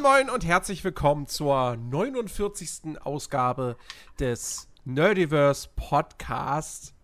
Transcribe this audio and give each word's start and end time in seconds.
Moin 0.00 0.26
Moin 0.26 0.30
und 0.30 0.44
herzlich 0.44 0.84
willkommen 0.84 1.26
zur 1.26 1.76
49. 1.76 3.00
Ausgabe 3.00 3.76
des 4.20 4.68
Nerdiverse 4.84 5.68
Podcast. 5.74 6.94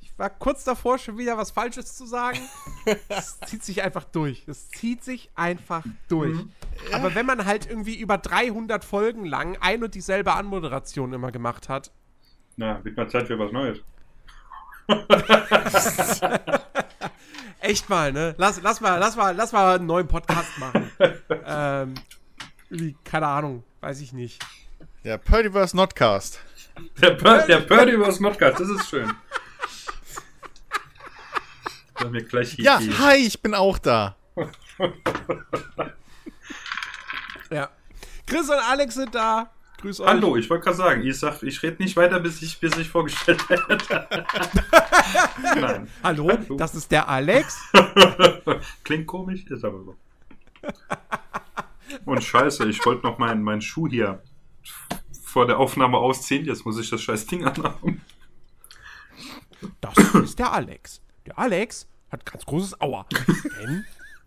Ich 0.00 0.18
war 0.18 0.30
kurz 0.30 0.64
davor, 0.64 0.98
schon 0.98 1.18
wieder 1.18 1.36
was 1.36 1.50
Falsches 1.50 1.94
zu 1.94 2.06
sagen. 2.06 2.38
Es 3.08 3.38
zieht 3.40 3.62
sich 3.62 3.82
einfach 3.82 4.04
durch. 4.04 4.44
Es 4.48 4.70
zieht 4.70 5.04
sich 5.04 5.30
einfach 5.34 5.84
durch. 6.08 6.34
Mhm. 6.34 6.52
Aber 6.92 7.14
wenn 7.14 7.26
man 7.26 7.44
halt 7.44 7.68
irgendwie 7.68 7.98
über 7.98 8.18
300 8.18 8.84
Folgen 8.84 9.24
lang 9.24 9.56
ein 9.60 9.84
und 9.84 9.94
dieselbe 9.94 10.32
Anmoderation 10.32 11.12
immer 11.12 11.30
gemacht 11.32 11.68
hat, 11.68 11.92
Na, 12.56 12.82
wird 12.84 12.96
mal 12.96 13.08
Zeit 13.08 13.28
für 13.28 13.38
was 13.38 13.52
Neues. 13.52 13.78
echt 17.64 17.88
mal, 17.88 18.12
ne? 18.12 18.34
Lass, 18.38 18.60
lass, 18.62 18.80
mal, 18.80 18.98
lass, 18.98 19.16
mal, 19.16 19.34
lass 19.34 19.52
mal 19.52 19.76
einen 19.76 19.86
neuen 19.86 20.06
Podcast 20.06 20.58
machen. 20.58 20.90
ähm, 21.44 21.94
irgendwie, 22.70 22.96
keine 23.04 23.26
Ahnung, 23.26 23.64
weiß 23.80 24.00
ich 24.00 24.12
nicht. 24.12 24.42
Der 25.02 25.18
Perdiverse 25.18 25.76
Notcast. 25.76 26.40
Der, 27.00 27.10
per 27.10 27.46
der 27.46 27.60
Perdiverse 27.60 28.22
Modcast, 28.22 28.60
das 28.60 28.68
ist 28.68 28.88
schön. 28.88 29.12
Da 31.96 32.08
mir 32.08 32.24
gleich 32.24 32.50
hier 32.54 32.64
Ja, 32.64 32.80
hi, 32.98 33.18
ich 33.18 33.40
bin 33.40 33.54
auch 33.54 33.78
da. 33.78 34.16
Ja. 37.50 37.70
Chris 38.26 38.48
und 38.48 38.56
Alex 38.56 38.94
sind 38.94 39.14
da. 39.14 39.52
Grüß 39.84 40.00
euch. 40.00 40.08
Hallo, 40.08 40.34
ich 40.36 40.48
wollte 40.48 40.64
gerade 40.64 40.76
sagen, 40.78 41.02
ich 41.02 41.18
sag, 41.18 41.42
ich 41.42 41.62
rede 41.62 41.82
nicht 41.82 41.94
weiter, 41.94 42.18
bis 42.18 42.40
ich, 42.40 42.58
bis 42.58 42.74
ich 42.78 42.88
vorgestellt 42.88 43.46
werde. 43.50 44.08
Nein. 45.60 45.88
Hallo, 46.02 46.26
Hallo. 46.30 46.56
das 46.56 46.74
ist 46.74 46.90
der 46.90 47.06
Alex. 47.06 47.60
Klingt 48.82 49.06
komisch, 49.06 49.44
ist 49.44 49.62
aber 49.62 49.84
so. 49.84 49.96
Und 52.06 52.24
scheiße, 52.24 52.66
ich 52.66 52.82
wollte 52.86 53.06
noch 53.06 53.18
meinen 53.18 53.42
meinen 53.42 53.60
Schuh 53.60 53.86
hier 53.86 54.22
vor 55.22 55.46
der 55.46 55.58
Aufnahme 55.58 55.98
ausziehen. 55.98 56.46
Jetzt 56.46 56.64
muss 56.64 56.78
ich 56.78 56.88
das 56.88 57.02
scheiß 57.02 57.26
Ding 57.26 57.44
anhaben. 57.44 58.00
Das 59.82 59.98
ist 60.14 60.38
der 60.38 60.50
Alex. 60.50 61.02
Der 61.26 61.38
Alex 61.38 61.86
hat 62.10 62.24
ganz 62.24 62.46
großes 62.46 62.80
Aua. 62.80 63.04
Denn 63.60 63.84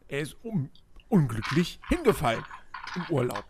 er 0.07 0.19
ist 0.19 0.37
un 0.43 0.69
unglücklich 1.09 1.79
hingefallen 1.89 2.45
im 2.93 3.05
Urlaub. 3.09 3.45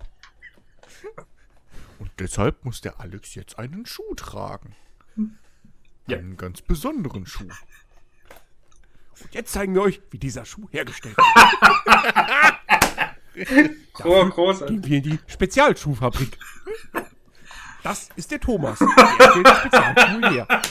Und 1.99 2.11
deshalb 2.19 2.63
muss 2.63 2.81
der 2.81 2.99
Alex 2.99 3.35
jetzt 3.35 3.57
einen 3.57 3.85
Schuh 3.85 4.13
tragen. 4.15 4.75
Ja. 6.07 6.17
Einen 6.17 6.37
ganz 6.37 6.61
besonderen 6.61 7.25
Schuh. 7.25 7.49
Und 9.19 9.33
jetzt 9.33 9.51
zeigen 9.51 9.73
wir 9.73 9.81
euch, 9.81 10.01
wie 10.11 10.19
dieser 10.19 10.45
Schuh 10.45 10.67
hergestellt 10.71 11.17
wird. 11.17 11.27
Oh, 14.03 14.25
großartig. 14.25 14.81
Gehen 14.81 14.89
wir 14.89 14.97
in 14.97 15.03
die 15.03 15.19
Spezialschuhfabrik. 15.27 16.39
Das 17.83 18.09
ist 18.15 18.31
der 18.31 18.39
Thomas. 18.39 18.79
Der 18.79 18.87
stellt 19.31 19.47
Spezialschuhe 19.47 20.29
her. 20.31 20.61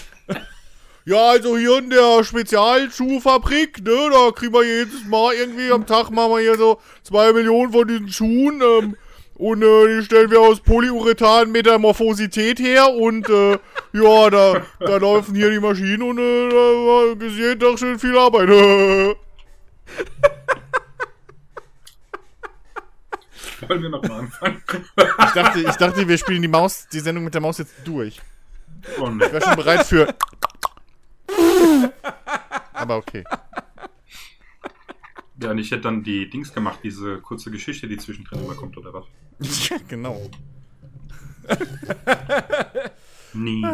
Ja, 1.05 1.31
also 1.31 1.57
hier 1.57 1.79
in 1.79 1.91
der 1.91 2.25
Spezialschuhfabrik, 2.25 3.85
ne, 3.85 4.11
da 4.11 4.33
kriegen 4.33 4.53
wir 4.53 4.65
jedes 4.65 5.05
Mal 5.05 5.35
irgendwie 5.35 5.71
am 5.71 5.87
Tag 5.87 6.11
machen 6.11 6.33
wir 6.33 6.41
hier 6.41 6.57
so 6.57 6.81
zwei 7.05 7.33
Millionen 7.33 7.71
von 7.71 7.87
diesen 7.87 8.09
Schuhen, 8.09 8.61
ähm, 8.61 8.97
und 9.37 9.63
äh, 9.63 9.97
die 9.97 10.05
stellen 10.05 10.31
wir 10.31 10.41
aus 10.41 10.61
Polyurethan 10.61 11.53
Metamorphosität 11.53 12.59
her 12.59 12.93
und 12.93 13.29
äh, 13.29 13.53
ja, 13.93 14.31
da, 14.31 14.63
da 14.81 14.97
laufen 14.97 15.35
hier 15.35 15.51
die 15.51 15.61
Maschinen 15.61 16.03
und 16.03 16.19
äh, 16.19 16.49
da 16.51 17.25
ist 17.25 17.37
jeden 17.37 17.61
Tag 17.61 17.79
schön 17.79 17.99
viel 17.99 18.17
Arbeit. 18.17 18.49
Wollen 23.69 23.83
wir 23.83 23.89
nochmal 23.89 24.21
anfangen? 24.21 24.63
Ich 24.97 25.33
dachte, 25.33 25.61
ich 25.61 25.77
dachte, 25.77 26.09
wir 26.09 26.19
spielen 26.19 26.43
die 26.43 26.49
Maus, 26.49 26.87
die 26.93 27.01
Sendung 27.01 27.25
mit 27.25 27.35
der 27.35 27.41
Maus 27.41 27.59
jetzt 27.59 27.75
durch. 27.85 28.21
Oh, 28.99 29.09
nee. 29.09 29.25
Ich 29.25 29.33
wäre 29.33 29.45
schon 29.45 29.57
bereit 29.57 29.87
für. 29.87 30.15
Aber 32.73 32.97
okay. 32.97 33.25
Ja, 35.41 35.51
und 35.51 35.59
ich 35.59 35.71
hätte 35.71 35.83
dann 35.83 36.03
die 36.03 36.31
Dings 36.31 36.53
gemacht, 36.53 36.81
diese 36.83 37.19
kurze 37.19 37.51
Geschichte, 37.51 37.89
die 37.89 37.97
zwischendrin 37.97 38.45
immer 38.45 38.55
kommt, 38.55 38.77
oder 38.77 38.93
was? 38.93 39.05
genau. 39.89 40.31
Nie. 43.33 43.65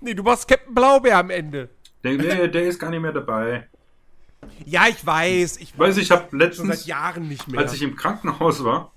Nee, 0.00 0.14
du 0.14 0.22
machst 0.22 0.46
Captain 0.48 0.74
Blaubeer 0.74 1.18
am 1.18 1.30
Ende. 1.30 1.68
Der, 2.02 2.16
der, 2.16 2.48
der 2.48 2.62
ist 2.64 2.78
gar 2.78 2.90
nicht 2.90 3.00
mehr 3.00 3.12
dabei. 3.12 3.68
Ja, 4.64 4.86
ich 4.88 5.04
weiß. 5.04 5.58
Ich 5.58 5.78
Weiß 5.78 5.96
ich, 5.96 6.10
habe 6.10 6.28
schon 6.30 6.38
seit 6.38 6.48
letztens, 6.48 6.86
Jahren 6.86 7.28
nicht 7.28 7.48
mehr. 7.48 7.60
als 7.60 7.72
ich 7.72 7.82
im 7.82 7.96
Krankenhaus 7.96 8.62
war, 8.62 8.92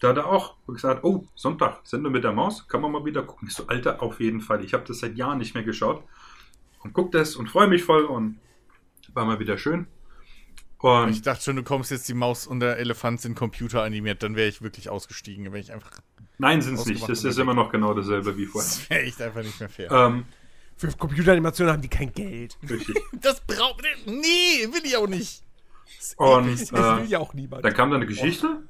da 0.00 0.08
hat 0.08 0.16
er 0.16 0.26
auch 0.26 0.56
gesagt, 0.66 1.04
oh, 1.04 1.24
Sonntag, 1.36 1.80
Sendung 1.84 2.12
mit 2.12 2.24
der 2.24 2.32
Maus, 2.32 2.66
kann 2.66 2.80
man 2.80 2.90
mal 2.90 3.04
wieder 3.04 3.22
gucken. 3.22 3.48
Ich 3.48 3.54
so, 3.54 3.68
Alter, 3.68 4.02
auf 4.02 4.20
jeden 4.20 4.40
Fall. 4.40 4.64
Ich 4.64 4.74
habe 4.74 4.84
das 4.86 4.98
seit 4.98 5.16
Jahren 5.16 5.38
nicht 5.38 5.54
mehr 5.54 5.62
geschaut. 5.62 6.02
Und 6.82 6.92
guck 6.92 7.12
das 7.12 7.36
und 7.36 7.48
freue 7.48 7.68
mich 7.68 7.84
voll 7.84 8.04
und 8.04 8.38
war 9.14 9.24
mal 9.24 9.38
wieder 9.38 9.58
schön. 9.58 9.86
Und 10.82 11.10
Ich 11.10 11.22
dachte 11.22 11.44
schon, 11.44 11.56
du 11.56 11.62
kommst 11.62 11.90
jetzt 11.92 12.08
die 12.08 12.14
Maus 12.14 12.46
und 12.46 12.58
der 12.60 12.76
Elefant 12.78 13.20
sind 13.20 13.36
Computer 13.36 13.82
animiert, 13.84 14.22
dann 14.22 14.34
wäre 14.34 14.48
ich 14.48 14.62
wirklich 14.62 14.90
ausgestiegen. 14.90 15.44
Wäre 15.46 15.60
ich 15.60 15.72
einfach. 15.72 15.92
nein, 16.38 16.60
sind 16.60 16.74
es 16.74 16.86
nicht. 16.86 17.08
Das 17.08 17.22
und 17.24 17.30
ist 17.30 17.38
immer 17.38 17.54
noch 17.54 17.70
genau 17.70 17.94
dasselbe 17.94 18.36
wie 18.36 18.46
vorher. 18.46 18.68
Das 18.68 18.90
wäre 18.90 19.02
echt 19.02 19.22
einfach 19.22 19.42
nicht 19.42 19.60
mehr 19.60 19.68
fair. 19.68 19.90
Ähm, 19.92 20.24
Für 20.76 20.88
Computeranimationen 20.88 21.72
haben 21.72 21.82
die 21.82 21.88
kein 21.88 22.12
Geld. 22.12 22.58
richtig. 22.68 22.96
Das 23.20 23.40
braucht. 23.42 23.84
Nee, 24.06 24.66
will 24.72 24.82
ich 24.84 24.96
auch 24.96 25.06
nicht. 25.06 25.44
Und 26.16 26.50
Das 26.60 26.72
will 26.72 27.04
äh, 27.04 27.04
ja 27.04 27.20
auch 27.20 27.32
niemand. 27.32 27.64
dann 27.64 27.74
kam 27.74 27.90
dann 27.90 28.00
eine 28.00 28.06
Geschichte 28.06 28.62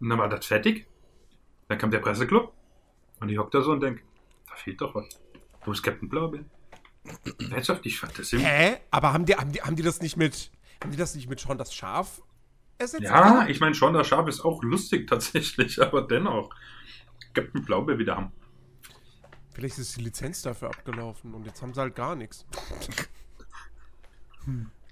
und 0.00 0.08
dann 0.10 0.18
war 0.18 0.28
das 0.28 0.44
fertig. 0.44 0.86
Dann 1.68 1.78
kam 1.78 1.90
der 1.90 2.00
Presseclub 2.00 2.52
und 3.20 3.28
ich 3.30 3.38
hock 3.38 3.50
da 3.50 3.62
so 3.62 3.72
und 3.72 3.80
denk, 3.80 4.02
da 4.48 4.54
fehlt 4.56 4.80
doch 4.82 4.94
was. 4.94 5.06
Wo 5.64 5.72
ist 5.72 5.82
Captain 5.82 6.08
Blaubeer? 6.08 6.44
Ernsthaft, 7.50 7.86
ich 7.86 7.98
fand 7.98 8.18
das 8.18 8.30
Hä? 8.32 8.76
Aber 8.90 9.12
haben 9.14 9.24
die, 9.24 9.34
haben 9.34 9.52
die, 9.52 9.62
haben 9.62 9.74
die 9.76 9.82
das 9.82 10.02
nicht 10.02 10.16
mit. 10.18 10.50
Haben 10.82 10.90
die 10.90 10.96
das 10.96 11.14
nicht 11.14 11.28
mit 11.28 11.40
Sean 11.40 11.58
das 11.58 11.72
Schaf 11.74 12.22
ersetzt? 12.78 13.04
Ja, 13.04 13.46
ich 13.48 13.60
meine 13.60 13.74
schon, 13.74 13.94
der 13.94 14.04
Schaf 14.04 14.28
ist 14.28 14.44
auch 14.44 14.62
lustig 14.62 15.06
tatsächlich, 15.08 15.80
aber 15.82 16.02
dennoch. 16.02 16.50
Captain 17.34 17.62
Blaubeer 17.62 17.98
wieder 17.98 18.16
haben. 18.16 18.32
Vielleicht 19.52 19.78
ist 19.78 19.96
die 19.96 20.02
Lizenz 20.02 20.42
dafür 20.42 20.68
abgelaufen 20.68 21.34
und 21.34 21.46
jetzt 21.46 21.62
haben 21.62 21.72
sie 21.72 21.80
halt 21.80 21.94
gar 21.94 22.14
nichts. 22.14 22.46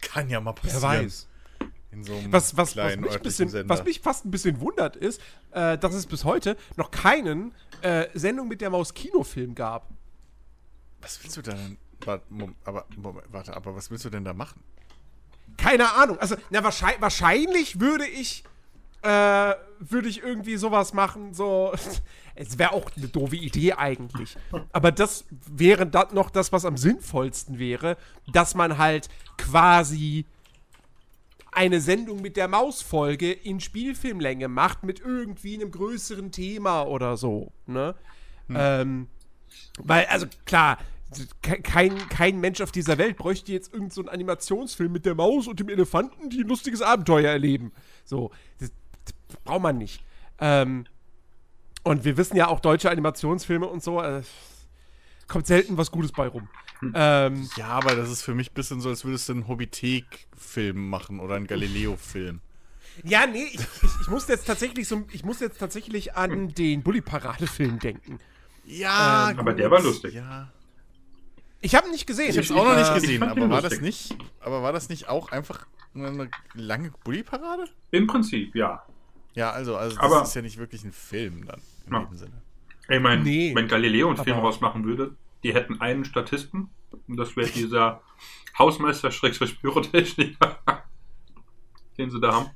Kann 0.00 0.28
ja 0.28 0.41
mal 0.41 0.55
Wer 0.62 0.73
passieren. 0.73 1.05
weiß. 1.06 1.28
In 1.91 2.03
so 2.03 2.15
einem 2.15 2.33
Was, 2.33 2.56
was, 2.56 2.77
was, 2.77 2.97
mich, 2.97 3.19
bisschen, 3.19 3.69
was 3.69 3.84
mich 3.84 4.00
fast 4.00 4.25
ein 4.25 4.31
bisschen 4.31 4.61
wundert 4.61 4.97
ist, 4.97 5.21
äh, 5.53 5.78
dass 5.78 5.94
es 5.94 6.06
bis 6.06 6.25
heute 6.25 6.56
noch 6.77 6.91
keinen 6.91 7.55
äh, 7.83 8.06
Sendung 8.15 8.49
mit 8.49 8.61
der 8.61 8.71
Maus 8.71 8.94
Kinofilm 8.94 9.55
gab. 9.55 9.89
was 11.00 11.23
willst 11.23 11.37
du 11.37 11.43
da 11.43 11.53
denn? 11.53 11.78
Warte, 12.05 12.25
aber, 12.65 12.87
warte, 13.28 13.55
aber 13.55 13.77
was 13.77 13.91
willst 13.91 14.05
du 14.05 14.11
denn 14.11 14.25
da 14.25 14.34
machen? 14.34 14.62
Keine 15.57 15.93
Ahnung. 15.95 16.19
Also, 16.19 16.37
na, 16.51 16.63
wahrscheinlich, 16.63 17.01
wahrscheinlich 17.01 17.81
würde 17.81 18.07
ich, 18.07 18.45
äh, 19.03 19.55
würde 19.81 20.09
ich 20.09 20.23
irgendwie 20.23 20.57
sowas 20.57 20.93
machen, 20.93 21.35
so. 21.35 21.73
Es 22.37 22.59
wäre 22.59 22.73
auch 22.73 22.91
eine 22.97 23.07
doofe 23.07 23.37
Idee 23.37 23.75
eigentlich. 23.75 24.37
Aber 24.73 24.91
das 24.91 25.25
wäre 25.47 25.87
dann 25.87 26.13
noch 26.15 26.31
das, 26.31 26.51
was 26.51 26.65
am 26.65 26.77
sinnvollsten 26.77 27.61
wäre, 27.61 27.97
dass 28.33 28.57
man 28.57 28.77
halt 28.77 29.09
quasi 29.39 30.27
eine 31.53 31.81
Sendung 31.81 32.21
mit 32.21 32.37
der 32.37 32.49
Mausfolge 32.49 33.31
in 33.31 33.61
Spielfilmlänge 33.61 34.49
macht 34.49 34.83
mit 34.83 34.99
irgendwie 34.99 35.55
einem 35.55 35.71
größeren 35.71 36.33
Thema 36.33 36.83
oder 36.83 37.17
so. 37.17 37.53
Ne? 37.67 37.95
Ähm, 38.49 39.07
weil, 39.79 40.07
also 40.07 40.27
klar, 40.45 40.79
kein, 41.43 41.97
kein 42.09 42.41
Mensch 42.41 42.61
auf 42.61 42.73
dieser 42.73 42.99
Welt 42.99 43.17
bräuchte 43.17 43.53
jetzt 43.53 43.69
irgendeinen 43.69 43.91
so 43.91 44.01
einen 44.03 44.09
Animationsfilm 44.09 44.91
mit 44.93 45.06
der 45.06 45.15
Maus 45.15 45.47
und 45.47 45.61
dem 45.61 45.69
Elefanten, 45.69 46.31
die 46.31 46.41
ein 46.43 46.49
lustiges 46.49 46.83
Abenteuer 46.83 47.31
erleben. 47.31 47.73
So, 48.05 48.31
das, 48.59 48.73
das 49.05 49.15
braucht 49.45 49.62
man 49.62 49.79
nicht. 49.79 50.03
Ähm, 50.41 50.87
und 51.85 52.05
wir 52.05 52.17
wissen 52.17 52.37
ja 52.37 52.49
auch 52.49 52.61
deutsche 52.61 52.91
Animationsfilme 52.91 53.67
und 53.67 53.83
so, 53.83 54.01
äh, 54.03 54.23
kommt 55.29 55.47
selten 55.47 55.77
was 55.77 55.91
Gutes 55.91 56.12
bei 56.12 56.27
rum. 56.27 56.49
Ähm, 56.95 57.49
Ja, 57.57 57.69
aber 57.69 57.95
das 57.95 58.11
ist 58.11 58.23
für 58.23 58.35
mich 58.35 58.50
ein 58.50 58.55
bisschen 58.55 58.81
so, 58.81 58.89
als 58.89 59.05
würdest 59.05 59.29
du 59.29 59.35
einen 59.35 59.49
Hobbitek-Film 59.49 60.89
machen 60.89 61.21
oder 61.21 61.37
einen 61.37 61.47
Galileo-Film. 61.47 62.41
ja, 63.05 63.27
nee, 63.27 63.45
ich, 63.53 63.61
ich, 63.61 63.91
ich 64.03 64.09
muss 64.09 64.27
jetzt 64.29 64.47
tatsächlich 64.47 64.89
so, 64.89 65.05
ich 65.12 65.25
muss 65.25 65.41
jetzt 65.41 65.59
tatsächlich 65.59 66.15
an 66.17 66.49
den 66.55 66.83
Bully-Parade-Film 66.83 67.79
denken. 67.79 68.19
Ja, 68.65 69.31
Ähm, 69.31 69.39
aber 69.39 69.53
der 69.53 69.71
war 69.71 69.83
lustig. 69.83 70.15
Ja. 70.15 70.50
Ich 71.64 71.75
habe 71.75 71.87
ihn 71.87 71.93
nicht 71.93 72.06
gesehen. 72.06 72.28
Ich 72.28 72.37
hab's 72.37 72.50
auch 72.50 72.62
noch 72.64 72.76
nicht 72.76 72.88
ich 72.88 72.94
gesehen, 73.02 73.22
aber 73.22 73.49
war 73.49 73.62
das 73.62 73.81
nicht, 73.81 74.14
aber 74.40 74.62
war 74.62 74.72
das 74.75 74.90
nicht 74.90 75.08
auch 75.08 75.32
einfach 75.32 75.66
nur 75.94 76.08
eine 76.08 76.28
lange 76.52 76.90
Bulli-Parade? 77.05 77.64
Im 77.90 78.06
Prinzip, 78.06 78.55
ja. 78.55 78.84
Ja, 79.34 79.50
also, 79.50 79.75
also 79.75 79.96
das 79.96 80.05
Aber- 80.05 80.22
ist 80.22 80.34
ja 80.34 80.43
nicht 80.43 80.58
wirklich 80.58 80.84
ein 80.84 80.93
Film 80.93 81.46
dann, 81.46 81.61
in 81.87 81.93
Ja. 81.94 82.00
dem 82.05 82.16
Sinne. 82.16 82.43
Ich 82.88 83.00
meine, 83.00 83.22
Nee. 83.22 83.55
wenn 83.55 83.66
Galileo 83.66 84.08
einen 84.08 84.19
Film 84.22 84.38
rausmachen 84.40 84.84
würde, 84.84 85.16
die 85.43 85.55
hätten 85.55 85.81
einen 85.81 86.05
Statisten 86.05 86.69
und 87.08 87.16
das 87.16 87.34
wäre 87.34 87.49
dieser 87.49 88.02
Hausmeister 88.58 89.08
Pyrotechniker, 89.08 90.58
den 91.99 92.11
sie 92.11 92.20
da 92.20 92.32
haben. 92.34 92.50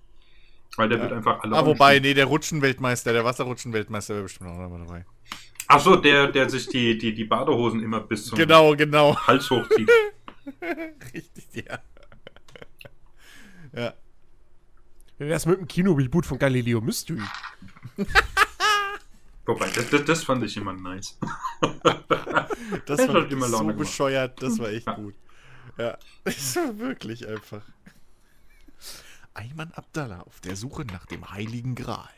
Weil 0.76 0.90
der 0.90 1.00
wird 1.00 1.12
einfach 1.12 1.40
alle 1.43 1.56
Ah, 1.56 1.64
wobei, 1.64 1.99
nee, 1.99 2.12
der 2.12 2.26
Rutschenweltmeister, 2.26 3.14
der 3.14 3.25
Wasserrutschenweltmeister 3.25 4.12
wäre 4.14 4.25
bestimmt 4.25 4.50
auch 4.50 4.58
noch 4.58 4.78
dabei. 4.78 5.06
Ach 5.69 5.81
so, 5.81 5.97
der, 5.97 6.29
der 6.29 6.49
sich 6.49 6.67
die, 6.69 6.97
die, 6.97 7.12
die 7.15 7.25
Badehosen 7.25 7.82
immer 7.82 8.00
bis 8.00 8.25
zum 8.26 8.38
Genau, 8.38 8.75
genau. 8.75 9.15
Hals 9.26 9.50
hochzieht. 9.50 9.91
Richtig, 11.15 11.67
ja. 11.67 11.79
Ja. 13.75 13.94
Wie 15.19 15.26
wär's 15.29 15.44
mit 15.47 15.59
dem 15.59 15.69
Kinoreboot 15.69 16.25
von 16.25 16.38
Galileo 16.38 16.81
Mystery? 16.81 17.20
Wobei, 19.47 19.69
das, 19.70 19.91
das, 19.91 20.05
das 20.05 20.25
fand 20.25 20.43
ich 20.44 20.56
immer 20.56 20.73
nice. 20.73 21.19
Das 22.87 22.99
Das 22.99 23.09
war 23.09 23.31
immer 23.31 23.47
so 23.49 23.59
gemacht. 23.59 23.79
bescheuert, 23.79 24.43
das 24.43 24.59
war 24.59 24.69
echt 24.69 24.87
Ja. 24.87 24.94
gut. 24.94 25.15
Ja, 25.79 25.97
das 26.25 26.56
war 26.56 26.79
wirklich 26.79 27.26
einfach. 27.26 27.62
Ayman 29.35 29.70
Abdallah 29.73 30.20
auf 30.23 30.41
der 30.41 30.56
Suche 30.56 30.85
nach 30.85 31.06
dem 31.06 31.31
Heiligen 31.31 31.75
Gral. 31.75 32.09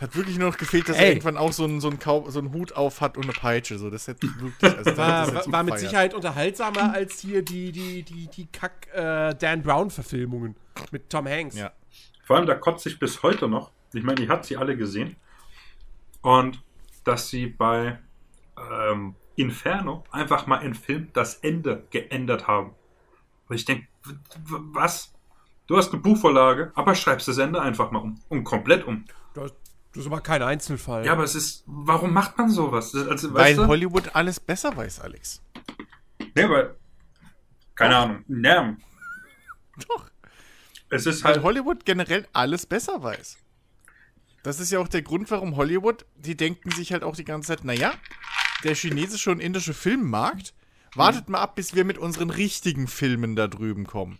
Hat 0.00 0.14
wirklich 0.14 0.38
nur 0.38 0.50
noch 0.50 0.56
gefehlt, 0.56 0.88
dass 0.88 0.96
er 0.96 1.04
Ey. 1.04 1.08
irgendwann 1.10 1.36
auch 1.36 1.52
so 1.52 1.64
einen, 1.64 1.80
so, 1.80 1.88
einen 1.88 1.98
Kau 1.98 2.30
so 2.30 2.38
einen 2.38 2.52
Hut 2.52 2.72
auf 2.72 3.00
hat 3.00 3.16
und 3.16 3.24
eine 3.24 3.32
Peitsche. 3.32 3.78
So, 3.78 3.90
das 3.90 4.06
hätte 4.06 4.28
wirklich. 4.38 4.76
Also, 4.76 4.96
War, 4.96 5.34
war, 5.34 5.52
war 5.52 5.62
mit. 5.64 5.78
Sicherheit 5.78 6.14
unterhaltsamer 6.14 6.92
als 6.92 7.20
hier 7.20 7.42
die, 7.42 7.72
die, 7.72 8.02
die, 8.02 8.28
die 8.28 8.46
Kack 8.46 8.88
äh, 8.92 9.34
Dan 9.34 9.62
Brown-Verfilmungen 9.62 10.56
mit 10.92 11.10
Tom 11.10 11.26
Hanks. 11.26 11.56
Ja. 11.56 11.72
Vor 12.24 12.36
allem, 12.36 12.46
da 12.46 12.54
kotze 12.54 12.88
ich 12.88 12.98
bis 12.98 13.22
heute 13.22 13.48
noch. 13.48 13.70
Ich 13.92 14.02
meine, 14.02 14.22
ich 14.22 14.28
habe 14.28 14.44
sie 14.44 14.56
alle 14.56 14.76
gesehen. 14.76 15.16
Und 16.20 16.62
dass 17.04 17.28
sie 17.28 17.46
bei 17.46 17.98
ähm, 18.56 19.14
Inferno 19.36 20.04
einfach 20.10 20.46
mal 20.46 20.58
im 20.58 20.74
Film 20.74 21.08
das 21.12 21.36
Ende 21.36 21.84
geändert 21.90 22.46
haben. 22.46 22.74
Und 23.48 23.56
ich 23.56 23.64
denke, 23.64 23.86
was? 24.44 25.14
Du 25.66 25.76
hast 25.76 25.92
eine 25.92 26.02
Buchvorlage, 26.02 26.72
aber 26.74 26.94
schreibst 26.94 27.28
das 27.28 27.38
Ende 27.38 27.60
einfach 27.60 27.90
mal 27.90 28.00
um. 28.00 28.20
Und 28.28 28.44
komplett 28.44 28.86
um. 28.86 29.04
Das, 29.92 30.02
ist 30.02 30.06
aber 30.06 30.20
kein 30.20 30.42
Einzelfall. 30.42 31.04
Ja, 31.04 31.12
aber 31.12 31.24
es 31.24 31.34
ist, 31.34 31.64
warum 31.66 32.12
macht 32.12 32.36
man 32.38 32.50
sowas? 32.50 32.94
Also, 32.94 33.32
Weil 33.34 33.50
weißt 33.50 33.58
du? 33.58 33.66
Hollywood 33.66 34.14
alles 34.14 34.38
besser 34.38 34.76
weiß, 34.76 35.00
Alex. 35.00 35.42
Nee, 36.34 36.48
weil, 36.48 36.76
keine 37.74 37.96
Ahnung, 37.96 38.24
Nerven. 38.28 38.82
Doch. 39.88 40.10
Es 40.90 41.06
ist 41.06 41.22
Weil 41.24 41.34
halt, 41.34 41.42
Hollywood 41.42 41.84
generell 41.84 42.26
alles 42.32 42.66
besser 42.66 43.02
weiß. 43.02 43.38
Das 44.42 44.60
ist 44.60 44.70
ja 44.70 44.78
auch 44.78 44.88
der 44.88 45.02
Grund, 45.02 45.30
warum 45.30 45.56
Hollywood, 45.56 46.06
die 46.16 46.36
denken 46.36 46.70
sich 46.70 46.92
halt 46.92 47.02
auch 47.02 47.16
die 47.16 47.24
ganze 47.24 47.48
Zeit, 47.48 47.64
naja, 47.64 47.92
der 48.64 48.74
chinesische 48.74 49.30
und 49.30 49.40
indische 49.40 49.74
Filmmarkt, 49.74 50.54
wartet 50.94 51.28
mal 51.28 51.40
ab, 51.40 51.56
bis 51.56 51.74
wir 51.74 51.84
mit 51.84 51.98
unseren 51.98 52.30
richtigen 52.30 52.86
Filmen 52.88 53.36
da 53.36 53.46
drüben 53.46 53.86
kommen. 53.86 54.18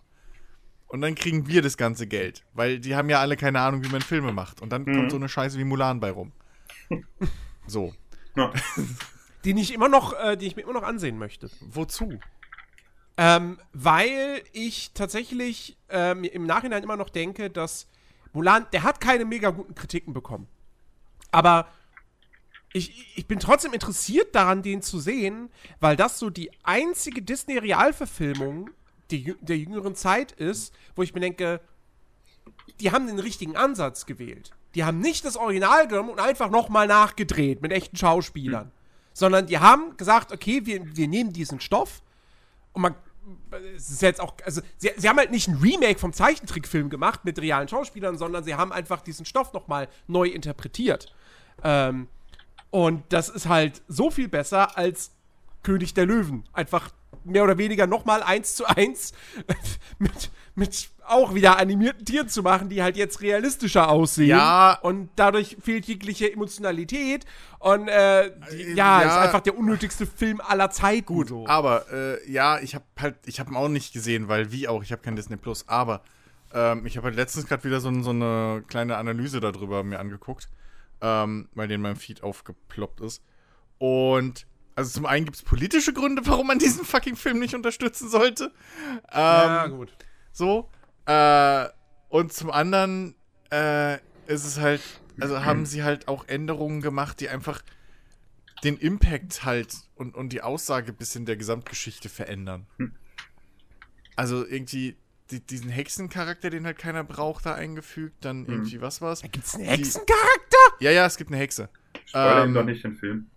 Und 0.89 1.03
dann 1.03 1.15
kriegen 1.15 1.47
wir 1.47 1.63
das 1.63 1.77
ganze 1.77 2.07
Geld. 2.07 2.45
Weil 2.55 2.81
die 2.81 2.97
haben 2.97 3.11
ja 3.11 3.21
alle 3.21 3.37
keine 3.37 3.61
Ahnung, 3.61 3.85
wie 3.85 3.89
man 3.89 4.01
Filme 4.01 4.33
macht. 4.33 4.63
Und 4.63 4.71
dann 4.71 4.85
kommt 4.85 5.11
so 5.11 5.17
eine 5.17 5.29
Scheiße 5.29 5.59
wie 5.59 5.65
Mulan 5.65 6.01
bei 6.01 6.11
rum. 6.11 6.33
So. 7.67 7.93
ja, 8.35 8.51
Den 9.45 9.59
ich 9.59 9.75
immer 9.75 9.91
noch, 9.91 10.15
äh, 10.15 10.39
den 10.39 10.49
ich 10.49 10.57
mir 10.57 10.63
immer 10.63 10.73
noch 10.73 10.83
ansehen 10.83 11.19
möchte. 11.19 11.51
Wozu? 11.61 12.19
Ähm, 13.19 13.59
weil 13.75 14.43
ich 14.53 14.93
tatsächlich 14.95 15.77
ähm, 15.91 16.25
im 16.25 16.47
Nachhinein 16.47 16.83
immer 16.83 16.97
noch 16.97 17.11
denke, 17.11 17.51
dass 17.51 17.87
Mulan, 18.33 18.67
der 18.73 18.85
hat 18.85 19.03
keine 19.03 19.27
mega 19.27 19.51
guten 19.51 19.75
Kritiken 19.75 20.15
bekommen. 20.15 20.49
Aber 21.31 21.69
ich, 22.73 23.17
ich 23.17 23.27
bin 23.27 23.39
trotzdem 23.39 23.73
interessiert 23.73 24.35
daran, 24.35 24.63
den 24.63 24.83
zu 24.83 24.99
sehen, 25.01 25.51
weil 25.81 25.97
das 25.97 26.19
so 26.19 26.31
die 26.31 26.51
einzige 26.63 27.23
Disney-Realverfilmung 27.23 28.71
die, 29.11 29.35
der 29.41 29.57
jüngeren 29.57 29.95
Zeit 29.95 30.33
ist, 30.33 30.75
wo 30.95 31.03
ich 31.03 31.15
mir 31.15 31.21
denke, 31.21 31.61
die 32.81 32.93
haben 32.93 33.07
den 33.07 33.19
richtigen 33.19 33.57
Ansatz 33.57 34.07
gewählt. 34.07 34.53
Die 34.75 34.85
haben 34.85 35.01
nicht 35.01 35.25
das 35.25 35.37
Original 35.37 35.89
genommen 35.89 36.11
und 36.11 36.21
einfach 36.21 36.51
nochmal 36.51 36.87
nachgedreht 36.87 37.63
mit 37.63 37.73
echten 37.73 37.97
Schauspielern. 37.97 38.71
Sondern 39.13 39.47
die 39.47 39.59
haben 39.59 39.97
gesagt, 39.97 40.33
okay, 40.33 40.65
wir, 40.65 40.97
wir 40.97 41.09
nehmen 41.09 41.33
diesen 41.33 41.61
Stoff 41.61 42.03
und 42.73 42.83
man. 42.83 42.95
Es 43.77 43.91
ist 43.91 44.01
jetzt 44.01 44.23
auch, 44.23 44.37
also 44.43 44.63
sie, 44.79 44.91
sie 44.97 45.07
haben 45.07 45.19
halt 45.19 45.31
nicht 45.31 45.49
ein 45.49 45.57
Remake 45.57 45.99
vom 45.99 46.15
Zeichentrickfilm 46.15 46.89
gemacht 46.89 47.27
mit 47.27 47.39
realen 47.39 47.69
Schauspielern, 47.69 48.17
sondern 48.17 48.43
sie 48.43 48.55
haben 48.55 48.73
einfach 48.73 49.03
diesen 49.03 49.27
Stoff 49.27 49.53
nochmal 49.53 49.89
neu 50.07 50.29
interpretiert. 50.29 51.13
Ähm, 51.63 52.09
und 52.71 53.03
das 53.11 53.29
ist 53.29 53.47
halt 53.47 53.83
so 53.87 54.11
viel 54.11 54.29
besser 54.29 54.79
als 54.79 55.11
König 55.63 55.93
der 55.93 56.07
Löwen. 56.07 56.45
Einfach 56.55 56.91
mehr 57.25 57.45
oder 57.45 57.59
weniger 57.59 57.87
nochmal 57.87 58.23
eins 58.23 58.55
zu 58.55 58.67
eins 58.67 59.13
mit, 59.99 60.31
mit 60.55 60.91
auch 61.09 61.35
wieder 61.35 61.59
animierten 61.59 62.05
Tieren 62.05 62.29
zu 62.29 62.43
machen, 62.43 62.69
die 62.69 62.83
halt 62.83 62.97
jetzt 62.97 63.23
realistischer 63.23 63.89
aussehen. 63.89 64.29
Ja. 64.29 64.79
Und 64.83 65.11
dadurch 65.17 65.57
fehlt 65.61 65.87
jegliche 65.87 66.33
Emotionalität. 66.33 67.25
Und 67.59 67.89
äh, 67.89 68.31
die, 68.53 68.75
ja, 68.75 69.03
ja. 69.03 69.09
ist 69.09 69.17
einfach 69.17 69.41
der 69.41 69.57
unnötigste 69.57 70.07
Film 70.07 70.41
aller 70.41 70.71
Zeiten. 70.71 71.07
Gut, 71.07 71.29
so. 71.29 71.47
Aber, 71.47 71.91
äh, 71.93 72.31
ja, 72.31 72.59
ich 72.61 72.75
habe 72.75 72.85
halt, 73.01 73.17
ich 73.27 73.41
habe 73.41 73.51
ihn 73.51 73.57
auch 73.57 73.69
nicht 73.69 73.93
gesehen, 73.93 74.29
weil 74.29 74.53
wie 74.53 74.69
auch, 74.69 74.83
ich 74.83 74.93
habe 74.93 75.03
kein 75.03 75.17
Disney 75.17 75.37
Plus. 75.37 75.67
Aber 75.69 76.03
ähm, 76.53 76.87
ich 76.87 76.97
habe 76.97 77.07
halt 77.07 77.17
letztens 77.17 77.47
gerade 77.47 77.65
wieder 77.65 77.81
so, 77.81 78.03
so 78.03 78.11
eine 78.11 78.63
kleine 78.69 78.97
Analyse 78.97 79.41
darüber 79.41 79.83
mir 79.83 79.99
angeguckt, 79.99 80.49
ähm, 81.01 81.49
weil 81.55 81.69
den 81.69 81.77
in 81.77 81.83
meinem 81.83 81.97
Feed 81.97 82.23
aufgeploppt 82.23 83.01
ist. 83.01 83.23
Und 83.79 84.47
also 84.79 84.91
zum 84.91 85.07
einen 85.07 85.25
gibt 85.25 85.37
es 85.37 85.43
politische 85.43 85.93
Gründe, 85.93 86.23
warum 86.27 86.47
man 86.47 86.59
diesen 86.59 86.85
fucking 86.85 87.17
Film 87.17 87.41
nicht 87.41 87.55
unterstützen 87.55 88.09
sollte. 88.09 88.53
Ähm, 89.11 89.13
ja, 89.13 89.67
gut. 89.67 89.93
so. 90.33 90.71
Äh, 91.07 91.67
und 92.09 92.33
zum 92.33 92.51
anderen 92.51 93.15
äh, 93.51 93.95
ist 94.27 94.45
es 94.45 94.59
halt, 94.61 94.81
also 95.21 95.45
haben 95.45 95.67
sie 95.67 95.83
halt 95.83 96.07
auch 96.07 96.29
Änderungen 96.29 96.81
gemacht, 96.81 97.19
die 97.21 97.29
einfach 97.29 97.63
den 98.65 98.77
Impact 98.77 99.45
halt 99.45 99.75
und, 99.97 100.15
und 100.15 100.31
die 100.33 100.43
Aussage 100.43 100.93
bis 100.93 101.17
in 101.17 101.27
der 101.27 101.37
Gesamtgeschichte 101.37 102.09
verändern. 102.09 102.67
Also 104.17 104.47
irgendwie 104.47 104.97
die, 105.31 105.41
diesen 105.41 105.71
Hexencharakter, 105.71 106.51
den 106.51 106.65
halt 106.67 106.79
keiner 106.79 107.05
braucht, 107.05 107.47
da 107.47 107.55
eingefügt, 107.55 108.25
dann 108.25 108.47
irgendwie, 108.47 108.81
was 108.81 109.01
war's? 109.01 109.23
Gibt's 109.23 109.55
einen 109.55 109.65
Die- 109.65 109.71
Hexencharakter? 109.71 110.57
Ja, 110.81 110.91
ja, 110.91 111.07
es 111.07 111.17
gibt 111.17 111.31
eine 111.31 111.39
Hexe. 111.39 111.69
spoiler 112.07 112.45
ihm 112.45 112.49
Ähm, 112.51 112.55
doch 112.55 112.65
nicht 112.65 112.83
den 112.85 112.97
Film. 112.97 113.31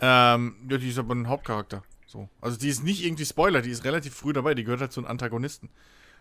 Ähm, 0.00 0.56
ja, 0.70 0.78
die 0.78 0.88
ist 0.88 0.98
aber 0.98 1.14
ein 1.14 1.28
Hauptcharakter. 1.28 1.82
So. 2.06 2.28
Also 2.40 2.58
die 2.58 2.68
ist 2.68 2.82
nicht 2.82 3.04
irgendwie 3.04 3.26
Spoiler, 3.26 3.60
die 3.60 3.70
ist 3.70 3.84
relativ 3.84 4.14
früh 4.14 4.32
dabei, 4.32 4.54
die 4.54 4.64
gehört 4.64 4.80
halt 4.80 4.92
zu 4.92 5.00
einem 5.00 5.10
Antagonisten. 5.10 5.68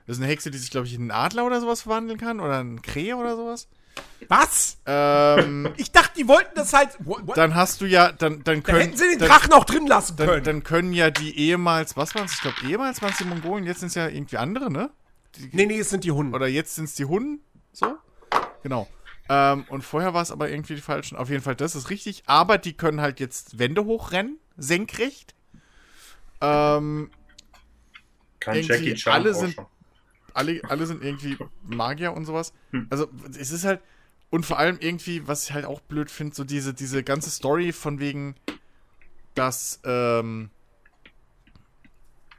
Das 0.05 0.17
ist 0.17 0.23
eine 0.23 0.31
Hexe, 0.31 0.51
die 0.51 0.57
sich, 0.57 0.71
glaube 0.71 0.87
ich, 0.87 0.93
in 0.93 1.01
einen 1.01 1.11
Adler 1.11 1.45
oder 1.45 1.59
sowas 1.59 1.81
verwandeln 1.81 2.17
kann 2.19 2.39
oder 2.39 2.59
einen 2.59 2.81
Krähe 2.81 3.15
oder 3.15 3.35
sowas. 3.35 3.67
Was? 4.27 4.77
Ähm, 4.85 5.73
Ich 5.77 5.91
dachte, 5.91 6.11
die 6.17 6.27
wollten 6.27 6.55
das 6.55 6.73
halt. 6.73 6.89
What, 6.99 7.27
what? 7.27 7.37
dann 7.37 7.55
hast 7.55 7.81
du 7.81 7.85
ja, 7.85 8.11
dann, 8.11 8.43
dann 8.43 8.61
da 8.61 8.71
können. 8.71 8.81
hätten 8.81 8.97
sie 8.97 9.09
den 9.09 9.19
dann, 9.19 9.29
Drachen 9.29 9.53
auch 9.53 9.65
drin 9.65 9.87
lassen 9.87 10.15
dann, 10.17 10.27
können. 10.27 10.43
dann 10.43 10.63
können 10.63 10.93
ja 10.93 11.09
die 11.09 11.37
ehemals, 11.37 11.97
was 11.97 12.15
waren 12.15 12.25
es? 12.25 12.33
Ich 12.33 12.41
glaube, 12.41 12.57
ehemals 12.65 13.01
waren 13.01 13.11
es 13.11 13.17
die 13.17 13.25
Mongolen, 13.25 13.65
jetzt 13.65 13.79
sind 13.79 13.87
es 13.87 13.95
ja 13.95 14.07
irgendwie 14.07 14.37
andere, 14.37 14.71
ne? 14.71 14.91
Die, 15.35 15.49
nee, 15.51 15.65
nee, 15.65 15.79
es 15.79 15.89
sind 15.89 16.03
die 16.03 16.11
Hunde. 16.11 16.35
Oder 16.35 16.47
jetzt 16.47 16.75
sind 16.75 16.85
es 16.85 16.95
die 16.95 17.05
Hunden, 17.05 17.41
so? 17.71 17.97
Genau. 18.63 18.87
Ähm, 19.29 19.65
und 19.69 19.81
vorher 19.83 20.13
war 20.13 20.21
es 20.21 20.31
aber 20.31 20.49
irgendwie 20.49 20.75
die 20.75 20.81
falschen. 20.81 21.17
Auf 21.17 21.29
jeden 21.29 21.41
Fall, 21.43 21.55
das 21.55 21.75
ist 21.75 21.89
richtig. 21.89 22.23
Aber 22.27 22.57
die 22.57 22.73
können 22.73 23.01
halt 23.01 23.19
jetzt 23.19 23.59
Wände 23.59 23.85
hochrennen, 23.85 24.37
senkrecht. 24.57 25.35
Ähm, 26.41 27.11
Kann 28.39 28.61
Jackie 28.61 28.93
Chan 28.95 29.13
alle 29.13 29.33
sind- 29.33 29.55
schon. 29.55 29.65
alle, 30.33 30.61
alle 30.69 30.85
sind 30.85 31.03
irgendwie 31.03 31.37
Magier 31.63 32.13
und 32.13 32.25
sowas. 32.25 32.53
Hm. 32.71 32.87
Also, 32.89 33.07
es 33.37 33.51
ist 33.51 33.65
halt. 33.65 33.81
Und 34.29 34.45
vor 34.45 34.59
allem 34.59 34.77
irgendwie, 34.81 35.25
was 35.27 35.45
ich 35.45 35.53
halt 35.53 35.63
auch 35.65 35.79
blöd 35.79 36.11
finde, 36.11 36.35
so 36.35 36.43
diese, 36.43 36.73
diese 36.73 37.01
ganze 37.01 37.29
Story 37.29 37.71
von 37.71 37.99
wegen, 37.99 38.35
dass 39.35 39.79
ähm, 39.85 40.49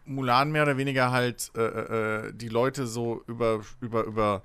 Mulan 0.04 0.50
mehr 0.52 0.62
oder 0.64 0.76
weniger 0.76 1.10
halt 1.10 1.50
äh, 1.56 1.60
äh, 2.28 2.32
die 2.34 2.48
Leute 2.48 2.86
so 2.86 3.22
über, 3.26 3.60
über, 3.80 4.04
über, 4.04 4.42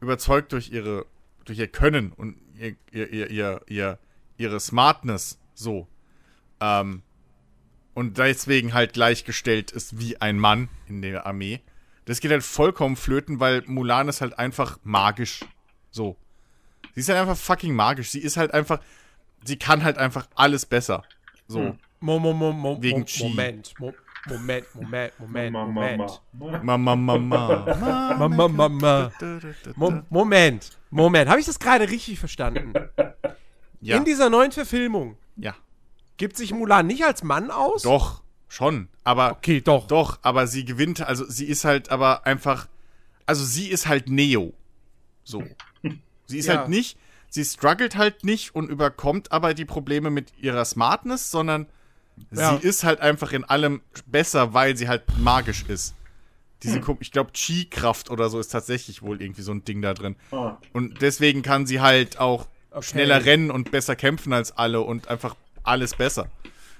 überzeugt 0.00 0.52
durch 0.52 0.70
ihre, 0.70 1.06
durch 1.44 1.58
ihr 1.58 1.68
Können 1.68 2.12
und 2.12 2.36
ihr, 2.58 2.76
ihr, 2.92 3.10
ihr, 3.10 3.30
ihr, 3.30 3.60
ihr 3.66 3.98
ihre 4.40 4.58
Smartness 4.58 5.38
so. 5.54 5.86
Ähm, 6.60 7.02
und 7.94 8.18
deswegen 8.18 8.72
halt 8.72 8.94
gleichgestellt 8.94 9.70
ist 9.70 9.98
wie 9.98 10.20
ein 10.20 10.38
Mann 10.38 10.68
in 10.88 11.02
der 11.02 11.26
Armee. 11.26 11.60
Das 12.06 12.20
geht 12.20 12.30
halt 12.30 12.42
vollkommen 12.42 12.96
flöten, 12.96 13.38
weil 13.38 13.62
Mulan 13.66 14.08
ist 14.08 14.20
halt 14.20 14.38
einfach 14.38 14.78
magisch. 14.82 15.40
So. 15.90 16.16
Sie 16.94 17.00
ist 17.00 17.08
halt 17.08 17.18
einfach 17.20 17.36
fucking 17.36 17.74
magisch. 17.74 18.10
Sie 18.10 18.20
ist 18.20 18.36
halt 18.36 18.54
einfach. 18.54 18.80
Sie 19.44 19.58
kann 19.58 19.84
halt 19.84 19.98
einfach 19.98 20.26
alles 20.34 20.66
besser. 20.66 21.04
So. 21.46 21.60
Hm. 21.60 21.78
Mo, 22.00 22.18
mo, 22.18 22.32
mo, 22.32 22.80
Wegen 22.80 23.04
Chi. 23.04 23.24
Moment. 23.24 23.74
Mo, 23.78 23.92
Moment, 24.28 24.66
Moment, 24.74 25.12
Moment, 25.18 25.52
Moment. 25.52 26.20
ma. 26.32 26.58
Mama, 26.62 26.96
Mama. 26.96 28.16
Mama, 28.18 28.48
Mama. 28.48 29.12
Mo 29.76 30.02
Moment, 30.10 30.78
Moment. 30.90 31.28
Habe 31.30 31.40
ich 31.40 31.46
das 31.46 31.58
gerade 31.58 31.88
richtig 31.88 32.18
verstanden? 32.18 32.72
Ja. 33.82 33.96
In 33.96 34.04
dieser 34.04 34.28
neuen 34.28 34.52
Verfilmung 34.52 35.16
ja. 35.36 35.54
gibt 36.18 36.36
sich 36.36 36.52
Mulan 36.52 36.86
nicht 36.86 37.02
als 37.02 37.22
Mann 37.22 37.50
aus? 37.50 37.80
Doch, 37.80 38.22
schon. 38.46 38.88
Aber. 39.04 39.30
Okay, 39.32 39.62
doch. 39.62 39.86
Doch, 39.86 40.18
aber 40.20 40.46
sie 40.46 40.66
gewinnt, 40.66 41.00
also 41.00 41.24
sie 41.26 41.46
ist 41.46 41.64
halt 41.64 41.90
aber 41.90 42.26
einfach. 42.26 42.68
Also 43.24 43.42
sie 43.42 43.68
ist 43.68 43.88
halt 43.88 44.10
Neo. 44.10 44.52
So. 45.24 45.42
Sie 46.26 46.36
ist 46.38 46.44
Ja. 46.48 46.58
halt 46.58 46.68
nicht, 46.68 46.98
sie 47.30 47.42
struggelt 47.42 47.96
halt 47.96 48.22
nicht 48.22 48.54
und 48.54 48.68
überkommt 48.68 49.32
aber 49.32 49.54
die 49.54 49.64
Probleme 49.64 50.10
mit 50.10 50.36
ihrer 50.36 50.66
Smartness, 50.66 51.30
sondern 51.30 51.66
Ja. 52.30 52.56
sie 52.58 52.66
ist 52.66 52.84
halt 52.84 53.00
einfach 53.00 53.32
in 53.32 53.44
allem 53.44 53.80
besser, 54.06 54.54
weil 54.54 54.76
sie 54.76 54.88
halt 54.88 55.02
magisch 55.18 55.64
ist. 55.68 55.94
Diese, 56.62 56.86
Hm. 56.86 56.98
ich 57.00 57.10
glaube, 57.10 57.30
Chi-Kraft 57.32 58.10
oder 58.10 58.28
so 58.28 58.38
ist 58.38 58.48
tatsächlich 58.48 59.02
wohl 59.02 59.22
irgendwie 59.22 59.42
so 59.42 59.52
ein 59.52 59.64
Ding 59.64 59.80
da 59.82 59.94
drin. 59.94 60.16
Ah, 60.30 60.58
Und 60.72 61.00
deswegen 61.00 61.42
kann 61.42 61.66
sie 61.66 61.80
halt 61.80 62.18
auch 62.20 62.46
Okay. 62.72 62.82
schneller 62.84 63.24
rennen 63.24 63.50
und 63.50 63.70
besser 63.72 63.96
kämpfen 63.96 64.32
als 64.32 64.52
alle 64.56 64.80
und 64.82 65.08
einfach 65.08 65.34
alles 65.64 65.94
besser. 65.96 66.28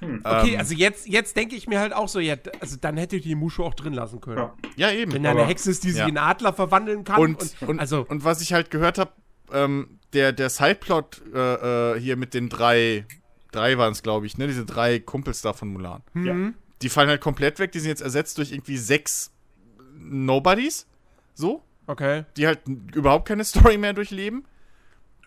Okay, 0.00 0.52
Ähm, 0.54 0.58
also 0.58 0.74
jetzt, 0.74 1.08
jetzt 1.08 1.36
denke 1.36 1.56
ich 1.56 1.66
mir 1.66 1.80
halt 1.80 1.92
auch 1.92 2.08
so, 2.08 2.20
ja, 2.20 2.36
also 2.60 2.76
dann 2.80 2.96
hätte 2.96 3.20
die 3.20 3.34
Mushu 3.34 3.64
auch 3.64 3.74
drin 3.74 3.92
lassen 3.94 4.20
können. 4.20 4.38
ja. 4.38 4.54
Ja, 4.76 4.92
eben. 4.92 5.12
Wenn 5.12 5.22
da 5.24 5.30
eine 5.32 5.44
Hexe 5.46 5.70
ist, 5.70 5.82
die 5.84 5.90
sich 5.90 5.98
ja. 6.00 6.06
in 6.08 6.16
Adler 6.16 6.52
verwandeln 6.52 7.04
kann. 7.04 7.20
Und, 7.20 7.40
Und, 7.60 7.68
und, 7.68 7.80
also, 7.80 8.06
und 8.08 8.22
was 8.24 8.40
ich 8.40 8.52
halt 8.52 8.70
gehört 8.70 8.98
habe, 8.98 9.10
ähm, 9.52 9.98
der, 10.12 10.32
der 10.32 10.48
Sideplot 10.48 11.20
äh, 11.34 11.94
äh, 11.96 12.00
hier 12.00 12.16
mit 12.16 12.34
den 12.34 12.48
drei, 12.48 13.04
drei 13.52 13.76
waren 13.78 13.92
es, 13.92 14.02
glaube 14.02 14.26
ich, 14.26 14.38
ne? 14.38 14.46
Diese 14.46 14.64
drei 14.64 14.98
Kumpels 14.98 15.42
da 15.42 15.52
von 15.52 15.68
Mulan. 15.68 16.02
hm, 16.12 16.54
Die 16.82 16.88
fallen 16.88 17.08
halt 17.08 17.20
komplett 17.20 17.58
weg, 17.58 17.72
die 17.72 17.80
sind 17.80 17.88
jetzt 17.90 18.02
ersetzt 18.02 18.38
durch 18.38 18.52
irgendwie 18.52 18.76
sechs 18.78 19.32
Nobodies. 19.98 20.86
So. 21.34 21.62
okay. 21.86 22.24
Die 22.36 22.46
halt 22.46 22.60
überhaupt 22.94 23.26
keine 23.28 23.44
Story 23.44 23.78
mehr 23.78 23.92
durchleben. 23.92 24.44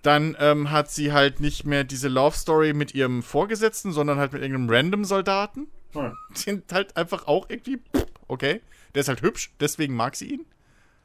Dann 0.01 0.35
ähm, 0.39 0.69
hat 0.69 0.91
sie 0.91 1.13
halt 1.13 1.39
nicht 1.39 1.65
mehr 1.65 1.83
diese 1.85 2.09
Love 2.09 2.35
Story 2.35 2.73
mit 2.73 2.93
ihrem 2.93 3.23
Vorgesetzten, 3.23 3.93
sondern 3.93 4.17
halt 4.19 4.33
mit 4.33 4.41
irgendeinem 4.41 4.69
random 4.69 5.05
Soldaten. 5.05 5.67
Ah, 5.95 6.11
sind 6.33 6.73
halt 6.73 6.97
einfach 6.97 7.27
auch 7.27 7.51
irgendwie, 7.51 7.77
okay. 8.27 8.61
Der 8.95 9.01
ist 9.01 9.09
halt 9.09 9.21
hübsch, 9.21 9.51
deswegen 9.59 9.95
mag 9.95 10.15
sie 10.15 10.25
ihn. 10.25 10.45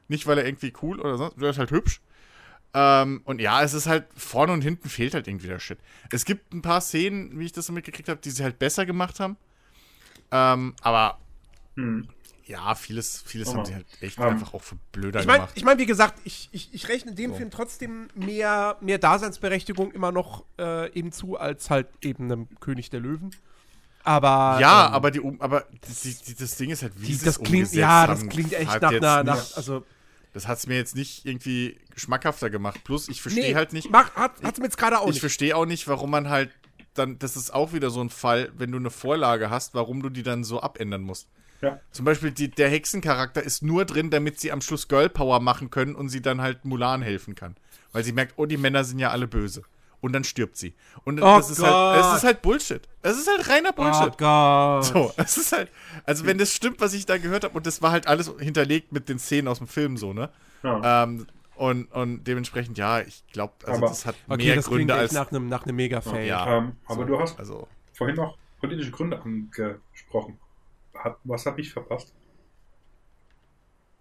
Nicht, 0.08 0.26
weil 0.26 0.38
er 0.38 0.46
irgendwie 0.46 0.72
cool 0.80 0.98
oder 0.98 1.18
sonst, 1.18 1.38
der 1.38 1.50
ist 1.50 1.58
halt 1.58 1.70
hübsch. 1.72 2.00
Ähm, 2.75 3.22
und 3.25 3.40
ja, 3.40 3.62
es 3.62 3.72
ist 3.75 3.87
halt, 3.87 4.06
vorne 4.16 4.52
und 4.52 4.62
hinten 4.62 4.88
fehlt 4.88 5.14
halt 5.14 5.26
irgendwie 5.26 5.46
der 5.48 5.58
Shit. 5.58 5.78
Es 6.12 6.25
gibt 6.25 6.52
ein 6.52 6.62
paar 6.62 6.80
Szenen, 6.80 7.38
wie 7.38 7.46
ich 7.46 7.52
das 7.52 7.66
so 7.66 7.72
mitgekriegt 7.72 8.08
habe, 8.08 8.20
die 8.20 8.30
sie 8.30 8.42
halt 8.44 8.58
besser 8.58 8.84
gemacht 8.87 9.20
haben. 9.20 9.37
Ähm, 10.30 10.75
aber 10.82 11.18
hm. 11.76 12.08
ja, 12.44 12.75
vieles, 12.75 13.22
vieles 13.25 13.48
Oh 13.48 13.54
haben 13.54 13.64
sie 13.64 13.75
halt 13.75 13.87
echt 14.00 14.18
Ähm, 14.18 14.25
einfach 14.25 14.52
auch 14.52 14.62
für 14.62 14.76
blöder 14.92 15.20
Ich 15.20 15.26
meine, 15.26 15.38
gemacht. 15.40 15.52
ich 15.56 15.64
mein, 15.64 15.78
wie 15.78 15.87
gesagt, 15.87 16.20
ich, 16.25 16.50
ich, 16.52 16.68
ich 16.75 16.88
rechne 16.88 17.14
dem 17.14 17.30
So. 17.30 17.37
Film 17.38 17.50
trotzdem 17.50 18.08
mehr, 18.14 18.76
mehr 18.80 18.98
Daseinsberechtigung 18.98 19.92
immer 19.92 20.12
noch 20.12 20.44
äh, 20.58 20.92
eben 20.92 21.10
zu, 21.12 21.38
als 21.38 21.70
halt 21.70 21.88
eben 22.02 22.25
einem 22.25 22.48
König 22.60 22.90
der 22.90 23.00
Löwen. 23.00 23.30
Aber. 24.04 24.58
ja, 24.60 24.88
ähm, 24.88 24.92
aber, 24.94 25.10
die, 25.10 25.20
Um- 25.20 25.40
aber 25.40 25.66
die, 26.02 26.14
die, 26.14 26.34
das 26.34 26.56
Ding 26.56 26.70
ist 26.70 26.82
halt, 26.82 26.92
wie 27.00 27.06
die, 27.06 27.14
sie 27.14 27.25
das 27.25 27.37
es 27.37 27.42
klingt, 27.42 27.68
umgesetzt 27.68 27.75
ja, 27.76 28.06
das 28.06 28.26
klingt 28.28 28.52
echt 28.52 28.80
nach 28.82 28.92
einer, 28.92 29.32
also, 29.56 29.84
Das 30.32 30.46
hat 30.46 30.58
es 30.58 30.66
mir 30.66 30.76
jetzt 30.76 30.94
nicht 30.94 31.25
irgendwie 31.26 31.78
geschmackhafter 31.98 32.48
gemacht. 32.48 32.82
Plus, 32.84 33.08
ich 33.08 33.20
verstehe 33.20 33.50
nee, 33.50 33.54
halt 33.54 33.72
nicht. 33.72 33.90
Mach, 33.90 34.14
hat, 34.14 34.32
hat's 34.42 34.58
mir 34.58 34.64
jetzt 34.64 34.78
gerade 34.78 35.00
auch 35.00 35.06
ich 35.06 35.14
nicht. 35.14 35.20
verstehe 35.20 35.56
auch 35.56 35.66
nicht, 35.66 35.86
warum 35.88 36.10
man 36.10 36.30
halt 36.30 36.50
dann, 36.94 37.18
das 37.18 37.36
ist 37.36 37.52
auch 37.52 37.72
wieder 37.72 37.90
so 37.90 38.00
ein 38.00 38.10
Fall, 38.10 38.50
wenn 38.56 38.72
du 38.72 38.78
eine 38.78 38.90
Vorlage 38.90 39.50
hast, 39.50 39.74
warum 39.74 40.02
du 40.02 40.08
die 40.08 40.22
dann 40.22 40.44
so 40.44 40.60
abändern 40.60 41.02
musst. 41.02 41.28
Ja. 41.60 41.80
Zum 41.90 42.04
Beispiel 42.04 42.30
die, 42.30 42.50
der 42.50 42.68
Hexencharakter 42.68 43.42
ist 43.42 43.62
nur 43.62 43.84
drin, 43.84 44.10
damit 44.10 44.38
sie 44.40 44.52
am 44.52 44.60
Schluss 44.60 44.88
Girl 44.88 45.08
Power 45.08 45.40
machen 45.40 45.70
können 45.70 45.94
und 45.94 46.08
sie 46.08 46.22
dann 46.22 46.40
halt 46.40 46.64
Mulan 46.64 47.02
helfen 47.02 47.34
kann. 47.34 47.56
Weil 47.92 48.04
sie 48.04 48.12
merkt, 48.12 48.34
oh, 48.36 48.46
die 48.46 48.56
Männer 48.56 48.84
sind 48.84 48.98
ja 48.98 49.10
alle 49.10 49.26
böse. 49.26 49.62
Und 50.00 50.12
dann 50.12 50.22
stirbt 50.22 50.56
sie. 50.56 50.74
Und 51.04 51.20
Oh 51.20 51.38
das 51.38 51.50
ist 51.50 51.60
halt, 51.60 52.04
es 52.04 52.18
ist 52.18 52.24
halt 52.24 52.42
Bullshit. 52.42 52.82
Es 53.02 53.18
ist 53.18 53.28
halt 53.28 53.48
reiner 53.48 53.70
oh 53.76 53.82
Bullshit. 53.82 54.16
Gott. 54.16 54.84
So, 54.84 55.12
es 55.16 55.36
ist 55.36 55.50
halt, 55.50 55.68
also 56.04 56.24
wenn 56.24 56.38
das 56.38 56.52
stimmt, 56.52 56.80
was 56.80 56.92
ich 56.92 57.06
da 57.06 57.18
gehört 57.18 57.42
habe, 57.42 57.56
und 57.56 57.66
das 57.66 57.82
war 57.82 57.90
halt 57.90 58.06
alles 58.06 58.30
hinterlegt 58.38 58.92
mit 58.92 59.08
den 59.08 59.18
Szenen 59.18 59.48
aus 59.48 59.58
dem 59.58 59.66
Film 59.66 59.96
so, 59.96 60.12
ne? 60.12 60.30
Ja. 60.62 61.02
Ähm, 61.02 61.26
und, 61.58 61.86
und 61.92 62.24
dementsprechend, 62.24 62.78
ja, 62.78 63.00
ich 63.00 63.24
glaube, 63.32 63.52
also 63.64 63.78
Aber- 63.78 63.88
das 63.88 64.06
hat 64.06 64.14
Okay, 64.28 64.46
mehr 64.46 64.56
das 64.56 64.66
Gründe 64.66 64.94
als. 64.94 65.12
nach 65.12 65.30
einem 65.30 65.48
nach 65.48 65.64
einem 65.64 65.76
Mega-Fail. 65.76 66.26
Ja. 66.26 66.58
ähm, 66.58 66.72
aber 66.86 67.02
so, 67.02 67.04
du 67.04 67.20
hast 67.20 67.38
Also, 67.38 67.68
vorhin 67.92 68.16
noch 68.16 68.36
politische 68.60 68.90
Gründe 68.90 69.20
angesprochen. 69.20 70.38
Hat, 70.94 71.16
was 71.24 71.46
habe 71.46 71.60
ich 71.60 71.72
verpasst? 71.72 72.12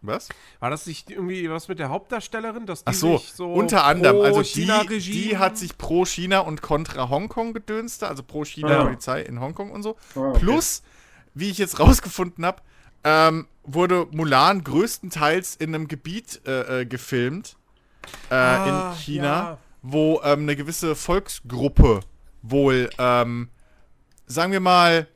was? 0.02 0.30
War 0.60 0.70
das 0.70 0.86
nicht 0.86 1.10
irgendwie 1.10 1.50
was 1.50 1.68
mit 1.68 1.80
der 1.80 1.90
Hauptdarstellerin? 1.90 2.66
Dass 2.66 2.84
die 2.84 2.90
Ach 2.92 2.94
so, 2.94 3.18
sich 3.18 3.34
so 3.34 3.52
unter 3.52 3.84
anderem, 3.84 4.22
also 4.22 4.42
die, 4.42 4.68
die 5.00 5.38
hat 5.38 5.58
sich 5.58 5.78
pro 5.78 6.06
China 6.06 6.40
und 6.40 6.62
kontra 6.62 7.10
Hongkong 7.10 7.54
gedönst, 7.54 8.04
also 8.04 8.24
pro 8.24 8.46
China 8.46 8.70
Ja. 8.72 8.84
Polizei 8.84 9.22
in 9.24 9.42
Hongkong 9.42 9.72
und 9.72 9.84
so. 9.84 9.98
Ah, 10.16 10.20
okay. 10.30 10.40
Plus, 10.40 10.84
wie 11.34 11.50
ich 11.50 11.58
jetzt 11.58 11.80
rausgefunden 11.80 12.46
habe, 12.46 12.62
ähm, 13.08 13.48
wurde 13.64 14.08
Mulan 14.12 14.64
größtenteils 14.64 15.56
in 15.56 15.74
einem 15.74 15.88
Gebiet 15.88 16.42
äh, 16.46 16.82
äh, 16.82 16.86
gefilmt 16.86 17.56
äh, 18.30 18.34
Ah, 18.36 18.92
in 18.94 18.98
China, 19.00 19.26
ja. 19.26 19.58
wo 19.82 20.22
ähm, 20.24 20.42
eine 20.42 20.56
gewisse 20.56 20.96
Volksgruppe 20.96 22.02
wohl, 22.42 22.90
ähm, 22.98 23.50
sagen 24.26 24.52
wir 24.52 24.60
mal, 24.62 25.08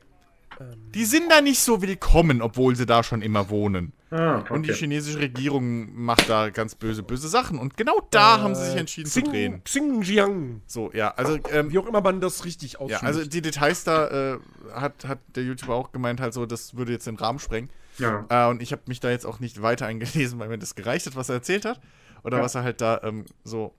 die 0.94 1.04
sind 1.06 1.30
da 1.30 1.40
nicht 1.40 1.60
so 1.60 1.82
willkommen, 1.82 2.40
obwohl 2.42 2.76
sie 2.76 2.86
da 2.86 3.02
schon 3.02 3.20
immer 3.22 3.48
wohnen. 3.50 3.92
Ah, 4.10 4.38
okay. 4.40 4.52
Und 4.52 4.66
die 4.66 4.72
chinesische 4.74 5.18
Regierung 5.18 5.92
macht 6.04 6.28
da 6.28 6.50
ganz 6.50 6.74
böse, 6.74 7.02
böse 7.02 7.28
Sachen. 7.28 7.58
Und 7.58 7.76
genau 7.78 8.06
da 8.10 8.40
haben 8.40 8.54
sie 8.54 8.66
sich 8.66 8.76
entschieden 8.76 9.08
zu 9.10 9.20
Xing- 9.20 9.30
drehen. 9.30 9.64
Xinjiang. 9.64 10.60
So, 10.66 10.90
ja, 10.92 11.08
also, 11.14 11.38
ähm, 11.50 11.72
Wie 11.72 11.78
auch 11.78 11.86
immer 11.86 12.02
man 12.02 12.20
das 12.20 12.44
richtig 12.44 12.72
ja, 12.74 12.78
ausspricht. 12.80 13.02
also 13.04 13.24
die 13.24 13.40
Details 13.40 13.84
da 13.84 14.34
äh, 14.34 14.38
hat, 14.74 15.06
hat 15.06 15.18
der 15.34 15.44
YouTuber 15.44 15.74
auch 15.74 15.90
gemeint, 15.92 16.20
halt 16.20 16.34
so, 16.34 16.44
das 16.44 16.76
würde 16.76 16.92
jetzt 16.92 17.06
den 17.06 17.16
Rahmen 17.16 17.38
sprengen. 17.38 17.70
Ja. 17.98 18.24
Äh, 18.28 18.50
und 18.50 18.62
ich 18.62 18.72
habe 18.72 18.82
mich 18.86 19.00
da 19.00 19.10
jetzt 19.10 19.26
auch 19.26 19.40
nicht 19.40 19.62
weiter 19.62 19.86
eingelesen, 19.86 20.38
weil 20.38 20.48
mir 20.48 20.58
das 20.58 20.74
gereicht 20.74 21.06
hat, 21.06 21.16
was 21.16 21.28
er 21.28 21.36
erzählt 21.36 21.64
hat. 21.64 21.80
Oder 22.24 22.38
Ja. 22.38 22.42
was 22.44 22.54
er 22.54 22.62
halt 22.62 22.80
da 22.80 23.00
ähm, 23.02 23.24
so 23.44 23.74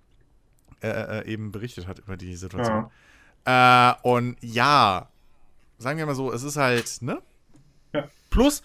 äh, 0.82 0.88
äh, 1.22 1.26
eben 1.32 1.52
berichtet 1.52 1.88
hat 1.88 2.00
über 2.00 2.18
die 2.18 2.36
Situation. 2.36 2.90
Äh, 3.46 3.94
und 4.04 4.38
ja, 4.42 5.10
sagen 5.78 5.98
wir 5.98 6.06
mal 6.06 6.16
so, 6.16 6.32
es 6.32 6.44
ist 6.44 6.58
halt, 6.58 7.02
ne? 7.02 7.22
Ja. 7.94 8.08
Plus, 8.30 8.62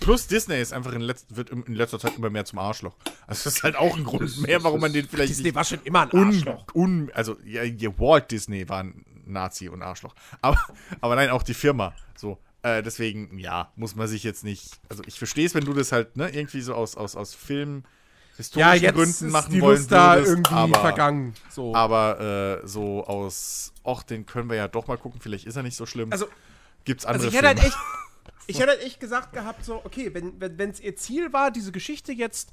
plus 0.00 0.26
Disney 0.26 0.60
ist 0.60 0.72
einfach 0.72 0.92
in, 0.92 1.00
letz 1.00 1.26
wird 1.30 1.50
in 1.50 1.74
letzter 1.74 1.98
Zeit 1.98 2.16
immer 2.16 2.28
mehr 2.30 2.44
zum 2.44 2.58
Arschloch. 2.58 2.94
Also 3.26 3.44
das 3.44 3.56
ist 3.56 3.62
halt 3.62 3.76
auch 3.76 3.96
ein 3.96 4.04
Grund 4.04 4.38
mehr, 4.42 4.62
warum 4.64 4.80
man 4.80 4.92
den 4.92 5.08
vielleicht 5.08 5.30
Disney 5.30 5.44
nicht 5.44 5.54
war 5.54 5.64
schon 5.64 5.80
immer 5.84 6.02
ein 6.02 6.10
un, 6.12 6.26
Arschloch. 6.28 6.66
un, 6.74 7.10
also 7.14 7.36
ja, 7.44 7.62
ja, 7.62 7.98
Walt 7.98 8.30
Disney 8.30 8.68
war 8.68 8.82
ein 8.82 9.04
Nazi 9.24 9.68
und 9.68 9.82
Arschloch. 9.82 10.14
Aber, 10.42 10.58
aber 11.00 11.14
nein, 11.16 11.30
auch 11.30 11.42
die 11.42 11.54
Firma. 11.54 11.94
So. 12.16 12.38
Äh, 12.62 12.82
deswegen, 12.82 13.38
ja, 13.38 13.72
muss 13.74 13.96
man 13.96 14.06
sich 14.06 14.22
jetzt 14.22 14.44
nicht. 14.44 14.78
Also 14.88 15.02
ich 15.06 15.18
verstehe 15.18 15.46
es, 15.46 15.54
wenn 15.54 15.64
du 15.64 15.72
das 15.72 15.90
halt, 15.90 16.16
ne, 16.16 16.28
irgendwie 16.30 16.60
so 16.60 16.74
aus, 16.74 16.96
aus, 16.96 17.16
aus 17.16 17.34
Film 17.34 17.82
Ja, 17.82 18.36
historischen 18.36 18.84
jetzt 18.84 18.94
Gründen 18.94 19.26
ist 19.26 19.32
machen 19.32 19.52
die 19.52 19.60
wollen 19.60 19.78
Lust 19.78 19.90
da 19.90 20.14
würdest, 20.14 20.30
irgendwie 20.30 20.54
aber, 20.54 20.80
vergangen. 20.80 21.34
So. 21.50 21.74
Aber 21.74 22.60
äh, 22.62 22.66
so 22.66 23.04
aus, 23.04 23.72
ach, 23.84 24.04
den 24.04 24.26
können 24.26 24.48
wir 24.48 24.56
ja 24.56 24.68
doch 24.68 24.86
mal 24.86 24.96
gucken, 24.96 25.20
vielleicht 25.20 25.46
ist 25.46 25.56
er 25.56 25.64
nicht 25.64 25.76
so 25.76 25.86
schlimm. 25.86 26.12
Also, 26.12 26.26
Gibt's 26.84 27.04
also 27.04 27.26
andere 27.26 27.30
ich 27.30 27.36
hätte 27.36 27.48
halt 27.48 27.64
echt, 27.64 27.78
ich 28.46 28.58
hätte 28.60 28.70
halt 28.70 28.82
echt 28.82 29.00
gesagt 29.00 29.32
gehabt, 29.32 29.64
so, 29.64 29.80
okay, 29.84 30.12
wenn 30.14 30.40
es 30.40 30.58
wenn, 30.58 30.72
ihr 30.80 30.96
Ziel 30.96 31.32
war, 31.32 31.50
diese 31.50 31.72
Geschichte 31.72 32.12
jetzt 32.12 32.52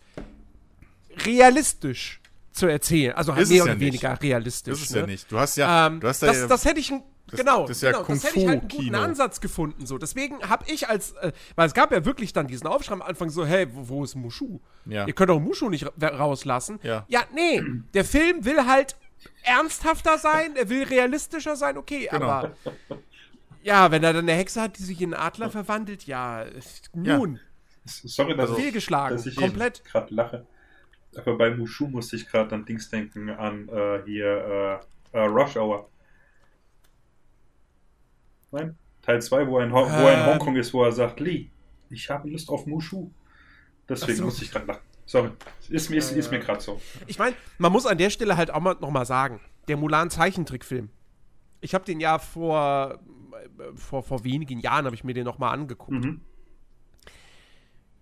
realistisch 1.25 2.19
zu 2.51 2.67
erzählen, 2.67 3.13
also 3.13 3.33
Ist 3.33 3.49
mehr 3.49 3.57
ja 3.57 3.63
oder 3.63 3.75
nicht. 3.75 3.85
weniger 3.85 4.21
realistisch. 4.21 4.73
das 4.73 4.83
ist 4.83 4.91
ne? 4.91 5.01
ja 5.01 5.05
nicht. 5.05 5.31
Du 5.31 5.39
hast 5.39 5.55
ja, 5.57 5.87
Ähm, 5.87 5.99
du 5.99 6.07
hast 6.07 6.21
da 6.21 6.27
das, 6.27 6.37
ja, 6.37 6.47
das 6.47 6.65
hätte 6.65 6.79
ich, 6.79 6.91
ein- 7.33 7.37
genau, 7.37 7.67
das 7.67 7.77
ist 7.77 7.83
ja 7.83 7.91
genau, 7.91 8.03
das 8.03 8.23
hätte 8.23 8.39
ich 8.39 8.47
halt 8.47 8.49
einen 8.49 8.61
guten 8.61 8.69
Kung-Fu-Kino. 8.77 8.97
Ansatz 8.99 9.41
gefunden. 9.41 9.85
So. 9.85 9.97
Deswegen 9.97 10.39
habe 10.47 10.65
ich 10.67 10.87
als, 10.89 11.11
äh, 11.13 11.31
weil 11.55 11.67
es 11.67 11.73
gab 11.73 11.91
ja 11.91 12.05
wirklich 12.05 12.33
dann 12.33 12.47
diesen 12.47 12.67
Aufschrei 12.67 12.93
am 12.93 13.01
Anfang 13.01 13.29
so, 13.29 13.45
hey, 13.45 13.67
wo, 13.73 13.87
wo 13.89 14.03
ist 14.03 14.15
Mushu? 14.15 14.59
Ja. 14.85 15.05
Ihr 15.07 15.13
könnt 15.13 15.29
doch 15.29 15.39
Mushu 15.39 15.69
nicht 15.69 15.85
ra 15.85 16.07
rauslassen. 16.07 16.79
Ja. 16.83 17.05
ja, 17.07 17.23
nee, 17.33 17.61
der 17.93 18.05
Film 18.05 18.45
will 18.45 18.65
halt 18.65 18.95
ernsthafter 19.43 20.17
sein, 20.17 20.55
er 20.55 20.69
will 20.69 20.83
realistischer 20.83 21.55
sein, 21.55 21.77
okay, 21.77 22.07
Genau. 22.11 22.25
aber 22.25 22.51
ja, 23.63 23.91
wenn 23.91 24.03
er 24.03 24.13
dann 24.13 24.23
eine 24.29 24.37
Hexe 24.37 24.61
hat, 24.61 24.77
die 24.77 24.83
sich 24.83 25.01
in 25.01 25.13
einen 25.13 25.21
Adler 25.21 25.49
verwandelt, 25.49 26.05
ja, 26.05 26.45
nun, 26.93 27.39
Sorry, 27.85 28.35
dass 28.35 28.51
ich, 28.51 28.55
fehlgeschlagen, 28.55 29.17
dass 29.17 29.25
ich 29.25 29.35
komplett. 29.35 29.83
gerade 29.83 30.13
lache. 30.13 30.45
Aber 31.17 31.37
bei 31.37 31.49
Mushu 31.49 31.87
musste 31.87 32.15
ich 32.17 32.27
gerade 32.27 32.53
an 32.53 32.65
Dings 32.65 32.89
denken, 32.89 33.29
an 33.31 33.67
äh, 33.67 34.01
hier 34.05 34.79
äh, 35.13 35.17
äh, 35.17 35.21
Rush 35.25 35.57
Hour. 35.57 35.89
Nein? 38.51 38.77
Teil 39.01 39.21
2, 39.21 39.47
wo, 39.47 39.59
er 39.59 39.65
in 39.65 39.73
Ho- 39.73 39.85
wo 39.85 40.07
er 40.07 40.13
in 40.13 40.19
Ähm. 40.19 40.25
Hongkong 40.33 40.55
ist, 40.57 40.73
wo 40.73 40.83
er 40.83 40.91
sagt, 40.91 41.19
Lee, 41.19 41.49
ich 41.89 42.09
habe 42.09 42.29
Lust 42.29 42.49
auf 42.49 42.65
Mushu. 42.65 43.09
Deswegen 43.87 44.17
so. 44.17 44.25
musste 44.25 44.43
ich 44.45 44.51
gerade 44.51 44.65
lachen. 44.67 44.81
Sorry. 45.05 45.31
Ist 45.69 45.89
mir, 45.89 45.97
ist, 45.97 46.11
ist 46.11 46.27
Äh. 46.27 46.31
mir 46.31 46.39
gerade 46.39 46.61
so. 46.61 46.79
Ich 47.07 47.17
meine, 47.17 47.35
man 47.57 47.71
muss 47.71 47.85
an 47.85 47.97
der 47.97 48.09
Stelle 48.11 48.37
halt 48.37 48.51
auch 48.51 48.59
mal 48.59 48.75
noch 48.79 48.91
mal 48.91 49.05
sagen, 49.05 49.39
der 49.67 49.77
Mulan 49.77 50.09
Zeichentrickfilm. 50.09 50.89
Ich 51.61 51.73
habe 51.73 51.85
den 51.85 51.99
ja 51.99 52.19
vor, 52.19 52.99
äh, 53.33 53.75
vor 53.75 54.03
vor 54.03 54.23
wenigen 54.23 54.59
Jahren 54.59 54.85
habe 54.85 54.95
ich 54.95 55.03
mir 55.03 55.13
den 55.13 55.25
noch 55.25 55.39
mal 55.39 55.51
angeguckt. 55.51 55.91
Mhm. 56.05 56.21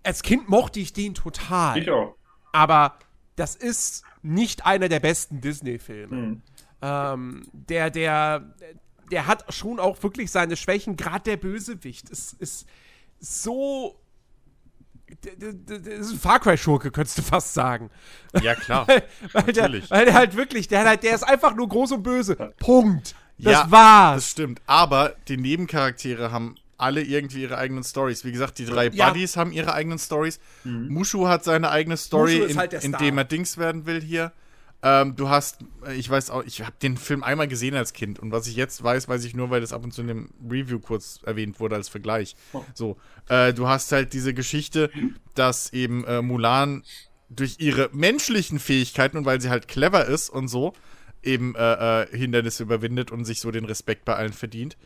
Als 0.02 0.22
Kind 0.22 0.48
mochte 0.48 0.80
ich 0.80 0.92
den 0.92 1.14
total, 1.14 1.78
Ich 1.78 1.90
auch. 1.90 2.14
aber 2.52 2.98
das 3.36 3.56
ist 3.56 4.04
nicht 4.22 4.64
einer 4.66 4.88
der 4.88 5.00
besten 5.00 5.40
Disney-Filme. 5.40 6.14
Mhm. 6.16 6.42
Ähm, 6.80 7.42
der, 7.52 7.90
der, 7.90 8.54
der 9.10 9.26
hat 9.26 9.52
schon 9.52 9.78
auch 9.80 10.02
wirklich 10.02 10.30
seine 10.30 10.56
Schwächen. 10.56 10.96
Gerade 10.96 11.24
der 11.24 11.36
Bösewicht 11.36 12.08
ist, 12.10 12.34
ist 12.34 12.66
so 13.20 13.98
das 15.22 15.78
ist 15.78 16.12
ein 16.12 16.18
Far 16.18 16.38
Cry-Schurke, 16.40 16.90
könntest 16.90 17.18
du 17.18 17.22
fast 17.22 17.54
sagen. 17.54 17.90
Ja, 18.42 18.54
klar. 18.54 18.86
weil, 19.32 19.42
der, 19.44 19.62
Natürlich. 19.64 19.90
weil 19.90 20.04
der 20.04 20.14
halt 20.14 20.36
wirklich, 20.36 20.68
der, 20.68 20.84
halt, 20.84 21.02
der 21.02 21.14
ist 21.14 21.22
einfach 21.22 21.54
nur 21.54 21.68
groß 21.68 21.92
und 21.92 22.02
böse. 22.02 22.52
Punkt. 22.58 23.14
Das 23.38 23.52
Ja, 23.52 23.70
war's. 23.70 24.16
Das 24.16 24.30
stimmt. 24.32 24.60
Aber 24.66 25.14
die 25.28 25.36
Nebencharaktere 25.38 26.30
haben 26.30 26.56
alle 26.76 27.02
irgendwie 27.02 27.42
ihre 27.42 27.56
eigenen 27.56 27.84
Stories. 27.84 28.24
Wie 28.24 28.32
gesagt, 28.32 28.58
die 28.58 28.66
drei 28.66 28.88
Ja. 28.88 29.08
Buddies 29.08 29.36
haben 29.36 29.50
ihre 29.52 29.72
eigenen 29.72 29.98
Stories. 29.98 30.40
Mushu 30.64 31.26
hat 31.26 31.42
seine 31.42 31.70
eigene 31.70 31.96
Story, 31.96 32.38
in, 32.38 32.58
halt 32.58 32.72
der 32.72 32.82
in 32.82 32.90
Star. 32.92 33.00
dem 33.00 33.18
er 33.18 33.24
Dings 33.24 33.56
werden 33.56 33.86
will 33.86 34.00
hier. 34.02 34.32
Ähm, 34.80 35.16
du 35.16 35.28
hast, 35.28 35.58
äh, 35.84 35.94
ich 35.94 36.08
weiß 36.08 36.30
auch, 36.30 36.44
ich 36.44 36.60
habe 36.60 36.74
den 36.80 36.96
Film 36.96 37.24
einmal 37.24 37.48
gesehen 37.48 37.74
als 37.74 37.92
Kind 37.92 38.20
und 38.20 38.30
was 38.30 38.46
ich 38.46 38.54
jetzt 38.54 38.82
weiß, 38.82 39.08
weiß 39.08 39.24
ich 39.24 39.34
nur, 39.34 39.50
weil 39.50 39.60
das 39.60 39.72
ab 39.72 39.82
und 39.82 39.92
zu 39.92 40.02
in 40.02 40.08
dem 40.08 40.30
Review 40.48 40.78
kurz 40.78 41.20
erwähnt 41.24 41.58
wurde 41.58 41.74
als 41.74 41.88
Vergleich. 41.88 42.36
So, 42.74 42.96
äh, 43.28 43.52
du 43.52 43.66
hast 43.66 43.90
halt 43.90 44.12
diese 44.12 44.34
Geschichte, 44.34 44.90
dass 45.34 45.72
eben 45.72 46.04
äh, 46.04 46.22
Mulan 46.22 46.84
durch 47.28 47.56
ihre 47.58 47.90
menschlichen 47.92 48.60
Fähigkeiten 48.60 49.16
und 49.18 49.24
weil 49.24 49.40
sie 49.40 49.50
halt 49.50 49.66
clever 49.66 50.06
ist 50.06 50.30
und 50.30 50.46
so 50.46 50.74
eben 51.24 51.56
äh, 51.56 52.02
äh, 52.02 52.16
Hindernisse 52.16 52.62
überwindet 52.62 53.10
und 53.10 53.24
sich 53.24 53.40
so 53.40 53.50
den 53.50 53.64
Respekt 53.64 54.04
bei 54.04 54.14
allen 54.14 54.32
verdient. 54.32 54.76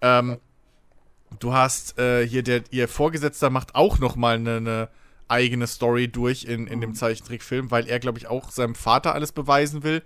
Ähm, 0.00 0.38
du 1.38 1.52
hast 1.52 1.96
äh, 1.98 2.26
hier 2.26 2.42
der 2.42 2.62
ihr 2.70 2.88
Vorgesetzter 2.88 3.50
macht 3.50 3.76
auch 3.76 4.00
noch 4.00 4.16
mal 4.16 4.34
eine 4.34 4.60
ne 4.60 4.88
eigene 5.28 5.66
Story 5.66 6.08
durch 6.08 6.44
in, 6.44 6.66
in 6.66 6.80
dem 6.80 6.94
Zeichentrickfilm, 6.94 7.70
weil 7.70 7.86
er 7.86 7.98
glaube 7.98 8.18
ich 8.18 8.26
auch 8.26 8.50
seinem 8.50 8.74
Vater 8.74 9.14
alles 9.14 9.32
beweisen 9.32 9.82
will 9.82 10.02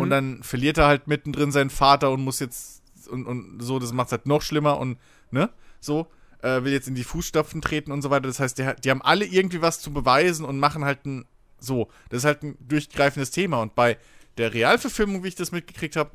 und 0.00 0.10
dann 0.10 0.42
verliert 0.42 0.78
er 0.78 0.86
halt 0.86 1.06
mittendrin 1.08 1.52
seinen 1.52 1.70
Vater 1.70 2.10
und 2.10 2.22
muss 2.22 2.38
jetzt 2.40 2.82
und, 3.08 3.26
und 3.26 3.60
so 3.60 3.78
das 3.78 3.92
macht 3.92 4.12
halt 4.12 4.26
noch 4.26 4.42
schlimmer 4.42 4.78
und 4.78 4.98
ne 5.30 5.50
so 5.80 6.06
äh, 6.42 6.64
will 6.64 6.72
jetzt 6.72 6.88
in 6.88 6.94
die 6.94 7.04
Fußstapfen 7.04 7.60
treten 7.60 7.92
und 7.92 8.02
so 8.02 8.10
weiter. 8.10 8.26
Das 8.26 8.40
heißt, 8.40 8.58
der, 8.58 8.74
die 8.74 8.90
haben 8.90 9.02
alle 9.02 9.24
irgendwie 9.24 9.62
was 9.62 9.80
zu 9.80 9.92
beweisen 9.92 10.44
und 10.44 10.58
machen 10.58 10.84
halt 10.84 11.04
ein 11.06 11.26
so. 11.58 11.88
Das 12.08 12.18
ist 12.18 12.24
halt 12.24 12.42
ein 12.42 12.56
durchgreifendes 12.60 13.30
Thema 13.30 13.60
und 13.60 13.74
bei 13.74 13.98
der 14.38 14.54
Realverfilmung, 14.54 15.22
wie 15.22 15.28
ich 15.28 15.34
das 15.34 15.52
mitgekriegt 15.52 15.96
habe, 15.96 16.12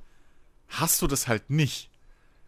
hast 0.68 1.02
du 1.02 1.08
das 1.08 1.28
halt 1.28 1.50
nicht. 1.50 1.92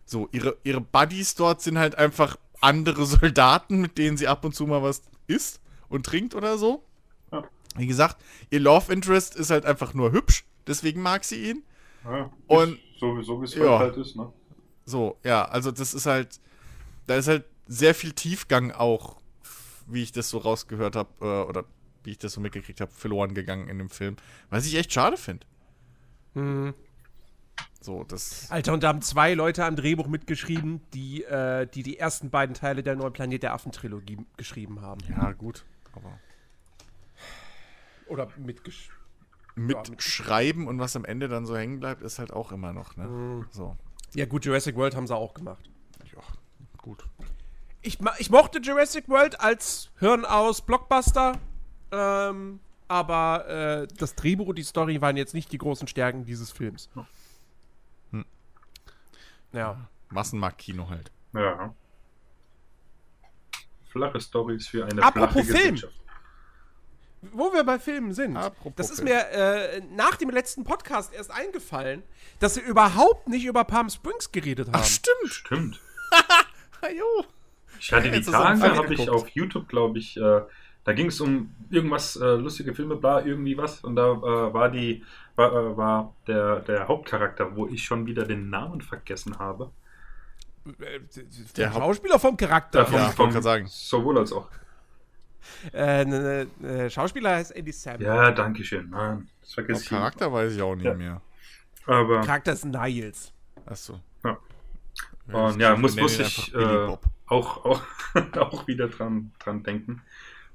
So, 0.06 0.30
ihre, 0.32 0.58
ihre 0.64 0.82
Buddies 0.82 1.36
dort 1.36 1.62
sind 1.62 1.78
halt 1.78 1.96
einfach 1.96 2.38
andere 2.62 3.06
Soldaten, 3.06 3.80
mit 3.82 3.98
denen 3.98 4.18
sie 4.18 4.28
ab 4.28 4.44
und 4.46 4.56
zu 4.56 4.66
mal 4.66 4.82
was 4.82 5.02
isst 5.28 5.60
und 5.90 6.06
trinkt 6.06 6.36
oder 6.36 6.58
so. 6.58 6.84
Ja. 7.32 7.44
Wie 7.76 7.88
gesagt, 7.88 8.18
ihr 8.50 8.60
Love 8.60 8.92
Interest 8.92 9.36
ist 9.36 9.50
halt 9.50 9.66
einfach 9.66 9.94
nur 9.94 10.12
hübsch, 10.12 10.46
deswegen 10.66 11.02
mag 11.02 11.24
sie 11.24 11.50
ihn. 11.52 11.64
Ja, 12.06 12.32
Und- 12.48 12.74
ist 12.74 13.00
so, 13.00 13.22
so 13.22 13.42
wie 13.42 13.46
es 13.46 13.56
Ja. 13.56 13.80
halt 13.80 13.98
ist, 13.98 14.16
ne? 14.16 14.32
So, 14.86 15.18
ja, 15.24 15.44
also 15.46 15.72
das 15.72 15.94
ist 15.94 16.06
halt, 16.06 16.40
da 17.08 17.16
ist 17.16 17.28
halt 17.28 17.44
sehr 17.68 17.94
viel 17.94 18.14
Tiefgang 18.14 18.72
auch, 18.72 19.18
wie 19.88 20.02
ich 20.04 20.12
das 20.14 20.30
so 20.30 20.38
rausgehört 20.38 20.96
habe, 20.96 21.10
äh, 21.22 21.50
oder 21.50 21.66
wie 22.04 22.12
ich 22.12 22.18
das 22.18 22.32
so 22.34 22.40
mitgekriegt 22.42 22.80
habe, 22.80 22.92
verloren 22.92 23.34
gegangen 23.34 23.68
in 23.68 23.78
dem 23.78 23.90
Film. 23.90 24.16
Was 24.50 24.66
ich 24.66 24.76
echt 24.76 24.94
schade 24.94 25.18
finde. 25.18 25.46
Hm. 26.34 26.74
So, 27.82 28.04
das. 28.04 28.50
Alter, 28.50 28.74
und 28.74 28.84
da 28.84 28.88
haben 28.90 29.02
zwei 29.02 29.34
Leute 29.34 29.66
am 29.66 29.76
Drehbuch 29.76 30.08
mitgeschrieben, 30.08 30.82
die, 30.94 31.24
äh, 31.24 31.68
die 31.68 31.84
die 31.84 32.00
ersten 32.00 32.30
beiden 32.30 32.54
Teile 32.56 32.84
der 32.84 32.96
neuen 32.96 33.14
Planet 33.14 33.44
der 33.44 33.54
Affen-Trilogie 33.54 34.18
geschrieben 34.38 34.82
haben. 34.82 35.02
Ja, 35.10 35.32
gut. 35.34 35.66
Aber 35.98 36.20
Oder 38.08 38.28
mitgeschrieben. 38.38 38.96
mit 39.56 39.90
mit- 39.90 40.02
Schreiben 40.04 40.68
und 40.68 40.80
was 40.80 40.96
am 40.96 41.04
Ende 41.06 41.28
dann 41.28 41.46
so 41.46 41.58
hängen 41.58 41.80
bleibt, 41.80 42.02
ist 42.02 42.20
halt 42.20 42.32
auch 42.32 42.52
immer 42.52 42.74
noch, 42.74 42.96
ne? 42.96 43.06
Mhm. 43.08 43.46
So. 43.52 43.76
Ja, 44.14 44.26
gut, 44.26 44.46
Jurassic 44.46 44.76
World 44.76 44.96
haben 44.96 45.08
sie 45.08 45.16
auch 45.16 45.34
gemacht. 45.34 45.70
Ja, 46.14 46.22
gut. 46.82 47.06
Ich, 47.82 48.00
ich 48.20 48.30
mochte 48.30 48.60
Jurassic 48.60 49.08
World 49.10 49.40
als 49.42 49.92
Hirn 50.00 50.26
aus 50.26 50.62
Blockbuster, 50.62 51.34
ähm, 51.92 52.60
aber 52.88 53.48
äh, 53.48 53.88
das 53.98 54.16
Drehbuch 54.16 54.48
und 54.48 54.58
die 54.58 54.64
Story 54.64 55.02
waren 55.02 55.18
jetzt 55.18 55.34
nicht 55.34 55.52
die 55.52 55.58
großen 55.58 55.88
Stärken 55.88 56.24
dieses 56.26 56.52
Films. 56.52 56.90
Hm. 58.12 58.26
Ja. 59.52 59.88
Massenmarktkino 60.10 60.90
halt. 60.90 61.12
Ja. 61.34 61.74
Flache 63.90 64.20
Stories 64.20 64.68
für 64.68 64.86
eine 64.86 65.04
Apropos 65.04 65.34
flache 65.34 65.46
Film. 65.46 65.76
Gesellschaft. 65.76 65.94
Wo 67.34 67.52
wir 67.52 67.64
bei 67.64 67.80
Filmen 67.80 68.14
sind. 68.14 68.38
Apropos 68.38 68.74
das 68.76 68.92
ist 68.92 68.98
Film. 69.02 69.10
mir 69.10 69.28
äh, 69.32 69.82
nach 69.96 70.16
dem 70.18 70.30
letzten 70.30 70.64
Podcast 70.64 71.14
erst 71.14 71.32
eingefallen, 71.32 72.04
dass 72.40 72.56
wir 72.56 72.64
überhaupt 72.64 73.28
nicht 73.28 73.46
über 73.46 73.64
Palm 73.64 73.90
Springs 73.90 74.32
geredet 74.32 74.72
haben. 74.72 74.84
stimmt. 74.84 75.16
Stimmt. 75.26 75.82
jo. 76.98 77.26
Ich 77.80 77.92
hatte 77.92 78.12
die 78.12 78.22
Tage, 78.22 78.76
habe 78.76 78.94
ich 78.94 79.10
auf 79.10 79.30
YouTube, 79.30 79.68
glaube 79.68 80.00
ich, 80.00 80.18
äh, 80.18 80.42
da 80.84 80.94
ging 80.94 81.08
es 81.08 81.20
um 81.20 81.54
irgendwas, 81.70 82.16
äh, 82.16 82.36
lustige 82.36 82.74
Filme, 82.74 82.96
bla, 82.96 83.26
irgendwie 83.26 83.58
was. 83.58 83.84
Und 83.84 83.98
da 83.98 84.14
äh, 84.14 84.54
war 84.54 84.70
die, 84.70 85.04
war, 85.36 85.52
äh, 85.52 85.76
war 85.76 86.16
der, 86.28 86.62
der 86.62 86.88
Hauptcharakter, 86.88 87.58
wo 87.58 87.68
ich 87.68 87.84
schon 87.84 88.06
wieder 88.06 88.24
den 88.24 88.50
Namen 88.50 88.82
vergessen 88.82 89.38
habe. 89.38 89.72
Äh, 90.80 91.00
Der 91.56 91.72
Schauspieler 91.72 92.20
vom 92.20 92.36
Charakter. 92.38 92.88
Äh, 92.88 92.94
Ja, 92.94 93.12
grad 93.12 93.44
sagen. 93.44 93.66
Sowohl 93.68 94.18
als 94.20 94.32
auch. 94.32 94.48
Äh, 95.74 96.06
ne, 96.06 96.48
ne, 96.60 96.90
Schauspieler 96.90 97.36
heißt 97.36 97.56
Andy 97.56 97.72
Sam. 97.72 98.02
Ja, 98.02 98.32
danke 98.32 98.64
schön. 98.64 98.90
Nein, 98.90 99.30
das 99.42 99.54
vergesse 99.54 99.84
ich. 99.84 99.90
Charakter 99.90 100.32
weiß 100.32 100.54
ich 100.54 100.62
auch 100.62 100.76
nicht 100.76 100.86
Ja. 100.86 100.94
mehr. 100.94 101.22
Aber, 101.86 102.22
Charakter 102.22 102.54
ist 102.54 102.66
Niles. 102.66 103.32
Achso. 103.66 104.00
Ja. 104.24 104.38
und 105.32 105.60
ja, 105.60 105.76
muss, 105.76 105.96
muss 105.96 106.20
ich 106.20 106.54
äh, 106.54 106.58
auch, 107.28 107.66
auch, 107.66 107.82
auch 108.38 108.68
wieder 108.68 108.88
dran, 108.90 109.32
dran 109.40 109.64
denken. 109.64 110.02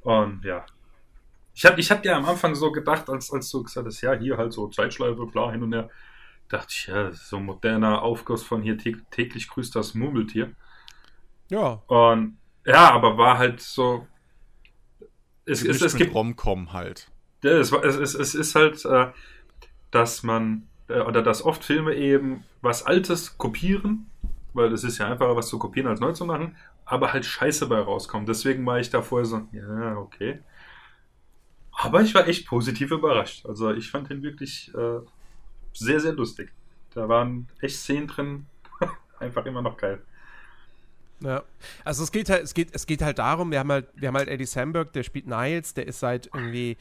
Und 0.03 0.45
ja. 0.45 0.65
Ich 1.55 1.65
habe 1.67 1.79
ich 1.81 1.91
hab 1.91 2.05
ja 2.05 2.17
am 2.17 2.25
Anfang 2.25 2.55
so 2.55 2.73
gedacht, 2.73 3.09
als, 3.11 3.31
als 3.33 3.51
du 3.51 3.63
gesagt 3.63 3.87
hast, 3.87 4.01
ja, 4.01 4.13
hier 4.15 4.37
halt 4.39 4.53
so 4.53 4.69
Zeitschleife, 4.69 5.27
bla, 5.27 5.51
hin 5.53 5.63
und 5.63 5.73
her, 5.75 5.91
dachte 6.53 6.69
ich, 6.71 6.87
ja, 6.87 7.05
das 7.05 7.17
ist 7.17 7.29
so 7.29 7.37
ein 7.39 7.45
moderner 7.45 8.03
Aufguss 8.03 8.43
von 8.43 8.63
hier 8.63 8.77
tä- 8.79 9.01
täglich 9.11 9.49
grüßt 9.49 9.75
das 9.75 9.95
Murmeltier. 9.95 10.53
Ja. 11.51 11.83
Und 11.87 12.39
ja, 12.67 12.91
aber 12.93 13.19
war 13.19 13.39
halt 13.39 13.61
so. 13.61 14.07
Es, 15.45 15.65
es, 15.65 15.83
es 15.83 15.97
gibt 15.97 16.15
Rom-Com 16.15 16.73
halt. 16.73 17.11
ja, 17.43 17.51
es, 17.53 17.73
es, 17.73 17.97
es, 17.97 18.15
es 18.15 18.35
ist 18.35 18.55
halt, 18.55 18.85
äh, 18.85 19.09
dass 19.91 20.23
man, 20.23 20.69
äh, 20.89 21.01
oder 21.01 21.23
dass 21.23 21.43
oft 21.45 21.65
Filme 21.65 21.95
eben 21.95 22.45
was 22.61 22.87
Altes 22.87 23.37
kopieren, 23.39 24.07
weil 24.55 24.73
es 24.73 24.85
ist 24.85 24.99
ja 24.99 25.09
einfacher, 25.09 25.35
was 25.37 25.49
zu 25.49 25.59
kopieren, 25.59 25.89
als 25.89 26.01
neu 26.01 26.13
zu 26.13 26.25
machen, 26.25 26.57
aber 26.85 27.13
halt 27.13 27.25
Scheiße 27.27 27.67
bei 27.67 27.81
rauskommt. 27.81 28.29
Deswegen 28.29 28.65
war 28.67 28.79
ich 28.79 28.91
da 28.91 29.03
vorher 29.03 29.27
so, 29.27 29.49
ja, 29.53 29.97
okay. 29.97 30.41
Aber 31.73 32.03
ich 32.03 32.15
war 32.15 32.29
echt 32.29 32.47
positiv 32.47 32.91
überrascht. 32.91 33.47
Also 33.47 33.73
ich 33.73 33.91
fand 33.91 34.11
ihn 34.11 34.23
wirklich 34.23 34.73
äh, 34.75 35.01
sehr, 35.75 36.01
sehr 36.01 36.13
lustig. 36.13 36.53
Da 36.95 37.09
waren 37.09 37.49
echt 37.61 37.77
Szenen 37.77 38.07
drin, 38.07 38.47
einfach 39.19 39.47
immer 39.47 39.63
noch 39.63 39.77
geil. 39.77 40.03
Ja. 41.21 41.43
Also 41.85 42.03
es 42.03 42.11
geht 42.11 42.29
halt, 42.29 42.43
es 42.43 42.55
geht, 42.55 42.75
es 42.75 42.87
geht 42.87 43.03
halt 43.03 43.19
darum, 43.19 43.51
wir 43.51 43.61
haben 43.61 43.71
halt, 43.71 43.89
wir 43.95 44.09
haben 44.09 44.17
halt 44.17 44.29
Eddie 44.29 44.45
Samberg, 44.45 44.93
der 44.93 45.03
spielt 45.03 45.27
Niles, 45.27 45.75
der 45.75 45.87
ist 45.87 46.01
seit 46.01 46.27
irgendwie 46.27 46.77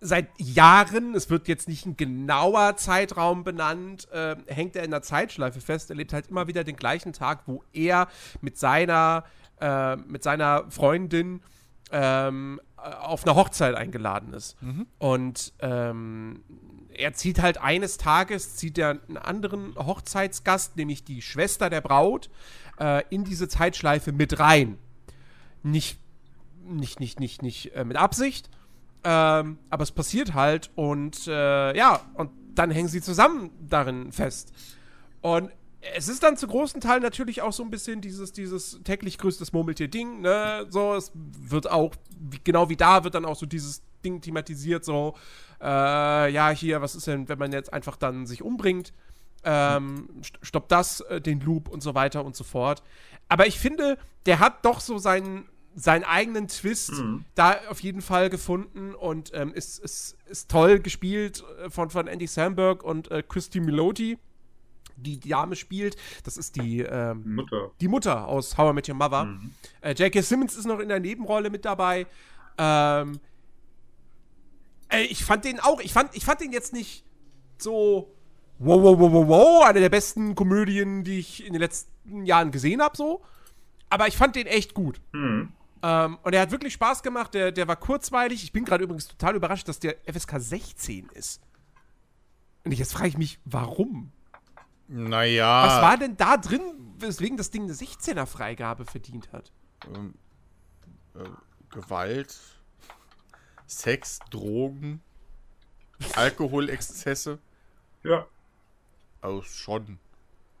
seit 0.00 0.28
Jahren, 0.38 1.14
es 1.14 1.30
wird 1.30 1.48
jetzt 1.48 1.68
nicht 1.68 1.86
ein 1.86 1.96
genauer 1.96 2.76
Zeitraum 2.76 3.44
benannt, 3.44 4.08
äh, 4.12 4.36
hängt 4.46 4.76
er 4.76 4.84
in 4.84 4.90
der 4.90 5.02
Zeitschleife 5.02 5.60
fest, 5.60 5.90
er 5.90 5.96
lebt 5.96 6.12
halt 6.12 6.28
immer 6.28 6.46
wieder 6.46 6.64
den 6.64 6.76
gleichen 6.76 7.12
Tag, 7.12 7.42
wo 7.46 7.64
er 7.72 8.08
mit 8.42 8.58
seiner, 8.58 9.24
äh, 9.60 9.96
mit 9.96 10.22
seiner 10.22 10.70
Freundin 10.70 11.40
ähm, 11.90 12.60
äh, 12.75 12.75
auf 12.76 13.24
einer 13.24 13.34
Hochzeit 13.34 13.74
eingeladen 13.74 14.32
ist. 14.32 14.56
Und 14.98 15.52
ähm, 15.60 16.42
er 16.94 17.12
zieht 17.12 17.40
halt 17.40 17.58
eines 17.58 17.98
Tages, 17.98 18.56
zieht 18.56 18.78
er 18.78 19.00
einen 19.08 19.16
anderen 19.16 19.74
Hochzeitsgast, 19.76 20.76
nämlich 20.76 21.04
die 21.04 21.22
Schwester 21.22 21.70
der 21.70 21.80
Braut, 21.80 22.30
äh, 22.78 23.02
in 23.10 23.24
diese 23.24 23.48
Zeitschleife 23.48 24.12
mit 24.12 24.38
rein. 24.38 24.78
Nicht, 25.62 25.98
nicht, 26.64 27.00
nicht, 27.00 27.20
nicht, 27.20 27.42
nicht 27.42 27.74
äh, 27.74 27.84
mit 27.84 27.96
Absicht, 27.96 28.50
ähm, 29.04 29.58
aber 29.70 29.82
es 29.82 29.92
passiert 29.92 30.34
halt 30.34 30.70
und 30.74 31.26
äh, 31.26 31.76
ja, 31.76 32.00
und 32.14 32.30
dann 32.54 32.70
hängen 32.70 32.88
sie 32.88 33.02
zusammen 33.02 33.50
darin 33.60 34.12
fest. 34.12 34.52
Und 35.20 35.50
es 35.94 36.08
ist 36.08 36.22
dann 36.22 36.36
zu 36.36 36.46
großen 36.46 36.80
Teilen 36.80 37.02
natürlich 37.02 37.42
auch 37.42 37.52
so 37.52 37.62
ein 37.62 37.70
bisschen 37.70 38.00
dieses, 38.00 38.32
dieses 38.32 38.80
täglich 38.84 39.18
größtes 39.18 39.52
Murmeltier-Ding, 39.52 40.20
ne? 40.20 40.66
So, 40.70 40.94
es 40.94 41.12
wird 41.14 41.70
auch, 41.70 41.94
wie, 42.18 42.40
genau 42.42 42.68
wie 42.68 42.76
da 42.76 43.04
wird 43.04 43.14
dann 43.14 43.24
auch 43.24 43.36
so 43.36 43.46
dieses 43.46 43.82
Ding 44.04 44.20
thematisiert, 44.20 44.84
so, 44.84 45.14
äh, 45.60 46.32
ja, 46.32 46.50
hier, 46.50 46.80
was 46.82 46.94
ist 46.94 47.06
denn, 47.06 47.28
wenn 47.28 47.38
man 47.38 47.52
jetzt 47.52 47.72
einfach 47.72 47.96
dann 47.96 48.26
sich 48.26 48.42
umbringt? 48.42 48.92
Ähm, 49.44 50.08
st- 50.22 50.38
stoppt 50.42 50.72
das, 50.72 51.00
äh, 51.02 51.20
den 51.20 51.40
Loop 51.40 51.68
und 51.68 51.82
so 51.82 51.94
weiter 51.94 52.24
und 52.24 52.34
so 52.34 52.42
fort. 52.42 52.82
Aber 53.28 53.46
ich 53.46 53.58
finde, 53.58 53.96
der 54.26 54.40
hat 54.40 54.64
doch 54.64 54.80
so 54.80 54.98
seinen, 54.98 55.48
seinen 55.74 56.04
eigenen 56.04 56.48
Twist 56.48 56.92
da 57.34 57.56
auf 57.68 57.80
jeden 57.80 58.00
Fall 58.00 58.28
gefunden 58.30 58.94
und 58.94 59.30
ähm, 59.34 59.52
ist, 59.52 59.78
ist, 59.78 60.16
ist 60.26 60.50
toll 60.50 60.80
gespielt 60.80 61.44
äh, 61.64 61.70
von, 61.70 61.90
von 61.90 62.06
Andy 62.08 62.26
Samberg 62.26 62.82
und 62.82 63.10
äh, 63.10 63.22
Christy 63.22 63.60
Meloti. 63.60 64.18
Die 64.96 65.20
Dame 65.20 65.56
spielt. 65.56 65.96
Das 66.24 66.36
ist 66.36 66.56
die, 66.56 66.80
ähm, 66.80 67.34
Mutter. 67.34 67.70
die 67.80 67.88
Mutter 67.88 68.26
aus 68.26 68.56
How 68.56 68.70
I 68.70 68.74
Met 68.74 68.88
Your 68.88 68.94
Mother. 68.96 69.24
Mhm. 69.24 69.50
Äh, 69.80 69.92
J.K. 69.92 70.22
Simmons 70.22 70.56
ist 70.56 70.66
noch 70.66 70.80
in 70.80 70.88
der 70.88 71.00
Nebenrolle 71.00 71.50
mit 71.50 71.64
dabei. 71.64 72.06
Ähm, 72.58 73.20
ey, 74.88 75.04
ich 75.04 75.24
fand 75.24 75.44
den 75.44 75.60
auch, 75.60 75.80
ich 75.80 75.92
fand, 75.92 76.14
ich 76.14 76.24
fand 76.24 76.40
den 76.40 76.52
jetzt 76.52 76.72
nicht 76.72 77.04
so 77.58 78.12
wow, 78.58 78.82
wow, 78.82 78.98
wow, 78.98 79.12
wow, 79.12 79.28
wow, 79.28 79.64
eine 79.66 79.80
der 79.80 79.88
besten 79.88 80.34
Komödien, 80.34 81.04
die 81.04 81.18
ich 81.18 81.44
in 81.44 81.52
den 81.52 81.60
letzten 81.60 82.24
Jahren 82.24 82.50
gesehen 82.50 82.82
habe, 82.82 82.96
so. 82.96 83.22
Aber 83.88 84.08
ich 84.08 84.16
fand 84.16 84.36
den 84.36 84.46
echt 84.46 84.74
gut. 84.74 85.00
Mhm. 85.12 85.52
Ähm, 85.82 86.18
und 86.22 86.34
er 86.34 86.40
hat 86.40 86.50
wirklich 86.50 86.72
Spaß 86.72 87.02
gemacht, 87.02 87.34
der, 87.34 87.52
der 87.52 87.68
war 87.68 87.76
kurzweilig. 87.76 88.42
Ich 88.42 88.52
bin 88.52 88.64
gerade 88.64 88.84
übrigens 88.84 89.08
total 89.08 89.36
überrascht, 89.36 89.68
dass 89.68 89.78
der 89.78 89.96
FSK 90.10 90.40
16 90.40 91.08
ist. 91.14 91.40
Und 92.64 92.72
jetzt 92.72 92.92
frage 92.92 93.08
ich 93.08 93.18
mich, 93.18 93.38
warum? 93.44 94.10
Naja. 94.88 95.66
Was 95.66 95.82
war 95.82 95.96
denn 95.98 96.16
da 96.16 96.36
drin, 96.36 96.60
weswegen 96.98 97.36
das 97.36 97.50
Ding 97.50 97.64
eine 97.64 97.72
16er-Freigabe 97.72 98.84
verdient 98.84 99.32
hat? 99.32 99.52
ähm, 99.94 100.14
äh, 101.14 101.28
Gewalt, 101.70 102.36
Sex, 103.66 104.20
Drogen, 104.30 105.02
Alkoholexzesse. 106.14 107.38
Ja. 108.02 108.26
Also 109.20 109.42
schon. 109.42 109.98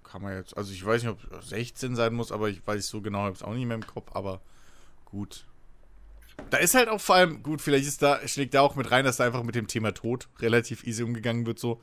Kann 0.02 0.22
man 0.22 0.34
jetzt. 0.34 0.56
Also 0.56 0.72
ich 0.72 0.84
weiß 0.84 1.02
nicht, 1.02 1.12
ob 1.12 1.32
es 1.32 1.48
16 1.50 1.96
sein 1.96 2.14
muss, 2.14 2.32
aber 2.32 2.48
ich 2.48 2.64
weiß 2.66 2.88
so 2.88 3.00
genau, 3.00 3.20
habe 3.20 3.32
es 3.32 3.42
auch 3.42 3.54
nicht 3.54 3.66
mehr 3.66 3.76
im 3.76 3.86
Kopf, 3.86 4.14
aber 4.14 4.40
gut. 5.04 5.46
Da 6.50 6.58
ist 6.58 6.74
halt 6.74 6.88
auch 6.88 7.00
vor 7.00 7.16
allem, 7.16 7.42
gut, 7.42 7.62
vielleicht 7.62 7.86
ist 7.86 8.02
da, 8.02 8.26
schlägt 8.28 8.54
da 8.54 8.60
auch 8.60 8.76
mit 8.76 8.90
rein, 8.90 9.04
dass 9.04 9.16
da 9.16 9.24
einfach 9.24 9.42
mit 9.42 9.54
dem 9.54 9.66
Thema 9.66 9.92
Tod 9.92 10.28
relativ 10.38 10.84
easy 10.84 11.02
umgegangen 11.02 11.46
wird. 11.46 11.58
So, 11.58 11.80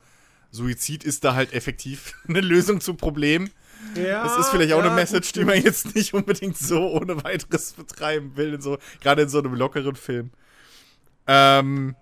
Suizid 0.54 1.02
ist 1.04 1.24
da 1.24 1.34
halt 1.34 1.52
effektiv 1.52 2.14
eine 2.28 2.40
Lösung 2.40 2.80
zum 2.80 2.96
Problem. 2.96 3.50
Ja, 3.96 4.22
Das 4.22 4.38
ist 4.38 4.48
vielleicht 4.48 4.72
auch 4.72 4.82
eine 4.82 4.94
Message, 4.94 5.32
die 5.32 5.44
man 5.44 5.60
jetzt 5.60 5.94
nicht 5.94 6.14
unbedingt 6.14 6.56
so 6.56 6.90
ohne 6.92 7.22
weiteres 7.22 7.72
betreiben 7.72 8.36
will, 8.36 8.54
in 8.54 8.62
so, 8.62 8.78
gerade 9.00 9.22
in 9.22 9.28
so 9.28 9.38
einem 9.40 9.54
lockeren 9.54 9.94
Film. 9.96 10.30
Ähm. 11.26 11.94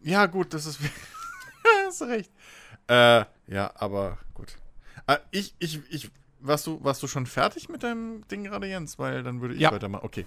Ja, 0.00 0.26
gut, 0.26 0.52
das 0.54 0.66
ist. 0.66 0.78
hast 1.86 2.02
recht. 2.02 2.30
Äh, 2.88 3.24
ja, 3.48 3.72
aber 3.74 4.18
gut. 4.34 4.56
Äh, 5.06 5.18
ich, 5.30 5.54
ich, 5.58 5.80
ich. 5.90 6.10
Warst 6.40 6.66
du, 6.66 6.82
warst 6.84 7.02
du 7.02 7.08
schon 7.08 7.26
fertig 7.26 7.68
mit 7.68 7.82
deinem 7.82 8.26
Ding 8.28 8.44
gerade, 8.44 8.66
Jens? 8.68 8.98
Weil 8.98 9.22
dann 9.22 9.40
würde 9.40 9.54
ich 9.54 9.60
Ja. 9.60 9.72
weitermachen. 9.72 10.04
Okay. 10.04 10.24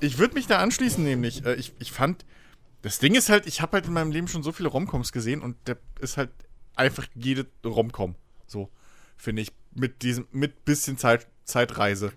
Ich 0.00 0.18
würde 0.18 0.34
mich 0.34 0.46
da 0.46 0.58
anschließen, 0.58 1.02
nämlich. 1.02 1.44
Äh, 1.44 1.54
ich, 1.54 1.72
ich 1.78 1.92
fand. 1.92 2.24
Das 2.86 3.00
Ding 3.00 3.16
ist 3.16 3.28
halt, 3.28 3.46
ich 3.48 3.60
habe 3.60 3.72
halt 3.72 3.86
in 3.86 3.92
meinem 3.92 4.12
Leben 4.12 4.28
schon 4.28 4.44
so 4.44 4.52
viele 4.52 4.68
Romcoms 4.68 5.10
gesehen 5.10 5.42
und 5.42 5.56
der 5.66 5.76
ist 5.98 6.16
halt 6.16 6.30
einfach 6.76 7.04
jede 7.16 7.46
Romcom. 7.64 8.14
So, 8.46 8.70
finde 9.16 9.42
ich. 9.42 9.50
Mit 9.74 10.02
diesem, 10.02 10.28
mit 10.30 10.64
bisschen 10.64 10.96
Zeit, 10.96 11.26
Zeitreise. 11.44 12.12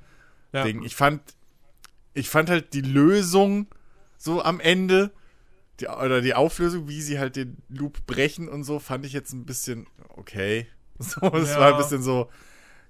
Ja. 0.53 0.63
Ding. 0.63 0.83
Ich 0.83 0.95
fand, 0.95 1.21
ich 2.13 2.29
fand 2.29 2.51
halt 2.51 2.73
die 2.75 2.81
Lösung 2.81 3.65
so 4.19 4.43
am 4.43 4.59
Ende, 4.59 5.11
die, 5.79 5.87
oder 5.87 6.21
die 6.21 6.35
Auflösung, 6.35 6.87
wie 6.87 7.01
sie 7.01 7.17
halt 7.17 7.35
den 7.35 7.57
Loop 7.69 8.05
brechen 8.05 8.47
und 8.47 8.63
so, 8.63 8.77
fand 8.77 9.07
ich 9.07 9.13
jetzt 9.13 9.33
ein 9.33 9.45
bisschen 9.45 9.87
okay. 10.09 10.67
So, 10.99 11.21
es 11.33 11.49
Ja. 11.49 11.59
war 11.61 11.71
ein 11.73 11.77
bisschen 11.77 12.03
so, 12.03 12.29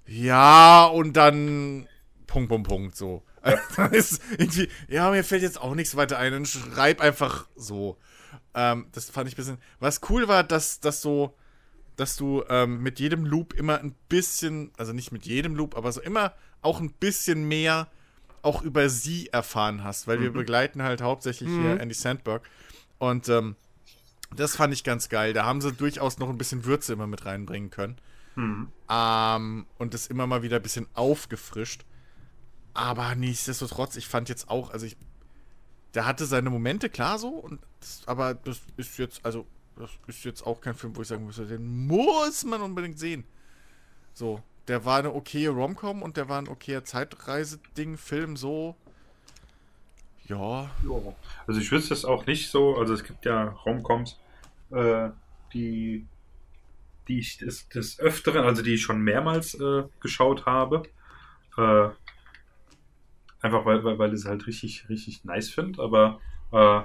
ja, 0.05 0.85
und 0.85 1.13
dann 1.13 1.87
Punkt, 2.27 2.49
Punkt, 2.49 2.67
Punkt, 2.67 2.97
so. 2.97 3.23
Dann 3.75 3.93
ist 3.93 4.21
irgendwie, 4.37 4.69
ja, 4.87 5.09
mir 5.11 5.23
fällt 5.23 5.41
jetzt 5.41 5.59
auch 5.59 5.75
nichts 5.75 5.95
weiter 5.95 6.17
ein, 6.17 6.31
dann 6.31 6.45
schreib 6.45 7.01
einfach 7.01 7.47
so. 7.55 7.97
Ähm, 8.53 8.87
das 8.91 9.09
fand 9.09 9.27
ich 9.27 9.35
ein 9.35 9.37
bisschen. 9.37 9.57
Was 9.79 10.01
cool 10.09 10.27
war, 10.27 10.43
dass, 10.43 10.79
dass 10.79 11.01
so, 11.01 11.35
dass 11.95 12.15
du 12.15 12.43
ähm, 12.49 12.81
mit 12.81 12.99
jedem 12.99 13.25
Loop 13.25 13.53
immer 13.53 13.79
ein 13.79 13.95
bisschen, 14.09 14.71
also 14.77 14.93
nicht 14.93 15.11
mit 15.11 15.25
jedem 15.25 15.55
Loop, 15.55 15.75
aber 15.77 15.91
so 15.91 16.01
immer 16.01 16.33
auch 16.61 16.81
ein 16.81 16.91
bisschen 16.91 17.47
mehr 17.47 17.87
auch 18.41 18.61
über 18.61 18.89
sie 18.89 19.27
erfahren 19.27 19.83
hast, 19.83 20.07
weil 20.07 20.21
wir 20.21 20.31
begleiten 20.31 20.81
halt 20.81 21.01
hauptsächlich 21.01 21.49
hier 21.49 21.79
Andy 21.79 21.93
Sandberg. 21.93 22.41
Und 22.97 23.27
ähm, 23.29 23.55
das 24.35 24.55
fand 24.55 24.73
ich 24.73 24.83
ganz 24.83 25.09
geil. 25.09 25.33
Da 25.33 25.45
haben 25.45 25.61
sie 25.61 25.73
durchaus 25.73 26.19
noch 26.19 26.29
ein 26.29 26.37
bisschen 26.37 26.65
Würze 26.65 26.93
immer 26.93 27.07
mit 27.07 27.25
reinbringen 27.25 27.69
können. 27.69 27.97
Mhm. 28.35 28.67
Ähm, 28.89 29.65
und 29.77 29.93
das 29.93 30.07
immer 30.07 30.27
mal 30.27 30.43
wieder 30.43 30.57
ein 30.57 30.61
bisschen 30.61 30.87
aufgefrischt. 30.93 31.83
Aber 32.79 33.13
nichtsdestotrotz, 33.13 33.97
ich 33.97 34.07
fand 34.07 34.29
jetzt 34.29 34.49
auch, 34.49 34.71
also 34.71 34.85
ich, 34.85 34.95
der 35.95 36.05
hatte 36.05 36.25
seine 36.25 36.49
Momente, 36.49 36.89
klar 36.89 37.19
so, 37.19 37.27
und 37.27 37.59
das, 37.81 38.03
aber 38.05 38.35
das 38.35 38.61
ist 38.77 38.97
jetzt, 38.97 39.25
also, 39.25 39.45
das 39.75 39.89
ist 40.07 40.23
jetzt 40.23 40.47
auch 40.47 40.61
kein 40.61 40.75
Film, 40.75 40.95
wo 40.95 41.01
ich 41.01 41.09
sagen 41.09 41.25
müsste, 41.25 41.45
den 41.45 41.87
muss 41.87 42.45
man 42.45 42.61
unbedingt 42.61 42.97
sehen. 42.97 43.25
So, 44.13 44.41
der 44.69 44.85
war 44.85 44.99
eine 44.99 45.13
okaye 45.13 45.49
Romcom 45.49 46.01
und 46.01 46.15
der 46.15 46.29
war 46.29 46.41
ein 46.41 46.47
okayer 46.47 46.85
Zeitreise-Ding, 46.85 47.97
Film, 47.97 48.37
so. 48.37 48.77
Ja, 50.29 50.71
Ja. 50.83 51.15
Also 51.47 51.59
ich 51.59 51.69
wüsste 51.73 51.93
es 51.93 52.05
auch 52.05 52.27
nicht 52.27 52.49
so. 52.49 52.77
Also 52.77 52.93
es 52.93 53.03
gibt 53.03 53.25
ja 53.25 53.49
Romcoms, 53.65 54.17
äh, 54.71 55.09
die, 55.53 56.07
die 57.09 57.19
ich 57.19 57.39
des, 57.39 57.67
des 57.67 57.99
Öfteren, 57.99 58.45
also 58.45 58.61
die 58.61 58.75
ich 58.75 58.83
schon 58.83 59.01
mehrmals 59.01 59.55
äh, 59.55 59.83
geschaut 59.99 60.45
habe. 60.45 60.83
Äh, 61.57 61.89
einfach 63.41 63.65
weil, 63.65 63.83
weil, 63.83 63.97
weil 63.97 64.13
ich 64.13 64.21
es 64.21 64.25
halt 64.25 64.47
richtig, 64.47 64.87
richtig 64.89 65.23
nice 65.23 65.49
finde. 65.49 65.81
Aber 65.81 66.19
äh, 66.51 66.81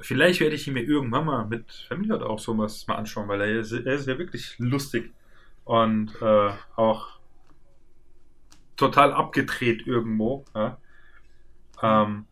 vielleicht 0.00 0.40
werde 0.40 0.54
ich 0.54 0.66
ihn 0.66 0.74
mir 0.74 0.82
irgendwann 0.82 1.26
mal 1.26 1.46
mit 1.46 1.72
Family 1.88 2.12
oder 2.12 2.28
auch 2.28 2.38
sowas 2.38 2.86
mal 2.86 2.96
anschauen, 2.96 3.28
weil 3.28 3.40
er 3.40 3.60
ist, 3.60 3.72
er 3.72 3.94
ist 3.94 4.06
ja 4.06 4.18
wirklich 4.18 4.58
lustig 4.58 5.12
und 5.64 6.14
äh, 6.22 6.50
auch 6.76 7.18
total 8.76 9.12
abgedreht 9.12 9.86
irgendwo. 9.86 10.44
Ja? 10.54 10.78
Ähm, 11.82 12.26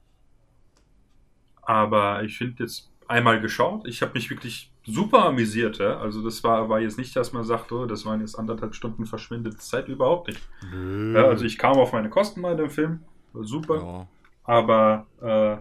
aber 1.62 2.22
ich 2.22 2.38
finde 2.38 2.62
jetzt 2.62 2.90
einmal 3.08 3.40
geschaut, 3.40 3.86
ich 3.86 4.02
habe 4.02 4.12
mich 4.14 4.30
wirklich 4.30 4.72
super 4.86 5.24
amüsiert. 5.24 5.78
Ja? 5.78 5.98
Also 5.98 6.22
das 6.22 6.42
war, 6.44 6.68
war 6.68 6.80
jetzt 6.80 6.98
nicht, 6.98 7.14
dass 7.16 7.32
man 7.32 7.44
sagt, 7.44 7.72
oh, 7.72 7.86
das 7.86 8.06
waren 8.06 8.20
jetzt 8.20 8.38
anderthalb 8.38 8.74
Stunden 8.74 9.04
verschwendete 9.04 9.58
Zeit, 9.58 9.88
überhaupt 9.88 10.28
nicht. 10.28 10.40
Ja, 10.72 11.26
also 11.26 11.44
ich 11.44 11.58
kam 11.58 11.76
auf 11.76 11.92
meine 11.92 12.08
Kosten 12.08 12.42
bei 12.42 12.54
dem 12.54 12.70
Film, 12.70 13.00
war 13.32 13.44
super. 13.44 13.76
ja. 13.76 14.08
Aber 14.44 15.06
äh, 15.20 15.56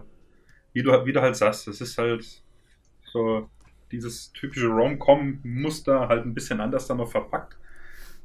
wie, 0.72 0.82
du, 0.82 0.92
wie 1.04 1.12
du 1.12 1.20
halt 1.20 1.36
sagst, 1.36 1.66
das 1.66 1.80
ist 1.80 1.98
halt 1.98 2.42
so 3.12 3.50
dieses 3.90 4.32
typische 4.32 4.68
Rom-Com-Muster 4.68 6.08
halt 6.08 6.24
ein 6.24 6.34
bisschen 6.34 6.60
anders 6.60 6.86
dann 6.86 6.98
noch 6.98 7.10
verpackt. 7.10 7.56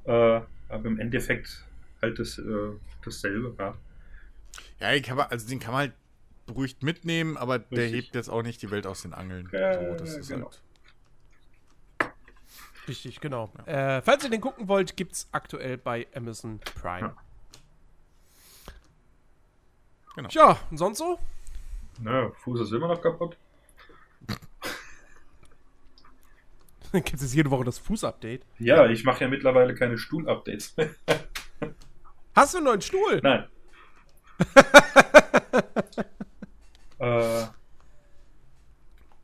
Äh, 0.04 0.42
aber 0.70 0.86
im 0.86 1.00
Endeffekt 1.00 1.66
halt 2.02 2.20
das, 2.20 2.38
äh, 2.38 2.72
dasselbe. 3.04 3.56
Ja. 3.60 3.74
Ja, 4.80 5.00
kann 5.02 5.18
man, 5.18 5.28
also 5.28 5.48
den 5.48 5.60
kann 5.60 5.72
man 5.72 5.80
halt 5.80 5.94
beruhigt 6.46 6.84
mitnehmen, 6.84 7.38
aber 7.38 7.60
der 7.60 7.84
Richtig. 7.84 8.06
hebt 8.06 8.16
jetzt 8.16 8.30
auch 8.30 8.44
nicht 8.44 8.62
die 8.62 8.72
Welt 8.72 8.88
aus 8.88 9.04
den 9.04 9.14
Angeln. 9.14 9.50
Ja, 9.52 9.74
so, 9.74 9.96
das 9.96 10.18
ist 10.18 10.30
genau. 10.30 10.46
halt. 10.46 10.62
Richtig, 12.92 13.22
genau. 13.22 13.50
Äh, 13.68 14.02
falls 14.02 14.26
ihr 14.26 14.30
den 14.30 14.42
gucken 14.42 14.68
wollt, 14.68 14.98
gibt's 14.98 15.30
aktuell 15.32 15.78
bei 15.78 16.08
Amazon 16.14 16.60
Prime. 16.60 17.08
Ja. 17.08 17.16
Genau. 20.18 20.28
Tja, 20.28 20.60
und 20.70 20.76
sonst 20.76 20.98
so? 20.98 21.18
Na, 22.02 22.32
Fuß 22.32 22.60
ist 22.60 22.74
immer 22.74 22.90
noch 22.90 23.02
kaputt. 23.02 23.38
Gibt 26.92 27.14
es 27.14 27.34
jede 27.34 27.50
Woche 27.50 27.64
das 27.64 27.80
Fuß-Update? 27.80 28.46
Ja, 28.60 28.86
ich 28.88 29.06
mache 29.06 29.24
ja 29.24 29.30
mittlerweile 29.30 29.74
keine 29.74 29.98
Stuhl-Updates 29.98 30.76
mehr. 30.76 30.90
Hast 32.36 32.54
du 32.54 32.58
einen 32.58 32.66
neuen 32.66 32.82
Stuhl? 32.82 33.22
Nein. 33.24 33.48
äh, 37.00 37.46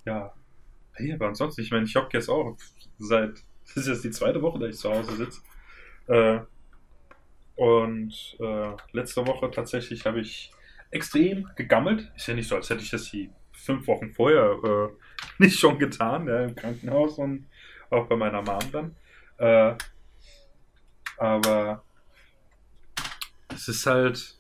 ja. 0.06 0.34
Hey, 0.94 1.12
aber 1.12 1.28
ansonsten, 1.28 1.60
ich 1.60 1.72
meine, 1.72 1.84
ich 1.84 1.98
hocke 1.98 2.18
jetzt 2.18 2.30
auch 2.30 2.56
seit, 2.98 3.44
das 3.76 3.78
ist 3.78 3.88
jetzt 3.88 4.04
die 4.04 4.12
zweite 4.12 4.42
Woche, 4.42 4.60
dass 4.60 4.70
ich 4.70 4.78
zu 4.78 4.90
Hause 4.90 5.16
sitze. 5.16 5.42
Äh, 6.08 6.40
und 7.56 8.38
äh, 8.40 8.72
letzte 8.92 9.26
Woche 9.26 9.50
tatsächlich 9.50 10.06
habe 10.06 10.22
ich 10.22 10.52
extrem 10.92 11.50
gegammelt. 11.56 12.12
Ist 12.16 12.28
ja 12.28 12.34
nicht 12.34 12.48
so, 12.48 12.56
als 12.56 12.70
hätte 12.70 12.84
ich 12.84 12.92
das 12.92 13.10
die 13.10 13.30
fünf 13.52 13.88
Wochen 13.88 14.14
vorher 14.14 14.58
äh, 14.64 14.90
nicht 15.44 15.60
schon 15.60 15.80
getan, 15.80 16.28
ja, 16.28 16.44
im 16.44 16.56
Krankenhaus 16.56 17.18
und 17.18 17.48
auch 17.90 18.08
bei 18.08 18.16
meiner 18.16 18.42
Mom 18.42 18.72
dann. 18.72 18.96
Äh, 19.38 19.76
aber 21.18 21.84
es 23.54 23.68
ist 23.68 23.86
halt, 23.86 24.37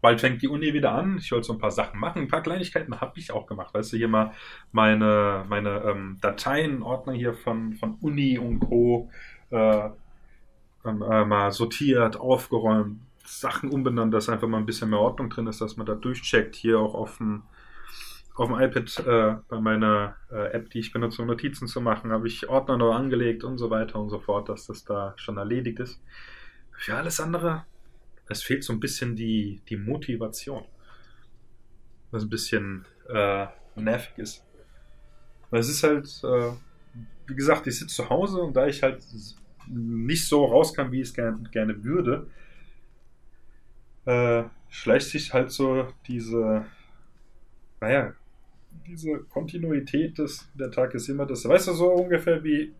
bald 0.00 0.20
fängt 0.20 0.42
die 0.42 0.48
Uni 0.48 0.72
wieder 0.74 0.92
an. 0.92 1.18
Ich 1.18 1.32
wollte 1.32 1.46
so 1.46 1.52
ein 1.52 1.58
paar 1.58 1.70
Sachen 1.70 2.00
machen. 2.00 2.22
Ein 2.22 2.28
paar 2.28 2.42
Kleinigkeiten 2.42 3.00
habe 3.00 3.18
ich 3.18 3.32
auch 3.32 3.46
gemacht. 3.46 3.74
Weißt 3.74 3.92
du, 3.92 3.96
hier 3.96 4.08
mal 4.08 4.32
meine, 4.72 5.44
meine 5.48 5.82
ähm, 5.84 6.18
Dateien, 6.20 6.82
Ordner 6.82 7.12
hier 7.12 7.34
von, 7.34 7.74
von 7.74 7.96
Uni 8.00 8.38
und 8.38 8.60
Co. 8.60 9.10
Äh, 9.50 9.90
ähm, 10.84 11.02
äh, 11.02 11.24
mal 11.24 11.52
sortiert, 11.52 12.18
aufgeräumt, 12.18 13.00
Sachen 13.24 13.70
umbenannt, 13.70 14.14
dass 14.14 14.28
einfach 14.28 14.48
mal 14.48 14.58
ein 14.58 14.66
bisschen 14.66 14.90
mehr 14.90 14.98
Ordnung 14.98 15.28
drin 15.28 15.46
ist, 15.46 15.60
dass 15.60 15.76
man 15.76 15.86
da 15.86 15.94
durchcheckt. 15.94 16.56
Hier 16.56 16.78
auch 16.78 16.94
auf 16.94 17.18
dem, 17.18 17.42
auf 18.34 18.48
dem 18.48 18.58
iPad 18.58 19.06
äh, 19.06 19.36
bei 19.48 19.60
meiner 19.60 20.16
äh, 20.32 20.52
App, 20.52 20.70
die 20.70 20.78
ich 20.78 20.92
benutze, 20.92 21.20
um 21.22 21.28
Notizen 21.28 21.68
zu 21.68 21.80
machen, 21.80 22.12
habe 22.12 22.26
ich 22.26 22.48
Ordner 22.48 22.78
noch 22.78 22.94
angelegt 22.94 23.44
und 23.44 23.58
so 23.58 23.70
weiter 23.70 24.00
und 24.00 24.08
so 24.08 24.18
fort, 24.18 24.48
dass 24.48 24.66
das 24.66 24.84
da 24.84 25.12
schon 25.16 25.36
erledigt 25.36 25.80
ist. 25.80 26.00
Für 26.72 26.96
alles 26.96 27.20
andere, 27.20 27.66
es 28.30 28.42
fehlt 28.42 28.62
so 28.64 28.72
ein 28.72 28.80
bisschen 28.80 29.16
die, 29.16 29.60
die 29.68 29.76
Motivation. 29.76 30.64
Was 32.12 32.22
ein 32.22 32.30
bisschen 32.30 32.86
äh, 33.08 33.46
nervig 33.74 34.16
ist. 34.18 34.44
Weil 35.50 35.60
es 35.60 35.68
ist 35.68 35.82
halt, 35.82 36.06
äh, 36.22 36.52
wie 37.26 37.34
gesagt, 37.34 37.66
ich 37.66 37.78
sitze 37.78 37.96
zu 37.96 38.08
Hause 38.08 38.40
und 38.40 38.54
da 38.54 38.66
ich 38.68 38.82
halt 38.82 39.04
nicht 39.66 40.26
so 40.28 40.44
raus 40.44 40.72
kann, 40.72 40.92
wie 40.92 41.00
ich 41.00 41.08
es 41.08 41.14
gerne, 41.14 41.42
gerne 41.50 41.84
würde, 41.84 42.28
äh, 44.06 44.44
schleicht 44.68 45.08
sich 45.08 45.32
halt 45.34 45.50
so 45.50 45.88
diese, 46.06 46.64
naja, 47.80 48.14
diese 48.86 49.18
Kontinuität 49.28 50.18
des, 50.18 50.48
der 50.54 50.70
Tag 50.70 50.94
ist 50.94 51.08
immer 51.08 51.26
das, 51.26 51.46
weißt 51.46 51.68
du, 51.68 51.72
so 51.72 51.92
ungefähr 51.92 52.42
wie 52.44 52.72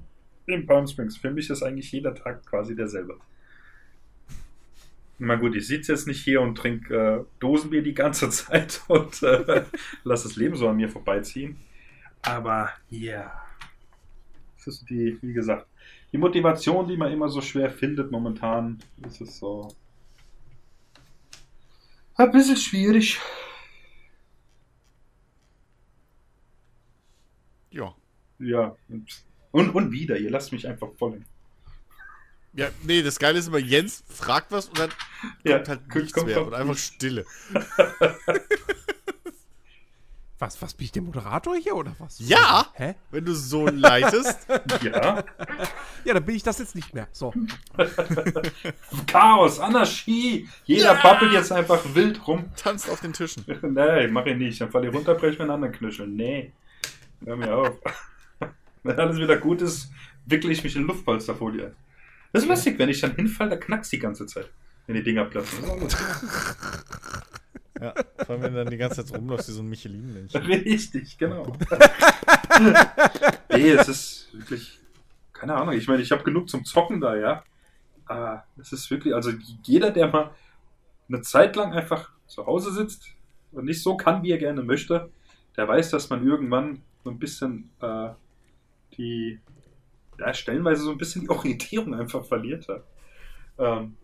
in 0.46 0.64
Palm 0.66 0.86
Springs. 0.86 1.16
Für 1.16 1.30
mich 1.32 1.50
ist 1.50 1.62
eigentlich 1.62 1.90
jeder 1.90 2.14
Tag 2.14 2.46
quasi 2.46 2.76
derselbe. 2.76 3.18
Na 5.22 5.36
gut, 5.36 5.54
ich 5.54 5.66
sitze 5.66 5.92
jetzt 5.92 6.06
nicht 6.06 6.24
hier 6.24 6.40
und 6.40 6.54
trinke 6.54 6.94
äh, 6.94 7.24
Dosenbier 7.40 7.82
die 7.82 7.92
ganze 7.92 8.30
Zeit 8.30 8.82
und 8.88 9.22
äh, 9.22 9.64
lasse 10.02 10.28
das 10.28 10.36
Leben 10.36 10.56
so 10.56 10.66
an 10.66 10.76
mir 10.76 10.88
vorbeiziehen. 10.88 11.58
Aber 12.22 12.70
ja, 12.88 13.12
yeah. 13.12 13.42
das 14.56 14.68
ist 14.68 14.88
die, 14.88 15.18
wie 15.20 15.34
gesagt, 15.34 15.66
die 16.12 16.18
Motivation, 16.18 16.88
die 16.88 16.96
man 16.96 17.12
immer 17.12 17.28
so 17.28 17.42
schwer 17.42 17.70
findet 17.70 18.10
momentan, 18.10 18.78
ist 19.06 19.20
es 19.20 19.38
so 19.38 19.68
ein 22.14 22.30
bisschen 22.32 22.56
schwierig. 22.56 23.20
Ja. 27.70 27.94
Ja. 28.38 28.74
Und, 29.52 29.74
und 29.74 29.92
wieder, 29.92 30.18
ihr 30.18 30.30
lasst 30.30 30.52
mich 30.52 30.66
einfach 30.66 30.88
voll. 30.98 31.20
Ja, 32.52 32.68
nee, 32.82 33.02
das 33.02 33.18
Geile 33.18 33.38
ist 33.38 33.46
immer, 33.48 33.58
Jens 33.58 34.02
fragt 34.08 34.50
was 34.50 34.68
und 34.68 34.78
dann 34.78 34.90
Ja, 35.44 35.56
kommt 35.58 35.68
halt 35.68 35.94
nichts 35.94 36.12
kommt- 36.12 36.26
mehr 36.26 36.36
kommt 36.36 36.48
und 36.48 36.54
einfach. 36.54 36.76
Stille. 36.76 37.24
Was, 40.38 40.60
was 40.62 40.72
bin 40.72 40.86
ich 40.86 40.92
der 40.92 41.02
Moderator 41.02 41.54
hier 41.54 41.76
oder 41.76 41.94
was? 41.98 42.18
Ja! 42.18 42.66
Hä? 42.72 42.94
Wenn 43.10 43.26
du 43.26 43.34
so 43.34 43.66
leitest, 43.66 44.38
Ja. 44.82 45.22
Ja, 46.02 46.14
dann 46.14 46.24
bin 46.24 46.34
ich 46.34 46.42
das 46.42 46.58
jetzt 46.58 46.74
nicht 46.74 46.94
mehr. 46.94 47.08
So. 47.12 47.34
Chaos, 49.06 49.60
Anarchie. 49.60 50.48
Jeder 50.64 50.94
babbelt 50.94 51.32
jetzt 51.34 51.52
einfach 51.52 51.80
wild 51.94 52.26
rum. 52.26 52.46
tanzt 52.56 52.88
auf 52.88 53.02
den 53.02 53.12
Tischen. 53.12 53.44
nee, 53.60 54.06
mach 54.06 54.24
ich 54.24 54.38
nicht. 54.38 54.58
Dann 54.62 54.70
falle 54.70 54.88
ich 54.88 54.94
runter, 54.94 55.14
brech 55.14 55.36
mir 55.36 55.42
einen 55.44 55.50
anderen 55.50 55.74
Knüschel. 55.74 56.06
Nee. 56.06 56.52
Hör 57.22 57.36
mir 57.36 57.54
auf. 57.54 57.72
Wenn 58.82 58.98
alles 58.98 59.18
wieder 59.18 59.36
gut 59.36 59.60
ist, 59.60 59.90
wickle 60.24 60.50
ich 60.52 60.64
mich 60.64 60.74
in 60.74 60.84
Luftpolsterfolie 60.84 61.66
ein. 61.66 61.76
Das 62.32 62.42
ist 62.42 62.48
lustig, 62.48 62.78
wenn 62.78 62.88
ich 62.88 63.00
dann 63.00 63.14
hinfalle, 63.14 63.50
da 63.50 63.56
knackst 63.56 63.92
die 63.92 63.98
ganze 63.98 64.26
Zeit. 64.26 64.48
Wenn 64.86 64.96
die 64.96 65.02
Dinger 65.02 65.24
platzen. 65.24 65.58
Das 65.60 65.68
ist 65.68 65.70
auch 65.70 65.80
lustig. 65.80 66.06
Ja, 67.80 67.94
vor 68.26 68.34
allem, 68.34 68.42
wenn 68.42 68.52
du 68.52 68.64
dann 68.64 68.70
die 68.70 68.76
ganze 68.76 69.04
Zeit 69.04 69.16
rumläufst 69.16 69.48
wie 69.48 69.52
so 69.52 69.62
ein 69.62 69.68
Michelin-Mensch. 69.68 70.34
Richtig, 70.34 71.16
genau. 71.16 71.50
nee, 73.50 73.70
es 73.70 73.88
ist 73.88 74.28
wirklich, 74.32 74.78
keine 75.32 75.54
Ahnung. 75.54 75.74
Ich 75.74 75.88
meine, 75.88 76.02
ich 76.02 76.12
habe 76.12 76.22
genug 76.22 76.50
zum 76.50 76.64
Zocken 76.66 77.00
da, 77.00 77.16
ja. 77.16 77.42
Aber 78.04 78.44
es 78.60 78.72
ist 78.72 78.90
wirklich, 78.90 79.14
also 79.14 79.30
jeder, 79.62 79.92
der 79.92 80.08
mal 80.08 80.32
eine 81.08 81.22
Zeit 81.22 81.56
lang 81.56 81.72
einfach 81.72 82.10
zu 82.26 82.44
Hause 82.44 82.72
sitzt 82.72 83.06
und 83.52 83.64
nicht 83.64 83.82
so 83.82 83.96
kann, 83.96 84.22
wie 84.22 84.32
er 84.32 84.38
gerne 84.38 84.62
möchte, 84.62 85.10
der 85.56 85.66
weiß, 85.66 85.90
dass 85.90 86.10
man 86.10 86.26
irgendwann 86.26 86.82
so 87.02 87.10
ein 87.10 87.18
bisschen 87.18 87.70
äh, 87.80 88.10
die, 88.96 89.40
ja, 90.20 90.32
stellenweise 90.34 90.82
so 90.82 90.90
ein 90.90 90.98
bisschen 90.98 91.22
die 91.22 91.30
Orientierung 91.30 91.94
einfach 91.94 92.24
verliert 92.24 92.68
hat. 92.68 92.84
Ähm, 93.58 93.96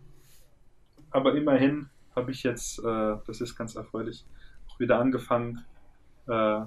aber 1.11 1.35
immerhin 1.35 1.89
habe 2.15 2.31
ich 2.31 2.43
jetzt, 2.43 2.79
äh, 2.81 3.17
das 3.27 3.41
ist 3.41 3.57
ganz 3.57 3.77
erfreulich, 3.77 4.25
auch 4.69 4.81
wieder 4.81 4.99
angefangen, 4.99 5.65
äh, 6.29 6.61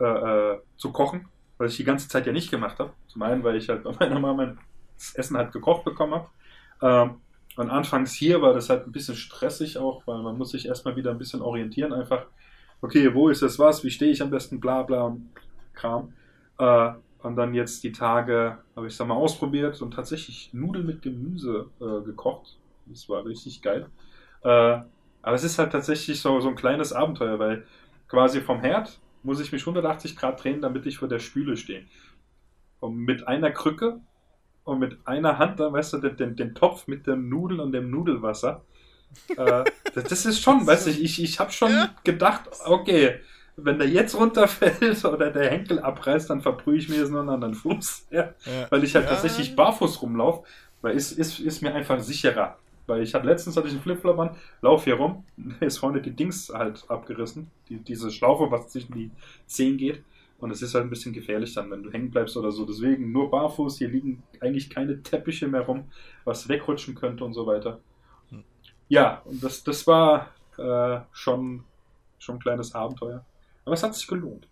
äh, 0.00 0.04
äh, 0.04 0.58
zu 0.76 0.90
kochen, 0.90 1.28
was 1.58 1.72
ich 1.72 1.76
die 1.76 1.84
ganze 1.84 2.08
Zeit 2.08 2.26
ja 2.26 2.32
nicht 2.32 2.50
gemacht 2.50 2.78
habe. 2.78 2.92
Zum 3.06 3.22
einen, 3.22 3.44
weil 3.44 3.56
ich 3.56 3.68
halt 3.68 3.84
bei 3.84 3.92
meiner 4.00 4.18
Mama 4.18 4.56
das 4.96 5.14
Essen 5.14 5.36
halt 5.36 5.52
gekocht 5.52 5.84
bekommen 5.84 6.14
habe. 6.14 6.28
Ähm, 6.82 7.20
und 7.56 7.70
anfangs 7.70 8.12
hier 8.14 8.40
war 8.40 8.54
das 8.54 8.70
halt 8.70 8.86
ein 8.86 8.92
bisschen 8.92 9.14
stressig 9.14 9.78
auch, 9.78 10.06
weil 10.06 10.22
man 10.22 10.38
muss 10.38 10.50
sich 10.50 10.66
erstmal 10.66 10.96
wieder 10.96 11.10
ein 11.10 11.18
bisschen 11.18 11.42
orientieren, 11.42 11.92
einfach, 11.92 12.24
okay, 12.80 13.14
wo 13.14 13.28
ist 13.28 13.42
das 13.42 13.58
was, 13.58 13.84
wie 13.84 13.90
stehe 13.90 14.10
ich 14.10 14.22
am 14.22 14.30
besten, 14.30 14.58
bla 14.58 14.82
bla 14.82 15.02
und 15.02 15.28
Kram. 15.74 16.14
Äh, 16.58 16.92
und 17.22 17.36
dann 17.36 17.54
jetzt 17.54 17.84
die 17.84 17.92
Tage 17.92 18.58
habe 18.74 18.86
ich 18.86 18.94
es 18.94 19.06
mal 19.06 19.14
ausprobiert 19.14 19.80
und 19.80 19.94
tatsächlich 19.94 20.50
Nudeln 20.52 20.86
mit 20.86 21.02
Gemüse 21.02 21.70
äh, 21.80 22.04
gekocht. 22.04 22.58
Das 22.86 23.08
war 23.08 23.24
richtig 23.24 23.62
geil. 23.62 23.88
Äh, 24.42 24.80
aber 25.22 25.34
es 25.34 25.44
ist 25.44 25.58
halt 25.58 25.72
tatsächlich 25.72 26.20
so, 26.20 26.40
so 26.40 26.48
ein 26.48 26.56
kleines 26.56 26.92
Abenteuer, 26.92 27.38
weil 27.38 27.64
quasi 28.08 28.40
vom 28.40 28.60
Herd 28.60 29.00
muss 29.22 29.40
ich 29.40 29.52
mich 29.52 29.62
180 29.62 30.16
Grad 30.16 30.42
drehen, 30.42 30.60
damit 30.60 30.84
ich 30.86 30.98
vor 30.98 31.08
der 31.08 31.20
Spüle 31.20 31.56
stehe. 31.56 31.84
Und 32.80 32.96
mit 32.96 33.28
einer 33.28 33.52
Krücke 33.52 34.00
und 34.64 34.80
mit 34.80 34.98
einer 35.06 35.38
Hand 35.38 35.60
dann, 35.60 35.72
weißt 35.72 35.92
du, 35.92 35.98
den, 35.98 36.16
den, 36.16 36.36
den 36.36 36.54
Topf 36.54 36.88
mit 36.88 37.06
dem 37.06 37.28
Nudeln 37.28 37.60
und 37.60 37.70
dem 37.72 37.90
Nudelwasser. 37.90 38.64
äh, 39.36 39.64
das, 39.94 40.04
das 40.04 40.26
ist 40.26 40.40
schon, 40.40 40.66
weißt 40.66 40.88
du, 40.88 40.90
ich, 40.90 41.22
ich 41.22 41.38
habe 41.38 41.52
schon 41.52 41.70
gedacht, 42.02 42.50
okay, 42.64 43.20
wenn 43.56 43.78
der 43.78 43.88
jetzt 43.88 44.14
runterfällt 44.14 45.04
oder 45.04 45.30
der 45.30 45.50
Henkel 45.50 45.78
abreißt, 45.78 46.30
dann 46.30 46.40
verbrühe 46.40 46.76
ich 46.78 46.88
mir 46.88 46.96
jetzt 46.96 47.10
nur 47.10 47.20
einen 47.20 47.28
anderen 47.30 47.54
Fuß. 47.54 48.06
Ja 48.10 48.34
Ja. 48.44 48.70
weil 48.70 48.84
ich 48.84 48.94
halt 48.94 49.04
Ja. 49.06 49.12
tatsächlich 49.12 49.54
barfuß 49.56 50.02
rumlaufe, 50.02 50.44
weil 50.80 50.96
es 50.96 51.12
ist, 51.12 51.38
ist 51.40 51.62
mir 51.62 51.74
einfach 51.74 52.00
sicherer. 52.00 52.58
Weil 52.86 53.02
ich 53.02 53.14
hatte 53.14 53.26
letztens 53.26 53.56
hatte 53.56 53.68
ich 53.68 53.74
einen 53.74 53.82
Flipflop 53.82 54.18
an, 54.18 54.36
lauf 54.60 54.84
hier 54.84 54.94
rum, 54.94 55.24
ist 55.60 55.78
vorne 55.78 56.02
die 56.02 56.10
Dings 56.10 56.50
halt 56.52 56.84
abgerissen, 56.88 57.50
die, 57.68 57.76
diese 57.76 58.10
Schlaufe, 58.10 58.50
was 58.50 58.68
zwischen 58.68 58.92
die 58.94 59.10
Zehen 59.46 59.76
geht. 59.76 60.02
Und 60.38 60.50
es 60.50 60.60
ist 60.60 60.74
halt 60.74 60.84
ein 60.84 60.90
bisschen 60.90 61.12
gefährlich 61.12 61.54
dann, 61.54 61.70
wenn 61.70 61.84
du 61.84 61.92
hängen 61.92 62.10
bleibst 62.10 62.36
oder 62.36 62.50
so. 62.50 62.64
Deswegen 62.66 63.12
nur 63.12 63.30
barfuß, 63.30 63.78
hier 63.78 63.88
liegen 63.88 64.24
eigentlich 64.40 64.68
keine 64.70 65.00
Teppiche 65.00 65.46
mehr 65.46 65.60
rum, 65.60 65.84
was 66.24 66.48
wegrutschen 66.48 66.96
könnte 66.96 67.24
und 67.24 67.32
so 67.32 67.46
weiter. 67.46 67.78
Hm. 68.30 68.42
Ja, 68.88 69.22
und 69.24 69.40
das, 69.44 69.62
das 69.62 69.86
war 69.86 70.30
äh, 70.58 70.98
schon, 71.12 71.62
schon 72.18 72.36
ein 72.36 72.40
kleines 72.40 72.74
Abenteuer. 72.74 73.24
Aber 73.64 73.74
es 73.74 73.82
hat 73.82 73.94
sich 73.94 74.06
gelohnt. 74.06 74.48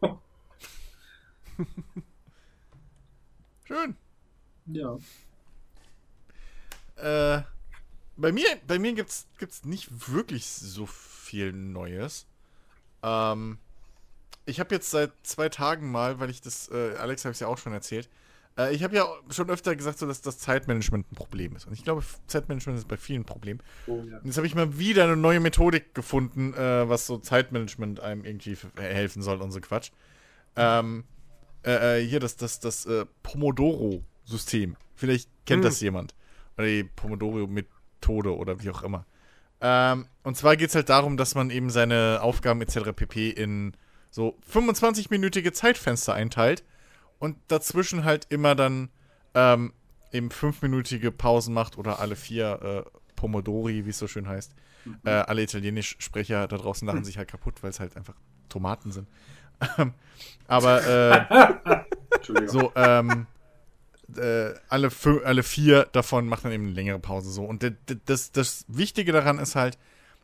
Schön. 3.64 3.96
Ja. 4.66 4.98
Äh, 6.96 7.42
bei 8.16 8.32
mir, 8.32 8.46
bei 8.66 8.78
mir 8.78 8.92
gibt's, 8.92 9.26
gibt's 9.38 9.64
nicht 9.64 10.08
wirklich 10.08 10.46
so 10.46 10.86
viel 10.86 11.52
Neues. 11.52 12.26
Ähm, 13.02 13.58
ich 14.44 14.60
habe 14.60 14.74
jetzt 14.74 14.90
seit 14.90 15.12
zwei 15.22 15.48
Tagen 15.48 15.90
mal, 15.90 16.20
weil 16.20 16.30
ich 16.30 16.40
das, 16.40 16.70
äh, 16.70 16.96
Alex 16.96 17.24
habe 17.24 17.32
es 17.32 17.40
ja 17.40 17.48
auch 17.48 17.58
schon 17.58 17.72
erzählt, 17.72 18.08
äh, 18.58 18.74
ich 18.74 18.82
habe 18.82 18.94
ja 18.96 19.06
schon 19.30 19.50
öfter 19.50 19.74
gesagt, 19.74 19.98
so, 19.98 20.06
dass 20.06 20.20
das 20.20 20.38
Zeitmanagement 20.38 21.10
ein 21.10 21.14
Problem 21.14 21.56
ist. 21.56 21.66
Und 21.66 21.72
ich 21.72 21.84
glaube, 21.84 22.02
Zeitmanagement 22.26 22.78
ist 22.78 22.88
bei 22.88 22.96
vielen 22.96 23.22
ein 23.22 23.24
Problem. 23.24 23.58
Oh, 23.86 24.02
ja. 24.08 24.18
Und 24.18 24.26
jetzt 24.26 24.36
habe 24.36 24.46
ich 24.46 24.54
mal 24.54 24.78
wieder 24.78 25.04
eine 25.04 25.16
neue 25.16 25.40
Methodik 25.40 25.94
gefunden, 25.94 26.54
äh, 26.54 26.88
was 26.88 27.06
so 27.06 27.18
Zeitmanagement 27.18 28.00
einem 28.00 28.24
irgendwie 28.24 28.56
helfen 28.76 29.22
soll 29.22 29.40
und 29.40 29.52
so 29.52 29.60
Quatsch. 29.60 29.90
Ähm, 30.56 31.04
äh, 31.64 32.00
äh, 32.00 32.06
hier 32.06 32.20
das, 32.20 32.36
das, 32.36 32.60
das 32.60 32.86
äh, 32.86 33.06
Pomodoro-System. 33.22 34.76
Vielleicht 34.94 35.30
kennt 35.46 35.64
Hm. 35.64 35.70
das 35.70 35.80
jemand. 35.80 36.14
Oder 36.58 36.66
die 36.66 36.84
Pomodoro-Methode 36.84 38.36
oder 38.36 38.62
wie 38.62 38.70
auch 38.70 38.82
immer. 38.82 39.06
Ähm, 39.60 40.06
und 40.24 40.36
zwar 40.36 40.56
geht 40.56 40.70
es 40.70 40.74
halt 40.74 40.88
darum, 40.88 41.16
dass 41.16 41.34
man 41.34 41.50
eben 41.50 41.70
seine 41.70 42.18
Aufgaben 42.20 42.60
etc. 42.60 42.92
pp. 42.94 43.30
in 43.30 43.74
so 44.10 44.36
25-minütige 44.52 45.52
Zeitfenster 45.52 46.14
einteilt 46.14 46.64
und 47.22 47.36
dazwischen 47.46 48.02
halt 48.02 48.26
immer 48.30 48.56
dann 48.56 48.88
ähm, 49.34 49.72
eben 50.10 50.32
fünfminütige 50.32 51.12
Pausen 51.12 51.54
macht 51.54 51.78
oder 51.78 52.00
alle 52.00 52.16
vier 52.16 52.84
äh, 52.84 52.98
Pomodori, 53.14 53.86
wie 53.86 53.90
es 53.90 53.98
so 53.98 54.08
schön 54.08 54.26
heißt. 54.26 54.52
Äh, 55.04 55.10
alle 55.10 55.42
Italienisch-Sprecher 55.42 56.48
da 56.48 56.56
draußen 56.56 56.84
lachen 56.84 57.04
sich 57.04 57.18
halt 57.18 57.28
kaputt, 57.28 57.62
weil 57.62 57.70
es 57.70 57.78
halt 57.78 57.96
einfach 57.96 58.16
Tomaten 58.48 58.90
sind. 58.90 59.06
Ähm, 59.78 59.94
Aber 60.48 60.84
äh, 60.84 62.48
so, 62.48 62.72
ähm, 62.74 63.28
äh, 64.16 64.54
alle, 64.68 64.90
alle 65.24 65.44
vier 65.44 65.84
davon 65.92 66.26
machen 66.26 66.40
dann 66.42 66.52
eben 66.54 66.64
eine 66.64 66.74
längere 66.74 66.98
Pause 66.98 67.30
so. 67.30 67.44
Und 67.44 67.64
das, 68.06 68.32
das 68.32 68.64
Wichtige 68.66 69.12
daran 69.12 69.38
ist 69.38 69.54
halt, 69.54 69.78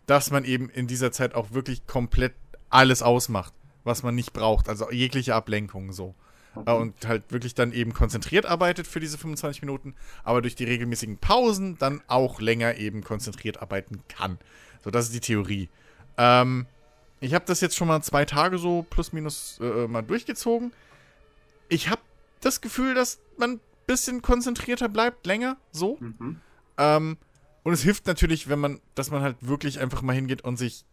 dass 0.06 0.32
man 0.32 0.44
eben 0.44 0.68
in 0.68 0.88
dieser 0.88 1.12
Zeit 1.12 1.36
auch 1.36 1.52
wirklich 1.52 1.86
komplett 1.86 2.34
alles 2.70 3.02
ausmacht, 3.04 3.52
was 3.84 4.02
man 4.02 4.16
nicht 4.16 4.32
braucht. 4.32 4.68
Also 4.68 4.90
jegliche 4.90 5.36
Ablenkung 5.36 5.92
so. 5.92 6.16
Äh, 6.66 6.72
Und 6.72 7.06
halt 7.06 7.30
wirklich 7.30 7.54
dann 7.54 7.72
eben 7.72 7.92
konzentriert 7.92 8.46
arbeitet 8.46 8.86
für 8.86 9.00
diese 9.00 9.18
25 9.18 9.62
Minuten, 9.62 9.94
aber 10.24 10.42
durch 10.42 10.54
die 10.54 10.64
regelmäßigen 10.64 11.18
Pausen 11.18 11.78
dann 11.78 12.02
auch 12.06 12.40
länger 12.40 12.76
eben 12.76 13.02
konzentriert 13.02 13.60
arbeiten 13.62 14.02
kann. 14.08 14.38
So, 14.82 14.90
das 14.90 15.06
ist 15.06 15.14
die 15.14 15.20
Theorie. 15.20 15.68
Ähm, 16.16 16.66
ich 17.20 17.34
habe 17.34 17.44
das 17.46 17.60
jetzt 17.60 17.76
schon 17.76 17.88
mal 17.88 18.02
zwei 18.02 18.24
Tage 18.24 18.58
so 18.58 18.86
plus 18.88 19.12
minus 19.12 19.58
äh, 19.60 19.86
mal 19.88 20.02
durchgezogen. 20.02 20.72
Ich 21.68 21.90
habe 21.90 22.00
das 22.40 22.60
Gefühl, 22.60 22.94
dass 22.94 23.20
man 23.36 23.52
ein 23.52 23.60
bisschen 23.86 24.22
konzentrierter 24.22 24.88
bleibt, 24.88 25.26
länger, 25.26 25.56
so. 25.72 25.98
Mhm. 26.00 26.40
Ähm, 26.76 27.16
und 27.64 27.72
es 27.72 27.82
hilft 27.82 28.06
natürlich, 28.06 28.48
wenn 28.48 28.60
man, 28.60 28.80
dass 28.94 29.10
man 29.10 29.22
halt 29.22 29.36
wirklich 29.40 29.80
einfach 29.80 30.02
mal 30.02 30.14
hingeht 30.14 30.42
und 30.42 30.56
sich, 30.56 30.84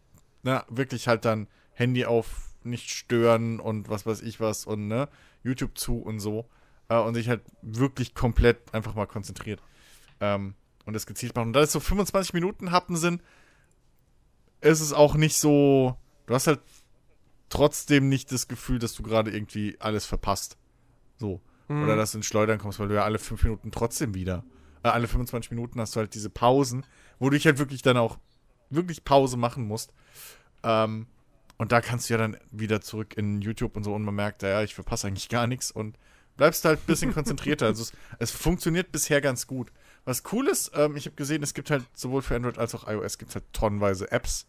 na, 0.42 0.64
wirklich 0.68 1.08
halt 1.08 1.24
dann 1.24 1.46
Handy 1.72 2.04
auf 2.04 2.26
nicht 2.66 2.90
stören 2.90 3.60
und 3.60 3.88
was 3.88 4.06
weiß 4.06 4.22
ich 4.22 4.40
was 4.40 4.66
und 4.66 4.88
ne, 4.88 5.08
YouTube 5.42 5.78
zu 5.78 5.98
und 5.98 6.20
so. 6.20 6.46
Äh, 6.88 6.98
und 6.98 7.14
sich 7.14 7.28
halt 7.28 7.42
wirklich 7.62 8.14
komplett 8.14 8.74
einfach 8.74 8.94
mal 8.94 9.06
konzentriert. 9.06 9.60
Ähm, 10.20 10.54
und 10.84 10.94
das 10.94 11.06
gezielt 11.06 11.34
machen. 11.34 11.48
Und 11.48 11.52
da 11.52 11.60
es 11.60 11.72
so 11.72 11.80
25 11.80 12.32
Minuten 12.32 12.70
Happen 12.70 12.96
sind, 12.96 13.22
ist 14.60 14.80
es 14.80 14.92
auch 14.92 15.14
nicht 15.14 15.36
so. 15.38 15.96
Du 16.26 16.34
hast 16.34 16.46
halt 16.46 16.60
trotzdem 17.48 18.08
nicht 18.08 18.32
das 18.32 18.48
Gefühl, 18.48 18.78
dass 18.78 18.94
du 18.94 19.02
gerade 19.02 19.30
irgendwie 19.30 19.76
alles 19.80 20.06
verpasst. 20.06 20.56
So. 21.16 21.40
Hm. 21.68 21.82
Oder 21.82 21.96
dass 21.96 22.12
du 22.12 22.18
ins 22.18 22.26
Schleudern 22.26 22.58
kommst, 22.58 22.78
weil 22.78 22.88
du 22.88 22.94
ja 22.94 23.04
alle 23.04 23.18
5 23.18 23.42
Minuten 23.42 23.72
trotzdem 23.72 24.14
wieder. 24.14 24.44
Äh, 24.82 24.88
alle 24.88 25.08
25 25.08 25.50
Minuten 25.50 25.80
hast 25.80 25.96
du 25.96 26.00
halt 26.00 26.14
diese 26.14 26.30
Pausen, 26.30 26.86
wo 27.18 27.28
du 27.30 27.36
dich 27.36 27.46
halt 27.46 27.58
wirklich 27.58 27.82
dann 27.82 27.96
auch 27.96 28.18
wirklich 28.70 29.04
Pause 29.04 29.36
machen 29.36 29.66
musst. 29.66 29.92
Ähm, 30.62 31.06
und 31.58 31.72
da 31.72 31.80
kannst 31.80 32.08
du 32.08 32.14
ja 32.14 32.18
dann 32.18 32.36
wieder 32.50 32.80
zurück 32.80 33.16
in 33.16 33.40
YouTube 33.40 33.76
und 33.76 33.84
so 33.84 33.94
und 33.94 34.04
man 34.04 34.14
merkt, 34.14 34.42
ja, 34.42 34.62
ich 34.62 34.74
verpasse 34.74 35.06
eigentlich 35.06 35.28
gar 35.28 35.46
nichts 35.46 35.70
und 35.70 35.96
bleibst 36.36 36.64
halt 36.64 36.80
ein 36.80 36.86
bisschen 36.86 37.14
konzentrierter. 37.14 37.66
Also 37.66 37.82
es, 37.82 37.92
es 38.18 38.30
funktioniert 38.30 38.92
bisher 38.92 39.20
ganz 39.20 39.46
gut. 39.46 39.72
Was 40.04 40.22
cool 40.32 40.48
ist, 40.48 40.72
ähm, 40.74 40.96
ich 40.96 41.06
habe 41.06 41.16
gesehen, 41.16 41.42
es 41.42 41.54
gibt 41.54 41.70
halt 41.70 41.84
sowohl 41.94 42.22
für 42.22 42.36
Android 42.36 42.58
als 42.58 42.74
auch 42.74 42.86
iOS 42.86 43.18
gibt 43.18 43.30
es 43.30 43.36
halt 43.36 43.44
tonnenweise 43.52 44.10
Apps, 44.12 44.46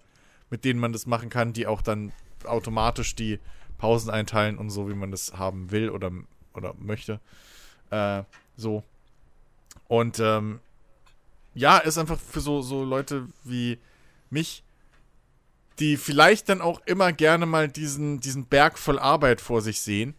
mit 0.50 0.66
denen 0.66 0.80
man 0.80 0.94
das 0.94 1.06
machen 1.06 1.30
kann, 1.30 1.54
die 1.54 1.66
auch 1.66 1.82
dann 1.82 2.12
automatisch 2.44 3.16
die 3.16 3.40
Pausen 3.78 4.10
einteilen 4.10 4.58
und 4.58 4.70
so, 4.70 4.90
wie 4.90 4.94
man 4.94 5.12
das 5.12 5.34
haben 5.34 5.72
will 5.72 5.90
oder, 5.90 6.12
oder 6.54 6.74
möchte. 6.78 7.20
Äh, 7.90 8.24
so. 8.56 8.84
Und 9.88 10.20
ähm, 10.20 10.60
ja, 11.54 11.78
ist 11.78 11.98
einfach 11.98 12.20
für 12.20 12.42
so, 12.42 12.62
so 12.62 12.84
Leute 12.84 13.28
wie 13.44 13.80
mich, 14.30 14.64
die 15.80 15.98
vielleicht 15.98 16.50
dann 16.50 16.62
auch 16.62 16.82
immer 16.86 17.14
gerne 17.14 17.46
mal 17.46 17.68
diesen, 17.68 18.20
diesen 18.20 18.48
Berg 18.48 18.78
voll 18.80 19.00
Arbeit 19.00 19.42
vor 19.42 19.62
sich 19.62 19.82
sehen. 19.82 20.16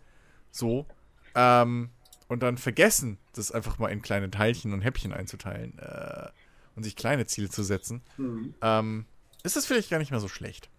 So. 0.50 0.86
Ähm, 1.34 1.90
und 2.28 2.42
dann 2.42 2.58
vergessen, 2.58 3.18
das 3.34 3.52
einfach 3.52 3.78
mal 3.78 3.88
in 3.88 4.02
kleine 4.02 4.30
Teilchen 4.30 4.72
und 4.72 4.82
Häppchen 4.82 5.12
einzuteilen 5.12 5.78
äh, 5.78 6.28
und 6.76 6.84
sich 6.84 6.96
kleine 6.96 7.26
Ziele 7.26 7.50
zu 7.50 7.62
setzen, 7.62 8.02
Mhm. 8.18 8.54
ähm, 8.62 9.06
ist 9.44 9.56
das 9.56 9.66
vielleicht 9.66 9.90
gar 9.90 9.98
nicht 9.98 10.10
mehr 10.12 10.20
so 10.20 10.28
schlecht. 10.28 10.70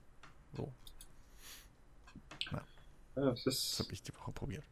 So, 0.53 0.73
Ja, 3.15 3.31
das 3.71 3.79
das 3.79 3.79
habe 3.79 3.93
ich 3.93 4.03
die 4.03 4.13
Woche 4.15 4.31
probiert. 4.31 4.65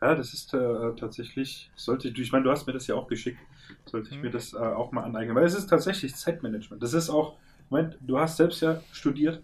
ja, 0.00 0.14
das 0.14 0.34
ist 0.34 0.52
äh, 0.54 0.94
tatsächlich, 0.96 1.70
sollte 1.76 2.08
ich, 2.08 2.18
ich 2.18 2.32
meine, 2.32 2.44
du 2.44 2.50
hast 2.50 2.66
mir 2.66 2.72
das 2.72 2.86
ja 2.86 2.94
auch 2.94 3.06
geschickt, 3.08 3.40
sollte 3.84 4.10
ich 4.10 4.20
Mhm. 4.20 4.22
mir 4.22 4.30
das 4.30 4.52
äh, 4.52 4.56
auch 4.58 4.92
mal 4.92 5.04
aneignen, 5.04 5.36
weil 5.36 5.44
es 5.44 5.54
ist 5.54 5.68
tatsächlich 5.68 6.16
Zeitmanagement. 6.16 6.82
Das 6.82 6.92
ist 6.92 7.08
auch, 7.10 7.38
meine, 7.70 7.96
du 8.00 8.18
hast 8.18 8.36
selbst 8.36 8.60
ja 8.60 8.80
studiert, 8.92 9.42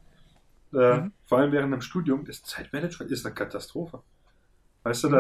äh, 0.73 0.99
Mhm. 1.01 1.13
vor 1.27 1.39
allem 1.39 1.53
während 1.53 1.73
dem 1.73 1.81
Studium, 1.81 2.25
das 2.25 2.43
Zeitmanagement 2.43 3.11
ist 3.11 3.25
eine 3.25 3.35
Katastrophe. 3.35 4.03
Weißt 4.85 5.05
du, 5.05 5.09
Mhm. 5.09 5.13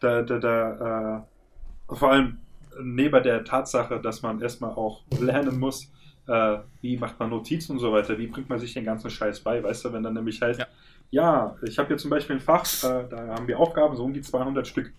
da, 0.00 0.22
da, 0.22 0.22
da, 0.22 0.38
da 0.38 1.26
äh, 1.90 1.94
vor 1.96 2.12
allem 2.12 2.38
neben 2.82 3.22
der 3.22 3.44
Tatsache, 3.44 4.00
dass 4.00 4.22
man 4.22 4.40
erstmal 4.40 4.70
auch 4.72 5.02
lernen 5.18 5.58
muss, 5.58 5.90
äh, 6.28 6.58
wie 6.82 6.98
macht 6.98 7.18
man 7.18 7.30
Notizen 7.30 7.72
und 7.72 7.78
so 7.78 7.92
weiter, 7.92 8.18
wie 8.18 8.26
bringt 8.26 8.48
man 8.48 8.58
sich 8.58 8.74
den 8.74 8.84
ganzen 8.84 9.10
Scheiß 9.10 9.40
bei, 9.40 9.62
weißt 9.62 9.84
du, 9.86 9.92
wenn 9.92 10.02
dann 10.02 10.14
nämlich 10.14 10.42
halt, 10.42 10.58
Ja. 10.58 10.66
ja, 11.10 11.56
ich 11.62 11.78
habe 11.78 11.88
hier 11.88 11.96
zum 11.98 12.10
Beispiel 12.10 12.36
ein 12.36 12.40
Fach, 12.40 12.64
äh, 12.84 13.08
da 13.08 13.28
haben 13.28 13.46
wir 13.48 13.58
Aufgaben, 13.58 13.96
so 13.96 14.04
um 14.04 14.12
die 14.12 14.20
200 14.22 14.66
Stück. 14.66 14.92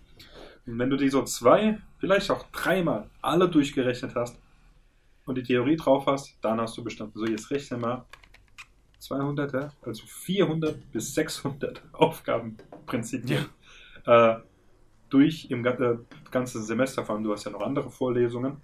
Und 0.66 0.78
wenn 0.78 0.90
du 0.90 0.96
die 0.96 1.08
so 1.08 1.22
zwei, 1.24 1.78
vielleicht 1.98 2.30
auch 2.30 2.44
dreimal 2.50 3.08
alle 3.22 3.48
durchgerechnet 3.48 4.14
hast 4.14 4.38
und 5.28 5.36
die 5.36 5.42
Theorie 5.42 5.76
drauf 5.76 6.06
hast, 6.06 6.38
dann 6.42 6.60
hast 6.60 6.76
du 6.76 6.84
bestanden. 6.84 7.18
So, 7.18 7.26
jetzt 7.26 7.50
rechne 7.50 7.78
mal 7.78 8.04
200, 8.98 9.52
ja, 9.54 9.72
also 9.82 10.04
400 10.06 10.90
bis 10.90 11.14
600 11.14 11.82
Aufgaben 11.92 12.56
prinzipiell 12.86 13.46
äh, 14.06 14.36
durch 15.10 15.50
im 15.50 15.64
äh, 15.64 15.96
ganzen 16.30 16.62
Semester, 16.62 17.04
vor 17.04 17.14
allem 17.14 17.24
du 17.24 17.32
hast 17.32 17.44
ja 17.44 17.50
noch 17.50 17.62
andere 17.62 17.90
Vorlesungen. 17.90 18.58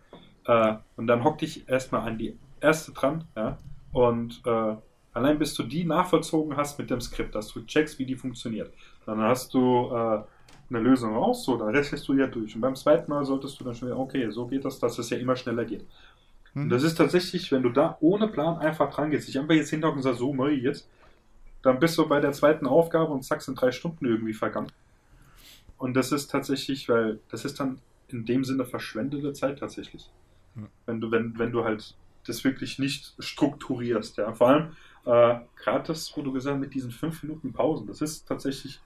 Äh, 0.46 0.77
und 0.96 1.07
dann 1.07 1.24
hock 1.24 1.38
dich 1.38 1.68
erstmal 1.68 2.07
an 2.09 2.18
die 2.18 2.37
erste 2.61 2.92
dran, 2.92 3.24
ja, 3.37 3.59
und 3.92 4.42
äh, 4.44 4.77
allein 5.12 5.38
bis 5.38 5.55
du 5.55 5.62
die 5.62 5.85
nachvollzogen 5.85 6.57
hast 6.57 6.79
mit 6.79 6.90
dem 6.90 7.00
Skript, 7.00 7.35
dass 7.35 7.48
du 7.48 7.64
checkst, 7.64 7.98
wie 7.98 8.05
die 8.05 8.16
funktioniert, 8.16 8.74
dann 9.07 9.20
hast 9.20 9.55
du 9.55 9.88
äh, 9.90 10.22
eine 10.70 10.81
Lösung 10.81 11.14
raus, 11.14 11.44
so, 11.44 11.57
dann 11.57 11.68
rechnest 11.68 12.07
du 12.09 12.14
ja 12.14 12.27
durch. 12.27 12.55
Und 12.55 12.61
beim 12.61 12.74
zweiten 12.74 13.11
Mal 13.11 13.24
solltest 13.24 13.59
du 13.61 13.64
dann 13.64 13.74
schon 13.74 13.88
wieder, 13.88 13.98
okay, 13.98 14.31
so 14.31 14.46
geht 14.46 14.64
das, 14.64 14.79
dass 14.79 14.98
es 14.98 15.11
ja 15.11 15.18
immer 15.18 15.37
schneller 15.37 15.64
geht. 15.64 15.87
Und 16.54 16.66
Mhm. 16.66 16.68
das 16.70 16.82
ist 16.82 16.96
tatsächlich, 16.96 17.50
wenn 17.52 17.62
du 17.62 17.70
da 17.70 17.96
ohne 18.00 18.28
Plan 18.28 18.58
einfach 18.58 18.92
dran 18.92 19.10
gehst, 19.10 19.28
ich 19.28 19.38
einfach 19.38 19.54
jetzt 19.54 19.70
hinterher 19.70 19.96
und 19.96 20.02
sag, 20.02 20.14
so 20.14 20.34
neu 20.34 20.52
jetzt, 20.52 20.88
dann 21.62 21.80
bist 21.80 21.96
du 21.98 22.06
bei 22.06 22.20
der 22.20 22.32
zweiten 22.32 22.66
Aufgabe 22.66 23.12
und 23.12 23.24
zack, 23.24 23.42
sind 23.42 23.60
drei 23.60 23.72
Stunden 23.72 24.04
irgendwie 24.04 24.34
vergangen. 24.34 24.70
Und 25.78 25.94
das 25.94 26.12
ist 26.12 26.30
tatsächlich, 26.30 26.88
weil 26.88 27.18
das 27.30 27.44
ist 27.44 27.58
dann 27.58 27.80
in 28.08 28.24
dem 28.24 28.44
Sinne 28.44 28.64
verschwendete 28.64 29.32
Zeit 29.32 29.58
tatsächlich. 29.58 30.10
Hm. 30.54 30.68
Wenn 30.86 31.00
du, 31.00 31.10
wenn, 31.10 31.38
wenn 31.38 31.52
du 31.52 31.64
halt 31.64 31.96
das 32.26 32.44
wirklich 32.44 32.78
nicht 32.78 33.14
strukturierst, 33.18 34.18
ja. 34.18 34.32
Vor 34.32 34.48
allem, 34.48 34.76
äh, 35.04 35.40
gerade 35.56 35.86
das, 35.86 36.16
wo 36.16 36.22
du 36.22 36.32
gesagt 36.32 36.54
hast, 36.54 36.60
mit 36.60 36.74
diesen 36.74 36.90
fünf 36.90 37.22
Minuten 37.22 37.52
Pausen, 37.52 37.86
das 37.86 38.00
ist 38.00 38.26
tatsächlich, 38.26 38.80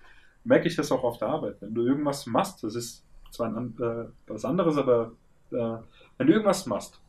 merke 0.44 0.68
ich 0.68 0.76
das 0.76 0.90
auch 0.90 1.04
auf 1.04 1.18
der 1.18 1.28
Arbeit. 1.28 1.56
Wenn 1.60 1.74
du 1.74 1.84
irgendwas 1.84 2.26
machst, 2.26 2.62
das 2.64 2.74
ist 2.74 3.04
zwar 3.30 3.54
ein, 3.54 3.76
äh, 3.80 4.06
was 4.26 4.44
anderes, 4.44 4.76
aber 4.76 5.12
äh, 5.50 5.76
wenn 6.16 6.26
du 6.26 6.32
irgendwas 6.32 6.66
machst, 6.66 7.00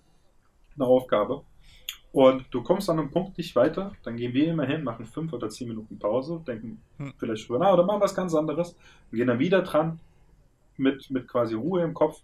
eine 0.79 0.89
Aufgabe, 0.89 1.43
und 2.11 2.45
du 2.51 2.63
kommst 2.63 2.89
an 2.89 2.99
einem 2.99 3.11
Punkt 3.11 3.37
nicht 3.37 3.55
weiter, 3.55 3.93
dann 4.03 4.17
gehen 4.17 4.33
wir 4.33 4.51
immer 4.51 4.65
hin, 4.65 4.83
machen 4.83 5.05
fünf 5.05 5.31
oder 5.31 5.49
zehn 5.49 5.67
Minuten 5.67 5.99
Pause, 5.99 6.41
denken 6.45 6.81
Hm. 6.97 7.13
vielleicht 7.17 7.47
drüber 7.47 7.59
nach 7.59 7.73
oder 7.73 7.85
machen 7.85 8.01
was 8.01 8.15
ganz 8.15 8.33
anderes 8.33 8.75
und 9.11 9.17
gehen 9.17 9.27
dann 9.27 9.39
wieder 9.39 9.61
dran 9.61 9.99
mit, 10.77 11.09
mit 11.11 11.27
quasi 11.27 11.53
Ruhe 11.53 11.83
im 11.83 11.93
Kopf 11.93 12.21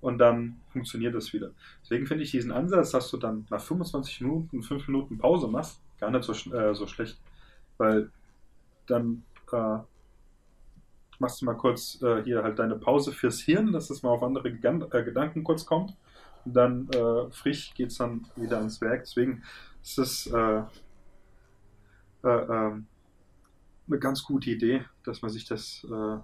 und 0.00 0.18
dann 0.18 0.60
funktioniert 0.68 1.14
das 1.14 1.32
wieder. 1.32 1.50
Deswegen 1.82 2.06
finde 2.06 2.22
ich 2.22 2.30
diesen 2.30 2.52
Ansatz, 2.52 2.92
dass 2.92 3.10
du 3.10 3.16
dann 3.16 3.46
nach 3.50 3.60
25 3.60 4.20
Minuten, 4.20 4.62
5 4.62 4.86
Minuten 4.86 5.18
Pause 5.18 5.48
machst, 5.48 5.80
gar 5.98 6.10
nicht 6.10 6.24
so, 6.24 6.32
äh, 6.54 6.74
so 6.74 6.86
schlecht, 6.86 7.18
weil 7.78 8.10
dann 8.86 9.24
äh, 9.52 9.78
machst 11.18 11.40
du 11.40 11.46
mal 11.46 11.56
kurz 11.56 12.00
äh, 12.02 12.22
hier 12.22 12.44
halt 12.44 12.60
deine 12.60 12.76
Pause 12.76 13.10
fürs 13.10 13.40
Hirn, 13.40 13.72
dass 13.72 13.90
es 13.90 14.04
mal 14.04 14.10
auf 14.10 14.22
andere 14.22 14.52
Gegan 14.52 14.84
äh, 14.92 15.02
Gedanken 15.02 15.42
kurz 15.42 15.66
kommt 15.66 15.96
dann 16.44 16.88
äh, 16.90 17.30
frisch 17.30 17.72
geht 17.74 17.90
es 17.90 17.98
dann 17.98 18.26
wieder 18.36 18.58
ans 18.58 18.80
Werk. 18.80 19.04
Deswegen 19.04 19.42
ist 19.82 19.98
es 19.98 20.26
äh, 20.26 20.62
äh, 22.24 22.28
ähm, 22.28 22.86
eine 23.86 23.98
ganz 23.98 24.22
gute 24.24 24.50
Idee, 24.50 24.84
dass 25.04 25.22
man 25.22 25.30
sich 25.30 25.44
das 25.46 25.86
äh, 25.90 26.16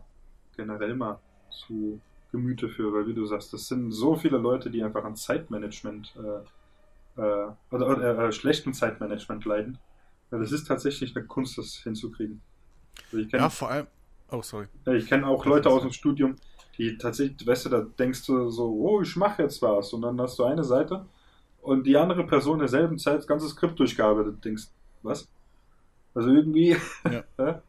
generell 0.56 0.94
mal 0.94 1.20
zu 1.50 2.00
Gemüte 2.32 2.68
führt, 2.68 2.94
weil 2.94 3.06
wie 3.06 3.14
du 3.14 3.26
sagst, 3.26 3.52
das 3.52 3.66
sind 3.66 3.90
so 3.92 4.14
viele 4.16 4.38
Leute, 4.38 4.70
die 4.70 4.82
einfach 4.82 5.04
an 5.04 5.16
Zeitmanagement 5.16 6.14
äh, 6.16 7.20
äh, 7.20 7.52
oder, 7.70 7.88
oder 7.88 8.18
äh, 8.18 8.32
schlechtem 8.32 8.72
Zeitmanagement 8.72 9.44
leiden. 9.44 9.78
Ja, 10.30 10.38
das 10.38 10.52
ist 10.52 10.66
tatsächlich 10.66 11.16
eine 11.16 11.26
Kunst, 11.26 11.58
das 11.58 11.74
hinzukriegen. 11.74 12.40
Also 13.06 13.18
ich 13.18 13.28
kenne 13.28 13.42
Ja, 13.42 13.50
vor 13.50 13.70
allem. 13.70 13.86
Oh, 14.30 14.42
sorry. 14.42 14.68
ich 14.94 15.06
kenne 15.06 15.26
auch 15.26 15.44
Leute 15.44 15.68
aus 15.68 15.82
dem 15.82 15.90
Studium, 15.90 16.36
die 16.80 16.96
tatsächlich, 16.96 17.46
weißt 17.46 17.66
du, 17.66 17.68
da 17.68 17.80
denkst 17.82 18.24
du 18.26 18.48
so, 18.48 18.70
oh, 18.70 19.02
ich 19.02 19.14
mache 19.16 19.42
jetzt 19.42 19.60
was. 19.60 19.92
Und 19.92 20.02
dann 20.02 20.20
hast 20.20 20.38
du 20.38 20.44
eine 20.44 20.64
Seite 20.64 21.04
und 21.60 21.86
die 21.86 21.96
andere 21.96 22.26
Person 22.26 22.54
in 22.54 22.60
derselben 22.60 22.98
Zeit 22.98 23.18
das 23.18 23.26
ganze 23.26 23.48
Skript 23.48 23.78
durchgearbeitet. 23.78 24.42
Denkst, 24.42 24.68
was? 25.02 25.28
Also 26.14 26.30
irgendwie. 26.30 26.76
Ja. 27.04 27.24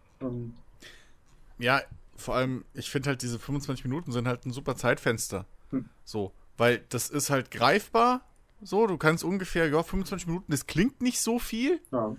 ja, 1.59 1.81
vor 2.15 2.35
allem, 2.35 2.63
ich 2.73 2.89
finde 2.89 3.09
halt, 3.09 3.21
diese 3.21 3.37
25 3.37 3.83
Minuten 3.83 4.13
sind 4.13 4.27
halt 4.27 4.45
ein 4.45 4.53
super 4.53 4.75
Zeitfenster. 4.77 5.45
Hm. 5.71 5.89
So, 6.05 6.31
weil 6.57 6.83
das 6.89 7.09
ist 7.09 7.29
halt 7.29 7.51
greifbar. 7.51 8.21
So, 8.61 8.87
du 8.87 8.97
kannst 8.97 9.23
ungefähr, 9.23 9.67
ja, 9.67 9.83
25 9.83 10.27
Minuten, 10.27 10.51
das 10.51 10.67
klingt 10.67 11.01
nicht 11.01 11.19
so 11.19 11.37
viel. 11.37 11.81
ja. 11.91 12.15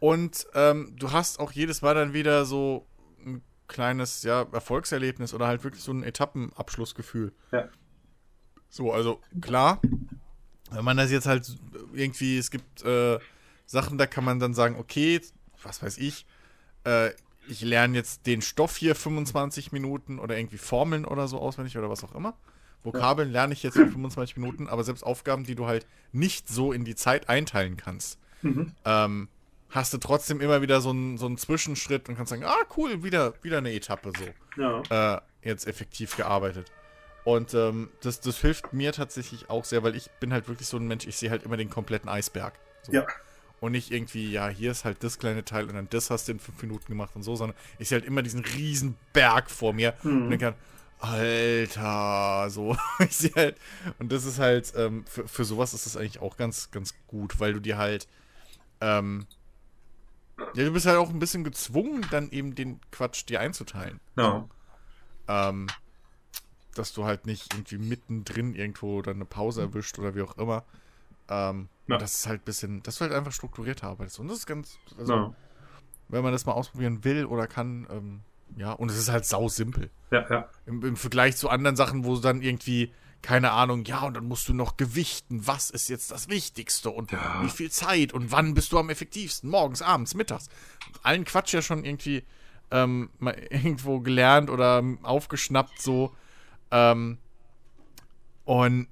Und 0.00 0.46
ähm, 0.54 0.94
du 0.96 1.10
hast 1.10 1.40
auch 1.40 1.50
jedes 1.50 1.82
Mal 1.82 1.94
dann 1.94 2.12
wieder 2.12 2.44
so 2.44 2.86
ein 3.24 3.42
kleines, 3.68 4.22
ja, 4.22 4.46
Erfolgserlebnis 4.52 5.34
oder 5.34 5.46
halt 5.46 5.62
wirklich 5.64 5.82
so 5.82 5.92
ein 5.92 6.02
Etappenabschlussgefühl. 6.02 7.32
Ja. 7.52 7.68
So, 8.68 8.92
also 8.92 9.20
klar, 9.40 9.80
wenn 10.70 10.84
man 10.84 10.96
das 10.96 11.10
jetzt 11.10 11.26
halt 11.26 11.56
irgendwie, 11.92 12.38
es 12.38 12.50
gibt 12.50 12.82
äh, 12.82 13.18
Sachen, 13.66 13.98
da 13.98 14.06
kann 14.06 14.24
man 14.24 14.40
dann 14.40 14.54
sagen, 14.54 14.76
okay, 14.78 15.20
was 15.62 15.82
weiß 15.82 15.98
ich, 15.98 16.26
äh, 16.84 17.10
ich 17.46 17.62
lerne 17.62 17.96
jetzt 17.96 18.26
den 18.26 18.42
Stoff 18.42 18.76
hier 18.76 18.94
25 18.94 19.72
Minuten 19.72 20.18
oder 20.18 20.36
irgendwie 20.36 20.58
Formeln 20.58 21.04
oder 21.04 21.28
so 21.28 21.38
auswendig 21.38 21.78
oder 21.78 21.88
was 21.88 22.04
auch 22.04 22.14
immer. 22.14 22.36
Vokabeln 22.82 23.30
lerne 23.30 23.54
ich 23.54 23.62
jetzt 23.62 23.76
in 23.76 23.90
25 23.90 24.36
Minuten, 24.36 24.68
aber 24.68 24.84
selbst 24.84 25.02
Aufgaben, 25.02 25.44
die 25.44 25.54
du 25.54 25.66
halt 25.66 25.86
nicht 26.12 26.48
so 26.48 26.72
in 26.72 26.84
die 26.84 26.94
Zeit 26.94 27.28
einteilen 27.28 27.76
kannst, 27.76 28.18
Mhm. 28.42 28.72
ähm, 28.84 29.28
hast 29.70 29.92
du 29.92 29.98
trotzdem 29.98 30.40
immer 30.40 30.62
wieder 30.62 30.80
so 30.80 30.90
einen, 30.90 31.18
so 31.18 31.26
einen 31.26 31.36
Zwischenschritt 31.38 32.08
und 32.08 32.16
kannst 32.16 32.30
sagen, 32.30 32.44
ah, 32.44 32.56
cool, 32.76 33.02
wieder, 33.02 33.34
wieder 33.42 33.58
eine 33.58 33.72
Etappe 33.72 34.12
so. 34.16 34.60
Ja. 34.62 35.14
Äh, 35.16 35.20
jetzt 35.42 35.66
effektiv 35.66 36.16
gearbeitet. 36.16 36.70
Und 37.24 37.52
ähm, 37.52 37.90
das, 38.00 38.20
das 38.20 38.38
hilft 38.38 38.72
mir 38.72 38.92
tatsächlich 38.92 39.50
auch 39.50 39.64
sehr, 39.64 39.82
weil 39.82 39.94
ich 39.94 40.10
bin 40.20 40.32
halt 40.32 40.48
wirklich 40.48 40.66
so 40.68 40.78
ein 40.78 40.86
Mensch, 40.86 41.06
ich 41.06 41.16
sehe 41.16 41.30
halt 41.30 41.42
immer 41.42 41.56
den 41.58 41.68
kompletten 41.68 42.08
Eisberg. 42.08 42.54
So. 42.82 42.92
Ja. 42.92 43.06
Und 43.60 43.72
nicht 43.72 43.90
irgendwie, 43.90 44.30
ja, 44.30 44.48
hier 44.48 44.70
ist 44.70 44.84
halt 44.84 45.02
das 45.04 45.18
kleine 45.18 45.44
Teil 45.44 45.64
und 45.66 45.74
dann 45.74 45.88
das 45.90 46.10
hast 46.10 46.28
du 46.28 46.32
in 46.32 46.38
fünf 46.38 46.62
Minuten 46.62 46.86
gemacht 46.86 47.10
und 47.16 47.22
so, 47.24 47.34
sondern 47.36 47.56
ich 47.78 47.88
sehe 47.88 47.98
halt 47.98 48.06
immer 48.06 48.22
diesen 48.22 48.44
riesen 48.44 48.96
Berg 49.12 49.50
vor 49.50 49.72
mir 49.72 49.94
Mhm. 50.02 50.22
und 50.22 50.30
denke 50.30 50.44
dann, 50.46 50.54
Alter, 51.00 52.50
so. 52.50 52.76
ich 53.00 53.16
sehe 53.16 53.32
halt, 53.34 53.56
und 53.98 54.10
das 54.12 54.24
ist 54.24 54.38
halt, 54.38 54.72
ähm, 54.76 55.04
für, 55.06 55.26
für 55.28 55.44
sowas 55.44 55.74
ist 55.74 55.86
das 55.86 55.96
eigentlich 55.96 56.20
auch 56.20 56.36
ganz, 56.36 56.70
ganz 56.70 56.94
gut, 57.06 57.40
weil 57.40 57.52
du 57.52 57.60
dir 57.60 57.78
halt, 57.78 58.06
ähm, 58.80 59.26
ja, 60.54 60.64
du 60.64 60.72
bist 60.72 60.86
halt 60.86 60.96
auch 60.98 61.10
ein 61.10 61.18
bisschen 61.18 61.44
gezwungen, 61.44 62.06
dann 62.10 62.30
eben 62.30 62.54
den 62.54 62.80
Quatsch 62.90 63.26
dir 63.28 63.40
einzuteilen. 63.40 64.00
Ja. 64.16 64.48
Ähm, 65.28 65.66
dass 66.74 66.92
du 66.92 67.04
halt 67.04 67.26
nicht 67.26 67.52
irgendwie 67.54 67.78
mittendrin 67.78 68.54
irgendwo 68.54 69.02
dann 69.02 69.16
eine 69.16 69.24
Pause 69.24 69.62
erwischt 69.62 69.98
oder 69.98 70.14
wie 70.14 70.22
auch 70.22 70.36
immer. 70.38 70.64
Ähm, 71.28 71.68
Ja. 71.88 71.96
Das 71.98 72.14
ist 72.16 72.26
halt 72.26 72.42
ein 72.42 72.44
bisschen, 72.44 72.82
dass 72.82 72.96
du 72.98 73.02
halt 73.02 73.12
einfach 73.12 73.32
strukturiert 73.32 73.82
arbeitest. 73.82 74.18
Und 74.20 74.28
das 74.28 74.38
ist 74.38 74.46
ganz, 74.46 74.78
also, 74.98 75.14
Ja. 75.14 75.34
wenn 76.08 76.22
man 76.22 76.32
das 76.32 76.44
mal 76.46 76.52
ausprobieren 76.52 77.02
will 77.04 77.24
oder 77.24 77.46
kann, 77.46 77.86
ähm, 77.90 78.20
ja, 78.56 78.72
und 78.72 78.90
es 78.90 78.98
ist 78.98 79.10
halt 79.10 79.24
sau 79.24 79.48
simpel. 79.48 79.90
Ja, 80.10 80.26
ja. 80.30 80.48
Im, 80.66 80.84
Im 80.84 80.96
Vergleich 80.96 81.36
zu 81.36 81.48
anderen 81.50 81.76
Sachen, 81.76 82.04
wo 82.04 82.16
dann 82.16 82.42
irgendwie, 82.42 82.92
keine 83.22 83.50
Ahnung, 83.50 83.84
ja, 83.84 84.02
und 84.02 84.14
dann 84.14 84.26
musst 84.28 84.48
du 84.48 84.54
noch 84.54 84.76
gewichten, 84.76 85.46
was 85.46 85.70
ist 85.70 85.88
jetzt 85.88 86.10
das 86.10 86.28
Wichtigste 86.28 86.90
und 86.90 87.10
Ja. 87.12 87.42
wie 87.42 87.48
viel 87.50 87.70
Zeit 87.70 88.12
und 88.12 88.30
wann 88.32 88.54
bist 88.54 88.72
du 88.72 88.78
am 88.78 88.90
effektivsten, 88.90 89.50
morgens, 89.50 89.82
abends, 89.82 90.14
mittags. 90.14 90.48
Allen 91.02 91.24
Quatsch 91.24 91.52
ja 91.52 91.60
schon 91.62 91.84
irgendwie 91.84 92.24
ähm, 92.70 93.10
mal 93.18 93.32
irgendwo 93.50 94.00
gelernt 94.00 94.50
oder 94.50 94.82
aufgeschnappt 95.02 95.80
so. 95.80 96.14
Ähm, 96.70 97.18
und 98.44 98.88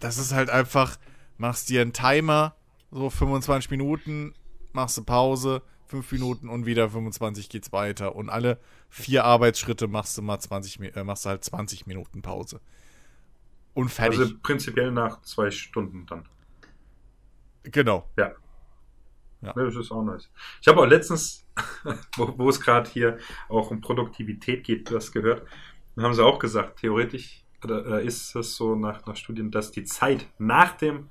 das 0.00 0.18
ist 0.18 0.32
halt 0.32 0.50
einfach, 0.50 0.96
machst 1.36 1.68
dir 1.68 1.82
einen 1.82 1.92
Timer, 1.92 2.54
so 2.90 3.10
25 3.10 3.70
Minuten, 3.70 4.34
machst 4.72 4.96
du 4.96 5.04
Pause, 5.04 5.62
5 5.86 6.12
Minuten 6.12 6.48
und 6.48 6.66
wieder 6.66 6.88
25 6.90 7.48
geht's 7.48 7.72
weiter. 7.72 8.14
Und 8.14 8.28
alle 8.28 8.58
vier 8.88 9.24
Arbeitsschritte 9.24 9.88
machst 9.88 10.16
du 10.16 10.22
mal 10.22 10.38
20, 10.38 10.78
Mi- 10.80 10.94
äh, 10.94 11.04
machst 11.04 11.24
du 11.24 11.30
halt 11.30 11.44
20 11.44 11.86
Minuten 11.86 12.22
Pause. 12.22 12.60
Und 13.74 13.90
fertig. 13.90 14.18
Also 14.18 14.34
prinzipiell 14.42 14.90
nach 14.90 15.22
zwei 15.22 15.50
Stunden 15.50 16.06
dann. 16.06 16.28
genau. 17.62 18.08
Ja. 18.16 18.32
Ja. 19.40 19.52
Das 19.52 19.76
ist 19.76 19.92
auch 19.92 20.02
nice. 20.02 20.28
Ich 20.60 20.66
habe 20.66 20.80
auch 20.80 20.86
letztens, 20.86 21.46
wo, 22.16 22.36
wo 22.36 22.48
es 22.48 22.60
gerade 22.60 22.90
hier 22.90 23.18
auch 23.48 23.70
um 23.70 23.80
Produktivität 23.80 24.64
geht, 24.64 24.90
das 24.90 25.12
gehört, 25.12 25.46
dann 25.94 26.04
haben 26.04 26.14
sie 26.14 26.24
auch 26.24 26.38
gesagt, 26.38 26.80
theoretisch 26.80 27.44
oder, 27.62 28.00
äh, 28.00 28.06
ist 28.06 28.34
es 28.34 28.56
so 28.56 28.74
nach, 28.74 29.06
nach 29.06 29.16
Studien, 29.16 29.50
dass 29.50 29.70
die 29.70 29.84
Zeit 29.84 30.26
nach 30.38 30.76
dem 30.76 31.08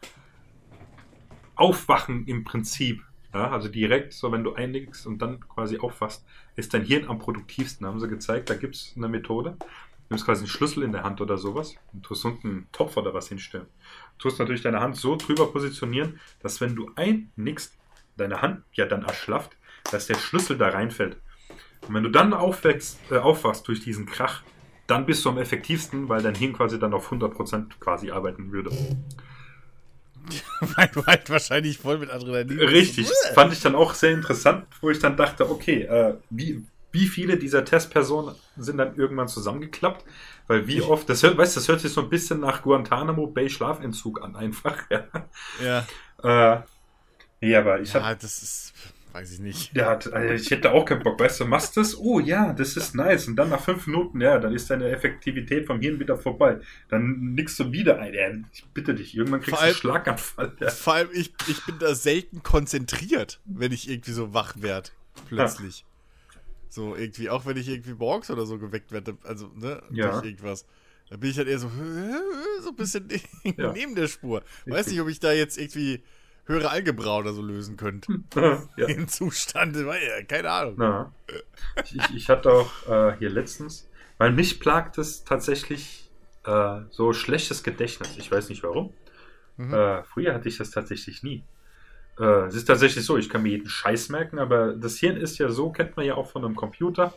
Aufwachen 1.55 2.26
im 2.28 2.43
Prinzip, 2.43 3.01
ja, 3.34 3.49
also 3.51 3.68
direkt, 3.68 4.14
so 4.14 4.32
wenn 4.32 4.43
du 4.43 4.53
einlegst 4.53 5.08
und 5.08 5.22
dann 5.22 5.39
quasi 5.41 5.80
aufwachst, 5.80 6.26
ist 6.55 6.74
dein 6.74 6.84
Hirn 6.84 7.08
am 7.08 7.20
produktivsten, 7.20 7.86
haben 7.86 7.99
sie 7.99 8.08
gezeigt. 8.08 8.49
Da 8.49 8.55
gibt 8.55 8.76
es 8.76 8.93
eine 8.95 9.08
Methode. 9.08 9.58
Du 10.08 10.14
nimmst 10.14 10.26
quasi 10.26 10.39
einen 10.39 10.47
Schlüssel 10.47 10.84
in 10.84 10.93
der 10.93 11.03
Hand 11.03 11.20
oder 11.20 11.38
sowas 11.38 11.76
und 11.91 12.03
tust 12.03 12.24
unten 12.24 12.47
einen 12.47 12.68
Topf 12.72 12.95
oder 12.95 13.14
was 13.14 13.28
hinstellen. 13.28 13.68
Du 14.18 14.30
tust 14.30 14.39
natürlich 14.39 14.62
deine 14.62 14.80
Hand 14.80 14.95
so 14.95 15.18
drüber 15.18 15.51
positionieren, 15.51 16.20
dass 16.41 16.62
wenn 16.62 16.76
du 16.76 16.89
einnickst, 16.95 17.78
deine 18.16 18.41
Hand 18.41 18.64
ja 18.72 18.86
dann 18.86 19.03
erschlafft, 19.03 19.58
dass 19.91 20.08
der 20.08 20.16
Schlüssel 20.16 20.58
da 20.58 20.70
reinfällt. 20.70 21.18
Und 21.88 21.93
wenn 21.93 22.03
du 22.03 22.10
dann 22.10 22.34
aufwächst, 22.34 22.99
äh, 23.12 23.18
aufwachst 23.18 23.68
durch 23.68 23.82
diesen 23.82 24.05
Krach, 24.05 24.43
dann 24.88 25.05
bist 25.05 25.26
du 25.26 25.30
am 25.30 25.38
effektivsten, 25.38 26.08
weil 26.08 26.22
dein 26.22 26.36
Hirn 26.36 26.53
quasi 26.53 26.80
dann 26.80 26.93
auf 26.93 27.12
100% 27.12 27.80
quasi 27.80 28.12
arbeiten 28.12 28.51
würde. 28.51 28.72
Weil 30.60 30.88
du 30.88 31.05
halt 31.05 31.30
wahrscheinlich 31.30 31.78
voll 31.78 31.99
mit 31.99 32.10
Adrenalin. 32.10 32.60
Richtig, 32.60 33.08
das 33.08 33.34
fand 33.34 33.53
ich 33.53 33.62
dann 33.62 33.76
auch 33.76 33.93
sehr 33.93 34.12
interessant, 34.12 34.66
wo 34.82 34.89
ich 34.89 34.99
dann 34.99 35.16
dachte, 35.16 35.49
okay, 35.49 35.84
äh, 35.84 36.16
wie, 36.30 36.66
wie 36.97 37.07
viele 37.07 37.37
dieser 37.37 37.63
Testpersonen 37.63 38.33
sind 38.57 38.77
dann 38.77 38.95
irgendwann 38.95 39.27
zusammengeklappt? 39.27 40.03
Weil 40.47 40.67
wie 40.67 40.81
oft, 40.81 41.07
das 41.09 41.21
hört, 41.21 41.37
weißt 41.37 41.55
du, 41.55 41.59
das 41.59 41.67
hört 41.67 41.81
sich 41.81 41.91
so 41.91 42.01
ein 42.01 42.09
bisschen 42.09 42.39
nach 42.39 42.63
Guantanamo 42.63 43.27
Bay 43.27 43.49
Schlafentzug 43.49 44.23
an, 44.23 44.35
einfach. 44.35 44.83
Ja, 44.89 45.85
Ja, 46.23 46.55
äh, 46.55 46.61
nee, 47.41 47.55
aber 47.55 47.81
ich 47.81 47.93
hab, 47.93 48.01
ja 48.01 48.15
das 48.15 48.41
ist, 48.41 48.73
weiß 49.11 49.33
ich 49.33 49.39
nicht. 49.39 49.75
Ja, 49.75 49.89
also 49.91 50.33
ich 50.33 50.49
hätte 50.49 50.71
auch 50.71 50.85
keinen 50.85 51.03
Bock. 51.03 51.19
Weißt 51.19 51.39
du, 51.39 51.45
machst 51.45 51.77
das, 51.77 51.95
oh 51.95 52.19
ja, 52.19 52.51
das 52.53 52.75
ist 52.77 52.95
nice. 52.95 53.27
Und 53.27 53.35
dann 53.35 53.49
nach 53.49 53.61
fünf 53.61 53.85
Minuten, 53.85 54.19
ja, 54.19 54.39
dann 54.39 54.53
ist 54.55 54.71
deine 54.71 54.89
Effektivität 54.89 55.67
vom 55.67 55.79
Hirn 55.79 55.99
wieder 55.99 56.17
vorbei. 56.17 56.59
Dann 56.89 57.33
nickst 57.35 57.59
du 57.59 57.71
wieder 57.71 57.99
ein. 57.99 58.13
Ja, 58.15 58.29
ich 58.51 58.65
bitte 58.73 58.95
dich, 58.95 59.15
irgendwann 59.15 59.41
kriegst 59.41 59.61
du 59.61 59.65
einen 59.65 59.75
Schlaganfall. 59.75 60.55
Ja. 60.59 60.69
Vor 60.71 60.93
allem, 60.93 61.09
ich, 61.13 61.31
ich 61.47 61.63
bin 61.65 61.77
da 61.77 61.93
selten 61.93 62.41
konzentriert, 62.41 63.39
wenn 63.45 63.71
ich 63.71 63.87
irgendwie 63.87 64.13
so 64.13 64.33
wach 64.33 64.55
werde. 64.57 64.89
Plötzlich. 65.27 65.83
So 66.70 66.95
irgendwie, 66.95 67.30
auch 67.30 67.45
wenn 67.45 67.57
ich 67.57 67.68
irgendwie 67.70 67.93
morgens 67.93 68.30
oder 68.30 68.45
so 68.45 68.57
geweckt 68.59 68.91
werde, 68.91 69.18
also, 69.24 69.49
ne, 69.55 69.82
Ja. 69.91 70.11
durch 70.11 70.26
irgendwas. 70.26 70.65
Da 71.09 71.15
bin 71.18 71.30
ich 71.32 71.38
halt 71.38 71.47
eher 71.47 71.59
so, 71.59 71.70
so 72.61 72.70
ein 72.70 72.76
bisschen 72.76 73.07
Ja. 73.57 73.72
neben 73.74 73.95
der 73.95 74.07
Spur. 74.07 74.43
Weiß 74.65 74.88
nicht, 74.88 74.99
ob 74.99 75.07
ich 75.07 75.20
da 75.20 75.32
jetzt 75.32 75.57
irgendwie 75.57 76.03
höhere 76.45 76.70
Algebra 76.70 77.18
oder 77.18 77.34
so 77.34 77.41
lösen 77.41 77.78
könnte. 77.78 78.22
ja. 78.78 78.88
Im 78.88 79.07
Zustand, 79.07 79.76
keine 80.28 80.49
Ahnung. 80.49 80.76
Na. 80.78 81.13
Ich, 81.84 81.95
ich- 81.95 82.15
ich 82.15 82.30
hatte 82.30 82.51
auch 82.51 82.88
äh, 82.88 83.18
hier 83.18 83.30
letztens, 83.30 83.88
weil 84.18 84.32
mich 84.32 84.59
plagt 84.59 84.97
es 84.97 85.24
tatsächlich 85.24 86.09
äh, 86.45 86.82
so 86.89 87.13
schlechtes 87.13 87.63
Gedächtnis. 87.63 88.15
Ich 88.18 88.32
weiß 88.32 88.49
nicht 88.49 88.63
warum. 88.63 88.93
Mhm. 89.57 89.74
Äh, 89.74 90.03
früher 90.03 90.34
hatte 90.34 90.47
ich 90.49 90.57
das 90.57 90.72
tatsächlich 90.72 91.24
nie. 91.24 91.43
Äh, 92.20 92.47
es 92.47 92.55
ist 92.55 92.65
tatsächlich 92.65 93.05
so, 93.05 93.18
ich 93.18 93.30
kann 93.30 93.43
mir 93.43 93.49
jeden 93.49 93.70
Scheiß 93.70 94.09
merken, 94.09 94.39
aber 94.39 94.74
das 94.74 94.97
Hirn 94.97 95.18
ist 95.18 95.38
ja 95.38 95.49
so, 95.49 95.72
kennt 95.72 95.95
man 95.97 96.05
ja 96.05 96.15
auch 96.15 96.30
von 96.30 96.43
einem 96.43 96.55
Computer. 96.55 97.13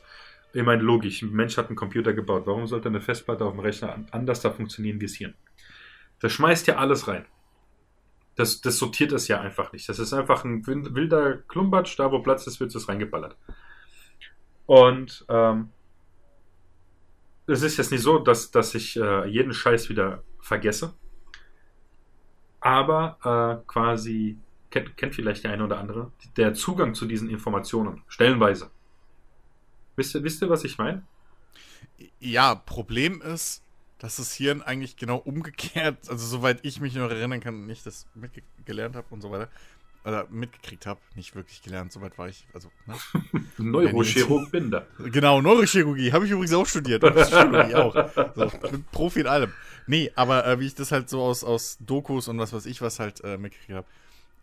Ich 0.53 0.65
meine, 0.65 0.83
logisch, 0.83 1.23
ein 1.23 1.33
Mensch 1.33 1.57
hat 1.57 1.69
einen 1.69 1.77
Computer 1.77 2.13
gebaut. 2.13 2.43
Warum 2.47 2.67
sollte 2.67 2.89
eine 2.89 3.01
Festplatte 3.01 3.45
auf 3.45 3.53
dem 3.53 3.61
Rechner 3.61 3.95
an- 3.95 4.07
anders 4.11 4.41
da 4.41 4.51
funktionieren 4.51 5.01
wie 5.01 5.07
das 5.07 5.15
Hirn? 5.15 5.35
Das 6.21 6.33
schmeißt 6.33 6.67
ja 6.67 6.77
alles 6.77 7.09
rein. 7.09 7.25
Das, 8.37 8.61
das 8.61 8.79
sortiert 8.79 9.13
es 9.13 9.29
ja 9.29 9.41
einfach 9.41 9.73
nicht. 9.73 9.89
Das 9.89 9.99
ist 9.99 10.13
einfach 10.13 10.45
ein 10.45 10.67
wild- 10.67 10.95
wilder 10.95 11.39
Klumpatsch, 11.49 11.99
da 11.99 12.11
wo 12.11 12.21
Platz 12.21 12.47
ist, 12.47 12.59
wird 12.61 12.75
es 12.75 12.89
reingeballert. 12.89 13.37
Und 14.67 15.25
ähm, 15.29 15.71
es 17.47 17.63
ist 17.63 17.77
jetzt 17.77 17.91
nicht 17.91 18.03
so, 18.03 18.19
dass, 18.19 18.51
dass 18.51 18.75
ich 18.75 18.97
äh, 18.97 19.27
jeden 19.27 19.53
Scheiß 19.53 19.89
wieder 19.89 20.23
vergesse. 20.41 20.95
Aber 22.61 23.19
äh, 23.63 23.67
quasi, 23.67 24.39
kennt, 24.71 24.97
kennt 24.97 25.15
vielleicht 25.15 25.45
der 25.45 25.53
eine 25.53 25.65
oder 25.65 25.79
andere, 25.79 26.13
der 26.37 26.55
Zugang 26.55 26.95
zu 26.95 27.07
diesen 27.07 27.29
Informationen, 27.29 28.03
stellenweise. 28.09 28.71
Wisst 29.97 30.15
ihr, 30.15 30.23
wisst 30.23 30.43
ihr 30.43 30.49
was 30.49 30.65
ich 30.65 30.79
meine? 30.79 31.03
Ja, 32.21 32.55
Problem 32.55 33.21
ist, 33.21 33.63
dass 33.99 34.17
das 34.17 34.33
Hirn 34.33 34.63
eigentlich 34.63 34.97
genau 34.97 35.17
umgekehrt, 35.17 36.09
also 36.09 36.27
soweit 36.27 36.61
ich 36.63 36.81
mich 36.81 36.95
noch 36.95 37.11
erinnern 37.11 37.41
kann, 37.41 37.67
nicht 37.67 37.85
das 37.85 38.07
mitgelernt 38.15 38.97
habe 38.97 39.07
und 39.11 39.21
so 39.21 39.31
weiter, 39.31 39.49
oder 40.05 40.27
mitgekriegt 40.31 40.87
habe, 40.87 41.01
nicht 41.15 41.35
wirklich 41.35 41.63
gelernt, 41.63 41.93
soweit 41.93 42.17
war 42.17 42.29
ich, 42.29 42.47
also, 42.55 42.71
ne? 42.87 42.95
Neurochirurg 43.59 44.51
Binder. 44.51 44.87
Genau, 44.99 45.43
Neurochirurgie 45.43 46.13
habe 46.13 46.25
ich 46.25 46.31
übrigens 46.31 46.55
auch 46.55 46.67
studiert. 46.67 47.03
Psychologie 47.03 47.75
auch. 47.75 47.95
So, 48.35 48.69
bin 48.71 48.85
Profi 48.91 49.21
in 49.21 49.27
allem. 49.27 49.53
Nee, 49.87 50.11
aber 50.15 50.47
äh, 50.47 50.59
wie 50.59 50.67
ich 50.67 50.75
das 50.75 50.93
halt 50.93 51.11
so 51.11 51.21
aus, 51.21 51.45
aus 51.45 51.77
Dokus 51.81 52.29
und 52.29 52.39
was 52.39 52.53
weiß 52.53 52.65
ich 52.65 52.81
was 52.81 52.99
halt 52.99 53.23
äh, 53.23 53.37
mitgekriegt 53.37 53.77
habe, 53.77 53.87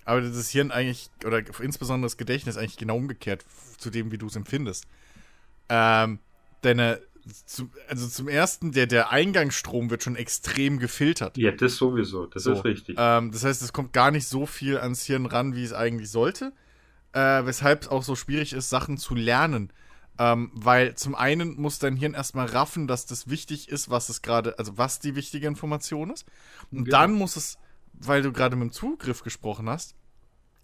aber 0.07 0.21
das 0.21 0.49
Hirn 0.49 0.71
eigentlich, 0.71 1.09
oder 1.25 1.43
insbesondere 1.61 2.07
das 2.07 2.17
Gedächtnis 2.17 2.57
eigentlich 2.57 2.77
genau 2.77 2.95
umgekehrt 2.97 3.45
zu 3.77 3.89
dem, 3.89 4.11
wie 4.11 4.17
du 4.17 4.27
es 4.27 4.35
empfindest. 4.35 4.85
Ähm, 5.69 6.19
deine, 6.61 7.01
zu, 7.45 7.69
also 7.89 8.07
zum 8.07 8.27
ersten, 8.27 8.71
der, 8.71 8.87
der 8.87 9.11
Eingangsstrom 9.11 9.89
wird 9.89 10.03
schon 10.03 10.15
extrem 10.15 10.79
gefiltert. 10.79 11.37
Ja, 11.37 11.51
das 11.51 11.75
sowieso, 11.75 12.25
das 12.25 12.43
So, 12.43 12.53
ist 12.53 12.63
richtig. 12.63 12.95
Ähm, 12.97 13.31
das 13.31 13.43
heißt, 13.43 13.61
es 13.61 13.73
kommt 13.73 13.93
gar 13.93 14.11
nicht 14.11 14.27
so 14.27 14.45
viel 14.45 14.77
ans 14.77 15.03
Hirn 15.03 15.25
ran, 15.25 15.55
wie 15.55 15.63
es 15.63 15.73
eigentlich 15.73 16.09
sollte. 16.09 16.53
Äh, 17.13 17.45
weshalb 17.45 17.83
es 17.83 17.87
auch 17.87 18.03
so 18.03 18.15
schwierig 18.15 18.53
ist, 18.53 18.69
Sachen 18.69 18.97
zu 18.97 19.13
lernen. 19.15 19.71
Ähm, 20.19 20.51
weil 20.53 20.95
zum 20.95 21.15
einen 21.15 21.59
muss 21.61 21.79
dein 21.79 21.95
Hirn 21.95 22.13
erstmal 22.13 22.47
raffen, 22.47 22.87
dass 22.87 23.05
das 23.05 23.29
wichtig 23.29 23.69
ist, 23.69 23.89
was 23.89 24.09
es 24.09 24.21
gerade, 24.21 24.57
also 24.57 24.77
was 24.77 24.99
die 24.99 25.15
wichtige 25.15 25.47
Information 25.47 26.11
ist. 26.11 26.25
Und 26.71 26.85
Genau. 26.85 26.97
dann 26.97 27.11
muss 27.13 27.35
es, 27.35 27.57
weil 27.99 28.21
du 28.21 28.31
gerade 28.31 28.55
mit 28.55 28.69
dem 28.69 28.71
Zugriff 28.71 29.23
gesprochen 29.23 29.69
hast, 29.69 29.95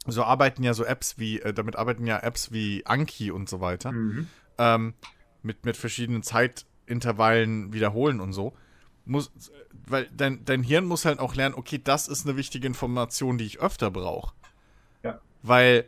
so 0.06 0.24
arbeiten 0.24 0.64
ja 0.64 0.74
so 0.74 0.84
Apps 0.84 1.18
wie, 1.18 1.40
äh, 1.40 1.54
damit 1.54 1.76
arbeiten 1.76 2.06
ja 2.06 2.20
Apps 2.20 2.52
wie 2.52 2.86
Anki 2.86 3.32
und 3.32 3.50
so 3.50 3.62
weiter 3.62 3.92
Mhm. 3.92 4.28
ähm, 4.58 4.94
mit, 5.42 5.66
mit 5.66 5.78
verschiedenen 5.78 6.24
Zeitintervallen 6.24 7.74
wiederholen 7.74 8.20
und 8.20 8.34
so. 8.34 8.54
Muss, 9.06 9.32
weil 9.86 10.10
dein, 10.16 10.46
dein 10.46 10.64
Hirn 10.64 10.86
muss 10.86 11.04
halt 11.06 11.20
auch 11.20 11.36
lernen, 11.36 11.56
okay, 11.56 11.80
das 11.84 12.08
ist 12.08 12.26
eine 12.26 12.38
wichtige 12.38 12.68
Information, 12.68 13.38
die 13.38 13.46
ich 13.46 13.60
öfter 13.60 13.92
brauche. 13.92 14.34
Ja. 15.04 15.20
Weil 15.42 15.86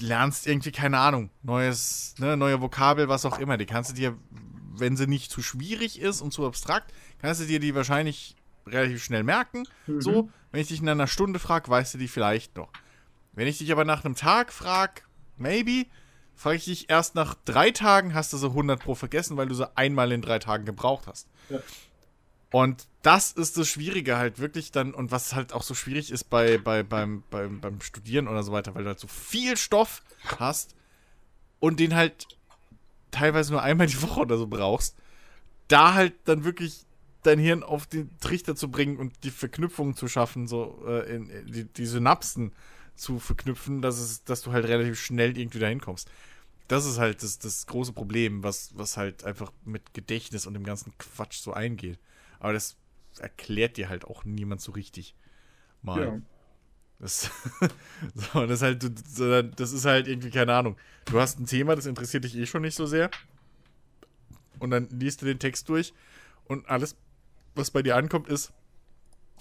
lernst 0.00 0.46
irgendwie, 0.46 0.72
keine 0.72 0.98
Ahnung, 0.98 1.30
neues, 1.42 2.14
ne, 2.18 2.36
neue 2.36 2.60
Vokabel, 2.60 3.08
was 3.08 3.24
auch 3.24 3.38
immer. 3.38 3.56
Die 3.56 3.66
kannst 3.66 3.90
du 3.90 3.94
dir, 3.94 4.16
wenn 4.74 4.96
sie 4.96 5.06
nicht 5.06 5.30
zu 5.30 5.42
schwierig 5.42 6.00
ist 6.00 6.20
und 6.20 6.32
zu 6.32 6.46
abstrakt, 6.46 6.92
kannst 7.20 7.40
du 7.40 7.46
dir 7.46 7.60
die 7.60 7.74
wahrscheinlich 7.74 8.36
relativ 8.66 9.02
schnell 9.02 9.22
merken. 9.22 9.64
Mhm. 9.86 10.00
So, 10.00 10.30
wenn 10.52 10.60
ich 10.60 10.68
dich 10.68 10.80
in 10.80 10.88
einer 10.88 11.06
Stunde 11.06 11.38
frage, 11.38 11.68
weißt 11.68 11.94
du 11.94 11.98
die 11.98 12.08
vielleicht 12.08 12.56
noch. 12.56 12.70
Wenn 13.32 13.46
ich 13.46 13.58
dich 13.58 13.70
aber 13.72 13.84
nach 13.84 14.04
einem 14.04 14.16
Tag 14.16 14.52
frage, 14.52 15.02
maybe, 15.36 15.86
frage 16.34 16.56
ich 16.56 16.64
dich 16.64 16.90
erst 16.90 17.14
nach 17.14 17.34
drei 17.44 17.70
Tagen, 17.70 18.14
hast 18.14 18.32
du 18.32 18.36
sie 18.36 18.46
100 18.46 18.80
pro 18.80 18.94
vergessen, 18.94 19.36
weil 19.36 19.48
du 19.48 19.54
sie 19.54 19.76
einmal 19.76 20.12
in 20.12 20.22
drei 20.22 20.38
Tagen 20.38 20.64
gebraucht 20.64 21.06
hast. 21.06 21.28
Ja. 21.48 21.60
Und 22.50 22.88
das 23.02 23.32
ist 23.32 23.56
das 23.56 23.68
Schwierige 23.68 24.16
halt 24.16 24.40
wirklich 24.40 24.72
dann, 24.72 24.92
und 24.92 25.12
was 25.12 25.34
halt 25.34 25.52
auch 25.52 25.62
so 25.62 25.74
schwierig 25.74 26.10
ist 26.10 26.24
bei, 26.24 26.58
bei, 26.58 26.82
beim, 26.82 27.22
beim, 27.30 27.60
beim 27.60 27.80
Studieren 27.80 28.26
oder 28.26 28.42
so 28.42 28.52
weiter, 28.52 28.74
weil 28.74 28.82
du 28.82 28.88
halt 28.88 28.98
so 28.98 29.06
viel 29.06 29.56
Stoff 29.56 30.02
hast 30.38 30.74
und 31.60 31.78
den 31.78 31.94
halt 31.94 32.26
teilweise 33.10 33.52
nur 33.52 33.62
einmal 33.62 33.86
die 33.86 34.02
Woche 34.02 34.20
oder 34.20 34.36
so 34.36 34.46
brauchst, 34.46 34.96
da 35.68 35.94
halt 35.94 36.14
dann 36.24 36.44
wirklich 36.44 36.84
dein 37.22 37.38
Hirn 37.38 37.62
auf 37.62 37.86
den 37.86 38.18
Trichter 38.20 38.56
zu 38.56 38.70
bringen 38.70 38.96
und 38.96 39.24
die 39.24 39.30
Verknüpfungen 39.30 39.94
zu 39.94 40.08
schaffen, 40.08 40.46
so 40.46 40.82
äh, 40.86 41.16
in, 41.16 41.30
die, 41.46 41.64
die 41.64 41.86
Synapsen 41.86 42.52
zu 42.94 43.18
verknüpfen, 43.18 43.82
dass, 43.82 43.98
es, 43.98 44.24
dass 44.24 44.42
du 44.42 44.52
halt 44.52 44.66
relativ 44.66 45.00
schnell 45.00 45.36
irgendwie 45.36 45.58
dahin 45.58 45.80
kommst. 45.80 46.10
Das 46.68 46.86
ist 46.86 46.98
halt 46.98 47.22
das, 47.22 47.38
das 47.38 47.66
große 47.66 47.92
Problem, 47.92 48.42
was, 48.42 48.70
was 48.76 48.96
halt 48.96 49.24
einfach 49.24 49.52
mit 49.64 49.92
Gedächtnis 49.92 50.46
und 50.46 50.54
dem 50.54 50.64
ganzen 50.64 50.96
Quatsch 50.98 51.40
so 51.40 51.52
eingeht. 51.52 51.98
Aber 52.38 52.52
das 52.52 52.76
erklärt 53.18 53.76
dir 53.76 53.88
halt 53.88 54.04
auch 54.04 54.24
niemand 54.24 54.60
so 54.60 54.72
richtig 54.72 55.14
mal. 55.82 56.00
Ja. 56.00 56.20
Das, 57.00 57.30
so, 58.14 58.46
das, 58.46 58.60
halt, 58.60 58.84
das 59.58 59.72
ist 59.72 59.84
halt 59.86 60.06
irgendwie, 60.06 60.30
keine 60.30 60.54
Ahnung. 60.54 60.76
Du 61.06 61.18
hast 61.18 61.40
ein 61.40 61.46
Thema, 61.46 61.74
das 61.74 61.86
interessiert 61.86 62.24
dich 62.24 62.36
eh 62.36 62.46
schon 62.46 62.62
nicht 62.62 62.76
so 62.76 62.86
sehr. 62.86 63.10
Und 64.58 64.70
dann 64.70 64.88
liest 64.90 65.22
du 65.22 65.26
den 65.26 65.38
Text 65.38 65.68
durch 65.70 65.94
und 66.44 66.68
alles, 66.68 66.96
was 67.54 67.70
bei 67.70 67.82
dir 67.82 67.96
ankommt, 67.96 68.28
ist, 68.28 68.52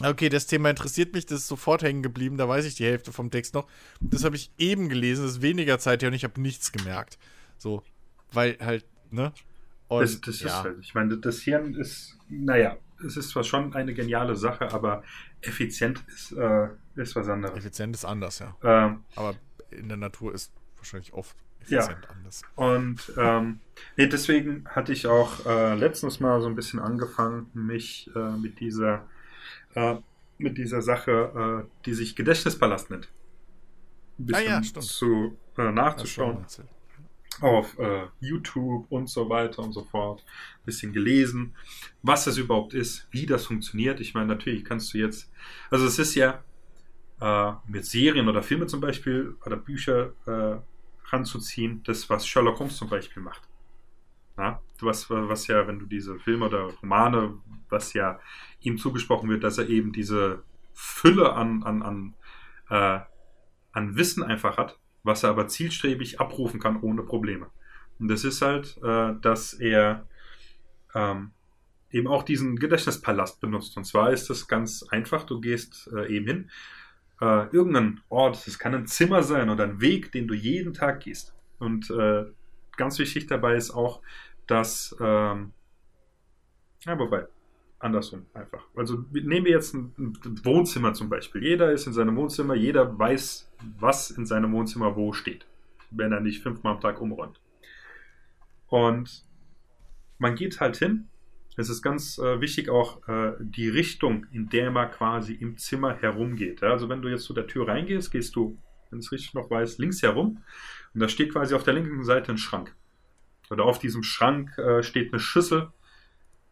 okay, 0.04 0.30
das 0.30 0.48
Thema 0.48 0.70
interessiert 0.70 1.14
mich, 1.14 1.26
das 1.26 1.40
ist 1.40 1.48
sofort 1.48 1.84
hängen 1.84 2.04
geblieben, 2.04 2.38
da 2.38 2.48
weiß 2.48 2.66
ich 2.66 2.76
die 2.76 2.86
Hälfte 2.86 3.12
vom 3.12 3.32
Text 3.32 3.54
noch. 3.54 3.68
Das 4.00 4.24
habe 4.24 4.36
ich 4.36 4.52
eben 4.58 4.90
gelesen, 4.90 5.24
das 5.24 5.34
ist 5.34 5.42
weniger 5.42 5.80
Zeit 5.80 6.02
her 6.02 6.10
und 6.10 6.16
ich 6.16 6.24
habe 6.24 6.40
nichts 6.42 6.72
gemerkt. 6.72 7.18
So, 7.58 7.84
weil 8.32 8.58
halt, 8.60 8.86
ne? 9.12 9.34
Und, 9.88 10.02
Das, 10.02 10.22
das 10.22 10.42
ist 10.42 10.54
halt, 10.54 10.80
ich 10.82 10.94
meine, 10.94 11.18
das 11.18 11.40
Hirn 11.40 11.74
ist, 11.74 12.18
naja, 12.30 12.78
es 13.06 13.18
ist 13.18 13.30
zwar 13.30 13.44
schon 13.44 13.74
eine 13.74 13.94
geniale 13.94 14.36
Sache, 14.36 14.72
aber 14.72 15.04
effizient 15.42 16.04
ist, 16.08 16.32
äh, 16.34 16.68
ist 16.96 17.16
was 17.16 17.28
anderes. 17.28 17.58
Effizient 17.58 17.96
ist 17.96 18.06
anders, 18.06 18.40
ja. 18.40 18.56
Ähm, 18.64 19.04
Aber 19.16 19.36
in 19.72 19.88
der 19.88 19.98
Natur 19.98 20.34
ist 20.34 20.52
wahrscheinlich 20.78 21.14
oft 21.14 21.36
Ja. 21.68 21.88
anders. 22.30 22.42
Und 22.56 23.12
ähm, 23.18 23.60
nee, 23.98 24.08
deswegen 24.08 24.66
hatte 24.70 24.92
ich 24.94 25.08
auch 25.08 25.46
äh, 25.46 25.76
letztens 25.76 26.20
mal 26.20 26.42
so 26.42 26.48
ein 26.48 26.56
bisschen 26.56 26.80
angefangen, 26.80 27.50
mich 27.54 28.10
äh, 28.16 28.32
mit 28.38 28.60
dieser 28.60 29.06
äh, 29.76 29.96
mit 30.38 30.58
dieser 30.58 30.82
Sache, 30.82 31.66
äh, 31.68 31.84
die 31.86 31.94
sich 31.94 32.16
Gedächtnispalast 32.16 32.90
nennt, 32.90 33.10
ein 34.18 34.26
bisschen 34.26 34.48
Ah 34.48 34.52
ja, 34.52 34.64
stimmt. 34.64 34.86
zu 34.86 35.38
äh, 35.58 35.72
nachzuschauen 35.72 36.46
auf 37.42 37.78
äh, 37.80 38.08
YouTube 38.20 38.86
und 38.90 39.10
so 39.10 39.30
weiter 39.30 39.62
und 39.64 39.72
so 39.72 39.84
fort. 39.84 40.24
Ein 40.62 40.66
bisschen 40.66 40.92
gelesen, 40.92 41.56
was 42.02 42.26
das 42.26 42.38
überhaupt 42.38 42.74
ist, 42.74 43.08
wie 43.12 43.26
das 43.26 43.46
funktioniert. 43.46 44.02
Ich 44.02 44.14
meine, 44.14 44.28
natürlich 44.28 44.66
kannst 44.66 44.94
du 44.94 44.98
jetzt, 44.98 45.32
also 45.70 45.86
es 45.86 46.00
ist 46.00 46.16
ja 46.16 46.44
mit 47.68 47.86
Serien 47.86 48.30
oder 48.30 48.42
Filme 48.42 48.66
zum 48.68 48.80
Beispiel 48.80 49.36
oder 49.46 49.58
Bücher 49.58 50.14
ranzuziehen, 51.12 51.84
das, 51.84 52.10
was 52.10 52.28
Sherlock 52.28 52.60
Holmes 52.60 52.78
zum 52.78 52.90
Beispiel 52.90 53.24
macht. 53.24 53.42
Na, 54.38 54.62
was, 54.80 55.10
was 55.10 55.48
ja, 55.48 55.68
wenn 55.68 55.80
du 55.80 55.86
diese 55.86 56.18
Filme 56.20 56.46
oder 56.46 56.70
Romane, 56.82 57.38
was 57.70 57.94
ja 57.94 58.20
ihm 58.62 58.78
zugesprochen 58.78 59.30
wird, 59.30 59.44
dass 59.44 59.58
er 59.58 59.68
eben 59.68 59.92
diese 59.92 60.44
Fülle 60.74 61.34
an, 61.34 61.64
an, 61.64 61.82
an, 61.82 62.14
äh, 62.70 63.00
an 63.74 63.96
Wissen 63.96 64.24
einfach 64.24 64.58
hat, 64.58 64.80
was 65.04 65.24
er 65.24 65.32
aber 65.32 65.48
zielstrebig 65.48 66.22
abrufen 66.22 66.60
kann 66.60 66.82
ohne 66.82 67.04
Probleme. 67.04 67.48
Und 68.00 68.08
das 68.08 68.24
ist 68.24 68.42
halt, 68.42 68.78
äh, 68.82 69.14
dass 69.22 69.54
er 69.54 70.08
ähm, 70.96 71.32
eben 71.92 72.08
auch 72.08 72.24
diesen 72.24 72.58
Gedächtnispalast 72.58 73.42
benutzt. 73.42 73.76
Und 73.78 73.84
zwar 73.86 74.12
ist 74.12 74.30
das 74.30 74.48
ganz 74.48 74.84
einfach. 74.84 75.24
Du 75.24 75.42
gehst 75.42 75.90
äh, 75.94 76.08
eben 76.08 76.26
hin, 76.26 76.52
äh, 77.22 77.48
irgendein 77.52 78.02
Ort, 78.10 78.48
es 78.48 78.60
kann 78.60 78.74
ein 78.74 78.88
Zimmer 78.88 79.24
sein 79.24 79.50
oder 79.50 79.66
ein 79.66 79.82
Weg, 79.82 80.12
den 80.12 80.28
du 80.28 80.34
jeden 80.34 80.74
Tag 80.74 81.02
gehst. 81.02 81.36
Und 81.60 81.90
äh, 81.92 82.26
ganz 82.78 82.98
wichtig 83.00 83.28
dabei 83.28 83.56
ist 83.56 83.72
auch, 83.72 84.02
dass, 84.48 84.96
ähm, 85.00 85.52
ja, 86.86 86.98
wobei, 86.98 87.28
andersrum 87.80 88.26
einfach. 88.34 88.64
Also 88.76 89.06
nehmen 89.12 89.46
wir 89.46 89.54
jetzt 89.54 89.74
ein, 89.74 89.94
ein 89.98 90.46
Wohnzimmer 90.46 90.94
zum 90.94 91.10
Beispiel. 91.10 91.44
Jeder 91.44 91.72
ist 91.72 91.88
in 91.88 91.94
seinem 91.94 92.16
Wohnzimmer, 92.16 92.56
jeder 92.56 92.98
weiß, 92.98 93.52
was 93.80 94.12
in 94.12 94.26
seinem 94.26 94.52
Wohnzimmer 94.54 94.96
wo 94.96 95.14
steht, 95.14 95.46
wenn 95.92 96.12
er 96.12 96.20
nicht 96.20 96.42
fünfmal 96.42 96.76
am 96.76 96.82
Tag 96.82 97.02
umräumt. 97.02 97.40
Und 98.68 99.26
man 100.18 100.36
geht 100.36 100.60
halt 100.60 100.78
hin. 100.78 101.08
Es 101.60 101.68
ist 101.68 101.82
ganz 101.82 102.18
äh, 102.20 102.40
wichtig 102.40 102.70
auch 102.70 103.06
äh, 103.10 103.34
die 103.42 103.68
Richtung, 103.68 104.26
in 104.32 104.48
der 104.48 104.72
man 104.72 104.90
quasi 104.92 105.34
im 105.34 105.58
Zimmer 105.58 105.94
herumgeht. 105.94 106.62
Ja? 106.62 106.70
Also 106.70 106.88
wenn 106.88 107.02
du 107.02 107.10
jetzt 107.10 107.26
zu 107.26 107.34
der 107.34 107.48
Tür 107.48 107.68
reingehst, 107.68 108.14
gehst 108.14 108.34
du, 108.38 108.58
wenn 108.90 109.00
es 109.00 109.12
richtig 109.12 109.34
noch 109.34 109.50
weiß, 109.50 109.78
links 109.78 110.02
herum. 110.02 110.42
Und 110.94 111.02
da 111.02 111.10
steht 111.10 111.34
quasi 111.34 111.54
auf 111.54 111.66
der 111.66 111.74
linken 111.74 112.06
Seite 112.06 112.32
ein 112.32 112.38
Schrank. 112.38 112.74
Oder 113.50 113.66
auf 113.66 113.78
diesem 113.78 114.04
Schrank 114.04 114.58
äh, 114.58 114.84
steht 114.84 115.12
eine 115.12 115.20
Schüssel, 115.20 115.68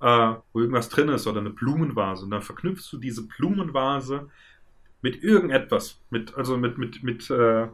äh, 0.01 0.33
wo 0.51 0.59
irgendwas 0.59 0.89
drin 0.89 1.07
ist 1.07 1.25
oder 1.25 1.39
eine 1.39 1.51
Blumenvase. 1.51 2.25
Und 2.25 2.31
dann 2.31 2.41
verknüpfst 2.41 2.91
du 2.91 2.97
diese 2.97 3.25
Blumenvase 3.25 4.27
mit 5.01 5.23
irgendetwas. 5.23 6.01
Mit, 6.09 6.35
also 6.35 6.57
mit, 6.57 6.77
mit, 6.77 7.01
mit 7.01 7.29
äh, 7.29 7.69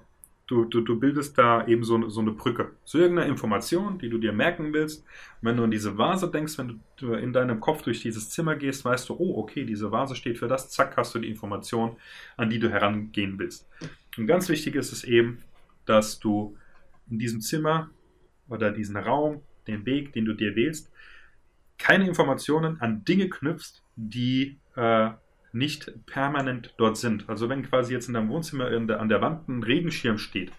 du, 0.47 0.65
du, 0.65 0.81
du 0.81 0.99
bildest 0.99 1.37
da 1.37 1.65
eben 1.67 1.83
so, 1.83 2.09
so 2.09 2.21
eine 2.21 2.31
Brücke 2.31 2.71
zu 2.83 2.97
irgendeiner 2.97 3.29
Information, 3.29 3.97
die 3.97 4.09
du 4.09 4.17
dir 4.17 4.33
merken 4.33 4.73
willst. 4.73 5.03
Und 5.41 5.49
wenn 5.49 5.57
du 5.57 5.63
an 5.63 5.71
diese 5.71 5.97
Vase 5.97 6.29
denkst, 6.29 6.57
wenn 6.57 6.81
du 6.97 7.13
in 7.13 7.33
deinem 7.33 7.59
Kopf 7.59 7.81
durch 7.81 8.01
dieses 8.01 8.29
Zimmer 8.29 8.55
gehst, 8.55 8.83
weißt 8.83 9.09
du, 9.09 9.15
oh, 9.17 9.37
okay, 9.37 9.65
diese 9.65 9.91
Vase 9.91 10.15
steht 10.15 10.37
für 10.37 10.47
das, 10.47 10.69
zack, 10.69 10.97
hast 10.97 11.15
du 11.15 11.19
die 11.19 11.29
Information, 11.29 11.95
an 12.37 12.49
die 12.49 12.59
du 12.59 12.69
herangehen 12.69 13.39
willst. 13.39 13.67
Und 14.17 14.27
ganz 14.27 14.49
wichtig 14.49 14.75
ist 14.75 14.91
es 14.91 15.03
eben, 15.03 15.39
dass 15.85 16.19
du 16.19 16.57
in 17.09 17.19
diesem 17.19 17.41
Zimmer 17.41 17.89
oder 18.47 18.71
diesen 18.71 18.97
Raum, 18.97 19.41
den 19.67 19.85
Weg, 19.85 20.13
den 20.13 20.25
du 20.25 20.33
dir 20.33 20.55
wählst, 20.55 20.91
keine 21.77 22.07
Informationen 22.07 22.79
an 22.81 23.05
Dinge 23.05 23.29
knüpfst, 23.29 23.81
die 23.95 24.59
äh, 24.75 25.09
nicht 25.53 26.05
permanent 26.07 26.73
dort 26.77 26.97
sind. 26.97 27.29
Also 27.29 27.47
wenn 27.47 27.63
quasi 27.63 27.93
jetzt 27.93 28.07
in 28.07 28.15
deinem 28.15 28.29
Wohnzimmer 28.29 28.71
in 28.71 28.87
der, 28.87 28.99
an 28.99 29.07
der 29.07 29.21
Wand 29.21 29.47
ein 29.47 29.63
Regenschirm 29.63 30.17
steht, 30.17 30.51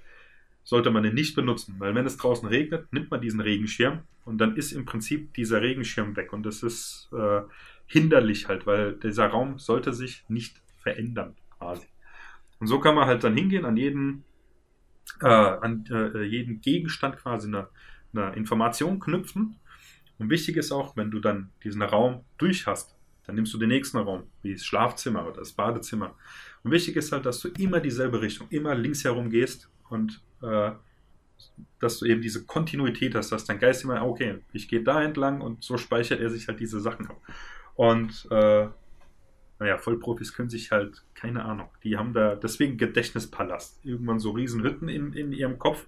sollte 0.62 0.90
man 0.90 1.03
den 1.03 1.14
nicht 1.14 1.34
benutzen, 1.34 1.74
weil 1.78 1.95
wenn 1.95 2.07
es 2.07 2.16
draußen 2.16 2.49
regnet, 2.49 2.90
nimmt 2.92 3.11
man 3.11 3.20
diesen 3.20 3.40
Regenschirm 3.40 4.01
und 4.24 4.38
dann 4.38 4.57
ist 4.57 4.72
im 4.72 4.86
Prinzip 4.86 5.34
dieser 5.34 5.61
Regenschirm 5.61 6.16
weg 6.16 6.32
und 6.32 6.47
das 6.47 6.62
ist 6.62 7.11
äh, 7.12 7.42
hinderlich 7.86 8.49
halt, 8.49 8.66
weil 8.66 8.95
dieser 8.95 9.26
Raum 9.26 9.59
sollte 9.59 9.92
sich 9.92 10.24
nicht 10.28 10.62
verändern 10.78 11.34
quasi. 11.59 11.86
Und 12.61 12.68
so 12.68 12.80
kann 12.80 12.95
man 12.95 13.07
halt 13.07 13.24
dann 13.24 13.36
hingehen 13.36 13.66
an 13.66 13.76
jeden 13.76 14.24
äh, 15.20 15.26
an 15.26 15.84
äh, 15.90 16.22
jeden 16.22 16.61
Gegenstand 16.61 17.16
quasi 17.18 17.49
eine, 17.49 17.68
eine 18.14 18.34
Information 18.36 19.01
knüpfen. 19.01 19.57
Und 20.18 20.30
wichtig 20.30 20.57
ist 20.57 20.72
auch, 20.72 20.97
wenn 20.97 21.11
du 21.11 21.20
dann 21.20 21.51
diesen 21.62 21.82
Raum 21.82 22.24
durch 22.38 22.66
hast, 22.66 22.93
dann 23.27 23.35
nimmst 23.37 23.55
du 23.55 23.59
den 23.59 23.68
nächsten 23.68 23.99
Raum, 23.99 24.25
wie 24.43 24.53
das 24.53 24.64
Schlafzimmer 24.64 25.27
oder 25.27 25.39
das 25.39 25.53
Badezimmer. 25.53 26.14
Und 26.62 26.70
wichtig 26.70 26.97
ist 26.97 27.12
halt, 27.12 27.27
dass 27.27 27.41
du 27.41 27.49
immer 27.59 27.81
dieselbe 27.81 28.20
Richtung, 28.20 28.49
immer 28.51 28.75
links 28.75 29.05
herum 29.05 29.31
gehst 29.31 29.68
und 29.89 30.22
äh, 30.43 30.72
dass 31.79 31.99
du 31.99 32.07
eben 32.07 32.22
diese 32.22 32.45
Kontinuität 32.45 33.14
hast, 33.14 33.33
dass 33.33 33.45
dein 33.45 33.59
Geist 33.59 33.85
immer, 33.85 34.03
okay, 34.05 34.39
ich 34.53 34.68
gehe 34.68 34.83
da 34.83 35.03
entlang 35.03 35.41
und 35.41 35.62
so 35.62 35.77
speichert 35.77 36.20
er 36.20 36.31
sich 36.31 36.49
halt 36.49 36.61
diese 36.61 36.81
Sachen 36.81 37.07
ab. 37.07 37.20
Und 37.75 38.27
äh, 38.31 38.68
naja, 39.59 39.79
Vollprofis 39.79 40.33
können 40.33 40.51
sich 40.51 40.70
halt, 40.70 41.05
keine 41.14 41.45
Ahnung, 41.45 41.68
die 41.83 41.97
haben 41.97 42.12
da 42.12 42.35
deswegen 42.35 42.77
Gedächtnispalast, 42.77 43.85
irgendwann 43.85 44.18
so 44.18 44.31
Riesenhütten 44.33 44.89
in, 44.89 45.12
in 45.12 45.33
ihrem 45.33 45.59
Kopf. 45.59 45.87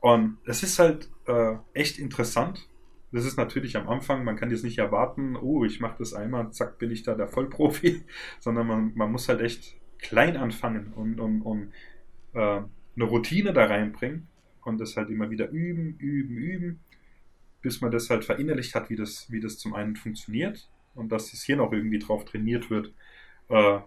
Und 0.00 0.38
es 0.44 0.62
ist 0.62 0.78
halt 0.78 1.08
äh, 1.26 1.56
echt 1.74 1.98
interessant. 1.98 2.68
Das 3.10 3.24
ist 3.24 3.36
natürlich 3.38 3.76
am 3.76 3.88
Anfang, 3.88 4.24
man 4.24 4.36
kann 4.36 4.50
jetzt 4.50 4.64
nicht 4.64 4.78
erwarten, 4.78 5.36
oh, 5.36 5.64
ich 5.64 5.80
mache 5.80 5.96
das 5.98 6.12
einmal, 6.12 6.52
zack, 6.52 6.78
bin 6.78 6.90
ich 6.90 7.02
da 7.02 7.14
der 7.14 7.28
Vollprofi, 7.28 8.04
sondern 8.40 8.66
man, 8.66 8.92
man 8.94 9.10
muss 9.10 9.28
halt 9.28 9.40
echt 9.40 9.76
klein 9.98 10.36
anfangen 10.36 10.92
und, 10.94 11.18
und, 11.18 11.42
und 11.42 11.72
äh, 12.34 12.60
eine 12.96 13.04
Routine 13.04 13.52
da 13.52 13.64
reinbringen 13.64 14.28
und 14.62 14.78
das 14.78 14.96
halt 14.96 15.08
immer 15.10 15.30
wieder 15.30 15.48
üben, 15.48 15.96
üben, 15.98 16.36
üben, 16.36 16.80
bis 17.62 17.80
man 17.80 17.90
das 17.90 18.10
halt 18.10 18.24
verinnerlicht 18.24 18.74
hat, 18.74 18.90
wie 18.90 18.96
das, 18.96 19.30
wie 19.30 19.40
das 19.40 19.58
zum 19.58 19.74
einen 19.74 19.96
funktioniert 19.96 20.68
und 20.94 21.10
dass 21.10 21.30
das 21.30 21.42
Hirn 21.44 21.60
auch 21.60 21.72
irgendwie 21.72 21.98
drauf 21.98 22.24
trainiert 22.24 22.70
wird, 22.70 22.92
äh, 23.48 23.78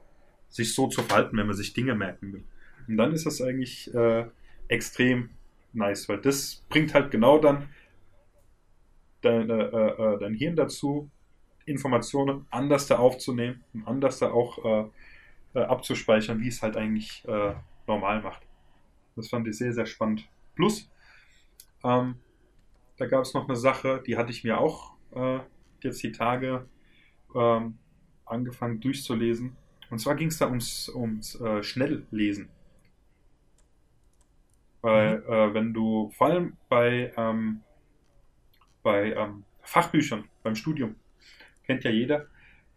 sich 0.49 0.73
so 0.73 0.87
zu 0.87 1.03
verhalten, 1.03 1.37
wenn 1.37 1.47
man 1.47 1.55
sich 1.55 1.73
Dinge 1.73 1.95
merken 1.95 2.33
will. 2.33 2.43
Und 2.87 2.97
dann 2.97 3.13
ist 3.13 3.25
das 3.25 3.41
eigentlich 3.41 3.93
äh, 3.93 4.25
extrem 4.67 5.29
nice, 5.73 6.09
weil 6.09 6.19
das 6.19 6.65
bringt 6.69 6.93
halt 6.93 7.11
genau 7.11 7.39
dann 7.39 7.69
dein, 9.21 9.49
äh, 9.49 9.53
äh, 9.53 10.19
dein 10.19 10.33
Hirn 10.33 10.55
dazu, 10.55 11.09
Informationen 11.65 12.45
anders 12.49 12.87
da 12.87 12.97
aufzunehmen 12.97 13.63
und 13.73 13.87
anders 13.87 14.19
da 14.19 14.31
auch 14.31 14.65
äh, 14.65 14.89
äh, 15.53 15.63
abzuspeichern, 15.63 16.39
wie 16.39 16.47
es 16.47 16.61
halt 16.61 16.75
eigentlich 16.77 17.23
äh, 17.27 17.53
normal 17.87 18.21
macht. 18.21 18.41
Das 19.15 19.29
fand 19.29 19.47
ich 19.47 19.57
sehr, 19.57 19.73
sehr 19.73 19.85
spannend. 19.85 20.27
Plus, 20.55 20.89
ähm, 21.83 22.15
da 22.97 23.05
gab 23.07 23.23
es 23.23 23.33
noch 23.33 23.47
eine 23.47 23.55
Sache, 23.55 24.03
die 24.05 24.17
hatte 24.17 24.31
ich 24.31 24.43
mir 24.43 24.59
auch 24.59 24.93
äh, 25.13 25.39
jetzt 25.81 26.01
die 26.03 26.11
Tage 26.11 26.67
ähm, 27.35 27.77
angefangen 28.25 28.79
durchzulesen. 28.79 29.55
Und 29.89 29.99
zwar 29.99 30.15
ging 30.15 30.29
es 30.29 30.37
da 30.37 30.47
ums, 30.47 30.87
ums 30.87 31.37
Schnelllesen. 31.61 32.47
Weil, 34.81 35.17
Mhm. 35.19 35.53
wenn 35.53 35.73
du, 35.73 36.11
vor 36.17 36.27
allem 36.27 36.57
bei, 36.69 37.11
ähm, 37.17 37.61
bei 38.83 39.13
ähm, 39.13 39.43
Fachbüchern, 39.61 40.25
beim 40.43 40.55
Studium, 40.55 40.95
kennt 41.65 41.83
ja 41.83 41.91
jeder, 41.91 42.27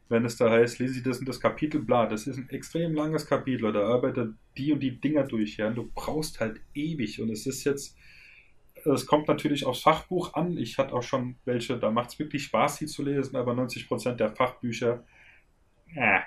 wenn 0.09 0.25
es 0.25 0.37
da 0.37 0.51
heißt, 0.51 0.79
lese 0.79 0.99
ich 0.99 1.03
das 1.03 1.19
und 1.19 1.29
das 1.29 1.41
Kapitel, 1.41 1.81
bla, 1.81 2.07
das 2.07 2.27
ist 2.27 2.37
ein 2.37 2.51
extrem 2.51 2.95
langes 2.95 3.27
Kapitel, 3.27 3.73
da 3.73 3.87
arbeitet 3.87 4.35
die 4.57 4.73
und 4.73 4.81
die 4.81 5.01
Dinger 5.01 5.25
durch, 5.25 5.57
ja, 5.57 5.69
und 5.69 5.77
du 5.77 5.91
brauchst 5.95 6.41
halt 6.41 6.61
ewig. 6.75 7.21
Und 7.21 7.31
es 7.31 7.47
ist 7.47 7.65
jetzt, 7.65 7.97
es 8.85 9.07
kommt 9.07 9.29
natürlich 9.29 9.65
aufs 9.65 9.81
Fachbuch 9.81 10.35
an, 10.35 10.59
ich 10.59 10.79
hatte 10.79 10.95
auch 10.95 11.03
schon 11.03 11.37
welche, 11.45 11.79
da 11.79 11.91
macht 11.91 12.11
es 12.11 12.19
wirklich 12.19 12.45
Spaß, 12.45 12.79
die 12.79 12.87
zu 12.87 13.03
lesen, 13.03 13.37
aber 13.37 13.53
90% 13.53 14.13
der 14.13 14.35
Fachbücher, 14.37 15.05
ja, 15.95 16.23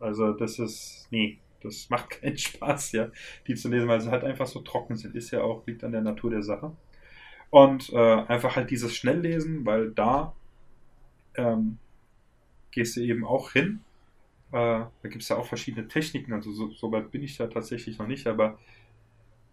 also 0.00 0.32
das 0.32 0.58
ist, 0.58 1.06
nee, 1.10 1.38
das 1.62 1.88
macht 1.88 2.10
keinen 2.20 2.36
Spaß, 2.36 2.92
ja, 2.92 3.10
die 3.46 3.54
zu 3.54 3.68
lesen, 3.68 3.88
weil 3.88 4.00
sie 4.00 4.10
halt 4.10 4.24
einfach 4.24 4.46
so 4.46 4.60
trocken 4.60 4.96
sind, 4.96 5.14
ist 5.14 5.30
ja 5.30 5.42
auch, 5.42 5.66
liegt 5.66 5.84
an 5.84 5.92
der 5.92 6.02
Natur 6.02 6.30
der 6.30 6.42
Sache. 6.42 6.76
Und 7.50 7.92
äh, 7.92 7.96
einfach 7.96 8.56
halt 8.56 8.70
dieses 8.70 8.94
Schnelllesen, 8.94 9.64
weil 9.64 9.90
da 9.90 10.34
ähm, 11.36 11.78
gehst 12.70 12.96
du 12.96 13.00
eben 13.00 13.24
auch 13.24 13.52
hin. 13.52 13.80
Äh, 14.52 14.52
da 14.52 14.90
gibt 15.02 15.22
es 15.22 15.28
ja 15.28 15.36
auch 15.36 15.46
verschiedene 15.46 15.88
Techniken, 15.88 16.32
also 16.32 16.52
so, 16.52 16.70
so 16.70 16.92
weit 16.92 17.10
bin 17.10 17.22
ich 17.22 17.36
da 17.36 17.46
tatsächlich 17.46 17.98
noch 17.98 18.06
nicht, 18.06 18.26
aber 18.26 18.58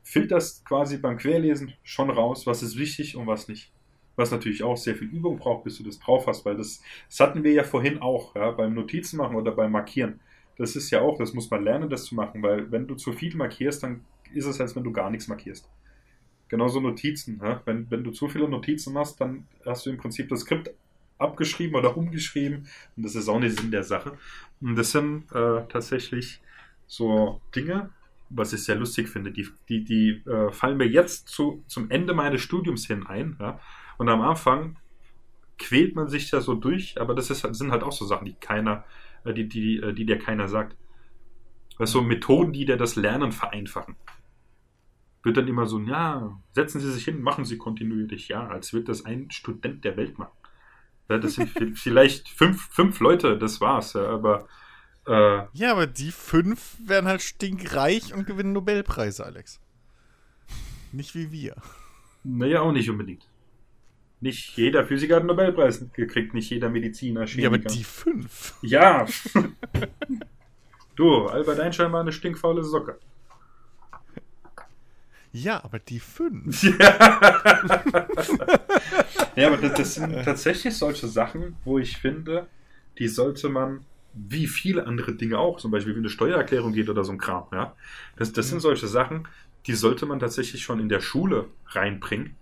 filterst 0.04 0.66
quasi 0.66 0.98
beim 0.98 1.18
Querlesen 1.18 1.74
schon 1.84 2.10
raus, 2.10 2.46
was 2.46 2.62
ist 2.62 2.78
wichtig 2.78 3.16
und 3.16 3.26
was 3.26 3.48
nicht. 3.48 3.72
Was 4.16 4.32
natürlich 4.32 4.62
auch 4.62 4.78
sehr 4.78 4.96
viel 4.96 5.08
Übung 5.08 5.38
braucht, 5.38 5.64
bis 5.64 5.78
du 5.78 5.84
das 5.84 5.98
drauf 6.00 6.28
hast, 6.28 6.46
weil 6.46 6.56
das, 6.56 6.84
das 7.10 7.20
hatten 7.20 7.44
wir 7.44 7.54
ja 7.54 7.64
vorhin 7.64 7.98
auch, 8.00 8.36
ja, 8.36 8.52
beim 8.52 8.76
Notizen 8.76 9.18
machen 9.18 9.36
oder 9.36 9.52
beim 9.52 9.72
Markieren. 9.72 10.20
Das 10.58 10.76
ist 10.76 10.92
ja 10.92 11.02
auch, 11.02 11.18
das 11.18 11.34
muss 11.34 11.50
man 11.50 11.64
lernen, 11.64 11.90
das 11.90 12.06
zu 12.06 12.14
machen, 12.14 12.44
weil 12.44 12.72
wenn 12.72 12.86
du 12.86 12.94
zu 12.94 13.12
viel 13.14 13.36
markierst, 13.36 13.82
dann 13.82 14.06
ist 14.32 14.46
es, 14.46 14.62
als 14.62 14.76
wenn 14.76 14.84
du 14.84 14.92
gar 14.92 15.10
nichts 15.10 15.28
markierst. 15.28 15.68
Genauso 16.50 16.80
Notizen. 16.80 17.40
Ja? 17.42 17.62
Wenn, 17.66 17.90
wenn 17.90 18.04
du 18.04 18.12
zu 18.12 18.28
viele 18.28 18.48
Notizen 18.48 18.94
machst, 18.94 19.20
dann 19.20 19.48
hast 19.66 19.86
du 19.86 19.90
im 19.90 19.98
Prinzip 19.98 20.30
das 20.30 20.42
Skript 20.42 20.70
abgeschrieben 21.18 21.76
oder 21.76 21.98
umgeschrieben. 21.98 22.68
Und 22.96 23.06
das 23.06 23.16
ist 23.16 23.28
auch 23.30 23.40
nicht 23.40 23.60
Sinn 23.60 23.72
der 23.72 23.84
Sache. 23.84 24.18
Und 24.62 24.76
das 24.76 24.92
sind 24.92 25.32
äh, 25.32 25.66
tatsächlich 25.68 26.42
so 26.88 27.42
Dinge, 27.56 27.90
was 28.30 28.54
ich 28.54 28.64
sehr 28.64 28.76
lustig 28.76 29.10
finde. 29.10 29.32
Die, 29.32 29.48
die, 29.70 29.84
die 29.84 30.10
äh, 30.30 30.52
fallen 30.52 30.78
mir 30.78 30.88
jetzt 30.88 31.28
zu, 31.30 31.64
zum 31.68 31.90
Ende 31.90 32.14
meines 32.14 32.42
Studiums 32.42 32.86
hin 32.86 33.06
ein. 33.08 33.38
Ja? 33.40 33.60
Und 33.98 34.10
am 34.10 34.22
Anfang 34.22 34.78
quält 35.58 35.96
man 35.96 36.10
sich 36.10 36.30
da 36.30 36.42
so 36.42 36.56
durch, 36.56 37.00
aber 37.00 37.16
das 37.16 37.30
ist, 37.30 37.42
sind 37.56 37.72
halt 37.72 37.84
auch 37.84 37.92
so 37.92 38.06
Sachen, 38.06 38.26
die 38.26 38.34
keiner, 38.34 38.84
äh, 39.24 39.34
die, 39.34 39.48
die, 39.48 39.78
äh, 39.78 39.94
die 39.94 40.06
dir 40.06 40.18
keiner 40.18 40.48
sagt. 40.48 40.76
Das 41.78 41.92
sind 41.92 42.02
so 42.02 42.08
Methoden, 42.08 42.54
die 42.54 42.66
dir 42.66 42.78
das 42.78 42.96
Lernen 42.96 43.32
vereinfachen 43.32 43.96
wird 45.24 45.38
dann 45.38 45.48
immer 45.48 45.66
so, 45.66 45.80
ja, 45.80 46.38
setzen 46.52 46.82
Sie 46.82 46.92
sich 46.92 47.06
hin, 47.06 47.22
machen 47.22 47.46
Sie 47.46 47.58
kontinuierlich, 47.58 48.28
ja, 48.28 48.48
als 48.48 48.74
wird 48.74 48.90
das 48.90 49.06
ein 49.06 49.32
Student 49.32 49.84
der 49.86 49.98
Welt 49.98 50.18
machen. 50.20 50.34
Ja, 51.10 51.18
das 51.18 51.34
sind 51.36 51.50
vielleicht 51.78 52.30
fünf, 52.30 52.70
fünf 52.72 53.00
Leute, 53.00 53.38
das 53.38 53.62
war's, 53.62 53.94
ja, 53.94 54.08
aber 54.10 54.48
äh, 55.08 55.44
Ja, 55.54 55.72
aber 55.72 55.88
die 55.88 56.12
fünf 56.12 56.78
werden 56.86 57.08
halt 57.08 57.22
stinkreich 57.22 58.14
und 58.14 58.26
gewinnen 58.28 58.54
Nobelpreise, 58.54 59.26
Alex. 59.26 59.60
Nicht 60.92 61.16
wie 61.16 61.32
wir. 61.32 61.56
naja, 62.24 62.62
auch 62.62 62.72
nicht 62.72 62.90
unbedingt. 62.90 63.28
Nicht 64.22 64.56
jeder 64.56 64.86
Physiker 64.86 65.16
hat 65.16 65.22
einen 65.22 65.28
Nobelpreis 65.28 65.86
gekriegt, 65.92 66.34
nicht 66.34 66.50
jeder 66.50 66.70
Mediziner, 66.70 67.22
Ja, 67.22 67.28
Chemiker. 67.28 67.48
aber 67.48 67.58
die 67.58 67.84
fünf. 67.84 68.54
Ja. 68.62 69.06
du, 70.96 71.28
Albert 71.28 71.60
Einstein 71.60 71.92
war 71.92 72.02
eine 72.02 72.12
stinkfaule 72.14 72.64
Socke. 72.64 73.00
Ja, 75.34 75.64
aber 75.64 75.80
die 75.80 76.00
fünf. 76.00 76.64
Ja, 79.36 79.48
aber 79.48 79.58
das, 79.58 79.74
das 79.74 79.96
sind 79.96 80.24
tatsächlich 80.24 80.78
solche 80.78 81.08
Sachen, 81.08 81.58
wo 81.64 81.80
ich 81.80 81.98
finde, 81.98 82.48
die 83.00 83.08
sollte 83.08 83.50
man, 83.50 83.86
wie 84.14 84.48
viele 84.48 84.86
andere 84.88 85.14
Dinge 85.16 85.40
auch, 85.40 85.60
zum 85.60 85.72
Beispiel 85.72 85.96
wie 85.96 86.00
eine 86.00 86.10
Steuererklärung 86.10 86.74
geht 86.74 86.90
oder 86.90 87.04
so 87.04 87.12
ein 87.12 87.18
Kram, 87.18 87.48
ja. 87.52 87.76
Das, 88.16 88.32
das 88.34 88.50
sind 88.50 88.60
solche 88.60 88.88
Sachen, 88.88 89.28
die 89.68 89.74
sollte 89.74 90.06
man 90.06 90.20
tatsächlich 90.20 90.64
schon 90.64 90.80
in 90.80 90.90
der 90.90 91.02
Schule 91.02 91.50
reinbringen 91.68 92.38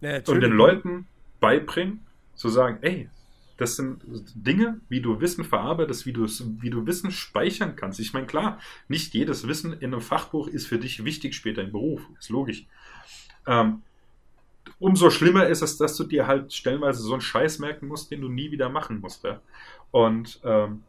Ja, 0.00 0.20
und 0.26 0.40
den 0.40 0.52
Leuten 0.52 1.06
beibringen, 1.40 2.06
zu 2.34 2.48
sagen, 2.48 2.78
ey, 2.82 3.08
das 3.62 3.76
sind 3.76 4.02
Dinge, 4.34 4.80
wie 4.88 5.00
du 5.00 5.20
Wissen 5.20 5.44
verarbeitest, 5.44 6.04
wie 6.04 6.12
du, 6.12 6.26
wie 6.26 6.70
du 6.70 6.84
Wissen 6.84 7.12
speichern 7.12 7.76
kannst. 7.76 8.00
Ich 8.00 8.12
meine, 8.12 8.26
klar, 8.26 8.58
nicht 8.88 9.14
jedes 9.14 9.46
Wissen 9.46 9.72
in 9.74 9.92
einem 9.92 10.00
Fachbuch 10.00 10.48
ist 10.48 10.66
für 10.66 10.78
dich 10.78 11.04
wichtig 11.04 11.36
später 11.36 11.62
im 11.62 11.70
Beruf, 11.70 12.02
ist 12.18 12.28
logisch. 12.28 12.66
Ähm, 13.46 13.82
umso 14.80 15.10
schlimmer 15.10 15.46
ist 15.46 15.62
es, 15.62 15.78
dass 15.78 15.96
du 15.96 16.02
dir 16.02 16.26
halt 16.26 16.52
stellenweise 16.52 17.02
so 17.02 17.12
einen 17.12 17.20
Scheiß 17.20 17.60
merken 17.60 17.86
musst, 17.86 18.10
den 18.10 18.20
du 18.20 18.28
nie 18.28 18.50
wieder 18.50 18.68
machen 18.68 18.98
musst. 19.00 19.22
Ja? 19.22 19.40
Und 19.92 20.40
ähm, 20.42 20.82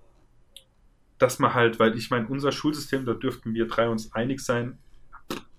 dass 1.19 1.37
man 1.37 1.53
halt, 1.53 1.77
weil 1.77 1.95
ich 1.95 2.09
meine, 2.09 2.25
unser 2.25 2.51
Schulsystem, 2.51 3.05
da 3.05 3.13
dürften 3.13 3.53
wir 3.53 3.67
drei 3.67 3.87
uns 3.87 4.13
einig 4.13 4.39
sein, 4.39 4.79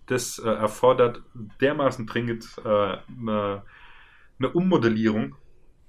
das 0.06 0.40
äh, 0.40 0.48
erfordert 0.48 1.22
dermaßen 1.60 2.08
dringend 2.08 2.44
äh, 2.64 2.68
eine, 2.68 3.62
eine 4.40 4.48
Ummodellierung, 4.52 5.36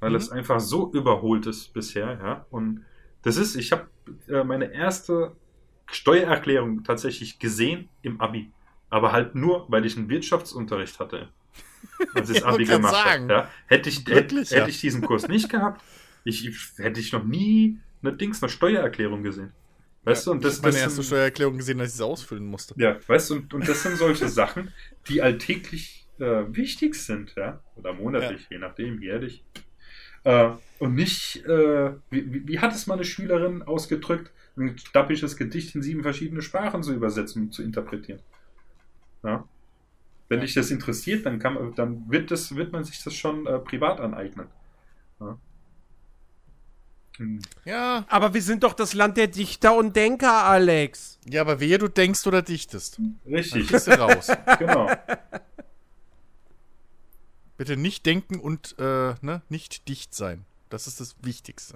weil 0.05 0.11
Mhm. 0.11 0.17
es 0.17 0.29
einfach 0.31 0.59
so 0.59 0.91
überholt 0.93 1.45
ist 1.47 1.73
bisher, 1.73 2.19
ja. 2.21 2.45
Und 2.51 2.85
das 3.23 3.37
ist, 3.37 3.55
ich 3.55 3.71
habe 3.71 3.87
äh, 4.27 4.43
meine 4.43 4.71
erste 4.73 5.35
Steuererklärung 5.91 6.83
tatsächlich 6.83 7.39
gesehen 7.39 7.89
im 8.01 8.21
Abi. 8.21 8.51
Aber 8.89 9.11
halt 9.11 9.35
nur, 9.35 9.65
weil 9.69 9.85
ich 9.85 9.97
einen 9.97 10.09
Wirtschaftsunterricht 10.09 10.99
hatte. 10.99 11.29
Als 12.13 12.29
ich 12.29 12.35
das 12.41 12.43
Abi 12.43 12.65
gemacht 12.65 12.95
habe. 13.05 13.27
Ja. 13.31 13.49
Hätte, 13.67 13.89
ich, 13.89 13.99
hätte, 13.99 14.11
Wirklich, 14.35 14.49
ja. 14.51 14.59
hätte 14.59 14.69
ich 14.69 14.79
diesen 14.81 15.01
Kurs 15.01 15.27
nicht 15.27 15.49
gehabt, 15.49 15.81
ich, 16.23 16.49
hätte 16.77 16.99
ich 16.99 17.11
noch 17.11 17.23
nie 17.23 17.79
eine 18.01 18.13
Dings, 18.13 18.41
eine 18.43 18.49
Steuererklärung 18.49 19.23
gesehen. 19.23 19.51
Weißt 20.03 20.27
du, 20.27 20.31
und 20.31 20.43
das, 20.43 20.53
ich 20.53 20.57
habe 20.59 20.67
meine 20.67 20.73
das 20.73 20.81
erste 20.83 20.95
sind- 21.01 21.05
Steuererklärung 21.05 21.57
gesehen, 21.57 21.79
als 21.81 21.91
ich 21.91 21.97
sie 21.97 22.05
ausfüllen 22.05 22.45
musste. 22.45 22.75
ja, 22.77 22.97
weißt 23.07 23.29
du, 23.31 23.35
und, 23.37 23.53
und 23.55 23.67
das 23.67 23.81
sind 23.81 23.97
solche 23.97 24.27
Sachen, 24.29 24.71
die 25.07 25.21
alltäglich 25.23 26.07
äh, 26.19 26.43
wichtig 26.55 26.93
sind, 26.95 27.33
ja, 27.35 27.59
oder 27.75 27.93
monatlich, 27.93 28.47
je 28.51 28.59
nachdem, 28.59 29.01
jährlich. 29.01 29.43
Äh, 30.25 30.49
und 30.79 30.95
nicht, 30.95 31.45
äh, 31.45 31.91
wie, 32.09 32.47
wie- 32.47 32.59
hat 32.59 32.73
es 32.75 32.87
mal 32.87 32.95
eine 32.95 33.05
Schülerin 33.05 33.63
ausgedrückt, 33.63 34.31
ein 34.57 34.77
stappisches 34.77 35.37
Gedicht 35.37 35.75
in 35.75 35.81
sieben 35.81 36.03
verschiedene 36.03 36.41
Sprachen 36.41 36.83
zu 36.83 36.93
übersetzen 36.93 37.43
und 37.43 37.53
zu 37.53 37.63
interpretieren. 37.63 38.19
Ja. 39.23 39.45
Wenn 40.27 40.41
dich 40.41 40.53
das 40.53 40.71
interessiert, 40.71 41.25
dann, 41.25 41.39
kann, 41.39 41.73
dann 41.75 42.09
wird, 42.09 42.31
das, 42.31 42.55
wird 42.55 42.71
man 42.73 42.83
sich 42.83 43.03
das 43.03 43.13
schon 43.15 43.45
äh, 43.47 43.59
privat 43.59 43.99
aneignen. 44.01 44.47
Ja. 45.19 45.37
Hm. 47.17 47.39
Ja, 47.63 48.05
Aber 48.09 48.33
wir 48.33 48.41
sind 48.41 48.63
doch 48.63 48.73
das 48.73 48.93
Land 48.93 49.15
der 49.17 49.27
Dichter 49.27 49.75
und 49.77 49.95
Denker, 49.95 50.43
Alex. 50.43 51.17
ja, 51.29 51.41
aber 51.41 51.59
wehe, 51.61 51.77
du 51.77 51.87
denkst 51.87 52.25
oder 52.27 52.41
dichtest. 52.41 52.97
Dann 52.97 53.19
Richtig, 53.25 53.67
kriegst 53.69 53.87
du 53.87 53.91
raus. 53.99 54.27
genau. 54.59 54.89
Bitte 57.57 57.77
nicht 57.77 58.05
denken 58.05 58.39
und 58.39 58.75
äh, 58.79 59.13
ne, 59.21 59.41
nicht 59.49 59.87
dicht 59.87 60.13
sein. 60.13 60.45
Das 60.69 60.87
ist 60.87 60.99
das 60.99 61.15
Wichtigste. 61.21 61.75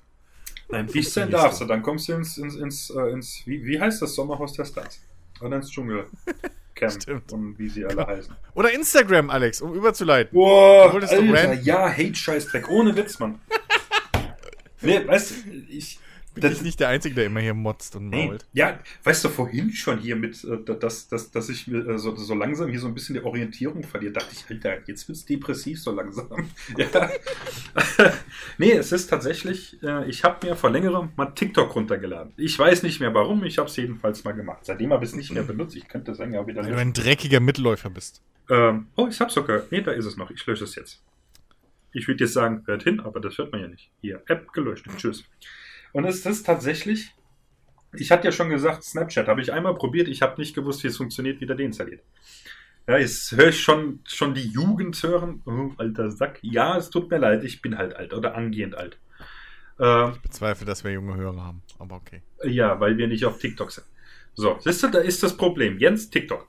Nein, 0.70 0.88
dicht 0.88 1.12
sein 1.12 1.32
darfst 1.32 1.60
so. 1.60 1.66
du, 1.66 1.70
dann 1.70 1.82
kommst 1.82 2.10
du 2.10 2.14
ins, 2.14 2.38
ins, 2.38 2.56
ins, 2.56 2.90
äh, 2.90 3.12
ins 3.12 3.42
wie, 3.46 3.64
wie 3.66 3.80
heißt 3.80 4.02
das 4.02 4.14
Sommerhaus 4.14 4.54
der 4.54 4.66
Stars? 4.66 5.00
Oder 5.42 5.56
ins 5.58 5.72
Dschungelcamp 5.72 6.12
Stimmt. 7.02 7.32
und 7.32 7.58
wie 7.58 7.70
sie 7.70 7.86
alle 7.86 8.06
heißen. 8.06 8.36
Oder 8.54 8.72
Instagram, 8.74 9.30
Alex, 9.30 9.62
um 9.62 9.74
überzuleiten. 9.74 10.34
Boah, 10.34 10.88
Du 10.88 10.94
wolltest 10.94 11.14
doch 11.14 11.20
Alter, 11.20 11.54
ja, 11.54 11.90
Hate-Scheißdreck, 11.90 12.70
ohne 12.70 12.96
Witz, 12.96 13.20
Mann. 13.20 13.40
nee, 14.82 15.08
weißt 15.08 15.32
du, 15.32 15.36
ich... 15.70 16.00
Bin 16.36 16.52
ich 16.52 16.62
nicht 16.62 16.80
der 16.80 16.90
Einzige, 16.90 17.16
der 17.16 17.26
immer 17.26 17.40
hier 17.40 17.54
motzt 17.54 17.96
und 17.96 18.10
mault. 18.10 18.46
ja, 18.54 18.80
weißt 19.04 19.26
du, 19.26 19.30
vorhin 19.30 19.72
schon 19.74 20.00
hier 20.00 20.16
mit, 20.16 20.44
äh, 20.44 20.58
dass, 20.80 21.08
dass, 21.08 21.32
dass 21.32 21.50
ich 21.50 21.68
mir 21.68 21.88
äh, 21.88 21.98
so, 21.98 22.16
so 22.16 22.34
langsam 22.34 22.70
hier 22.70 22.80
so 22.80 22.88
ein 22.88 22.94
bisschen 22.94 23.16
die 23.16 23.24
Orientierung 23.24 23.84
verliere, 23.84 24.14
dachte 24.14 24.30
ich, 24.34 24.46
Alter, 24.50 24.78
jetzt 24.88 25.08
wird's 25.08 25.26
depressiv 25.26 25.82
so 25.82 25.92
langsam. 25.92 26.50
ja. 26.78 27.10
Nee, 28.58 28.72
es 28.72 28.92
ist 28.92 29.08
tatsächlich, 29.08 29.82
äh, 29.84 30.10
ich 30.10 30.24
habe 30.24 30.46
mir 30.48 30.56
vor 30.56 30.70
längerem 30.70 31.10
mal 31.16 31.28
TikTok 31.28 31.76
runtergeladen. 31.76 32.34
Ich 32.38 32.58
weiß 32.58 32.84
nicht 32.84 33.00
mehr 33.00 33.14
warum, 33.14 33.44
ich 33.44 33.58
habe 33.58 33.70
es 33.70 33.76
jedenfalls 33.76 34.24
mal 34.24 34.34
gemacht. 34.34 34.66
Seitdem 34.66 34.92
habe 34.92 35.04
ich 35.04 35.12
es 35.12 35.16
nicht 35.16 35.32
mehr 35.32 35.44
benutzt. 35.44 35.76
Ich 35.76 35.88
könnte 35.88 36.14
sagen, 36.16 36.34
ja 36.34 36.46
wieder 36.46 36.64
Weil 36.64 36.72
du 36.72 36.78
ein 36.78 36.94
dreckiger 36.94 37.40
Mitläufer 37.40 37.90
bist. 37.90 38.22
Ähm, 38.50 38.88
oh, 38.96 39.08
ich 39.08 39.20
habe 39.20 39.32
sogar. 39.32 39.64
Nee, 39.72 39.82
da 39.82 39.92
ist 39.92 40.06
es 40.06 40.18
noch. 40.18 40.32
Ich 40.32 40.46
lösche 40.46 40.64
es 40.64 40.76
jetzt. 40.76 41.02
Ich 41.92 42.08
würde 42.08 42.24
jetzt 42.24 42.34
sagen, 42.34 42.64
hört 42.66 42.84
hin, 42.84 43.00
aber 43.00 43.20
das 43.20 43.38
hört 43.38 43.52
man 43.52 43.62
ja 43.62 43.68
nicht. 43.68 43.90
Hier, 44.02 44.22
App 44.28 44.52
gelöscht. 44.54 44.86
Tschüss. 44.98 45.24
Und 45.94 46.06
es 46.06 46.26
ist 46.26 46.46
tatsächlich, 46.46 47.16
ich 47.94 48.12
hatte 48.12 48.26
ja 48.28 48.32
schon 48.32 48.50
gesagt, 48.50 48.84
Snapchat 48.84 49.28
habe 49.28 49.42
ich 49.42 49.54
einmal 49.54 49.76
probiert. 49.76 50.08
Ich 50.08 50.22
habe 50.22 50.40
nicht 50.40 50.56
gewusst, 50.56 50.84
wie 50.84 50.88
es 50.88 50.98
funktioniert, 50.98 51.42
wieder 51.42 51.56
deinstalliert. 51.56 52.04
Ja, 52.88 52.98
jetzt 52.98 53.32
höre 53.34 53.50
ich 53.50 53.62
schon, 53.62 54.00
schon 54.06 54.34
die 54.34 54.48
Jugend 54.48 55.02
hören. 55.04 55.42
Oh, 55.46 55.72
alter 55.78 56.10
Sack. 56.12 56.40
Ja, 56.42 56.78
es 56.78 56.90
tut 56.90 57.10
mir 57.12 57.20
leid, 57.20 57.44
ich 57.44 57.62
bin 57.62 57.78
halt 57.78 57.96
alt 57.96 58.14
oder 58.14 58.36
angehend 58.36 58.76
alt. 58.76 59.00
Ähm, 59.80 60.14
Ich 60.16 60.22
bezweifle, 60.22 60.66
dass 60.66 60.84
wir 60.84 60.92
junge 60.92 61.16
Hörer 61.16 61.44
haben, 61.44 61.64
aber 61.78 61.96
okay. 61.96 62.22
ja, 62.44 62.80
weil 62.80 62.98
wir 62.98 63.08
nicht 63.08 63.26
auf 63.26 63.40
TikTok 63.40 63.72
sind. 63.72 63.88
So, 64.36 64.58
siehst 64.60 64.84
du, 64.84 64.88
da 64.90 65.00
ist 65.00 65.24
das 65.24 65.36
Problem. 65.38 65.78
Jens, 65.80 66.10
TikTok. 66.10 66.48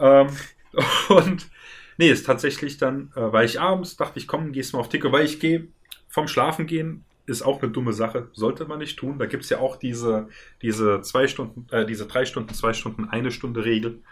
Ähm, 0.00 0.28
und 1.08 1.48
nee, 1.96 2.10
ist 2.10 2.26
tatsächlich 2.26 2.78
dann, 2.78 3.12
äh, 3.16 3.32
weil 3.32 3.46
ich 3.46 3.60
abends 3.60 3.96
dachte, 3.96 4.18
ich 4.18 4.26
komm, 4.26 4.52
gehst 4.52 4.72
mal 4.72 4.80
auf 4.80 4.88
TikTok, 4.88 5.12
weil 5.12 5.24
ich 5.24 5.40
gehe 5.40 5.68
vom 6.08 6.28
Schlafen 6.28 6.66
gehen, 6.66 7.04
ist 7.28 7.42
auch 7.42 7.62
eine 7.62 7.70
dumme 7.70 7.92
Sache, 7.92 8.28
sollte 8.32 8.64
man 8.64 8.78
nicht 8.78 8.98
tun. 8.98 9.18
Da 9.18 9.26
gibt's 9.26 9.50
ja 9.50 9.58
auch 9.58 9.76
diese, 9.76 10.28
diese 10.62 11.02
zwei 11.02 11.28
Stunden, 11.28 11.66
äh, 11.70 11.86
diese 11.86 12.06
drei 12.06 12.24
Stunden, 12.24 12.54
zwei 12.54 12.72
Stunden, 12.72 13.08
eine 13.08 13.30
Stunde 13.30 13.64
Regel. 13.64 14.02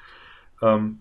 Ähm, 0.62 1.00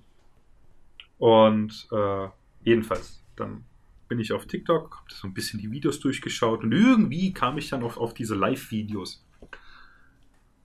und 1.17 1.87
äh, 1.91 2.27
jedenfalls, 2.63 3.21
dann 3.35 3.65
bin 4.07 4.19
ich 4.19 4.33
auf 4.33 4.45
TikTok, 4.45 4.97
hab 4.97 5.11
so 5.11 5.27
ein 5.27 5.33
bisschen 5.33 5.59
die 5.59 5.71
Videos 5.71 5.99
durchgeschaut 5.99 6.63
und 6.63 6.71
irgendwie 6.71 7.33
kam 7.33 7.57
ich 7.57 7.69
dann 7.69 7.83
auf, 7.83 7.97
auf 7.97 8.13
diese 8.13 8.35
Live-Videos. 8.35 9.25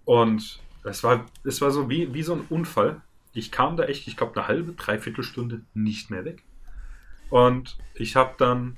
Und 0.04 0.60
es 0.84 1.02
war, 1.02 1.26
es 1.44 1.60
war 1.60 1.70
so 1.70 1.88
wie, 1.90 2.12
wie 2.14 2.22
so 2.22 2.34
ein 2.34 2.46
Unfall. 2.48 3.00
Ich 3.32 3.50
kam 3.50 3.76
da 3.76 3.84
echt, 3.84 4.06
ich 4.08 4.16
glaube, 4.16 4.36
eine 4.36 4.48
halbe, 4.48 4.72
dreiviertel 4.72 5.24
Stunde 5.24 5.62
nicht 5.74 6.10
mehr 6.10 6.24
weg. 6.24 6.42
Und 7.28 7.78
ich 7.94 8.16
habe 8.16 8.34
dann 8.38 8.76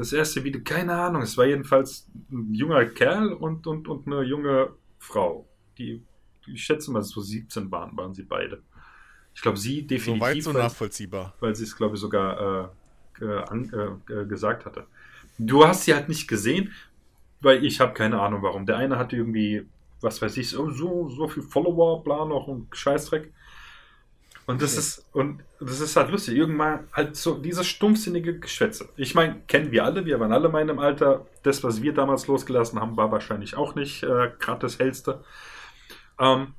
das 0.00 0.12
erste 0.12 0.42
Video, 0.42 0.60
keine 0.64 0.94
Ahnung, 0.94 1.22
es 1.22 1.36
war 1.36 1.44
jedenfalls 1.46 2.08
ein 2.30 2.54
junger 2.54 2.84
Kerl 2.86 3.32
und, 3.32 3.66
und, 3.66 3.86
und 3.86 4.06
eine 4.06 4.22
junge 4.22 4.70
Frau. 4.98 5.46
Die, 5.78 6.02
ich 6.46 6.64
schätze 6.64 6.90
mal, 6.90 7.02
so 7.02 7.20
17 7.20 7.70
waren, 7.70 7.96
waren 7.96 8.14
sie 8.14 8.22
beide. 8.22 8.62
Ich 9.34 9.42
glaube, 9.42 9.58
sie 9.58 9.86
definitiv. 9.86 10.22
Soweit 10.22 10.42
so 10.42 10.54
weil- 10.54 10.62
nachvollziehbar. 10.62 11.34
weil 11.40 11.54
sie 11.54 11.64
es, 11.64 11.76
glaube 11.76 11.94
ich, 11.96 12.00
sogar 12.00 12.72
äh, 13.20 13.24
an, 13.48 13.98
äh, 14.08 14.24
gesagt 14.24 14.64
hatte. 14.64 14.86
Du 15.38 15.66
hast 15.66 15.84
sie 15.84 15.94
halt 15.94 16.08
nicht 16.08 16.26
gesehen, 16.26 16.72
weil 17.40 17.64
ich 17.64 17.80
habe 17.80 17.92
keine 17.92 18.20
Ahnung 18.20 18.42
warum. 18.42 18.66
Der 18.66 18.78
eine 18.78 18.98
hatte 18.98 19.16
irgendwie, 19.16 19.66
was 20.00 20.20
weiß 20.20 20.36
ich, 20.38 20.48
so, 20.50 20.70
so, 20.70 21.08
so 21.10 21.28
viel 21.28 21.42
Follower, 21.42 22.02
bla 22.02 22.24
noch 22.24 22.46
und 22.48 22.74
Scheißdreck. 22.74 23.32
Und 24.50 24.62
das 24.62 24.72
Okay. 24.72 24.78
ist, 24.78 25.06
und 25.12 25.44
das 25.60 25.80
ist 25.80 25.96
halt 25.96 26.10
lustig. 26.10 26.36
Irgendwann 26.36 26.88
halt 26.92 27.16
so 27.16 27.38
dieses 27.38 27.66
stumpfsinnige 27.66 28.38
Geschwätze. 28.40 28.88
Ich 28.96 29.14
meine, 29.14 29.42
kennen 29.46 29.70
wir 29.70 29.84
alle, 29.84 30.04
wir 30.06 30.18
waren 30.18 30.32
alle 30.32 30.48
mal 30.48 30.62
in 30.62 30.70
einem 30.70 30.78
Alter. 30.80 31.26
Das, 31.42 31.62
was 31.62 31.82
wir 31.82 31.94
damals 31.94 32.26
losgelassen 32.26 32.80
haben, 32.80 32.96
war 32.96 33.12
wahrscheinlich 33.12 33.56
auch 33.56 33.74
nicht 33.74 34.02
äh, 34.02 34.30
gerade 34.40 34.60
das 34.60 34.78
Hellste. 34.78 35.22
Ähm, 36.18 36.54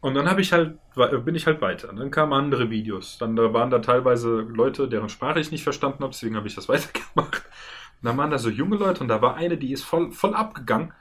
und 0.00 0.14
dann 0.14 0.28
habe 0.28 0.42
ich 0.42 0.52
halt, 0.52 0.78
bin 1.24 1.34
ich 1.34 1.46
halt 1.46 1.60
weiter. 1.62 1.88
Dann 1.92 2.10
kamen 2.10 2.32
andere 2.34 2.68
Videos. 2.70 3.16
Dann 3.18 3.36
da 3.36 3.52
waren 3.54 3.70
da 3.70 3.78
teilweise 3.78 4.40
Leute, 4.40 4.88
deren 4.88 5.08
Sprache 5.08 5.40
ich 5.40 5.50
nicht 5.50 5.62
verstanden 5.64 6.02
habe, 6.02 6.12
deswegen 6.12 6.36
habe 6.36 6.46
ich 6.46 6.54
das 6.54 6.68
weitergemacht. 6.68 7.42
Und 8.02 8.08
dann 8.08 8.16
waren 8.18 8.30
da 8.30 8.38
so 8.38 8.50
junge 8.50 8.76
Leute 8.76 9.00
und 9.00 9.08
da 9.08 9.22
war 9.22 9.36
eine, 9.36 9.56
die 9.56 9.72
ist 9.72 9.82
voll, 9.84 10.12
voll 10.12 10.34
abgegangen 10.34 10.92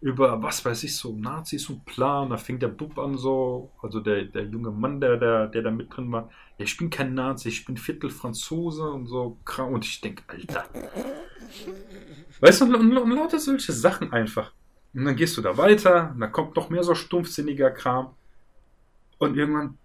über, 0.00 0.42
was 0.42 0.64
weiß 0.64 0.82
ich, 0.84 0.96
so 0.96 1.14
Nazis 1.14 1.68
und 1.68 1.84
Plan. 1.84 2.30
Da 2.30 2.36
fing 2.36 2.58
der 2.58 2.68
Bub 2.68 2.98
an 2.98 3.18
so, 3.18 3.70
also 3.82 4.00
der, 4.00 4.24
der 4.24 4.44
junge 4.44 4.70
Mann, 4.70 5.00
der, 5.00 5.16
der, 5.18 5.46
der 5.48 5.62
da 5.62 5.70
mit 5.70 5.94
drin 5.94 6.10
war. 6.10 6.30
Ja, 6.58 6.64
ich 6.64 6.76
bin 6.76 6.88
kein 6.88 7.14
Nazi, 7.14 7.48
ich 7.48 7.64
bin 7.64 7.76
Viertel 7.76 8.10
Franzose 8.10 8.88
und 8.88 9.06
so. 9.06 9.36
Und 9.58 9.84
ich 9.84 10.00
denke, 10.00 10.22
Alter. 10.28 10.64
Weißt 12.40 12.60
du, 12.60 12.64
und, 12.64 12.74
und, 12.74 12.96
und 12.96 13.10
lauter 13.10 13.38
solche 13.38 13.72
Sachen 13.72 14.12
einfach. 14.12 14.52
Und 14.94 15.04
dann 15.04 15.16
gehst 15.16 15.36
du 15.36 15.42
da 15.42 15.56
weiter, 15.56 16.12
und 16.14 16.20
da 16.20 16.26
kommt 16.26 16.56
noch 16.56 16.70
mehr 16.70 16.82
so 16.82 16.94
stumpfsinniger 16.94 17.70
Kram. 17.70 18.14
Und 19.18 19.36
irgendwann, 19.36 19.76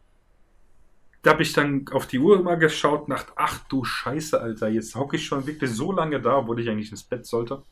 da 1.22 1.32
habe 1.32 1.44
ich 1.44 1.52
dann 1.52 1.86
auf 1.92 2.08
die 2.08 2.20
Uhr 2.20 2.42
mal 2.42 2.56
geschaut 2.56 3.04
und 3.04 3.10
dachte, 3.10 3.34
ach 3.36 3.60
du 3.68 3.84
Scheiße, 3.84 4.40
Alter, 4.40 4.70
jetzt 4.70 4.96
hocke 4.96 5.18
ich 5.18 5.26
schon 5.26 5.46
wirklich 5.46 5.72
so 5.72 5.92
lange 5.92 6.22
da, 6.22 6.38
obwohl 6.38 6.60
ich 6.62 6.70
eigentlich 6.70 6.92
ins 6.92 7.04
Bett 7.04 7.26
sollte. 7.26 7.64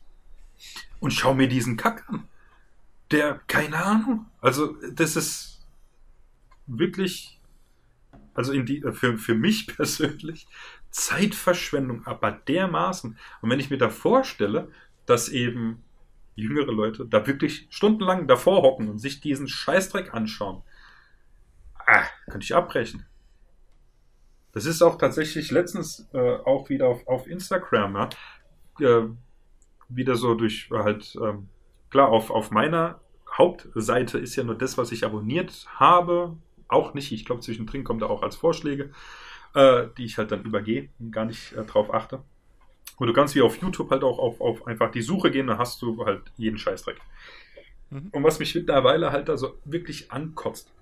Und 1.00 1.12
schau 1.12 1.34
mir 1.34 1.48
diesen 1.48 1.76
Kack 1.76 2.04
an. 2.08 2.28
Der, 3.14 3.40
keine 3.46 3.76
Ahnung. 3.76 4.26
Also, 4.40 4.74
das 4.92 5.14
ist 5.14 5.64
wirklich, 6.66 7.40
also 8.34 8.52
in 8.52 8.66
die, 8.66 8.82
für, 8.92 9.16
für 9.18 9.36
mich 9.36 9.66
persönlich, 9.76 10.48
Zeitverschwendung, 10.90 12.04
aber 12.08 12.32
dermaßen. 12.32 13.16
Und 13.40 13.50
wenn 13.50 13.60
ich 13.60 13.70
mir 13.70 13.78
da 13.78 13.88
vorstelle, 13.88 14.68
dass 15.06 15.28
eben 15.28 15.84
jüngere 16.34 16.72
Leute 16.72 17.06
da 17.06 17.24
wirklich 17.24 17.68
stundenlang 17.70 18.26
davor 18.26 18.62
hocken 18.62 18.88
und 18.88 18.98
sich 18.98 19.20
diesen 19.20 19.46
Scheißdreck 19.46 20.12
anschauen, 20.12 20.64
ah, 21.86 22.02
könnte 22.28 22.42
ich 22.42 22.56
abbrechen. 22.56 23.06
Das 24.50 24.66
ist 24.66 24.82
auch 24.82 24.98
tatsächlich 24.98 25.52
letztens 25.52 26.08
äh, 26.12 26.36
auch 26.38 26.68
wieder 26.68 26.88
auf, 26.88 27.06
auf 27.06 27.28
Instagram, 27.28 28.08
ja, 28.80 28.98
äh, 28.98 29.08
wieder 29.88 30.16
so 30.16 30.34
durch 30.34 30.68
halt, 30.72 31.16
ähm, 31.22 31.48
klar, 31.90 32.08
auf, 32.08 32.30
auf 32.32 32.50
meiner 32.50 33.00
Hauptseite 33.36 34.18
ist 34.18 34.36
ja 34.36 34.44
nur 34.44 34.56
das, 34.56 34.78
was 34.78 34.92
ich 34.92 35.04
abonniert 35.04 35.66
habe, 35.76 36.36
auch 36.68 36.94
nicht. 36.94 37.12
Ich 37.12 37.24
glaube, 37.24 37.40
zwischendrin 37.40 37.84
kommt 37.84 38.02
da 38.02 38.06
auch 38.06 38.22
als 38.22 38.36
Vorschläge, 38.36 38.90
äh, 39.54 39.88
die 39.98 40.04
ich 40.04 40.18
halt 40.18 40.30
dann 40.30 40.44
übergehe 40.44 40.88
und 40.98 41.10
gar 41.10 41.24
nicht 41.24 41.52
äh, 41.52 41.64
drauf 41.64 41.92
achte. 41.92 42.22
Und 42.96 43.08
du 43.08 43.12
kannst 43.12 43.34
wie 43.34 43.42
auf 43.42 43.60
YouTube 43.60 43.90
halt 43.90 44.04
auch 44.04 44.18
auf, 44.18 44.40
auf 44.40 44.66
einfach 44.66 44.90
die 44.90 45.02
Suche 45.02 45.30
gehen, 45.30 45.48
dann 45.48 45.58
hast 45.58 45.82
du 45.82 46.04
halt 46.04 46.22
jeden 46.36 46.58
Scheißdreck. 46.58 47.00
Mhm. 47.90 48.08
Und 48.12 48.22
was 48.22 48.38
mich 48.38 48.54
mittlerweile 48.54 49.10
halt 49.10 49.28
also 49.28 49.58
wirklich 49.64 50.12
ankotzt, 50.12 50.72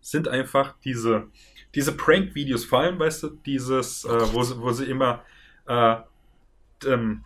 sind 0.00 0.28
einfach 0.28 0.76
diese, 0.84 1.26
diese 1.74 1.92
Prank-Videos, 1.92 2.64
vor 2.64 2.80
allem, 2.80 2.98
weißt 2.98 3.24
du, 3.24 3.28
dieses, 3.44 4.04
äh, 4.04 4.32
wo, 4.32 4.42
sie, 4.44 4.60
wo 4.60 4.70
sie 4.70 4.84
immer 4.84 5.24
äh, 5.66 5.96
ähm, 6.86 7.24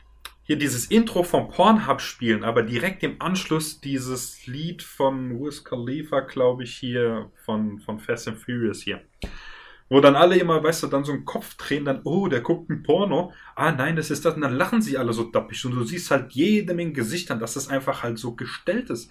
hier 0.51 0.59
dieses 0.59 0.87
Intro 0.87 1.23
vom 1.23 1.49
Pornhub 1.49 2.01
spielen, 2.01 2.43
aber 2.43 2.65
direkt 2.65 3.05
im 3.05 3.23
Anschluss 3.23 3.81
dieses 3.81 4.49
Lied 4.49 4.83
von 4.83 5.39
Wiz 5.41 5.63
Khalifa, 5.63 6.23
glaube 6.23 6.65
ich, 6.65 6.75
hier 6.75 7.31
von, 7.45 7.79
von 7.79 8.01
Fast 8.01 8.27
and 8.27 8.37
Furious 8.37 8.83
hier. 8.83 9.01
Wo 9.89 10.01
dann 10.01 10.17
alle 10.17 10.37
immer, 10.37 10.61
weißt 10.61 10.83
du, 10.83 10.87
dann 10.89 11.05
so 11.05 11.13
einen 11.13 11.25
Kopf 11.25 11.55
drehen, 11.55 11.85
dann, 11.85 12.01
oh, 12.03 12.27
der 12.27 12.41
guckt 12.41 12.69
ein 12.69 12.83
Porno. 12.83 13.33
Ah, 13.55 13.71
nein, 13.71 13.95
das 13.95 14.11
ist 14.11 14.25
das. 14.25 14.35
Und 14.35 14.41
dann 14.41 14.57
lachen 14.57 14.83
sie 14.83 14.99
alle 14.99 15.13
so 15.13 15.23
dappig. 15.23 15.65
Und 15.67 15.71
du 15.71 15.85
siehst 15.85 16.11
halt 16.11 16.33
jedem 16.33 16.81
in 16.81 16.95
Gesichtern, 16.95 17.39
dass 17.39 17.55
das 17.55 17.69
einfach 17.69 18.03
halt 18.03 18.19
so 18.19 18.35
gestellt 18.35 18.91
ist. 18.91 19.09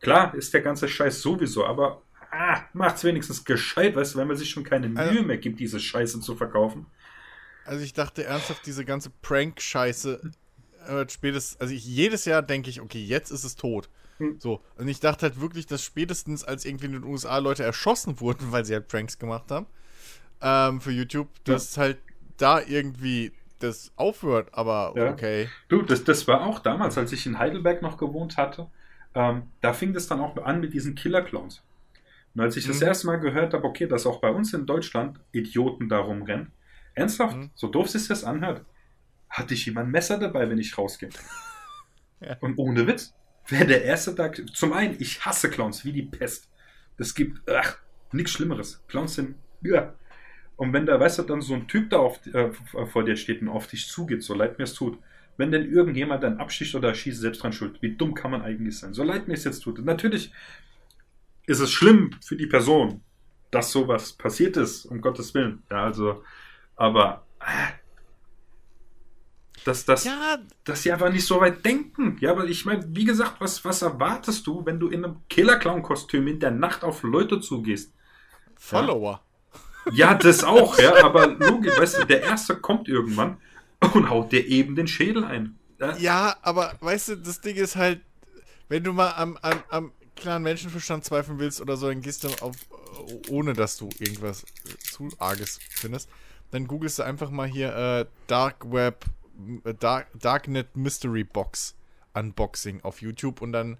Klar, 0.00 0.34
ist 0.34 0.52
der 0.54 0.62
ganze 0.62 0.88
Scheiß 0.88 1.22
sowieso, 1.22 1.64
aber 1.66 2.02
ah, 2.32 2.62
macht's 2.72 3.04
wenigstens 3.04 3.44
gescheit, 3.44 3.94
weißt 3.94 4.14
du, 4.14 4.18
wenn 4.18 4.26
man 4.26 4.36
sich 4.36 4.50
schon 4.50 4.64
keine 4.64 4.88
Mühe 4.88 4.98
Also- 4.98 5.22
mehr 5.22 5.38
gibt, 5.38 5.60
diese 5.60 5.78
Scheiße 5.78 6.18
zu 6.18 6.34
verkaufen. 6.34 6.86
Also 7.64 7.84
ich 7.84 7.92
dachte 7.92 8.24
ernsthaft, 8.24 8.66
diese 8.66 8.84
ganze 8.84 9.10
Prank-Scheiße 9.22 10.32
hört 10.86 11.12
spätestens, 11.12 11.60
also 11.60 11.72
ich, 11.74 11.84
jedes 11.84 12.24
Jahr 12.24 12.42
denke 12.42 12.70
ich, 12.70 12.80
okay, 12.80 13.02
jetzt 13.04 13.30
ist 13.30 13.44
es 13.44 13.56
tot. 13.56 13.88
Hm. 14.18 14.36
So. 14.38 14.62
Und 14.76 14.88
ich 14.88 15.00
dachte 15.00 15.26
halt 15.26 15.40
wirklich, 15.40 15.66
dass 15.66 15.82
spätestens, 15.82 16.44
als 16.44 16.64
irgendwie 16.64 16.86
in 16.86 16.92
den 16.92 17.04
USA 17.04 17.38
Leute 17.38 17.62
erschossen 17.64 18.20
wurden, 18.20 18.46
weil 18.52 18.64
sie 18.64 18.74
halt 18.74 18.88
Pranks 18.88 19.18
gemacht 19.18 19.50
haben, 19.50 19.66
ähm, 20.42 20.80
für 20.80 20.90
YouTube, 20.92 21.28
dass 21.44 21.76
halt 21.76 21.98
da 22.38 22.60
irgendwie 22.60 23.32
das 23.58 23.92
aufhört, 23.96 24.48
aber 24.52 24.94
Ja. 24.96 25.12
okay. 25.12 25.48
Du, 25.68 25.82
das, 25.82 26.02
das 26.04 26.26
war 26.26 26.46
auch 26.46 26.60
damals, 26.60 26.96
als 26.96 27.12
ich 27.12 27.26
in 27.26 27.38
Heidelberg 27.38 27.82
noch 27.82 27.98
gewohnt 27.98 28.38
hatte. 28.38 28.68
Ähm, 29.14 29.42
da 29.60 29.72
fing 29.74 29.92
das 29.92 30.06
dann 30.06 30.20
auch 30.20 30.36
an 30.38 30.60
mit 30.60 30.72
diesen 30.72 30.94
Killer-Clowns. 30.94 31.62
Und 32.34 32.40
als 32.40 32.56
ich 32.56 32.66
das 32.66 32.80
Mhm. 32.80 32.86
erste 32.86 33.06
Mal 33.08 33.16
gehört 33.16 33.52
habe, 33.52 33.64
okay, 33.64 33.86
dass 33.86 34.06
auch 34.06 34.20
bei 34.20 34.30
uns 34.30 34.54
in 34.54 34.64
Deutschland 34.64 35.20
Idioten 35.32 35.88
da 35.88 35.98
rumrennen, 35.98 36.52
ernsthaft, 36.94 37.36
Mhm. 37.36 37.50
so 37.54 37.68
doof 37.68 37.90
sich 37.90 38.08
das 38.08 38.24
anhört, 38.24 38.64
hatte 39.30 39.54
ich 39.54 39.66
immer 39.68 39.80
ein 39.80 39.90
Messer 39.90 40.18
dabei, 40.18 40.50
wenn 40.50 40.58
ich 40.58 40.76
rausgehe. 40.76 41.10
Ja. 42.22 42.36
Und 42.40 42.58
ohne 42.58 42.86
Witz, 42.86 43.14
wäre 43.46 43.64
der 43.64 43.82
erste 43.82 44.14
Tag. 44.14 44.42
Zum 44.52 44.74
einen, 44.74 44.96
ich 44.98 45.24
hasse 45.24 45.48
Clowns 45.48 45.86
wie 45.86 45.92
die 45.92 46.02
Pest. 46.02 46.50
Es 46.98 47.14
gibt, 47.14 47.48
ach, 47.48 47.78
nichts 48.12 48.32
Schlimmeres. 48.32 48.84
Clowns 48.88 49.14
sind, 49.14 49.36
ja. 49.62 49.94
Und 50.56 50.74
wenn 50.74 50.84
da, 50.84 51.00
weißt 51.00 51.20
du, 51.20 51.22
dann 51.22 51.40
so 51.40 51.54
ein 51.54 51.66
Typ 51.66 51.88
da 51.88 51.96
auf, 51.96 52.20
äh, 52.26 52.50
vor 52.84 53.04
dir 53.04 53.16
steht 53.16 53.40
und 53.40 53.48
auf 53.48 53.66
dich 53.66 53.88
zugeht, 53.88 54.22
so 54.22 54.34
leid 54.34 54.58
mir 54.58 54.64
es 54.64 54.74
tut, 54.74 54.98
wenn 55.38 55.50
denn 55.50 55.72
irgendjemand 55.72 56.22
dann 56.22 56.36
absticht 56.36 56.74
oder 56.74 56.94
schießt, 56.94 57.18
selbst 57.18 57.42
dran 57.42 57.54
schuld. 57.54 57.80
Wie 57.80 57.96
dumm 57.96 58.14
kann 58.14 58.30
man 58.30 58.42
eigentlich 58.42 58.78
sein? 58.78 58.92
So 58.92 59.02
leid 59.02 59.26
mir 59.26 59.34
es 59.34 59.44
jetzt 59.44 59.60
tut. 59.60 59.78
Und 59.78 59.86
natürlich 59.86 60.30
ist 61.46 61.60
es 61.60 61.72
schlimm 61.72 62.10
für 62.22 62.36
die 62.36 62.46
Person, 62.46 63.00
dass 63.50 63.72
sowas 63.72 64.12
passiert 64.12 64.58
ist, 64.58 64.84
um 64.84 65.00
Gottes 65.00 65.32
Willen. 65.32 65.62
Ja, 65.70 65.84
also, 65.84 66.22
aber, 66.76 67.24
äh, 67.40 67.72
dass, 69.64 69.84
dass, 69.84 70.04
Ja, 70.04 70.38
dass 70.64 70.82
sie 70.82 70.92
einfach 70.92 71.12
nicht 71.12 71.26
so 71.26 71.40
weit 71.40 71.64
denken. 71.64 72.16
Ja, 72.20 72.30
aber 72.32 72.44
ich 72.46 72.64
meine, 72.64 72.84
wie 72.88 73.04
gesagt, 73.04 73.40
was, 73.40 73.64
was 73.64 73.82
erwartest 73.82 74.46
du, 74.46 74.64
wenn 74.64 74.80
du 74.80 74.88
in 74.88 75.04
einem 75.04 75.16
Killer-Clown-Kostüm 75.28 76.26
in 76.28 76.40
der 76.40 76.50
Nacht 76.50 76.84
auf 76.84 77.02
Leute 77.02 77.40
zugehst? 77.40 77.92
Follower. 78.56 79.20
Ja, 79.92 80.14
das 80.14 80.44
auch, 80.44 80.78
ja, 80.78 81.02
aber 81.04 81.26
logisch, 81.26 81.76
weißt 81.78 81.98
du, 81.98 82.04
der 82.04 82.22
Erste 82.22 82.56
kommt 82.56 82.88
irgendwann 82.88 83.38
und 83.94 84.10
haut 84.10 84.30
dir 84.32 84.46
eben 84.46 84.76
den 84.76 84.86
Schädel 84.86 85.24
ein. 85.24 85.58
Ja, 85.78 85.96
Ja, 85.96 86.36
aber 86.42 86.74
weißt 86.80 87.08
du, 87.08 87.16
das 87.16 87.40
Ding 87.40 87.56
ist 87.56 87.76
halt, 87.76 88.00
wenn 88.68 88.84
du 88.84 88.92
mal 88.92 89.12
am, 89.12 89.38
am, 89.40 89.62
am 89.70 89.92
klaren 90.16 90.42
Menschenverstand 90.42 91.04
zweifeln 91.04 91.38
willst 91.38 91.60
oder 91.60 91.76
so, 91.76 91.88
dann 91.88 92.02
gehst 92.02 92.24
du 92.24 92.28
auf, 92.40 92.56
ohne 93.28 93.54
dass 93.54 93.78
du 93.78 93.88
irgendwas 93.98 94.44
äh, 94.44 94.76
zu 94.78 95.08
Arges 95.18 95.58
findest, 95.70 96.08
dann 96.50 96.66
googelst 96.66 96.98
du 96.98 97.02
einfach 97.02 97.30
mal 97.30 97.48
hier 97.48 97.74
äh, 97.74 98.06
Dark 98.26 98.70
Web, 98.70 99.04
äh, 99.06 99.08
Dark, 99.78 100.08
Darknet 100.18 100.76
Mystery 100.76 101.24
Box 101.24 101.74
Unboxing 102.14 102.80
auf 102.82 103.00
YouTube 103.02 103.40
und 103.42 103.52
dann 103.52 103.78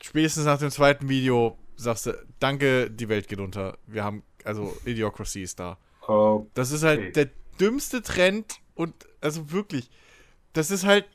spätestens 0.00 0.44
nach 0.44 0.58
dem 0.58 0.70
zweiten 0.70 1.08
Video 1.08 1.58
sagst 1.76 2.06
du, 2.06 2.26
danke, 2.40 2.90
die 2.90 3.08
Welt 3.08 3.28
geht 3.28 3.40
unter. 3.40 3.78
Wir 3.86 4.04
haben, 4.04 4.22
also 4.44 4.76
Idiocracy 4.84 5.42
ist 5.42 5.60
da. 5.60 5.78
Oh, 6.08 6.46
Das 6.54 6.70
ist 6.72 6.82
halt 6.82 6.98
Okay. 7.00 7.12
der 7.12 7.28
dümmste 7.60 8.02
Trend 8.02 8.60
und 8.74 8.94
also 9.20 9.52
wirklich, 9.52 9.90
das 10.52 10.70
ist 10.70 10.84
halt 10.84 11.06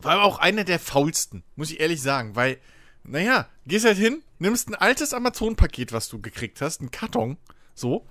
vor 0.00 0.10
allem 0.12 0.20
auch 0.22 0.38
einer 0.38 0.64
der 0.64 0.78
faulsten, 0.78 1.44
muss 1.56 1.70
ich 1.70 1.80
ehrlich 1.80 2.00
sagen, 2.02 2.34
weil, 2.34 2.58
naja, 3.04 3.48
gehst 3.66 3.84
halt 3.84 3.98
hin, 3.98 4.22
nimmst 4.38 4.68
ein 4.68 4.74
altes 4.74 5.12
Amazon-Paket, 5.14 5.92
was 5.92 6.08
du 6.08 6.20
gekriegt 6.20 6.60
hast, 6.60 6.80
einen 6.80 6.90
Karton, 6.90 7.36
so, 7.74 8.06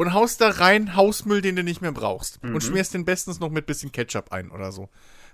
und 0.00 0.14
haust 0.14 0.40
da 0.40 0.48
rein 0.48 0.96
Hausmüll, 0.96 1.42
den 1.42 1.56
du 1.56 1.62
nicht 1.62 1.82
mehr 1.82 1.92
brauchst. 1.92 2.40
Und 2.54 2.62
schmierst 2.62 2.94
den 2.94 3.04
bestens 3.04 3.38
noch 3.38 3.50
mit 3.50 3.66
bisschen 3.66 3.92
Ketchup 3.92 4.32
ein 4.32 4.50
oder 4.50 4.72
so. 4.72 4.88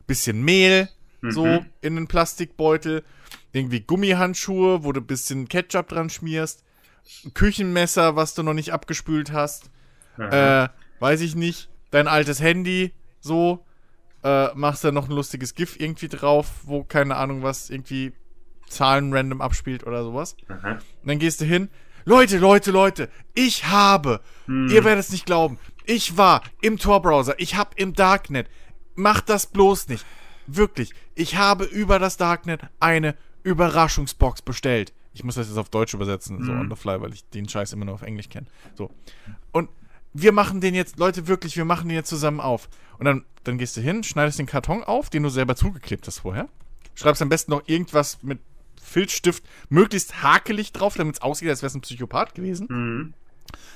Bisschen 0.09 0.43
Mehl, 0.45 0.89
so, 1.23 1.45
in 1.83 1.97
einen 1.97 2.09
Plastikbeutel, 2.09 3.05
irgendwie 3.53 3.79
Gummihandschuhe, 3.81 4.83
wo 4.83 4.91
du 4.91 5.01
bisschen 5.01 5.47
Ketchup 5.47 5.87
dran 5.87 6.11
schmierst, 6.11 6.65
ein 7.25 7.33
Küchenmesser, 7.33 8.17
was 8.17 8.35
du 8.35 8.43
noch 8.43 8.55
nicht 8.55 8.73
abgespült 8.73 9.31
hast, 9.31 9.71
äh, 10.19 10.69
weiß 10.99 11.21
ich 11.21 11.37
nicht, 11.37 11.69
dein 11.93 12.09
altes 12.09 12.41
Handy, 12.41 12.93
so, 13.21 13.65
äh, 14.25 14.53
machst 14.55 14.83
da 14.83 14.91
noch 14.91 15.09
ein 15.09 15.15
lustiges 15.15 15.55
GIF 15.55 15.79
irgendwie 15.79 16.09
drauf, 16.09 16.63
wo 16.65 16.83
keine 16.83 17.15
Ahnung 17.15 17.45
was 17.45 17.71
irgendwie 17.71 18.15
Zahlen 18.69 19.13
random 19.13 19.41
abspielt 19.43 19.87
oder 19.87 20.03
sowas. 20.03 20.37
Und 21.03 21.09
dann 21.09 21.19
gehst 21.21 21.41
du 21.41 21.45
hin, 21.45 21.69
Leute, 22.09 22.39
Leute, 22.39 22.71
Leute, 22.71 23.09
ich 23.35 23.67
habe, 23.67 24.21
ihr 24.47 24.85
werdet 24.85 25.01
es 25.05 25.11
nicht 25.11 25.27
glauben, 25.27 25.59
ich 25.87 26.17
war 26.17 26.41
im 26.63 26.79
Tor-Browser, 26.79 27.35
ich 27.39 27.57
habe 27.57 27.71
im 27.75 27.95
Darknet, 27.95 28.49
macht 28.95 29.29
das 29.29 29.47
bloß 29.49 29.89
nicht. 29.89 30.07
Wirklich, 30.47 30.95
ich 31.17 31.37
habe 31.37 31.65
über 31.65 31.99
das 31.99 32.17
Darknet 32.17 32.61
eine 32.79 33.17
Überraschungsbox 33.43 34.43
bestellt. 34.43 34.93
Ich 35.15 35.25
muss 35.25 35.35
das 35.35 35.49
jetzt 35.49 35.57
auf 35.57 35.69
Deutsch 35.69 35.95
übersetzen, 35.95 36.45
so 36.45 36.53
on 36.53 36.71
the 36.71 36.77
fly, 36.77 37.01
weil 37.01 37.13
ich 37.13 37.29
den 37.31 37.49
Scheiß 37.49 37.73
immer 37.73 37.87
nur 37.87 37.95
auf 37.95 38.03
Englisch 38.03 38.29
kenne. 38.29 38.47
So. 38.77 38.89
Und 39.51 39.69
wir 40.13 40.31
machen 40.31 40.61
den 40.61 40.77
jetzt, 40.77 41.01
Leute, 41.01 41.27
wirklich, 41.27 41.57
wir 41.57 41.65
machen 41.65 41.89
den 41.89 41.97
jetzt 41.97 42.09
zusammen 42.09 42.39
auf. 42.39 42.69
Und 42.99 43.07
dann, 43.07 43.25
dann 43.43 43.59
gehst 43.59 43.77
du 43.77 43.81
hin, 43.81 44.05
schneidest 44.05 44.39
den 44.39 44.47
Karton 44.47 44.85
auf, 44.85 45.11
den 45.11 45.25
du 45.25 45.29
selber 45.29 45.57
zugeklebt 45.57 46.07
hast 46.07 46.21
vorher. 46.21 46.49
Schreibst 46.95 47.21
am 47.21 47.31
besten 47.31 47.51
noch 47.51 47.63
irgendwas 47.67 48.23
mit 48.23 48.39
Filzstift, 48.87 49.45
möglichst 49.69 50.23
hakelig 50.23 50.73
drauf, 50.73 50.95
damit 50.97 51.17
es 51.17 51.23
aussieht, 51.23 51.49
als 51.49 51.63
wäre 51.63 51.69
es 51.69 51.75
ein 51.75 51.81
Psychopath 51.81 52.35
gewesen. 52.35 52.67
Mhm. 52.71 53.15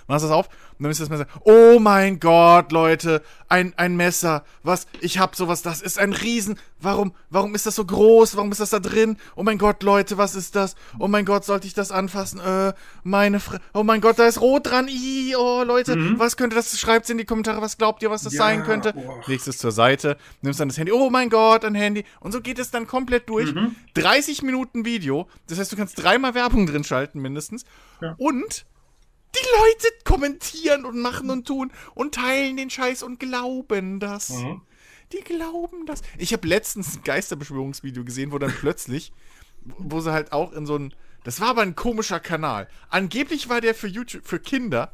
Machst 0.08 0.24
das 0.24 0.30
auf 0.32 0.48
und 0.78 0.84
dann 0.84 0.90
ist 0.90 1.00
das 1.00 1.08
Messer. 1.08 1.26
Oh 1.44 1.78
mein 1.78 2.18
Gott, 2.20 2.72
Leute, 2.72 3.22
ein, 3.48 3.74
ein 3.76 3.96
Messer. 3.96 4.44
Was? 4.62 4.86
Ich 5.00 5.18
hab 5.18 5.36
sowas. 5.36 5.62
Das 5.62 5.82
ist 5.82 5.98
ein 5.98 6.12
Riesen. 6.12 6.58
Warum? 6.80 7.12
Warum 7.28 7.54
ist 7.54 7.66
das 7.66 7.74
so 7.76 7.84
groß? 7.84 8.36
Warum 8.36 8.50
ist 8.50 8.60
das 8.60 8.70
da 8.70 8.80
drin? 8.80 9.18
Oh 9.36 9.42
mein 9.42 9.58
Gott, 9.58 9.82
Leute, 9.82 10.16
was 10.18 10.34
ist 10.34 10.56
das? 10.56 10.74
Oh 10.98 11.06
mein 11.08 11.24
Gott, 11.26 11.44
sollte 11.44 11.66
ich 11.66 11.74
das 11.74 11.92
anfassen? 11.92 12.40
Äh, 12.40 12.72
meine 13.02 13.38
Fre 13.40 13.60
Oh 13.74 13.82
mein 13.82 14.00
Gott, 14.00 14.18
da 14.18 14.26
ist 14.26 14.40
rot 14.40 14.66
dran. 14.66 14.88
Ih, 14.88 15.34
oh 15.36 15.62
Leute, 15.64 16.18
was 16.18 16.36
könnte 16.36 16.56
das? 16.56 16.78
Schreibt's 16.80 17.10
in 17.10 17.18
die 17.18 17.24
Kommentare. 17.26 17.60
Was 17.60 17.76
glaubt 17.78 18.02
ihr, 18.02 18.10
was 18.10 18.22
das 18.22 18.32
Ja, 18.32 18.38
sein 18.44 18.64
könnte? 18.64 18.92
boah. 18.94 19.20
Legst 19.26 19.46
es 19.48 19.58
zur 19.58 19.72
Seite, 19.72 20.16
nimmst 20.42 20.58
dann 20.60 20.68
das 20.68 20.78
Handy. 20.78 20.92
Oh 20.92 21.10
mein 21.10 21.28
Gott, 21.30 21.64
ein 21.64 21.74
Handy. 21.74 22.04
Und 22.20 22.32
so 22.32 22.40
geht 22.40 22.58
es 22.58 22.70
dann 22.70 22.86
komplett 22.86 23.28
durch. 23.28 23.52
30 23.94 24.42
Minuten 24.42 24.84
Video. 24.84 25.28
Das 25.48 25.58
heißt, 25.58 25.70
du 25.72 25.76
kannst 25.76 26.02
dreimal 26.02 26.34
Werbung 26.34 26.66
drin 26.66 26.84
schalten, 26.84 27.20
mindestens. 27.20 27.64
Und 28.16 28.64
die 29.34 29.46
Leute 29.58 29.94
kommentieren 30.04 30.84
und 30.84 31.00
machen 31.00 31.30
und 31.30 31.46
tun 31.46 31.72
und 31.94 32.14
teilen 32.14 32.56
den 32.56 32.70
Scheiß 32.70 33.02
und 33.02 33.20
glauben 33.20 34.00
das. 34.00 34.32
Die 35.12 35.20
glauben 35.20 35.86
das. 35.86 36.02
Ich 36.18 36.32
habe 36.32 36.46
letztens 36.46 36.96
ein 36.96 37.02
Geisterbeschwörungsvideo 37.02 38.04
gesehen, 38.04 38.32
wo 38.32 38.38
dann 38.38 38.52
plötzlich, 38.52 39.12
wo 39.78 40.00
sie 40.00 40.12
halt 40.12 40.32
auch 40.32 40.52
in 40.52 40.66
so 40.66 40.76
ein, 40.76 40.94
das 41.24 41.40
war 41.40 41.48
aber 41.48 41.62
ein 41.62 41.74
komischer 41.74 42.20
Kanal. 42.20 42.68
Angeblich 42.88 43.48
war 43.48 43.60
der 43.60 43.74
für 43.74 43.88
YouTube, 43.88 44.24
für 44.24 44.38
Kinder 44.38 44.92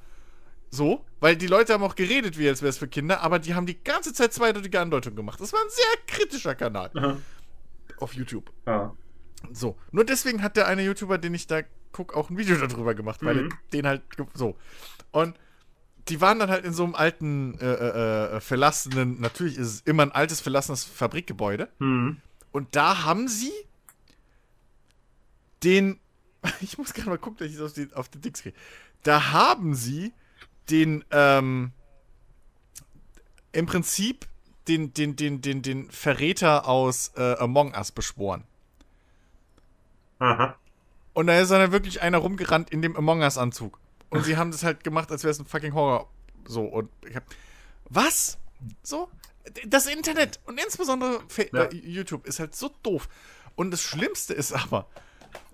so, 0.71 1.05
weil 1.21 1.37
die 1.37 1.47
Leute 1.47 1.73
haben 1.73 1.83
auch 1.83 1.95
geredet, 1.95 2.39
wie 2.39 2.49
als 2.49 2.61
wäre 2.61 2.71
es 2.71 2.79
für 2.79 2.89
Kinder, 2.89 3.23
aber 3.23 3.39
die 3.39 3.55
haben 3.55 3.67
die 3.67 3.83
ganze 3.83 4.13
Zeit 4.13 4.33
zweideutige 4.33 4.81
Andeutungen 4.81 5.17
gemacht. 5.17 5.41
Das 5.41 5.53
war 5.53 5.61
ein 5.61 5.71
sehr 5.71 5.87
kritischer 6.07 6.55
Kanal 6.55 6.91
Aha. 6.95 7.17
auf 7.99 8.15
YouTube. 8.15 8.53
Ja. 8.67 8.95
So. 9.53 9.77
Nur 9.93 10.05
deswegen 10.05 10.43
hat 10.43 10.57
der 10.57 10.67
eine 10.67 10.83
YouTuber, 10.83 11.19
den 11.19 11.35
ich 11.35 11.47
da 11.47 11.63
guck, 11.97 12.15
auch 12.15 12.31
ein 12.31 12.37
Video 12.37 12.57
darüber 12.57 12.95
gemacht, 12.95 13.25
weil 13.25 13.45
Mhm. 13.45 13.51
er 13.51 13.57
den 13.73 13.87
halt 13.87 14.03
so. 14.35 14.57
Und 15.13 15.37
die 16.09 16.21
waren 16.21 16.39
dann 16.39 16.51
halt 16.51 16.65
in 16.65 16.73
so 16.73 16.85
einem 16.85 16.95
alten, 16.95 17.59
äh, 17.59 17.65
äh, 17.65 18.37
äh, 18.37 18.41
verlassenen, 18.41 19.21
natürlich 19.21 19.57
ist 19.59 19.67
es 19.67 19.81
immer 19.81 20.03
ein 20.05 20.13
altes, 20.13 20.41
verlassenes 20.41 20.85
Fabrikgebäude. 20.85 21.69
Mhm. 21.79 22.19
Und 22.53 22.77
da 22.77 23.05
haben 23.05 23.29
sie 23.29 23.53
den, 25.65 25.99
ich 26.61 26.79
muss 26.79 26.95
gerade 26.95 27.09
mal 27.11 27.19
gucken, 27.19 27.39
dass 27.39 27.49
ich 27.49 27.57
das 27.57 27.71
auf 27.71 27.73
die, 27.75 27.95
auf 27.95 28.09
den 28.09 28.21
Dix 28.21 28.43
kriege. 28.43 28.57
Da 29.03 29.33
haben 29.33 29.75
sie 29.75 30.13
den, 30.71 31.05
ähm, 31.11 31.73
im 33.53 33.67
Prinzip 33.67 34.27
den, 34.69 34.93
den, 34.93 35.17
den, 35.17 35.41
den, 35.41 35.63
den 35.63 35.91
Verräter 35.91 36.67
aus 36.69 37.13
äh, 37.17 37.37
Among 37.39 37.75
Us 37.75 37.91
beschworen. 37.93 38.45
Aha. 40.19 40.57
Und 41.17 41.29
da 41.29 41.41
ist 41.41 41.51
dann 41.51 41.73
wirklich 41.73 42.03
einer 42.03 42.19
rumgerannt 42.19 42.69
in 42.69 42.83
dem 42.83 42.95
Among 42.95 43.21
Us-Anzug. 43.23 43.79
Und 44.11 44.27
sie 44.27 44.37
haben 44.37 44.51
das 44.51 44.65
halt 44.65 44.85
gemacht, 44.85 45.11
als 45.11 45.25
wäre 45.25 45.31
es 45.31 45.39
ein 45.39 45.47
fucking 45.47 45.73
Horror. 45.73 46.11
So, 46.47 46.61
und 46.65 46.91
ich 47.09 47.17
hab. 47.17 47.23
Was? 47.89 48.37
So? 48.83 49.09
Das 49.67 49.87
Internet 49.87 50.41
und 50.45 50.61
insbesondere 50.61 51.21
Ja. 51.55 51.65
äh, 51.65 51.75
YouTube 51.75 52.27
ist 52.27 52.39
halt 52.39 52.55
so 52.55 52.71
doof. 52.83 53.09
Und 53.55 53.71
das 53.71 53.81
Schlimmste 53.81 54.35
ist 54.35 54.53
aber, 54.53 54.89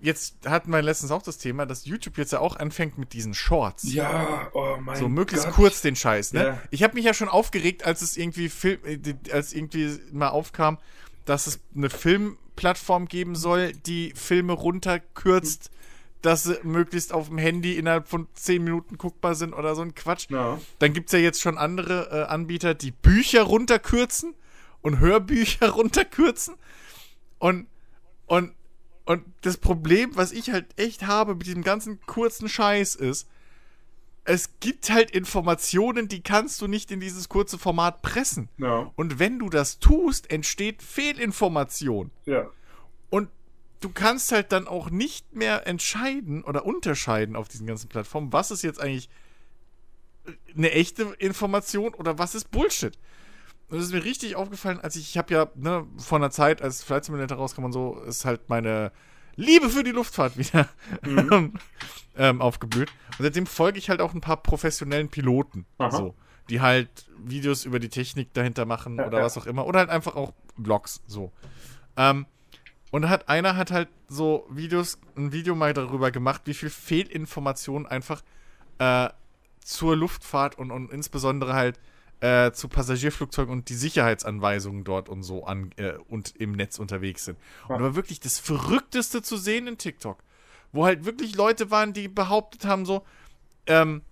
jetzt 0.01 0.35
hatten 0.45 0.69
wir 0.69 0.81
letztens 0.81 1.11
auch 1.11 1.21
das 1.21 1.37
Thema, 1.37 1.65
dass 1.65 1.85
YouTube 1.85 2.17
jetzt 2.17 2.33
ja 2.33 2.39
auch 2.39 2.57
anfängt 2.57 2.97
mit 2.97 3.13
diesen 3.13 3.33
Shorts. 3.33 3.83
Ja, 3.93 4.49
oh 4.53 4.75
mein 4.81 4.97
So 4.97 5.07
möglichst 5.07 5.45
Gott. 5.45 5.55
kurz 5.55 5.81
den 5.81 5.95
Scheiß, 5.95 6.33
ne? 6.33 6.43
Ja. 6.45 6.61
Ich 6.71 6.83
habe 6.83 6.95
mich 6.95 7.05
ja 7.05 7.13
schon 7.13 7.29
aufgeregt, 7.29 7.85
als 7.85 8.01
es 8.01 8.17
irgendwie 8.17 8.49
Film, 8.49 8.79
äh, 8.83 8.99
als 9.31 9.53
irgendwie 9.53 9.97
mal 10.11 10.27
aufkam, 10.27 10.77
dass 11.25 11.47
es 11.47 11.59
eine 11.75 11.89
Filmplattform 11.89 13.07
geben 13.07 13.35
soll, 13.35 13.73
die 13.73 14.13
Filme 14.15 14.53
runterkürzt, 14.53 15.71
dass 16.21 16.43
sie 16.43 16.57
möglichst 16.63 17.13
auf 17.13 17.27
dem 17.27 17.37
Handy 17.37 17.77
innerhalb 17.77 18.07
von 18.07 18.27
10 18.33 18.63
Minuten 18.63 18.97
guckbar 18.97 19.35
sind 19.35 19.53
oder 19.53 19.75
so 19.75 19.81
ein 19.81 19.93
Quatsch. 19.93 20.29
Ja. 20.29 20.59
Dann 20.79 20.93
gibt 20.93 21.09
es 21.09 21.13
ja 21.13 21.19
jetzt 21.19 21.41
schon 21.41 21.57
andere 21.57 22.09
äh, 22.11 22.23
Anbieter, 22.31 22.73
die 22.73 22.91
Bücher 22.91 23.43
runterkürzen 23.43 24.33
und 24.81 24.99
Hörbücher 24.99 25.69
runterkürzen. 25.71 26.55
Und, 27.39 27.67
und, 28.25 28.53
und 29.05 29.23
das 29.41 29.57
Problem, 29.57 30.15
was 30.15 30.31
ich 30.31 30.51
halt 30.51 30.67
echt 30.77 31.05
habe 31.05 31.35
mit 31.35 31.45
diesem 31.45 31.63
ganzen 31.63 31.99
kurzen 32.05 32.47
Scheiß 32.47 32.95
ist, 32.95 33.27
es 34.25 34.59
gibt 34.59 34.89
halt 34.89 35.11
Informationen, 35.11 36.07
die 36.07 36.21
kannst 36.21 36.61
du 36.61 36.67
nicht 36.67 36.91
in 36.91 36.99
dieses 36.99 37.27
kurze 37.27 37.57
Format 37.57 38.01
pressen. 38.01 38.49
Ja. 38.57 38.91
Und 38.95 39.19
wenn 39.19 39.39
du 39.39 39.49
das 39.49 39.79
tust, 39.79 40.31
entsteht 40.31 40.81
Fehlinformation. 40.81 42.11
Ja. 42.25 42.49
Und 43.09 43.29
du 43.81 43.89
kannst 43.89 44.31
halt 44.31 44.51
dann 44.51 44.67
auch 44.67 44.89
nicht 44.89 45.35
mehr 45.35 45.67
entscheiden 45.67 46.43
oder 46.43 46.65
unterscheiden 46.65 47.35
auf 47.35 47.49
diesen 47.49 47.67
ganzen 47.67 47.89
Plattformen, 47.89 48.31
was 48.31 48.51
ist 48.51 48.63
jetzt 48.63 48.79
eigentlich 48.79 49.09
eine 50.55 50.71
echte 50.71 51.03
Information 51.19 51.93
oder 51.93 52.17
was 52.17 52.33
ist 52.33 52.49
Bullshit. 52.49 52.97
Und 53.69 53.77
das 53.77 53.87
ist 53.87 53.93
mir 53.93 54.05
richtig 54.05 54.37
aufgefallen, 54.37 54.79
als 54.79 54.95
ich, 54.95 55.09
ich 55.09 55.17
habe 55.17 55.33
ja 55.33 55.49
ne, 55.55 55.85
vor 55.97 56.17
einer 56.17 56.31
Zeit, 56.31 56.61
als 56.61 56.83
Flight 56.83 57.03
Simulator 57.03 57.37
rauskam 57.37 57.65
und 57.65 57.73
so, 57.73 57.99
ist 58.07 58.23
halt 58.23 58.47
meine 58.47 58.93
Liebe 59.35 59.69
für 59.69 59.83
die 59.83 59.91
Luftfahrt 59.91 60.37
wieder 60.37 60.69
ähm, 62.17 62.41
aufgeblüht. 62.41 62.89
Und 63.17 63.23
seitdem 63.23 63.45
folge 63.45 63.79
ich 63.79 63.89
halt 63.89 64.01
auch 64.01 64.13
ein 64.13 64.21
paar 64.21 64.37
professionellen 64.37 65.09
Piloten, 65.09 65.65
Aha. 65.77 65.91
so, 65.91 66.15
die 66.49 66.61
halt 66.61 66.89
Videos 67.17 67.65
über 67.65 67.79
die 67.79 67.89
Technik 67.89 68.33
dahinter 68.33 68.65
machen 68.65 68.97
Ja, 68.97 69.07
oder 69.07 69.19
ja. 69.19 69.23
was 69.23 69.37
auch 69.37 69.45
immer. 69.45 69.65
Oder 69.65 69.79
halt 69.79 69.89
einfach 69.89 70.15
auch 70.15 70.33
Vlogs, 70.61 71.01
so. 71.07 71.31
Ähm, 71.97 72.25
und 72.91 73.09
hat 73.09 73.27
einer 73.27 73.55
hat 73.55 73.71
halt 73.71 73.89
so 74.07 74.45
Videos, 74.51 74.99
ein 75.15 75.31
Video 75.31 75.55
mal 75.55 75.73
darüber 75.73 76.11
gemacht, 76.11 76.43
wie 76.45 76.53
viel 76.53 76.69
Fehlinformationen 76.69 77.87
einfach 77.87 78.21
äh, 78.77 79.09
zur 79.63 79.95
Luftfahrt 79.95 80.57
und, 80.59 80.69
und 80.69 80.91
insbesondere 80.91 81.53
halt 81.53 81.79
äh, 82.23 82.53
zu 82.53 82.69
Passagierflugzeugen 82.69 83.51
und 83.51 83.67
die 83.67 83.73
Sicherheitsanweisungen 83.73 84.85
dort 84.85 85.09
und 85.09 85.23
so 85.23 85.43
an 85.43 85.71
äh, 85.75 85.91
und 86.07 86.33
im 86.37 86.53
Netz 86.53 86.79
unterwegs 86.79 87.25
sind. 87.25 87.37
Und 87.67 87.79
da 87.79 87.83
war 87.83 87.95
wirklich 87.95 88.21
das 88.21 88.39
Verrückteste 88.39 89.21
zu 89.21 89.35
sehen 89.35 89.67
in 89.67 89.77
TikTok. 89.77 90.23
Wo 90.71 90.85
halt 90.85 91.03
wirklich 91.03 91.35
Leute 91.35 91.69
waren, 91.69 91.91
die 91.91 92.07
behauptet 92.07 92.63
haben, 92.63 92.85
so, 92.85 93.03
ähm, 93.67 94.03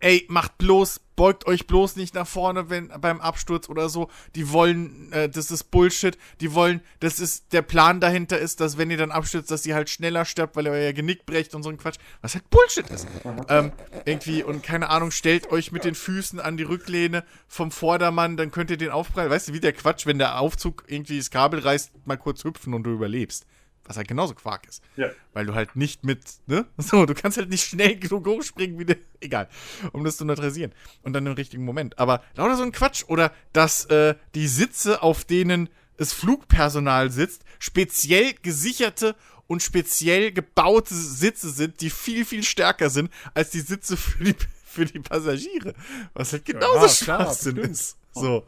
ey, 0.00 0.24
macht 0.28 0.58
bloß, 0.58 1.00
beugt 1.16 1.46
euch 1.46 1.66
bloß 1.66 1.96
nicht 1.96 2.14
nach 2.14 2.26
vorne, 2.26 2.70
wenn 2.70 2.88
beim 3.00 3.20
Absturz 3.20 3.68
oder 3.68 3.88
so. 3.88 4.08
Die 4.34 4.52
wollen, 4.52 5.12
äh, 5.12 5.28
das 5.28 5.50
ist 5.50 5.64
Bullshit. 5.70 6.16
Die 6.40 6.52
wollen, 6.54 6.82
das 7.00 7.18
ist, 7.20 7.52
der 7.52 7.62
Plan 7.62 8.00
dahinter 8.00 8.38
ist, 8.38 8.60
dass 8.60 8.78
wenn 8.78 8.90
ihr 8.90 8.98
dann 8.98 9.10
abstürzt, 9.10 9.50
dass 9.50 9.66
ihr 9.66 9.74
halt 9.74 9.90
schneller 9.90 10.24
stirbt, 10.24 10.56
weil 10.56 10.66
ihr 10.66 10.72
euer 10.72 10.92
Genick 10.92 11.26
brecht 11.26 11.54
und 11.54 11.62
so 11.62 11.70
ein 11.70 11.78
Quatsch. 11.78 11.96
Was 12.20 12.34
halt 12.34 12.48
Bullshit 12.50 12.88
ist. 12.90 13.06
Ähm, 13.48 13.72
irgendwie, 14.04 14.42
und 14.42 14.62
keine 14.62 14.90
Ahnung, 14.90 15.10
stellt 15.10 15.50
euch 15.50 15.72
mit 15.72 15.84
den 15.84 15.94
Füßen 15.94 16.38
an 16.38 16.56
die 16.56 16.64
Rücklehne 16.64 17.24
vom 17.48 17.70
Vordermann, 17.70 18.36
dann 18.36 18.50
könnt 18.50 18.70
ihr 18.70 18.76
den 18.76 18.90
aufprallen. 18.90 19.30
Weißt 19.30 19.48
du, 19.48 19.52
wie 19.54 19.60
der 19.60 19.72
Quatsch, 19.72 20.06
wenn 20.06 20.18
der 20.18 20.38
Aufzug 20.38 20.84
irgendwie 20.86 21.18
das 21.18 21.30
Kabel 21.30 21.60
reißt, 21.60 22.06
mal 22.06 22.16
kurz 22.16 22.44
hüpfen 22.44 22.74
und 22.74 22.84
du 22.84 22.90
überlebst. 22.90 23.46
Was 23.86 23.96
halt 23.96 24.08
genauso 24.08 24.34
Quark 24.34 24.66
ist. 24.66 24.82
Ja. 24.96 25.10
Weil 25.32 25.46
du 25.46 25.54
halt 25.54 25.76
nicht 25.76 26.04
mit, 26.04 26.20
ne? 26.46 26.66
So, 26.76 27.06
du 27.06 27.14
kannst 27.14 27.38
halt 27.38 27.48
nicht 27.48 27.66
schnell 27.66 27.96
genug 28.00 28.26
hochspringen 28.26 28.78
wie 28.78 28.84
der. 28.84 28.96
Egal. 29.20 29.48
Um 29.92 30.04
das 30.04 30.16
zu 30.16 30.24
neutralisieren. 30.24 30.72
Und 31.02 31.12
dann 31.12 31.26
im 31.26 31.32
richtigen 31.32 31.64
Moment. 31.64 31.98
Aber 31.98 32.22
lauter 32.34 32.56
so 32.56 32.62
ein 32.62 32.72
Quatsch. 32.72 33.04
Oder 33.08 33.32
dass 33.52 33.86
äh, 33.86 34.14
die 34.34 34.48
Sitze, 34.48 35.02
auf 35.02 35.24
denen 35.24 35.68
das 35.96 36.12
Flugpersonal 36.12 37.10
sitzt, 37.10 37.42
speziell 37.58 38.34
gesicherte 38.42 39.16
und 39.46 39.62
speziell 39.62 40.32
gebaute 40.32 40.94
Sitze 40.94 41.50
sind, 41.50 41.80
die 41.80 41.90
viel, 41.90 42.24
viel 42.24 42.42
stärker 42.42 42.90
sind 42.90 43.10
als 43.32 43.50
die 43.50 43.60
Sitze 43.60 43.96
für 43.96 44.24
die, 44.24 44.34
für 44.64 44.84
die 44.84 44.98
Passagiere. 44.98 45.74
Was 46.12 46.32
halt 46.32 46.44
genauso 46.44 46.82
Ja, 46.82 46.88
Schwachsinn 46.88 47.56
ist. 47.58 47.96
So. 48.12 48.46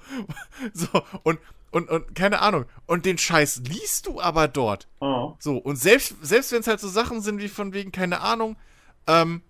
So. 0.74 1.02
Und, 1.22 1.38
und, 1.70 1.88
und 1.88 2.14
keine 2.14 2.40
Ahnung. 2.40 2.64
Und 2.86 3.04
den 3.04 3.18
Scheiß 3.18 3.62
liest 3.66 4.06
du 4.06 4.20
aber 4.20 4.48
dort. 4.48 4.88
Oh. 5.00 5.34
So, 5.38 5.58
und 5.58 5.76
selbst, 5.76 6.16
selbst 6.22 6.52
wenn 6.52 6.60
es 6.60 6.66
halt 6.66 6.80
so 6.80 6.88
Sachen 6.88 7.20
sind 7.20 7.40
wie 7.40 7.48
von 7.48 7.72
wegen, 7.72 7.92
keine 7.92 8.20
Ahnung, 8.20 8.56
ähm, 9.06 9.42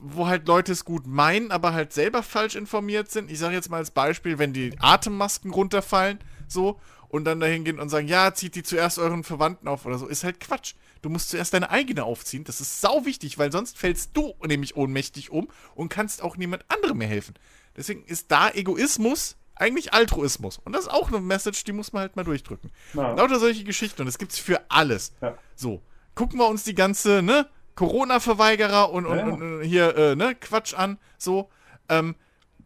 wo 0.00 0.26
halt 0.26 0.46
Leute 0.46 0.72
es 0.72 0.84
gut 0.84 1.06
meinen, 1.06 1.50
aber 1.50 1.72
halt 1.72 1.92
selber 1.92 2.22
falsch 2.22 2.54
informiert 2.54 3.10
sind. 3.10 3.30
Ich 3.30 3.38
sage 3.38 3.54
jetzt 3.54 3.70
mal 3.70 3.78
als 3.78 3.90
Beispiel, 3.90 4.38
wenn 4.38 4.52
die 4.52 4.74
Atemmasken 4.78 5.52
runterfallen, 5.52 6.18
so, 6.48 6.78
und 7.08 7.24
dann 7.24 7.40
dahin 7.40 7.64
gehen 7.64 7.80
und 7.80 7.88
sagen, 7.88 8.06
ja, 8.06 8.32
zieht 8.34 8.54
die 8.54 8.62
zuerst 8.62 8.98
euren 8.98 9.24
Verwandten 9.24 9.68
auf 9.68 9.84
oder 9.86 9.98
so, 9.98 10.06
ist 10.06 10.22
halt 10.22 10.38
Quatsch. 10.38 10.74
Du 11.02 11.08
musst 11.08 11.30
zuerst 11.30 11.54
deine 11.54 11.70
eigene 11.70 12.04
aufziehen. 12.04 12.44
Das 12.44 12.60
ist 12.60 12.80
sau 12.80 13.04
wichtig, 13.04 13.38
weil 13.38 13.50
sonst 13.50 13.78
fällst 13.78 14.10
du 14.14 14.34
nämlich 14.46 14.76
ohnmächtig 14.76 15.30
um 15.30 15.48
und 15.74 15.88
kannst 15.88 16.22
auch 16.22 16.36
niemand 16.36 16.64
anderem 16.68 16.98
mehr 16.98 17.08
helfen. 17.08 17.34
Deswegen 17.76 18.04
ist 18.04 18.30
da 18.30 18.50
Egoismus 18.50 19.36
eigentlich 19.60 19.92
Altruismus. 19.94 20.58
Und 20.64 20.72
das 20.72 20.82
ist 20.82 20.88
auch 20.90 21.08
eine 21.08 21.20
Message, 21.20 21.64
die 21.64 21.72
muss 21.72 21.92
man 21.92 22.02
halt 22.02 22.16
mal 22.16 22.24
durchdrücken. 22.24 22.70
Ja. 22.94 23.12
Lauter 23.14 23.38
solche 23.38 23.64
Geschichten 23.64 24.02
und 24.02 24.06
das 24.06 24.18
gibt's 24.18 24.38
für 24.38 24.60
alles. 24.68 25.12
Ja. 25.20 25.36
So, 25.54 25.82
gucken 26.14 26.38
wir 26.38 26.48
uns 26.48 26.64
die 26.64 26.74
ganze, 26.74 27.22
ne, 27.22 27.46
Corona-Verweigerer 27.74 28.90
und, 28.90 29.06
und, 29.06 29.18
Ja. 29.18 29.26
und, 29.26 29.62
hier, 29.62 29.96
äh, 29.96 30.16
ne, 30.16 30.34
Quatsch 30.34 30.74
an, 30.74 30.98
so. 31.18 31.50
Ähm, 31.88 32.14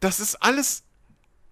das 0.00 0.20
ist 0.20 0.36
alles 0.36 0.84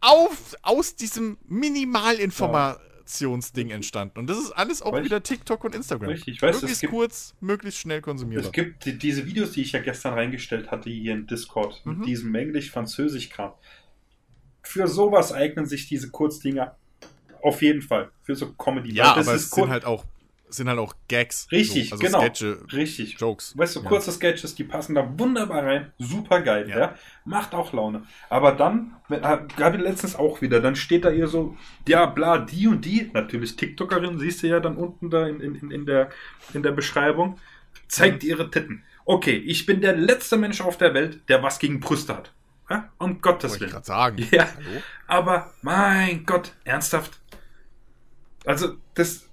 auf, 0.00 0.54
aus 0.62 0.96
diesem 0.96 1.38
Minimalinformationsding 1.46 3.70
entstanden. 3.70 4.18
Und 4.18 4.26
das 4.28 4.38
ist 4.38 4.52
alles 4.52 4.82
auch 4.82 4.96
ich- 4.98 5.04
wieder 5.04 5.22
TikTok 5.22 5.64
und 5.64 5.74
Instagram. 5.74 6.08
Richtig, 6.10 6.36
ich 6.36 6.42
weiß, 6.42 6.56
es 6.56 6.62
möglichst 6.62 6.80
gibt- 6.80 6.92
kurz, 6.92 7.34
möglichst 7.40 7.80
schnell 7.80 8.00
konsumierbar. 8.00 8.46
Es 8.46 8.52
gibt 8.52 8.84
die, 8.84 8.98
diese 8.98 9.26
Videos, 9.26 9.52
die 9.52 9.62
ich 9.62 9.72
ja 9.72 9.80
gestern 9.80 10.14
reingestellt 10.14 10.70
hatte 10.70 10.90
hier 10.90 11.12
in 11.12 11.26
Discord, 11.26 11.80
Mhm. 11.84 11.98
mit 11.98 12.08
diesem 12.08 12.34
Englisch-Französisch-Kram. 12.34 13.52
Für 14.62 14.86
sowas 14.88 15.32
eignen 15.32 15.66
sich 15.66 15.88
diese 15.88 16.10
Kurzdinger 16.10 16.76
auf 17.42 17.62
jeden 17.62 17.82
Fall. 17.82 18.10
Für 18.22 18.34
so 18.36 18.52
Comedy. 18.52 18.94
ja, 18.94 19.14
aber 19.16 19.34
es 19.34 19.50
sind 19.50 19.68
halt 19.68 19.84
auch, 19.84 20.04
sind 20.48 20.68
halt 20.68 20.78
auch 20.78 20.94
Gags. 21.08 21.48
Richtig, 21.50 21.88
so, 21.88 21.96
also 21.96 22.06
genau. 22.06 22.20
Sketche, 22.20 22.58
Richtig. 22.72 23.18
Jokes. 23.18 23.56
Weißt 23.56 23.74
du, 23.76 23.80
Ja. 23.80 23.88
kurze 23.88 24.12
Sketches, 24.12 24.54
die 24.54 24.64
passen 24.64 24.94
da 24.94 25.18
wunderbar 25.18 25.64
rein. 25.64 25.92
Super 25.98 26.40
geil, 26.42 26.68
ja. 26.68 26.78
Ja. 26.78 26.94
Macht 27.24 27.54
auch 27.54 27.72
Laune. 27.72 28.04
Aber 28.28 28.52
dann, 28.52 28.94
gab 29.56 29.74
ich 29.74 29.80
letztens 29.80 30.14
auch 30.14 30.40
wieder, 30.42 30.60
dann 30.60 30.76
steht 30.76 31.04
da 31.04 31.10
ihr 31.10 31.26
so, 31.26 31.56
ja, 31.88 32.06
bla, 32.06 32.38
die 32.38 32.68
und 32.68 32.84
die, 32.84 33.10
natürlich 33.12 33.56
TikTokerin, 33.56 34.18
siehst 34.18 34.42
du 34.42 34.46
ja 34.48 34.60
dann 34.60 34.76
unten 34.76 35.10
da 35.10 35.26
in, 35.26 35.40
in, 35.40 35.70
in, 35.70 35.86
der, 35.86 36.10
in 36.54 36.62
der 36.62 36.72
Beschreibung, 36.72 37.38
zeigt 37.88 38.22
ihre 38.22 38.50
Titten. 38.50 38.84
Okay, 39.04 39.36
ich 39.36 39.66
bin 39.66 39.80
der 39.80 39.96
letzte 39.96 40.36
Mensch 40.36 40.60
auf 40.60 40.76
der 40.78 40.94
Welt, 40.94 41.28
der 41.28 41.42
was 41.42 41.58
gegen 41.58 41.80
Brüste 41.80 42.16
hat. 42.16 42.32
Ja? 42.72 42.90
Um 42.98 43.20
Gottes 43.20 43.52
Wollte 43.52 43.66
ich 43.66 43.72
Willen. 43.72 43.72
gerade 43.72 43.86
sagen. 43.86 44.28
Ja. 44.30 44.48
Hallo? 44.56 44.82
Aber 45.06 45.52
mein 45.60 46.24
Gott, 46.24 46.52
ernsthaft. 46.64 47.20
Also, 48.46 48.76
das. 48.94 49.28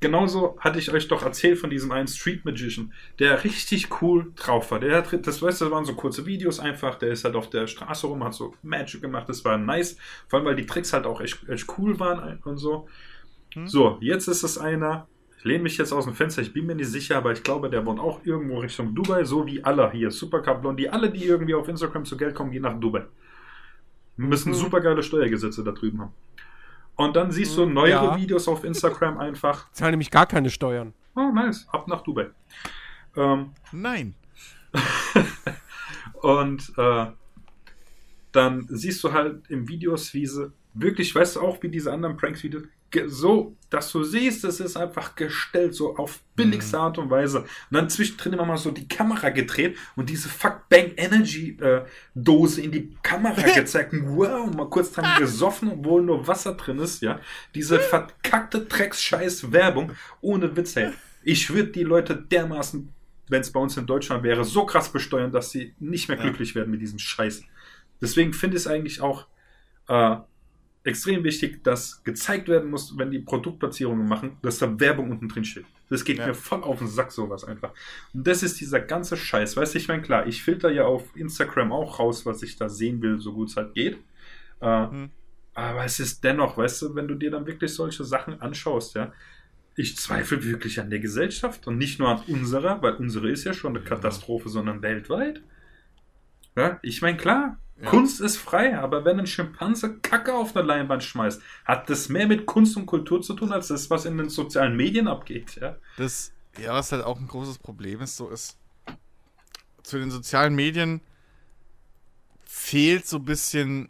Genauso 0.00 0.58
hatte 0.60 0.78
ich 0.78 0.92
euch 0.92 1.08
doch 1.08 1.22
erzählt 1.22 1.58
von 1.58 1.70
diesem 1.70 1.90
einen 1.90 2.08
Street 2.08 2.44
Magician, 2.44 2.92
der 3.18 3.42
richtig 3.42 4.02
cool 4.02 4.32
drauf 4.36 4.70
war. 4.70 4.78
Der 4.78 4.98
hat, 4.98 5.26
das 5.26 5.40
weißt 5.40 5.60
du, 5.62 5.64
das 5.64 5.72
waren 5.72 5.86
so 5.86 5.94
kurze 5.94 6.26
Videos 6.26 6.60
einfach. 6.60 6.96
Der 6.96 7.10
ist 7.10 7.24
halt 7.24 7.34
auf 7.36 7.48
der 7.48 7.66
Straße 7.66 8.06
rum, 8.06 8.22
hat 8.22 8.34
so 8.34 8.54
Magic 8.62 9.00
gemacht. 9.00 9.28
Das 9.30 9.46
war 9.46 9.56
nice. 9.56 9.96
Vor 10.28 10.38
allem, 10.38 10.46
weil 10.46 10.56
die 10.56 10.66
Tricks 10.66 10.92
halt 10.92 11.06
auch 11.06 11.22
echt, 11.22 11.48
echt 11.48 11.66
cool 11.78 11.98
waren 11.98 12.38
und 12.44 12.58
so. 12.58 12.86
So, 13.64 13.96
jetzt 14.00 14.28
ist 14.28 14.42
es 14.42 14.58
einer. 14.58 15.06
Ich 15.44 15.48
lehne 15.50 15.62
mich 15.64 15.76
jetzt 15.76 15.92
aus 15.92 16.06
dem 16.06 16.14
Fenster, 16.14 16.40
ich 16.40 16.54
bin 16.54 16.64
mir 16.64 16.74
nicht 16.74 16.88
sicher, 16.88 17.18
aber 17.18 17.30
ich 17.32 17.42
glaube, 17.42 17.68
der 17.68 17.84
wohnt 17.84 18.00
auch 18.00 18.24
irgendwo 18.24 18.60
Richtung 18.60 18.94
Dubai, 18.94 19.24
so 19.24 19.44
wie 19.46 19.62
alle 19.62 19.90
hier. 19.92 20.10
Supercup 20.10 20.62
Blondie, 20.62 20.88
alle, 20.88 21.10
die 21.10 21.26
irgendwie 21.26 21.54
auf 21.54 21.68
Instagram 21.68 22.06
zu 22.06 22.16
Geld 22.16 22.34
kommen, 22.34 22.50
gehen 22.50 22.62
nach 22.62 22.80
Dubai. 22.80 23.04
Müssen 24.16 24.52
Mhm. 24.52 24.54
super 24.54 24.80
geile 24.80 25.02
Steuergesetze 25.02 25.62
da 25.62 25.72
drüben 25.72 26.00
haben. 26.00 26.14
Und 26.96 27.14
dann 27.14 27.30
siehst 27.30 27.58
du 27.58 27.66
neuere 27.66 28.06
Ja. 28.06 28.16
Videos 28.16 28.48
auf 28.48 28.64
Instagram 28.64 29.18
einfach. 29.18 29.70
Zahlen 29.72 29.90
nämlich 29.92 30.10
gar 30.10 30.24
keine 30.24 30.48
Steuern. 30.48 30.94
Oh, 31.14 31.30
nice. 31.30 31.68
Ab 31.70 31.88
nach 31.88 32.00
Dubai. 32.00 32.30
Ähm, 33.14 33.50
Nein. 33.70 34.14
und 36.22 36.72
äh, 36.78 37.06
dann 38.32 38.66
siehst 38.70 39.04
du 39.04 39.12
halt 39.12 39.42
im 39.50 39.68
Videos, 39.68 40.14
wie 40.14 40.26
sie 40.26 40.52
wirklich, 40.72 41.14
weißt 41.14 41.36
du 41.36 41.40
auch, 41.42 41.62
wie 41.62 41.68
diese 41.68 41.92
anderen 41.92 42.16
Pranks-Videos, 42.16 42.62
so, 43.06 43.56
dass 43.70 43.90
du 43.90 44.04
siehst, 44.04 44.44
es 44.44 44.60
ist 44.60 44.76
einfach 44.76 45.14
gestellt, 45.16 45.74
so 45.74 45.96
auf 45.96 46.20
billigste 46.36 46.78
Art 46.78 46.98
und 46.98 47.10
Weise. 47.10 47.40
Und 47.40 47.48
dann 47.70 47.90
zwischendrin 47.90 48.34
immer 48.34 48.44
mal 48.44 48.56
so 48.56 48.70
die 48.70 48.86
Kamera 48.86 49.30
gedreht 49.30 49.76
und 49.96 50.08
diese 50.10 50.28
Fuck 50.28 50.68
Bang 50.68 50.92
Energy 50.96 51.58
äh, 51.60 51.84
Dose 52.14 52.60
in 52.60 52.72
die 52.72 52.96
Kamera 53.02 53.42
gezeigt. 53.54 53.92
Und 53.92 54.16
wow, 54.16 54.52
mal 54.54 54.68
kurz 54.68 54.92
dran 54.92 55.18
gesoffen, 55.18 55.70
obwohl 55.70 56.02
nur 56.02 56.26
Wasser 56.26 56.54
drin 56.54 56.78
ist, 56.78 57.02
ja. 57.02 57.20
Diese 57.54 57.78
verkackte 57.80 58.64
Drecks-Scheiß 58.64 59.52
Werbung, 59.52 59.92
ohne 60.20 60.56
Witz, 60.56 60.76
ey. 60.76 60.90
Ich 61.22 61.52
würde 61.52 61.70
die 61.70 61.84
Leute 61.84 62.16
dermaßen, 62.16 62.92
wenn 63.28 63.40
es 63.40 63.50
bei 63.50 63.60
uns 63.60 63.76
in 63.76 63.86
Deutschland 63.86 64.22
wäre, 64.22 64.44
so 64.44 64.66
krass 64.66 64.92
besteuern, 64.92 65.32
dass 65.32 65.50
sie 65.50 65.74
nicht 65.78 66.08
mehr 66.08 66.18
glücklich 66.18 66.54
werden 66.54 66.70
mit 66.70 66.82
diesem 66.82 66.98
Scheiß. 66.98 67.42
Deswegen 68.00 68.34
finde 68.34 68.56
ich 68.56 68.62
es 68.62 68.66
eigentlich 68.66 69.00
auch 69.00 69.26
äh, 69.88 70.16
extrem 70.84 71.24
wichtig, 71.24 71.64
dass 71.64 72.02
gezeigt 72.04 72.48
werden 72.48 72.70
muss, 72.70 72.96
wenn 72.98 73.10
die 73.10 73.18
Produktplatzierungen 73.18 74.06
machen, 74.06 74.36
dass 74.42 74.58
da 74.58 74.78
Werbung 74.78 75.10
unten 75.10 75.28
drin 75.28 75.44
steht. 75.44 75.64
Das 75.88 76.04
geht 76.04 76.18
Ja. 76.18 76.26
mir 76.28 76.34
voll 76.34 76.62
auf 76.62 76.78
den 76.78 76.88
Sack, 76.88 77.10
sowas 77.12 77.44
einfach. 77.44 77.72
Und 78.12 78.26
das 78.26 78.42
ist 78.42 78.60
dieser 78.60 78.80
ganze 78.80 79.16
Scheiß. 79.16 79.56
Weißt 79.56 79.74
du, 79.74 79.78
ich 79.78 79.88
meine, 79.88 80.02
klar, 80.02 80.26
ich 80.26 80.42
filter 80.42 80.70
ja 80.70 80.84
auf 80.84 81.04
Instagram 81.16 81.72
auch 81.72 81.98
raus, 81.98 82.26
was 82.26 82.42
ich 82.42 82.56
da 82.56 82.68
sehen 82.68 83.00
will, 83.02 83.18
so 83.18 83.32
gut 83.32 83.48
es 83.48 83.56
halt 83.56 83.74
geht. 83.74 83.98
Äh, 84.60 84.88
Hm. 84.88 85.10
Aber 85.56 85.84
es 85.84 86.00
ist 86.00 86.24
dennoch, 86.24 86.58
weißt 86.58 86.82
du, 86.82 86.94
wenn 86.96 87.06
du 87.06 87.14
dir 87.14 87.30
dann 87.30 87.46
wirklich 87.46 87.72
solche 87.72 88.02
Sachen 88.04 88.40
anschaust, 88.40 88.96
ja, 88.96 89.12
ich 89.76 89.96
zweifle 89.96 90.42
wirklich 90.42 90.80
an 90.80 90.90
der 90.90 90.98
Gesellschaft 90.98 91.66
und 91.68 91.78
nicht 91.78 91.98
nur 92.00 92.08
an 92.08 92.22
unserer, 92.26 92.82
weil 92.82 92.94
unsere 92.94 93.30
ist 93.30 93.44
ja 93.44 93.54
schon 93.54 93.76
eine 93.76 93.84
Katastrophe, 93.84 94.48
sondern 94.48 94.82
weltweit. 94.82 95.42
Ja, 96.56 96.78
ich 96.82 97.02
meine, 97.02 97.16
klar, 97.16 97.58
Ja. 97.80 97.90
Kunst 97.90 98.20
ist 98.20 98.36
frei, 98.36 98.78
aber 98.78 99.04
wenn 99.04 99.18
ein 99.18 99.26
Schimpanse 99.26 99.98
Kacke 99.98 100.34
auf 100.34 100.56
eine 100.56 100.66
Leinwand 100.66 101.02
schmeißt, 101.02 101.42
hat 101.64 101.90
das 101.90 102.08
mehr 102.08 102.28
mit 102.28 102.46
Kunst 102.46 102.76
und 102.76 102.86
Kultur 102.86 103.20
zu 103.20 103.34
tun, 103.34 103.52
als 103.52 103.68
das, 103.68 103.90
was 103.90 104.04
in 104.04 104.16
den 104.16 104.28
sozialen 104.28 104.76
Medien 104.76 105.08
abgeht. 105.08 105.56
Ja, 105.60 105.76
Das, 105.96 106.32
ja, 106.58 106.72
was 106.72 106.92
halt 106.92 107.04
auch 107.04 107.18
ein 107.18 107.26
großes 107.26 107.58
Problem 107.58 108.00
ist, 108.00 108.16
so 108.16 108.28
ist, 108.28 108.56
zu 109.82 109.98
den 109.98 110.10
sozialen 110.10 110.54
Medien 110.54 111.00
fehlt 112.44 113.06
so 113.06 113.16
ein 113.16 113.24
bisschen, 113.24 113.88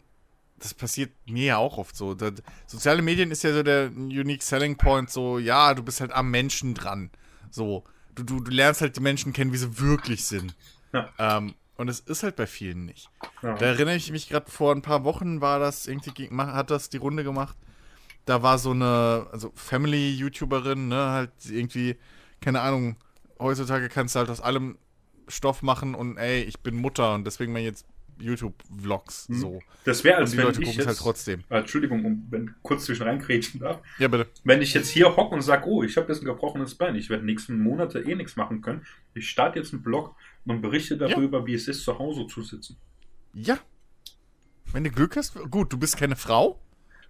das 0.57 0.73
passiert 0.73 1.11
mir 1.27 1.45
ja 1.45 1.57
auch 1.57 1.77
oft 1.77 1.95
so. 1.95 2.15
Das, 2.15 2.33
soziale 2.65 3.03
Medien 3.03 3.29
ist 3.29 3.43
ja 3.43 3.53
so 3.53 3.61
der 3.61 3.91
unique 3.91 4.41
selling 4.41 4.77
point, 4.77 5.11
so, 5.11 5.37
ja, 5.37 5.75
du 5.75 5.83
bist 5.83 6.01
halt 6.01 6.11
am 6.11 6.31
Menschen 6.31 6.73
dran. 6.73 7.11
So, 7.51 7.83
du, 8.15 8.23
du, 8.23 8.39
du 8.39 8.51
lernst 8.51 8.81
halt 8.81 8.97
die 8.97 9.01
Menschen 9.01 9.31
kennen, 9.31 9.53
wie 9.53 9.57
sie 9.57 9.79
wirklich 9.79 10.25
sind. 10.25 10.55
Ja. 10.91 11.09
Ähm, 11.19 11.53
und 11.77 11.89
es 11.89 11.99
ist 11.99 12.23
halt 12.23 12.35
bei 12.35 12.47
vielen 12.47 12.85
nicht. 12.85 13.09
ja. 13.41 13.55
Da 13.55 13.65
erinnere 13.65 13.95
ich 13.95 14.11
mich 14.11 14.29
gerade 14.29 14.49
vor 14.49 14.73
ein 14.73 14.81
paar 14.81 15.03
Wochen 15.03 15.41
war 15.41 15.59
das 15.59 15.87
irgendwie 15.87 16.29
hat 16.37 16.71
das 16.71 16.89
die 16.89 16.97
Runde 16.97 17.23
gemacht. 17.23 17.57
Da 18.25 18.41
war 18.41 18.57
so 18.57 18.71
eine 18.71 19.27
also 19.31 19.51
Family 19.55 20.11
YouTuberin, 20.13 20.87
ne, 20.87 21.09
halt 21.09 21.31
irgendwie 21.45 21.97
keine 22.41 22.61
Ahnung, 22.61 22.95
heutzutage 23.39 23.89
kannst 23.89 24.15
du 24.15 24.19
halt 24.19 24.29
aus 24.29 24.41
allem 24.41 24.77
Stoff 25.27 25.61
machen 25.63 25.95
und 25.95 26.17
ey, 26.17 26.43
ich 26.43 26.59
bin 26.59 26.75
Mutter 26.75 27.13
und 27.15 27.25
deswegen 27.25 27.53
mal 27.53 27.61
jetzt 27.61 27.85
YouTube-Vlogs 28.19 29.25
so. 29.29 29.59
Das 29.83 30.03
wäre, 30.03 30.17
als 30.17 30.31
die 30.31 30.37
wenn 30.37 30.45
Leute 30.45 30.61
ich 30.61 30.65
gucken 30.67 30.79
es 30.79 30.85
jetzt, 30.85 30.87
halt 30.87 30.97
trotzdem. 30.97 31.43
Entschuldigung, 31.49 32.05
um, 32.05 32.27
wenn 32.29 32.53
kurz 32.61 32.85
zwischen 32.85 33.03
reingrätschen 33.03 33.59
darf. 33.59 33.79
Ja, 33.99 34.07
bitte. 34.07 34.27
Wenn 34.43 34.61
ich 34.61 34.73
jetzt 34.73 34.89
hier 34.89 35.15
hocke 35.15 35.35
und 35.35 35.41
sage, 35.41 35.67
oh, 35.67 35.83
ich 35.83 35.97
habe 35.97 36.11
jetzt 36.11 36.21
ein 36.21 36.25
gebrochenes 36.25 36.75
Bein, 36.75 36.95
ich 36.95 37.09
werde 37.09 37.25
nächsten 37.25 37.59
Monate 37.59 37.99
eh 37.99 38.15
nichts 38.15 38.35
machen 38.35 38.61
können. 38.61 38.85
Ich 39.13 39.29
starte 39.29 39.59
jetzt 39.59 39.73
einen 39.73 39.83
Blog 39.83 40.15
und 40.45 40.61
berichte 40.61 40.97
darüber, 40.97 41.45
wie 41.45 41.53
es 41.53 41.67
ist, 41.67 41.83
zu 41.83 41.97
Hause 41.99 42.27
zu 42.27 42.41
sitzen. 42.41 42.77
Ja. 43.33 43.57
Wenn 44.71 44.83
du 44.83 44.91
Glück 44.91 45.15
hast, 45.15 45.35
gut, 45.51 45.71
du 45.71 45.77
bist 45.77 45.97
keine 45.97 46.15
Frau. 46.15 46.59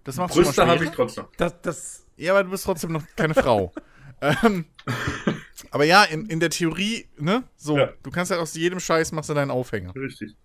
Das 0.04 0.16
macht 0.16 0.32
Brüste 0.34 0.66
habe 0.66 0.84
ich 0.84 0.90
trotzdem. 0.90 1.24
Das, 1.36 1.60
das, 1.62 2.06
Ja, 2.16 2.32
aber 2.32 2.44
du 2.44 2.50
bist 2.50 2.64
trotzdem 2.64 2.92
noch 2.92 3.02
keine 3.16 3.34
Frau. 3.34 3.72
ähm, 4.20 4.64
aber 5.70 5.84
ja, 5.84 6.04
in, 6.04 6.26
in 6.26 6.38
der 6.40 6.50
Theorie, 6.50 7.06
ne? 7.18 7.42
So, 7.56 7.76
Ja. 7.76 7.92
du 8.02 8.10
kannst 8.10 8.30
halt 8.30 8.40
aus 8.40 8.54
jedem 8.54 8.80
Scheiß 8.80 9.12
machst 9.12 9.30
du 9.30 9.34
deinen 9.34 9.50
Aufhänger. 9.50 9.94
Richtig. 9.94 10.36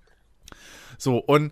So, 1.01 1.17
und 1.17 1.51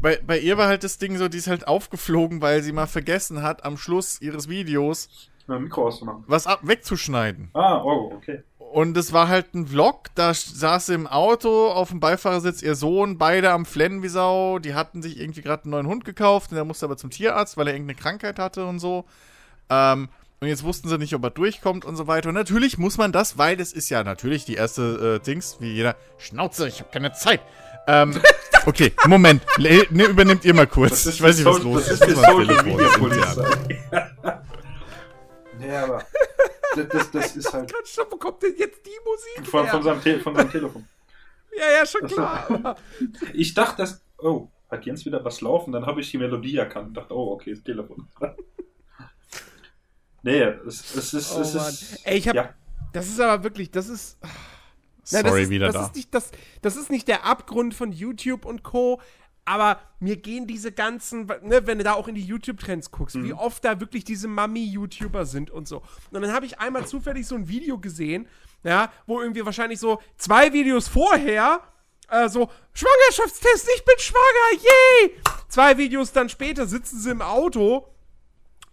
bei, 0.00 0.18
bei 0.26 0.38
ihr 0.38 0.58
war 0.58 0.66
halt 0.66 0.82
das 0.82 0.98
Ding 0.98 1.16
so, 1.16 1.28
die 1.28 1.38
ist 1.38 1.46
halt 1.46 1.68
aufgeflogen, 1.68 2.42
weil 2.42 2.60
sie 2.62 2.72
mal 2.72 2.86
vergessen 2.86 3.40
hat, 3.42 3.64
am 3.64 3.76
Schluss 3.76 4.20
ihres 4.20 4.48
Videos 4.48 5.30
Na, 5.46 5.60
Mikro 5.60 5.86
auszumachen. 5.86 6.24
was 6.26 6.48
ab 6.48 6.60
wegzuschneiden. 6.62 7.50
Ah, 7.54 7.82
oh, 7.84 8.12
okay. 8.16 8.42
Und 8.58 8.96
es 8.96 9.12
war 9.12 9.28
halt 9.28 9.54
ein 9.54 9.68
Vlog, 9.68 10.06
da 10.16 10.34
saß 10.34 10.86
sie 10.86 10.94
im 10.94 11.06
Auto, 11.06 11.68
auf 11.68 11.90
dem 11.90 12.00
Beifahrersitz 12.00 12.62
ihr 12.62 12.74
Sohn, 12.74 13.16
beide 13.16 13.52
am 13.52 13.64
Flennen 13.64 14.02
wie 14.02 14.08
Sau. 14.08 14.58
Die 14.58 14.74
hatten 14.74 15.02
sich 15.02 15.20
irgendwie 15.20 15.42
gerade 15.42 15.64
einen 15.64 15.70
neuen 15.70 15.86
Hund 15.86 16.04
gekauft 16.04 16.50
und 16.50 16.56
der 16.56 16.64
musste 16.64 16.86
aber 16.86 16.96
zum 16.96 17.10
Tierarzt, 17.10 17.56
weil 17.56 17.68
er 17.68 17.74
irgendeine 17.74 17.98
Krankheit 18.00 18.40
hatte 18.40 18.66
und 18.66 18.80
so. 18.80 19.04
Ähm, 19.68 20.08
und 20.40 20.48
jetzt 20.48 20.64
wussten 20.64 20.88
sie 20.88 20.98
nicht, 20.98 21.14
ob 21.14 21.22
er 21.22 21.30
durchkommt 21.30 21.84
und 21.84 21.96
so 21.96 22.06
weiter. 22.06 22.30
Und 22.30 22.34
natürlich 22.34 22.78
muss 22.78 22.96
man 22.96 23.12
das, 23.12 23.38
weil 23.38 23.56
das 23.56 23.72
ist 23.72 23.88
ja 23.88 24.02
natürlich 24.02 24.46
die 24.46 24.54
erste 24.54 25.20
äh, 25.20 25.24
Dings, 25.24 25.58
wie 25.60 25.72
jeder. 25.72 25.94
Schnauze, 26.18 26.66
ich 26.66 26.80
habe 26.80 26.90
keine 26.90 27.12
Zeit. 27.12 27.40
Ähm, 27.90 28.20
okay, 28.66 28.92
Moment. 29.06 29.42
Le 29.56 29.86
ne, 29.90 30.04
übernimmt 30.04 30.44
ihr 30.44 30.54
mal 30.54 30.66
kurz. 30.66 31.06
Ich 31.06 31.20
weiß 31.20 31.36
nicht, 31.36 31.46
was 31.46 31.62
los 31.62 31.86
Das 31.86 32.00
ist. 32.00 32.06
ist 32.06 32.16
muss 32.16 32.26
mal 32.26 32.46
Social 32.46 32.64
Media 32.64 32.76
Telefon. 32.76 33.00
Polizei. 33.00 33.44
Nee, 35.58 35.76
aber 35.76 36.04
das, 36.76 36.88
das, 36.88 37.10
das 37.10 37.36
ist 37.36 37.52
halt 37.52 37.72
Ganz 37.72 37.88
stopp, 37.90 38.08
wo 38.12 38.16
kommt 38.16 38.42
denn 38.42 38.54
jetzt 38.56 38.84
die 38.86 38.90
Musik 39.04 39.50
von, 39.50 39.64
her? 39.64 39.72
von, 39.72 39.82
seinem 39.82 40.02
Te 40.02 40.20
von 40.20 40.34
seinem 40.34 40.50
Telefon. 40.50 40.88
ja, 41.58 41.64
ja, 41.78 41.86
schon 41.86 42.06
klar. 42.06 42.76
Ich 43.34 43.54
dachte, 43.54 43.82
dass, 43.82 44.02
oh, 44.18 44.48
hat 44.70 44.86
Jens 44.86 45.04
wieder 45.04 45.24
was 45.24 45.40
laufen? 45.40 45.72
Dann 45.72 45.86
habe 45.86 46.00
ich 46.00 46.10
die 46.10 46.18
Melodie 46.18 46.56
erkannt 46.56 46.88
und 46.88 46.94
dachte, 46.94 47.14
oh, 47.14 47.32
okay, 47.32 47.52
das 47.54 47.62
Telefon. 47.62 48.08
nee, 50.22 50.40
es, 50.40 50.94
es 50.94 51.12
ist, 51.12 51.32
Oh 51.36 51.40
es 51.40 51.54
Mann. 51.54 51.68
ist, 51.68 52.06
Ey, 52.06 52.18
ich 52.18 52.28
hab, 52.28 52.36
ja, 52.36 52.54
das 52.92 53.08
ist 53.08 53.20
aber 53.20 53.42
wirklich, 53.42 53.70
das 53.70 53.88
ist, 53.88 54.18
Na, 55.12 55.22
das 55.22 55.30
Sorry, 55.30 55.42
ist, 55.44 55.50
wieder 55.50 55.66
das 55.66 55.74
da. 55.74 55.86
Ist 55.86 55.94
nicht, 55.96 56.14
das, 56.14 56.30
das 56.62 56.76
ist 56.76 56.90
nicht 56.90 57.08
der 57.08 57.24
Abgrund 57.24 57.74
von 57.74 57.92
YouTube 57.92 58.44
und 58.44 58.62
Co., 58.62 59.00
aber 59.46 59.80
mir 59.98 60.16
gehen 60.16 60.46
diese 60.46 60.70
ganzen, 60.70 61.26
ne, 61.42 61.66
wenn 61.66 61.78
du 61.78 61.84
da 61.84 61.94
auch 61.94 62.06
in 62.06 62.14
die 62.14 62.22
YouTube-Trends 62.24 62.90
guckst, 62.92 63.16
Mhm. 63.16 63.24
wie 63.24 63.32
oft 63.32 63.64
da 63.64 63.80
wirklich 63.80 64.04
diese 64.04 64.28
Mami-YouTuber 64.28 65.24
sind 65.24 65.50
und 65.50 65.66
so. 65.66 65.78
Und 66.12 66.20
dann 66.22 66.32
habe 66.32 66.46
ich 66.46 66.60
einmal 66.60 66.86
zufällig 66.86 67.26
so 67.26 67.34
ein 67.34 67.48
Video 67.48 67.78
gesehen, 67.78 68.28
ja, 68.62 68.92
wo 69.06 69.20
irgendwie 69.20 69.44
wahrscheinlich 69.44 69.80
so 69.80 70.00
zwei 70.16 70.52
Videos 70.52 70.86
vorher 70.88 71.62
äh, 72.10 72.28
so, 72.28 72.50
Schwangerschaftstest, 72.74 73.68
ich 73.76 73.84
bin 73.84 73.94
schwanger, 73.98 74.62
yay! 74.62 75.14
Zwei 75.48 75.78
Videos 75.78 76.12
dann 76.12 76.28
später 76.28 76.66
sitzen 76.66 77.00
sie 77.00 77.10
im 77.10 77.22
Auto 77.22 77.88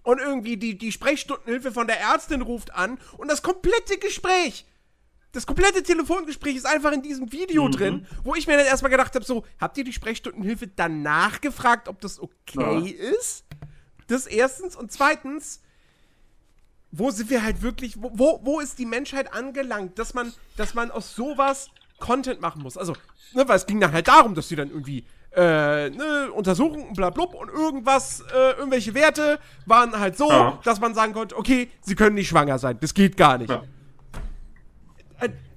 und 0.04 0.20
irgendwie 0.20 0.58
die, 0.58 0.78
die 0.78 0.92
Sprechstundenhilfe 0.92 1.72
von 1.72 1.88
der 1.88 2.00
Ärztin 2.00 2.42
ruft 2.42 2.74
an 2.74 3.00
und 3.18 3.30
das 3.30 3.42
komplette 3.44 3.98
Gespräch, 4.00 4.66
das 5.34 5.46
komplette 5.46 5.84
Telefongespräch 5.84 6.56
ist 6.56 6.66
einfach 6.66 6.92
in 6.92 7.02
diesem 7.02 7.32
Video 7.32 7.68
drin, 7.70 8.06
wo 8.24 8.34
ich 8.36 8.48
mir 8.48 8.58
dann 8.58 8.66
erstmal 8.66 8.92
gedacht 8.92 9.14
habe, 9.14 9.26
so, 9.26 9.44
habt 9.60 9.78
ihr 9.78 9.84
die 9.84 9.94
Sprechstundenhilfe 9.94 10.68
danach 10.68 11.42
gefragt, 11.42 11.88
ob 11.90 12.02
das 12.02 12.20
okay 12.20 12.90
ist? 12.90 13.44
Das 14.08 14.26
erstens 14.26 14.76
und 14.76 14.92
zweitens, 14.92 15.62
wo 16.92 17.12
sind 17.12 17.30
wir 17.30 17.44
halt 17.44 17.62
wirklich, 17.62 17.98
wo, 18.00 18.40
wo, 18.44 18.60
ist 18.60 18.80
die 18.80 18.86
Menschheit 18.86 19.34
angelangt, 19.34 20.00
dass 20.00 20.14
man, 20.14 20.34
dass 20.56 20.74
man 20.74 20.90
aus 20.92 21.14
sowas 21.16 21.70
Content 22.00 22.42
machen 22.42 22.64
muss? 22.64 22.78
Also, 22.78 22.94
ne, 23.34 23.48
weil 23.48 23.58
es 23.58 23.66
ging 23.66 23.80
dann 23.80 23.92
halt 23.92 24.08
darum, 24.08 24.34
dass 24.34 24.48
die 24.48 24.56
dann 24.56 24.70
irgendwie 24.70 25.06
äh, 25.36 25.90
ne, 25.90 26.32
Untersuchungen, 26.34 26.94
blablub 26.94 27.36
und 27.36 27.50
irgendwas, 27.50 28.22
äh, 28.34 28.52
irgendwelche 28.54 28.94
Werte 28.94 29.40
waren 29.66 30.00
halt 30.00 30.18
so, 30.18 30.32
Ja. 30.32 30.60
dass 30.64 30.80
man 30.80 30.96
sagen 30.96 31.14
konnte, 31.14 31.38
okay, 31.38 31.70
sie 31.82 31.96
können 31.96 32.16
nicht 32.16 32.30
schwanger 32.30 32.58
sein, 32.58 32.78
das 32.80 32.94
geht 32.94 33.18
gar 33.18 33.38
nicht. 33.38 33.50
Ja. 33.50 33.64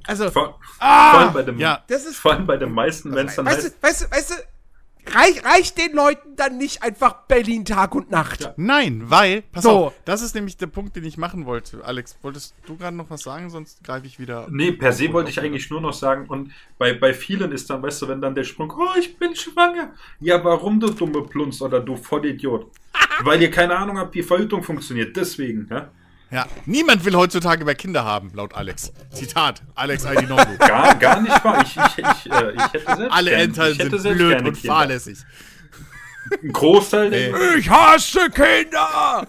Also, 0.06 0.30
vor, 0.30 0.58
Ah! 0.78 1.10
vor, 1.12 1.20
allem 1.20 1.32
bei 1.34 1.42
dem, 1.42 1.58
Ja. 1.58 1.84
das 1.88 2.04
ist, 2.06 2.16
vor 2.16 2.32
allem 2.32 2.46
bei 2.46 2.56
den 2.56 2.72
meisten, 2.72 3.14
wenn 3.14 3.26
es 3.26 3.36
dann 3.36 3.46
weißt 3.46 3.64
heißt, 3.64 3.76
du, 3.82 3.86
weißt 3.86 4.00
du, 4.02 4.10
weißt 4.10 4.30
du, 4.30 5.14
reich, 5.16 5.44
reicht 5.44 5.78
den 5.78 5.92
Leuten 5.94 6.36
dann 6.36 6.56
nicht 6.58 6.82
einfach 6.82 7.26
Berlin 7.28 7.64
Tag 7.66 7.94
und 7.94 8.10
Nacht? 8.10 8.40
Ja. 8.40 8.54
Nein, 8.56 9.02
weil, 9.06 9.42
pass 9.42 9.64
So. 9.64 9.86
auf, 9.86 9.92
das 10.06 10.22
ist 10.22 10.34
nämlich 10.34 10.56
der 10.56 10.66
Punkt, 10.68 10.96
den 10.96 11.04
ich 11.04 11.16
machen 11.18 11.44
wollte. 11.46 11.84
Alex, 11.84 12.16
wolltest 12.22 12.54
du 12.66 12.76
gerade 12.76 12.96
noch 12.96 13.10
was 13.10 13.22
sagen, 13.22 13.50
sonst 13.50 13.84
greife 13.84 14.06
ich 14.06 14.18
wieder. 14.18 14.46
Nee, 14.50 14.72
per 14.72 14.92
se 14.92 15.12
wollte 15.12 15.30
ich 15.30 15.38
eigentlich 15.40 15.68
nur 15.70 15.80
noch 15.82 15.92
sagen, 15.92 16.26
und 16.28 16.50
bei, 16.78 16.94
bei 16.94 17.12
vielen 17.12 17.52
ist 17.52 17.68
dann, 17.70 17.82
weißt 17.82 18.02
du, 18.02 18.08
wenn 18.08 18.20
dann 18.22 18.34
der 18.34 18.44
Sprung, 18.44 18.72
oh, 18.76 18.98
ich 18.98 19.16
bin 19.18 19.36
schwanger. 19.36 19.92
Ja, 20.20 20.42
warum, 20.42 20.80
du 20.80 20.90
dumme 20.90 21.22
Plunz 21.24 21.60
oder 21.60 21.80
du 21.80 21.94
Vollidiot? 21.96 22.70
Weil 23.22 23.40
ihr 23.42 23.50
keine 23.50 23.76
Ahnung 23.76 23.98
habt, 23.98 24.14
wie 24.14 24.22
Verhütung 24.22 24.62
funktioniert, 24.62 25.14
deswegen, 25.16 25.68
ja? 25.70 25.90
Ja, 26.30 26.46
niemand 26.64 27.04
will 27.04 27.14
heutzutage 27.16 27.64
mehr 27.64 27.74
Kinder 27.74 28.04
haben, 28.04 28.30
laut 28.34 28.54
Alex. 28.54 28.92
Zitat, 29.12 29.62
Alex 29.74 30.06
Aidinobu. 30.06 30.56
Gar, 30.58 30.94
gar 30.96 31.20
nicht 31.20 31.44
wahr. 31.44 31.62
Ich, 31.64 31.76
ich, 31.76 31.98
ich, 31.98 32.32
äh, 32.32 32.52
ich 32.52 32.62
hätte 32.72 32.96
selbst 32.96 33.12
Alle 33.12 33.30
gern- 33.30 33.40
Eltern 33.40 33.74
sind 33.74 34.00
selbst 34.00 34.18
blöd 34.18 34.38
und 34.42 34.52
Kinder. 34.54 34.74
fahrlässig. 34.74 35.18
Ein 36.42 36.52
Großteil 36.52 37.12
Ey. 37.12 37.58
Ich 37.58 37.68
hasse 37.68 38.30
Kinder! 38.30 39.26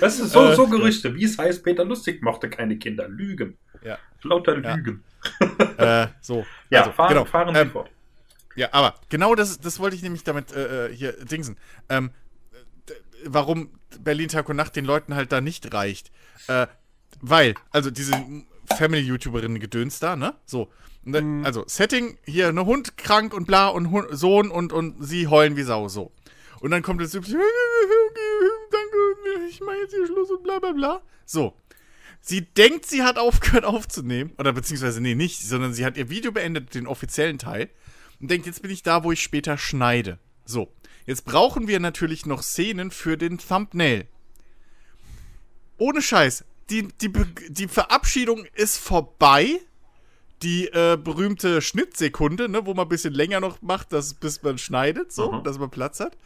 Das 0.00 0.18
ist 0.20 0.32
so, 0.32 0.48
Äh, 0.50 0.54
so 0.54 0.66
Gerüchte. 0.68 1.14
Wie 1.14 1.24
es 1.24 1.38
heißt, 1.38 1.64
Peter 1.64 1.84
Lustig 1.84 2.22
mochte 2.22 2.50
keine 2.50 2.76
Kinder. 2.76 3.08
Lügen. 3.08 3.56
Ja. 3.82 3.98
Lauter 4.22 4.60
Ja. 4.62 4.74
Lügen. 4.74 5.02
äh, 5.78 6.08
so. 6.20 6.44
Ja, 6.70 6.80
also, 6.80 6.92
fahren, 6.92 7.08
genau. 7.08 7.24
fahren 7.24 7.54
Sie 7.54 7.60
ähm, 7.60 7.70
fort. 7.70 7.90
Ja, 8.54 8.68
aber 8.72 8.94
genau 9.08 9.34
das, 9.34 9.58
das 9.60 9.80
wollte 9.80 9.96
ich 9.96 10.02
nämlich 10.02 10.24
damit 10.24 10.52
äh, 10.52 10.86
äh, 10.88 10.94
hier 10.94 11.12
dingsen. 11.24 11.56
Ähm, 11.88 12.10
warum 13.24 13.70
Berlin 14.00 14.28
Tag 14.28 14.48
und 14.48 14.56
Nacht 14.56 14.76
den 14.76 14.84
Leuten 14.84 15.14
halt 15.14 15.32
da 15.32 15.40
nicht 15.40 15.72
reicht. 15.72 16.10
Äh, 16.46 16.66
weil, 17.20 17.54
also 17.70 17.90
diese 17.90 18.12
Family-YouTuberinnen 18.76 19.60
gedöns 19.60 19.98
da, 19.98 20.16
ne? 20.16 20.34
So. 20.44 20.70
Dann, 21.04 21.44
Also, 21.44 21.64
Setting, 21.66 22.18
hier, 22.24 22.52
ne 22.52 22.66
Hund 22.66 22.98
krank 22.98 23.32
und 23.32 23.46
bla 23.46 23.68
und 23.68 23.90
Hund, 23.90 24.08
Sohn 24.10 24.50
und, 24.50 24.72
und 24.72 25.02
sie 25.02 25.26
heulen 25.26 25.56
wie 25.56 25.62
Sau, 25.62 25.88
so. 25.88 26.12
Und 26.60 26.70
dann 26.70 26.82
kommt 26.82 27.00
das 27.00 27.12
danke, 27.12 27.28
ich 29.48 29.60
mache 29.60 29.76
jetzt 29.76 29.94
hier 29.94 30.06
Schluss 30.06 30.30
und 30.30 30.42
bla 30.42 30.58
bla 30.58 30.72
bla. 30.72 31.00
So. 31.24 31.54
Sie 32.20 32.42
denkt, 32.42 32.84
sie 32.86 33.04
hat 33.04 33.16
aufgehört 33.16 33.64
aufzunehmen. 33.64 34.32
Oder 34.38 34.52
beziehungsweise, 34.52 35.00
nee, 35.00 35.14
nicht, 35.14 35.40
sondern 35.40 35.72
sie 35.72 35.84
hat 35.84 35.96
ihr 35.96 36.10
Video 36.10 36.32
beendet, 36.32 36.74
den 36.74 36.86
offiziellen 36.86 37.38
Teil. 37.38 37.70
Und 38.20 38.30
denkt, 38.30 38.46
jetzt 38.46 38.60
bin 38.60 38.70
ich 38.70 38.82
da, 38.82 39.04
wo 39.04 39.12
ich 39.12 39.22
später 39.22 39.56
schneide. 39.56 40.18
So. 40.44 40.72
Jetzt 41.08 41.24
brauchen 41.24 41.68
wir 41.68 41.80
natürlich 41.80 42.26
noch 42.26 42.42
Szenen 42.42 42.90
für 42.90 43.16
den 43.16 43.38
Thumbnail. 43.38 44.06
Ohne 45.78 46.02
Scheiß. 46.02 46.44
Die, 46.68 46.86
die, 47.00 47.10
die 47.48 47.66
Verabschiedung 47.66 48.44
ist 48.54 48.76
vorbei. 48.76 49.58
Die 50.42 50.66
äh, 50.66 50.98
berühmte 51.02 51.62
Schnittsekunde, 51.62 52.50
ne, 52.50 52.66
wo 52.66 52.74
man 52.74 52.84
ein 52.84 52.90
bisschen 52.90 53.14
länger 53.14 53.40
noch 53.40 53.62
macht, 53.62 53.90
dass, 53.94 54.12
bis 54.12 54.42
man 54.42 54.58
schneidet, 54.58 55.10
so, 55.10 55.32
Mhm. 55.32 55.44
dass 55.44 55.58
man 55.58 55.70
Platz 55.70 55.98
hat. 55.98 56.18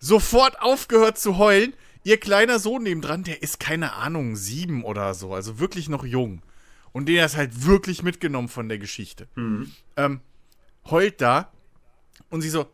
Sofort 0.00 0.60
aufgehört 0.60 1.16
zu 1.16 1.38
heulen. 1.38 1.72
Ihr 2.02 2.18
kleiner 2.18 2.58
Sohn 2.58 2.82
nebendran, 2.82 3.22
der 3.22 3.44
ist 3.44 3.60
keine 3.60 3.92
Ahnung, 3.92 4.34
sieben 4.34 4.82
oder 4.82 5.14
so, 5.14 5.32
also 5.34 5.60
wirklich 5.60 5.88
noch 5.88 6.04
jung. 6.04 6.42
Und 6.90 7.08
der 7.08 7.24
ist 7.24 7.36
halt 7.36 7.64
wirklich 7.64 8.02
mitgenommen 8.02 8.48
von 8.48 8.68
der 8.68 8.78
Geschichte. 8.78 9.28
Mhm. 9.36 9.70
Ähm, 9.96 10.20
heult 10.90 11.20
da 11.20 11.52
und 12.28 12.40
sie 12.42 12.50
so, 12.50 12.66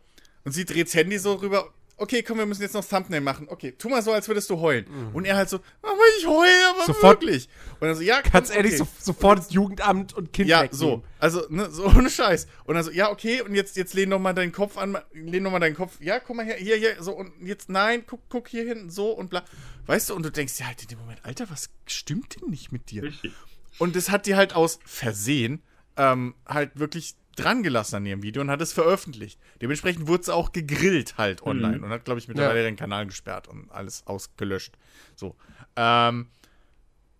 und 0.45 0.51
sie 0.51 0.65
dreht 0.65 0.87
das 0.87 0.93
Handy 0.95 1.17
so 1.17 1.33
rüber. 1.35 1.71
Okay, 1.97 2.23
komm, 2.23 2.39
wir 2.39 2.47
müssen 2.47 2.63
jetzt 2.63 2.73
noch 2.73 2.83
Thumbnail 2.83 3.21
machen. 3.21 3.45
Okay, 3.47 3.73
tu 3.77 3.87
mal 3.87 4.01
so, 4.01 4.11
als 4.11 4.27
würdest 4.27 4.49
du 4.49 4.59
heulen. 4.59 4.85
Und 5.13 5.25
er 5.25 5.35
halt 5.37 5.49
so, 5.49 5.57
aber 5.83 5.93
ich 6.17 6.25
heule, 6.25 6.49
aber 6.71 6.85
Sofort- 6.87 7.21
wirklich. 7.21 7.47
Und 7.79 7.87
dann 7.89 7.95
so, 7.95 8.01
ja, 8.01 8.23
komm, 8.23 8.31
Ganz 8.31 8.49
ehrlich, 8.49 8.81
okay. 8.81 8.89
so, 8.99 9.11
sofort 9.13 9.37
das 9.37 9.51
Jugendamt 9.51 10.13
und 10.13 10.33
Kind 10.33 10.49
Ja, 10.49 10.63
wegnehmen. 10.63 10.79
so. 10.79 11.03
Also, 11.19 11.45
ne, 11.49 11.69
so 11.69 11.85
ohne 11.85 12.09
Scheiß. 12.09 12.47
Und 12.63 12.73
dann 12.73 12.83
so, 12.83 12.89
ja, 12.89 13.11
okay, 13.11 13.41
und 13.43 13.53
jetzt, 13.53 13.77
jetzt 13.77 13.93
lehn 13.93 14.09
doch 14.09 14.17
mal 14.17 14.33
deinen 14.33 14.51
Kopf 14.51 14.79
an, 14.79 14.97
lehn 15.13 15.43
doch 15.43 15.51
mal 15.51 15.59
deinen 15.59 15.75
Kopf. 15.75 16.01
Ja, 16.01 16.19
guck 16.19 16.37
mal 16.37 16.43
her, 16.45 16.55
hier, 16.55 16.75
hier, 16.77 16.95
so, 17.03 17.11
und 17.15 17.33
jetzt, 17.45 17.69
nein, 17.69 18.03
guck, 18.07 18.21
guck 18.29 18.47
hier 18.47 18.63
hin, 18.63 18.89
so 18.89 19.11
und 19.11 19.29
bla. 19.29 19.43
Weißt 19.85 20.09
du, 20.09 20.15
und 20.15 20.23
du 20.23 20.31
denkst 20.31 20.57
dir 20.57 20.65
halt 20.65 20.81
in 20.81 20.87
dem 20.87 20.97
Moment, 20.97 21.19
Alter, 21.23 21.51
was 21.51 21.69
stimmt 21.85 22.41
denn 22.41 22.49
nicht 22.49 22.71
mit 22.71 22.89
dir? 22.89 23.03
Richtig. 23.03 23.31
Und 23.77 23.95
das 23.95 24.09
hat 24.09 24.25
die 24.25 24.33
halt 24.35 24.55
aus 24.55 24.79
Versehen 24.85 25.61
ähm, 25.97 26.33
halt 26.47 26.71
wirklich 26.79 27.13
dran 27.35 27.63
gelassen 27.63 27.95
an 27.97 28.05
ihrem 28.05 28.23
Video 28.23 28.41
und 28.41 28.49
hat 28.51 28.61
es 28.61 28.73
veröffentlicht. 28.73 29.39
Dementsprechend 29.61 30.07
wurde 30.07 30.21
es 30.23 30.29
auch 30.29 30.51
gegrillt 30.51 31.17
halt 31.17 31.43
online 31.43 31.81
und 31.81 31.89
hat, 31.89 32.05
glaube 32.05 32.19
ich, 32.19 32.27
mittlerweile 32.27 32.59
Ja. 32.59 32.65
den 32.65 32.75
Kanal 32.75 33.05
gesperrt 33.05 33.47
und 33.47 33.71
alles 33.71 34.05
ausgelöscht. 34.07 34.77
So. 35.15 35.35
Ähm, 35.75 36.27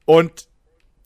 und 0.06 0.50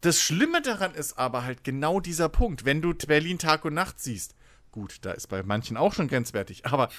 das 0.02 0.22
Schlimme 0.22 0.61
daran 0.61 0.94
ist 0.94 1.18
aber 1.18 1.44
halt 1.44 1.64
genau 1.64 1.99
dieser 1.99 2.30
Punkt. 2.30 2.65
Wenn 2.65 2.82
du 2.82 2.94
Berlin 2.94 3.40
Tag 3.40 3.65
und 3.65 3.73
Nacht 3.73 3.99
siehst, 3.99 4.36
gut, 4.72 4.98
da 5.02 5.11
ist 5.11 5.27
bei 5.27 5.41
manchen 5.44 5.77
auch 5.77 5.94
schon 5.94 6.07
grenzwertig, 6.07 6.65
aber 6.65 6.90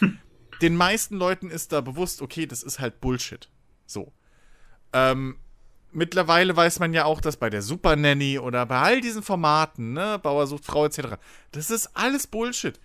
den 0.62 0.76
meisten 0.76 1.16
Leuten 1.16 1.50
ist 1.50 1.72
da 1.72 1.80
bewusst, 1.80 2.22
okay, 2.22 2.46
das 2.46 2.62
ist 2.62 2.78
halt 2.78 3.00
Bullshit. 3.00 3.48
So. 3.86 4.12
Ähm, 4.92 5.36
mittlerweile 5.96 6.54
weiß 6.54 6.78
man 6.78 6.94
ja 6.94 7.04
auch, 7.04 7.20
dass 7.20 7.36
bei 7.36 7.50
der 7.50 7.62
Super 7.62 7.96
Nanny 7.96 8.38
oder 8.38 8.66
bei 8.66 8.78
all 8.78 9.00
diesen 9.00 9.22
Formaten, 9.22 9.94
ne, 9.94 10.20
Bauer 10.22 10.46
sucht 10.46 10.64
Frau 10.64 10.84
etc., 10.84 11.16
das 11.52 11.70
ist 11.70 11.90
alles 11.94 12.26
Bullshit. 12.26 12.78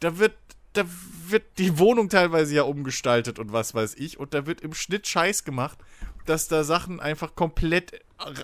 Da 0.00 0.18
wird, 0.18 0.34
da 0.76 0.84
wird 1.28 1.58
die 1.58 1.78
Wohnung 1.78 2.08
teilweise 2.08 2.54
ja 2.54 2.62
umgestaltet 2.62 3.38
und 3.38 3.52
was 3.52 3.74
weiß 3.74 3.94
ich, 3.96 4.18
und 4.18 4.34
da 4.34 4.46
wird 4.46 4.60
im 4.60 4.74
Schnitt 4.74 5.06
Scheiß 5.06 5.44
gemacht, 5.44 5.78
dass 6.24 6.48
da 6.48 6.64
Sachen 6.64 7.00
einfach 7.00 7.34
komplett 7.34 8.00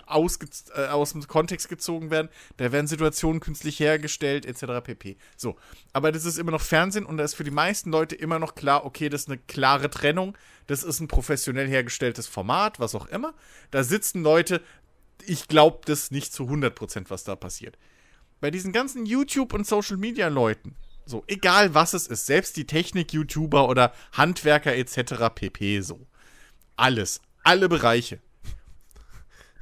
ausge 0.06 0.46
äh, 0.74 0.86
aus 0.86 1.12
dem 1.12 1.26
Kontext 1.26 1.68
gezogen 1.68 2.10
werden. 2.10 2.28
Da 2.56 2.72
werden 2.72 2.86
Situationen 2.86 3.40
künstlich 3.40 3.80
hergestellt, 3.80 4.46
etc. 4.46 4.84
pp. 4.84 5.16
So. 5.36 5.56
Aber 5.92 6.12
das 6.12 6.24
ist 6.24 6.38
immer 6.38 6.52
noch 6.52 6.60
Fernsehen 6.60 7.06
und 7.06 7.16
da 7.16 7.24
ist 7.24 7.34
für 7.34 7.44
die 7.44 7.50
meisten 7.50 7.90
Leute 7.90 8.14
immer 8.14 8.38
noch 8.38 8.54
klar, 8.54 8.84
okay, 8.84 9.08
das 9.08 9.22
ist 9.22 9.28
eine 9.28 9.38
klare 9.38 9.90
Trennung. 9.90 10.36
Das 10.66 10.84
ist 10.84 11.00
ein 11.00 11.08
professionell 11.08 11.68
hergestelltes 11.68 12.26
Format, 12.26 12.80
was 12.80 12.94
auch 12.94 13.06
immer. 13.06 13.34
Da 13.70 13.82
sitzen 13.82 14.22
Leute, 14.22 14.62
ich 15.24 15.48
glaube 15.48 15.80
das 15.86 16.10
nicht 16.10 16.32
zu 16.32 16.44
100%, 16.44 17.06
was 17.08 17.24
da 17.24 17.34
passiert. 17.34 17.78
Bei 18.40 18.50
diesen 18.50 18.72
ganzen 18.72 19.06
YouTube- 19.06 19.54
und 19.54 19.66
Social-Media-Leuten, 19.66 20.76
so, 21.04 21.24
egal 21.26 21.74
was 21.74 21.94
es 21.94 22.06
ist, 22.06 22.26
selbst 22.26 22.56
die 22.56 22.66
Technik-YouTuber 22.66 23.68
oder 23.68 23.92
Handwerker 24.12 24.74
etc. 24.74 25.34
pp. 25.34 25.80
so. 25.80 26.06
Alles, 26.76 27.20
alle 27.42 27.68
Bereiche. 27.68 28.20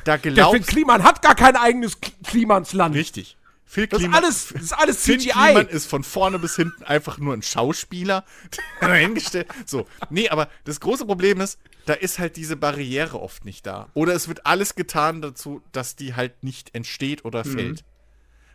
Da 0.04 0.16
Der 0.16 0.20
Phil 0.20 0.34
glaubt 0.34 0.66
Kliman 0.66 1.02
hat 1.02 1.22
gar 1.22 1.34
kein 1.34 1.56
eigenes 1.56 1.98
Klimansland. 2.24 2.94
Richtig. 2.94 3.36
Phil 3.66 3.86
Das 3.86 4.00
ist 4.00 4.04
Kliman, 4.04 4.24
alles, 4.24 4.48
das 4.48 4.62
ist 4.62 4.72
alles 4.72 5.04
Phil 5.04 5.18
CGI. 5.18 5.30
Kliman 5.30 5.68
ist 5.68 5.86
von 5.86 6.02
vorne 6.02 6.38
bis 6.38 6.56
hinten 6.56 6.82
einfach 6.84 7.18
nur 7.18 7.34
ein 7.34 7.42
Schauspieler. 7.42 8.24
dahingestellt. 8.80 9.48
So. 9.66 9.86
Nee, 10.08 10.28
aber 10.28 10.48
das 10.64 10.80
große 10.80 11.06
Problem 11.06 11.40
ist, 11.40 11.58
da 11.86 11.92
ist 11.94 12.18
halt 12.18 12.36
diese 12.36 12.56
Barriere 12.56 13.20
oft 13.20 13.44
nicht 13.44 13.66
da. 13.66 13.88
Oder 13.94 14.14
es 14.14 14.28
wird 14.28 14.46
alles 14.46 14.74
getan 14.74 15.22
dazu, 15.22 15.62
dass 15.72 15.96
die 15.96 16.14
halt 16.14 16.42
nicht 16.42 16.74
entsteht 16.74 17.24
oder 17.24 17.44
fällt. 17.44 17.84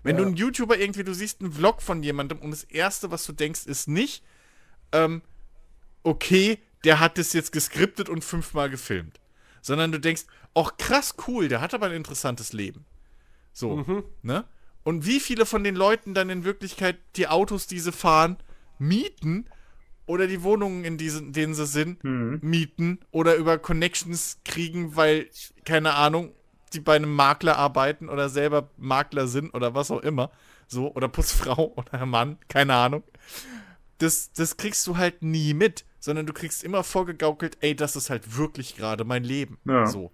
Wenn 0.05 0.17
du 0.17 0.23
einen 0.23 0.35
YouTuber 0.35 0.77
irgendwie, 0.77 1.03
du 1.03 1.13
siehst 1.13 1.41
einen 1.41 1.51
Vlog 1.51 1.81
von 1.81 2.03
jemandem 2.03 2.37
und 2.39 2.51
das 2.51 2.63
Erste, 2.63 3.11
was 3.11 3.25
du 3.25 3.33
denkst, 3.33 3.65
ist 3.65 3.87
nicht, 3.87 4.23
ähm, 4.91 5.21
okay, 6.03 6.59
der 6.83 6.99
hat 6.99 7.17
das 7.17 7.33
jetzt 7.33 7.51
geskriptet 7.51 8.07
und 8.07 8.23
fünfmal 8.23 8.69
gefilmt. 8.69 9.19
Sondern 9.61 9.91
du 9.91 9.99
denkst, 9.99 10.25
ach 10.53 10.77
krass, 10.77 11.15
cool, 11.27 11.47
der 11.47 11.59
hat 11.59 11.73
aber 11.73 11.87
ein 11.87 11.93
interessantes 11.93 12.53
Leben. 12.53 12.85
So, 13.51 13.77
ne? 14.21 14.45
Und 14.83 15.07
wie 15.07 15.19
viele 15.19 15.47
von 15.47 15.63
den 15.63 15.75
Leuten 15.75 16.13
dann 16.13 16.29
in 16.29 16.43
Wirklichkeit 16.43 16.97
die 17.15 17.27
Autos, 17.27 17.65
die 17.65 17.79
sie 17.79 17.91
fahren, 17.91 18.37
mieten 18.77 19.47
oder 20.05 20.27
die 20.27 20.43
Wohnungen, 20.43 20.85
in 20.85 20.99
diesen, 20.99 21.33
denen 21.33 21.55
sie 21.55 21.65
sind, 21.65 22.03
mieten 22.43 22.99
oder 23.09 23.35
über 23.35 23.57
Connections 23.57 24.41
kriegen, 24.45 24.95
weil, 24.95 25.27
keine 25.63 25.95
Ahnung, 25.95 26.31
die 26.75 26.79
bei 26.79 26.95
einem 26.95 27.13
Makler 27.13 27.57
arbeiten 27.57 28.09
oder 28.09 28.29
selber 28.29 28.69
Makler 28.77 29.27
sind 29.27 29.53
oder 29.53 29.73
was 29.73 29.91
auch 29.91 30.01
immer. 30.01 30.31
So, 30.67 30.93
oder 30.93 31.07
Putzfrau 31.07 31.73
oder 31.75 32.05
Mann, 32.05 32.37
keine 32.47 32.75
Ahnung. 32.75 33.03
Das, 33.97 34.31
das 34.33 34.57
kriegst 34.57 34.85
du 34.87 34.97
halt 34.97 35.23
nie 35.23 35.53
mit, 35.53 35.85
sondern 35.99 36.25
du 36.25 36.33
kriegst 36.33 36.63
immer 36.63 36.83
vorgegaukelt, 36.83 37.57
ey, 37.61 37.75
das 37.75 37.95
ist 37.95 38.09
halt 38.09 38.37
wirklich 38.37 38.75
gerade 38.75 39.05
mein 39.05 39.23
Leben. 39.23 39.57
Ja. 39.65 39.85
So. 39.85 40.11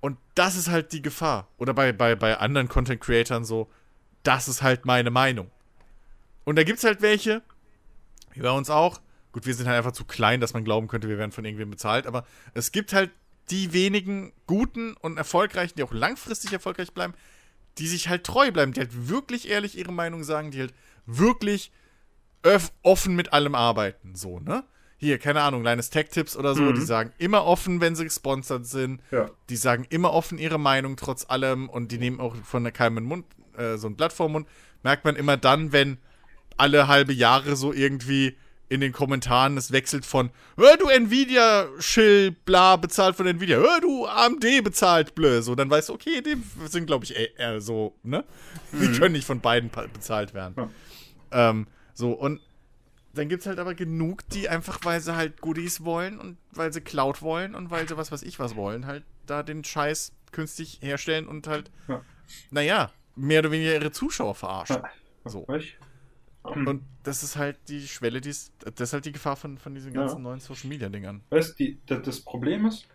Und 0.00 0.16
das 0.34 0.56
ist 0.56 0.68
halt 0.68 0.92
die 0.92 1.02
Gefahr. 1.02 1.48
Oder 1.58 1.74
bei, 1.74 1.92
bei, 1.92 2.16
bei 2.16 2.38
anderen 2.38 2.68
Content 2.68 3.00
Creatern 3.00 3.44
so, 3.44 3.70
das 4.22 4.48
ist 4.48 4.62
halt 4.62 4.86
meine 4.86 5.10
Meinung. 5.10 5.50
Und 6.44 6.56
da 6.56 6.64
gibt's 6.64 6.84
halt 6.84 7.02
welche, 7.02 7.42
wie 8.32 8.40
bei 8.40 8.50
uns 8.50 8.70
auch. 8.70 9.00
Gut, 9.32 9.46
wir 9.46 9.54
sind 9.54 9.68
halt 9.68 9.76
einfach 9.76 9.92
zu 9.92 10.04
klein, 10.04 10.40
dass 10.40 10.54
man 10.54 10.64
glauben 10.64 10.88
könnte, 10.88 11.08
wir 11.08 11.18
werden 11.18 11.30
von 11.30 11.44
irgendwem 11.44 11.70
bezahlt. 11.70 12.06
Aber 12.06 12.26
es 12.54 12.72
gibt 12.72 12.92
halt 12.92 13.10
die 13.50 13.72
wenigen 13.72 14.32
guten 14.46 14.94
und 14.94 15.16
erfolgreichen, 15.16 15.74
die 15.76 15.82
auch 15.82 15.92
langfristig 15.92 16.52
erfolgreich 16.52 16.92
bleiben, 16.92 17.14
die 17.78 17.88
sich 17.88 18.08
halt 18.08 18.24
treu 18.24 18.50
bleiben, 18.50 18.72
die 18.72 18.80
halt 18.80 19.08
wirklich 19.08 19.48
ehrlich 19.48 19.76
ihre 19.76 19.92
Meinung 19.92 20.24
sagen, 20.24 20.50
die 20.50 20.60
halt 20.60 20.74
wirklich 21.06 21.72
offen 22.82 23.16
mit 23.16 23.32
allem 23.32 23.54
arbeiten. 23.54 24.14
So, 24.14 24.40
ne? 24.40 24.64
Hier, 24.96 25.18
keine 25.18 25.40
Ahnung, 25.42 25.62
kleines 25.62 25.88
Tech-Tipps 25.88 26.36
oder 26.36 26.54
so, 26.54 26.72
die 26.72 26.82
sagen 26.82 27.12
immer 27.16 27.46
offen, 27.46 27.80
wenn 27.80 27.96
sie 27.96 28.04
gesponsert 28.04 28.66
sind. 28.66 29.00
Ja. 29.10 29.30
Die 29.48 29.56
sagen 29.56 29.86
immer 29.88 30.12
offen 30.12 30.36
ihre 30.36 30.58
Meinung 30.58 30.96
trotz 30.96 31.24
allem 31.28 31.70
und 31.70 31.90
die 31.90 31.96
nehmen 31.96 32.20
auch 32.20 32.36
von 32.44 32.64
der 32.64 32.72
keinem 32.72 33.04
Mund, 33.04 33.24
äh, 33.56 33.78
so 33.78 33.88
ein 33.88 33.96
Blatt 33.96 34.12
vor 34.12 34.28
den 34.28 34.32
Mund. 34.32 34.48
Merkt 34.82 35.06
man 35.06 35.16
immer 35.16 35.38
dann, 35.38 35.72
wenn 35.72 35.96
alle 36.58 36.86
halbe 36.86 37.14
Jahre 37.14 37.56
so 37.56 37.72
irgendwie 37.72 38.36
in 38.70 38.80
den 38.80 38.92
Kommentaren 38.92 39.56
es 39.58 39.72
wechselt 39.72 40.06
von 40.06 40.30
Hör 40.56 40.76
du 40.78 40.88
Nvidia 40.88 41.66
Schill 41.80 42.30
bla 42.30 42.76
bezahlt 42.76 43.16
von 43.16 43.26
Nvidia, 43.26 43.58
hör 43.58 43.80
du 43.80 44.06
AMD 44.06 44.44
bezahlt 44.64 45.14
blö, 45.14 45.42
so 45.42 45.54
dann 45.54 45.68
weißt 45.68 45.90
du, 45.90 45.92
okay, 45.92 46.22
die 46.22 46.36
sind 46.66 46.86
glaube 46.86 47.04
ich 47.04 47.14
eher, 47.16 47.60
so, 47.60 47.94
ne? 48.02 48.24
Die 48.72 48.90
können 48.98 49.12
nicht 49.12 49.26
von 49.26 49.40
beiden 49.40 49.70
bezahlt 49.92 50.32
werden. 50.32 50.54
Ja. 50.56 51.50
Ähm, 51.50 51.66
so 51.94 52.12
und 52.12 52.40
dann 53.12 53.28
gibt's 53.28 53.46
halt 53.46 53.58
aber 53.58 53.74
genug, 53.74 54.26
die 54.28 54.48
einfach, 54.48 54.78
weil 54.84 55.00
sie 55.00 55.16
halt 55.16 55.40
Goodies 55.40 55.84
wollen 55.84 56.18
und 56.20 56.38
weil 56.52 56.72
sie 56.72 56.80
Cloud 56.80 57.22
wollen 57.22 57.56
und 57.56 57.70
weil 57.72 57.88
sie 57.88 57.96
was 57.96 58.12
weiß 58.12 58.22
ich 58.22 58.38
was 58.38 58.54
wollen, 58.54 58.86
halt 58.86 59.02
da 59.26 59.42
den 59.42 59.64
Scheiß 59.64 60.12
künstlich 60.30 60.78
herstellen 60.80 61.26
und 61.26 61.48
halt, 61.48 61.72
Ja. 61.88 62.02
naja, 62.52 62.92
mehr 63.16 63.40
oder 63.40 63.50
weniger 63.50 63.74
ihre 63.74 63.90
Zuschauer 63.90 64.36
verarschen. 64.36 64.78
So. 65.24 65.44
Weißt 66.42 66.56
Und 66.56 66.82
das 67.02 67.22
ist 67.22 67.36
halt 67.36 67.58
die 67.68 67.86
Schwelle, 67.86 68.20
die 68.20 68.30
ist, 68.30 68.52
das 68.60 68.88
ist 68.88 68.92
halt 68.92 69.04
die 69.04 69.12
Gefahr 69.12 69.36
von, 69.36 69.58
von 69.58 69.74
diesen 69.74 69.92
ganzen 69.92 70.16
Ja. 70.16 70.22
neuen 70.22 70.40
Social 70.40 70.68
Media 70.68 70.88
Dingern. 70.88 71.22
Weißt 71.30 71.58
du, 71.58 71.76
das, 71.86 72.20
Problem 72.20 72.66
ist, 72.66 72.86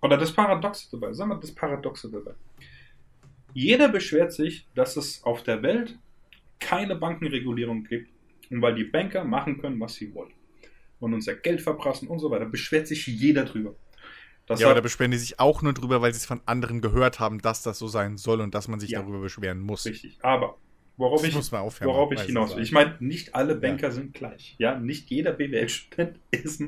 oder 0.00 0.16
das 0.16 0.32
Paradoxe 0.32 0.88
dabei, 0.92 1.12
sagen 1.12 1.30
wir 1.30 1.36
das 1.40 1.52
Paradoxe 1.52 2.10
dabei. 2.10 2.34
Jeder 3.54 3.88
beschwert 3.88 4.32
sich, 4.32 4.66
dass 4.74 4.96
es 4.96 5.22
auf 5.24 5.42
der 5.42 5.62
Welt 5.62 5.98
keine 6.60 6.96
Bankenregulierung 6.96 7.84
gibt 7.84 8.10
und 8.50 8.62
weil 8.62 8.74
die 8.74 8.84
Banker 8.84 9.24
machen 9.24 9.60
können, 9.60 9.80
was 9.80 9.94
sie 9.94 10.12
wollen 10.14 10.32
und 11.00 11.14
unser 11.14 11.34
Geld 11.34 11.60
verprassen 11.60 12.08
und 12.08 12.18
so 12.18 12.30
weiter, 12.30 12.46
beschwert 12.46 12.86
sich 12.88 13.06
jeder 13.06 13.44
drüber. 13.44 13.74
Das 14.46 14.60
ja, 14.60 14.66
aber 14.66 14.76
da 14.76 14.80
beschweren 14.80 15.10
die 15.10 15.18
sich 15.18 15.38
auch 15.38 15.62
nur 15.62 15.74
drüber, 15.74 16.00
weil 16.00 16.12
sie 16.12 16.18
es 16.18 16.26
von 16.26 16.40
anderen 16.46 16.80
gehört 16.80 17.20
haben, 17.20 17.40
dass 17.40 17.62
das 17.62 17.78
so 17.78 17.86
sein 17.88 18.16
soll 18.16 18.40
und 18.40 18.54
dass 18.54 18.66
man 18.66 18.80
sich 18.80 18.90
Ja. 18.90 19.00
darüber 19.02 19.20
beschweren 19.20 19.60
muss. 19.60 19.84
Richtig. 19.84 20.18
Aber 20.22 20.56
worauf 20.98 21.24
ich, 21.24 21.34
muss 21.34 21.52
aufhören, 21.52 21.88
worauf 21.88 22.12
ich 22.12 22.22
hinaus 22.22 22.54
will. 22.54 22.62
Ich 22.62 22.72
meine, 22.72 22.96
nicht 23.00 23.34
alle 23.34 23.54
Banker 23.54 23.90
sind 23.90 24.12
gleich. 24.12 24.54
Ja, 24.58 24.78
nicht 24.78 25.08
jeder 25.10 25.32
BWL-Student 25.32 26.18
ist, 26.30 26.62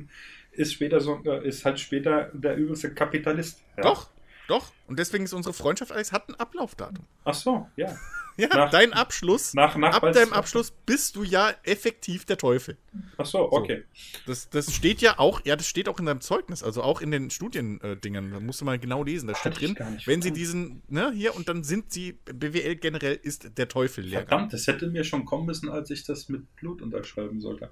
ist 0.53 0.73
später 0.73 1.01
so, 1.01 1.21
äh, 1.25 1.47
ist 1.47 1.65
halt 1.65 1.79
später 1.79 2.31
der 2.33 2.57
übelste 2.57 2.95
Kapitalist. 2.95 3.63
Ja. 3.77 3.83
Doch, 3.83 4.11
doch. 4.51 4.73
Und 4.87 4.99
deswegen 4.99 5.25
ist 5.25 5.33
unsere 5.33 5.53
Freundschaft, 5.55 5.93
Alex, 5.93 6.13
hat 6.13 6.29
ein 6.29 6.35
Ablaufdatum. 6.35 7.07
Ach 7.25 7.35
so, 7.35 7.67
ja. 7.77 7.97
Ja, 8.37 8.49
Nach- 8.49 8.71
dein 8.71 8.93
Abschluss, 8.95 9.53
Nach, 9.55 9.77
nach 9.77 9.97
ab 9.97 10.13
deinem 10.13 10.33
Abschluss 10.33 10.71
bist 10.87 11.17
du 11.17 11.25
ja 11.25 11.53
effektiv 11.65 12.25
der 12.25 12.39
Teufel. 12.39 12.79
Ach 13.19 13.27
so, 13.27 13.53
okay. 13.53 13.85
Das, 14.27 14.49
das 14.49 14.73
steht 14.75 15.03
ja 15.03 15.19
auch, 15.19 15.43
ja, 15.45 15.57
das 15.57 15.67
steht 15.67 15.89
auch 15.91 15.99
in 15.99 16.07
deinem 16.07 16.23
Zeugnis, 16.23 16.63
also 16.63 16.83
auch 16.83 17.03
in 17.03 17.11
den 17.11 17.29
Studiendingern. 17.31 18.31
Da 18.31 18.41
musst 18.41 18.61
du 18.61 18.65
mal 18.65 18.79
genau 18.79 19.03
lesen. 19.03 19.27
Da 19.27 19.35
steht 19.35 19.61
drin, 19.61 19.77
wenn 20.07 20.23
sie 20.23 20.31
diesen, 20.33 20.83
ne, 20.89 21.13
hier, 21.13 21.35
und 21.37 21.49
dann 21.51 21.65
sind 21.65 21.93
sie, 21.93 22.13
BWL 22.25 22.77
generell 22.77 23.19
ist 23.21 23.59
der 23.59 23.69
Teufel 23.69 24.05
Lehrer. 24.05 24.23
Verdammt, 24.27 24.53
das 24.55 24.67
hätte 24.67 24.87
mir 24.89 25.05
schon 25.05 25.25
kommen 25.27 25.45
müssen, 25.47 25.69
als 25.69 25.91
ich 25.91 26.05
das 26.05 26.29
mit 26.31 26.55
Blut 26.57 26.81
unterschreiben 26.81 27.41
sollte. 27.41 27.71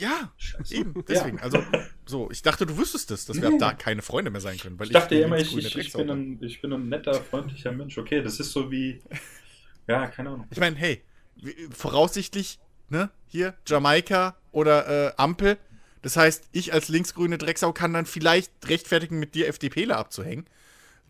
Ja, 0.00 0.32
Scheiße. 0.38 0.74
eben, 0.74 1.04
deswegen. 1.06 1.36
Ja. 1.36 1.44
Also, 1.44 1.62
so, 2.06 2.30
ich 2.30 2.42
dachte, 2.42 2.64
du 2.64 2.76
wüsstest 2.78 3.10
das, 3.10 3.26
dass 3.26 3.40
wir 3.40 3.48
ab 3.48 3.54
da 3.58 3.72
keine 3.74 4.00
Freunde 4.02 4.30
mehr 4.30 4.40
sein 4.40 4.56
können. 4.56 4.78
Weil 4.78 4.86
Ich 4.86 4.92
dachte 4.92 5.14
ja 5.14 5.26
immer, 5.26 5.38
ich, 5.38 5.56
ich, 5.56 5.76
ich, 5.76 5.92
bin 5.92 6.10
ein, 6.10 6.38
ich 6.40 6.62
bin 6.62 6.72
ein 6.72 6.88
netter, 6.88 7.14
freundlicher 7.14 7.72
Mensch. 7.72 7.98
Okay, 7.98 8.22
das 8.22 8.40
ist 8.40 8.52
so 8.52 8.70
wie. 8.70 9.02
Ja, 9.86 10.06
keine 10.06 10.30
Ahnung. 10.30 10.46
Ich 10.50 10.60
meine, 10.60 10.76
hey, 10.76 11.02
voraussichtlich, 11.70 12.60
ne, 12.88 13.10
hier, 13.26 13.54
Jamaika 13.66 14.36
oder 14.52 15.08
äh, 15.08 15.12
Ampel. 15.16 15.58
Das 16.02 16.16
heißt, 16.16 16.48
ich 16.52 16.72
als 16.72 16.88
linksgrüne 16.88 17.38
Drecksau 17.38 17.72
kann 17.72 17.92
dann 17.92 18.06
vielleicht 18.06 18.52
rechtfertigen, 18.68 19.18
mit 19.18 19.34
dir 19.34 19.48
FDPler 19.48 19.98
abzuhängen. 19.98 20.46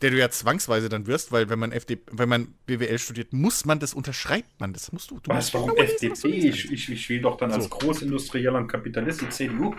Der 0.02 0.10
du 0.10 0.18
ja 0.18 0.30
zwangsweise 0.30 0.88
dann 0.88 1.06
wirst, 1.06 1.30
weil 1.30 1.48
wenn 1.50 1.58
man 1.58 1.72
FD, 1.72 1.98
wenn 2.10 2.28
man 2.28 2.54
BWL 2.66 2.98
studiert, 2.98 3.32
muss 3.34 3.64
man 3.66 3.80
das 3.80 3.92
unterschreibt 3.92 4.58
man. 4.60 4.72
Das 4.72 4.92
musst 4.92 5.10
du. 5.10 5.20
du 5.20 5.30
Was, 5.30 5.52
warum 5.52 5.70
was 5.76 5.90
FDP? 5.90 6.28
lesen 6.28 6.48
Ich, 6.48 6.72
ich, 6.72 6.88
ich 6.90 7.08
will 7.10 7.20
doch 7.20 7.36
dann 7.36 7.52
als 7.52 7.64
So. 7.64 7.70
Großindustrieller 7.70 8.54
und 8.54 8.66
Kapitalist 8.68 9.20
die 9.20 9.28
CDU. 9.28 9.74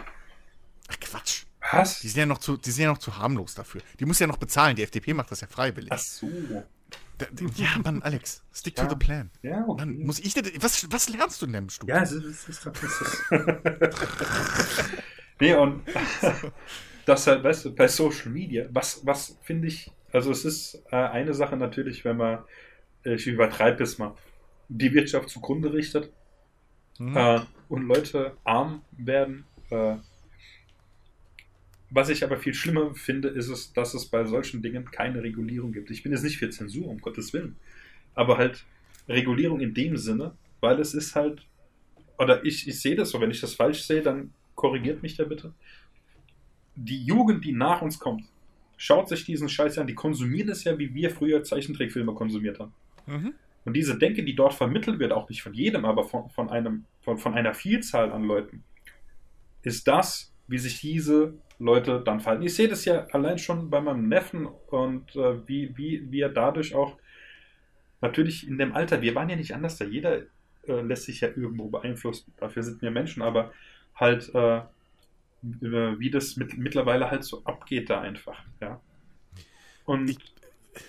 Ach 0.87 0.99
Quatsch. 0.99 1.43
Was? 1.71 2.01
Die 2.01 2.07
sind 2.09 2.19
ja 2.19 2.25
noch 2.25 2.37
zu, 2.39 2.57
die 2.57 2.69
sind 2.71 2.83
ja 2.83 2.89
noch 2.91 2.97
zu 2.97 3.17
harmlos 3.17 3.55
dafür. 3.55 3.81
Die 3.99 4.05
muss 4.05 4.19
ja 4.19 4.27
noch 4.27 4.37
bezahlen. 4.37 4.75
Die 4.75 4.83
FDP 4.83 5.13
macht 5.13 5.31
das 5.31 5.41
ja 5.41 5.47
freiwillig. 5.47 5.91
Ach 5.91 5.97
so. 5.99 6.29
Da- 7.17 7.27
die- 7.31 7.47
Ja, 7.61 7.69
Mann, 7.83 8.01
Alex, 8.01 8.43
stick 8.53 8.75
to 8.75 8.83
Ja. 8.83 8.89
the 8.89 8.95
plan. 8.95 9.29
Ja, 9.41 9.63
okay. 9.67 9.85
Mann, 9.85 9.99
muss 9.99 10.19
ich 10.19 10.33
dir, 10.33 10.43
was, 10.59 10.91
was 10.91 11.07
lernst 11.09 11.41
du 11.41 11.45
denn 11.45 11.55
im 11.55 11.69
Studium? 11.69 11.97
Ja, 11.97 12.03
es 12.03 12.11
ist, 12.11 12.25
es 12.25 12.49
ist, 12.49 12.65
ist. 12.67 13.23
nee, 15.39 15.53
und 15.53 15.83
das 17.05 17.27
halt, 17.27 17.43
weißt 17.43 17.65
du, 17.65 17.75
bei 17.75 17.87
Social 17.87 18.29
Media, 18.31 18.65
was, 18.71 19.05
was 19.05 19.37
finde 19.43 19.67
ich, 19.67 19.91
also 20.11 20.31
es 20.31 20.45
ist 20.45 20.83
äh, 20.91 20.95
eine 20.95 21.33
Sache 21.33 21.57
natürlich, 21.57 22.05
wenn 22.05 22.17
man, 22.17 22.39
äh, 23.05 23.15
ich 23.15 23.27
übertreibe 23.27 23.83
es 23.83 23.97
mal, 23.97 24.15
die 24.69 24.93
Wirtschaft 24.93 25.29
zugrunde 25.29 25.73
richtet. 25.73 26.11
äh, 27.15 27.39
und 27.69 27.87
Leute 27.87 28.37
arm 28.43 28.81
werden. 28.91 29.45
Äh, 29.69 29.95
was 31.89 32.09
ich 32.09 32.23
aber 32.23 32.37
viel 32.37 32.53
schlimmer 32.53 32.93
finde, 32.93 33.29
ist 33.29 33.49
es, 33.49 33.73
dass 33.73 33.93
es 33.93 34.05
bei 34.05 34.23
solchen 34.25 34.61
Dingen 34.61 34.85
keine 34.91 35.21
Regulierung 35.23 35.73
gibt. 35.73 35.91
Ich 35.91 36.03
bin 36.03 36.11
jetzt 36.11 36.23
nicht 36.23 36.37
für 36.37 36.49
Zensur, 36.49 36.87
um 36.87 36.99
Gottes 36.99 37.33
Willen. 37.33 37.57
Aber 38.15 38.37
halt 38.37 38.65
Regulierung 39.09 39.59
in 39.59 39.73
dem 39.73 39.97
Sinne, 39.97 40.35
weil 40.61 40.79
es 40.79 40.93
ist 40.93 41.15
halt, 41.15 41.45
oder 42.17 42.45
ich, 42.45 42.67
ich 42.67 42.79
sehe 42.79 42.95
das 42.95 43.09
so, 43.09 43.19
wenn 43.19 43.31
ich 43.31 43.41
das 43.41 43.55
falsch 43.55 43.81
sehe, 43.83 44.01
dann 44.01 44.33
korrigiert 44.55 45.01
mich 45.01 45.17
da 45.17 45.25
bitte. 45.25 45.53
Die 46.75 47.03
Jugend, 47.03 47.43
die 47.43 47.51
nach 47.51 47.81
uns 47.81 47.99
kommt, 47.99 48.23
schaut 48.81 49.07
sich 49.07 49.25
diesen 49.25 49.47
Scheiß 49.47 49.77
an, 49.77 49.85
die 49.85 49.93
konsumieren 49.93 50.49
es 50.49 50.63
ja, 50.63 50.79
wie 50.79 50.91
wir 50.95 51.11
früher 51.11 51.43
Zeichentrickfilme 51.43 52.15
konsumiert 52.15 52.59
haben. 52.59 52.73
Mhm. 53.05 53.35
Und 53.63 53.73
diese 53.73 53.95
Denke, 53.99 54.23
die 54.23 54.35
dort 54.35 54.55
vermittelt 54.55 54.97
wird, 54.97 55.11
auch 55.11 55.29
nicht 55.29 55.43
von 55.43 55.53
jedem, 55.53 55.85
aber 55.85 56.03
von, 56.03 56.31
von, 56.31 56.49
einem, 56.49 56.85
von, 57.01 57.19
von 57.19 57.35
einer 57.35 57.53
Vielzahl 57.53 58.11
an 58.11 58.23
Leuten, 58.23 58.63
ist 59.61 59.87
das, 59.87 60.33
wie 60.47 60.57
sich 60.57 60.81
diese 60.81 61.35
Leute 61.59 62.01
dann 62.03 62.21
verhalten. 62.21 62.43
Ich 62.43 62.55
sehe 62.55 62.67
das 62.67 62.83
ja 62.85 63.05
allein 63.11 63.37
schon 63.37 63.69
bei 63.69 63.81
meinem 63.81 64.09
Neffen 64.09 64.47
und 64.47 65.15
äh, 65.15 65.47
wie, 65.47 65.77
wie, 65.77 66.11
wie 66.11 66.21
er 66.21 66.29
dadurch 66.29 66.73
auch 66.73 66.97
natürlich 68.01 68.47
in 68.47 68.57
dem 68.57 68.73
Alter, 68.73 69.03
wir 69.03 69.13
waren 69.13 69.29
ja 69.29 69.35
nicht 69.35 69.53
anders 69.53 69.77
da, 69.77 69.85
jeder 69.85 70.23
äh, 70.67 70.81
lässt 70.81 71.03
sich 71.03 71.21
ja 71.21 71.27
irgendwo 71.27 71.67
beeinflussen, 71.67 72.33
dafür 72.37 72.63
sind 72.63 72.81
wir 72.81 72.89
Menschen, 72.89 73.21
aber 73.21 73.53
halt, 73.93 74.33
äh, 74.33 74.61
wie 75.41 76.09
das 76.11 76.35
mit, 76.37 76.57
mittlerweile 76.57 77.09
halt 77.09 77.23
so 77.23 77.43
abgeht 77.45 77.89
da 77.89 78.01
einfach, 78.01 78.43
ja. 78.61 78.79
Und 79.85 80.09
Ich- 80.09 80.17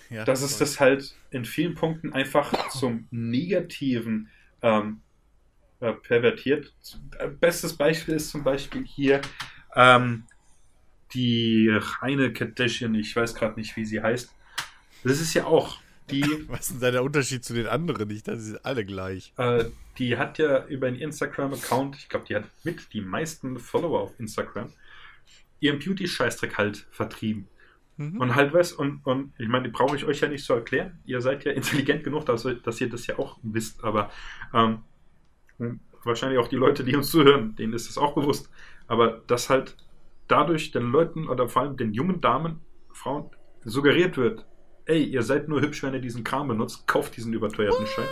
Ja, 0.09 0.23
dass 0.23 0.41
es 0.41 0.57
das 0.57 0.79
halt 0.79 1.13
in 1.31 1.43
vielen 1.43 1.75
Punkten 1.75 2.13
einfach 2.13 2.69
zum 2.69 3.07
Negativen 3.11 4.29
ähm, 4.61 5.01
äh, 5.81 5.91
pervertiert. 5.91 6.73
Äh, 7.19 7.27
Bestes 7.27 7.75
Beispiel 7.75 8.15
ist 8.15 8.29
zum 8.29 8.43
Beispiel 8.45 8.85
hier 8.85 9.19
ähm, 9.75 10.23
die 11.13 11.69
Reine 11.69 12.31
Kardashian, 12.31 12.95
ich 12.95 13.13
weiß 13.13 13.35
gerade 13.35 13.59
nicht, 13.59 13.75
wie 13.75 13.85
sie 13.85 14.01
heißt. 14.01 14.33
Das 15.03 15.19
ist 15.19 15.33
ja 15.33 15.45
auch 15.45 15.79
die, 16.09 16.23
Was 16.47 16.61
ist 16.61 16.73
denn 16.73 16.79
da 16.81 16.91
der 16.91 17.03
Unterschied 17.03 17.43
zu 17.43 17.53
den 17.53 17.67
anderen? 17.67 18.09
Ich 18.09 18.23
dachte, 18.23 18.39
sie 18.39 18.51
sind 18.51 18.65
alle 18.65 18.85
gleich. 18.85 19.33
äh, 19.37 19.65
die 19.97 20.17
hat 20.17 20.37
ja 20.39 20.65
über 20.65 20.87
einen 20.87 20.97
Instagram-Account, 20.97 21.97
ich 21.97 22.09
glaube, 22.09 22.25
die 22.27 22.35
hat 22.35 22.45
mit 22.63 22.93
die 22.93 23.01
meisten 23.01 23.59
Follower 23.59 24.01
auf 24.01 24.19
Instagram, 24.19 24.71
ihren 25.59 25.79
Beauty-Scheißdreck 25.79 26.57
halt 26.57 26.87
vertrieben. 26.91 27.47
Mhm. 27.97 28.19
Und 28.19 28.35
halt 28.35 28.53
was, 28.53 28.73
und, 28.73 29.05
und 29.05 29.33
ich 29.37 29.47
meine, 29.47 29.65
die 29.65 29.71
brauche 29.71 29.95
ich 29.95 30.05
euch 30.05 30.21
ja 30.21 30.27
nicht 30.27 30.43
zu 30.43 30.53
erklären. 30.53 30.99
Ihr 31.05 31.21
seid 31.21 31.45
ja 31.45 31.51
intelligent 31.51 32.03
genug, 32.03 32.25
dass, 32.25 32.47
dass 32.63 32.81
ihr 32.81 32.89
das 32.89 33.05
ja 33.07 33.19
auch 33.19 33.37
wisst, 33.43 33.83
aber 33.83 34.11
ähm, 34.53 34.79
wahrscheinlich 36.03 36.39
auch 36.39 36.47
die 36.47 36.55
Leute, 36.55 36.83
die 36.83 36.95
uns 36.95 37.11
zuhören, 37.11 37.55
denen 37.55 37.73
ist 37.73 37.87
das 37.87 37.97
auch 37.97 38.15
bewusst. 38.15 38.49
Aber 38.87 39.21
dass 39.27 39.49
halt 39.49 39.77
dadurch 40.27 40.71
den 40.71 40.91
Leuten 40.91 41.27
oder 41.27 41.47
vor 41.47 41.61
allem 41.61 41.77
den 41.77 41.93
jungen 41.93 42.19
Damen, 42.21 42.61
Frauen 42.91 43.29
suggeriert 43.63 44.17
wird, 44.17 44.45
ey, 44.85 45.03
ihr 45.03 45.23
seid 45.23 45.47
nur 45.47 45.61
hübsch, 45.61 45.83
wenn 45.83 45.93
ihr 45.93 46.01
diesen 46.01 46.23
Kram 46.23 46.47
benutzt, 46.47 46.87
kauft 46.87 47.15
diesen 47.17 47.33
überteuerten 47.33 47.85
Schein. 47.87 48.07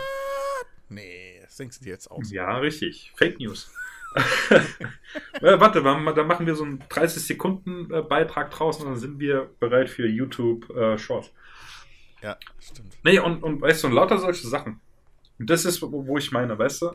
Nee, 0.89 1.39
das 1.43 1.55
denkst 1.57 1.79
du 1.79 1.85
dir 1.85 1.91
jetzt 1.91 2.09
aus. 2.09 2.31
Ja, 2.31 2.57
richtig. 2.57 3.11
Fake 3.15 3.39
News. 3.39 3.71
äh, 4.49 5.59
warte, 5.59 5.83
wir- 5.83 6.13
da 6.13 6.23
machen 6.23 6.45
wir 6.45 6.55
so 6.55 6.63
einen 6.65 6.83
30 6.89 7.23
Sekunden 7.25 7.91
äh, 7.93 8.01
Beitrag 8.01 8.51
draus 8.51 8.79
und 8.81 8.87
dann 8.87 8.97
sind 8.97 9.19
wir 9.19 9.49
bereit 9.59 9.89
für 9.89 10.05
YouTube 10.07 10.69
äh, 10.71 10.97
Short. 10.97 11.31
Ja, 12.21 12.37
stimmt. 12.59 12.97
Nee, 13.03 13.19
und, 13.19 13.41
und 13.41 13.61
weißt 13.61 13.83
du, 13.83 13.87
und 13.87 13.93
lauter 13.93 14.17
solche 14.17 14.47
Sachen. 14.47 14.81
Und 15.39 15.49
das 15.49 15.65
ist, 15.65 15.81
wo, 15.81 16.05
wo 16.07 16.17
ich 16.17 16.31
meine, 16.31 16.57
weißt 16.59 16.81
du, 16.83 16.91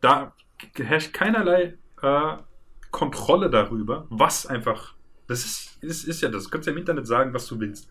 da 0.00 0.34
herrscht 0.74 1.12
keinerlei 1.12 1.76
äh, 2.02 2.36
Kontrolle 2.90 3.50
darüber, 3.50 4.06
was 4.10 4.46
einfach, 4.46 4.94
das 5.26 5.44
ist, 5.44 5.78
ist, 5.82 6.04
ist 6.04 6.22
ja 6.22 6.28
das, 6.30 6.44
du 6.44 6.50
kannst 6.50 6.66
ja 6.66 6.72
im 6.72 6.78
Internet 6.78 7.06
sagen, 7.06 7.32
was 7.34 7.46
du 7.46 7.60
willst. 7.60 7.88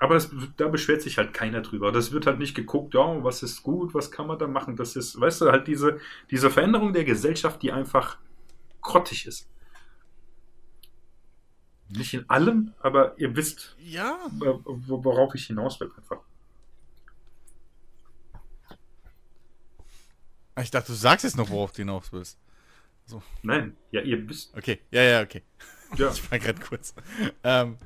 Aber 0.00 0.14
es, 0.16 0.30
da 0.56 0.68
beschwert 0.68 1.02
sich 1.02 1.18
halt 1.18 1.34
keiner 1.34 1.60
drüber. 1.60 1.90
Das 1.90 2.12
wird 2.12 2.26
halt 2.26 2.38
nicht 2.38 2.54
geguckt, 2.54 2.94
ja, 2.94 3.24
was 3.24 3.42
ist 3.42 3.62
gut, 3.64 3.94
was 3.94 4.10
kann 4.12 4.28
man 4.28 4.38
da 4.38 4.46
machen. 4.46 4.76
Das 4.76 4.94
ist, 4.94 5.20
weißt 5.20 5.40
du, 5.40 5.50
halt 5.50 5.66
diese, 5.66 5.98
diese 6.30 6.50
Veränderung 6.50 6.92
der 6.92 7.04
Gesellschaft, 7.04 7.62
die 7.62 7.72
einfach 7.72 8.18
grottig 8.80 9.26
ist. 9.26 9.48
Nicht 11.88 12.14
in 12.14 12.28
allem, 12.30 12.74
aber 12.80 13.18
ihr 13.18 13.34
wisst, 13.34 13.74
Ja, 13.78 14.18
wo- 14.30 14.62
worauf 15.04 15.34
ich 15.34 15.46
hinaus 15.46 15.80
will 15.80 15.90
einfach. 15.96 16.18
Ah, 20.54 20.62
ich 20.62 20.70
dachte, 20.70 20.88
du 20.92 20.94
sagst 20.98 21.24
jetzt 21.24 21.36
noch, 21.36 21.50
worauf 21.50 21.72
du 21.72 21.78
hinaus 21.78 22.12
willst. 22.12 22.38
Nein, 23.42 23.74
ja, 23.90 24.02
ihr 24.02 24.28
wisst. 24.28 24.54
Okay, 24.56 24.80
ja, 24.90 25.02
ja, 25.02 25.22
okay. 25.22 25.42
Ja. 25.96 26.10
Ich 26.12 26.30
war 26.30 26.38
gerade 26.38 26.60
kurz. 26.60 26.94
Ähm, 27.42 27.78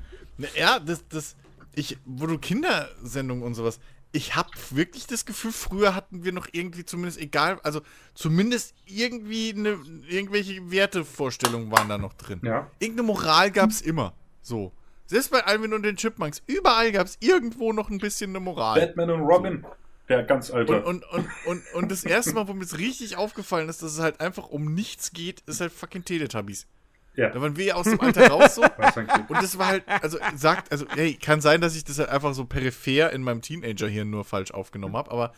ja, 0.55 0.79
das, 0.79 1.07
das, 1.07 1.35
ich, 1.75 1.97
wo 2.05 2.27
du 2.27 2.37
Kindersendungen 2.37 3.43
und 3.43 3.55
sowas, 3.55 3.79
ich 4.11 4.35
habe 4.35 4.49
wirklich 4.69 5.07
das 5.07 5.25
Gefühl, 5.25 5.51
früher 5.51 5.95
hatten 5.95 6.23
wir 6.23 6.31
noch 6.31 6.47
irgendwie 6.51 6.85
zumindest 6.85 7.19
egal, 7.19 7.59
also 7.63 7.81
zumindest 8.13 8.75
irgendwie 8.85 9.53
eine, 9.55 9.79
irgendwelche 10.07 10.69
Wertevorstellungen 10.71 11.71
waren 11.71 11.89
da 11.89 11.97
noch 11.97 12.13
drin. 12.13 12.39
Ja. 12.43 12.69
Irgendeine 12.79 13.07
Moral 13.07 13.51
gab 13.51 13.71
es 13.71 13.81
immer. 13.81 14.13
So. 14.41 14.71
Selbst 15.07 15.31
bei 15.31 15.43
Alvin 15.43 15.73
und 15.73 15.83
den 15.83 15.97
Chipmunks, 15.97 16.43
überall 16.45 16.91
gab 16.91 17.07
es 17.07 17.17
irgendwo 17.21 17.73
noch 17.73 17.89
ein 17.89 17.97
bisschen 17.97 18.31
eine 18.31 18.39
Moral. 18.39 18.79
Batman 18.79 19.09
und 19.09 19.21
Robin. 19.21 19.65
Der 20.09 20.23
ganz 20.23 20.51
alte. 20.51 20.83
Und, 20.83 21.03
und, 21.03 21.11
und, 21.11 21.27
und, 21.45 21.73
und 21.73 21.91
das 21.91 22.03
erste 22.03 22.33
Mal, 22.33 22.47
wo 22.47 22.53
mir 22.53 22.65
es 22.65 22.77
richtig 22.77 23.15
aufgefallen 23.15 23.69
ist, 23.69 23.81
dass 23.81 23.93
es 23.93 23.99
halt 23.99 24.19
einfach 24.19 24.49
um 24.49 24.73
nichts 24.73 25.11
geht, 25.11 25.41
ist 25.47 25.61
halt 25.61 25.71
fucking 25.71 26.05
Teletubbies. 26.05 26.67
Ja. 27.15 27.29
Da 27.29 27.41
waren 27.41 27.55
wir 27.55 27.65
ja 27.65 27.75
aus 27.75 27.85
dem 27.85 27.99
Alter 28.01 28.27
raus 28.29 28.55
so. 28.55 28.61
Und 29.27 29.31
das 29.41 29.57
war 29.57 29.67
halt, 29.67 29.83
also 29.87 30.17
sagt, 30.35 30.71
also, 30.71 30.85
hey, 30.95 31.13
kann 31.15 31.41
sein, 31.41 31.61
dass 31.61 31.75
ich 31.75 31.83
das 31.83 31.99
halt 31.99 32.09
einfach 32.09 32.33
so 32.33 32.45
peripher 32.45 33.11
in 33.11 33.21
meinem 33.23 33.41
Teenager 33.41 33.87
hier 33.87 34.05
nur 34.05 34.25
falsch 34.25 34.51
aufgenommen 34.51 34.95
habe, 34.97 35.11
aber 35.11 35.33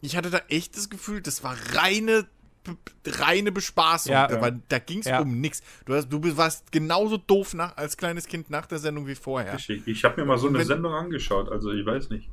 ich 0.00 0.16
hatte 0.16 0.30
da 0.30 0.40
echt 0.48 0.76
das 0.76 0.88
Gefühl, 0.90 1.20
das 1.20 1.42
war 1.44 1.56
reine, 1.74 2.26
reine 3.06 3.50
Bespaßung. 3.52 4.12
Ja. 4.12 4.26
da 4.26 4.40
war, 4.40 4.52
da 4.52 4.78
ging 4.78 5.00
es 5.00 5.06
Ja. 5.06 5.20
um 5.20 5.40
nichts. 5.40 5.62
Du, 5.86 5.94
hast, 5.94 6.08
du 6.08 6.36
warst 6.36 6.70
genauso 6.72 7.16
doof 7.16 7.54
nach, 7.54 7.76
als 7.76 7.96
kleines 7.96 8.26
Kind 8.26 8.48
nach 8.50 8.66
der 8.66 8.78
Sendung 8.78 9.06
wie 9.06 9.14
vorher. 9.14 9.54
Richtig. 9.54 9.86
Ich 9.86 10.04
habe 10.04 10.20
mir 10.20 10.26
mal 10.26 10.38
so 10.38 10.48
eine 10.48 10.58
wenn- 10.58 10.66
Sendung 10.66 10.92
angeschaut, 10.94 11.50
also 11.50 11.72
ich 11.72 11.84
weiß 11.84 12.10
nicht. 12.10 12.28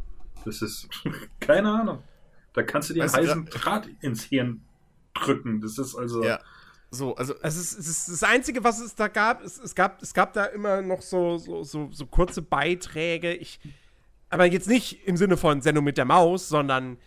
Das 0.45 0.61
ist 0.61 0.87
keine 1.39 1.71
Ahnung. 1.71 2.03
Da 2.53 2.63
kannst 2.63 2.89
du 2.89 2.93
dir 2.93 3.03
einen 3.03 3.11
heißen 3.13 3.45
Draht 3.45 3.89
ins 4.01 4.23
Hirn 4.23 4.61
drücken. 5.13 5.59
Das 5.61 5.77
ist 5.77 5.95
also. 5.95 6.23
Ja. 6.23 6.39
So, 6.91 7.15
also, 7.15 7.33
Also 7.41 7.59
es, 7.59 7.77
es 7.77 7.87
ist 7.87 8.09
das 8.09 8.23
Einzige, 8.23 8.63
was 8.63 8.79
es 8.79 8.95
da 8.95 9.07
gab, 9.07 9.43
es, 9.43 9.59
es 9.59 9.75
gab, 9.75 10.01
es 10.01 10.13
gab 10.13 10.33
da 10.33 10.45
immer 10.45 10.81
noch 10.81 11.01
so, 11.01 11.37
so, 11.37 11.63
so, 11.63 11.89
so 11.91 12.05
kurze 12.05 12.41
Beiträge. 12.41 13.33
Ich, 13.33 13.59
aber 14.29 14.45
jetzt 14.45 14.67
nicht 14.67 15.05
im 15.07 15.17
Sinne 15.17 15.37
von 15.37 15.61
Sendung 15.61 15.83
mit 15.83 15.97
der 15.97 16.05
Maus, 16.05 16.47
sondern 16.47 16.97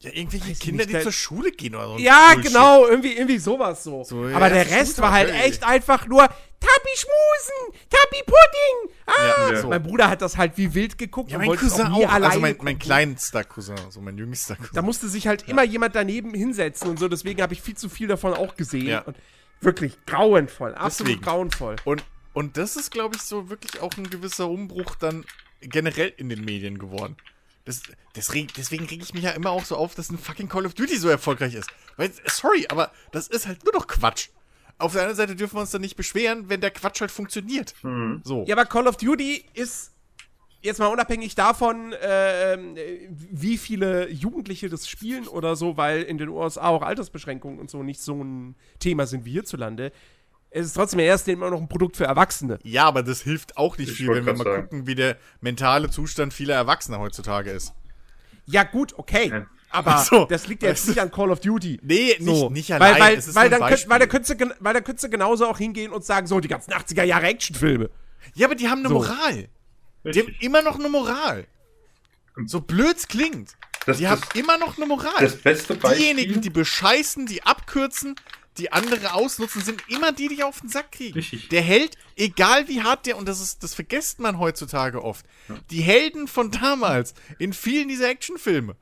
ja, 0.00 0.10
irgendwelche 0.12 0.54
Kinder, 0.54 0.84
nicht, 0.84 0.96
die 0.96 1.02
zur 1.02 1.12
Schule 1.12 1.52
gehen 1.52 1.74
oder 1.74 1.88
so. 1.88 1.98
ja, 1.98 2.32
Bullshit. 2.34 2.52
genau, 2.52 2.86
irgendwie, 2.86 3.12
irgendwie 3.12 3.38
sowas 3.38 3.84
so. 3.84 4.02
So, 4.04 4.28
ja, 4.28 4.36
aber 4.36 4.48
der 4.50 4.68
Rest 4.68 5.00
war 5.00 5.12
halt 5.12 5.30
echt 5.30 5.64
einfach 5.64 6.06
nur 6.06 6.28
Tappi 6.62 6.96
schmusen, 6.96 7.80
Tappi 7.90 8.22
Pudding. 8.24 8.96
Ah, 9.06 9.12
Ja, 9.48 9.52
Ja. 9.52 9.60
so. 9.62 9.68
mein 9.68 9.82
Bruder 9.82 10.08
hat 10.08 10.22
das 10.22 10.36
halt 10.36 10.56
wie 10.56 10.72
wild 10.74 10.96
geguckt 10.96 11.30
Ja, 11.32 11.38
und 11.38 11.46
wollte 11.46 11.64
Cousin 11.64 11.86
auch 11.86 11.96
nie 11.98 12.06
auch. 12.06 12.12
alleine 12.12 12.26
Also 12.28 12.40
mein, 12.40 12.56
mein 12.62 12.78
kleinster 12.78 13.44
Cousin, 13.44 13.76
so 13.90 14.00
mein 14.00 14.16
jüngster 14.16 14.54
Cousin. 14.56 14.70
Da 14.74 14.82
musste 14.82 15.08
sich 15.08 15.26
halt 15.26 15.48
immer 15.48 15.64
jemand 15.64 15.94
daneben 15.94 16.32
hinsetzen 16.34 16.88
und 16.88 16.98
so, 16.98 17.08
deswegen 17.08 17.42
habe 17.42 17.52
ich 17.52 17.60
viel 17.62 17.76
zu 17.76 17.88
viel 17.88 18.06
davon 18.08 18.32
auch 18.34 18.54
gesehen. 18.56 18.86
Ja. 18.86 19.00
Und 19.00 19.16
wirklich 19.60 19.96
grauenvoll, 20.06 20.74
absolut 20.74 21.10
Deswegen. 21.10 21.24
grauenvoll. 21.24 21.76
Und, 21.84 22.04
und 22.32 22.56
das 22.56 22.76
ist, 22.76 22.90
glaube 22.90 23.16
ich, 23.16 23.22
so 23.22 23.50
wirklich 23.50 23.80
auch 23.80 23.92
ein 23.96 24.08
gewisser 24.08 24.48
Umbruch 24.48 24.94
dann 24.96 25.24
generell 25.60 26.12
in 26.16 26.28
den 26.28 26.44
Medien 26.44 26.78
geworden. 26.78 27.16
Das, 27.64 27.82
das 28.14 28.34
reg, 28.34 28.52
deswegen 28.54 28.86
reg 28.86 29.00
ich 29.02 29.14
mich 29.14 29.22
ja 29.22 29.30
immer 29.30 29.50
auch 29.50 29.64
so 29.64 29.76
auf, 29.76 29.94
dass 29.94 30.10
ein 30.10 30.18
fucking 30.18 30.48
Call 30.48 30.66
of 30.66 30.74
Duty 30.74 30.96
so 30.96 31.08
erfolgreich 31.08 31.54
ist. 31.54 31.70
Weil, 31.96 32.12
sorry, 32.26 32.66
aber 32.68 32.90
das 33.12 33.28
ist 33.28 33.46
halt 33.46 33.62
nur 33.64 33.72
noch 33.74 33.86
Quatsch. 33.86 34.28
Auf 34.82 34.92
der 34.92 35.02
anderen 35.02 35.16
Seite 35.16 35.36
dürfen 35.36 35.56
wir 35.56 35.60
uns 35.60 35.70
dann 35.70 35.80
nicht 35.80 35.96
beschweren, 35.96 36.48
wenn 36.48 36.60
der 36.60 36.70
Quatsch 36.70 37.00
halt 37.00 37.10
funktioniert. 37.10 37.74
So. 38.24 38.44
Ja, 38.46 38.56
aber 38.56 38.66
Call 38.66 38.86
of 38.88 38.96
Duty 38.96 39.44
ist 39.54 39.92
jetzt 40.60 40.78
mal 40.78 40.86
unabhängig 40.86 41.34
davon, 41.34 41.94
ähm, 42.02 42.76
wie 43.08 43.58
viele 43.58 44.08
Jugendliche 44.10 44.68
das 44.68 44.88
spielen 44.88 45.26
oder 45.28 45.56
so, 45.56 45.76
weil 45.76 46.02
in 46.02 46.18
den 46.18 46.28
USA 46.28 46.68
auch 46.68 46.82
Altersbeschränkungen 46.82 47.58
und 47.58 47.70
so 47.70 47.82
nicht 47.82 48.00
so 48.00 48.22
ein 48.22 48.54
Thema 48.78 49.06
sind 49.06 49.24
wie 49.24 49.32
hierzulande. 49.32 49.92
Es 50.50 50.66
ist 50.66 50.74
trotzdem 50.74 51.00
erst 51.00 51.26
immer 51.28 51.50
noch 51.50 51.60
ein 51.60 51.68
Produkt 51.68 51.96
für 51.96 52.04
Erwachsene. 52.04 52.58
Ja, 52.62 52.84
aber 52.84 53.02
das 53.02 53.22
hilft 53.22 53.56
auch 53.56 53.78
nicht 53.78 53.90
Ich 53.90 53.96
viel, 53.96 54.08
wenn 54.08 54.26
wir 54.26 54.34
mal 54.34 54.44
sagen. 54.44 54.62
gucken, 54.64 54.86
wie 54.86 54.94
der 54.94 55.16
mentale 55.40 55.88
Zustand 55.90 56.34
vieler 56.34 56.54
Erwachsener 56.54 56.98
heutzutage 56.98 57.50
ist. 57.50 57.72
Ja, 58.46 58.64
gut, 58.64 58.98
okay. 58.98 59.28
Ja. 59.30 59.46
Aber 59.72 59.98
so. 59.98 60.26
das 60.26 60.46
liegt 60.46 60.62
ja 60.62 60.68
jetzt 60.68 60.86
nicht 60.86 61.00
an 61.00 61.10
Call 61.10 61.30
of 61.30 61.40
Duty. 61.40 61.80
Nee, 61.82 62.16
nicht, 62.18 62.24
So. 62.24 62.50
nicht 62.50 62.70
weil, 62.70 62.82
allein. 62.82 63.00
weil, 63.00 63.16
es 63.16 63.28
ist 63.28 63.34
weil, 63.34 63.50
dann 63.50 63.60
könnt, 63.60 63.88
weil, 63.88 63.98
da 63.98 64.06
Beispiel. 64.06 64.08
könntest 64.08 64.40
du, 64.40 64.64
weil 64.64 64.82
könntest 64.82 65.10
genauso 65.10 65.46
auch 65.46 65.58
hingehen 65.58 65.92
und 65.92 66.04
sagen, 66.04 66.26
so, 66.26 66.40
die 66.40 66.48
ganzen 66.48 66.72
80er 66.72 67.04
Jahre 67.04 67.26
Actionfilme. 67.26 67.90
Ja, 68.34 68.46
aber 68.46 68.54
die 68.54 68.68
haben 68.68 68.80
eine 68.80 68.88
So. 68.88 68.94
Moral. 68.94 69.48
Die 70.04 70.18
haben 70.20 70.34
immer 70.40 70.62
noch 70.62 70.78
eine 70.78 70.88
Moral. 70.88 71.46
So 72.46 72.60
blöd's 72.60 73.08
klingt. 73.08 73.56
Das, 73.86 73.96
Die 73.98 74.04
das, 74.04 74.12
haben 74.12 74.22
immer 74.34 74.58
noch 74.58 74.76
eine 74.76 74.86
Moral. 74.86 75.12
das 75.20 75.36
beste 75.36 75.74
Beispiel. 75.74 76.00
Diejenigen, 76.14 76.40
die 76.40 76.50
bescheißen, 76.50 77.26
die 77.26 77.42
abkürzen, 77.42 78.14
die 78.58 78.72
andere 78.72 79.14
ausnutzen, 79.14 79.62
sind 79.62 79.82
immer 79.88 80.12
die, 80.12 80.28
die 80.28 80.42
auf 80.44 80.60
den 80.60 80.68
Sack 80.68 80.92
kriegen. 80.92 81.14
Richtig. 81.14 81.48
Der 81.48 81.62
Held, 81.62 81.96
egal 82.16 82.68
wie 82.68 82.82
hart 82.82 83.06
der, 83.06 83.16
und 83.16 83.26
das 83.26 83.40
ist, 83.40 83.62
das 83.62 83.74
vergisst 83.74 84.20
man 84.20 84.38
heutzutage 84.38 85.02
oft. 85.02 85.24
Die 85.70 85.80
Helden 85.80 86.28
von 86.28 86.50
damals 86.50 87.14
in 87.38 87.52
vielen 87.52 87.88
dieser 87.88 88.08
Actionfilme, 88.08 88.76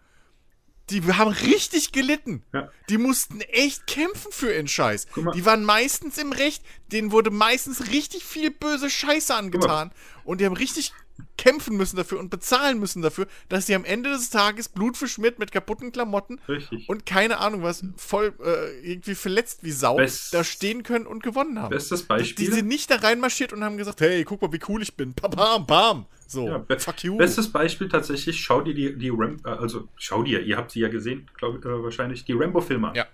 die 0.91 1.03
haben 1.13 1.31
richtig 1.31 1.93
gelitten. 1.93 2.43
Ja. 2.53 2.71
Die 2.89 2.99
mussten 2.99 3.41
echt 3.43 3.87
kämpfen 3.87 4.33
für 4.33 4.53
ihren 4.53 4.69
Scheiß. 4.69 5.07
Die 5.35 5.45
waren 5.45 5.65
meistens 5.65 6.19
im 6.19 6.33
Recht, 6.33 6.63
denen 6.93 7.13
wurde 7.13 7.31
meistens 7.31 7.89
richtig 7.91 8.25
viel 8.25 8.51
böse 8.51 8.91
Scheiße 8.91 9.35
angetan. 9.35 9.93
Und 10.25 10.41
die 10.41 10.47
haben 10.47 10.57
richtig 10.57 10.93
kämpfen 11.37 11.77
müssen 11.77 11.97
dafür 11.97 12.19
und 12.19 12.31
bezahlen 12.31 12.79
müssen 12.79 13.03
dafür, 13.03 13.27
dass 13.51 13.67
sie 13.67 13.75
am 13.75 13.85
Ende 13.85 14.09
des 14.11 14.31
Tages 14.31 14.71
blutverschmiert 14.71 15.39
mit 15.39 15.53
kaputten 15.53 15.93
Klamotten 15.93 16.41
Richtig. 16.49 16.89
und 16.89 17.05
keine 17.05 17.39
Ahnung 17.41 17.63
was, 17.63 17.83
voll 17.97 18.33
äh, 18.43 18.79
irgendwie 18.93 19.15
verletzt 19.15 19.59
wie 19.63 19.71
Sau, 19.73 19.97
Best- 19.97 20.33
da 20.33 20.45
stehen 20.45 20.83
können 20.83 21.07
und 21.07 21.23
gewonnen 21.23 21.61
haben. 21.61 21.71
Bestes 21.71 22.03
Die 22.03 22.07
Beispiel. 22.07 22.53
sind 22.55 22.69
nicht 22.69 22.91
da 22.91 22.97
reinmarschiert 22.97 23.53
und 23.53 23.63
haben 23.63 23.77
gesagt, 23.77 24.01
hey, 24.01 24.25
guck 24.25 24.41
mal, 24.41 24.51
wie 24.53 24.61
cool 24.69 24.83
ich 24.83 24.97
bin. 24.97 25.13
Bam, 25.15 25.67
bam. 25.67 26.07
So, 26.31 26.47
Ja, 26.47 26.59
be 26.59 26.79
fuck 26.79 27.03
you. 27.03 27.17
Bestes 27.17 27.51
Beispiel 27.51 27.89
tatsächlich, 27.89 28.41
schau 28.41 28.61
dir 28.61 28.73
die, 28.73 28.97
die 28.97 29.09
Ram 29.09 29.41
äh, 29.45 29.49
also 29.49 29.89
schau 29.97 30.23
dir, 30.23 30.41
ihr 30.41 30.57
habt 30.57 30.71
sie 30.71 30.79
ja 30.79 30.89
gesehen, 30.89 31.29
glaube 31.37 31.59
ich, 31.59 31.65
äh, 31.65 31.83
wahrscheinlich, 31.83 32.25
die 32.25 32.35
Rambo-Filme 32.35 32.91
an. 32.91 32.95
Ja. 32.95 33.07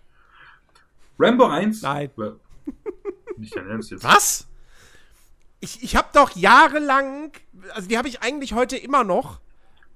Rambo 1.18 1.46
1. 1.46 1.80
Nein. 1.80 2.10
Nicht 3.38 3.56
dein 3.56 3.70
Ernst 3.70 3.90
jetzt. 3.90 4.04
Was? 4.04 4.46
Ich, 5.60 5.82
ich 5.82 5.96
habe 5.96 6.08
doch 6.12 6.36
jahrelang, 6.36 7.32
also 7.72 7.88
die 7.88 7.96
habe 7.96 8.06
ich 8.06 8.20
eigentlich 8.20 8.52
heute 8.52 8.76
immer 8.76 9.02
noch, 9.02 9.40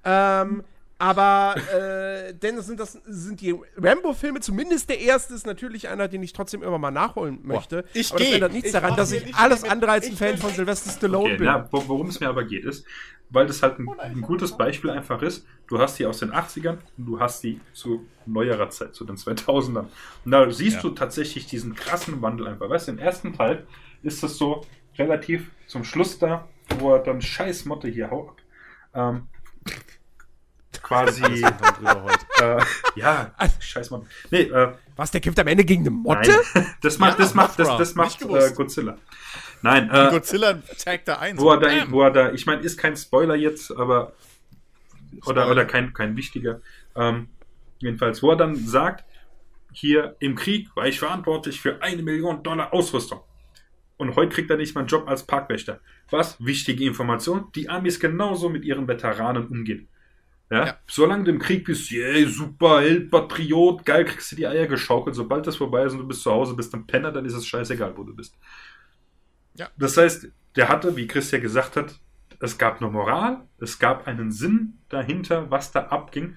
ähm, 0.02 0.64
aber 1.01 1.55
äh, 1.74 2.35
denn 2.35 2.56
das 2.56 2.66
sind, 2.66 2.78
das 2.78 2.93
sind 3.06 3.40
die 3.40 3.55
Rambo-Filme, 3.77 4.40
zumindest 4.40 4.89
der 4.90 5.01
erste 5.01 5.35
ist 5.35 5.47
natürlich 5.47 5.89
einer, 5.89 6.09
den 6.09 6.22
ich 6.22 6.32
trotzdem 6.32 6.62
immer 6.62 6.78
mal 6.78 6.90
nachholen 6.90 7.40
möchte. 7.43 7.85
ich 7.94 8.10
aber 8.10 8.18
das 8.20 8.28
geh. 8.28 8.35
ändert 8.35 8.52
nichts 8.52 8.66
Ich 8.68 8.72
daran, 8.72 8.97
dass 8.97 9.10
ich 9.12 9.24
nicht 9.24 9.39
alles 9.39 9.62
mit. 9.62 9.70
andere 9.72 9.90
als 9.93 10.06
ein 10.09 10.16
Fan 10.16 10.36
von 10.39 10.51
Sylvester 10.51 10.90
Stallone 10.90 11.35
Okay, 11.35 11.36
bin. 11.39 11.48
wo- 11.70 11.89
worum 11.89 12.09
es 12.09 12.20
mir 12.20 12.28
aber 12.28 12.44
geht, 12.44 12.64
ist, 12.64 12.85
weil 13.31 13.47
das 13.47 13.62
halt 13.62 13.78
ein, 13.78 13.89
ein 13.98 14.20
gutes 14.20 14.56
Beispiel 14.56 14.90
einfach 14.90 15.22
ist. 15.22 15.47
Du 15.66 15.78
hast 15.78 15.98
die 15.98 16.06
aus 16.06 16.18
den 16.18 16.32
80ern 16.32 16.78
und 16.98 17.06
du 17.06 17.18
hast 17.20 17.43
die 17.43 17.60
zu 17.72 18.06
neuerer 18.27 18.68
Zeit, 18.70 18.94
zu 18.94 19.05
den 19.05 19.16
2000ern. 19.16 19.86
Und 20.24 20.31
da 20.32 20.51
siehst 20.51 20.77
Ja. 20.77 20.82
du 20.82 20.90
tatsächlich 20.90 21.47
diesen 21.47 21.74
krassen 21.74 22.20
Wandel 22.22 22.47
einfach. 22.48 22.68
Weißt 22.68 22.89
du, 22.89 22.93
im 22.93 22.98
ersten 22.98 23.32
Teil 23.32 23.66
ist 24.02 24.22
es 24.22 24.36
so 24.36 24.66
relativ 24.98 25.51
zum 25.66 25.85
Schluss 25.85 26.18
da, 26.18 26.48
wo 26.78 26.93
er 26.94 26.98
dann 27.02 27.22
scheiß 27.22 27.64
Motte 27.64 27.89
hier 27.89 28.10
haut. 28.10 28.35
Ähm, 28.94 29.28
quasi, 30.82 31.23
äh, 32.40 32.59
ja, 32.97 33.32
scheiß 33.59 33.90
Motte. 33.90 34.07
Nee, 34.31 34.43
äh, 34.43 34.73
Was, 34.97 35.11
der 35.11 35.20
kämpft 35.20 35.39
am 35.39 35.47
Ende 35.47 35.65
gegen 35.65 35.82
eine 35.82 35.90
Motte? 35.90 36.31
Nein. 36.55 36.66
Das 36.82 36.98
macht, 36.98 37.19
Ja, 37.19 37.24
das 37.24 37.35
macht, 37.35 37.59
das, 37.59 37.77
das 37.77 37.94
macht 37.94 38.23
äh, 38.23 38.52
Godzilla. 38.55 38.97
Nein, 39.62 39.90
äh, 39.90 40.09
Godzilla 40.11 40.55
tagt 40.82 41.09
da 41.09 41.19
ein. 41.19 41.39
wo 41.39 41.51
er 41.51 41.61
da, 41.61 41.90
wo 41.90 42.02
er 42.02 42.11
da, 42.11 42.32
ich 42.32 42.47
meine, 42.47 42.62
ist 42.62 42.78
kein 42.78 42.97
Spoiler 42.97 43.35
jetzt, 43.35 43.70
aber 43.70 44.12
oder, 45.27 45.43
Spoiler. 45.43 45.51
oder 45.51 45.65
kein, 45.66 45.93
kein 45.93 46.16
wichtiger. 46.16 46.61
Ähm, 46.97 47.28
jedenfalls, 47.78 48.23
wo 48.23 48.31
er 48.31 48.36
dann 48.36 48.57
sagt, 48.57 49.05
hier 49.73 50.16
im 50.20 50.35
Krieg 50.35 50.74
war 50.74 50.86
ich 50.86 50.98
verantwortlich 50.98 51.61
für 51.61 51.82
eine 51.82 52.02
Million 52.02 52.43
Dollar 52.43 52.73
Ausrüstung. 52.73 53.20
Und 53.97 54.16
heute 54.16 54.35
kriegt 54.35 54.51
er 54.51 54.57
nicht 54.57 54.74
mal 54.74 54.81
einen 54.81 54.89
Job 54.89 55.07
als 55.09 55.24
Parkwächter. 55.27 55.81
Was? 56.11 56.43
Wichtige 56.43 56.86
Information. 56.86 57.52
Die 57.55 57.69
Amis 57.69 58.01
genauso 58.01 58.48
mit 58.48 58.65
ihren 58.65 58.89
Veteranen 58.89 59.47
umgehen. 59.47 59.89
Ja? 60.51 60.66
Ja. 60.66 60.78
Solange 60.86 61.24
du 61.24 61.31
im 61.31 61.39
Krieg 61.39 61.64
bist, 61.64 61.90
yeah, 61.93 62.28
super, 62.28 62.81
Held, 62.81 63.10
Patriot, 63.10 63.85
geil, 63.86 64.05
kriegst 64.05 64.32
du 64.32 64.36
die 64.36 64.47
Eier 64.47 64.66
geschaukelt. 64.66 65.14
Sobald 65.14 65.47
das 65.47 65.56
vorbei 65.56 65.85
ist 65.85 65.93
und 65.93 66.01
du 66.01 66.09
bist 66.09 66.22
zu 66.22 66.31
Hause, 66.31 66.55
bist 66.55 66.74
ein 66.74 66.86
Penner, 66.86 67.12
dann 67.12 67.24
ist 67.24 67.35
es 67.35 67.47
scheißegal, 67.47 67.97
wo 67.97 68.02
du 68.05 68.14
bist. 68.14 68.36
Ja. 69.55 69.68
Das 69.78 69.97
heißt, 69.97 70.28
der 70.56 70.68
hatte, 70.68 70.97
wie 70.97 71.06
Chris 71.06 71.31
ja 71.31 71.39
gesagt 71.39 71.77
hat, 71.77 72.01
es 72.40 72.56
gab 72.59 72.81
eine 72.81 72.90
Moral, 72.90 73.43
es 73.59 73.78
gab 73.78 74.06
einen 74.06 74.32
Sinn 74.32 74.78
dahinter, 74.89 75.51
was 75.51 75.72
da 75.72 75.81
abging. 75.86 76.36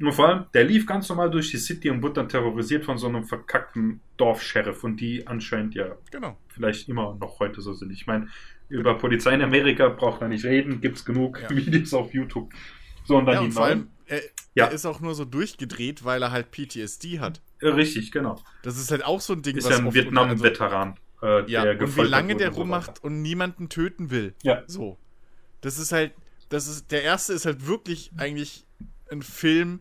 Und 0.00 0.12
vor 0.12 0.28
allem, 0.28 0.46
der 0.54 0.64
lief 0.64 0.86
ganz 0.86 1.08
normal 1.10 1.30
durch 1.30 1.50
die 1.50 1.58
City 1.58 1.90
und 1.90 2.02
wurde 2.02 2.14
dann 2.14 2.28
terrorisiert 2.28 2.86
von 2.86 2.96
so 2.96 3.06
einem 3.06 3.24
verkackten 3.24 4.00
Dorfsheriff 4.16 4.82
und 4.82 4.96
die 4.98 5.26
anscheinend 5.26 5.74
ja 5.74 5.94
Genau. 6.10 6.38
vielleicht 6.48 6.88
immer 6.88 7.16
noch 7.20 7.38
heute 7.38 7.60
so 7.60 7.74
sind. 7.74 7.92
Ich 7.92 8.06
meine, 8.06 8.28
über 8.70 8.96
Polizei 8.96 9.34
in 9.34 9.42
Amerika 9.42 9.88
braucht 9.90 10.22
man 10.22 10.30
nicht 10.30 10.46
reden, 10.46 10.80
gibt's 10.80 11.04
genug 11.04 11.42
Ja. 11.42 11.50
Videos 11.54 11.92
auf 11.92 12.14
YouTube. 12.14 12.50
So, 13.04 13.16
und 13.16 13.26
dann 13.26 13.34
Ja, 13.34 13.40
die 13.40 13.46
und 13.46 13.52
vor 13.52 13.64
allem, 13.64 13.88
er, 14.06 14.20
Ja. 14.54 14.66
er 14.66 14.72
ist 14.72 14.86
auch 14.86 15.00
nur 15.00 15.14
so 15.14 15.24
durchgedreht, 15.24 16.04
weil 16.04 16.22
er 16.22 16.30
halt 16.32 16.50
PTSD 16.50 17.20
hat. 17.20 17.40
Äh, 17.60 17.68
Richtig, 17.68 18.10
genau. 18.12 18.40
Das 18.62 18.78
ist 18.78 18.90
halt 18.90 19.04
auch 19.04 19.20
so 19.20 19.32
ein 19.34 19.42
Ding, 19.42 19.56
Ist 19.56 19.68
ja 19.68 19.76
ein 19.78 19.92
Vietnam-Veteran. 19.92 20.96
äh, 21.22 21.50
Ja, 21.50 21.64
der 21.64 21.80
und 21.80 21.96
wie 21.96 22.02
lange 22.02 22.36
der 22.36 22.52
so 22.52 22.60
rummacht 22.60 23.02
und 23.04 23.22
niemanden 23.22 23.68
töten 23.68 24.10
will. 24.10 24.34
Ja. 24.42 24.62
So. 24.66 24.98
Das 25.60 25.78
ist 25.78 25.92
halt, 25.92 26.12
das 26.48 26.66
ist, 26.66 26.90
der 26.90 27.02
erste 27.02 27.32
ist 27.34 27.44
halt 27.44 27.66
wirklich 27.66 28.10
eigentlich 28.16 28.64
ein 29.10 29.22
Film 29.22 29.80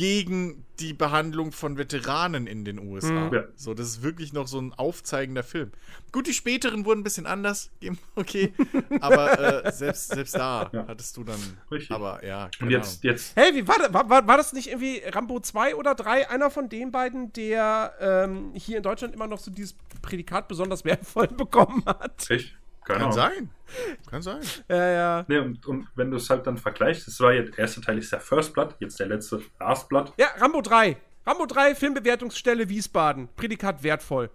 gegen 0.00 0.64
die 0.78 0.94
Behandlung 0.94 1.52
von 1.52 1.76
Veteranen 1.76 2.46
in 2.46 2.64
den 2.64 2.78
USA. 2.78 3.12
Mhm. 3.28 3.34
Ja. 3.34 3.44
So, 3.54 3.74
das 3.74 3.86
ist 3.86 4.02
wirklich 4.02 4.32
noch 4.32 4.48
so 4.48 4.58
ein 4.58 4.72
aufzeigender 4.72 5.42
Film. 5.42 5.72
Gut, 6.10 6.26
die 6.26 6.32
späteren 6.32 6.86
wurden 6.86 7.00
ein 7.00 7.04
bisschen 7.04 7.26
anders, 7.26 7.70
okay, 8.14 8.54
aber 9.02 9.66
äh, 9.66 9.72
selbst, 9.72 10.08
selbst 10.08 10.34
da 10.36 10.70
Ja. 10.72 10.86
hattest 10.88 11.18
du 11.18 11.24
dann, 11.24 11.38
Richtig. 11.70 11.90
aber 11.94 12.24
ja, 12.24 12.48
Und 12.62 12.70
jetzt, 12.70 13.04
jetzt 13.04 13.36
Hey, 13.36 13.54
wie 13.54 13.68
war, 13.68 13.76
das- 13.78 13.92
war, 13.92 14.08
war, 14.08 14.26
war 14.26 14.38
das 14.38 14.54
nicht 14.54 14.68
irgendwie 14.68 15.02
Rambo 15.04 15.38
2 15.38 15.76
oder 15.76 15.94
3? 15.94 16.30
Einer 16.30 16.50
von 16.50 16.70
den 16.70 16.90
beiden, 16.92 17.30
der 17.34 17.92
ähm, 18.00 18.52
hier 18.54 18.78
in 18.78 18.82
Deutschland 18.82 19.12
immer 19.14 19.26
noch 19.26 19.38
so 19.38 19.50
dieses 19.50 19.76
Prädikat 20.00 20.48
besonders 20.48 20.86
wertvoll 20.86 21.26
bekommen 21.36 21.82
hat? 21.84 22.24
echt? 22.30 22.56
Keine 22.92 23.04
Kann 23.10 23.12
Ahnung. 23.12 23.12
sein. 23.36 23.50
Kann 24.10 24.22
sein. 24.22 24.40
Ja, 24.68 24.90
ja. 24.90 25.24
Nee, 25.28 25.38
und, 25.38 25.64
und 25.66 25.88
wenn 25.94 26.10
du 26.10 26.16
es 26.16 26.28
halt 26.30 26.46
dann 26.46 26.58
vergleichst, 26.58 27.06
das 27.06 27.20
war 27.20 27.32
ja 27.32 27.42
der 27.42 27.58
erste 27.58 27.80
Teil 27.80 27.98
ist 27.98 28.10
der 28.12 28.20
First 28.20 28.52
Blood, 28.52 28.74
jetzt 28.80 28.98
der 28.98 29.06
letzte 29.06 29.42
Last 29.58 29.88
Blood. 29.88 30.12
Ja, 30.18 30.28
Rambo 30.38 30.60
3. 30.60 30.96
Rambo 31.26 31.46
3, 31.46 31.74
Filmbewertungsstelle 31.74 32.68
Wiesbaden. 32.68 33.28
Prädikat 33.36 33.82
wertvoll. 33.82 34.30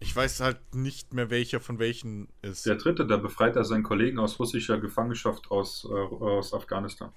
Ich 0.00 0.14
weiß 0.16 0.40
halt 0.40 0.58
nicht 0.74 1.12
mehr, 1.14 1.30
welcher 1.30 1.60
von 1.60 1.78
welchen 1.78 2.28
ist. 2.42 2.66
Der 2.66 2.74
dritte, 2.76 3.06
da 3.06 3.16
befreit 3.18 3.54
er 3.56 3.64
seinen 3.64 3.82
Kollegen 3.84 4.18
aus 4.18 4.38
russischer 4.38 4.78
Gefangenschaft 4.78 5.50
aus, 5.50 5.86
äh, 5.88 5.94
aus 5.94 6.52
Afghanistan. 6.54 7.10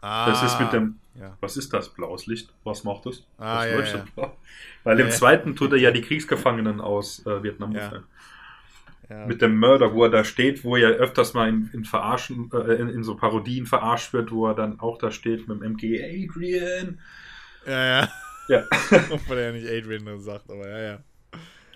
Ah, 0.00 0.26
Das 0.30 0.42
ist 0.42 0.58
mit 0.60 0.72
dem, 0.72 0.98
Ja. 1.14 1.36
was 1.40 1.56
ist 1.56 1.72
das? 1.72 1.88
Blaues 1.88 2.26
Licht? 2.26 2.52
Was 2.64 2.84
macht 2.84 3.06
das? 3.06 3.22
Ah, 3.38 3.64
das 3.66 3.92
ja, 3.92 3.98
ja. 3.98 4.04
blau. 4.14 4.36
Weil 4.84 5.00
im 5.00 5.10
zweiten 5.10 5.54
tut 5.56 5.72
er 5.72 5.78
ja 5.78 5.90
die 5.90 6.02
Kriegsgefangenen 6.02 6.80
aus 6.80 7.24
äh, 7.26 7.42
Vietnam 7.42 7.72
Ja. 7.72 7.84
befreien. 7.84 8.04
Ja. 9.08 9.26
Mit 9.26 9.40
dem 9.40 9.56
Mörder, 9.56 9.94
wo 9.94 10.02
er 10.04 10.10
da 10.10 10.24
steht, 10.24 10.64
wo 10.64 10.76
er 10.76 10.90
öfters 10.90 11.32
mal 11.34 11.48
in, 11.48 11.70
in 11.72 11.84
Verarschen, 11.84 12.50
äh, 12.52 12.72
in, 12.74 12.88
in 12.88 13.04
so 13.04 13.16
Parodien 13.16 13.64
verarscht 13.66 14.12
wird, 14.12 14.32
wo 14.32 14.48
er 14.48 14.54
dann 14.54 14.80
auch 14.80 14.98
da 14.98 15.10
steht 15.12 15.46
mit 15.46 15.60
dem 15.60 15.62
MG 15.74 16.02
Adrian. 16.02 17.00
Ja, 17.66 18.00
ja. 18.00 18.08
Ja. 18.48 18.64
Obwohl 19.10 19.38
er 19.38 19.46
ja 19.46 19.52
nicht 19.52 19.68
Adrian 19.68 20.04
nur 20.04 20.20
sagt, 20.20 20.50
aber 20.50 20.68
ja, 20.68 20.78
ja. 20.80 20.98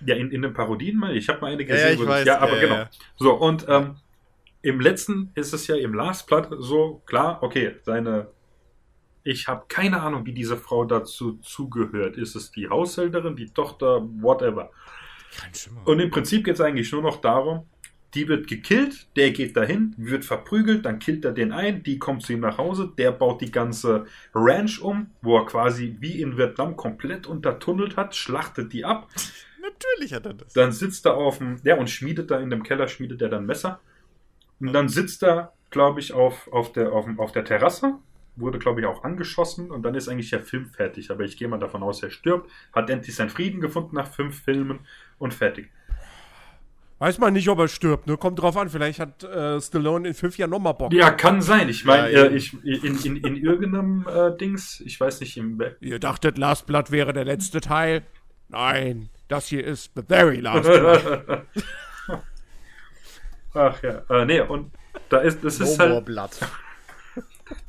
Ja, 0.06 0.14
in, 0.16 0.30
in 0.30 0.42
den 0.42 0.54
Parodien 0.54 0.96
mal. 0.96 1.16
Ich 1.16 1.28
habe 1.28 1.40
mal 1.40 1.52
eine 1.52 1.62
Ja, 1.62 1.68
gesehen. 1.68 1.98
ja, 1.98 2.02
ich 2.02 2.08
weiß. 2.08 2.26
ja 2.26 2.38
aber 2.38 2.54
Ja, 2.54 2.60
genau. 2.60 2.74
ja. 2.74 2.90
So, 3.16 3.34
und 3.34 3.66
ähm, 3.68 3.96
im 4.62 4.80
letzten 4.80 5.30
ist 5.34 5.52
es 5.52 5.66
ja 5.66 5.76
im 5.76 5.94
Last 5.94 6.26
Blood 6.26 6.48
so, 6.58 7.02
klar, 7.06 7.42
okay, 7.42 7.76
seine. 7.82 8.28
Ich 9.22 9.48
habe 9.48 9.66
keine 9.68 10.00
Ahnung, 10.00 10.24
wie 10.24 10.32
diese 10.32 10.56
Frau 10.56 10.84
dazu 10.86 11.34
zugehört. 11.42 12.16
Ist 12.16 12.34
es 12.34 12.50
die 12.50 12.68
Haushälterin, 12.70 13.36
die 13.36 13.50
Tochter, 13.50 14.00
whatever. 14.20 14.70
Kein 15.38 15.54
Schimmer. 15.54 15.86
Und 15.86 16.00
im 16.00 16.10
Prinzip 16.10 16.44
geht 16.44 16.54
es 16.54 16.60
eigentlich 16.60 16.90
nur 16.92 17.02
noch 17.02 17.20
darum, 17.20 17.66
die 18.14 18.26
wird 18.26 18.48
gekillt, 18.48 19.06
der 19.14 19.30
geht 19.30 19.56
dahin, 19.56 19.94
wird 19.96 20.24
verprügelt, 20.24 20.84
dann 20.84 20.98
killt 20.98 21.24
er 21.24 21.30
den 21.32 21.52
ein, 21.52 21.84
die 21.84 21.98
kommt 21.98 22.22
zu 22.22 22.32
ihm 22.32 22.40
nach 22.40 22.58
Hause, 22.58 22.92
der 22.98 23.12
baut 23.12 23.40
die 23.40 23.52
ganze 23.52 24.04
Ranch 24.34 24.80
um, 24.82 25.10
wo 25.22 25.38
er 25.38 25.46
quasi 25.46 25.96
wie 26.00 26.20
in 26.20 26.36
Vietnam 26.36 26.76
komplett 26.76 27.28
untertunnelt 27.28 27.96
hat, 27.96 28.16
schlachtet 28.16 28.72
die 28.72 28.84
ab, 28.84 29.08
Natürlich 29.62 30.14
hat 30.14 30.26
er 30.26 30.34
das. 30.34 30.52
dann 30.54 30.72
sitzt 30.72 31.06
er 31.06 31.14
auf 31.16 31.38
dem, 31.38 31.56
ja, 31.62 31.76
und 31.76 31.88
schmiedet 31.90 32.30
da 32.30 32.40
in 32.40 32.50
dem 32.50 32.62
Keller, 32.62 32.88
schmiedet 32.88 33.20
er 33.22 33.28
dann 33.28 33.44
Messer. 33.46 33.78
Und 34.58 34.72
dann 34.72 34.88
sitzt 34.88 35.22
er, 35.22 35.52
glaube 35.70 36.00
ich, 36.00 36.12
auf, 36.14 36.48
auf, 36.52 36.72
der, 36.72 36.92
auf, 36.92 37.04
dem- 37.04 37.20
auf 37.20 37.30
der 37.32 37.44
Terrasse, 37.44 37.94
wurde, 38.36 38.58
glaube 38.58 38.80
ich, 38.80 38.86
auch 38.86 39.04
angeschossen 39.04 39.70
und 39.70 39.82
dann 39.82 39.94
ist 39.94 40.08
eigentlich 40.08 40.30
der 40.30 40.40
Film 40.40 40.66
fertig. 40.66 41.10
Aber 41.10 41.24
ich 41.24 41.36
gehe 41.36 41.48
mal 41.48 41.58
davon 41.58 41.82
aus, 41.82 42.02
er 42.02 42.10
stirbt, 42.10 42.50
hat 42.72 42.90
endlich 42.90 43.14
seinen 43.14 43.30
Frieden 43.30 43.60
gefunden 43.60 43.96
nach 43.96 44.08
fünf 44.08 44.42
Filmen 44.42 44.80
und 45.18 45.34
fertig. 45.34 45.70
Weiß 46.98 47.18
man 47.18 47.32
nicht, 47.32 47.48
ob 47.48 47.58
er 47.58 47.68
stirbt, 47.68 48.06
ne? 48.06 48.18
Kommt 48.18 48.38
drauf 48.40 48.58
an, 48.58 48.68
vielleicht 48.68 49.00
hat 49.00 49.24
äh, 49.24 49.58
Stallone 49.58 50.08
in 50.08 50.12
fünf 50.12 50.36
Jahren 50.36 50.50
nochmal 50.50 50.74
Bock. 50.74 50.92
Ja, 50.92 51.10
kann 51.10 51.40
sein. 51.40 51.70
Ich 51.70 51.86
meine, 51.86 52.12
Ja, 52.12 52.24
äh, 52.24 52.34
ich, 52.34 52.52
in, 52.62 52.98
in, 53.02 53.16
in 53.16 53.36
irgendeinem 53.36 54.06
äh, 54.06 54.36
Dings, 54.36 54.82
ich 54.84 55.00
weiß 55.00 55.20
nicht, 55.20 55.38
im, 55.38 55.58
Ihr 55.80 55.98
dachtet, 55.98 56.36
Last 56.36 56.66
Blood 56.66 56.90
wäre 56.90 57.14
der 57.14 57.24
letzte 57.24 57.62
Teil? 57.62 58.02
Nein, 58.48 59.08
das 59.28 59.46
hier 59.46 59.64
ist 59.64 59.92
The 59.96 60.02
Very 60.06 60.40
Last 60.40 60.68
Blood. 60.68 61.46
ach 63.54 63.82
ja, 63.82 64.02
äh, 64.10 64.24
nee, 64.26 64.40
und 64.40 64.70
da 65.08 65.18
ist, 65.18 65.42
das 65.42 65.58
No 65.58 65.64
ist 65.64 65.78
halt, 65.78 66.04
blood. 66.04 66.30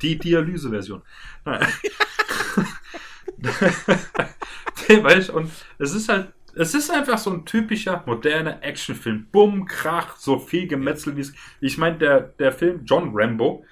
Die 0.00 0.18
Dialyse-Version. 0.18 1.02
Und 5.32 5.50
es 5.78 5.94
ist 5.94 6.08
halt, 6.08 6.32
es 6.54 6.74
ist 6.74 6.90
einfach 6.90 7.18
so 7.18 7.30
ein 7.30 7.44
typischer 7.44 8.02
moderner 8.06 8.62
Actionfilm. 8.62 9.26
Bumm, 9.32 9.66
Krach, 9.66 10.16
so 10.16 10.38
viel 10.38 10.66
Gemetzel 10.66 11.16
wie 11.16 11.22
es. 11.22 11.32
Ich 11.60 11.78
meine, 11.78 11.98
der, 11.98 12.20
der 12.20 12.52
Film 12.52 12.82
John 12.84 13.10
Rambo, 13.14 13.64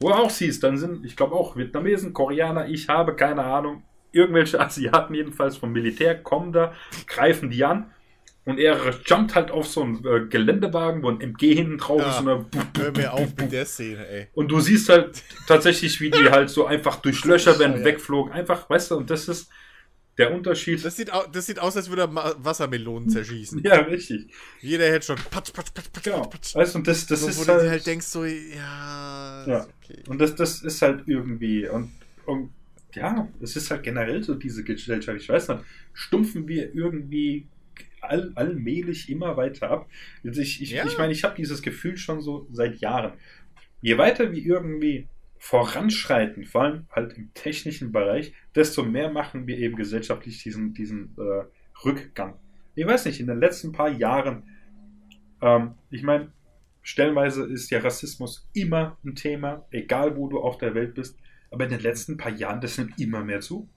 wo 0.00 0.08
du 0.08 0.14
auch 0.14 0.30
siehst, 0.30 0.62
dann 0.62 0.78
sind, 0.78 1.04
ich 1.04 1.16
glaube 1.16 1.34
auch 1.34 1.56
Vietnamesen, 1.56 2.12
Koreaner, 2.12 2.68
ich 2.68 2.88
habe 2.88 3.16
keine 3.16 3.44
Ahnung, 3.44 3.82
irgendwelche 4.12 4.60
Asiaten 4.60 5.14
jedenfalls 5.14 5.56
vom 5.56 5.72
Militär 5.72 6.22
kommen 6.22 6.52
da, 6.52 6.74
greifen 7.06 7.50
die 7.50 7.64
an 7.64 7.92
und 8.48 8.58
er 8.58 8.78
jumpt 9.06 9.34
halt 9.34 9.50
auf 9.50 9.66
so 9.68 9.82
einen 9.82 10.04
äh, 10.04 10.26
Geländewagen, 10.28 11.02
wo 11.02 11.10
ein 11.10 11.20
MG 11.20 11.54
hinten 11.54 11.78
drauf 11.78 12.00
Ja. 12.00 12.10
ist. 12.10 12.18
Und, 12.20 12.26
dann- 12.26 12.46
Hör 12.78 12.92
mir 12.92 13.12
auf 13.12 13.36
mit 13.36 13.52
der 13.52 13.66
Szene, 13.66 14.06
ey. 14.08 14.26
und 14.32 14.48
du 14.50 14.58
siehst 14.60 14.88
halt 14.88 15.22
tatsächlich, 15.46 16.00
wie 16.00 16.10
die 16.10 16.30
halt 16.30 16.50
so 16.50 16.66
einfach 16.66 16.96
durch 17.02 17.24
Löcher 17.24 17.58
werden, 17.58 17.78
Ja. 17.80 17.84
wegflogen. 17.84 18.32
Einfach, 18.32 18.68
weißt 18.68 18.90
du, 18.92 18.96
und 18.96 19.10
das 19.10 19.28
ist 19.28 19.48
der 20.16 20.34
Unterschied. 20.34 20.84
Das 20.84 20.96
sieht, 20.96 21.12
das 21.32 21.46
sieht 21.46 21.60
aus, 21.60 21.76
als 21.76 21.88
würde 21.90 22.02
er 22.02 22.34
Wassermelonen 22.44 23.08
zerschießen. 23.08 23.60
ja, 23.64 23.76
richtig. 23.82 24.26
Jeder 24.60 24.86
hätte 24.90 25.06
schon 25.06 25.16
patsch, 25.30 25.52
patsch, 25.52 25.72
patsch, 25.72 25.92
patsch, 25.92 26.04
Genau. 26.04 26.22
patsch. 26.22 26.54
Weißt 26.56 26.74
du, 26.74 26.78
und 26.78 26.88
das, 26.88 27.06
das 27.06 27.20
so, 27.20 27.26
wo 27.26 27.30
ist 27.30 27.46
du 27.48 27.52
halt, 27.52 27.62
dir 27.62 27.70
halt 27.70 27.86
denkst, 27.86 28.06
so, 28.06 28.24
ja, 28.24 29.44
Ja. 29.46 29.66
okay. 29.82 30.02
Und 30.08 30.18
das, 30.20 30.34
das 30.34 30.62
ist 30.62 30.82
halt 30.82 31.04
irgendwie, 31.06 31.68
und, 31.68 31.92
und 32.26 32.50
ja, 32.94 33.28
es 33.40 33.54
ist 33.54 33.70
halt 33.70 33.82
generell 33.84 34.22
so 34.24 34.34
diese 34.34 34.64
Gesellschaft, 34.64 35.20
ich 35.20 35.28
weiß 35.28 35.48
nicht, 35.48 35.60
stumpfen 35.92 36.48
wir 36.48 36.74
irgendwie 36.74 37.46
all, 38.02 38.32
allmählich 38.34 39.08
immer 39.10 39.36
weiter 39.36 39.70
ab. 39.70 39.88
Also 40.24 40.40
ich 40.40 40.62
ich, 40.62 40.70
Ja. 40.72 40.86
ich 40.86 40.98
meine, 40.98 41.12
ich 41.12 41.24
habe 41.24 41.34
dieses 41.36 41.62
Gefühl 41.62 41.96
schon 41.96 42.20
so 42.20 42.46
seit 42.50 42.78
Jahren. 42.80 43.12
Je 43.80 43.96
weiter 43.98 44.32
wir 44.32 44.44
irgendwie 44.44 45.08
voranschreiten, 45.38 46.44
vor 46.44 46.62
allem 46.62 46.86
halt 46.90 47.16
im 47.16 47.32
technischen 47.34 47.92
Bereich, 47.92 48.32
desto 48.54 48.82
mehr 48.82 49.10
machen 49.10 49.46
wir 49.46 49.56
eben 49.58 49.76
gesellschaftlich 49.76 50.42
diesen, 50.42 50.74
diesen 50.74 51.14
äh, 51.16 51.44
Rückgang. 51.84 52.34
Ich 52.74 52.86
weiß 52.86 53.06
nicht, 53.06 53.20
in 53.20 53.28
den 53.28 53.38
letzten 53.38 53.72
paar 53.72 53.88
Jahren, 53.88 54.42
ähm, 55.40 55.74
ich 55.90 56.02
meine, 56.02 56.32
stellenweise 56.82 57.44
ist 57.46 57.70
ja 57.70 57.80
Rassismus 57.80 58.48
immer 58.52 58.98
ein 59.04 59.14
Thema, 59.14 59.66
egal 59.70 60.16
wo 60.16 60.28
du 60.28 60.40
auf 60.40 60.58
der 60.58 60.74
Welt 60.74 60.94
bist, 60.94 61.18
aber 61.50 61.64
in 61.64 61.70
den 61.70 61.80
letzten 61.80 62.16
paar 62.16 62.32
Jahren, 62.32 62.60
das 62.60 62.76
nimmt 62.78 62.98
immer 63.00 63.24
mehr 63.24 63.40
zu. 63.40 63.68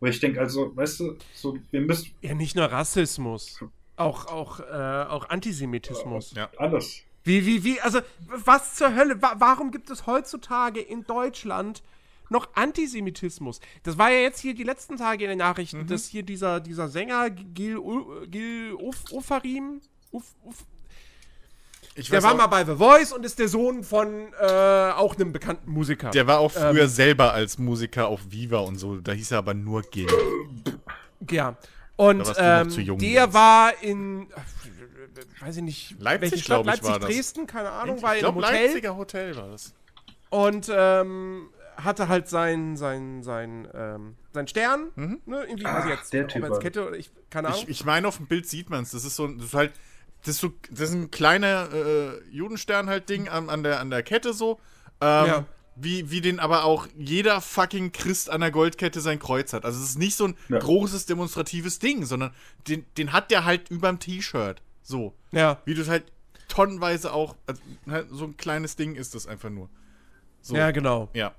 Weil 0.00 0.10
ich 0.10 0.20
denke, 0.20 0.40
also, 0.40 0.74
weißt 0.76 1.00
du, 1.00 1.16
so, 1.34 1.58
wir 1.70 1.80
müssen 1.80 2.12
Ja, 2.20 2.34
nicht 2.34 2.54
nur 2.56 2.66
Rassismus. 2.66 3.60
Auch, 3.96 4.26
auch, 4.26 4.60
äh, 4.60 4.62
auch 5.08 5.28
Antisemitismus. 5.28 6.34
Ja. 6.34 6.50
Alles. 6.56 7.02
Wie, 7.24 7.44
wie, 7.44 7.64
wie, 7.64 7.80
also, 7.80 8.00
was 8.26 8.76
zur 8.76 8.94
Hölle? 8.94 9.20
Wa 9.20 9.34
warum 9.38 9.70
gibt 9.70 9.90
es 9.90 10.06
heutzutage 10.06 10.80
in 10.80 11.04
Deutschland 11.04 11.82
noch 12.30 12.54
Antisemitismus? 12.54 13.60
Das 13.82 13.98
war 13.98 14.10
ja 14.10 14.20
jetzt 14.20 14.40
hier 14.40 14.54
die 14.54 14.62
letzten 14.62 14.96
Tage 14.96 15.24
in 15.24 15.30
den 15.30 15.38
Nachrichten, 15.38 15.86
dass 15.86 16.06
hier 16.06 16.22
dieser, 16.22 16.60
dieser 16.60 16.88
Sänger 16.88 17.30
Gil, 17.30 17.80
Gil 18.28 18.74
Uf, 18.74 19.04
Ufarim, 19.10 19.80
Uf, 20.12 20.34
Uf, 20.44 20.64
Ich 21.98 22.10
der 22.10 22.22
war 22.22 22.32
auch, 22.32 22.36
mal 22.36 22.46
bei 22.46 22.64
The 22.64 22.76
Voice 22.76 23.12
und 23.12 23.24
ist 23.26 23.38
der 23.38 23.48
Sohn 23.48 23.82
von 23.82 24.32
äh, 24.40 24.46
auch 24.46 25.16
einem 25.16 25.32
bekannten 25.32 25.70
Musiker. 25.70 26.10
der 26.10 26.26
war 26.26 26.38
auch 26.38 26.52
früher 26.52 26.82
Ähm. 26.82 26.88
selber 26.88 27.32
als 27.32 27.58
Musiker 27.58 28.06
auf 28.08 28.20
Viva 28.30 28.58
und 28.58 28.76
so. 28.76 28.96
Da 28.96 29.12
hieß 29.12 29.32
er 29.32 29.38
aber 29.38 29.54
nur 29.54 29.82
Gil. 29.82 30.06
Ja. 31.30 31.56
Und 31.96 32.32
ähm, 32.38 32.70
zu 32.70 32.80
jung, 32.80 32.98
der 32.98 33.08
Jens. 33.08 33.34
war 33.34 33.72
in, 33.82 34.28
weiß 35.40 35.56
ich 35.56 35.62
nicht, 35.62 35.96
Leipzig, 35.98 36.30
welche 36.30 36.44
Stadt? 36.44 36.62
glaub 36.62 36.74
ich, 36.76 36.82
war 36.84 36.90
Leipzig, 36.92 37.06
das. 37.08 37.16
Dresden, 37.16 37.46
keine 37.48 37.70
Ahnung, 37.70 37.96
Ich 37.96 38.02
war 38.02 38.16
in 38.16 38.24
einem 38.24 38.34
glaube, 38.34 38.46
Hotel 38.46 38.64
Leipziger 38.66 38.96
Hotel 38.96 39.36
war 39.36 39.48
das. 39.48 39.74
und 40.30 40.70
ähm, 40.72 41.48
hatte 41.76 42.06
halt 42.08 42.28
sein, 42.28 42.76
sein, 42.76 43.22
sein, 43.24 43.66
ähm, 43.74 44.14
sein 44.32 44.46
Stern, 44.46 44.90
ne, 45.26 45.44
irgendwie, 45.44 45.64
weiß 45.64 45.84
ich 45.86 45.90
jetzt, 45.90 46.12
der 46.12 46.28
Typ 46.28 46.44
als 46.44 46.52
war- 46.52 46.58
Kette 46.60 46.86
oder 46.86 46.96
ich, 46.96 47.10
keine 47.30 47.48
Ahnung. 47.48 47.60
Ich, 47.64 47.68
ich 47.68 47.84
meine, 47.84 48.06
auf 48.06 48.16
dem 48.18 48.26
Bild 48.26 48.46
sieht 48.48 48.70
man 48.70 48.84
es. 48.84 48.92
Das 48.92 49.04
ist 49.04 49.16
so, 49.16 49.26
das 49.26 49.46
ist 49.46 49.54
halt, 49.54 49.72
das 50.28 50.36
ist 50.36 50.40
so, 50.42 50.52
das 50.70 50.90
ist 50.90 50.94
ein 50.94 51.10
kleiner 51.10 51.68
äh, 51.72 52.20
Judenstern 52.30 52.88
halt 52.88 53.08
Ding 53.08 53.28
an, 53.28 53.48
an, 53.50 53.62
der, 53.62 53.80
an 53.80 53.90
der 53.90 54.02
Kette 54.02 54.32
so. 54.32 54.60
Ähm, 55.00 55.26
Ja. 55.26 55.44
Wie, 55.80 56.10
wie 56.10 56.20
den 56.20 56.40
aber 56.40 56.64
auch 56.64 56.88
jeder 56.96 57.40
fucking 57.40 57.92
Christ 57.92 58.30
an 58.30 58.40
der 58.40 58.50
Goldkette 58.50 59.00
sein 59.00 59.20
Kreuz 59.20 59.52
hat. 59.52 59.64
Also 59.64 59.80
es 59.80 59.90
ist 59.90 59.98
nicht 59.98 60.16
so 60.16 60.26
ein 60.26 60.34
Ja. 60.48 60.58
großes 60.58 61.06
demonstratives 61.06 61.78
Ding, 61.78 62.04
sondern 62.04 62.32
den, 62.66 62.84
den 62.96 63.12
hat 63.12 63.30
der 63.30 63.44
halt 63.44 63.70
überm 63.70 64.00
T-Shirt. 64.00 64.60
So. 64.82 65.14
ja, 65.30 65.62
Wie 65.66 65.74
du 65.74 65.82
es 65.82 65.88
halt 65.88 66.10
tonnenweise 66.48 67.12
auch, 67.12 67.36
also, 67.46 67.62
halt 67.88 68.08
so 68.10 68.24
ein 68.24 68.36
kleines 68.36 68.74
Ding 68.74 68.96
ist 68.96 69.14
das 69.14 69.28
einfach 69.28 69.50
nur. 69.50 69.68
So. 70.40 70.56
ja, 70.56 70.72
genau. 70.72 71.10
Ja. 71.12 71.32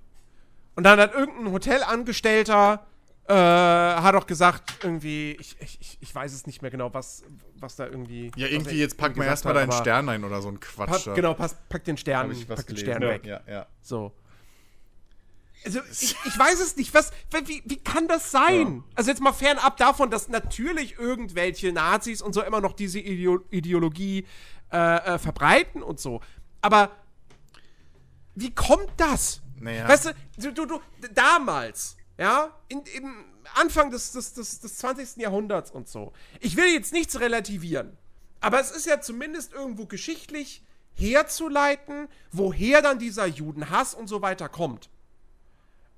Und 0.76 0.84
dann 0.84 0.99
hat 1.02 1.14
irgendein 1.14 1.52
Hotelangestellter 1.52 2.86
äh, 3.30 3.34
hat 3.34 4.15
auch 4.15 4.26
gesagt, 4.26 4.80
irgendwie, 4.84 5.38
ich, 5.39 5.56
ich, 5.61 5.97
ich- 6.01 6.15
weiß 6.15 6.34
es 6.34 6.47
nicht 6.47 6.61
mehr 6.64 6.72
genau, 6.72 6.91
was, 6.93 7.23
was 7.56 7.76
da 7.76 7.85
irgendwie. 7.85 8.31
Ja, 8.35 8.47
irgendwie 8.47 8.76
jetzt 8.80 8.97
pack 8.97 9.15
mal 9.15 9.23
gesagt 9.26 9.45
erstmal 9.45 9.53
deinen 9.53 9.72
Stern 9.72 10.10
ein 10.10 10.23
oder 10.23 10.41
so 10.41 10.49
ein 10.49 10.60
Quatsch. 10.60 11.06
Pack, 11.06 11.15
genau, 11.15 11.35
pass, 11.35 11.56
pack 11.69 11.84
den 11.84 11.97
Stern, 11.97 12.35
pack 12.47 12.65
den. 12.65 12.77
Stern 12.77 13.01
weg. 13.03 13.26
Ja, 13.26 13.41
ja. 13.47 13.68
So. 13.81 14.11
Also, 15.64 15.80
ich, 15.91 16.15
ich 16.26 16.39
weiß 16.39 16.60
es 16.61 16.76
nicht. 16.77 16.93
Was, 16.93 17.11
wie, 17.45 17.61
wie 17.65 17.77
kann 17.77 18.07
das 18.07 18.31
sein? 18.31 18.84
Also, 18.95 19.11
jetzt 19.11 19.22
mal 19.22 19.34
fernab 19.34 19.77
davon, 19.77 20.10
dass 20.10 20.27
natürlich 20.30 20.97
irgendwelche 20.97 21.72
Nazis 21.72 22.22
und 22.22 22.34
so 22.34 22.41
immer 22.41 22.61
noch 22.61 22.73
diese 22.73 22.99
Ideo 22.99 23.41
Ideologie 23.51 24.26
äh, 24.72 24.77
äh, 25.15 25.19
verbreiten 25.19 25.84
und 25.84 25.99
so. 25.99 26.22
Aber 26.61 26.91
wie 28.35 28.53
kommt 28.53 28.89
das? 28.97 29.41
Naja. 29.60 29.88
Weißt 29.88 30.06
du, 30.38 30.51
du, 30.51 30.51
du, 30.53 30.65
du 30.65 30.80
damals, 31.14 31.97
ja, 32.20 32.54
in, 32.68 32.82
im 32.98 33.26
Anfang 33.56 33.90
des, 33.91 34.12
des, 34.12 34.34
des, 34.34 34.60
des 34.60 34.78
20. 34.78 35.18
Jahrhunderts 35.18 35.72
und 35.72 35.88
so. 35.88 36.12
Ich 36.41 36.58
will 36.58 36.68
jetzt 36.68 36.91
nichts 36.91 37.20
relativieren, 37.20 37.98
aber 38.41 38.60
es 38.60 38.72
ist 38.72 38.86
ja 38.86 39.00
zumindest 39.00 39.54
irgendwo 39.54 39.86
geschichtlich 39.86 40.62
herzuleiten, 40.94 42.10
woher 42.32 42.82
dann 42.82 43.00
dieser 43.00 43.26
Judenhass 43.26 43.94
und 43.94 44.08
so 44.08 44.22
weiter 44.22 44.50
kommt. 44.50 44.90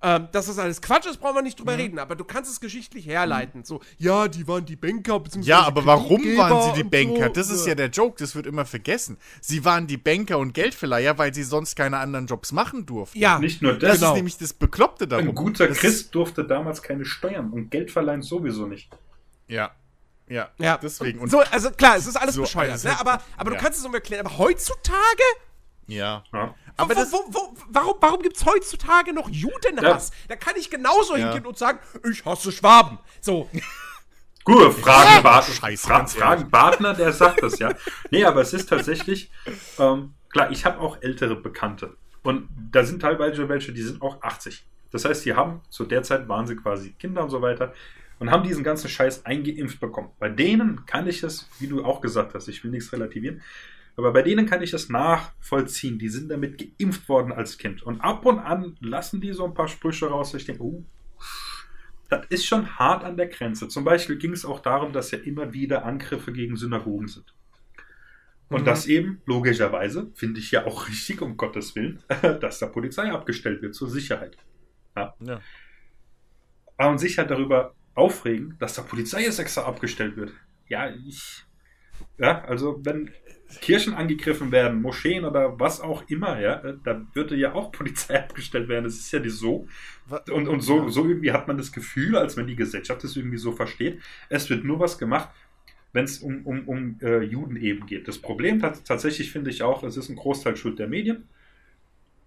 Ähm, 0.04 0.30
dass 0.32 0.48
das 0.48 0.58
alles 0.58 0.82
Quatsch 0.82 1.06
ist, 1.06 1.18
brauchen 1.20 1.36
wir 1.36 1.42
nicht 1.44 1.60
Mhm. 1.60 1.64
drüber 1.66 1.78
reden, 1.78 2.00
aber 2.00 2.16
du 2.16 2.24
kannst 2.24 2.50
es 2.52 2.60
geschichtlich 2.60 3.06
herleiten. 3.06 3.64
So, 3.64 3.82
ja, 4.00 4.28
die 4.28 4.48
waren 4.48 4.66
die 4.66 4.76
Banker, 4.76 5.20
beziehungsweise 5.20 5.50
Ja, 5.52 5.62
aber 5.64 5.86
warum 5.86 6.22
waren 6.38 6.74
sie 6.74 6.82
die 6.82 6.90
Banker? 6.90 7.28
so. 7.28 7.34
Das 7.34 7.50
ist 7.52 7.68
ja 7.68 7.76
der 7.76 7.90
Joke, 7.90 8.16
das 8.18 8.34
wird 8.34 8.48
immer 8.48 8.66
vergessen. 8.66 9.18
Sie 9.42 9.64
waren 9.64 9.86
die 9.86 9.98
Banker 9.98 10.40
und 10.40 10.54
Geldverleiher, 10.56 11.20
weil 11.20 11.34
sie 11.36 11.44
sonst 11.44 11.76
keine 11.76 12.00
anderen 12.00 12.26
Jobs 12.26 12.52
machen 12.52 12.88
durften. 12.88 13.20
Ja, 13.20 13.38
Nicht 13.38 13.62
nur 13.62 13.74
Das 13.74 13.82
das, 13.92 14.00
genau. 14.00 14.12
ist 14.12 14.16
nämlich 14.16 14.38
das 14.40 14.54
Bekloppte 14.54 15.08
darum. 15.08 15.30
ein 15.30 15.36
guter 15.36 15.68
das 15.68 15.78
Christ 15.78 16.16
durfte 16.16 16.46
damals 16.46 16.82
keine 16.82 17.06
Steuern 17.06 17.52
und 17.52 17.70
Geld 17.70 17.92
verleihen 17.92 18.24
sowieso 18.24 18.66
nicht. 18.66 18.90
Ja. 19.48 19.70
Ja. 20.28 20.50
Ja, 20.58 20.78
Deswegen. 20.78 21.20
Und 21.20 21.30
so, 21.30 21.42
also 21.52 21.70
klar, 21.72 21.98
es 21.98 22.08
ist 22.08 22.16
alles 22.16 22.34
So, 22.36 22.42
bescheuert, 22.42 22.72
also, 22.72 22.88
ne? 22.88 23.00
aber, 23.00 23.22
aber 23.38 23.52
ja. 23.52 23.58
du 23.58 23.64
kannst 23.64 23.78
es 23.80 23.86
um 23.86 23.94
erklären. 23.94 24.26
Aber 24.26 24.38
heutzutage? 24.40 25.22
ja. 25.88 26.24
Ja. 26.34 26.56
Aber 26.78 26.96
wo, 26.96 27.02
wo, 27.02 27.34
wo, 27.34 27.58
warum 27.70 27.96
warum 28.00 28.22
gibt 28.22 28.38
es 28.38 28.46
heutzutage 28.46 29.14
noch 29.14 29.30
Judenhass? 29.30 30.12
Da 30.28 30.36
kann 30.36 30.56
ich 30.58 30.70
genauso 30.70 31.16
Ja. 31.16 31.26
hingehen 31.26 31.46
und 31.46 31.58
sagen, 31.58 31.80
ich 32.10 32.26
hasse 32.26 32.52
Schwaben. 32.52 32.98
So, 33.22 33.50
Gut, 34.44 34.74
Fragen, 34.80 35.54
Scheiße, 35.54 35.88
Fra. 35.88 36.06
Fragen 36.08 36.50
Bartner, 36.50 36.94
der 36.94 37.12
sagt 37.12 37.44
das 37.44 37.60
ja. 37.60 37.74
Nee, 38.10 38.24
aber 38.26 38.42
es 38.42 38.54
ist 38.54 38.70
tatsächlich, 38.70 39.30
ähm, 39.78 40.14
klar, 40.30 40.52
ich 40.52 40.66
habe 40.66 40.80
auch 40.80 40.98
ältere 41.02 41.36
Bekannte. 41.36 41.96
Und 42.24 42.48
da 42.72 42.84
sind 42.84 43.02
teilweise 43.02 43.50
welche, 43.50 43.72
die 43.74 43.82
sind 43.82 44.02
auch 44.02 44.22
80. 44.22 44.64
Das 44.92 45.06
heißt, 45.06 45.26
die 45.26 45.34
haben, 45.34 45.62
zu 45.70 45.86
der 45.86 46.04
Zeit 46.04 46.28
waren 46.28 46.48
sie 46.48 46.56
quasi 46.56 46.92
Kinder 46.94 47.24
und 47.24 47.30
so 47.30 47.42
weiter 47.42 47.74
und 48.20 48.30
haben 48.30 48.44
diesen 48.44 48.64
ganzen 48.64 48.90
Scheiß 48.90 49.26
eingeimpft 49.26 49.80
bekommen. 49.80 50.10
Bei 50.20 50.30
denen 50.30 50.86
kann 50.86 51.08
ich 51.08 51.24
es, 51.24 51.48
wie 51.60 51.68
du 51.68 51.84
auch 51.84 52.02
gesagt 52.02 52.34
hast, 52.36 52.48
ich 52.48 52.64
will 52.64 52.72
nichts 52.72 52.92
relativieren, 52.92 53.42
aber 53.98 54.14
bei 54.14 54.22
denen 54.22 54.46
kann 54.46 54.62
ich 54.62 54.74
es 54.74 54.90
nachvollziehen. 54.90 56.00
Die 56.00 56.10
sind 56.10 56.30
damit 56.30 56.58
geimpft 56.80 57.08
worden 57.10 57.32
als 57.32 57.58
Kind. 57.58 57.84
Und 57.84 58.02
ab 58.02 58.26
und 58.26 58.40
an 58.40 58.76
lassen 58.80 59.22
die 59.22 59.34
so 59.34 59.46
ein 59.46 59.54
paar 59.54 59.68
Sprüche 59.68 60.08
raus, 60.08 60.34
wo 60.34 60.38
ich 60.38 60.46
denke, 60.46 60.64
oh, 60.64 60.84
das 62.10 62.26
ist 62.30 62.46
schon 62.46 62.78
hart 62.78 63.04
an 63.04 63.18
der 63.18 63.28
Grenze. 63.28 63.68
Zum 63.68 63.84
Beispiel 63.84 64.18
ging 64.18 64.34
es 64.34 64.46
auch 64.46 64.60
darum, 64.60 64.92
dass 64.94 65.12
ja 65.12 65.20
immer 65.20 65.54
wieder 65.54 65.86
Angriffe 65.86 66.34
gegen 66.34 66.56
Synagogen 66.58 67.08
sind. 67.08 67.34
Und 68.50 68.62
Mhm. 68.62 68.66
das 68.66 68.86
eben, 68.88 69.22
logischerweise, 69.26 70.12
finde 70.16 70.40
ich 70.42 70.52
ja 70.52 70.66
auch 70.66 70.88
richtig, 70.90 71.22
um 71.22 71.38
Gottes 71.38 71.76
Willen, 71.76 72.04
dass 72.42 72.60
da 72.60 72.68
Polizei 72.68 73.12
abgestellt 73.12 73.62
wird 73.62 73.76
zur 73.76 73.90
Sicherheit. 73.90 74.38
ja. 74.96 75.16
Aber 76.78 76.90
und 76.90 76.98
sich 76.98 77.18
halt 77.18 77.30
darüber 77.32 77.76
aufregen, 77.94 78.56
dass 78.60 78.76
da 78.76 78.82
Polizei 78.82 79.22
jetzt 79.24 79.40
extra 79.40 79.64
abgestellt 79.64 80.18
wird. 80.18 80.34
Ja, 80.68 80.90
ich. 80.90 81.44
Ja, 82.18 82.44
also 82.46 82.80
wenn 82.84 83.12
Kirchen 83.60 83.94
angegriffen 83.94 84.52
werden, 84.52 84.82
Moscheen 84.82 85.26
oder 85.26 85.60
was 85.60 85.82
auch 85.82 86.04
immer, 86.10 86.40
ja, 86.40 86.62
da 86.84 87.02
würde 87.14 87.36
ja 87.36 87.54
auch 87.54 87.72
Polizei 87.72 88.20
abgestellt 88.24 88.68
werden. 88.70 88.86
Das 88.86 88.96
ist 88.96 89.12
ja 89.12 89.20
nicht 89.20 89.36
so. 89.36 89.68
Und, 90.32 90.48
und 90.48 90.62
so, 90.62 90.90
so 90.90 91.06
irgendwie 91.06 91.32
hat 91.32 91.48
man 91.48 91.58
das 91.58 91.72
Gefühl, 91.72 92.18
als 92.18 92.38
wenn 92.38 92.48
die 92.48 92.56
Gesellschaft 92.56 93.04
das 93.04 93.16
irgendwie 93.16 93.38
so 93.38 93.52
versteht. 93.52 94.00
Es 94.30 94.50
wird 94.50 94.64
nur 94.64 94.80
was 94.80 94.98
gemacht, 94.98 95.30
wenn 95.94 96.06
es 96.06 96.20
um, 96.20 96.46
um, 96.46 96.68
um 96.68 96.98
äh, 97.02 97.22
Juden 97.24 97.58
eben 97.58 97.86
geht. 97.86 98.08
Das 98.08 98.20
Problem 98.20 98.60
tat- 98.60 98.86
tatsächlich 98.86 99.32
finde 99.32 99.50
ich 99.52 99.64
auch, 99.64 99.84
es 99.84 99.98
ist 99.98 100.10
ein 100.10 100.16
Großteil 100.16 100.56
Schuld 100.58 100.80
der 100.80 100.88
Medien. 100.88 101.30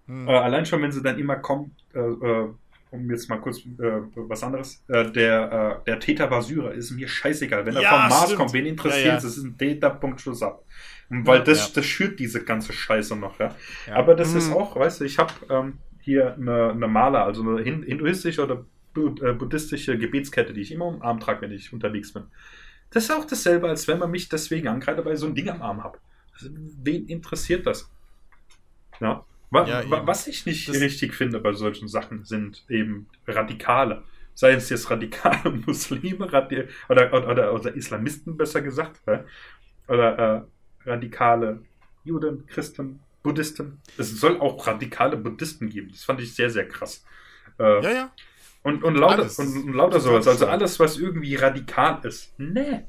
Äh, 0.08 0.30
allein 0.32 0.66
schon, 0.66 0.82
wenn 0.82 0.92
sie 0.92 1.02
dann 1.02 1.18
immer 1.18 1.36
kommen, 1.36 1.74
äh, 1.94 1.98
äh, 1.98 2.48
um 2.90 3.10
jetzt 3.10 3.28
mal 3.28 3.38
kurz 3.40 3.58
äh, 3.60 4.02
was 4.14 4.42
anderes, 4.42 4.84
äh, 4.88 5.10
der, 5.10 5.80
äh, 5.82 5.84
der 5.86 5.98
Täter 5.98 6.30
war 6.30 6.42
Syrer, 6.42 6.72
ist 6.72 6.90
mir 6.92 7.08
scheißegal. 7.08 7.66
Wenn 7.66 7.76
er 7.76 7.82
Ja, 7.82 7.90
vom 8.00 8.08
Mars 8.08 8.24
stimmt. 8.26 8.38
kommt, 8.38 8.52
wen 8.52 8.66
interessiert 8.66 9.04
Ja, 9.06 9.12
ja. 9.12 9.18
es? 9.18 9.24
Es 9.24 9.36
ist 9.38 9.44
ein 9.44 9.58
Täter, 9.58 9.90
Punkt, 9.90 10.20
Schluss 10.20 10.42
ab. 10.42 10.62
Weil 11.08 11.38
Ja, 11.38 11.44
das, 11.44 11.68
ja. 11.68 11.72
das 11.74 11.86
schürt 11.86 12.18
diese 12.18 12.44
ganze 12.44 12.72
Scheiße 12.72 13.14
noch, 13.16 13.38
ja. 13.38 13.54
Ja. 13.86 13.96
Aber 13.96 14.14
das 14.14 14.34
ist 14.34 14.48
Mhm. 14.48 14.54
auch, 14.54 14.76
weißt 14.76 15.00
du, 15.00 15.04
ich 15.04 15.18
habe 15.18 15.32
ähm, 15.50 15.78
hier 16.00 16.34
eine, 16.34 16.70
eine 16.70 16.88
Maler, 16.88 17.24
also 17.24 17.42
eine 17.42 17.62
hin- 17.62 17.82
hinduistische 17.82 18.42
oder 18.42 18.64
äh, 18.96 19.32
buddhistische 19.32 19.98
Gebetskette, 19.98 20.52
die 20.52 20.60
ich 20.62 20.72
immer 20.72 20.86
am 20.86 21.02
Arm 21.02 21.20
trage, 21.20 21.42
wenn 21.42 21.52
ich 21.52 21.72
unterwegs 21.72 22.12
bin. 22.12 22.24
Das 22.90 23.04
ist 23.04 23.10
auch 23.10 23.24
dasselbe, 23.24 23.68
als 23.68 23.88
wenn 23.88 23.98
man 23.98 24.10
mich 24.10 24.28
deswegen 24.28 24.68
angreift, 24.68 25.04
weil 25.04 25.14
ich 25.14 25.20
so 25.20 25.26
ein 25.26 25.34
Ding 25.34 25.48
am 25.48 25.62
Arm 25.62 25.82
habe. 25.82 25.98
Wen 26.82 27.06
interessiert 27.06 27.66
das? 27.66 27.90
Ja. 29.00 29.24
Wa 29.50 29.66
Ja, 29.66 29.82
was 30.06 30.26
ich 30.26 30.46
nicht 30.46 30.68
Das- 30.68 30.80
richtig 30.80 31.14
finde 31.14 31.38
bei 31.40 31.52
solchen 31.52 31.88
Sachen, 31.88 32.24
sind 32.24 32.64
eben 32.68 33.06
Radikale. 33.26 34.02
Sei 34.36 34.52
es 34.52 34.68
jetzt 34.68 34.90
radikale 34.90 35.50
Muslime 35.66 36.32
radi 36.32 36.64
oder, 36.88 37.12
oder, 37.12 37.28
oder, 37.28 37.54
oder 37.54 37.74
Islamisten, 37.74 38.36
besser 38.36 38.62
gesagt. 38.62 39.00
Oder 39.86 40.18
äh, 40.18 40.42
radikale 40.86 41.60
Juden, 42.04 42.46
Christen, 42.46 43.00
Buddhisten. 43.22 43.80
Es 43.98 44.10
soll 44.20 44.38
auch 44.40 44.66
radikale 44.66 45.16
Buddhisten 45.16 45.68
geben. 45.70 45.88
Das 45.90 46.04
fand 46.04 46.20
ich 46.20 46.34
sehr, 46.34 46.50
sehr 46.50 46.68
krass. 46.68 47.04
Äh, 47.58 47.82
Ja, 47.82 47.90
ja. 47.90 48.10
und, 48.62 48.84
und 48.84 48.94
lauter, 48.96 49.28
und, 49.38 49.56
und 49.64 49.72
lauter 49.74 50.00
sowas. 50.00 50.26
Also 50.28 50.46
alles, 50.46 50.78
was 50.78 50.98
irgendwie 50.98 51.34
radikal 51.36 52.00
ist. 52.04 52.34
Nee. 52.38 52.84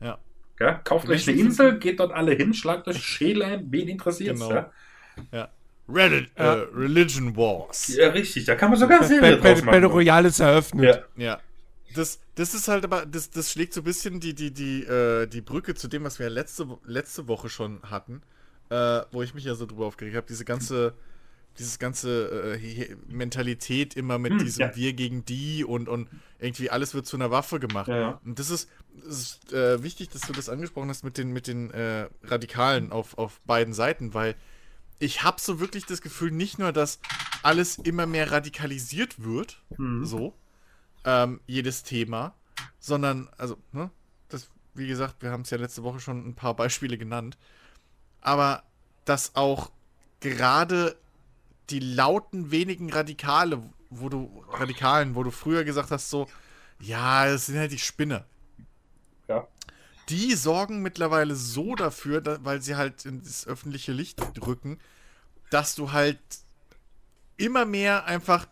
Ja. 0.00 0.18
Ja, 0.60 0.74
kauft 0.74 1.08
euch 1.08 1.28
eine 1.28 1.38
Insel, 1.38 1.78
geht 1.78 2.00
dort 2.00 2.12
alle 2.12 2.32
hin, 2.34 2.54
schlagt 2.54 2.88
euch 2.88 3.02
Schäle 3.04 3.44
ein, 3.44 3.66
wen 3.70 3.88
interessiert 3.88 4.34
Genau. 4.36 4.52
ja? 4.52 4.70
ja. 5.32 5.48
Reddit, 5.88 6.30
äh, 6.36 6.42
Religion 6.74 7.36
Wars. 7.36 7.88
ja, 7.94 8.08
richtig. 8.08 8.46
Da 8.46 8.54
kann 8.54 8.70
man 8.70 8.78
sogar 8.78 9.00
eine 9.00 9.06
Serie 9.06 9.20
Battle, 9.20 9.36
draus 9.36 9.48
Battle, 9.60 9.64
Battle 9.66 9.80
machen. 9.82 9.92
Royale 9.92 10.28
ist 10.28 10.40
eröffnet. 10.40 11.04
Ja. 11.16 11.24
Ja. 11.24 11.40
Das, 11.94 12.18
das 12.34 12.54
ist 12.54 12.68
halt 12.68 12.84
aber, 12.84 13.06
das, 13.06 13.30
das 13.30 13.50
schlägt 13.52 13.72
so 13.74 13.80
ein 13.80 13.84
bisschen 13.84 14.20
die, 14.20 14.34
die, 14.34 14.50
die, 14.52 14.82
äh, 14.84 15.26
die 15.26 15.40
Brücke 15.40 15.74
zu 15.74 15.88
dem, 15.88 16.04
was 16.04 16.18
wir 16.18 16.28
letzte, 16.30 16.66
letzte 16.84 17.28
Woche 17.28 17.48
schon 17.48 17.82
hatten, 17.82 18.22
äh, 18.70 19.00
wo 19.12 19.22
ich 19.22 19.34
mich 19.34 19.44
ja 19.44 19.54
so 19.54 19.66
drüber 19.66 19.86
aufgeregt 19.86 20.16
habe, 20.16 20.26
diese 20.26 20.44
ganze, 20.44 20.94
dieses 21.58 21.78
ganze 21.78 22.56
äh, 22.60 22.96
Mentalität 23.08 23.94
immer 23.96 24.18
mit 24.18 24.32
Hm, 24.32 24.38
diesem 24.38 24.60
ja. 24.62 24.76
Wir 24.76 24.92
gegen 24.92 25.24
die 25.24 25.64
und, 25.64 25.88
und 25.88 26.08
irgendwie 26.40 26.70
alles 26.70 26.94
wird 26.94 27.06
zu 27.06 27.16
einer 27.16 27.30
Waffe 27.30 27.60
gemacht. 27.60 27.88
Ja, 27.88 27.96
ja. 27.96 28.20
Und 28.24 28.38
das 28.38 28.50
ist, 28.50 28.68
das 29.04 29.20
ist 29.20 29.52
äh, 29.52 29.82
wichtig, 29.82 30.08
dass 30.10 30.22
du 30.22 30.32
das 30.32 30.48
angesprochen 30.48 30.88
hast 30.88 31.04
mit 31.04 31.16
den, 31.16 31.32
mit 31.32 31.46
den 31.46 31.70
äh, 31.70 32.08
Radikalen 32.24 32.90
auf, 32.92 33.16
auf 33.18 33.40
beiden 33.46 33.72
Seiten, 33.72 34.14
weil 34.14 34.34
ich 34.98 35.22
habe 35.22 35.40
so 35.40 35.60
wirklich 35.60 35.86
das 35.86 36.00
Gefühl, 36.02 36.30
nicht 36.30 36.58
nur, 36.58 36.72
dass 36.72 36.98
alles 37.42 37.78
immer 37.78 38.06
mehr 38.06 38.30
radikalisiert 38.32 39.22
wird, 39.22 39.60
Mhm. 39.76 40.04
so, 40.06 40.34
ähm, 41.04 41.40
jedes 41.46 41.82
Thema, 41.82 42.34
sondern, 42.78 43.28
also, 43.38 43.58
ne, 43.72 43.90
das, 44.28 44.48
wie 44.74 44.86
gesagt, 44.86 45.22
wir 45.22 45.30
haben 45.30 45.42
es 45.42 45.50
ja 45.50 45.58
letzte 45.58 45.82
Woche 45.82 46.00
schon 46.00 46.26
ein 46.26 46.34
paar 46.34 46.54
Beispiele 46.54 46.98
genannt, 46.98 47.36
aber 48.20 48.62
dass 49.04 49.36
auch 49.36 49.70
gerade 50.20 50.96
die 51.70 51.80
lauten 51.80 52.50
wenigen 52.50 52.92
Radikale, 52.92 53.62
wo 53.90 54.08
du, 54.08 54.44
Radikalen, 54.50 55.14
wo 55.14 55.22
du 55.22 55.30
früher 55.30 55.64
gesagt 55.64 55.90
hast, 55.90 56.10
so, 56.10 56.28
ja, 56.80 57.26
das 57.26 57.46
sind 57.46 57.58
halt 57.58 57.72
die 57.72 57.78
Spinner. 57.78 58.24
Ja. 59.28 59.46
Die 60.08 60.34
sorgen 60.34 60.82
mittlerweile 60.82 61.34
so 61.34 61.74
dafür, 61.74 62.20
da, 62.20 62.44
weil 62.44 62.60
sie 62.60 62.76
halt 62.76 63.06
ins 63.06 63.46
öffentliche 63.46 63.92
Licht 63.92 64.20
rücken, 64.46 64.78
dass 65.50 65.74
du 65.74 65.92
halt 65.92 66.18
immer 67.36 67.64
mehr 67.64 68.04
einfach 68.04 68.46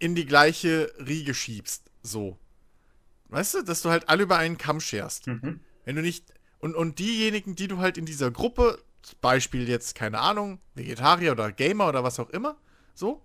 in 0.00 0.16
die 0.16 0.26
gleiche 0.26 0.92
Riege 0.98 1.34
schiebst. 1.34 1.84
So. 2.02 2.36
Weißt 3.28 3.54
du, 3.54 3.62
dass 3.62 3.82
du 3.82 3.90
halt 3.90 4.08
alle 4.08 4.24
über 4.24 4.38
einen 4.38 4.58
Kamm 4.58 4.80
scherst. 4.80 5.28
Mhm. 5.28 5.60
Wenn 5.84 5.96
du 5.96 6.02
nicht. 6.02 6.24
Und, 6.58 6.74
und 6.74 6.98
diejenigen, 6.98 7.54
die 7.54 7.68
du 7.68 7.78
halt 7.78 7.96
in 7.96 8.06
dieser 8.06 8.30
Gruppe, 8.30 8.82
Beispiel 9.20 9.68
jetzt, 9.68 9.94
keine 9.94 10.18
Ahnung, 10.18 10.58
Vegetarier 10.74 11.32
oder 11.32 11.52
Gamer 11.52 11.88
oder 11.88 12.04
was 12.04 12.18
auch 12.18 12.28
immer, 12.30 12.56
so, 12.94 13.22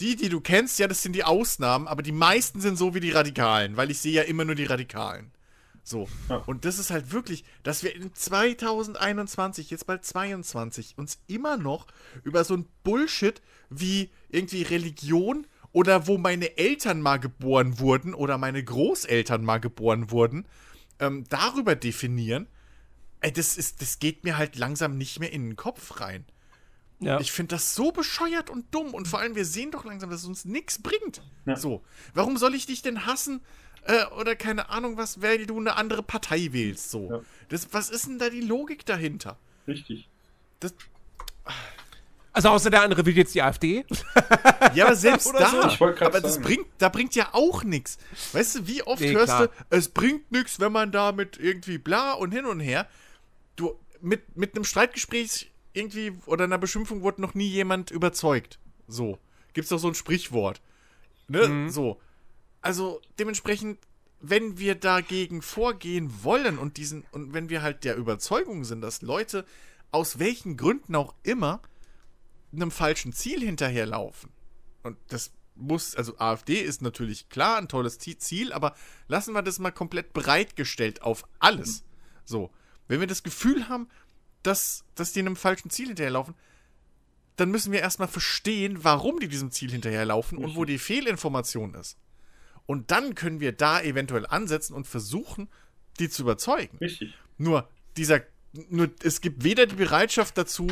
die, 0.00 0.16
die 0.16 0.28
du 0.28 0.40
kennst, 0.40 0.78
ja, 0.78 0.88
das 0.88 1.02
sind 1.02 1.14
die 1.14 1.24
Ausnahmen, 1.24 1.86
aber 1.86 2.02
die 2.02 2.12
meisten 2.12 2.60
sind 2.60 2.76
so 2.76 2.94
wie 2.94 3.00
die 3.00 3.10
Radikalen, 3.10 3.76
weil 3.76 3.90
ich 3.90 3.98
sehe 3.98 4.12
ja 4.12 4.22
immer 4.22 4.44
nur 4.44 4.54
die 4.54 4.64
Radikalen. 4.64 5.30
So. 5.84 6.08
Ja. 6.28 6.36
Und 6.46 6.64
das 6.64 6.78
ist 6.78 6.90
halt 6.90 7.12
wirklich, 7.12 7.44
dass 7.62 7.82
wir 7.82 7.94
in 7.94 8.14
2021, 8.14 9.70
jetzt 9.70 9.86
bald 9.86 10.04
22, 10.04 10.98
uns 10.98 11.18
immer 11.26 11.56
noch 11.56 11.86
über 12.24 12.44
so 12.44 12.54
ein 12.54 12.66
Bullshit 12.84 13.40
wie 13.70 14.10
irgendwie 14.28 14.62
Religion 14.62 15.46
oder 15.72 16.06
wo 16.06 16.18
meine 16.18 16.56
Eltern 16.58 17.00
mal 17.00 17.18
geboren 17.18 17.78
wurden 17.78 18.14
oder 18.14 18.38
meine 18.38 18.62
Großeltern 18.62 19.44
mal 19.44 19.58
geboren 19.58 20.10
wurden, 20.10 20.46
ähm, 20.98 21.24
darüber 21.28 21.76
definieren. 21.76 22.46
Ey, 23.20 23.32
das, 23.32 23.58
ist, 23.58 23.82
das 23.82 23.98
geht 23.98 24.24
mir 24.24 24.38
halt 24.38 24.56
langsam 24.56 24.96
nicht 24.96 25.20
mehr 25.20 25.32
in 25.32 25.50
den 25.50 25.56
Kopf 25.56 26.00
rein. 26.00 26.24
Ja. 27.00 27.20
Ich 27.20 27.32
finde 27.32 27.54
das 27.54 27.74
so 27.74 27.92
bescheuert 27.92 28.50
und 28.50 28.74
dumm. 28.74 28.94
Und 28.94 29.06
vor 29.06 29.20
allem, 29.20 29.34
wir 29.34 29.44
sehen 29.44 29.70
doch 29.70 29.84
langsam, 29.84 30.10
dass 30.10 30.22
es 30.22 30.26
uns 30.26 30.44
nichts 30.44 30.82
bringt. 30.82 31.22
Ja. 31.46 31.56
So. 31.56 31.82
Warum 32.14 32.36
soll 32.36 32.54
ich 32.54 32.66
dich 32.66 32.82
denn 32.82 33.06
hassen? 33.06 33.40
Äh, 33.84 34.06
oder 34.18 34.34
keine 34.36 34.70
Ahnung 34.70 34.96
was, 34.96 35.22
weil 35.22 35.46
du 35.46 35.58
eine 35.58 35.76
andere 35.76 36.02
Partei 36.02 36.52
wählst. 36.52 36.90
So. 36.90 37.10
Ja. 37.10 37.20
Das, 37.48 37.72
was 37.72 37.90
ist 37.90 38.06
denn 38.06 38.18
da 38.18 38.30
die 38.30 38.40
Logik 38.40 38.84
dahinter? 38.84 39.38
Richtig. 39.66 40.08
Das, 40.60 40.74
Also 42.38 42.50
außer 42.50 42.70
der 42.70 42.82
andere 42.82 43.04
will 43.04 43.16
jetzt 43.16 43.34
die 43.34 43.42
AfD. 43.42 43.84
ja, 44.72 44.86
aber 44.86 44.94
selbst 44.94 45.34
da. 45.36 45.50
so. 45.50 45.84
Aber 45.84 46.20
das 46.20 46.34
sagen. 46.34 46.44
bringt, 46.44 46.66
da 46.78 46.88
bringt 46.88 47.16
ja 47.16 47.30
auch 47.32 47.64
nichts. 47.64 47.98
Weißt 48.30 48.54
du, 48.54 48.66
wie 48.68 48.80
oft 48.84 49.00
Nee, 49.00 49.12
hörst 49.12 49.34
klar. 49.34 49.48
du, 49.48 49.52
es 49.70 49.88
bringt 49.88 50.30
nichts, 50.30 50.60
wenn 50.60 50.70
man 50.70 50.92
da 50.92 51.10
mit 51.10 51.36
irgendwie 51.36 51.78
bla 51.78 52.12
und 52.12 52.30
hin 52.30 52.46
und 52.46 52.60
her. 52.60 52.86
Du, 53.56 53.74
mit, 54.00 54.36
mit 54.36 54.54
einem 54.54 54.62
Streitgespräch 54.62 55.50
irgendwie 55.72 56.12
oder 56.26 56.44
einer 56.44 56.58
Beschimpfung 56.58 57.02
wurde 57.02 57.20
noch 57.22 57.34
nie 57.34 57.48
jemand 57.48 57.90
überzeugt. 57.90 58.60
So. 58.86 59.18
Gibt's 59.52 59.70
doch 59.70 59.80
so 59.80 59.88
ein 59.88 59.96
Sprichwort. 59.96 60.60
Ne? 61.26 61.48
Mhm. 61.48 61.70
So. 61.70 62.00
Also 62.62 63.00
dementsprechend, 63.18 63.80
wenn 64.20 64.58
wir 64.58 64.76
dagegen 64.76 65.42
vorgehen 65.42 66.22
wollen 66.22 66.56
und 66.56 66.76
diesen, 66.76 67.04
und 67.10 67.34
wenn 67.34 67.48
wir 67.48 67.62
halt 67.62 67.82
der 67.82 67.96
Überzeugung 67.96 68.62
sind, 68.62 68.80
dass 68.80 69.02
Leute 69.02 69.44
aus 69.90 70.20
welchen 70.20 70.56
Gründen 70.56 70.94
auch 70.94 71.16
immer 71.24 71.60
einem 72.52 72.70
falschen 72.70 73.12
Ziel 73.12 73.40
hinterherlaufen. 73.40 74.30
Und 74.82 74.96
das 75.08 75.32
muss, 75.54 75.94
also 75.96 76.18
AfD 76.18 76.60
ist 76.60 76.82
natürlich 76.82 77.28
klar 77.28 77.58
ein 77.58 77.68
tolles 77.68 77.98
Zi- 77.98 78.18
Ziel, 78.18 78.52
aber 78.52 78.74
lassen 79.08 79.34
wir 79.34 79.42
das 79.42 79.58
mal 79.58 79.72
komplett 79.72 80.12
bereitgestellt 80.12 81.02
auf 81.02 81.26
alles. 81.38 81.84
So. 82.24 82.50
Wenn 82.86 83.00
wir 83.00 83.06
das 83.06 83.22
Gefühl 83.22 83.68
haben, 83.68 83.88
dass, 84.42 84.84
dass 84.94 85.12
die 85.12 85.20
einem 85.20 85.36
falschen 85.36 85.68
Ziel 85.68 85.88
hinterherlaufen, 85.88 86.34
dann 87.36 87.50
müssen 87.50 87.70
wir 87.72 87.80
erstmal 87.80 88.08
verstehen, 88.08 88.82
warum 88.82 89.20
die 89.20 89.28
diesem 89.28 89.50
Ziel 89.50 89.70
hinterherlaufen 89.70 90.38
und 90.38 90.56
wo 90.56 90.64
die 90.64 90.78
Fehlinformation 90.78 91.74
ist. 91.74 91.98
Und 92.66 92.90
dann 92.90 93.14
können 93.14 93.40
wir 93.40 93.52
da 93.52 93.80
eventuell 93.80 94.26
ansetzen 94.26 94.74
und 94.74 94.86
versuchen, 94.86 95.48
die 95.98 96.08
zu 96.08 96.22
überzeugen. 96.22 96.78
Richtig. 96.78 97.14
Nur 97.36 97.68
dieser, 97.96 98.22
nur 98.68 98.90
es 99.02 99.20
gibt 99.20 99.44
weder 99.44 99.66
die 99.66 99.76
Bereitschaft 99.76 100.38
dazu, 100.38 100.68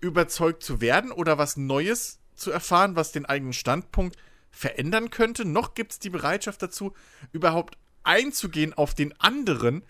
überzeugt 0.00 0.62
zu 0.62 0.80
werden 0.80 1.10
oder 1.10 1.38
was 1.38 1.56
Neues 1.56 2.20
zu 2.34 2.50
erfahren, 2.50 2.96
was 2.96 3.12
den 3.12 3.26
eigenen 3.26 3.52
Standpunkt 3.52 4.16
verändern 4.50 5.10
könnte, 5.10 5.44
noch 5.44 5.74
gibt 5.74 5.92
es 5.92 5.98
die 5.98 6.10
Bereitschaft 6.10 6.62
dazu, 6.62 6.94
überhaupt 7.32 7.76
einzugehen 8.04 8.72
auf 8.74 8.94
den 8.94 9.18
anderen, 9.20 9.82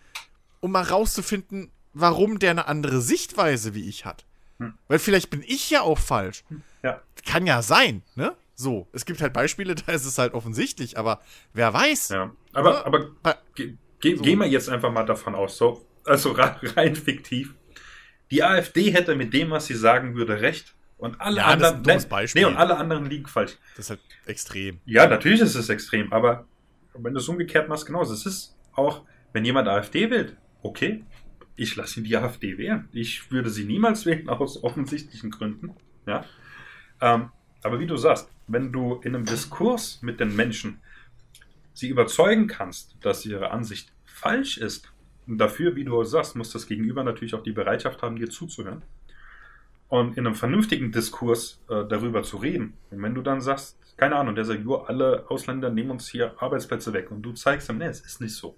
um 0.60 0.72
mal 0.72 0.82
rauszufinden, 0.82 1.70
warum 1.92 2.38
der 2.38 2.50
eine 2.50 2.66
andere 2.66 3.00
Sichtweise 3.00 3.74
wie 3.74 3.88
ich 3.88 4.04
hat. 4.04 4.24
Weil 4.88 4.98
vielleicht 4.98 5.30
bin 5.30 5.44
ich 5.46 5.70
ja 5.70 5.82
auch 5.82 5.98
falsch. 5.98 6.44
Ja. 6.82 7.00
Kann 7.24 7.46
ja 7.46 7.62
sein, 7.62 8.02
ne? 8.16 8.34
So. 8.54 8.88
Es 8.92 9.04
gibt 9.04 9.20
halt 9.20 9.32
Beispiele, 9.32 9.74
da 9.86 9.92
ist 9.92 10.04
es 10.04 10.18
halt 10.18 10.34
offensichtlich, 10.34 10.98
aber 10.98 11.20
wer 11.52 11.72
weiß. 11.72 12.08
Ja. 12.08 12.32
Aber, 12.52 12.84
aber 12.86 13.10
ge 13.54 13.76
ge 14.00 14.16
So. 14.16 14.22
gehen 14.22 14.38
wir 14.38 14.48
jetzt 14.48 14.68
einfach 14.68 14.92
mal 14.92 15.04
davon 15.04 15.34
aus, 15.34 15.56
so, 15.56 15.84
also 16.04 16.32
rein 16.36 16.96
fiktiv. 16.96 17.54
Die 18.30 18.42
AfD 18.42 18.90
hätte 18.92 19.14
mit 19.16 19.32
dem, 19.32 19.50
was 19.50 19.66
sie 19.66 19.74
sagen 19.74 20.14
würde, 20.14 20.40
recht. 20.40 20.74
Und 20.98 21.20
alle 21.20 21.36
Ja, 21.38 21.56
das 21.56 21.70
ist 21.70 21.88
ein 21.88 22.12
anderen. 22.12 22.28
nee, 22.34 22.44
und 22.44 22.56
alle 22.56 22.76
anderen 22.76 23.06
liegen 23.06 23.26
falsch. 23.26 23.56
Das 23.76 23.86
ist 23.86 23.90
halt 23.90 24.00
extrem. 24.26 24.80
Ja, 24.84 25.06
natürlich 25.06 25.40
ist 25.40 25.54
es 25.54 25.68
extrem, 25.68 26.12
aber 26.12 26.46
wenn 26.94 27.14
du 27.14 27.20
es 27.20 27.28
umgekehrt 27.28 27.68
machst, 27.68 27.86
genauso. 27.86 28.12
Es 28.12 28.26
ist 28.26 28.56
auch, 28.72 29.04
wenn 29.32 29.44
jemand 29.44 29.68
AfD 29.68 30.10
wählt, 30.10 30.36
okay, 30.62 31.04
ich 31.54 31.76
lasse 31.76 32.00
ihn 32.00 32.04
die 32.04 32.16
AfD 32.16 32.58
wählen. 32.58 32.88
Ich 32.92 33.30
würde 33.30 33.50
sie 33.50 33.64
niemals 33.64 34.06
wählen, 34.06 34.28
aus 34.28 34.62
offensichtlichen 34.62 35.30
Gründen. 35.30 35.74
Ja. 36.06 36.24
Ähm, 37.00 37.30
aber 37.62 37.78
wie 37.80 37.86
du 37.86 37.96
sagst, 37.96 38.30
wenn 38.46 38.72
du 38.72 38.96
in 39.04 39.14
einem 39.14 39.24
Diskurs 39.24 40.00
mit 40.02 40.20
den 40.20 40.34
Menschen 40.34 40.80
sie 41.74 41.88
überzeugen 41.88 42.48
kannst, 42.48 42.96
dass 43.02 43.24
ihre 43.24 43.50
Ansicht 43.52 43.92
falsch 44.04 44.58
ist, 44.58 44.90
dafür, 45.36 45.76
wie 45.76 45.84
du 45.84 46.02
sagst, 46.04 46.36
muss 46.36 46.52
das 46.52 46.66
Gegenüber 46.66 47.04
natürlich 47.04 47.34
auch 47.34 47.42
die 47.42 47.52
Bereitschaft 47.52 48.02
haben, 48.02 48.16
dir 48.16 48.30
zuzuhören. 48.30 48.82
und 49.88 50.18
in 50.18 50.26
einem 50.26 50.34
vernünftigen 50.34 50.92
Diskurs 50.92 51.62
äh, 51.70 51.84
darüber 51.88 52.22
zu 52.22 52.36
reden. 52.36 52.74
Und 52.90 53.02
wenn 53.02 53.14
du 53.14 53.22
dann 53.22 53.40
sagst, 53.40 53.78
keine 53.96 54.16
Ahnung, 54.16 54.34
der 54.34 54.44
sagt, 54.44 54.62
jo, 54.62 54.76
alle 54.76 55.24
Ausländer 55.28 55.70
nehmen 55.70 55.90
uns 55.90 56.08
hier 56.08 56.34
Arbeitsplätze 56.38 56.92
weg 56.92 57.10
und 57.10 57.22
du 57.22 57.32
zeigst 57.32 57.68
ihm, 57.70 57.78
nee, 57.78 57.86
es 57.86 58.00
ist 58.00 58.20
nicht 58.20 58.34
so. 58.34 58.56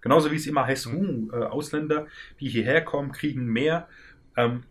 Genauso 0.00 0.30
wie 0.30 0.36
es 0.36 0.46
immer 0.46 0.66
heißt, 0.66 0.86
uh, 0.86 1.30
Ausländer, 1.32 2.06
die 2.40 2.48
hierher 2.48 2.82
kommen, 2.82 3.12
kriegen 3.12 3.44
mehr. 3.44 3.88
Ähm, 4.36 4.62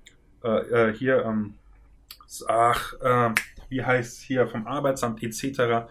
äh, 0.43 0.89
äh, 0.89 0.93
hier, 0.93 1.23
ähm, 1.25 1.55
ach, 2.47 2.93
äh, 3.01 3.31
wie 3.69 3.83
heißt 3.83 4.21
hier 4.21 4.47
vom 4.47 4.65
Arbeitsamt 4.65 5.21
etc. 5.21 5.87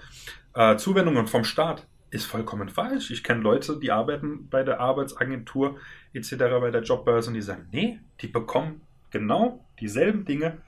Äh, 0.54 0.76
Zuwendungen 0.76 1.26
vom 1.26 1.44
Staat 1.44 1.86
ist 2.10 2.26
vollkommen 2.26 2.68
falsch. 2.68 3.10
Ich 3.10 3.22
kenne 3.24 3.42
Leute, 3.42 3.78
die 3.78 3.90
arbeiten 3.92 4.48
bei 4.48 4.62
der 4.62 4.80
Arbeitsagentur 4.80 5.78
etc. 6.12 6.36
bei 6.60 6.70
der 6.70 6.82
Jobbörse 6.82 7.28
und 7.28 7.34
die 7.34 7.42
sagen, 7.42 7.68
nee, 7.72 8.00
die 8.20 8.28
bekommen 8.28 8.80
genau 9.10 9.64
dieselben 9.80 10.24
Dinge, 10.24 10.58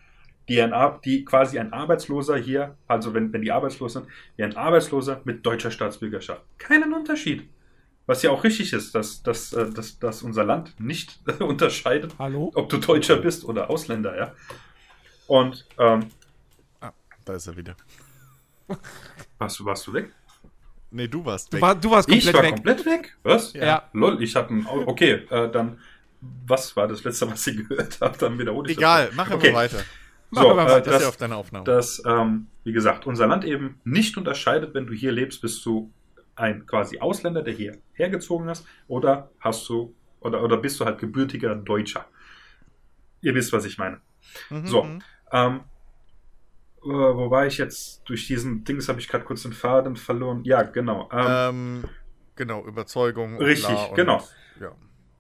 die, 0.49 0.61
ein, 0.61 0.73
Ar- 0.73 1.01
die 1.05 1.25
quasi 1.25 1.59
ein 1.59 1.73
Arbeitsloser 1.73 2.37
hier, 2.37 2.77
also 2.89 3.15
wenn, 3.15 3.33
wenn 3.33 3.43
die 3.43 3.53
arbeitslos 3.53 3.93
sind, 3.95 4.07
wie 4.37 4.43
ein 4.45 4.57
Arbeitsloser 4.57 5.21
mit 5.25 5.45
deutscher 5.47 5.71
Staatsbürgerschaft. 5.71 6.43
Keinen 6.59 6.93
Unterschied. 6.93 7.49
Was 8.07 8.23
ja 8.23 8.31
auch 8.31 8.43
richtig 8.43 8.73
ist, 8.73 8.95
dass, 8.95 9.23
dass, 9.23 9.53
äh, 9.53 9.71
dass, 9.71 9.99
dass 10.01 10.23
unser 10.23 10.45
Land 10.45 10.75
nicht 10.81 11.21
unterscheidet, 11.41 12.15
Hallo? 12.19 12.51
ob 12.55 12.69
du 12.69 12.79
Deutscher 12.79 13.17
bist 13.17 13.45
oder 13.45 13.71
Ausländer, 13.71 14.17
ja. 14.17 14.35
Und 15.29 15.65
ähm, 15.79 16.07
Da 17.25 17.35
ist 17.35 17.47
er 17.47 17.57
wieder. 17.57 17.77
warst, 19.39 19.59
du, 19.61 19.65
warst 19.65 19.87
du 19.87 19.93
weg? 19.93 20.13
Nee, 20.93 21.09
du 21.09 21.25
warst 21.25 21.53
Du, 21.53 21.57
weg. 21.57 21.63
war, 21.63 21.75
du 21.75 21.91
warst 21.91 22.09
Ich 22.09 22.25
komplett 22.25 22.35
war 22.35 22.43
weg. 22.43 22.55
komplett 22.55 22.87
weg? 22.87 23.17
Was? 23.23 23.53
Ja. 23.53 23.89
Lol, 23.93 24.23
ich 24.23 24.35
hatte 24.37 24.55
ein. 24.55 24.67
Okay, 24.67 25.13
äh, 25.31 25.51
dann. 25.51 25.79
Was 26.47 26.77
war 26.77 26.87
das 26.87 27.03
letzte, 27.05 27.31
was 27.31 27.47
ich 27.47 27.57
gehört 27.69 28.01
habe? 28.01 28.17
Dann 28.19 28.39
wiederhole 28.39 28.71
ich 28.71 28.77
Egal, 28.77 29.07
das. 29.07 29.15
machen 29.17 29.35
Okay. 29.35 29.49
wir 29.49 29.55
weiter. 29.55 29.79
Machen 30.31 30.45
wir 30.45 30.51
So, 30.51 30.55
mal 30.55 30.67
äh, 30.67 30.71
weiter. 30.73 30.91
Das 30.91 30.95
ist 30.97 31.03
ja 31.03 31.09
auf 31.09 31.15
das, 31.17 31.19
deiner 31.19 31.37
Aufnahme. 31.37 31.65
dass, 31.65 32.03
ähm, 32.07 32.47
wie 32.65 32.73
gesagt, 32.73 33.07
unser 33.07 33.27
Land 33.27 33.45
eben 33.45 33.81
nicht 33.85 34.17
unterscheidet, 34.17 34.75
wenn 34.75 34.87
du 34.87 34.93
hier 34.93 35.13
lebst, 35.13 35.41
bist 35.41 35.65
du 35.65 35.91
ein 36.37 36.67
quasi 36.67 36.99
Ausländer, 37.01 37.43
der 37.43 37.55
hier 37.55 37.79
hergezogen 37.95 38.49
ist, 38.49 38.67
oder 38.87 39.31
hast 39.41 39.69
du, 39.69 39.95
oder, 40.21 40.43
oder 40.43 40.57
bist 40.59 40.79
du 40.81 40.85
halt 40.85 40.99
gebürtiger 40.99 41.55
Deutscher. 41.55 42.07
Ihr 43.23 43.35
wisst, 43.35 43.53
was 43.53 43.65
ich 43.65 43.79
meine. 43.79 44.01
Mhm, 44.51 44.67
So, 44.67 44.83
mhm. 44.85 45.03
ähm, 45.33 45.57
äh, 45.57 45.61
wo 46.83 47.31
war 47.31 47.47
ich 47.47 47.59
jetzt? 47.59 48.03
Durch 48.09 48.27
diesen 48.27 48.65
Dings 48.65 48.89
habe 48.89 49.01
ich 49.01 49.09
gerade 49.09 49.25
kurz 49.25 49.43
den 49.43 49.53
Faden 49.53 49.97
verloren. 49.97 50.43
Ja, 50.45 50.63
genau. 50.63 51.09
Ähm, 51.13 51.27
Ähm, 51.29 51.85
genau, 52.37 52.65
Überzeugung. 52.67 53.37
Richtig, 53.39 53.77
und- 53.91 53.95
genau. 53.97 54.27
Ja. 54.61 54.73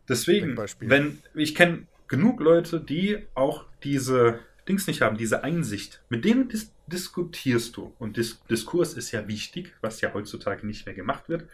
Deswegen, 0.08 0.56
wenn 0.80 1.22
ich 1.34 1.54
kenne 1.54 1.86
genug 2.08 2.40
Leute, 2.40 2.80
die 2.80 3.26
auch 3.34 3.64
diese 3.84 4.40
Dings 4.68 4.86
nicht 4.86 5.02
haben, 5.02 5.16
diese 5.16 5.44
Einsicht. 5.44 6.02
Mit 6.08 6.24
denen 6.24 6.48
dis 6.48 6.72
diskutierst 6.86 7.76
du. 7.76 7.94
Und 8.00 8.16
Dis 8.16 8.42
Diskurs 8.50 8.94
ist 8.94 9.12
ja 9.12 9.28
wichtig, 9.28 9.72
was 9.80 10.00
ja 10.00 10.12
heutzutage 10.12 10.66
nicht 10.66 10.86
mehr 10.86 10.94
gemacht 10.94 11.28
wird. 11.28 11.46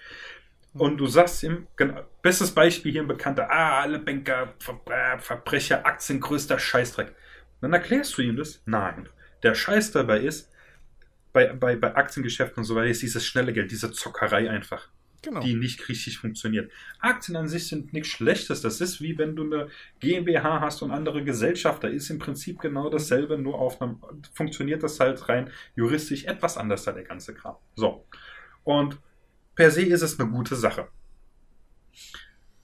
Und 0.73 0.97
du 0.99 1.07
sagst 1.07 1.43
ihm, 1.43 1.67
genau, 1.77 2.03
bestes 2.23 2.51
Beispiel 2.53 2.93
hier 2.93 3.03
ein 3.03 3.09
Bekannter, 3.09 3.51
ah, 3.51 3.81
alle 3.83 3.99
Banker, 3.99 4.55
Ver 4.59 4.81
äh, 4.91 5.19
Verbrecher, 5.19 5.85
Aktien, 5.87 6.21
größter 6.21 6.59
Scheißdreck. 6.59 7.15
Dann 7.61 7.73
erklärst 7.73 8.17
du 8.17 8.23
ihm 8.23 8.37
das? 8.37 8.63
Nein. 8.67 9.09
Der 9.47 9.55
Scheiß 9.55 9.93
dabei 9.93 10.19
ist, 10.23 10.51
bei, 11.33 11.53
bei, 11.53 11.77
bei 11.77 11.95
Aktiengeschäften 11.95 12.59
und 12.59 12.65
so 12.65 12.75
weiter 12.75 12.89
ist 12.89 13.03
dieses 13.03 13.25
schnelle 13.25 13.53
Geld, 13.53 13.71
diese 13.71 13.93
Zockerei 13.93 14.51
einfach 14.51 14.89
Genau. 15.23 15.41
die 15.41 15.55
nicht 15.55 15.89
richtig 15.89 16.19
funktioniert. 16.19 16.71
Aktien 16.99 17.37
an 17.37 17.49
sich 17.49 17.69
sind 17.69 17.93
nichts 17.93 18.09
Schlechtes. 18.11 18.61
Das 18.61 18.81
ist 18.81 19.01
wie 19.01 19.19
wenn 19.19 19.35
du 19.35 19.45
eine 19.45 19.69
GmbH 19.99 20.61
hast 20.61 20.83
und 20.83 20.91
andere 20.91 21.25
Gesellschafter. 21.25 21.89
Ist 21.89 22.11
im 22.11 22.19
Prinzip 22.19 22.61
genau 22.61 22.91
dasselbe, 22.91 23.39
nur 23.39 23.59
auf 23.59 23.81
einem 23.81 23.99
funktioniert 24.35 24.83
das 24.83 25.01
halt 25.01 25.29
rein 25.29 25.51
juristisch 25.75 26.25
etwas 26.25 26.57
anders 26.57 26.85
da 26.85 26.93
der 26.93 27.05
ganze 27.05 27.35
Kram. 27.35 27.57
So. 27.77 28.05
Und 28.63 28.99
per 29.55 29.71
se 29.71 29.83
ist 29.83 30.03
es 30.03 30.21
eine 30.21 30.29
gute 30.29 30.57
Sache. 30.57 30.89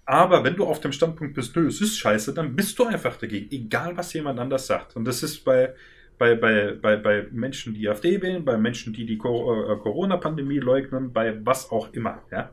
Aber 0.05 0.45
wenn 0.45 0.57
du 0.57 0.67
auf 0.67 0.81
dem 0.81 0.93
Standpunkt 0.93 1.35
bist, 1.35 1.57
nö, 1.57 1.67
es 1.67 1.81
ist 1.81 1.99
scheiße, 1.99 2.35
dann 2.35 2.55
bist 2.55 2.79
du 2.79 2.85
einfach 2.85 3.17
dagegen, 3.17 3.51
egal 3.51 3.97
was 3.97 4.13
jemand 4.13 4.39
anders 4.39 4.67
sagt. 4.67 4.95
Und 4.95 5.05
das 5.05 5.23
ist 5.23 5.45
bei, 5.45 5.75
bei, 6.19 6.35
bei, 6.35 6.73
bei, 6.81 6.97
bei 6.97 7.27
Menschen, 7.31 7.75
die 7.75 7.89
AfD 7.89 8.23
wählen, 8.23 8.45
bei 8.45 8.57
Menschen, 8.57 8.93
die 8.93 9.07
die 9.07 9.15
äh, 9.15 9.17
Corona-Pandemie 9.17 10.59
leugnen, 10.59 11.13
bei 11.13 11.45
was 11.45 11.71
auch 11.71 11.93
immer, 11.93 12.23
ja. 12.31 12.51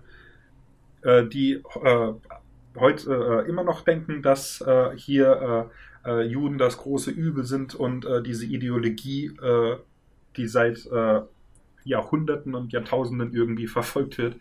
Äh, 1.02 1.27
die 1.27 1.61
äh, 1.84 2.14
heute 2.77 3.45
immer 3.48 3.64
noch 3.64 3.81
denken, 3.81 4.22
dass 4.22 4.64
hier 4.95 5.69
Juden 6.06 6.57
das 6.60 6.77
große 6.77 7.11
Übel 7.11 7.44
sind 7.44 7.73
und 7.73 8.06
diese 8.26 8.45
Ideologie, 8.45 9.31
die 10.38 10.48
seit 10.48 10.88
Jahrhunderten 11.84 12.56
und 12.56 12.72
Jahrtausenden 12.72 13.34
irgendwie 13.34 13.68
verfolgt 13.80 14.19
wird, 14.19 14.36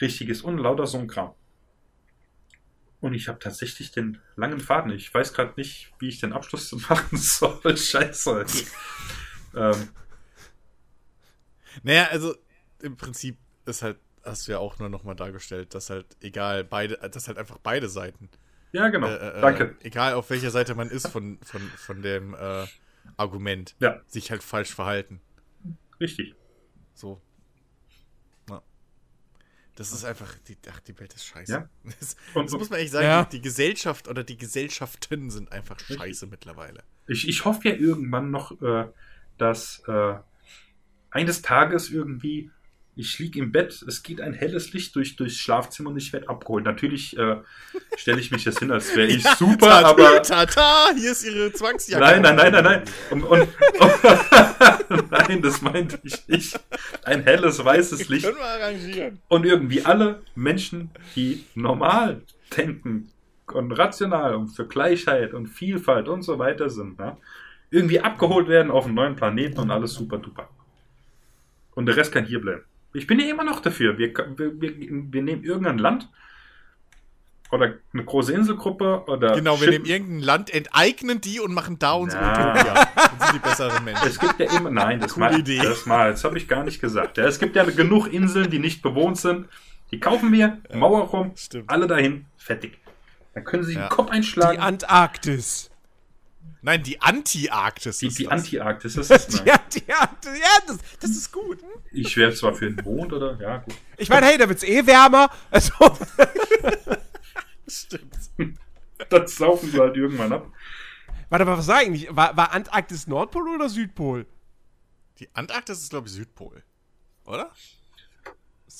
richtig 0.00 0.28
ist 0.28 0.42
und 0.42 0.58
lauter 0.58 0.86
so 0.86 0.98
ein 0.98 1.08
Kram. 1.08 1.30
Und 3.00 3.14
ich 3.14 3.28
habe 3.28 3.38
tatsächlich 3.38 3.90
den 3.92 4.18
langen 4.36 4.58
Faden. 4.60 4.90
Ich 4.90 5.12
weiß 5.12 5.32
gerade 5.34 5.52
nicht, 5.56 5.92
wie 5.98 6.08
ich 6.08 6.20
den 6.20 6.32
Abschluss 6.32 6.72
machen 6.88 7.16
soll. 7.18 7.76
Scheiße. 7.76 8.44
ähm, 9.54 9.88
Naja, 11.82 12.08
also 12.10 12.34
im 12.80 12.96
Prinzip 12.96 13.36
ist 13.66 13.82
halt, 13.82 13.98
hast 14.24 14.46
du 14.48 14.52
ja 14.52 14.58
auch 14.58 14.78
nur 14.78 14.88
nochmal 14.88 15.14
dargestellt, 15.16 15.74
dass 15.74 15.90
halt 15.90 16.06
egal, 16.20 16.64
beide, 16.64 16.96
dass 17.10 17.28
halt 17.28 17.38
einfach 17.38 17.58
beide 17.58 17.88
Seiten. 17.88 18.28
ja, 18.72 18.88
genau. 18.88 19.06
äh, 19.08 19.38
äh, 19.38 19.40
Danke. 19.40 19.76
Egal 19.82 20.14
auf 20.14 20.30
welcher 20.30 20.50
Seite 20.50 20.74
man 20.74 20.88
ist 20.90 21.08
von, 21.08 21.38
von, 21.42 21.60
von 21.76 22.02
dem 22.02 22.34
äh, 22.34 22.66
Argument, 23.16 23.74
Ja, 23.78 24.00
sich 24.06 24.30
halt 24.30 24.42
falsch 24.42 24.74
verhalten. 24.74 25.20
richtig. 26.00 26.34
So. 26.94 27.20
Das 29.76 29.92
ist 29.92 30.04
einfach, 30.04 30.34
die, 30.48 30.56
ach, 30.70 30.80
die 30.80 30.98
Welt 30.98 31.14
ist 31.14 31.24
scheiße. 31.26 31.52
Ja. 31.52 31.68
Das, 32.00 32.16
Und 32.34 32.46
das 32.46 32.52
muss 32.58 32.70
man 32.70 32.80
echt 32.80 32.92
sagen, 32.92 33.06
Ja. 33.06 33.24
die, 33.24 33.40
Gesellschaft 33.40 34.08
oder 34.08 34.24
die 34.24 34.36
Gesellschaften 34.36 35.30
sind 35.30 35.52
einfach 35.52 35.78
scheiße 35.78 36.26
mittlerweile. 36.26 36.82
ich, 37.06 37.28
ich 37.28 37.44
hoffe 37.44 37.68
ja 37.68 37.74
irgendwann 37.76 38.30
noch, 38.30 38.60
äh, 38.60 38.86
dass 39.38 39.82
äh, 39.86 40.14
eines 41.10 41.42
Tages 41.42 41.90
irgendwie, 41.90 42.50
ich 42.98 43.18
liege 43.18 43.38
im 43.40 43.52
Bett, 43.52 43.84
es 43.86 44.02
geht 44.02 44.22
ein 44.22 44.32
helles 44.32 44.72
Licht 44.72 44.96
durch, 44.96 45.16
durchs 45.16 45.36
Schlafzimmer 45.36 45.90
und 45.90 45.98
ich 45.98 46.14
werde 46.14 46.30
abgeholt. 46.30 46.64
Natürlich 46.64 47.16
äh, 47.18 47.36
stelle 47.94 48.18
ich 48.20 48.30
mich 48.30 48.44
das 48.44 48.58
hin, 48.58 48.72
als 48.72 48.96
wäre 48.96 49.06
ich 49.12 49.22
super, 49.22 49.66
Tata, 49.66 49.88
aber. 49.88 50.22
Tata, 50.22 50.88
hier 50.96 51.12
ist 51.12 51.22
ihre 51.24 51.52
Zwangsjacke. 51.52 52.02
Nein, 52.02 52.22
nein, 52.22 52.36
nein, 52.36 52.52
nein, 52.52 52.64
nein. 52.64 52.82
Und, 53.10 53.24
und, 53.24 53.48
nein, 55.10 55.42
das 55.42 55.60
meinte 55.60 56.00
ich 56.04 56.26
nicht. 56.26 56.58
Ein 57.04 57.22
helles, 57.22 57.62
weißes 57.62 58.08
Licht. 58.08 58.24
Können 58.24 58.38
wir 58.38 58.44
arrangieren. 58.44 59.20
Und 59.28 59.44
irgendwie 59.44 59.84
alle 59.84 60.22
Menschen, 60.34 60.90
die 61.14 61.44
normal 61.54 62.22
denken 62.56 63.12
und 63.52 63.72
rational 63.72 64.36
und 64.36 64.48
für 64.48 64.66
Gleichheit 64.66 65.34
und 65.34 65.48
Vielfalt 65.48 66.08
und 66.08 66.22
so 66.22 66.38
weiter 66.38 66.70
sind, 66.70 66.98
ne? 66.98 67.18
irgendwie 67.70 68.00
abgeholt 68.00 68.48
werden 68.48 68.70
auf 68.70 68.86
einen 68.86 68.94
neuen 68.94 69.16
Planeten 69.16 69.60
und 69.60 69.70
alles 69.70 69.92
super 69.92 70.16
duper. 70.16 70.48
Und 71.74 71.84
der 71.84 71.96
Rest 71.96 72.10
kann 72.10 72.24
hier 72.24 72.40
bleiben. 72.40 72.62
Ich 72.96 73.06
bin 73.06 73.20
ja 73.20 73.26
immer 73.26 73.44
noch 73.44 73.60
dafür. 73.60 73.98
Wir, 73.98 74.12
wir, 74.14 74.60
wir, 74.60 74.72
wir 74.78 75.22
nehmen 75.22 75.44
irgendein 75.44 75.78
Land 75.78 76.08
oder 77.52 77.74
eine 77.92 78.04
große 78.04 78.32
Inselgruppe 78.32 79.04
oder 79.06 79.34
Genau, 79.36 79.60
wir 79.60 79.70
nehmen 79.70 79.84
irgendein 79.84 80.20
Land, 80.20 80.52
enteignen 80.52 81.20
die 81.20 81.38
und 81.40 81.54
machen 81.54 81.78
da 81.78 81.92
unsere. 81.92 82.22
Utopia. 82.24 82.74
Dann 82.94 83.18
sind 83.20 83.34
die 83.34 83.38
besseren 83.38 83.84
Menschen. 83.84 84.08
Es 84.08 84.18
gibt 84.18 84.40
ja 84.40 84.50
immer, 84.56 84.70
nein, 84.70 84.98
das 85.00 85.14
Coole 85.14 85.30
mal, 85.30 85.38
Idee. 85.38 85.58
das 85.62 85.86
mal, 85.86 86.10
das 86.10 86.24
habe 86.24 86.38
ich 86.38 86.48
gar 86.48 86.64
nicht 86.64 86.80
gesagt. 86.80 87.18
Ja, 87.18 87.24
es 87.26 87.38
gibt 87.38 87.54
ja 87.54 87.64
genug 87.64 88.12
Inseln, 88.12 88.50
die 88.50 88.58
nicht 88.58 88.82
bewohnt 88.82 89.18
sind. 89.18 89.46
Die 89.92 90.00
kaufen 90.00 90.32
wir, 90.32 90.58
Mauer 90.74 91.02
rum, 91.02 91.32
stimmt. 91.36 91.70
alle 91.70 91.86
dahin, 91.86 92.24
fertig. 92.36 92.78
Dann 93.34 93.44
können 93.44 93.62
sie 93.62 93.74
Ja. 93.74 93.86
den 93.86 93.90
Kopf 93.90 94.10
Die 94.10 94.16
einschlagen. 94.16 94.58
Antarktis. 94.58 95.70
Nein, 96.66 96.82
die 96.82 97.00
Anti-Arktis 97.00 97.98
Die, 97.98 98.08
ist 98.08 98.18
die 98.18 98.24
das. 98.24 98.42
Ist 98.44 98.50
Die 98.50 98.56
ne? 98.56 98.62
Antarktis. 98.64 98.96
Ja, 98.96 100.58
das, 100.66 100.78
das 100.98 101.10
ist 101.10 101.30
gut. 101.30 101.60
Ich 101.92 102.16
wäre 102.16 102.34
zwar 102.34 102.54
für 102.54 102.68
den 102.68 102.84
Mond 102.84 103.12
oder, 103.12 103.40
ja, 103.40 103.58
gut. 103.58 103.76
Ich 103.96 104.08
meine, 104.08 104.26
hey, 104.26 104.36
da 104.36 104.48
wird's 104.48 104.64
eh 104.64 104.84
wärmer. 104.84 105.30
Also, 105.48 105.72
Stimmt. 107.68 108.18
Das 109.10 109.36
saufen 109.36 109.70
sie 109.70 109.78
halt 109.78 109.96
irgendwann 109.96 110.32
ab. 110.32 110.50
warte 111.28 111.44
mal, 111.44 111.56
was 111.56 111.68
war 111.68 111.76
eigentlich? 111.76 112.08
War, 112.10 112.36
war 112.36 112.52
Antarktis 112.52 113.06
Nordpol 113.06 113.48
oder 113.48 113.68
Südpol? 113.68 114.26
Die 115.20 115.32
Antarktis 115.36 115.78
ist, 115.82 115.90
glaube 115.90 116.08
ich, 116.08 116.14
Südpol. 116.14 116.64
Oder? 117.26 117.52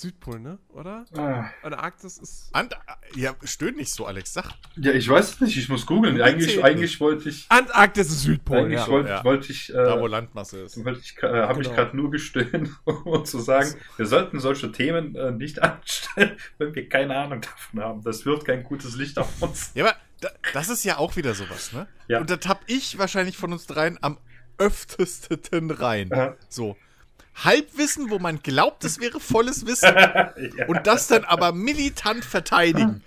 Südpol, 0.01 0.39
ne? 0.39 0.59
Oder? 0.75 1.07
Ah. 1.17 1.47
Oder 1.65 1.79
Arktis 1.83 2.19
ist. 2.19 2.51
Ant 2.53 2.77
ja, 3.15 3.35
stöhn 3.45 3.75
nicht 3.75 3.91
so, 3.91 4.05
Alex. 4.05 4.33
Sag. 4.35 4.51
Ja, 4.77 4.93
ich 4.93 5.09
weiß 5.09 5.35
es 5.35 5.41
nicht, 5.41 5.57
ich 5.57 5.69
muss 5.69 5.87
googeln. 5.87 6.21
Eigentlich, 6.21 6.63
eigentlich 6.63 7.01
wollte 7.01 7.29
ich, 7.31 7.47
Antarktis 7.49 8.09
ist 8.09 8.23
Südpol, 8.23 8.59
eigentlich 8.59 8.81
ja. 8.81 8.89
wollte, 8.89 9.09
ja. 9.09 9.25
wollte 9.25 9.53
ich, 9.53 9.69
Da, 9.69 9.99
wo 9.99 10.07
äh, 10.07 10.11
Landmasse 10.11 10.61
ist. 10.61 10.85
wollte 10.85 11.01
ich, 11.01 11.17
äh, 11.23 11.27
habe 11.27 11.63
ich 11.63 11.69
Genau. 11.69 11.77
gerade 11.77 11.97
nur 11.97 12.11
gestöhnt, 12.11 12.71
um 12.85 13.25
zu 13.25 13.39
sagen, 13.39 13.75
wir 13.97 14.07
sollten 14.07 14.39
solche 14.39 14.71
Themen 14.71 15.15
äh, 15.15 15.31
nicht 15.31 15.63
anstellen, 15.63 16.37
wenn 16.59 16.75
wir 16.75 16.89
keine 16.89 17.17
Ahnung 17.17 17.41
davon 17.41 17.81
haben. 17.81 18.03
Das 18.03 18.27
wirft 18.27 18.45
kein 18.47 18.65
gutes 18.65 18.97
Licht 18.97 19.19
auf 19.19 19.41
uns. 19.41 19.71
Ja, 19.75 19.85
aber 19.87 19.97
da, 20.21 20.29
das 20.53 20.69
ist 20.69 20.85
ja 20.85 20.99
auch 20.99 21.17
wieder 21.17 21.35
sowas, 21.35 21.73
ne? 21.73 21.89
Ja. 22.09 22.21
Und 22.21 22.29
da 22.29 22.37
tapp 22.37 22.61
ich 22.67 22.99
wahrscheinlich 22.99 23.37
von 23.37 23.53
uns 23.53 23.67
dreien 23.67 23.99
am 24.03 24.19
öftesten 24.59 25.71
rein. 25.71 26.09
Ja. 26.13 26.37
So. 26.49 26.77
Halbwissen, 27.45 28.11
wo 28.11 28.19
man 28.19 28.43
glaubt, 28.43 28.85
es 28.85 29.01
wäre 29.01 29.21
volles 29.21 29.67
Wissen. 29.67 29.95
Und 30.69 30.87
das 30.87 31.07
dann 31.09 31.25
aber 31.25 31.53
militant 31.53 32.25
verteidigen. 32.25 33.03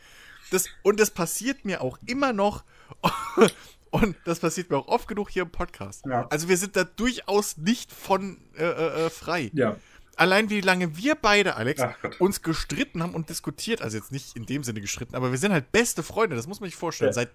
Das, 0.51 0.65
und 0.81 0.99
das 0.99 1.11
passiert 1.11 1.63
mir 1.65 1.81
auch 1.81 1.97
immer 2.07 2.33
noch. 2.33 2.63
Und 3.91 4.15
das 4.25 4.39
passiert 4.39 4.69
mir 4.69 4.77
auch 4.77 4.87
oft 4.87 5.07
genug 5.07 5.29
hier 5.29 5.43
im 5.43 5.51
Podcast. 5.51 6.05
Ja. 6.05 6.27
Also 6.29 6.47
wir 6.47 6.57
sind 6.57 6.75
da 6.75 6.83
durchaus 6.83 7.57
nicht 7.57 7.91
von 7.91 8.37
äh, 8.57 8.63
äh, 8.63 9.05
äh, 9.05 9.09
frei. 9.09 9.49
Ja. 9.53 9.77
Allein 10.15 10.49
wie 10.49 10.61
lange 10.61 10.97
wir 10.97 11.15
beide, 11.15 11.55
Alex, 11.55 11.81
uns 12.19 12.41
gestritten 12.41 13.01
haben 13.01 13.15
und 13.15 13.29
diskutiert, 13.29 13.81
also 13.81 13.97
jetzt 13.97 14.11
nicht 14.11 14.35
in 14.35 14.45
dem 14.45 14.63
Sinne 14.63 14.81
gestritten, 14.81 15.15
aber 15.15 15.31
wir 15.31 15.37
sind 15.37 15.53
halt 15.53 15.71
beste 15.71 16.03
Freunde, 16.03 16.35
das 16.35 16.45
muss 16.45 16.59
man 16.59 16.69
sich 16.69 16.75
vorstellen, 16.75 17.09
Ja. 17.09 17.13
seit, 17.13 17.29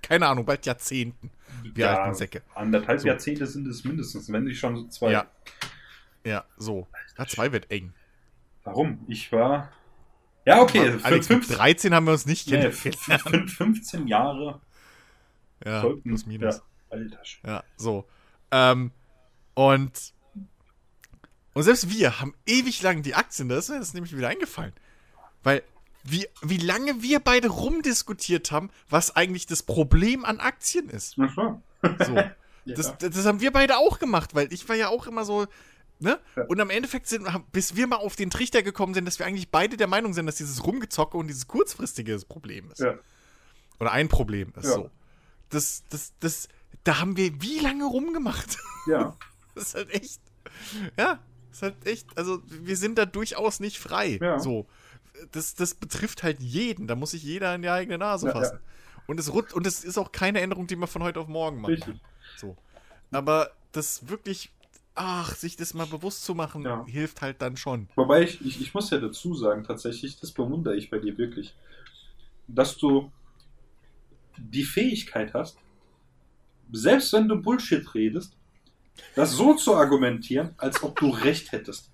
keine 0.00 0.28
Ahnung, 0.28 0.46
bald 0.46 0.64
Jahrzehnten, 0.64 1.30
wir 1.64 1.86
ja, 1.86 1.98
alten 2.02 2.14
Säcke. 2.14 2.42
Anderthalb 2.54 3.00
So. 3.00 3.08
Jahrzehnte 3.08 3.46
sind 3.48 3.66
es 3.66 3.82
mindestens, 3.82 4.30
wenn 4.30 4.44
nicht 4.44 4.60
schon 4.60 4.76
so 4.76 4.86
zwei. 4.88 5.10
Ja. 5.10 5.26
Ja, 6.24 6.44
so. 6.56 6.86
Ja, 7.18 7.26
zwei 7.26 7.52
wird 7.52 7.70
eng. 7.70 7.92
Warum? 8.64 9.04
Ich 9.08 9.30
war. 9.30 9.70
Ja, 10.46 10.60
okay. 10.60 10.94
Aber, 10.94 11.04
Alex, 11.04 11.28
mit 11.28 11.38
15, 11.44 11.56
13 11.56 11.94
haben 11.94 12.06
wir 12.06 12.12
uns 12.12 12.26
nicht 12.26 12.46
nee, 12.48 12.58
kennengelernt. 12.58 12.96
15, 13.22 13.48
15 13.48 14.06
Jahre 14.06 14.60
Ja, 15.64 15.82
sollten. 15.82 16.02
plus 16.02 16.26
minus. 16.26 16.56
Ja, 16.56 16.62
alter 16.90 17.20
Ja, 17.46 17.64
so. 17.76 18.06
Ähm, 18.50 18.90
und, 19.54 20.12
und 21.54 21.62
selbst 21.62 21.90
wir 21.90 22.20
haben 22.20 22.34
ewig 22.46 22.82
lang 22.82 23.02
die 23.02 23.14
Aktien, 23.14 23.48
das 23.48 23.68
ist 23.68 23.94
nämlich 23.94 24.16
wieder 24.16 24.28
eingefallen. 24.28 24.72
Weil, 25.42 25.62
wie, 26.02 26.26
wie 26.42 26.58
lange 26.58 27.02
wir 27.02 27.20
beide 27.20 27.48
rumdiskutiert 27.48 28.50
haben, 28.50 28.70
was 28.88 29.16
eigentlich 29.16 29.46
das 29.46 29.62
Problem 29.62 30.24
an 30.24 30.40
Aktien 30.40 30.88
ist. 30.90 31.16
Klar. 31.16 31.62
So. 32.06 32.22
Ja. 32.66 32.76
Das, 32.76 32.96
das 32.96 33.26
haben 33.26 33.42
wir 33.42 33.52
beide 33.52 33.76
auch 33.76 33.98
gemacht, 33.98 34.34
weil 34.34 34.50
ich 34.50 34.66
war 34.70 34.74
ja 34.74 34.88
auch 34.88 35.06
immer 35.06 35.26
so, 35.26 35.46
ne? 36.00 36.18
Ja. 36.36 36.44
Und 36.44 36.60
am 36.60 36.70
Endeffekt 36.70 37.06
sind, 37.06 37.26
bis 37.52 37.76
wir 37.76 37.86
mal 37.86 37.96
auf 37.96 38.16
den 38.16 38.30
Trichter 38.30 38.62
gekommen 38.62 38.94
sind, 38.94 39.04
dass 39.06 39.18
wir 39.18 39.26
eigentlich 39.26 39.50
beide 39.50 39.76
der 39.76 39.86
Meinung 39.86 40.12
sind, 40.14 40.26
dass 40.26 40.36
dieses 40.36 40.64
Rumgezocke 40.64 41.16
und 41.16 41.28
dieses 41.28 41.46
kurzfristige 41.46 42.12
das 42.12 42.24
Problem 42.24 42.70
ist. 42.70 42.80
ja. 42.80 42.94
Oder 43.80 43.92
ein 43.92 44.08
Problem 44.08 44.52
ist 44.56 44.66
Ja. 44.66 44.72
so. 44.74 44.90
Das, 45.50 45.84
das, 45.90 46.12
das, 46.20 46.48
da 46.84 47.00
haben 47.00 47.16
wir 47.16 47.40
wie 47.42 47.58
lange 47.58 47.84
rumgemacht? 47.84 48.56
ja. 48.86 49.16
Das 49.54 49.68
ist 49.68 49.74
halt 49.74 49.90
echt. 49.90 50.20
Ja, 50.98 51.20
das 51.50 51.56
ist 51.58 51.62
halt 51.62 51.86
echt. 51.86 52.18
Also, 52.18 52.40
wir 52.46 52.76
sind 52.76 52.98
da 52.98 53.06
durchaus 53.06 53.60
nicht 53.60 53.78
frei. 53.78 54.18
Ja. 54.20 54.38
So. 54.38 54.66
Das, 55.32 55.54
das 55.54 55.74
betrifft 55.74 56.22
halt 56.22 56.40
jeden. 56.40 56.86
Da 56.86 56.94
muss 56.96 57.12
sich 57.12 57.22
jeder 57.22 57.54
in 57.54 57.62
die 57.62 57.68
eigene 57.68 57.98
Nase 57.98 58.30
fassen. 58.30 58.58
Und 59.06 59.20
es 59.20 59.28
und 59.28 59.66
es 59.66 59.84
ist 59.84 59.98
auch 59.98 60.12
keine 60.12 60.40
Änderung, 60.40 60.66
die 60.66 60.76
man 60.76 60.88
von 60.88 61.02
heute 61.02 61.20
auf 61.20 61.28
morgen 61.28 61.60
macht. 61.60 61.72
Richtig. 61.72 62.00
So. 62.36 62.56
Aber 63.10 63.50
das 63.72 64.08
wirklich, 64.08 64.50
ach, 64.94 65.34
sich 65.34 65.56
das 65.56 65.74
mal 65.74 65.86
bewusst 65.86 66.24
zu 66.24 66.34
machen, 66.34 66.62
Ja. 66.62 66.84
hilft 66.86 67.20
halt 67.20 67.42
dann 67.42 67.56
schon. 67.56 67.88
Wobei 67.96 68.22
ich, 68.22 68.44
ich, 68.44 68.60
ich 68.60 68.74
muss 68.74 68.90
ja 68.90 68.98
dazu 68.98 69.34
sagen, 69.34 69.64
tatsächlich, 69.64 70.18
das 70.20 70.32
bewundere 70.32 70.76
ich 70.76 70.90
bei 70.90 70.98
dir 70.98 71.16
wirklich, 71.18 71.54
dass 72.46 72.76
du 72.76 73.10
die 74.36 74.64
Fähigkeit 74.64 75.34
hast, 75.34 75.58
selbst 76.72 77.12
wenn 77.12 77.28
du 77.28 77.40
Bullshit 77.40 77.94
redest, 77.94 78.36
das 79.14 79.32
so 79.32 79.54
zu 79.54 79.74
argumentieren, 79.74 80.54
als 80.56 80.82
ob 80.82 80.98
du 80.98 81.10
recht 81.10 81.52
hättest. 81.52 81.90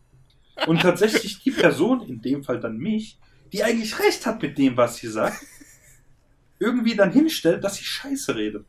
Und 0.66 0.82
tatsächlich 0.82 1.42
die 1.42 1.50
Person, 1.50 2.02
in 2.02 2.20
dem 2.20 2.44
Fall 2.44 2.60
dann 2.60 2.76
mich, 2.76 3.18
die 3.52 3.62
eigentlich 3.64 3.98
recht 3.98 4.26
hat 4.26 4.42
mit 4.42 4.58
dem, 4.58 4.76
was 4.76 4.96
sie 4.96 5.08
sagt, 5.08 5.42
irgendwie 6.58 6.94
dann 6.94 7.10
hinstellt, 7.12 7.64
dass 7.64 7.76
sie 7.76 7.84
Scheiße 7.84 8.34
redet. 8.36 8.66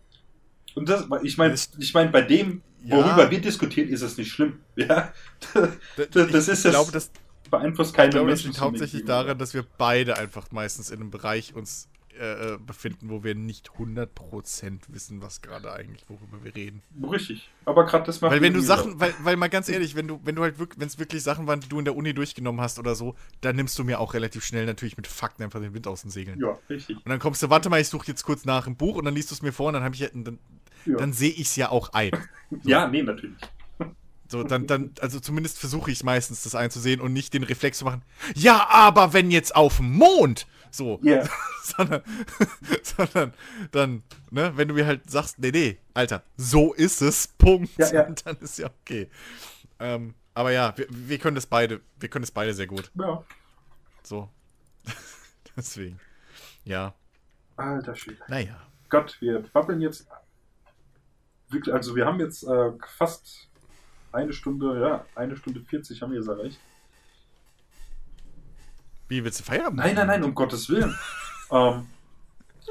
Und 0.75 0.87
das, 0.87 1.05
ich 1.23 1.37
meine, 1.37 1.55
ich 1.79 1.93
meine, 1.93 2.09
bei 2.09 2.21
dem, 2.21 2.61
Ja. 2.83 2.97
worüber 2.97 3.29
wir 3.31 3.41
diskutieren, 3.41 3.89
ist 3.89 4.01
es 4.01 4.17
nicht 4.17 4.31
schlimm. 4.31 4.59
Ja, 4.75 5.11
Das- 5.53 6.09
das 6.31 6.47
ist 6.47 6.65
ich 6.65 6.71
glaube, 6.71 6.91
das, 6.91 7.11
beeinflusst 7.49 7.93
keine 7.93 8.09
ich 8.09 8.11
glaube, 8.15 8.29
das 8.31 8.39
Menschen 8.39 8.51
liegt 8.51 8.61
hauptsächlich 8.61 9.05
daran, 9.05 9.37
dass 9.37 9.53
wir 9.53 9.65
beide 9.77 10.17
einfach 10.17 10.51
meistens 10.51 10.89
in 10.89 10.99
einem 11.01 11.11
Bereich 11.11 11.53
uns 11.55 11.87
äh, 12.19 12.53
äh, 12.53 12.57
befinden, 12.57 13.09
wo 13.09 13.23
wir 13.23 13.35
nicht 13.35 13.69
100% 13.71 14.79
wissen, 14.89 15.21
was 15.21 15.41
gerade 15.41 15.71
eigentlich, 15.71 16.03
worüber 16.09 16.43
wir 16.43 16.53
reden. 16.53 16.81
Richtig. 17.09 17.49
Aber 17.65 17.85
gerade 17.85 18.05
das 18.05 18.19
macht 18.19 18.33
Weil 18.33 18.41
wenn 18.41 18.53
du 18.53 18.61
Sachen, 18.61 18.99
weil, 18.99 19.13
weil 19.23 19.37
mal 19.37 19.47
ganz 19.49 19.69
ehrlich, 19.69 19.95
wenn 19.95 20.07
du, 20.09 20.19
wenn 20.23 20.35
du 20.35 20.41
halt 20.41 20.59
wirklich, 20.59 20.79
wenn 20.79 20.87
es 20.87 20.99
wirklich 20.99 21.23
Sachen 21.23 21.47
waren, 21.47 21.61
die 21.61 21.69
du 21.69 21.79
in 21.79 21.85
der 21.85 21.95
Uni 21.95 22.13
durchgenommen 22.13 22.59
hast 22.61 22.79
oder 22.79 22.95
so, 22.95 23.15
dann 23.39 23.55
nimmst 23.55 23.79
du 23.79 23.83
mir 23.85 23.99
auch 23.99 24.13
relativ 24.13 24.43
schnell 24.43 24.65
natürlich 24.65 24.97
mit 24.97 25.07
Fakten 25.07 25.43
einfach 25.43 25.61
den 25.61 25.73
Wind 25.73 25.87
aus 25.87 26.01
den 26.01 26.11
Segeln. 26.11 26.39
Ja, 26.39 26.57
richtig. 26.69 26.97
Und 26.97 27.07
dann 27.07 27.19
kommst 27.19 27.41
du, 27.43 27.49
warte 27.49 27.69
mal, 27.69 27.79
ich 27.79 27.87
suche 27.87 28.07
jetzt 28.07 28.23
kurz 28.23 28.43
nach 28.43 28.67
im 28.67 28.75
Buch 28.75 28.97
und 28.97 29.05
dann 29.05 29.15
liest 29.15 29.31
du 29.31 29.35
es 29.35 29.41
mir 29.41 29.53
vor 29.53 29.67
und 29.67 29.73
dann 29.75 29.83
habe 29.83 29.95
ich 29.95 30.01
ja, 30.01 30.09
dann, 30.13 30.37
Ja, 30.85 30.97
dann 30.97 31.13
sehe 31.13 31.31
ich 31.31 31.41
es 31.47 31.55
ja 31.55 31.69
auch 31.69 31.93
ein. 31.93 32.11
ja 32.63 32.87
nee, 32.87 33.03
natürlich. 33.03 33.37
So, 34.27 34.43
dann, 34.43 34.65
dann, 34.65 34.93
also 35.01 35.19
zumindest 35.19 35.59
versuche 35.59 35.91
ich 35.91 36.05
meistens 36.05 36.43
das 36.43 36.55
einzusehen 36.55 37.01
und 37.01 37.11
nicht 37.11 37.33
den 37.33 37.43
Reflex 37.43 37.79
zu 37.79 37.85
machen, 37.85 38.01
ja, 38.33 38.65
aber 38.69 39.11
wenn 39.11 39.29
jetzt 39.29 39.53
auf 39.57 39.77
dem 39.77 39.91
Mond, 39.91 40.47
so, 40.69 41.01
Ja. 41.03 41.27
sondern, 41.63 42.01
sondern 42.81 43.33
dann, 43.71 44.03
ne, 44.29 44.53
wenn 44.55 44.69
du 44.69 44.73
mir 44.73 44.85
halt 44.85 45.09
sagst, 45.11 45.37
nee, 45.39 45.51
nee, 45.51 45.77
Alter, 45.93 46.23
so 46.37 46.71
ist 46.73 47.01
es, 47.01 47.27
Punkt, 47.27 47.77
Ja, 47.77 47.91
ja. 47.93 48.03
dann 48.23 48.37
ist 48.37 48.57
ja 48.57 48.69
okay. 48.81 49.09
Ähm, 49.79 50.13
aber 50.33 50.53
ja, 50.53 50.77
wir, 50.77 50.87
wir 50.89 51.17
können 51.17 51.35
das 51.35 51.45
beide, 51.45 51.81
wir 51.99 52.07
können 52.07 52.23
das 52.23 52.31
beide 52.31 52.53
sehr 52.53 52.67
gut, 52.67 52.89
Ja. 52.97 53.25
so. 54.01 54.29
Deswegen, 55.57 55.99
ja, 56.63 56.93
Alter 57.57 57.95
Schwede. 57.95 58.21
naja. 58.29 58.55
Gott, 58.87 59.17
wir 59.19 59.39
babbeln 59.39 59.81
jetzt. 59.81 60.07
Wirklich, 61.51 61.73
also 61.73 61.95
wir 61.95 62.05
haben 62.05 62.19
jetzt 62.19 62.43
äh, 62.43 62.71
fast 62.97 63.47
eine 64.11 64.33
Stunde, 64.33 64.79
ja, 64.79 65.05
eine 65.15 65.35
Stunde 65.35 65.59
40 65.61 66.01
haben 66.01 66.11
wir 66.11 66.19
jetzt 66.19 66.27
erreicht. 66.27 66.59
Wie 69.07 69.23
willst 69.23 69.39
du 69.39 69.43
Feierabend? 69.43 69.79
Nein, 69.79 69.95
nein, 69.95 70.07
nein, 70.07 70.23
um 70.23 70.33
Gottes 70.33 70.69
Willen. 70.69 70.97
ähm, 71.51 71.87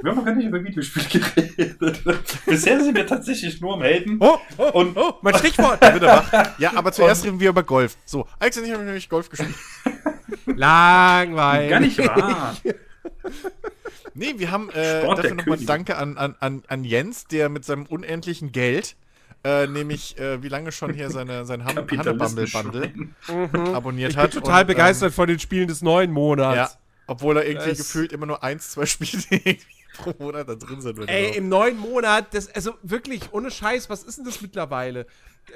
wir 0.02 0.10
haben 0.10 0.16
noch 0.16 0.24
gar 0.24 0.34
nicht 0.34 0.46
über 0.46 0.62
Videospiele 0.64 1.06
geredet. 1.34 2.02
Bisher 2.46 2.82
sind 2.82 2.94
wir 2.96 3.06
tatsächlich 3.06 3.60
nur 3.60 3.74
am 3.74 3.82
Haten. 3.82 4.16
Oh, 4.20 4.38
oh, 4.56 4.70
Und- 4.80 4.96
oh, 4.96 5.14
mein 5.20 5.34
Stichwort. 5.34 5.80
Bitte 5.80 6.06
wach. 6.06 6.58
Ja, 6.58 6.72
aber 6.74 6.92
zuerst 6.92 7.24
reden 7.24 7.38
wir 7.38 7.50
über 7.50 7.62
Golf. 7.62 7.96
So, 8.06 8.26
Alex 8.38 8.56
und 8.56 8.64
ich 8.64 8.72
haben 8.72 8.84
nämlich 8.84 9.08
Golf 9.08 9.28
gespielt. 9.28 9.54
Langweilig. 10.46 11.70
Gar 11.70 11.80
nicht 11.80 11.98
wahr. 11.98 12.56
Nee, 14.14 14.34
wir 14.38 14.50
haben 14.50 14.70
äh, 14.70 15.00
Sport 15.02 15.18
dafür 15.18 15.34
nochmal. 15.34 15.58
Danke 15.58 15.96
an, 15.96 16.16
an, 16.18 16.34
an, 16.40 16.62
an 16.68 16.84
Jens, 16.84 17.24
der 17.26 17.48
mit 17.48 17.64
seinem 17.64 17.86
unendlichen 17.86 18.52
Geld, 18.52 18.96
äh, 19.44 19.66
nämlich 19.66 20.18
äh, 20.18 20.42
wie 20.42 20.48
lange 20.48 20.72
schon 20.72 20.92
hier 20.92 21.10
seine, 21.10 21.44
sein 21.44 21.64
Ham- 21.64 21.76
Hannebumble 21.90 22.46
Bundle 22.46 22.92
abonniert 23.74 24.10
Ich 24.10 24.16
bin 24.16 24.22
hat. 24.24 24.32
total 24.32 24.62
und, 24.62 24.66
begeistert 24.68 25.14
von 25.14 25.28
den 25.28 25.38
Spielen 25.38 25.68
des 25.68 25.82
neuen 25.82 26.10
Ähm, 26.10 26.14
Monats. 26.14 26.56
ja, 26.56 26.78
obwohl 27.06 27.36
er 27.38 27.46
irgendwie 27.46 27.70
Es- 27.70 27.78
gefühlt 27.78 28.12
immer 28.12 28.26
nur 28.26 28.42
eins, 28.42 28.70
zwei 28.72 28.86
Spiele 28.86 29.22
irgendwie 29.30 29.58
pro 29.96 30.14
Monat 30.18 30.48
da 30.48 30.54
drin 30.54 30.80
sind. 30.80 30.98
Oder 30.98 31.08
Ey, 31.08 31.36
im 31.36 31.48
neuen 31.48 31.78
Monat, 31.78 32.32
das, 32.34 32.48
also 32.54 32.74
wirklich, 32.82 33.32
ohne 33.32 33.50
Scheiß, 33.50 33.88
was 33.90 34.02
ist 34.02 34.18
denn 34.18 34.24
das 34.24 34.40
mittlerweile? 34.42 35.06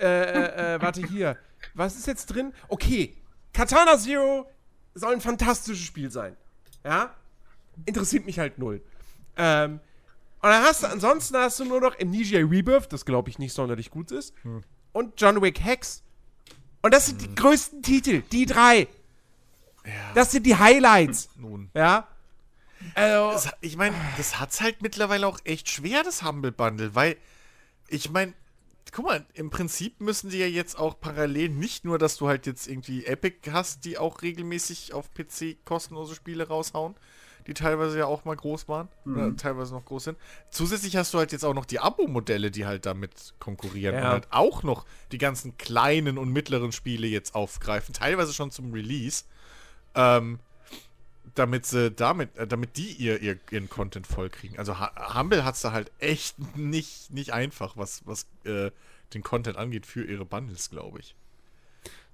Äh, 0.01 0.07
äh, 0.07 0.75
äh, 0.77 0.83
warte 0.83 1.07
hier. 1.07 1.37
Was 1.75 1.97
ist 1.97 2.07
jetzt 2.07 2.27
drin? 2.27 2.53
Okay, 2.69 3.15
Katana 3.53 3.97
Zero 3.99 4.51
soll 4.95 5.13
ein 5.15 5.21
fantastisches 5.21 5.85
Spiel 5.85 6.11
sein. 6.11 6.37
Ja? 6.85 7.15
Interessiert 7.87 8.27
mich 8.27 8.39
halt 8.39 8.59
null. 8.59 8.83
Ähm, 9.37 9.81
und 10.43 10.51
dann 10.51 10.63
hast 10.63 10.83
du, 10.83 10.89
ansonsten 10.89 11.37
hast 11.37 11.59
du 11.61 11.65
nur 11.65 11.81
noch 11.81 11.99
Amnesia 11.99 12.39
Rebirth, 12.41 12.93
das 12.93 13.05
glaube 13.05 13.31
ich 13.31 13.39
nicht 13.39 13.53
sonderlich 13.55 13.91
gut 13.91 14.11
ist, 14.11 14.35
und 14.93 15.21
John 15.21 15.41
Wick 15.41 15.61
Hex. 15.65 16.03
Und 16.83 16.93
das 16.93 17.07
sind 17.07 17.23
die 17.23 17.35
größten 17.35 17.83
Titel, 17.83 18.23
die 18.31 18.45
drei. 18.45 18.87
Das 20.15 20.31
sind 20.33 20.45
die 20.45 20.57
Highlights. 20.57 21.31
Nun. 21.37 21.71
Ja? 21.75 22.09
Also, 22.95 23.33
Das, 23.33 23.57
ich 23.63 23.77
meine, 23.77 23.97
das 24.19 24.39
hat's 24.39 24.61
halt 24.61 24.83
mittlerweile 24.83 25.27
auch 25.27 25.39
echt 25.45 25.71
schwer, 25.71 26.03
das 26.03 26.23
Humble 26.23 26.53
Bundle, 26.53 26.95
weil 26.95 27.17
ich 27.89 28.11
meine, 28.11 28.35
guck 28.93 29.07
mal, 29.07 29.27
im 29.35 29.51
Prinzip 29.51 30.01
müssen 30.01 30.31
die 30.31 30.39
ja 30.39 30.47
jetzt 30.47 30.79
auch 30.79 31.01
parallel 31.01 31.49
nicht 31.49 31.85
nur, 31.85 31.99
dass 31.99 32.17
du 32.17 32.29
halt 32.29 32.47
jetzt 32.47 32.69
irgendwie 32.69 33.07
Epic 33.07 33.51
hast, 33.51 33.85
die 33.85 33.99
auch 33.99 34.23
regelmäßig 34.23 34.93
auf 34.93 35.13
PC 35.15 35.65
kostenlose 35.65 36.15
Spiele 36.15 36.49
raushauen, 36.49 36.95
die 37.47 37.55
teilweise 37.55 37.99
ja 37.99 38.07
auch 38.07 38.25
mal 38.25 38.37
groß 38.37 38.69
waren 38.69 38.89
oder 39.07 39.37
teilweise 39.37 39.75
noch 39.75 39.85
groß 39.85 40.05
sind. 40.05 40.19
Zusätzlich 40.51 40.97
hast 40.97 41.13
du 41.13 41.19
halt 41.19 41.33
jetzt 41.33 41.45
auch 41.45 41.55
noch 41.55 41.67
die 41.67 41.81
Abo-Modelle, 41.81 42.51
die 42.51 42.67
halt 42.67 42.87
damit 42.87 43.35
konkurrieren 43.39 43.95
Ja. 43.97 44.01
und 44.03 44.09
halt 44.09 44.29
auch 44.31 44.63
noch 44.63 44.87
die 45.13 45.19
ganzen 45.19 45.57
kleinen 45.59 46.17
und 46.19 46.31
mittleren 46.31 46.73
Spiele 46.73 47.07
jetzt 47.07 47.35
aufgreifen, 47.35 47.95
teilweise 47.95 48.33
schon 48.33 48.51
zum 48.51 48.73
Release. 48.73 49.25
Ähm, 49.95 50.39
damit 51.35 51.67
sie 51.67 51.91
damit, 51.91 52.37
äh, 52.37 52.47
damit 52.47 52.77
die 52.77 52.93
ihr, 52.93 53.21
ihr 53.21 53.39
ihren 53.51 53.69
Content 53.69 54.07
vollkriegen. 54.07 54.59
Also 54.59 54.77
Humble 54.79 55.45
hat's 55.45 55.63
da 55.63 55.73
halt 55.73 55.91
echt 55.99 56.37
nicht, 56.57 57.11
nicht 57.11 57.33
einfach, 57.33 57.77
was, 57.77 58.07
was 58.07 58.27
äh, 58.45 58.71
den 59.13 59.23
Content 59.23 59.57
angeht 59.57 59.87
für 59.87 60.05
ihre 60.05 60.25
Bundles, 60.25 60.71
glaube 60.71 61.01
ich. 61.01 61.15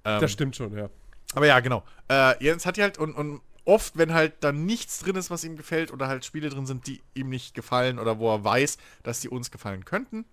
Ähm, 0.04 0.20
das 0.20 0.32
stimmt 0.32 0.56
schon, 0.56 0.76
ja. 0.76 0.88
aber 1.34 1.46
ja, 1.46 1.60
genau. 1.60 1.84
Äh, 2.08 2.42
Jens 2.42 2.64
hat 2.66 2.76
ja 2.76 2.84
halt 2.84 2.98
und, 2.98 3.14
und 3.14 3.40
oft, 3.64 3.96
wenn 3.98 4.12
halt 4.14 4.34
dann 4.40 4.64
nichts 4.66 4.98
drin 5.00 5.16
ist, 5.16 5.30
was 5.30 5.44
ihm 5.44 5.56
gefällt, 5.56 5.92
oder 5.92 6.08
halt 6.08 6.24
Spiele 6.24 6.48
drin 6.50 6.66
sind, 6.66 6.86
die 6.86 7.02
ihm 7.14 7.28
nicht 7.28 7.54
gefallen 7.54 7.98
oder 7.98 8.18
wo 8.18 8.32
er 8.32 8.42
weiß, 8.44 8.78
dass 9.02 9.20
die 9.20 9.28
uns 9.28 9.50
gefallen 9.50 9.84
könnten. 9.84 10.24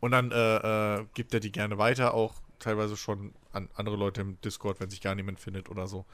Und 0.00 0.12
dann 0.12 0.30
äh, 0.32 0.98
äh, 1.00 1.06
gibt 1.14 1.34
er 1.34 1.40
die 1.40 1.52
gerne 1.52 1.76
weiter, 1.78 2.14
auch 2.14 2.34
teilweise 2.58 2.96
schon 2.96 3.34
an 3.52 3.68
andere 3.74 3.96
Leute 3.96 4.20
im 4.22 4.40
Discord, 4.40 4.80
wenn 4.80 4.90
sich 4.90 5.00
gar 5.00 5.14
niemand 5.14 5.40
findet 5.40 5.68
oder 5.68 5.86
so. 5.86 6.04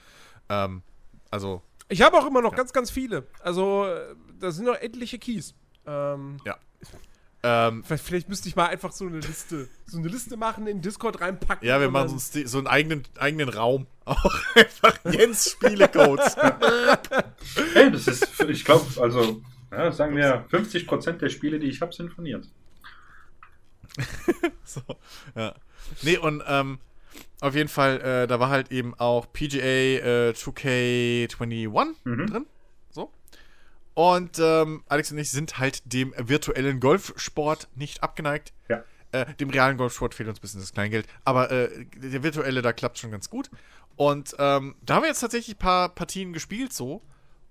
Ähm, 0.48 0.82
also, 1.30 1.62
Ich 1.88 2.02
habe 2.02 2.16
auch 2.18 2.26
immer 2.26 2.42
noch 2.42 2.52
Ja. 2.52 2.56
ganz, 2.56 2.72
ganz 2.72 2.90
viele. 2.90 3.26
Also, 3.40 3.86
äh, 3.86 4.14
da 4.40 4.50
sind 4.50 4.64
noch 4.66 4.74
etliche 4.76 5.18
Keys. 5.18 5.54
Ähm, 5.86 6.38
ja. 6.44 6.56
Ähm, 7.42 7.84
vielleicht, 7.84 8.04
vielleicht 8.04 8.28
müsste 8.28 8.48
ich 8.48 8.56
mal 8.56 8.66
einfach 8.66 8.90
so 8.92 9.06
eine 9.06 9.18
Liste, 9.20 9.68
so 9.86 9.98
eine 9.98 10.08
Liste 10.08 10.36
machen, 10.36 10.66
in 10.66 10.80
Discord 10.82 11.20
reinpacken. 11.20 11.66
ja, 11.66 11.80
wir 11.80 11.90
machen 11.90 12.08
so, 12.08 12.14
einen 12.14 12.20
Sti- 12.20 12.48
so 12.48 12.58
einen 12.58 12.66
eigenen, 12.66 13.02
eigenen 13.18 13.48
Raum. 13.48 13.86
Auch 14.04 14.34
einfach 14.54 14.98
Jens 15.04 15.50
Spielecodes. 15.52 16.36
Hey, 17.74 17.90
das 17.92 18.06
ist, 18.08 18.40
ich 18.48 18.64
glaube, 18.64 18.84
also, 19.00 19.40
ja, 19.70 19.92
sagen 19.92 20.16
wir, 20.16 20.46
50% 20.48 21.12
der 21.12 21.28
Spiele, 21.28 21.58
die 21.58 21.68
ich 21.68 21.80
habe, 21.80 21.92
sind 21.92 22.12
von 22.12 22.26
Jens. 22.26 22.50
so, 24.64 24.80
ja. 25.34 25.54
Nee, 26.02 26.18
und 26.18 26.42
ähm, 26.46 26.78
auf 27.40 27.54
jeden 27.54 27.68
Fall, 27.68 28.00
äh, 28.00 28.26
da 28.26 28.40
war 28.40 28.50
halt 28.50 28.72
eben 28.72 28.94
auch 28.98 29.32
PGA 29.32 29.58
äh, 29.60 30.30
2K21 30.34 31.94
Mhm. 32.04 32.26
drin. 32.26 32.46
Und 33.96 34.38
ähm, 34.40 34.84
Alex 34.88 35.10
und 35.10 35.16
ich 35.16 35.30
sind 35.30 35.56
halt 35.56 35.80
dem 35.90 36.12
virtuellen 36.18 36.80
Golfsport 36.80 37.66
nicht 37.76 38.02
abgeneigt. 38.02 38.52
Ja. 38.68 38.84
Äh, 39.12 39.32
dem 39.36 39.48
realen 39.48 39.78
Golfsport 39.78 40.14
fehlt 40.14 40.28
uns 40.28 40.36
ein 40.38 40.42
bisschen 40.42 40.60
das 40.60 40.74
Kleingeld. 40.74 41.06
Aber 41.24 41.50
äh, 41.50 41.86
der 41.96 42.22
virtuelle, 42.22 42.60
da 42.60 42.74
klappt 42.74 42.98
schon 42.98 43.10
ganz 43.10 43.30
gut. 43.30 43.50
Und 43.96 44.36
ähm, 44.38 44.74
da 44.82 44.96
haben 44.96 45.04
wir 45.04 45.08
jetzt 45.08 45.20
tatsächlich 45.20 45.56
ein 45.56 45.60
paar 45.60 45.88
Partien 45.88 46.34
gespielt 46.34 46.74
so. 46.74 47.00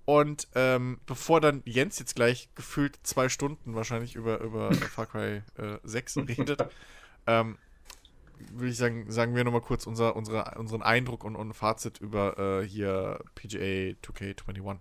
Und 0.05 0.47
ähm, 0.53 0.99
bevor 1.07 1.41
dann 1.41 1.63
Jens 1.65 1.97
jetzt 1.97 2.15
gleich 2.15 2.47
gefühlt 2.53 2.99
zwei 3.01 3.27
Stunden 3.27 3.73
wahrscheinlich 3.73 4.13
über, 4.13 4.39
über 4.41 4.72
Far 4.93 5.07
Cry 5.07 5.41
äh, 5.57 5.80
6 5.84 6.17
redet, 6.17 6.63
ähm, 7.26 7.57
würde 8.51 8.69
ich 8.69 8.77
sagen, 8.77 9.09
sagen 9.11 9.35
wir 9.35 9.43
nochmal 9.43 9.61
kurz 9.61 9.88
unser, 9.88 10.15
unsere, 10.15 10.59
unseren 10.59 10.84
Eindruck 10.84 11.23
und, 11.23 11.35
und 11.35 11.55
Fazit 11.55 11.97
über 11.97 12.38
äh, 12.61 12.67
hier 12.67 13.19
PGA 13.34 13.95
2K21. 14.03 14.77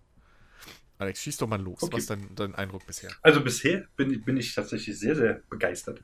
Alex, 0.98 1.20
schieß 1.22 1.36
doch 1.38 1.48
mal 1.48 1.60
los. 1.60 1.82
Okay. 1.82 1.92
Was 1.92 2.00
ist 2.02 2.10
dein, 2.10 2.28
dein 2.34 2.54
Eindruck 2.54 2.86
bisher? 2.86 3.10
Also 3.22 3.42
bisher 3.42 3.84
bin, 3.96 4.22
bin 4.22 4.36
ich 4.36 4.54
tatsächlich 4.54 4.98
sehr, 4.98 5.16
sehr 5.16 5.40
begeistert. 5.50 6.02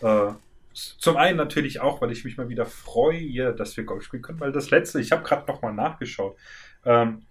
Äh, 0.00 0.32
zum 0.74 1.16
einen 1.16 1.36
natürlich 1.36 1.80
auch, 1.80 2.00
weil 2.00 2.12
ich 2.12 2.24
mich 2.24 2.36
mal 2.36 2.48
wieder 2.48 2.64
freue, 2.66 3.54
dass 3.54 3.76
wir 3.76 3.84
Golf 3.84 4.04
spielen 4.04 4.22
können, 4.22 4.40
weil 4.40 4.52
das 4.52 4.70
letzte, 4.70 5.00
ich 5.00 5.12
habe 5.12 5.22
gerade 5.22 5.46
nochmal 5.50 5.74
nachgeschaut, 5.74 6.36
ähm, 6.84 7.22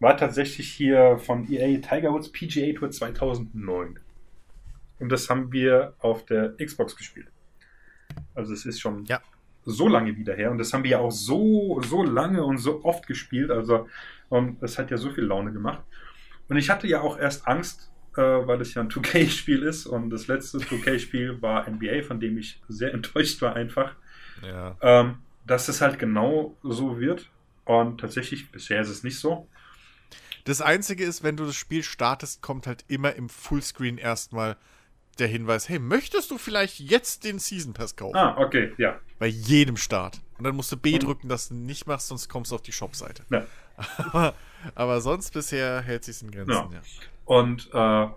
war 0.00 0.16
tatsächlich 0.16 0.70
hier 0.70 1.18
von 1.18 1.50
EA 1.50 1.78
Tiger 1.80 2.12
Woods 2.12 2.30
PGA 2.30 2.72
Tour 2.78 2.90
2009. 2.90 3.98
Und 5.00 5.08
das 5.08 5.28
haben 5.30 5.50
wir 5.52 5.94
auf 5.98 6.24
der 6.26 6.54
Xbox 6.56 6.94
gespielt. 6.96 7.26
Also 8.34 8.52
es 8.52 8.64
ist 8.64 8.80
schon 8.80 9.04
Ja. 9.06 9.20
so 9.64 9.88
lange 9.88 10.16
wieder 10.16 10.34
her 10.34 10.50
und 10.50 10.58
das 10.58 10.72
haben 10.72 10.84
wir 10.84 10.92
ja 10.92 10.98
auch 11.00 11.10
so, 11.10 11.80
so 11.82 12.02
lange 12.04 12.44
und 12.44 12.58
so 12.58 12.84
oft 12.84 13.06
gespielt. 13.06 13.50
Also 13.50 13.88
und 14.28 14.62
das 14.62 14.78
hat 14.78 14.90
ja 14.90 14.98
so 14.98 15.10
viel 15.10 15.24
Laune 15.24 15.52
gemacht. 15.52 15.82
Und 16.48 16.56
ich 16.56 16.70
hatte 16.70 16.86
ja 16.86 17.00
auch 17.00 17.18
erst 17.18 17.46
Angst, 17.48 17.90
äh, 18.16 18.20
weil 18.22 18.60
es 18.60 18.74
ja 18.74 18.82
ein 18.82 18.88
2K-Spiel 18.90 19.62
ist 19.62 19.86
und 19.86 20.10
das 20.10 20.26
letzte 20.26 20.58
2K-Spiel 20.58 21.40
war 21.42 21.68
NBA, 21.68 22.02
von 22.02 22.20
dem 22.20 22.38
ich 22.38 22.60
sehr 22.68 22.92
enttäuscht 22.94 23.40
war 23.42 23.56
einfach, 23.56 23.94
Ja. 24.42 24.76
ähm, 24.82 25.18
dass 25.46 25.68
es 25.68 25.80
halt 25.80 25.98
genau 25.98 26.56
so 26.62 26.98
wird. 27.00 27.30
Und 27.64 27.98
tatsächlich, 28.00 28.50
bisher 28.52 28.80
ist 28.82 28.90
es 28.90 29.02
nicht 29.04 29.18
so. 29.18 29.48
Das 30.44 30.60
Einzige 30.60 31.04
ist, 31.04 31.22
wenn 31.22 31.38
du 31.38 31.46
das 31.46 31.56
Spiel 31.56 31.82
startest, 31.82 32.42
kommt 32.42 32.66
halt 32.66 32.84
immer 32.88 33.14
im 33.14 33.30
Fullscreen 33.30 33.96
erstmal 33.96 34.56
der 35.18 35.28
Hinweis, 35.28 35.68
hey, 35.70 35.78
möchtest 35.78 36.30
du 36.30 36.36
vielleicht 36.38 36.80
jetzt 36.80 37.24
den 37.24 37.38
Season 37.38 37.72
Pass 37.72 37.96
kaufen? 37.96 38.16
Ah, 38.16 38.36
okay, 38.36 38.72
ja. 38.76 39.00
Bei 39.18 39.26
jedem 39.26 39.76
Start. 39.78 40.20
Und 40.38 40.44
dann 40.44 40.56
musst 40.56 40.72
du 40.72 40.76
B 40.76 40.98
drücken, 40.98 41.28
dass 41.28 41.48
du 41.48 41.54
nicht 41.54 41.86
machst, 41.86 42.08
sonst 42.08 42.28
kommst 42.28 42.50
du 42.50 42.56
auf 42.56 42.62
die 42.62 42.72
Shop-Seite. 42.72 43.24
ja. 43.30 43.46
Aber, 43.98 44.34
aber 44.76 45.00
sonst 45.00 45.32
bisher 45.32 45.80
hält 45.82 46.04
sich 46.04 46.22
in 46.22 46.30
Grenzen, 46.30 46.52
Ja. 46.52 46.70
ja. 46.72 46.80
Und 47.24 47.70
äh, 47.72 48.08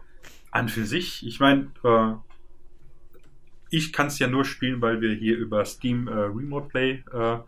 an 0.51 0.69
für 0.69 0.85
sich, 0.85 1.25
ich 1.25 1.39
meine, 1.39 1.71
äh, 1.83 2.13
ich 3.71 3.91
kann 3.91 4.05
es 4.07 4.19
ja 4.19 4.27
nur 4.27 4.45
spielen, 4.45 4.81
weil 4.81 5.01
wir 5.01 5.15
hier 5.15 5.35
über 5.35 5.65
Steam 5.65 6.07
äh, 6.07 6.11
Remote 6.11 6.67
Play 6.67 7.03
äh, 7.11 7.39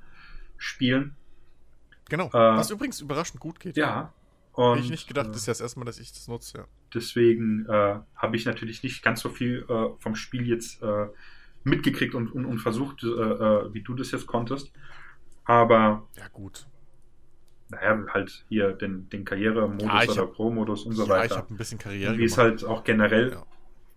spielen. 0.57 1.15
Genau. 2.09 2.29
Äh, 2.29 2.31
Was 2.33 2.71
übrigens 2.71 2.99
überraschend 2.99 3.39
gut 3.39 3.59
geht. 3.59 3.77
Ja. 3.77 4.11
Und, 4.53 4.73
Hätte 4.77 4.85
ich 4.85 4.89
nicht 4.91 5.07
gedacht, 5.07 5.27
äh, 5.27 5.31
das 5.31 5.41
ist 5.41 5.45
ja 5.47 5.51
das 5.51 5.61
erste 5.61 5.79
Mal, 5.79 5.85
dass 5.85 5.99
ich 5.99 6.11
das 6.11 6.27
nutze, 6.27 6.57
ja. 6.57 6.65
Deswegen 6.91 7.67
habe 7.69 8.35
ich 8.35 8.45
natürlich 8.45 8.81
nicht 8.81 9.03
ganz 9.03 9.21
so 9.21 9.29
viel 9.29 9.63
vom 9.99 10.15
Spiel 10.15 10.47
jetzt 10.47 10.81
mitgekriegt 11.69 12.15
und, 12.15 12.31
und, 12.33 12.45
und 12.45 12.59
versucht, 12.59 13.03
äh, 13.03 13.07
äh, 13.07 13.73
wie 13.73 13.81
du 13.81 13.93
das 13.95 14.11
jetzt 14.11 14.27
konntest. 14.27 14.71
Aber, 15.45 16.07
Ja, 16.17 16.27
gut. 16.31 16.67
naja, 17.69 18.03
halt 18.13 18.45
hier 18.49 18.73
den, 18.73 19.09
den 19.09 19.25
Karrieremodus 19.25 19.87
Ja, 19.87 20.03
ich 20.03 20.09
oder 20.11 20.27
Pro-Modus 20.27 20.83
und 20.85 20.93
so 20.93 21.05
ja, 21.05 21.17
ich 21.17 21.23
weiter. 21.23 21.37
habe 21.37 21.53
ein 21.53 21.57
bisschen 21.57 21.77
Karriere 21.79 22.17
Wie 22.17 22.23
es 22.25 22.37
halt 22.37 22.63
auch 22.63 22.83
generell, 22.83 23.31
Ja. 23.31 23.43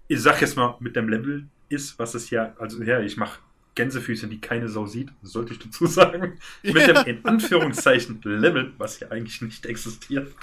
ich 0.08 0.20
sag 0.22 0.40
jetzt 0.40 0.56
mal, 0.56 0.76
mit 0.80 0.96
dem 0.96 1.08
Level 1.08 1.46
ist, 1.68 1.98
was 1.98 2.14
es 2.14 2.30
ja, 2.30 2.54
also 2.58 2.82
ja, 2.82 3.00
ich 3.00 3.16
mache 3.16 3.40
Gänsefüße, 3.74 4.28
die 4.28 4.38
keine 4.40 4.68
Sau 4.68 4.84
sieht, 4.84 5.10
sollte 5.22 5.54
ich 5.54 5.58
dazu 5.58 5.86
sagen. 5.86 6.38
Mit 6.62 6.86
dem 6.86 6.96
in 7.06 7.24
Anführungszeichen 7.24 8.20
Level, 8.22 8.74
was 8.76 9.00
ja 9.00 9.08
eigentlich 9.10 9.40
nicht 9.40 9.64
existiert, 9.64 10.34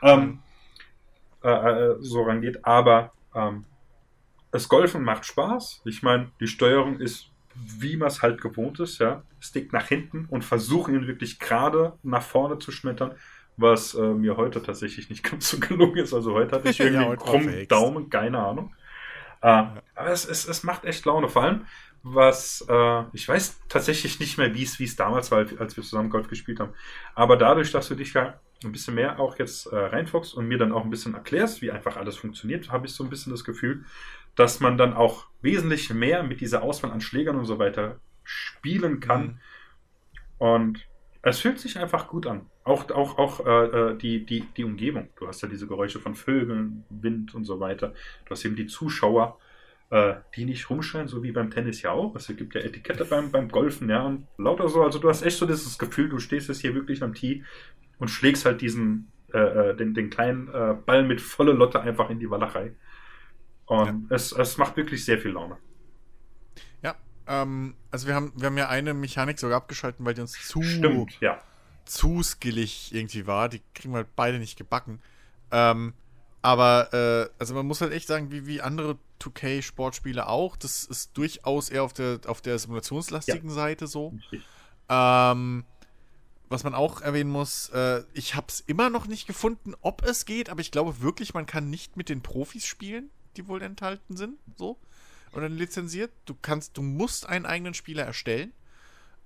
ähm, 0.00 0.38
äh, 1.44 1.48
äh, 1.50 1.96
so 2.00 2.22
rangeht. 2.22 2.64
Aber 2.64 3.12
ähm, 3.34 3.66
das 4.50 4.68
Golfen 4.68 5.02
macht 5.02 5.26
Spaß. 5.26 5.82
Ich 5.84 6.02
meine, 6.02 6.30
die 6.40 6.46
Steuerung 6.46 6.98
ist, 7.00 7.30
wie 7.54 7.96
man 7.96 8.08
es 8.08 8.22
halt 8.22 8.40
gewohnt 8.40 8.80
ist, 8.80 8.98
ja. 8.98 9.22
Stick 9.38 9.72
nach 9.72 9.86
hinten 9.86 10.26
und 10.26 10.44
versuchen 10.44 10.94
ihn 10.94 11.06
wirklich 11.06 11.38
gerade 11.38 11.94
nach 12.02 12.22
vorne 12.22 12.58
zu 12.58 12.72
schmettern, 12.72 13.14
was 13.56 13.94
äh, 13.94 14.00
mir 14.00 14.36
heute 14.36 14.62
tatsächlich 14.62 15.10
nicht 15.10 15.22
ganz 15.30 15.50
so 15.50 15.58
gelungen 15.58 15.96
ist. 15.96 16.14
Also 16.14 16.32
heute 16.34 16.56
hatte 16.56 16.70
ich 16.70 16.78
Ja, 16.78 16.86
irgendwie 16.86 17.04
einen 17.04 17.10
heute 17.10 17.26
war 17.26 17.32
krummen. 17.32 17.68
Daumen, 17.68 18.10
keine 18.10 18.38
Ahnung. 18.38 18.74
Äh, 19.42 19.46
aber 19.94 20.10
es, 20.10 20.26
es, 20.26 20.46
es 20.46 20.62
macht 20.62 20.84
echt 20.84 21.04
Laune. 21.04 21.28
Vor 21.28 21.42
allem, 21.42 21.66
was, 22.02 22.64
äh, 22.68 23.02
ich 23.12 23.28
weiß 23.28 23.60
tatsächlich 23.68 24.20
nicht 24.20 24.38
mehr, 24.38 24.54
wie 24.54 24.62
es 24.62 24.78
wie 24.78 24.84
es 24.84 24.96
damals 24.96 25.30
war, 25.30 25.46
als 25.58 25.76
wir 25.76 25.84
zusammen 25.84 26.10
Golf 26.10 26.28
gespielt 26.28 26.60
haben. 26.60 26.72
Aber 27.14 27.36
dadurch, 27.36 27.70
dass 27.72 27.88
du 27.88 27.94
dich 27.94 28.14
ja 28.14 28.40
ein 28.64 28.72
bisschen 28.72 28.94
mehr 28.94 29.18
auch 29.18 29.38
jetzt 29.38 29.66
äh, 29.66 29.76
reinfuchst 29.76 30.34
und 30.34 30.46
mir 30.46 30.58
dann 30.58 30.72
auch 30.72 30.84
ein 30.84 30.90
bisschen 30.90 31.14
erklärst, 31.14 31.62
wie 31.62 31.70
einfach 31.70 31.96
alles 31.96 32.16
funktioniert, 32.16 32.70
habe 32.70 32.86
ich 32.86 32.92
so 32.92 33.04
ein 33.04 33.10
bisschen 33.10 33.32
das 33.32 33.44
Gefühl, 33.44 33.84
dass 34.36 34.60
man 34.60 34.78
dann 34.78 34.94
auch 34.94 35.26
wesentlich 35.42 35.92
mehr 35.92 36.22
mit 36.22 36.40
dieser 36.40 36.62
Auswahl 36.62 36.90
an 36.90 37.00
Schlägern 37.00 37.36
und 37.36 37.44
so 37.44 37.58
weiter 37.58 38.00
spielen 38.24 39.00
kann. 39.00 39.22
Mhm. 39.22 39.38
Und 40.38 40.88
es 41.22 41.40
fühlt 41.40 41.58
sich 41.58 41.78
einfach 41.78 42.08
gut 42.08 42.26
an. 42.26 42.46
Auch, 42.64 42.90
auch, 42.90 43.18
auch 43.18 43.46
äh, 43.46 43.64
äh, 43.64 43.98
die, 43.98 44.24
die, 44.24 44.44
die 44.56 44.64
Umgebung. 44.64 45.08
Du 45.16 45.26
hast 45.26 45.42
ja 45.42 45.48
diese 45.48 45.66
Geräusche 45.66 45.98
von 45.98 46.14
Vögeln, 46.14 46.84
Wind 46.88 47.34
und 47.34 47.44
so 47.44 47.60
weiter. 47.60 47.94
Du 48.24 48.30
hast 48.30 48.44
eben 48.44 48.56
die 48.56 48.66
Zuschauer, 48.66 49.38
äh, 49.90 50.14
die 50.36 50.44
nicht 50.44 50.70
rumschreien, 50.70 51.08
so 51.08 51.22
wie 51.22 51.32
beim 51.32 51.50
Tennis 51.50 51.82
ja 51.82 51.90
auch. 51.90 52.14
Es 52.14 52.28
gibt 52.28 52.54
ja 52.54 52.60
Etikette 52.60 53.04
beim, 53.04 53.30
beim 53.30 53.48
Golfen, 53.48 53.88
ja, 53.88 54.02
und 54.02 54.26
lauter 54.38 54.68
so. 54.68 54.82
Also 54.82 54.98
du 54.98 55.08
hast 55.08 55.22
echt 55.22 55.36
so 55.36 55.46
dieses 55.46 55.78
Gefühl, 55.78 56.08
du 56.08 56.18
stehst 56.18 56.48
jetzt 56.48 56.60
hier 56.60 56.74
wirklich 56.74 57.02
am 57.02 57.14
Tee 57.14 57.44
und 57.98 58.08
schlägst 58.08 58.44
halt 58.44 58.60
diesen, 58.60 59.10
äh, 59.32 59.70
äh, 59.70 59.76
den, 59.76 59.94
den 59.94 60.10
kleinen 60.10 60.48
äh, 60.48 60.74
Ball 60.86 61.02
mit 61.02 61.20
voller 61.20 61.54
Lotte 61.54 61.80
einfach 61.80 62.08
in 62.10 62.18
die 62.18 62.30
Walachei. 62.30 62.72
Und 63.70 64.10
es, 64.10 64.32
es 64.32 64.56
macht 64.56 64.76
wirklich 64.76 65.04
sehr 65.04 65.20
viel 65.20 65.30
Laune. 65.30 65.56
Ja, 66.82 66.96
ähm, 67.28 67.76
also 67.92 68.08
wir 68.08 68.16
haben, 68.16 68.32
wir 68.34 68.46
haben 68.46 68.58
ja 68.58 68.68
eine 68.68 68.94
Mechanik 68.94 69.38
sogar 69.38 69.58
abgeschalten, 69.58 70.04
weil 70.04 70.12
die 70.12 70.22
uns 70.22 70.32
zu, 70.32 70.60
Stimmt, 70.60 71.20
ja. 71.20 71.40
zu 71.84 72.20
skillig 72.24 72.92
irgendwie 72.92 73.28
war. 73.28 73.48
Die 73.48 73.62
kriegen 73.74 73.94
wir 73.94 73.98
halt 73.98 74.16
beide 74.16 74.40
nicht 74.40 74.58
gebacken. 74.58 75.00
Ähm, 75.52 75.94
aber, 76.42 76.92
äh, 76.92 77.32
also 77.38 77.54
man 77.54 77.64
muss 77.64 77.80
halt 77.80 77.92
echt 77.92 78.08
sagen, 78.08 78.32
wie, 78.32 78.44
wie 78.48 78.60
andere 78.60 78.98
2K-Sportspiele 79.20 80.26
auch, 80.26 80.56
das 80.56 80.82
ist 80.82 81.16
durchaus 81.16 81.70
eher 81.70 81.84
auf 81.84 81.92
der, 81.92 82.18
auf 82.26 82.40
der 82.40 82.58
simulationslastigen 82.58 83.50
Seite 83.50 83.86
so. 83.86 84.18
Ähm, 84.88 85.64
was 86.48 86.64
man 86.64 86.74
auch 86.74 87.02
erwähnen 87.02 87.30
muss, 87.30 87.68
äh, 87.68 88.02
ich 88.14 88.34
habe 88.34 88.48
es 88.48 88.58
immer 88.58 88.90
noch 88.90 89.06
nicht 89.06 89.28
gefunden, 89.28 89.74
ob 89.80 90.02
es 90.04 90.24
geht, 90.24 90.50
aber 90.50 90.60
ich 90.60 90.72
glaube 90.72 91.02
wirklich, 91.02 91.34
man 91.34 91.46
kann 91.46 91.70
nicht 91.70 91.96
mit 91.96 92.08
den 92.08 92.20
Profis 92.20 92.66
spielen, 92.66 93.10
die 93.36 93.46
wohl 93.48 93.62
enthalten 93.62 94.16
sind, 94.16 94.38
so 94.56 94.78
oder 95.32 95.48
lizenziert. 95.48 96.10
Du 96.24 96.34
kannst, 96.40 96.76
du 96.76 96.82
musst 96.82 97.28
einen 97.28 97.46
eigenen 97.46 97.74
Spieler 97.74 98.04
erstellen. 98.04 98.52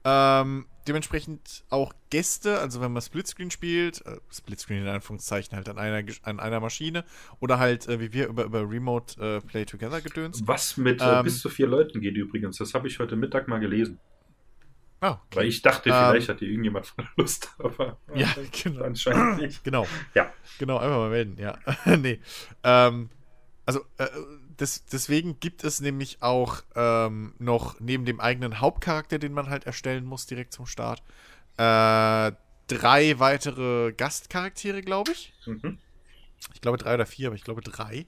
Ähm, 0.07 0.67
dementsprechend 0.87 1.65
auch 1.71 1.95
Gäste, 2.11 2.59
also 2.59 2.83
wenn 2.83 2.93
man 2.93 3.01
Splitscreen 3.01 3.51
spielt, 3.51 4.05
äh, 4.05 4.19
Splitscreen 4.31 4.83
in 4.83 4.89
Anführungszeichen 4.89 5.57
halt 5.57 5.67
an 5.71 5.79
einer, 5.79 6.05
an 6.25 6.41
einer 6.41 6.61
Maschine 6.61 7.05
oder 7.41 7.59
halt 7.59 7.89
äh, 7.89 8.01
wie 8.01 8.13
wir 8.13 8.27
über, 8.29 8.45
über 8.45 8.69
Remote 8.69 9.19
äh, 9.19 9.41
Play 9.41 9.65
Together 9.65 10.03
gedöns. 10.03 10.43
Was 10.45 10.77
mit 10.77 11.01
äh, 11.01 11.05
Ähm, 11.21 11.25
bis 11.25 11.41
zu 11.41 11.49
vier 11.49 11.69
Leuten 11.69 12.03
geht 12.03 12.17
übrigens. 12.17 12.59
Das 12.59 12.75
habe 12.75 12.87
ich 12.87 12.99
heute 12.99 13.17
Mittag 13.17 13.49
mal 13.49 13.61
gelesen. 13.61 13.99
Ah, 15.01 15.13
okay. 15.13 15.37
Weil 15.37 15.47
ich 15.47 15.63
dachte, 15.63 15.89
Ähm, 15.89 15.97
vielleicht 16.11 16.29
hat 16.29 16.39
hier 16.41 16.49
irgendjemand 16.49 16.87
von 16.87 17.09
Lust, 17.17 17.51
aber 17.59 17.99
Ja, 18.15 18.27
äh, 18.37 18.47
genau. 18.63 18.85
anscheinend 18.85 19.39
nicht. 19.41 19.65
Genau. 19.65 19.87
Ja. 20.15 20.31
Genau, 20.59 20.77
einfach 20.77 20.99
mal 20.99 21.11
melden, 21.11 21.39
ja. 21.39 21.59
nee. 21.97 22.21
Ähm, 22.63 23.09
also, 23.67 23.81
äh, 23.99 24.09
des, 24.59 24.85
deswegen 24.87 25.41
gibt 25.41 25.65
es 25.65 25.81
nämlich 25.81 26.23
auch 26.23 26.63
ähm, 26.75 27.35
noch 27.39 27.81
neben 27.81 28.05
dem 28.05 28.21
eigenen 28.21 28.61
Hauptcharakter, 28.61 29.19
den 29.19 29.33
man 29.33 29.49
halt 29.49 29.65
erstellen 29.65 30.05
muss 30.05 30.27
direkt 30.27 30.53
zum 30.53 30.67
Start, 30.67 31.03
äh, 31.57 32.33
drei 32.67 33.19
weitere 33.19 33.93
Gastcharaktere, 33.93 34.83
glaube 34.83 35.13
ich. 35.13 35.33
Mhm. 35.47 35.79
Ich 36.53 36.61
glaube 36.61 36.79
drei 36.79 36.95
oder 36.95 37.07
vier, 37.07 37.29
aber 37.29 37.37
ich 37.37 37.45
glaube 37.45 37.63
drei. 37.63 38.07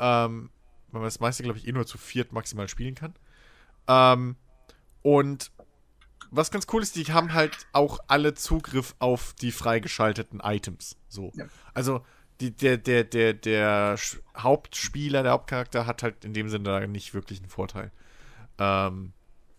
Ähm, 0.00 0.50
weil 0.90 1.00
man 1.00 1.04
das 1.04 1.20
meiste, 1.20 1.42
glaube 1.42 1.58
ich, 1.58 1.66
eh 1.66 1.72
nur 1.72 1.86
zu 1.86 1.98
viert 1.98 2.32
maximal 2.32 2.68
spielen 2.68 2.94
kann. 2.94 3.14
Ähm, 3.88 4.36
und 5.02 5.50
was 6.30 6.50
ganz 6.50 6.66
cool 6.72 6.82
ist, 6.82 6.96
die 6.96 7.04
haben 7.12 7.32
halt 7.34 7.66
auch 7.72 8.00
alle 8.06 8.34
Zugriff 8.34 8.94
auf 8.98 9.34
die 9.34 9.52
freigeschalteten 9.52 10.40
Items. 10.40 10.96
So. 11.08 11.32
Ja. 11.34 11.46
Also 11.74 12.04
die, 12.40 12.50
der, 12.52 12.76
der, 12.76 13.04
der, 13.04 13.34
der 13.34 13.96
Hauptspieler, 14.36 15.22
der 15.22 15.32
Hauptcharakter 15.32 15.86
hat 15.86 16.02
halt 16.02 16.24
in 16.24 16.34
dem 16.34 16.48
Sinne 16.48 16.64
da 16.64 16.86
nicht 16.86 17.14
wirklich 17.14 17.40
einen 17.40 17.48
Vorteil. 17.48 17.90
Ähm, 18.58 19.12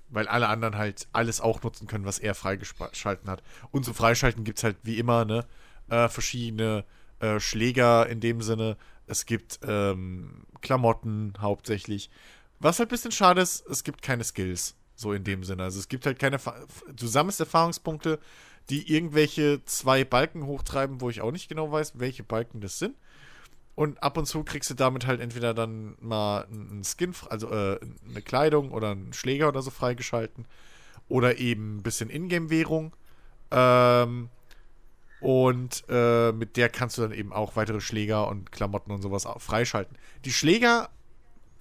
weil 0.10 0.28
alle 0.28 0.48
anderen 0.48 0.78
halt 0.78 1.08
alles 1.14 1.40
auch 1.40 1.62
nutzen 1.62 1.88
können, 1.88 2.06
was 2.06 2.20
er 2.20 2.34
freigeschalten 2.36 3.30
hat. 3.30 3.44
Und 3.72 3.86
zum 3.86 3.94
Freischalten 3.94 4.44
gibt 4.44 4.58
es 4.58 4.64
halt 4.64 4.78
wie 4.84 4.98
immer, 4.98 5.26
ne, 5.26 5.46
äh, 5.90 6.08
verschiedene 6.10 6.86
äh, 7.20 7.40
Schläger 7.40 8.08
in 8.08 8.20
dem 8.20 8.42
Sinne. 8.42 8.78
Es 9.06 9.26
gibt 9.26 9.60
ähm, 9.64 10.46
Klamotten 10.62 11.34
hauptsächlich. 11.40 12.10
Was 12.60 12.80
halt 12.80 12.90
ein 12.90 12.92
bisschen 12.92 13.12
schade 13.12 13.42
ist, 13.42 13.66
es 13.68 13.84
gibt 13.84 14.02
keine 14.02 14.24
Skills. 14.24 14.76
So 14.96 15.14
in 15.14 15.24
dem 15.24 15.46
Sinne. 15.46 15.64
Also 15.64 15.80
es 15.80 15.88
gibt 15.88 16.06
halt 16.06 16.20
keine. 16.20 16.40
Du 16.94 17.08
sammelst 17.08 17.40
Erfahrungspunkte, 17.40 18.20
die 18.70 18.94
irgendwelche 18.94 19.64
zwei 19.66 20.04
Balken 20.04 20.46
hochtreiben, 20.46 21.02
wo 21.02 21.10
ich 21.10 21.22
auch 21.22 21.32
nicht 21.32 21.50
genau 21.50 21.72
weiß, 21.72 21.94
welche 22.00 22.24
Balken 22.24 22.62
das 22.62 22.80
sind. 22.80 22.96
Und 23.76 24.04
ab 24.04 24.18
und 24.18 24.26
zu 24.26 24.44
kriegst 24.44 24.70
du 24.70 24.74
damit 24.74 25.08
halt 25.08 25.22
entweder 25.22 25.54
dann 25.54 25.96
mal 26.02 26.46
einen 26.52 26.84
Skin, 26.84 27.14
also 27.30 27.50
äh, 27.50 27.80
eine 28.10 28.22
Kleidung 28.22 28.72
oder 28.72 28.92
einen 28.92 29.14
Schläger 29.14 29.48
oder 29.48 29.62
so 29.62 29.72
freigeschalten. 29.72 30.46
Oder 31.08 31.38
eben 31.38 31.78
ein 31.78 31.82
bisschen 31.82 32.10
Ingame-Währung. 32.10 32.94
Ähm, 33.52 34.30
und 35.22 35.84
äh, 35.90 36.32
mit 36.32 36.58
der 36.58 36.70
kannst 36.70 36.98
du 36.98 37.02
dann 37.02 37.12
eben 37.12 37.34
auch 37.34 37.56
weitere 37.56 37.82
Schläger 37.82 38.28
und 38.28 38.52
Klamotten 38.52 38.92
und 38.92 39.02
sowas 39.02 39.28
freischalten. 39.38 39.98
Die 40.26 40.32
Schläger, 40.32 40.90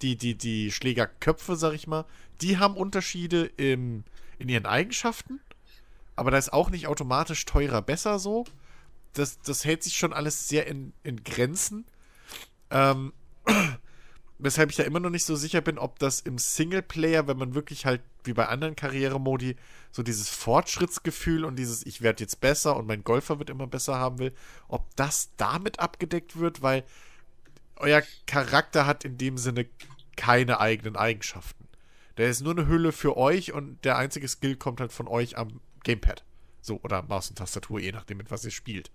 die, 0.01 0.15
die, 0.15 0.35
die 0.35 0.71
Schlägerköpfe, 0.71 1.55
sag 1.55 1.73
ich 1.73 1.87
mal, 1.87 2.05
die 2.41 2.57
haben 2.57 2.75
Unterschiede 2.75 3.45
im, 3.57 4.03
in 4.37 4.49
ihren 4.49 4.65
Eigenschaften. 4.65 5.39
Aber 6.19 6.31
da 6.31 6.37
ist 6.37 6.51
auch 6.51 6.69
nicht 6.69 6.87
automatisch 6.87 7.45
teurer 7.45 7.81
besser 7.81 8.19
so. 8.19 8.43
Das, 9.13 9.39
das 9.39 9.63
hält 9.63 9.83
sich 9.83 9.95
schon 9.95 10.11
alles 10.11 10.49
sehr 10.49 10.67
in, 10.67 10.91
in 11.01 11.23
Grenzen. 11.23 11.85
Ähm, 12.71 13.13
weshalb 14.37 14.69
ich 14.69 14.75
da 14.75 14.83
immer 14.83 14.99
noch 14.99 15.11
nicht 15.11 15.23
so 15.23 15.37
sicher 15.37 15.61
bin, 15.61 15.77
ob 15.77 15.97
das 15.97 16.19
im 16.19 16.37
Singleplayer, 16.37 17.27
wenn 17.27 17.37
man 17.37 17.55
wirklich 17.55 17.85
halt 17.85 18.01
wie 18.25 18.33
bei 18.33 18.49
anderen 18.49 18.75
Karrieremodi 18.75 19.55
so 19.91 20.03
dieses 20.03 20.27
Fortschrittsgefühl 20.29 21.45
und 21.45 21.55
dieses 21.55 21.85
ich 21.85 22.01
werde 22.01 22.21
jetzt 22.21 22.41
besser 22.41 22.75
und 22.75 22.85
mein 22.85 23.05
Golfer 23.05 23.39
wird 23.39 23.49
immer 23.49 23.67
besser 23.67 23.97
haben 23.97 24.19
will, 24.19 24.33
ob 24.67 24.93
das 24.97 25.29
damit 25.37 25.79
abgedeckt 25.79 26.37
wird, 26.37 26.61
weil 26.61 26.83
euer 27.77 28.03
Charakter 28.27 28.85
hat 28.85 29.05
in 29.05 29.17
dem 29.17 29.37
Sinne 29.37 29.67
keine 30.17 30.59
eigenen 30.59 30.97
Eigenschaften. 30.97 31.65
Der 32.17 32.29
ist 32.29 32.41
nur 32.41 32.51
eine 32.51 32.67
Hülle 32.67 32.91
für 32.91 33.15
euch 33.15 33.53
und 33.53 33.85
der 33.85 33.97
einzige 33.97 34.27
Skill 34.27 34.57
kommt 34.57 34.81
halt 34.81 34.91
von 34.91 35.07
euch 35.07 35.37
am 35.37 35.61
Gamepad. 35.89 36.23
So, 36.61 36.79
oder 36.83 37.01
Maus 37.03 37.29
und 37.29 37.37
Tastatur, 37.37 37.79
je 37.79 37.91
nachdem, 37.91 38.17
mit 38.17 38.29
was 38.29 38.45
ihr 38.45 38.51
spielt. 38.51 38.91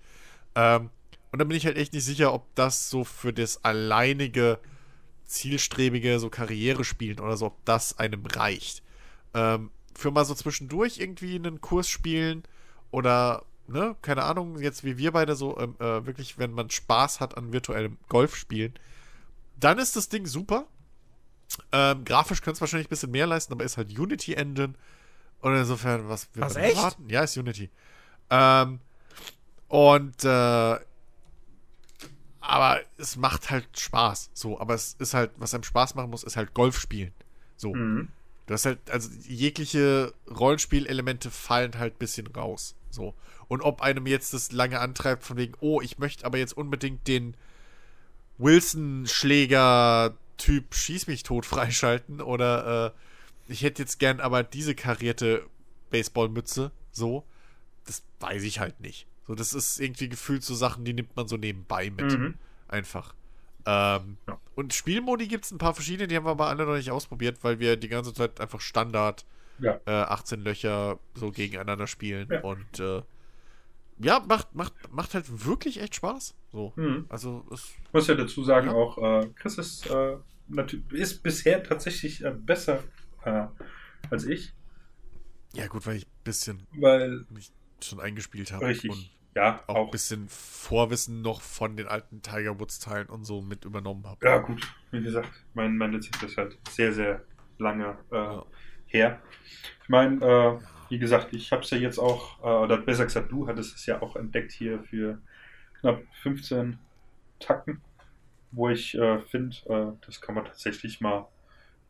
Ähm, 0.55 0.91
und 1.33 1.39
da 1.41 1.45
bin 1.45 1.57
ich 1.57 1.67
halt 1.67 1.77
echt 1.77 1.93
nicht 1.93 2.05
sicher, 2.05 2.33
ob 2.33 2.55
das 2.55 2.89
so 2.89 3.03
für 3.03 3.33
das 3.33 3.65
alleinige, 3.65 4.61
zielstrebige, 5.25 6.21
so 6.21 6.31
Karriere 6.31 6.85
spielen 6.85 7.19
oder 7.19 7.37
so, 7.37 7.47
ob 7.47 7.65
das 7.65 7.99
einem 7.99 8.25
reicht. 8.27 8.83
Ähm, 9.35 9.71
für 9.95 10.13
mal 10.13 10.25
so 10.25 10.35
zwischendurch 10.35 10.99
irgendwie 10.99 11.35
einen 11.35 11.61
Kurs 11.61 11.89
spielen 11.89 12.45
oder, 12.93 13.45
ne, 13.67 13.97
keine 14.03 14.23
Ahnung, 14.23 14.61
jetzt 14.61 14.85
wie 14.85 14.97
wir 14.97 15.11
beide 15.11 15.35
so, 15.35 15.59
ähm, 15.59 15.75
äh, 15.81 16.07
wirklich, 16.07 16.39
wenn 16.39 16.53
man 16.53 16.71
Spaß 16.71 17.19
hat 17.19 17.37
an 17.37 17.53
virtuellem 17.53 17.99
Golf 18.09 18.37
spielen, 18.37 18.75
dann 19.59 19.79
ist 19.79 19.97
das 19.97 20.09
Ding 20.09 20.27
super. 20.27 20.67
Ähm, 21.73 22.05
grafisch 22.05 22.43
könnte 22.43 22.59
es 22.59 22.61
wahrscheinlich 22.61 22.87
ein 22.87 22.91
bisschen 22.91 23.11
mehr 23.11 23.27
leisten, 23.27 23.53
aber 23.53 23.65
ist 23.65 23.77
halt 23.77 23.99
Unity 23.99 24.35
Engine. 24.35 24.75
Und 25.45 25.55
insofern, 25.57 26.09
was 26.09 26.29
will 26.33 26.43
Was, 26.43 26.57
echt? 26.57 26.79
erwarten? 26.79 27.07
Ja, 27.11 27.23
ist 27.23 27.37
Unity. 27.37 27.69
Ähm, 28.31 28.81
und 29.69 30.25
äh, 30.25 30.79
aber 32.41 32.81
es 32.97 33.17
macht 33.17 33.51
halt 33.51 33.69
Spaß. 33.79 34.31
So, 34.33 34.59
aber 34.59 34.73
es 34.73 34.97
ist 34.99 35.13
halt, 35.13 35.33
was 35.37 35.53
einem 35.53 35.65
Spaß 35.65 35.97
machen 35.97 36.09
muss, 36.09 36.25
ist 36.25 36.39
halt 36.39 36.55
Golf 36.55 36.81
spielen. 36.81 37.13
So. 37.59 37.75
Mhm. 37.75 38.09
Du 38.47 38.55
hast 38.55 38.65
halt, 38.65 38.79
also 38.91 39.11
jegliche 39.29 40.15
Rollenspielelemente 40.31 41.31
fallen 41.31 41.79
halt 41.79 41.97
ein 41.97 41.99
bisschen 41.99 42.27
raus. 42.29 42.75
So. 42.89 43.13
Und 43.47 43.61
ob 43.61 43.83
einem 43.83 44.07
jetzt 44.07 44.33
das 44.33 44.51
lange 44.51 44.81
antreibt, 44.81 45.25
von 45.25 45.37
wegen, 45.37 45.53
oh, 45.61 45.83
ich 45.83 45.99
möchte 45.99 46.25
aber 46.25 46.39
jetzt 46.39 46.57
unbedingt 46.57 47.07
den 47.07 47.37
Wilson-Schläger-Typ 48.39 50.75
Schieß 50.75 51.07
mich 51.07 51.23
tot 51.23 51.45
freischalten 51.47 52.23
oder 52.23 52.87
äh, 52.87 52.93
ich 53.49 53.63
hätte 53.63 53.83
jetzt 53.83 53.99
gern 53.99 54.21
aber 54.21 54.43
diese 54.43 54.75
karierte 54.75 55.45
Baseballmütze, 55.91 56.71
so, 56.93 57.25
das 57.87 58.03
weiß 58.21 58.43
ich 58.45 58.61
halt 58.61 58.81
nicht. 58.81 59.07
So, 59.27 59.35
das 59.35 59.53
ist 59.55 59.81
irgendwie 59.81 60.09
gefühlt 60.09 60.43
so 60.43 60.55
Sachen, 60.55 60.85
die 60.85 60.93
nimmt 60.93 61.17
man 61.17 61.29
so 61.29 61.37
nebenbei 61.37 61.91
mit. 61.91 62.19
Mhm. 62.19 62.35
Einfach. 62.69 63.15
Ähm, 63.67 64.19
Ja. 64.29 64.39
Und 64.55 64.75
Spielmodi 64.75 65.27
gibt 65.27 65.45
es 65.47 65.51
ein 65.51 65.59
paar 65.59 65.75
verschiedene, 65.75 66.07
die 66.09 66.17
haben 66.17 66.27
wir 66.27 66.31
aber 66.31 66.49
alle 66.49 66.67
noch 66.67 66.77
nicht 66.77 66.91
ausprobiert, 66.91 67.39
weil 67.43 67.59
wir 67.59 67.77
die 67.77 67.89
ganze 67.89 68.13
Zeit 68.13 68.41
einfach 68.41 68.61
Standard 68.61 69.25
Ja. 69.59 69.81
äh, 69.87 69.91
18 69.91 70.41
Löcher 70.41 70.99
so 71.15 71.31
gegeneinander 71.31 71.87
spielen. 71.87 72.29
Ja. 72.31 72.41
Und 72.43 72.81
äh, 72.81 73.03
ja, 73.99 74.21
macht, 74.27 74.55
macht, 74.55 74.73
macht 74.93 75.15
halt 75.15 75.47
wirklich 75.47 75.81
echt 75.81 75.95
Spaß. 75.95 76.35
So. 76.53 76.73
Mhm. 76.77 77.07
Also 77.09 77.45
es, 77.53 77.73
Ich 77.87 77.93
muss 77.93 78.07
ja 78.07 78.15
dazu 78.15 78.43
sagen, 78.45 78.69
auch 78.69 78.99
äh, 78.99 79.29
Chris 79.37 79.57
ist, 79.59 79.89
äh, 79.91 80.17
ist 80.93 81.23
bisher 81.23 81.63
tatsächlich 81.63 82.23
äh, 82.25 82.31
besser 82.31 82.83
äh, 83.25 83.47
als 84.11 84.25
ich, 84.27 84.55
ja 85.53 85.67
gut, 85.69 85.87
weil 85.87 85.97
ich 85.97 86.07
ein 86.07 86.25
bisschen 86.25 86.67
weil 86.73 87.25
mich 87.29 87.53
schon 87.83 88.01
eingespielt 88.01 88.53
habe 88.53 88.67
richtig, 88.67 88.91
und 88.91 89.11
ja, 89.35 89.63
auch, 89.67 89.75
auch, 89.75 89.85
ein 89.87 89.91
bisschen 89.91 90.29
Vorwissen 90.29 91.23
noch 91.23 91.43
von 91.43 91.77
den 91.77 91.89
alten 91.89 92.23
Tiger 92.23 92.59
Woods 92.61 92.79
Teilen 92.79 93.09
und 93.09 93.25
so 93.25 93.43
mit 93.43 93.65
übernommen 93.65 94.07
habe. 94.07 94.21
ja 94.23 94.39
gut, 94.39 94.67
wie 94.91 95.03
gesagt, 95.03 95.31
mein, 95.55 95.77
mein 95.77 95.95
Rezept 95.95 96.23
ist 96.23 96.37
halt 96.37 96.59
sehr, 96.69 96.93
sehr 96.93 97.25
lange 97.59 97.99
äh, 98.11 98.17
Ja. 98.17 98.45
her. 98.87 99.23
Ich 99.83 99.89
meine, 99.89 100.25
äh, 100.25 100.61
wie 100.89 100.99
gesagt, 100.99 101.33
ich 101.35 101.53
habe 101.53 101.63
es 101.63 101.71
ja 101.71 101.79
jetzt 101.79 101.99
auch, 101.99 102.41
äh, 102.41 102.65
oder 102.65 102.79
besser 102.79 103.05
gesagt, 103.05 103.33
du 103.33 103.47
hattest 103.49 103.77
es 103.77 103.87
ja 103.87 104.03
auch 104.03 104.17
entdeckt 104.17 104.53
hier 104.53 104.83
für 104.85 105.23
knapp 105.81 106.09
15 106.23 106.79
Tacken, 107.41 107.83
wo 108.51 108.71
ich 108.71 108.95
äh, 108.97 109.21
finde, 109.23 109.57
äh, 109.69 110.07
das 110.07 110.21
kann 110.21 110.35
man 110.37 110.47
tatsächlich 110.47 111.01
mal 111.01 111.29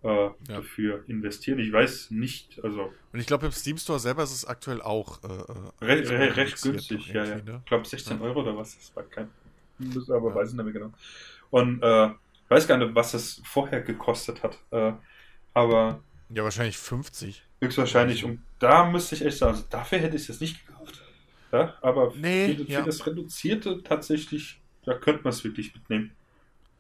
äh, 0.05 0.31
dafür 0.47 1.05
investieren. 1.09 1.59
Ich 1.59 1.73
weiß 1.73 2.11
nicht, 2.13 2.61
also 2.63 2.93
Und 3.13 3.21
ich 3.21 3.27
glaube, 3.27 3.47
im 3.47 3.53
Steam 3.53 3.79
Store 3.79 3.99
selber 4.01 4.23
ist 4.25 4.33
es 4.33 4.45
aktuell 4.45 4.83
auch 4.83 5.23
äh, 5.25 5.29
äh, 5.29 5.73
Re 5.85 6.09
re 6.11 6.37
recht 6.37 6.63
reduziert 6.63 6.63
günstig, 6.63 7.07
ja, 7.09 7.25
ja. 7.25 7.43
ne? 7.43 7.59
Ich 7.61 7.65
glaube 7.67 7.87
16 7.87 8.19
Ja. 8.19 8.23
Euro 8.23 8.41
oder 8.43 8.57
was, 8.57 8.77
das 8.77 8.95
war 8.97 9.05
kein. 9.05 9.31
Muss 9.79 10.11
aber 10.11 10.31
Ja. 10.31 10.35
weiß 10.35 10.51
ich 10.51 10.55
nicht 10.57 10.65
mehr 10.65 10.73
genau. 10.73 10.93
Und 11.51 11.83
äh, 11.83 12.09
ich 12.09 12.51
weiß 12.51 12.67
gar 12.69 12.79
nicht, 12.79 12.95
was 12.95 13.15
es 13.15 13.41
vorher 13.45 13.83
gekostet 13.83 14.43
hat. 14.43 14.59
Äh, 14.71 14.93
aber 15.55 16.05
Ja, 16.29 16.43
wahrscheinlich 16.45 16.77
50. 16.79 17.43
höchstwahrscheinlich, 17.61 18.25
und 18.25 18.47
da 18.59 18.91
müsste 18.91 19.15
ich 19.15 19.25
echt 19.25 19.39
sagen, 19.39 19.55
also 19.57 19.67
dafür 19.71 19.99
hätte 19.99 20.17
ich 20.17 20.29
es 20.29 20.41
nicht 20.41 20.67
gekauft. 20.67 21.03
Ja, 21.53 21.75
aber 21.83 22.13
Nee, 22.15 22.57
für, 22.57 22.67
für 22.67 22.73
ja. 22.73 22.83
das 22.83 23.07
Reduzierte 23.07 23.83
tatsächlich, 23.83 24.61
da 24.85 24.95
könnte 24.99 25.23
man 25.25 25.33
es 25.33 25.45
wirklich 25.45 25.75
mitnehmen. 25.75 26.17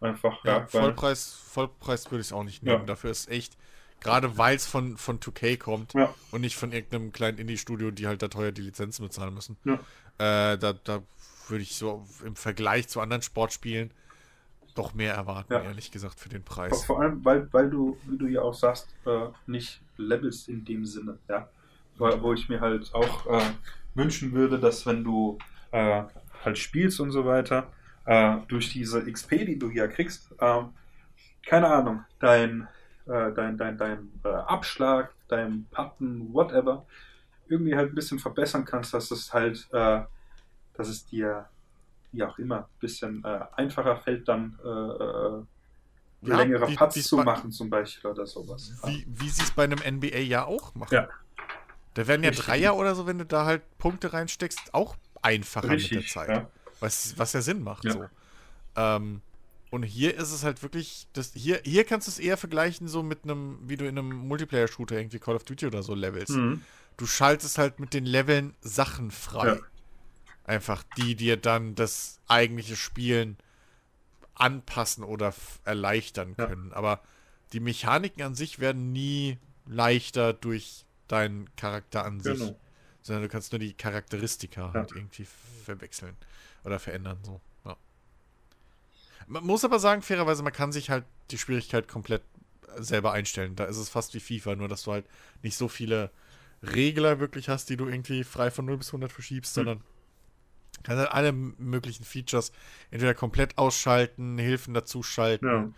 Einfach, 0.00 0.44
Ja, 0.44 0.52
ja. 0.58 0.58
weil- 0.60 0.66
Vollpreis, 0.82 1.32
Vollpreis 1.32 2.10
würde 2.10 2.20
ich 2.20 2.28
es 2.28 2.32
auch 2.32 2.44
nicht 2.44 2.62
nehmen. 2.62 2.80
Ja. 2.80 2.84
Dafür 2.86 3.10
ist 3.10 3.28
echt, 3.30 3.56
gerade 4.00 4.36
weil 4.36 4.56
es 4.56 4.66
von, 4.66 4.96
von 4.96 5.18
2K 5.20 5.56
kommt 5.56 5.94
Ja. 5.94 6.12
und 6.30 6.40
nicht 6.42 6.56
von 6.56 6.72
irgendeinem 6.72 7.12
kleinen 7.12 7.38
Indie-Studio, 7.38 7.90
die 7.90 8.06
halt 8.06 8.22
da 8.22 8.28
teuer 8.28 8.52
die 8.52 8.62
Lizenzen 8.62 9.04
bezahlen 9.04 9.32
müssen. 9.34 9.56
Äh, 9.64 9.78
da, 10.58 10.72
da 10.72 11.02
würde 11.48 11.62
ich 11.62 11.76
so 11.76 12.04
im 12.24 12.36
Vergleich 12.36 12.88
zu 12.88 13.00
anderen 13.00 13.22
Sportspielen 13.22 13.90
doch 14.74 14.92
mehr 14.94 15.14
erwarten, 15.14 15.52
ehrlich 15.52 15.92
gesagt, 15.92 16.18
für 16.18 16.28
den 16.28 16.42
Preis. 16.42 16.84
vor 16.84 17.00
allem, 17.00 17.24
weil, 17.24 17.50
weil 17.52 17.70
du, 17.70 17.96
wie 18.06 18.18
du 18.18 18.26
ja 18.26 18.42
auch 18.42 18.54
sagst, 18.54 18.88
äh, 19.06 19.26
nicht 19.46 19.80
levelst 19.98 20.48
in 20.48 20.64
dem 20.64 20.84
Sinne, 20.84 21.18
ja. 21.28 21.48
Wo, 21.96 22.10
wo 22.22 22.32
ich 22.32 22.48
mir 22.48 22.60
halt 22.60 22.92
auch 22.92 23.24
äh, 23.26 23.50
wünschen 23.94 24.32
würde, 24.32 24.58
dass 24.58 24.84
wenn 24.84 25.04
du 25.04 25.38
äh, 25.70 26.02
halt 26.44 26.58
spielst 26.58 26.98
und 26.98 27.12
so 27.12 27.24
weiter, 27.24 27.72
äh, 28.06 28.36
durch 28.48 28.72
diese 28.72 29.04
XP, 29.10 29.44
die 29.46 29.58
du 29.58 29.70
hier 29.70 29.88
kriegst, 29.88 30.34
ähm, 30.40 30.70
keine 31.46 31.68
Ahnung, 31.68 32.04
dein, 32.20 32.68
äh, 33.06 33.32
dein, 33.32 33.56
dein, 33.58 33.76
dein 33.78 34.08
äh, 34.24 34.28
Abschlag, 34.28 35.12
dein 35.28 35.66
Patten, 35.70 36.32
whatever, 36.32 36.86
irgendwie 37.48 37.76
halt 37.76 37.92
ein 37.92 37.94
bisschen 37.94 38.18
verbessern 38.18 38.64
kannst, 38.64 38.94
dass 38.94 39.10
es 39.10 39.32
halt, 39.32 39.66
äh, 39.72 40.02
dass 40.74 40.88
es 40.88 41.06
dir, 41.06 41.48
wie 42.12 42.22
auch 42.22 42.38
immer, 42.38 42.60
ein 42.60 42.78
bisschen 42.80 43.22
äh, 43.24 43.40
einfacher 43.56 43.96
fällt, 43.96 44.26
dann 44.28 44.58
äh, 44.64 44.68
äh, 44.68 45.42
Ja, 46.22 46.38
längere 46.38 46.68
wie- 46.68 46.76
Putts 46.76 47.02
zu 47.04 47.18
machen 47.18 47.52
zum 47.52 47.68
Beispiel 47.68 48.10
oder 48.10 48.26
sowas. 48.26 48.72
Wie, 48.84 49.04
wie 49.06 49.28
sie 49.28 49.42
es 49.42 49.50
bei 49.50 49.64
einem 49.64 49.80
NBA 49.80 50.18
ja 50.20 50.44
auch 50.46 50.74
machen. 50.74 50.94
Ja. 50.94 51.08
Da 51.94 52.06
werden 52.06 52.22
ja 52.24 52.30
Richtig. 52.30 52.46
Dreier 52.46 52.76
oder 52.76 52.94
so, 52.94 53.06
wenn 53.06 53.18
du 53.18 53.26
da 53.26 53.44
halt 53.44 53.62
Punkte 53.78 54.12
reinsteckst, 54.12 54.74
auch 54.74 54.96
einfacher 55.22 55.68
mit 55.68 55.90
der 55.90 55.98
Richtig, 56.00 56.10
Zeit. 56.10 56.28
ja. 56.28 56.48
Was, 56.80 57.16
was 57.18 57.32
ja 57.32 57.42
Sinn 57.42 57.62
macht. 57.62 57.84
Ja. 57.84 57.92
So. 57.92 58.08
Ähm, 58.76 59.20
und 59.70 59.82
hier 59.82 60.16
ist 60.16 60.30
es 60.30 60.44
halt 60.44 60.62
wirklich, 60.62 61.08
das, 61.14 61.32
hier, 61.34 61.60
hier 61.64 61.84
kannst 61.84 62.06
du 62.06 62.10
es 62.12 62.18
eher 62.18 62.36
vergleichen, 62.36 62.86
so 62.86 63.02
mit 63.02 63.24
einem, 63.24 63.58
wie 63.62 63.76
du 63.76 63.86
in 63.88 63.98
einem 63.98 64.10
Multiplayer-Shooter 64.28 64.96
irgendwie 64.96 65.18
Call 65.18 65.34
of 65.34 65.44
Duty 65.44 65.66
oder 65.66 65.82
so 65.82 65.94
levelst. 65.94 66.30
Mhm. 66.36 66.62
Du 66.96 67.06
schaltest 67.06 67.58
halt 67.58 67.80
mit 67.80 67.92
den 67.92 68.06
Leveln 68.06 68.54
Sachen 68.60 69.10
frei. 69.10 69.54
Ja. 69.54 69.58
Einfach, 70.44 70.84
die 70.96 71.16
dir 71.16 71.36
dann 71.36 71.74
das 71.74 72.20
eigentliche 72.28 72.76
Spielen 72.76 73.36
anpassen 74.34 75.02
oder 75.02 75.34
erleichtern 75.64 76.34
Ja. 76.38 76.46
können. 76.46 76.72
Aber 76.72 77.00
die 77.52 77.60
Mechaniken 77.60 78.22
an 78.22 78.34
sich 78.34 78.58
werden 78.60 78.92
nie 78.92 79.38
leichter 79.66 80.32
durch 80.34 80.84
deinen 81.08 81.48
Charakter 81.56 82.04
an 82.04 82.20
sich. 82.20 82.38
Genau. 82.38 82.56
Sondern 83.02 83.22
du 83.24 83.28
kannst 83.28 83.52
nur 83.52 83.58
die 83.58 83.74
Charakteristika 83.74 84.66
Ja. 84.66 84.72
halt 84.72 84.92
irgendwie 84.92 85.26
verwechseln 85.64 86.16
oder 86.64 86.78
verändern. 86.78 87.18
So. 87.22 87.40
Ja. 87.64 87.76
Man 89.26 89.44
muss 89.44 89.64
aber 89.64 89.78
sagen, 89.78 90.02
fairerweise, 90.02 90.42
man 90.42 90.52
kann 90.52 90.72
sich 90.72 90.90
halt 90.90 91.04
die 91.30 91.38
Schwierigkeit 91.38 91.88
komplett 91.88 92.22
selber 92.76 93.12
einstellen. 93.12 93.54
Da 93.56 93.64
ist 93.66 93.76
es 93.76 93.88
fast 93.88 94.14
wie 94.14 94.20
FIFA, 94.20 94.56
nur 94.56 94.68
dass 94.68 94.82
du 94.82 94.92
halt 94.92 95.06
nicht 95.42 95.56
so 95.56 95.68
viele 95.68 96.10
Regler 96.62 97.20
wirklich 97.20 97.48
hast, 97.48 97.70
die 97.70 97.76
du 97.76 97.86
irgendwie 97.86 98.24
frei 98.24 98.50
von 98.50 98.64
0 98.64 98.78
bis 98.78 98.88
100 98.88 99.12
verschiebst, 99.12 99.56
Hm. 99.56 99.64
sondern 99.64 99.84
kannst 100.82 100.98
halt 101.00 101.12
alle 101.12 101.32
möglichen 101.32 102.04
Features 102.04 102.52
entweder 102.90 103.14
komplett 103.14 103.56
ausschalten, 103.58 104.38
Hilfen 104.38 104.74
dazuschalten 104.74 105.74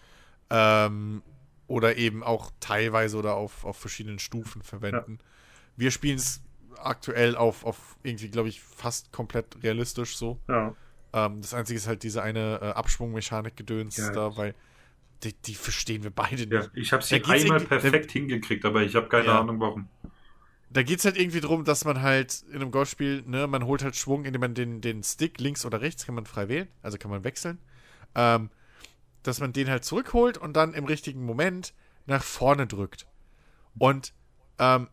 Ja. 0.51 0.87
ähm, 0.87 1.23
oder 1.67 1.97
eben 1.97 2.23
auch 2.23 2.51
teilweise 2.61 3.17
oder 3.19 3.35
auf, 3.35 3.65
auf 3.65 3.77
verschiedenen 3.77 4.19
Stufen 4.21 4.63
verwenden. 4.63 5.19
Wir 5.77 5.91
spielen 5.91 6.17
es 6.17 6.41
aktuell 6.79 7.37
auf, 7.37 7.65
auf 7.65 7.97
irgendwie, 8.03 8.29
glaube 8.29 8.49
ich, 8.49 8.61
fast 8.61 9.13
komplett 9.13 9.63
realistisch 9.63 10.17
so. 10.17 10.39
Ja. 10.49 10.75
Ähm, 11.13 11.41
das 11.41 11.55
Einzige 11.55 11.77
ist 11.77 11.87
halt 11.87 12.03
diese 12.03 12.23
eine 12.23 12.61
äh, 12.63 12.65
Abschwungmechanik-Gedöns 12.71 13.97
Ja. 13.97 14.11
da, 14.13 14.37
weil 14.37 14.55
die, 15.23 15.33
die 15.33 15.55
verstehen 15.55 16.03
wir 16.03 16.11
beide 16.11 16.45
ja. 16.45 16.61
nicht. 16.61 16.71
Ich 16.75 16.93
habe 16.93 17.03
sie 17.03 17.23
einmal 17.25 17.61
perfekt 17.61 18.11
hingekriegt, 18.13 18.65
aber 18.65 18.83
ich 18.83 18.95
habe 18.95 19.09
keine 19.09 19.27
Ja. 19.27 19.41
Ahnung 19.41 19.61
warum. 19.61 19.89
Da 20.69 20.83
geht 20.83 20.99
es 20.99 21.05
halt 21.05 21.17
irgendwie 21.17 21.41
drum, 21.41 21.65
dass 21.65 21.85
man 21.85 22.03
halt 22.03 22.45
in 22.51 22.57
einem 22.57 22.71
Golfspiel, 22.71 23.23
ne, 23.27 23.47
man 23.47 23.65
holt 23.65 23.83
halt 23.83 23.97
Schwung, 23.97 24.25
indem 24.25 24.41
man 24.41 24.55
den, 24.55 24.81
den 24.81 25.03
Stick 25.03 25.41
links 25.41 25.65
oder 25.65 25.81
rechts 25.81 26.05
kann 26.05 26.15
man 26.15 26.27
frei 26.27 26.49
wählen, 26.49 26.69
also 26.83 26.99
kann 26.99 27.11
man 27.11 27.25
wechseln. 27.25 27.59
Ähm, 28.15 28.51
dass 29.23 29.41
man 29.41 29.53
den 29.53 29.71
halt 29.71 29.85
zurückholt 29.85 30.39
und 30.39 30.55
dann 30.55 30.75
im 30.75 30.85
richtigen 30.85 31.25
Moment 31.25 31.73
nach 32.07 32.23
vorne 32.23 32.67
drückt. 32.67 33.07
Und 33.79 34.13
ähm, 34.59 34.89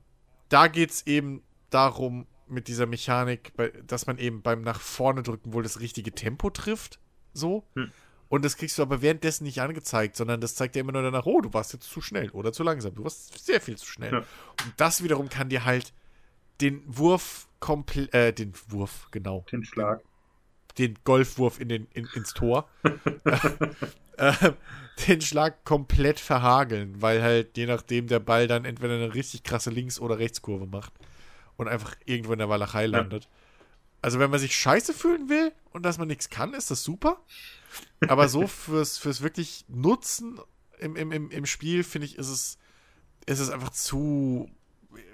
da 0.49 0.67
geht 0.67 0.91
es 0.91 1.07
eben 1.07 1.41
darum, 1.73 2.27
mit 2.47 2.67
dieser 2.67 2.85
Mechanik, 2.85 3.53
dass 3.85 4.07
man 4.07 4.17
eben 4.17 4.41
beim 4.41 4.61
nach 4.61 4.79
vorne 4.79 5.23
drücken 5.23 5.53
wohl 5.53 5.63
das 5.63 5.79
richtige 5.79 6.11
Tempo 6.11 6.49
trifft. 6.49 6.99
So. 7.33 7.65
Hm. 7.75 7.91
Und 8.29 8.43
das 8.43 8.57
kriegst 8.57 8.77
du 8.77 8.81
aber 8.81 9.01
währenddessen 9.01 9.43
nicht 9.43 9.61
angezeigt, 9.61 10.15
sondern 10.15 10.41
das 10.41 10.55
zeigt 10.55 10.75
dir 10.75 10.79
immer 10.79 10.91
nur 10.91 11.03
danach, 11.03 11.25
oh, 11.25 11.41
du 11.41 11.53
warst 11.53 11.73
jetzt 11.73 11.89
zu 11.89 12.01
schnell 12.01 12.31
oder 12.31 12.51
zu 12.51 12.63
langsam. 12.63 12.95
Du 12.95 13.03
warst 13.03 13.45
sehr 13.45 13.61
viel 13.61 13.77
zu 13.77 13.85
schnell. 13.85 14.11
Ja. 14.11 14.17
Und 14.19 14.73
das 14.77 15.03
wiederum 15.03 15.29
kann 15.29 15.49
dir 15.49 15.65
halt 15.65 15.93
den 16.61 16.81
Wurf 16.87 17.47
komplett, 17.59 18.13
äh, 18.13 18.33
den 18.33 18.53
Wurf, 18.69 19.07
genau, 19.11 19.45
Den 19.51 19.63
Schlag. 19.63 20.01
den 20.77 20.97
Golfwurf 21.03 21.59
in 21.59 21.69
den, 21.69 21.87
in, 21.93 22.07
ins 22.15 22.33
Tor, 22.33 22.67
äh, 24.17 24.33
den 25.07 25.21
Schlag 25.21 25.63
komplett 25.63 26.19
verhageln, 26.19 27.01
weil 27.01 27.21
halt 27.21 27.57
je 27.57 27.67
nachdem 27.67 28.07
der 28.07 28.19
Ball 28.19 28.47
dann 28.47 28.65
entweder 28.65 28.95
eine 28.95 29.13
richtig 29.13 29.43
krasse 29.43 29.69
Links- 29.69 29.99
oder 29.99 30.17
Rechtskurve 30.17 30.65
macht 30.65 30.93
und 31.57 31.67
einfach 31.67 31.95
irgendwo 32.05 32.33
in 32.33 32.39
der 32.39 32.49
Walachei 32.49 32.85
landet. 32.87 33.29
Also 34.01 34.19
wenn 34.19 34.29
man 34.31 34.39
sich 34.39 34.55
scheiße 34.55 34.93
fühlen 34.93 35.29
will 35.29 35.51
und 35.71 35.83
dass 35.83 35.97
man 35.97 36.07
nichts 36.07 36.29
kann, 36.29 36.53
ist 36.53 36.71
das 36.71 36.83
super. 36.83 37.21
Aber 38.07 38.27
so 38.27 38.47
fürs, 38.47 38.97
fürs 38.97 39.21
wirklich 39.21 39.65
Nutzen 39.67 40.39
im, 40.79 40.95
im, 40.95 41.11
im, 41.11 41.31
im 41.31 41.45
Spiel, 41.45 41.83
finde 41.83 42.07
ich, 42.07 42.17
ist 42.17 42.29
es, 42.29 42.57
ist 43.25 43.39
es 43.39 43.49
einfach 43.49 43.71
zu 43.71 44.49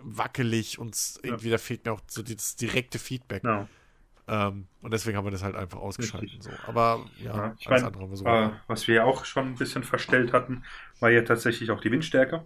wackelig 0.02 0.80
und 0.80 0.98
irgendwie 1.24 1.50
da 1.50 1.58
fehlt 1.58 1.86
mir 1.86 1.94
auch 1.94 2.02
so 2.08 2.22
das 2.24 2.56
direkte 2.56 3.00
Feedback. 3.00 3.44
Ja. 3.44 3.68
Ähm, 4.28 4.68
und 4.82 4.92
deswegen 4.94 5.18
haben 5.18 5.26
wir 5.26 5.32
das 5.32 5.44
halt 5.44 5.56
einfach 5.56 5.80
ausgeschaltet. 5.80 6.44
So. 6.44 6.52
Aber 6.68 7.06
ja, 7.24 7.36
Ja, 7.36 7.56
ich 7.60 7.70
mein, 7.70 7.84
andere 7.84 8.16
so 8.16 8.26
Äh, 8.26 8.52
was 8.68 8.88
wir 8.88 8.96
ja 8.96 9.04
auch 9.04 9.26
schon 9.26 9.48
ein 9.48 9.56
bisschen 9.56 9.84
verstellt 9.84 10.34
hatten, 10.34 10.64
war 11.00 11.10
ja 11.10 11.22
tatsächlich 11.24 11.72
auch 11.72 11.82
die 11.82 11.92
Windstärke. 11.92 12.46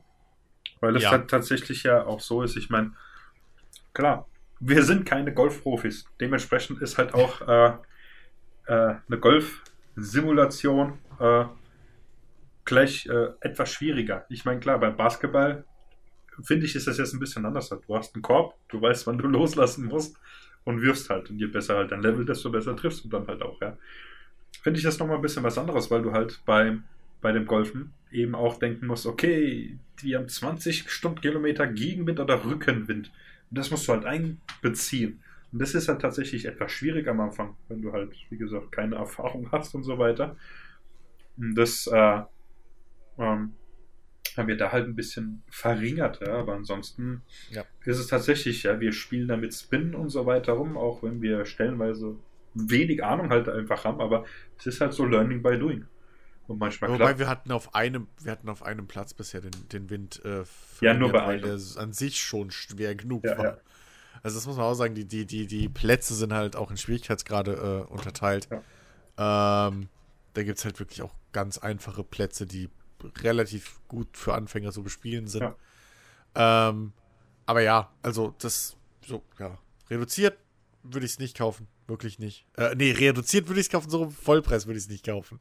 Weil 0.80 0.96
es 0.96 1.04
Ja. 1.04 1.12
halt 1.12 1.30
tatsächlich 1.30 1.84
ja 1.84 2.06
auch 2.06 2.20
so 2.20 2.42
ist, 2.42 2.56
ich 2.58 2.70
meine, 2.70 2.94
klar, 3.94 4.28
wir 4.60 4.84
sind 4.84 5.06
keine 5.06 5.34
Golfprofis. 5.34 6.06
Dementsprechend 6.20 6.82
ist 6.82 6.98
halt 6.98 7.14
auch 7.14 7.42
äh, 7.42 7.74
äh, 8.68 8.96
eine 9.08 9.20
Golfsimulation 9.20 11.00
äh, 11.20 11.46
gleich 12.66 13.06
äh, 13.08 13.30
etwas 13.42 13.72
schwieriger. 13.72 14.26
Ich 14.30 14.46
meine, 14.46 14.60
klar, 14.60 14.80
beim 14.80 14.96
Basketball 14.96 15.66
finde 16.42 16.66
ich, 16.66 16.76
ist 16.76 16.88
das 16.88 16.98
jetzt 16.98 17.14
ein 17.14 17.20
bisschen 17.20 17.46
anders. 17.46 17.70
Du 17.70 17.96
hast 17.96 18.16
einen 18.16 18.22
Korb, 18.22 18.56
du 18.70 18.82
weißt, 18.82 19.06
wann 19.08 19.18
du 19.18 19.28
loslassen 19.30 19.86
musst 19.86 20.18
und 20.64 20.82
wirfst 20.82 21.10
halt. 21.10 21.30
Und 21.30 21.40
je 21.40 21.48
besser 21.48 21.76
halt 21.76 21.92
dein 21.92 22.02
Level, 22.02 22.26
desto 22.26 22.50
besser 22.50 22.76
triffst 22.76 23.04
du 23.04 23.10
dann 23.10 23.28
halt 23.28 23.42
auch, 23.42 23.60
ja. 23.62 23.78
Finde 24.62 24.78
ich 24.78 24.86
das 24.86 24.98
nochmal 25.00 25.18
ein 25.18 25.22
bisschen 25.22 25.44
was 25.44 25.58
anderes, 25.58 25.92
weil 25.92 26.04
du 26.04 26.14
halt 26.14 26.42
beim, 26.46 26.84
bei 27.22 27.32
dem 27.32 27.46
Golfen 27.46 27.92
eben 28.12 28.36
auch 28.36 28.60
denken 28.60 28.88
musst, 28.88 29.06
okay, 29.06 29.78
die 30.02 30.16
haben 30.16 30.30
20 30.30 30.90
Stundenkilometer 30.90 31.68
Gegenwind 31.68 32.20
oder 32.20 32.46
Rückenwind. 32.46 33.12
Das 33.54 33.72
musst 33.72 33.88
du 33.88 33.94
halt 33.94 34.06
einbeziehen. 34.06 35.24
Und 35.52 35.62
das 35.62 35.76
ist 35.76 35.88
halt 35.88 36.02
tatsächlich 36.02 36.46
etwas 36.46 36.72
schwierig 36.72 37.08
am 37.08 37.20
Anfang, 37.22 37.56
wenn 37.70 37.82
du 37.82 37.92
halt, 37.94 38.16
wie 38.30 38.38
gesagt, 38.38 38.72
keine 38.72 38.96
Erfahrung 38.96 39.52
hast 39.52 39.76
und 39.76 39.84
so 39.84 39.98
weiter. 40.00 40.36
Und 41.38 41.56
das 41.56 41.88
äh, 41.88 42.22
ähm, 43.18 43.54
haben 44.38 44.48
wir 44.48 44.58
da 44.58 44.72
halt 44.72 44.88
ein 44.88 44.96
bisschen 44.96 45.44
verringert, 45.50 46.22
ja. 46.22 46.34
Aber 46.40 46.56
ansonsten 46.56 47.22
Ja. 47.50 47.64
ist 47.86 48.00
es 48.00 48.08
tatsächlich, 48.08 48.64
ja, 48.64 48.80
wir 48.80 48.92
spielen 48.94 49.28
da 49.28 49.38
mit 49.38 49.54
Spin 49.54 49.96
und 49.96 50.10
so 50.10 50.26
weiter 50.26 50.54
rum, 50.54 50.78
auch 50.78 51.04
wenn 51.04 51.22
wir 51.22 51.46
stellenweise 51.46 52.18
wenig 52.56 53.04
Ahnung 53.04 53.30
halt 53.30 53.50
einfach 53.50 53.86
haben, 53.86 54.02
aber 54.02 54.26
es 54.58 54.68
ist 54.68 54.82
halt 54.82 54.94
so 54.94 55.06
Learning 55.06 55.42
by 55.42 55.58
Doing. 55.58 55.86
Und 56.48 56.60
manchmal 56.60 56.90
Wobei 56.90 56.98
klappt 57.06 57.20
wir 57.20 57.28
hatten 57.30 57.52
auf 57.52 57.74
einem, 57.74 58.08
wir 58.22 58.32
hatten 58.32 58.50
auf 58.50 58.64
einem 58.64 58.88
Platz 58.88 59.14
bisher 59.14 59.40
den, 59.42 59.52
den 59.70 59.90
Wind 59.90 60.24
äh, 60.26 60.44
Ja, 60.82 60.94
nur 60.94 61.12
bei 61.12 61.26
weil 61.26 61.44
einem. 61.44 61.60
der 61.60 61.82
an 61.82 61.94
sich 61.94 62.20
schon 62.20 62.52
schwer 62.52 62.96
genug 62.96 63.24
Ja, 63.24 63.38
war. 63.38 63.46
ja. 63.46 63.58
Also 64.24 64.38
das 64.38 64.46
muss 64.46 64.58
man 64.58 64.66
auch 64.66 64.74
sagen, 64.74 64.94
die, 64.96 65.06
die, 65.06 65.26
die, 65.26 65.48
die 65.48 65.70
Plätze 65.70 66.16
sind 66.16 66.34
halt 66.34 66.56
auch 66.56 66.70
in 66.72 66.78
Schwierigkeitsgrade 66.78 67.86
äh, 67.88 67.92
unterteilt. 67.92 68.48
Ähm, 68.52 69.90
da 70.34 70.44
gibt 70.44 70.58
es 70.60 70.66
halt 70.66 70.80
wirklich 70.80 71.02
auch 71.02 71.14
ganz 71.32 71.58
einfache 71.58 72.04
Plätze, 72.04 72.46
die 72.46 72.70
relativ 73.22 73.80
gut 73.88 74.16
für 74.18 74.34
Anfänger 74.34 74.72
so 74.72 74.82
bespielen 74.84 75.28
sind. 75.28 75.54
Ähm, 76.36 76.94
aber 77.46 77.62
ja, 77.62 77.92
also 78.02 78.34
das 78.40 78.78
so, 79.06 79.24
ja, 79.40 79.58
reduziert 79.90 80.38
würde 80.84 81.06
ich 81.06 81.14
es 81.14 81.20
nicht 81.20 81.38
kaufen. 81.38 81.68
Wirklich 81.88 82.18
nicht. 82.20 82.46
Äh, 82.56 82.76
nee, 82.76 82.92
reduziert 82.92 83.48
würde 83.48 83.60
ich 83.60 83.68
es 83.68 83.72
kaufen, 83.72 83.90
so 83.90 84.10
Vollpreis 84.10 84.68
würde 84.68 84.78
ich 84.78 84.86
es 84.86 84.90
nicht 84.90 85.06
kaufen. 85.06 85.40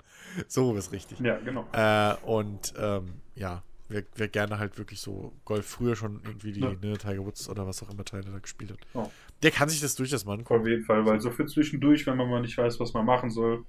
So 0.49 0.75
ist 0.77 0.91
richtig. 0.93 1.21
Ja, 1.21 1.39
genau. 1.39 1.69
Äh, 1.73 2.17
und 2.27 2.75
ähm, 2.77 3.15
ja, 3.37 3.63
wer, 3.89 4.03
wer 4.17 4.27
gerne 4.29 4.59
halt 4.59 4.77
wirklich 4.77 5.01
so 5.01 5.33
Golf 5.45 5.67
früher 5.67 5.95
schon 5.95 6.21
irgendwie 6.25 6.53
die 6.53 6.61
Ja. 6.61 6.71
ne, 6.83 6.99
Tiger 6.99 7.25
Woods 7.25 7.49
oder 7.49 7.67
was 7.67 7.81
auch 7.83 7.91
immer 7.91 8.05
Teile 8.05 8.25
da 8.25 8.39
gespielt 8.39 8.73
hat, 8.73 8.79
Ja. 8.95 9.09
der 9.43 9.51
kann 9.53 9.69
sich 9.69 9.81
das 9.81 9.95
durchaus 9.95 10.25
mal 10.25 10.33
angucken. 10.35 10.61
Auf 10.63 10.67
jeden 10.67 10.85
Fall, 10.85 11.07
weil 11.07 11.21
so 11.21 11.31
für 11.31 11.47
zwischendurch, 11.47 12.07
wenn 12.07 12.17
man 12.17 12.29
mal 12.29 12.41
nicht 12.41 12.59
weiß, 12.59 12.81
was 12.81 12.93
man 12.93 13.07
machen 13.07 13.31
soll, 13.31 13.65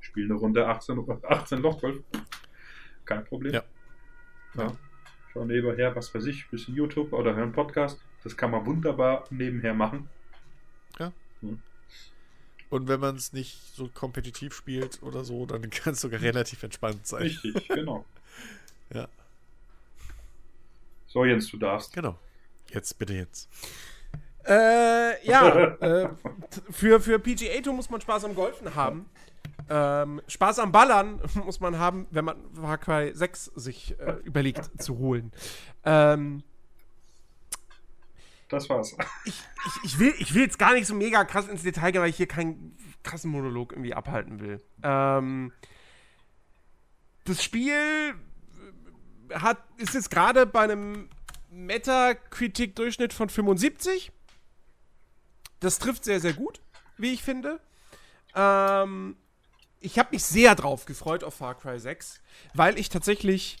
spiel 0.00 0.24
eine 0.24 0.34
Runde 0.34 0.66
18, 0.66 0.98
18 1.28 1.58
Lochgolf. 1.60 2.02
Kein 3.04 3.24
Problem. 3.24 3.52
Ja. 3.52 3.62
ja. 4.56 4.72
Schau 5.32 5.44
nebenher, 5.44 5.94
was 5.94 6.14
weiß 6.14 6.24
ich, 6.26 6.48
bisschen 6.48 6.74
YouTube 6.74 7.12
oder 7.12 7.34
hören 7.34 7.52
Podcast. 7.52 8.00
Das 8.22 8.34
kann 8.34 8.50
man 8.50 8.64
wunderbar 8.64 9.24
nebenher 9.30 9.74
machen. 9.74 10.08
Und 12.74 12.88
wenn 12.88 12.98
man 12.98 13.14
es 13.14 13.32
nicht 13.32 13.56
so 13.76 13.86
kompetitiv 13.86 14.52
spielt 14.52 15.00
oder 15.00 15.22
so, 15.22 15.46
dann 15.46 15.70
kann 15.70 15.92
es 15.92 16.00
sogar 16.00 16.20
relativ 16.20 16.60
entspannt 16.64 17.06
sein. 17.06 17.22
Richtig, 17.22 17.68
genau. 17.68 18.04
Ja. 18.92 19.08
So, 21.06 21.24
Jens, 21.24 21.50
du 21.50 21.56
darfst. 21.56 21.92
Genau. 21.92 22.18
Jetzt 22.70 22.98
bitte 22.98 23.14
jetzt. 23.14 23.48
Äh, 24.46 25.26
ja, 25.26 25.48
äh, 25.80 26.08
für, 26.70 27.00
für 27.00 27.18
PGA 27.18 27.60
Tour 27.62 27.72
muss 27.72 27.88
man 27.88 28.00
Spaß 28.00 28.24
am 28.24 28.34
Golfen 28.34 28.74
haben. 28.74 29.08
Ähm, 29.70 30.20
Spaß 30.26 30.58
am 30.58 30.70
Ballern 30.70 31.20
muss 31.44 31.60
man 31.60 31.78
haben, 31.78 32.06
wenn 32.10 32.26
man 32.26 32.36
Far 32.54 32.78
Cry 32.78 33.12
6 33.14 33.52
sich 33.54 33.98
äh, 34.00 34.16
überlegt 34.24 34.82
zu 34.82 34.98
holen. 34.98 35.32
Ähm, 35.84 36.42
das 38.54 38.68
war's. 38.68 38.96
Ich, 39.24 39.34
ich, 39.66 39.84
ich, 39.84 39.98
will, 39.98 40.14
ich 40.18 40.34
will 40.34 40.42
jetzt 40.42 40.58
gar 40.58 40.74
nicht 40.74 40.86
so 40.86 40.94
mega 40.94 41.24
krass 41.24 41.48
ins 41.48 41.62
Detail 41.62 41.92
gehen, 41.92 42.02
weil 42.02 42.10
ich 42.10 42.16
hier 42.16 42.28
keinen 42.28 42.76
krassen 43.02 43.30
Monolog 43.30 43.72
irgendwie 43.72 43.94
abhalten 43.94 44.40
will. 44.40 44.62
Ähm, 44.82 45.52
das 47.24 47.42
Spiel 47.42 48.14
hat, 49.32 49.58
ist 49.78 49.94
jetzt 49.94 50.10
gerade 50.10 50.46
bei 50.46 50.60
einem 50.60 51.08
Metacritic-Durchschnitt 51.50 53.12
von 53.12 53.28
75. 53.28 54.12
Das 55.60 55.78
trifft 55.78 56.04
sehr, 56.04 56.20
sehr 56.20 56.34
gut, 56.34 56.60
wie 56.98 57.12
ich 57.12 57.22
finde. 57.22 57.60
Ähm, 58.34 59.16
ich 59.80 59.98
habe 59.98 60.10
mich 60.12 60.24
sehr 60.24 60.54
drauf 60.54 60.84
gefreut 60.86 61.24
auf 61.24 61.34
Far 61.34 61.54
Cry 61.54 61.78
6, 61.78 62.20
weil 62.54 62.78
ich 62.78 62.88
tatsächlich 62.88 63.58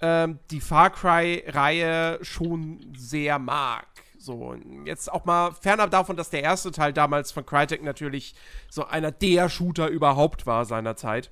ähm, 0.00 0.38
die 0.50 0.60
Far 0.60 0.90
Cry-Reihe 0.90 2.18
schon 2.22 2.92
sehr 2.96 3.38
mag. 3.38 3.86
So, 4.18 4.56
jetzt 4.84 5.12
auch 5.12 5.24
mal 5.24 5.52
fernab 5.52 5.90
davon, 5.90 6.16
dass 6.16 6.30
der 6.30 6.42
erste 6.42 6.72
Teil 6.72 6.92
damals 6.92 7.30
von 7.30 7.46
Crytek 7.46 7.84
natürlich 7.84 8.34
so 8.68 8.84
einer 8.84 9.12
der 9.12 9.48
Shooter 9.48 9.88
überhaupt 9.88 10.44
war 10.44 10.64
seinerzeit. 10.64 11.30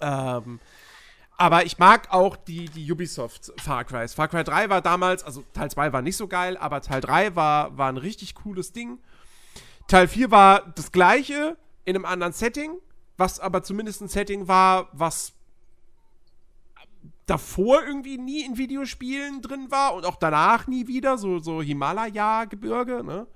Ähm, 0.00 0.60
aber 1.36 1.64
ich 1.64 1.78
mag 1.78 2.12
auch 2.12 2.36
die, 2.36 2.66
die 2.66 2.90
Ubisoft 2.90 3.52
Far 3.60 3.84
Crys. 3.84 4.14
Far 4.14 4.28
Cry 4.28 4.44
3 4.44 4.70
war 4.70 4.80
damals, 4.80 5.24
also 5.24 5.42
Teil 5.54 5.70
2 5.70 5.92
war 5.92 6.00
nicht 6.00 6.16
so 6.16 6.28
geil, 6.28 6.56
aber 6.56 6.82
Teil 6.82 7.00
3 7.00 7.34
war, 7.34 7.76
war 7.76 7.88
ein 7.88 7.96
richtig 7.96 8.36
cooles 8.36 8.72
Ding. 8.72 8.98
Teil 9.88 10.06
4 10.06 10.30
war 10.30 10.72
das 10.76 10.92
gleiche 10.92 11.56
in 11.84 11.96
einem 11.96 12.04
anderen 12.04 12.32
Setting, 12.32 12.78
was 13.16 13.40
aber 13.40 13.64
zumindest 13.64 14.02
ein 14.02 14.08
Setting 14.08 14.46
war, 14.46 14.88
was 14.92 15.32
davor 17.32 17.82
irgendwie 17.82 18.18
nie 18.18 18.44
in 18.44 18.58
Videospielen 18.58 19.40
drin 19.40 19.70
war 19.70 19.94
und 19.94 20.04
auch 20.04 20.16
danach 20.16 20.66
nie 20.66 20.86
wieder, 20.86 21.16
so, 21.16 21.38
so 21.38 21.62
Himalaya-Gebirge, 21.62 23.02
ne? 23.02 23.26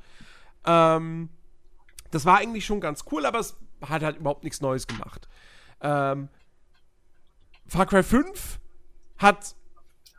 Ähm, 0.66 1.30
das 2.10 2.26
war 2.26 2.36
eigentlich 2.36 2.66
schon 2.66 2.82
ganz 2.82 3.04
cool, 3.10 3.24
aber 3.24 3.38
es 3.38 3.56
hat 3.80 4.02
halt 4.02 4.18
überhaupt 4.18 4.44
nichts 4.44 4.60
Neues 4.60 4.86
gemacht. 4.86 5.28
Ähm, 5.80 6.28
Far 7.66 7.86
Cry 7.86 8.02
5 8.02 8.60
hat, 9.16 9.56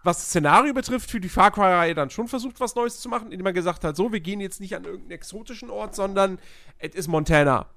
was 0.04 0.18
das 0.18 0.26
Szenario 0.26 0.74
betrifft, 0.74 1.12
für 1.12 1.20
die 1.20 1.30
Far 1.30 1.52
Cry-Reihe 1.52 1.94
dann 1.94 2.10
schon 2.10 2.28
versucht, 2.28 2.60
was 2.60 2.74
Neues 2.74 3.00
zu 3.00 3.10
machen, 3.10 3.32
indem 3.32 3.44
man 3.44 3.54
gesagt 3.54 3.84
hat, 3.84 3.96
so, 3.96 4.12
wir 4.12 4.22
gehen 4.22 4.40
jetzt 4.40 4.60
nicht 4.60 4.76
an 4.76 4.86
irgendeinen 4.86 5.12
exotischen 5.12 5.70
Ort, 5.70 5.94
sondern 5.94 6.40
es 6.80 6.96
ist 6.96 7.08
Montana. 7.08 7.68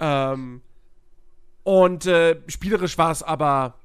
Ähm, 0.00 0.62
und 1.62 2.06
äh, 2.06 2.40
spielerisch 2.48 2.98
war 2.98 3.12
es 3.12 3.22
aber 3.22 3.78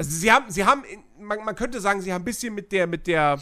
also 0.00 0.16
sie 0.16 0.32
haben, 0.32 0.50
sie 0.50 0.64
haben, 0.64 0.82
man, 1.18 1.44
man 1.44 1.54
könnte 1.54 1.78
sagen, 1.78 2.00
sie 2.00 2.10
haben 2.10 2.22
ein 2.22 2.24
bisschen 2.24 2.54
mit 2.54 2.72
der, 2.72 2.86
mit 2.86 3.06
der 3.06 3.38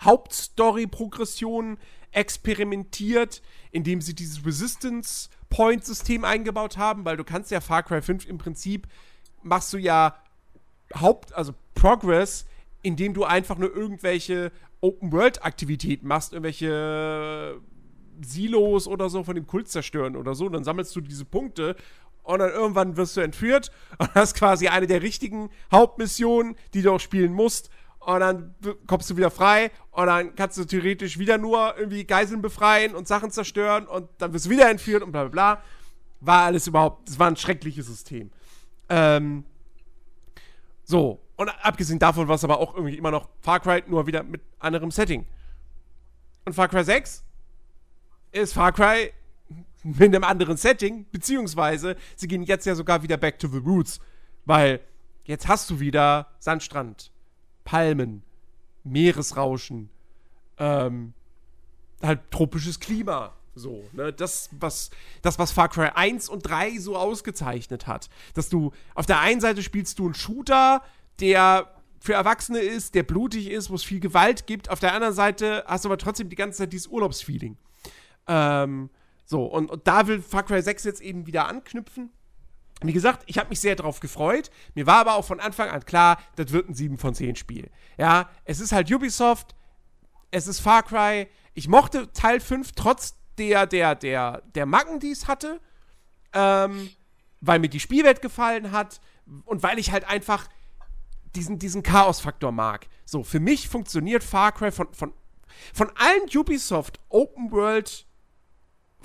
Hauptstory-Progression 0.00 1.78
experimentiert, 2.12 3.42
indem 3.72 4.00
sie 4.00 4.14
dieses 4.14 4.46
Resistance 4.46 5.28
Point-System 5.50 6.24
eingebaut 6.24 6.76
haben, 6.76 7.04
weil 7.04 7.16
du 7.16 7.24
kannst 7.24 7.50
ja 7.50 7.60
Far 7.60 7.82
Cry 7.82 8.00
5 8.00 8.26
im 8.26 8.38
Prinzip 8.38 8.86
machst 9.42 9.72
du 9.72 9.78
ja 9.78 10.14
Haupt, 10.94 11.32
also 11.34 11.52
Progress, 11.74 12.46
indem 12.82 13.12
du 13.12 13.24
einfach 13.24 13.58
nur 13.58 13.74
irgendwelche 13.74 14.52
Open-World-Aktivitäten 14.82 16.06
machst, 16.06 16.32
irgendwelche 16.32 17.60
Silos 18.24 18.86
oder 18.86 19.10
so 19.10 19.24
von 19.24 19.34
dem 19.34 19.48
Kult 19.48 19.66
zerstören 19.66 20.14
oder 20.14 20.36
so. 20.36 20.46
Und 20.46 20.52
dann 20.52 20.62
sammelst 20.62 20.94
du 20.94 21.00
diese 21.00 21.24
Punkte 21.24 21.74
und 22.26 22.40
dann 22.40 22.50
irgendwann 22.50 22.96
wirst 22.96 23.16
du 23.16 23.20
entführt 23.20 23.70
und 23.98 24.10
das 24.14 24.30
ist 24.30 24.34
quasi 24.34 24.68
eine 24.68 24.86
der 24.86 25.02
richtigen 25.02 25.48
Hauptmissionen, 25.72 26.56
die 26.74 26.82
du 26.82 26.92
auch 26.92 27.00
spielen 27.00 27.32
musst. 27.32 27.70
Und 28.00 28.20
dann 28.20 28.54
kommst 28.86 29.10
du 29.10 29.16
wieder 29.16 29.32
frei 29.32 29.72
und 29.90 30.06
dann 30.06 30.36
kannst 30.36 30.58
du 30.58 30.64
theoretisch 30.64 31.18
wieder 31.18 31.38
nur 31.38 31.76
irgendwie 31.76 32.04
Geiseln 32.04 32.40
befreien 32.40 32.94
und 32.94 33.08
Sachen 33.08 33.32
zerstören 33.32 33.86
und 33.86 34.08
dann 34.18 34.32
wirst 34.32 34.46
du 34.46 34.50
wieder 34.50 34.70
entführt 34.70 35.02
und 35.02 35.10
bla 35.10 35.24
bla 35.24 35.30
bla. 35.30 35.62
War 36.20 36.44
alles 36.44 36.66
überhaupt, 36.68 37.08
das 37.08 37.18
war 37.18 37.26
ein 37.26 37.36
schreckliches 37.36 37.86
System. 37.86 38.30
Ähm, 38.88 39.44
so, 40.84 41.20
und 41.34 41.48
abgesehen 41.64 41.98
davon 41.98 42.28
war 42.28 42.36
es 42.36 42.44
aber 42.44 42.58
auch 42.58 42.74
irgendwie 42.76 42.96
immer 42.96 43.10
noch 43.10 43.28
Far 43.40 43.58
Cry, 43.58 43.82
nur 43.88 44.06
wieder 44.06 44.22
mit 44.22 44.40
anderem 44.60 44.92
Setting. 44.92 45.26
Und 46.44 46.52
Far 46.52 46.68
Cry 46.68 46.84
6 46.84 47.24
ist 48.30 48.52
Far 48.52 48.70
Cry 48.70 49.12
mit 49.86 50.14
einem 50.14 50.24
anderen 50.24 50.56
Setting, 50.56 51.06
beziehungsweise 51.10 51.96
sie 52.16 52.28
gehen 52.28 52.42
jetzt 52.42 52.66
ja 52.66 52.74
sogar 52.74 53.02
wieder 53.02 53.16
back 53.16 53.38
to 53.38 53.48
the 53.48 53.58
roots, 53.58 54.00
weil 54.44 54.80
jetzt 55.24 55.48
hast 55.48 55.70
du 55.70 55.80
wieder 55.80 56.28
Sandstrand, 56.38 57.12
Palmen, 57.64 58.22
Meeresrauschen, 58.84 59.88
ähm, 60.58 61.12
halt 62.02 62.30
tropisches 62.30 62.80
Klima. 62.80 63.32
So, 63.54 63.88
ne, 63.92 64.12
das, 64.12 64.50
was, 64.52 64.90
das, 65.22 65.38
was 65.38 65.50
Far 65.50 65.70
Cry 65.70 65.88
1 65.94 66.28
und 66.28 66.42
3 66.42 66.78
so 66.78 66.96
ausgezeichnet 66.96 67.86
hat. 67.86 68.10
Dass 68.34 68.50
du, 68.50 68.72
auf 68.94 69.06
der 69.06 69.20
einen 69.20 69.40
Seite 69.40 69.62
spielst 69.62 69.98
du 69.98 70.04
einen 70.04 70.14
Shooter, 70.14 70.82
der 71.20 71.72
für 71.98 72.12
Erwachsene 72.12 72.58
ist, 72.58 72.94
der 72.94 73.02
blutig 73.02 73.50
ist, 73.50 73.70
wo 73.70 73.74
es 73.74 73.82
viel 73.82 74.00
Gewalt 74.00 74.46
gibt. 74.46 74.68
Auf 74.68 74.78
der 74.78 74.92
anderen 74.92 75.14
Seite 75.14 75.64
hast 75.66 75.84
du 75.84 75.88
aber 75.88 75.96
trotzdem 75.96 76.28
die 76.28 76.36
ganze 76.36 76.58
Zeit 76.58 76.72
dieses 76.72 76.86
Urlaubsfeeling. 76.88 77.56
Ähm, 78.28 78.90
so, 79.26 79.44
und, 79.44 79.70
und 79.70 79.86
da 79.86 80.06
will 80.06 80.22
Far 80.22 80.44
Cry 80.44 80.62
6 80.62 80.84
jetzt 80.84 81.00
eben 81.02 81.26
wieder 81.26 81.48
anknüpfen. 81.48 82.10
Wie 82.82 82.92
gesagt, 82.92 83.24
ich 83.26 83.38
habe 83.38 83.48
mich 83.48 83.60
sehr 83.60 83.74
drauf 83.74 84.00
gefreut. 84.00 84.50
Mir 84.74 84.86
war 84.86 84.98
aber 84.98 85.14
auch 85.14 85.24
von 85.24 85.40
Anfang 85.40 85.68
an 85.68 85.84
klar, 85.84 86.18
das 86.36 86.52
wird 86.52 86.68
ein 86.68 86.74
7 86.74 86.96
von 86.96 87.14
10 87.14 87.36
Spiel. 87.36 87.70
Ja, 87.98 88.30
es 88.44 88.60
ist 88.60 88.72
halt 88.72 88.90
Ubisoft, 88.92 89.54
es 90.30 90.46
ist 90.46 90.60
Far 90.60 90.82
Cry. 90.82 91.28
Ich 91.54 91.68
mochte 91.68 92.12
Teil 92.12 92.40
5 92.40 92.72
trotz 92.72 93.16
der, 93.38 93.66
der, 93.66 93.94
der, 93.94 94.42
der 94.54 94.66
Macken, 94.66 95.00
die 95.00 95.10
es 95.10 95.26
hatte. 95.26 95.60
Ähm, 96.32 96.90
weil 97.40 97.58
mir 97.58 97.68
die 97.68 97.80
Spielwelt 97.80 98.22
gefallen 98.22 98.72
hat 98.72 99.00
und 99.44 99.62
weil 99.62 99.78
ich 99.78 99.90
halt 99.90 100.04
einfach 100.08 100.48
diesen, 101.34 101.58
diesen 101.58 101.82
Chaos-Faktor 101.82 102.52
mag. 102.52 102.88
So, 103.04 103.22
für 103.22 103.40
mich 103.40 103.68
funktioniert 103.68 104.24
Far 104.24 104.52
Cry 104.52 104.70
von, 104.70 104.92
von, 104.94 105.12
von 105.74 105.90
allen 105.96 106.28
Ubisoft 106.34 107.00
Open 107.08 107.50
World 107.50 108.05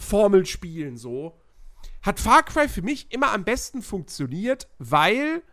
Formelspielen 0.01 0.97
so, 0.97 1.37
hat 2.01 2.19
Far 2.19 2.43
Cry 2.43 2.67
für 2.67 2.81
mich 2.81 3.11
immer 3.11 3.31
am 3.31 3.43
besten 3.43 3.81
funktioniert, 3.81 4.67
weil 4.79 5.43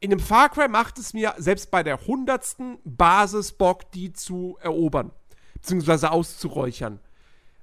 in 0.00 0.10
einem 0.10 0.20
Far 0.20 0.48
Cry 0.48 0.68
macht 0.68 0.98
es 0.98 1.12
mir 1.12 1.34
selbst 1.38 1.70
bei 1.70 1.82
der 1.82 2.06
hundertsten 2.06 2.78
Basis 2.84 3.52
Bock, 3.52 3.90
die 3.92 4.12
zu 4.12 4.58
erobern, 4.60 5.12
beziehungsweise 5.54 6.10
auszuräuchern. 6.10 7.00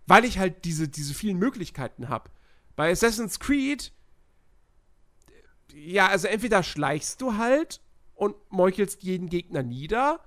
Weil 0.07 0.25
ich 0.25 0.39
halt 0.39 0.65
diese, 0.65 0.87
diese 0.87 1.13
vielen 1.13 1.37
Möglichkeiten 1.37 2.09
habe. 2.09 2.29
Bei 2.75 2.91
Assassin's 2.91 3.39
Creed, 3.39 3.91
ja, 5.73 6.07
also 6.07 6.27
entweder 6.27 6.63
schleichst 6.63 7.21
du 7.21 7.35
halt 7.37 7.81
und 8.15 8.35
meuchelst 8.49 9.03
jeden 9.03 9.29
Gegner 9.29 9.63
nieder, 9.63 10.21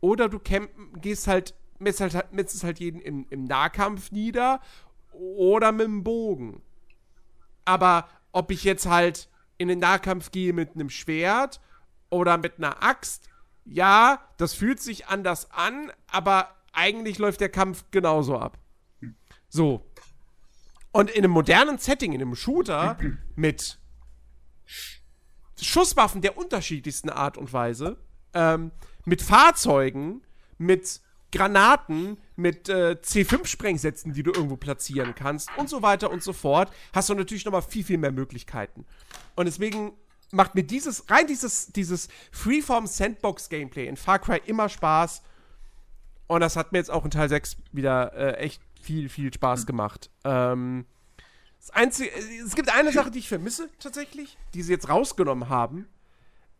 oder 0.00 0.28
du 0.28 0.38
gehst 1.00 1.26
halt 1.26 1.54
metzt 1.78 2.00
halt, 2.00 2.32
metzt 2.32 2.62
halt 2.64 2.78
jeden 2.78 3.00
im, 3.00 3.26
im 3.30 3.44
Nahkampf 3.44 4.10
nieder 4.10 4.60
oder 5.12 5.72
mit 5.72 5.86
dem 5.86 6.04
Bogen. 6.04 6.62
Aber 7.64 8.08
ob 8.32 8.50
ich 8.50 8.64
jetzt 8.64 8.86
halt 8.86 9.28
in 9.58 9.68
den 9.68 9.78
Nahkampf 9.78 10.30
gehe 10.30 10.52
mit 10.52 10.74
einem 10.74 10.90
Schwert 10.90 11.60
oder 12.10 12.36
mit 12.36 12.58
einer 12.58 12.82
Axt, 12.82 13.28
ja, 13.64 14.20
das 14.36 14.54
fühlt 14.54 14.80
sich 14.80 15.06
anders 15.06 15.50
an, 15.50 15.90
aber 16.06 16.54
eigentlich 16.72 17.18
läuft 17.18 17.40
der 17.40 17.48
Kampf 17.48 17.84
genauso 17.90 18.38
ab. 18.38 18.58
So. 19.48 19.88
Und 20.92 21.10
in 21.10 21.24
einem 21.24 21.30
modernen 21.30 21.78
Setting, 21.78 22.12
in 22.12 22.20
einem 22.20 22.34
Shooter 22.34 22.98
mit 23.36 23.78
Schusswaffen 25.60 26.20
der 26.20 26.36
unterschiedlichsten 26.36 27.10
Art 27.10 27.38
und 27.38 27.52
Weise, 27.52 27.96
ähm, 28.34 28.72
mit 29.04 29.22
Fahrzeugen, 29.22 30.22
mit 30.58 31.00
Granaten 31.34 32.16
mit 32.36 32.68
äh, 32.68 32.96
C5-Sprengsätzen, 33.02 34.12
die 34.12 34.22
du 34.22 34.32
irgendwo 34.32 34.56
platzieren 34.56 35.14
kannst 35.16 35.48
und 35.56 35.68
so 35.68 35.82
weiter 35.82 36.10
und 36.10 36.22
so 36.22 36.32
fort, 36.32 36.72
hast 36.92 37.08
du 37.08 37.14
natürlich 37.14 37.44
nochmal 37.44 37.62
viel, 37.62 37.82
viel 37.82 37.98
mehr 37.98 38.12
Möglichkeiten. 38.12 38.86
Und 39.34 39.46
deswegen 39.46 39.92
macht 40.30 40.54
mir 40.54 40.62
dieses, 40.62 41.10
rein 41.10 41.26
dieses, 41.26 41.72
dieses 41.72 42.08
Freeform-Sandbox-Gameplay 42.30 43.88
in 43.88 43.96
Far 43.96 44.20
Cry 44.20 44.40
immer 44.46 44.68
Spaß. 44.68 45.22
Und 46.28 46.40
das 46.40 46.56
hat 46.56 46.70
mir 46.70 46.78
jetzt 46.78 46.90
auch 46.90 47.04
in 47.04 47.10
Teil 47.10 47.28
6 47.28 47.56
wieder 47.72 48.12
äh, 48.14 48.36
echt 48.36 48.62
viel, 48.80 49.08
viel 49.08 49.34
Spaß 49.34 49.66
gemacht. 49.66 50.10
Ähm, 50.24 50.86
das 51.58 51.70
Einzige, 51.70 52.10
es 52.44 52.54
gibt 52.54 52.72
eine 52.72 52.92
Sache, 52.92 53.10
die 53.10 53.18
ich 53.18 53.28
vermisse 53.28 53.68
tatsächlich, 53.80 54.38
die 54.54 54.62
sie 54.62 54.72
jetzt 54.72 54.88
rausgenommen 54.88 55.48
haben. 55.48 55.88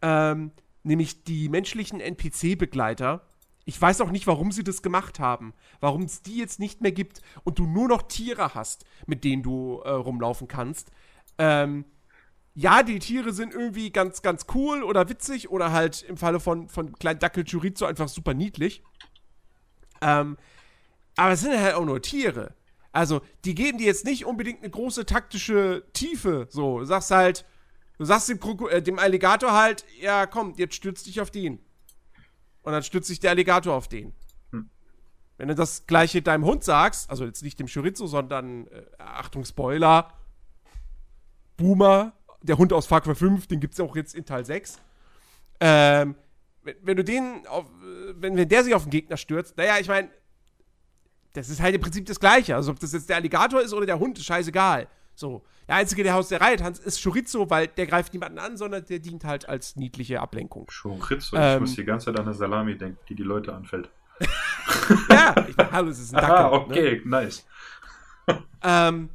Ähm, 0.02 0.50
nämlich 0.82 1.22
die 1.22 1.48
menschlichen 1.48 2.00
NPC-Begleiter 2.00 3.24
ich 3.64 3.80
weiß 3.80 4.00
auch 4.00 4.10
nicht, 4.10 4.26
warum 4.26 4.52
sie 4.52 4.64
das 4.64 4.82
gemacht 4.82 5.18
haben. 5.18 5.54
Warum 5.80 6.02
es 6.02 6.22
die 6.22 6.36
jetzt 6.36 6.60
nicht 6.60 6.80
mehr 6.80 6.92
gibt 6.92 7.22
und 7.44 7.58
du 7.58 7.66
nur 7.66 7.88
noch 7.88 8.02
Tiere 8.02 8.54
hast, 8.54 8.84
mit 9.06 9.24
denen 9.24 9.42
du 9.42 9.80
äh, 9.84 9.90
rumlaufen 9.90 10.48
kannst. 10.48 10.90
Ähm, 11.38 11.84
ja, 12.54 12.82
die 12.82 12.98
Tiere 12.98 13.32
sind 13.32 13.52
irgendwie 13.52 13.90
ganz, 13.90 14.22
ganz 14.22 14.46
cool 14.54 14.82
oder 14.84 15.08
witzig 15.08 15.50
oder 15.50 15.72
halt 15.72 16.02
im 16.02 16.16
Falle 16.16 16.40
von, 16.40 16.68
von 16.68 16.92
Klein 16.92 17.18
Dackel 17.18 17.44
Chorizo 17.44 17.86
einfach 17.86 18.08
super 18.08 18.34
niedlich. 18.34 18.82
Ähm, 20.00 20.36
aber 21.16 21.32
es 21.32 21.40
sind 21.40 21.58
halt 21.58 21.74
auch 21.74 21.84
nur 21.84 22.02
Tiere. 22.02 22.54
Also, 22.92 23.22
die 23.44 23.56
geben 23.56 23.78
dir 23.78 23.86
jetzt 23.86 24.04
nicht 24.04 24.24
unbedingt 24.24 24.60
eine 24.62 24.70
große 24.70 25.04
taktische 25.04 25.84
Tiefe. 25.94 26.46
So, 26.50 26.78
du 26.78 26.84
sagst 26.84 27.10
halt, 27.10 27.44
du 27.98 28.04
sagst 28.04 28.28
dem, 28.28 28.38
Kroko 28.38 28.68
äh, 28.68 28.82
dem 28.82 29.00
Alligator 29.00 29.52
halt, 29.52 29.84
ja, 30.00 30.26
komm, 30.26 30.54
jetzt 30.56 30.76
stürzt 30.76 31.06
dich 31.06 31.20
auf 31.20 31.32
den. 31.32 31.58
Und 32.64 32.72
dann 32.72 32.82
stürzt 32.82 33.08
sich 33.08 33.20
der 33.20 33.30
Alligator 33.30 33.74
auf 33.74 33.88
den. 33.88 34.12
Hm. 34.50 34.68
Wenn 35.36 35.48
du 35.48 35.54
das 35.54 35.86
gleiche 35.86 36.22
deinem 36.22 36.44
Hund 36.44 36.64
sagst, 36.64 37.08
also 37.10 37.24
jetzt 37.24 37.42
nicht 37.42 37.60
dem 37.60 37.68
Chorizo, 37.68 38.06
sondern, 38.06 38.66
äh, 38.66 38.82
Achtung, 38.98 39.44
Spoiler, 39.44 40.12
Boomer, 41.56 42.12
der 42.42 42.58
Hund 42.58 42.72
aus 42.72 42.86
Far 42.86 43.02
Cry 43.02 43.14
5, 43.14 43.46
den 43.46 43.60
gibt's 43.60 43.78
ja 43.78 43.84
auch 43.84 43.94
jetzt 43.94 44.14
in 44.14 44.24
Teil 44.24 44.44
6. 44.44 44.80
Ähm, 45.60 46.16
wenn, 46.62 46.76
wenn 46.82 46.96
du 46.96 47.04
den, 47.04 47.46
auf, 47.46 47.66
äh, 47.66 48.14
wenn, 48.16 48.36
wenn 48.36 48.48
der 48.48 48.64
sich 48.64 48.74
auf 48.74 48.84
den 48.84 48.90
Gegner 48.90 49.18
stürzt, 49.18 49.56
naja, 49.56 49.78
ich 49.78 49.88
meine, 49.88 50.08
das 51.34 51.48
ist 51.50 51.60
halt 51.60 51.74
im 51.74 51.80
Prinzip 51.80 52.06
das 52.06 52.18
Gleiche. 52.18 52.56
Also, 52.56 52.70
ob 52.72 52.80
das 52.80 52.92
jetzt 52.92 53.08
der 53.08 53.16
Alligator 53.16 53.60
ist 53.60 53.74
oder 53.74 53.86
der 53.86 53.98
Hund, 53.98 54.18
ist 54.18 54.24
scheißegal. 54.24 54.88
So. 55.14 55.44
Der 55.68 55.76
Einzige, 55.76 56.02
der 56.02 56.16
aus 56.16 56.28
der 56.28 56.40
Reihe 56.40 56.56
tanzt, 56.56 56.84
ist 56.84 57.02
Chorizo, 57.02 57.48
weil 57.48 57.68
der 57.68 57.86
greift 57.86 58.12
niemanden 58.12 58.38
an, 58.38 58.56
sondern 58.56 58.84
der 58.84 58.98
dient 58.98 59.24
halt 59.24 59.48
als 59.48 59.76
niedliche 59.76 60.20
Ablenkung. 60.20 60.66
Chorizo, 60.66 61.36
Ähm. 61.36 61.54
ich 61.54 61.60
muss 61.60 61.74
die 61.76 61.84
ganze 61.84 62.06
Zeit 62.06 62.18
an 62.20 62.26
eine 62.26 62.34
Salami 62.34 62.76
denken, 62.76 62.98
die 63.08 63.14
die 63.14 63.22
Leute 63.22 63.54
anfällt. 63.54 63.88
ja, 65.08 65.34
ich 65.48 65.56
meine, 65.56 65.72
hallo, 65.72 65.88
es 65.90 65.98
ist 65.98 66.14
ein 66.14 66.20
Dackel. 66.20 66.36
Ah, 66.36 66.50
Ne? 66.50 66.56
okay, 66.56 67.02
nice. 67.04 67.46
Ähm, 68.62 69.10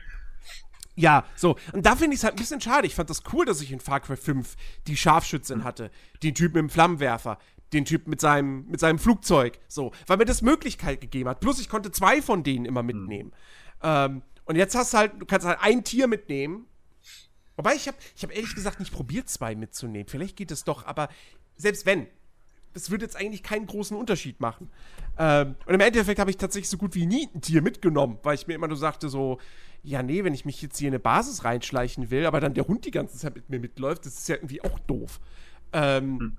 ja, 0.96 1.26
so. 1.36 1.56
Und 1.74 1.86
da 1.86 1.96
finde 1.96 2.14
ich 2.14 2.20
es 2.20 2.24
halt 2.24 2.36
ein 2.36 2.40
bisschen 2.40 2.62
schade. 2.62 2.86
Ich 2.86 2.94
fand 2.94 3.10
das 3.10 3.24
cool, 3.34 3.46
dass 3.46 3.62
ich 3.62 3.72
in 3.72 3.80
Far 3.80 4.00
Cry 4.00 4.16
5 4.18 4.56
die 4.86 4.96
Scharfschützin 4.98 5.64
hatte, 5.64 5.90
den 6.22 6.36
Typ 6.36 6.54
mit 6.54 6.62
dem 6.62 6.70
Flammenwerfer, 6.70 7.40
den 7.74 7.86
Typ 7.86 8.08
mit 8.08 8.22
seinem, 8.22 8.68
mit 8.68 8.80
seinem 8.80 9.00
Flugzeug, 9.00 9.58
so. 9.68 9.92
Weil 10.06 10.18
mir 10.18 10.26
das 10.26 10.42
Möglichkeit 10.44 11.02
gegeben 11.02 11.30
hat. 11.30 11.40
Plus, 11.40 11.60
ich 11.60 11.70
konnte 11.70 11.92
zwei 11.92 12.22
von 12.22 12.44
denen 12.44 12.66
immer 12.66 12.84
mitnehmen. 12.84 13.32
Ähm, 13.82 14.22
und 14.50 14.56
jetzt 14.56 14.76
hast 14.76 14.94
du 14.94 14.98
halt, 14.98 15.12
du 15.20 15.28
kannst 15.28 15.46
halt 15.46 15.60
ein 15.62 15.84
Tier 15.84 16.08
mitnehmen. 16.08 16.66
Wobei, 17.56 17.76
ich 17.76 17.88
habe 17.88 17.98
ich 18.16 18.24
hab 18.24 18.36
ehrlich 18.36 18.56
gesagt 18.56 18.80
nicht 18.80 18.92
probiert, 18.92 19.30
zwei 19.30 19.54
mitzunehmen. 19.54 20.08
Vielleicht 20.08 20.36
geht 20.36 20.50
es 20.50 20.64
doch, 20.64 20.86
aber 20.86 21.08
selbst 21.56 21.86
wenn, 21.86 22.08
das 22.74 22.90
würde 22.90 23.06
jetzt 23.06 23.16
eigentlich 23.16 23.44
keinen 23.44 23.68
großen 23.68 23.96
Unterschied 23.96 24.40
machen. 24.40 24.72
Ähm, 25.20 25.56
und 25.68 25.74
im 25.76 25.80
Endeffekt 25.82 26.20
habe 26.20 26.32
ich 26.32 26.38
tatsächlich 26.38 26.70
so 26.70 26.78
gut 26.78 26.96
wie 26.96 27.06
nie 27.06 27.30
ein 27.36 27.42
Tier 27.42 27.62
mitgenommen, 27.62 28.18
weil 28.24 28.36
ich 28.36 28.48
mir 28.48 28.56
immer 28.56 28.68
nur 28.68 28.78
sagte, 28.78 29.08
so, 29.10 29.40
ja, 29.84 30.02
nee, 30.02 30.24
wenn 30.24 30.34
ich 30.34 30.46
mich 30.46 30.62
jetzt 30.64 30.80
hier 30.80 30.88
in 30.88 30.96
eine 30.96 31.00
Basis 31.00 31.44
reinschleichen 31.44 32.10
will, 32.10 32.26
aber 32.26 32.40
dann 32.40 32.56
der 32.56 32.68
Hund 32.68 32.86
die 32.86 32.92
ganze 32.92 33.18
Zeit 33.20 33.36
mit 33.36 33.50
mir 33.50 33.60
mitläuft, 33.60 34.06
das 34.06 34.18
ist 34.18 34.30
ja 34.30 34.36
irgendwie 34.36 34.64
auch 34.64 34.80
doof. 34.80 35.20
Ähm, 35.74 36.38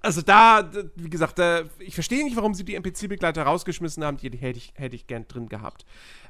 Also 0.00 0.22
da, 0.22 0.70
wie 0.94 1.10
gesagt, 1.10 1.38
da, 1.40 1.62
ich 1.80 1.94
verstehe 1.94 2.22
nicht, 2.24 2.36
warum 2.36 2.54
sie 2.54 2.64
die 2.64 2.76
NPC-Begleiter 2.76 3.42
rausgeschmissen 3.42 4.04
haben, 4.04 4.16
die 4.16 4.30
hätte 4.30 4.58
ich, 4.58 4.72
hätte 4.76 4.94
ich 4.94 5.08
gern 5.08 5.26
drin 5.26 5.48
gehabt. 5.48 5.84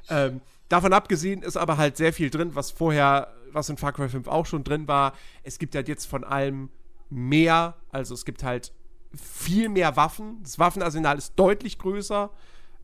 Ähm, 0.09 0.41
davon 0.69 0.93
abgesehen 0.93 1.41
ist 1.41 1.57
aber 1.57 1.77
halt 1.77 1.97
sehr 1.97 2.13
viel 2.13 2.29
drin, 2.29 2.55
was 2.55 2.71
vorher, 2.71 3.33
was 3.51 3.69
in 3.69 3.77
Far 3.77 3.91
Cry 3.91 4.07
5 4.07 4.27
auch 4.27 4.45
schon 4.45 4.63
drin 4.63 4.87
war. 4.87 5.13
Es 5.43 5.59
gibt 5.59 5.75
halt 5.75 5.87
jetzt 5.87 6.05
von 6.05 6.23
allem 6.23 6.69
mehr, 7.09 7.75
also 7.91 8.13
es 8.13 8.23
gibt 8.23 8.43
halt 8.43 8.71
viel 9.13 9.69
mehr 9.69 9.95
Waffen. 9.95 10.39
Das 10.43 10.59
Waffenarsenal 10.59 11.17
ist 11.17 11.33
deutlich 11.35 11.79
größer, 11.79 12.29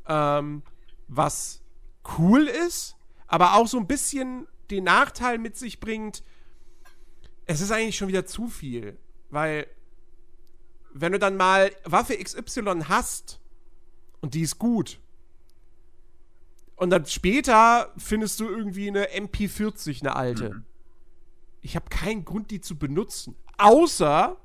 ähm, 0.08 0.64
was 1.08 1.62
cool 2.18 2.48
ist, 2.48 2.96
aber 3.28 3.56
auch 3.56 3.68
so 3.68 3.78
ein 3.78 3.88
bisschen 3.88 4.48
den 4.72 4.84
Nachteil 4.84 5.38
mit 5.38 5.56
sich 5.56 5.80
bringt, 5.80 6.24
es 7.46 7.62
ist 7.62 7.72
eigentlich 7.72 7.98
schon 7.98 8.08
wieder 8.08 8.26
zu 8.26 8.48
viel, 8.48 8.98
weil 9.30 9.68
wenn 10.94 11.12
du 11.12 11.20
dann 11.20 11.38
mal 11.38 11.72
Waffe 11.84 12.18
XY 12.18 12.86
hast 12.88 13.40
und 14.22 14.34
die 14.34 14.42
ist 14.42 14.58
gut 14.58 15.00
und 16.76 16.90
dann 16.90 17.06
später 17.06 17.94
findest 17.98 18.40
du 18.40 18.50
irgendwie 18.50 18.88
eine 18.88 19.08
MP40, 19.08 20.02
eine 20.02 20.16
alte. 20.16 20.64
Ich 21.62 21.76
habe 21.76 21.90
keinen 21.90 22.26
Grund, 22.26 22.52
die 22.52 22.62
zu 22.62 22.78
benutzen. 22.78 23.36
Außer, 23.58 24.38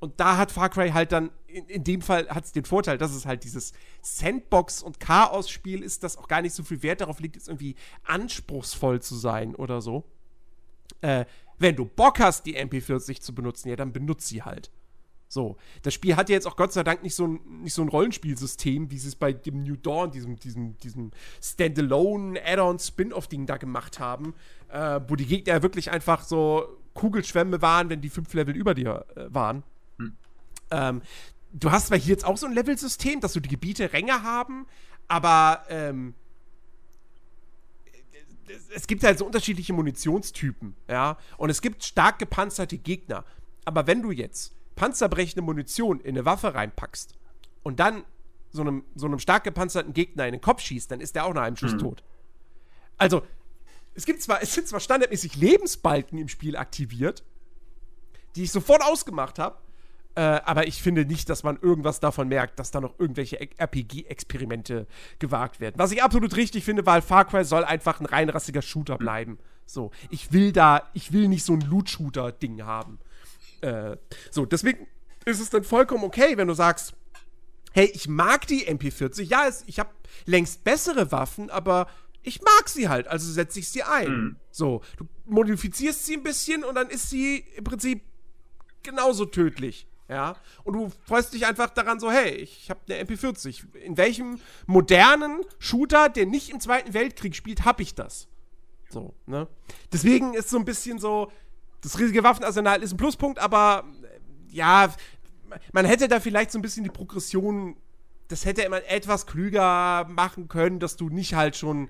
und 0.00 0.18
da 0.18 0.36
hat 0.38 0.50
Far 0.50 0.70
Cry 0.70 0.90
halt 0.90 1.12
dann, 1.12 1.30
in, 1.46 1.66
in 1.66 1.84
dem 1.84 2.02
Fall 2.02 2.28
hat 2.28 2.44
es 2.44 2.52
den 2.52 2.64
Vorteil, 2.64 2.98
dass 2.98 3.14
es 3.14 3.26
halt 3.26 3.44
dieses 3.44 3.72
Sandbox- 4.00 4.82
und 4.82 5.00
Chaos-Spiel 5.00 5.82
ist, 5.82 6.02
das 6.02 6.16
auch 6.16 6.28
gar 6.28 6.42
nicht 6.42 6.54
so 6.54 6.62
viel 6.62 6.82
Wert 6.82 7.02
darauf 7.02 7.20
liegt, 7.20 7.36
jetzt 7.36 7.48
irgendwie 7.48 7.76
anspruchsvoll 8.04 9.00
zu 9.02 9.14
sein 9.14 9.54
oder 9.54 9.80
so. 9.80 10.04
Äh, 11.02 11.26
wenn 11.58 11.76
du 11.76 11.84
Bock 11.84 12.20
hast, 12.20 12.46
die 12.46 12.56
MP40 12.56 13.20
zu 13.20 13.34
benutzen, 13.34 13.68
ja, 13.68 13.76
dann 13.76 13.92
benutzt 13.92 14.28
sie 14.28 14.42
halt. 14.42 14.70
So, 15.30 15.58
das 15.82 15.92
Spiel 15.92 16.16
hat 16.16 16.30
ja 16.30 16.34
jetzt 16.34 16.46
auch 16.46 16.56
Gott 16.56 16.72
sei 16.72 16.82
Dank 16.82 17.02
nicht 17.02 17.14
so 17.14 17.26
ein, 17.26 17.40
nicht 17.62 17.74
so 17.74 17.82
ein 17.82 17.88
Rollenspielsystem, 17.88 18.90
wie 18.90 18.98
sie 18.98 19.08
es 19.08 19.14
bei 19.14 19.32
dem 19.34 19.62
New 19.62 19.76
Dawn, 19.76 20.10
diesem, 20.10 20.36
diesem, 20.36 20.78
diesem 20.78 21.10
Standalone 21.42 22.40
Add-on 22.44 22.78
Spin-off-Ding 22.78 23.44
da 23.44 23.58
gemacht 23.58 23.98
haben, 24.00 24.34
äh, 24.70 25.00
wo 25.06 25.16
die 25.16 25.26
Gegner 25.26 25.52
ja 25.54 25.62
wirklich 25.62 25.90
einfach 25.90 26.24
so 26.24 26.66
Kugelschwämme 26.94 27.60
waren, 27.60 27.90
wenn 27.90 28.00
die 28.00 28.08
fünf 28.08 28.32
Level 28.32 28.56
über 28.56 28.72
dir 28.74 29.04
äh, 29.16 29.26
waren. 29.28 29.62
Ähm, 30.70 31.02
du 31.52 31.70
hast 31.70 31.88
zwar 31.88 31.98
hier 31.98 32.12
jetzt 32.12 32.24
auch 32.24 32.36
so 32.38 32.46
ein 32.46 32.52
Level-System, 32.54 33.20
dass 33.20 33.34
so 33.34 33.40
die 33.40 33.48
Gebiete 33.50 33.92
Ränge 33.92 34.22
haben, 34.22 34.66
aber 35.08 35.62
ähm, 35.68 36.14
es- 38.48 38.70
es 38.74 38.86
gibt 38.86 39.04
halt 39.04 39.18
so 39.18 39.26
unterschiedliche 39.26 39.72
Munitionstypen, 39.74 40.74
ja. 40.88 41.18
Und 41.36 41.50
es 41.50 41.60
gibt 41.60 41.84
stark 41.84 42.18
gepanzerte 42.18 42.78
Gegner. 42.78 43.24
Aber 43.64 43.86
wenn 43.86 44.00
du 44.02 44.10
jetzt 44.10 44.54
panzerbrechende 44.78 45.42
Munition 45.42 45.98
in 45.98 46.10
eine 46.10 46.24
Waffe 46.24 46.54
reinpackst 46.54 47.14
und 47.64 47.80
dann 47.80 48.04
so 48.50 48.62
einem, 48.62 48.84
so 48.94 49.06
einem 49.06 49.18
stark 49.18 49.42
gepanzerten 49.42 49.92
Gegner 49.92 50.26
in 50.26 50.32
den 50.32 50.40
Kopf 50.40 50.62
schießt, 50.62 50.90
dann 50.90 51.00
ist 51.00 51.16
der 51.16 51.26
auch 51.26 51.34
nach 51.34 51.42
einem 51.42 51.56
Schuss 51.56 51.76
tot. 51.76 52.04
Also, 52.96 53.22
es 53.94 54.06
gibt 54.06 54.22
zwar, 54.22 54.40
es 54.40 54.54
sind 54.54 54.68
zwar 54.68 54.78
standardmäßig 54.78 55.34
Lebensbalken 55.34 56.16
im 56.18 56.28
Spiel 56.28 56.56
aktiviert, 56.56 57.24
die 58.36 58.44
ich 58.44 58.52
sofort 58.52 58.82
ausgemacht 58.82 59.40
habe, 59.40 59.58
äh, 60.14 60.20
aber 60.20 60.68
ich 60.68 60.80
finde 60.80 61.04
nicht, 61.04 61.28
dass 61.28 61.42
man 61.42 61.58
irgendwas 61.60 61.98
davon 61.98 62.28
merkt, 62.28 62.58
dass 62.58 62.70
da 62.70 62.80
noch 62.80 62.98
irgendwelche 62.98 63.40
RPG-Experimente 63.40 64.86
gewagt 65.18 65.60
werden. 65.60 65.74
Was 65.78 65.90
ich 65.90 66.02
absolut 66.02 66.36
richtig 66.36 66.64
finde, 66.64 66.86
weil 66.86 67.02
Far 67.02 67.24
Cry 67.24 67.44
soll 67.44 67.64
einfach 67.64 68.00
ein 68.00 68.06
reinrassiger 68.06 68.62
Shooter 68.62 68.96
bleiben. 68.96 69.38
So, 69.66 69.90
ich 70.08 70.32
will 70.32 70.52
da, 70.52 70.88
ich 70.94 71.12
will 71.12 71.28
nicht 71.28 71.44
so 71.44 71.52
ein 71.52 71.60
Loot-Shooter-Ding 71.60 72.62
haben. 72.62 72.98
Äh, 73.60 73.96
so, 74.30 74.46
deswegen 74.46 74.86
ist 75.24 75.40
es 75.40 75.50
dann 75.50 75.64
vollkommen 75.64 76.04
okay, 76.04 76.36
wenn 76.36 76.48
du 76.48 76.54
sagst, 76.54 76.94
hey, 77.72 77.90
ich 77.94 78.08
mag 78.08 78.46
die 78.46 78.66
MP40. 78.66 79.22
Ja, 79.22 79.46
es, 79.46 79.64
ich 79.66 79.78
habe 79.78 79.90
längst 80.26 80.64
bessere 80.64 81.12
Waffen, 81.12 81.50
aber 81.50 81.88
ich 82.22 82.40
mag 82.42 82.68
sie 82.68 82.88
halt, 82.88 83.06
also 83.08 83.30
setze 83.30 83.58
ich 83.58 83.68
sie 83.68 83.82
ein. 83.82 84.36
So, 84.50 84.82
du 84.96 85.06
modifizierst 85.26 86.06
sie 86.06 86.14
ein 86.14 86.22
bisschen 86.22 86.64
und 86.64 86.74
dann 86.74 86.88
ist 86.88 87.10
sie 87.10 87.44
im 87.56 87.64
Prinzip 87.64 88.02
genauso 88.82 89.24
tödlich. 89.26 89.86
Ja, 90.08 90.36
und 90.64 90.72
du 90.72 90.90
freust 91.04 91.34
dich 91.34 91.44
einfach 91.44 91.68
daran 91.68 92.00
so, 92.00 92.10
hey, 92.10 92.30
ich 92.30 92.70
habe 92.70 92.80
eine 92.88 93.04
MP40. 93.04 93.74
In 93.74 93.98
welchem 93.98 94.40
modernen 94.66 95.42
Shooter, 95.58 96.08
der 96.08 96.24
nicht 96.24 96.48
im 96.48 96.60
Zweiten 96.60 96.94
Weltkrieg 96.94 97.36
spielt, 97.36 97.66
habe 97.66 97.82
ich 97.82 97.94
das? 97.94 98.26
So, 98.88 99.14
ne? 99.26 99.48
Deswegen 99.92 100.32
ist 100.32 100.48
so 100.48 100.56
ein 100.56 100.64
bisschen 100.64 100.98
so, 100.98 101.30
das 101.80 101.98
riesige 101.98 102.24
Waffenarsenal 102.24 102.82
ist 102.82 102.92
ein 102.92 102.96
Pluspunkt, 102.96 103.38
aber 103.38 103.84
äh, 104.02 104.54
ja, 104.54 104.92
man 105.72 105.84
hätte 105.84 106.08
da 106.08 106.20
vielleicht 106.20 106.50
so 106.50 106.58
ein 106.58 106.62
bisschen 106.62 106.84
die 106.84 106.90
Progression, 106.90 107.76
das 108.28 108.44
hätte 108.44 108.68
man 108.68 108.82
etwas 108.82 109.26
klüger 109.26 110.06
machen 110.08 110.48
können, 110.48 110.78
dass 110.80 110.96
du 110.96 111.08
nicht 111.08 111.34
halt 111.34 111.56
schon 111.56 111.88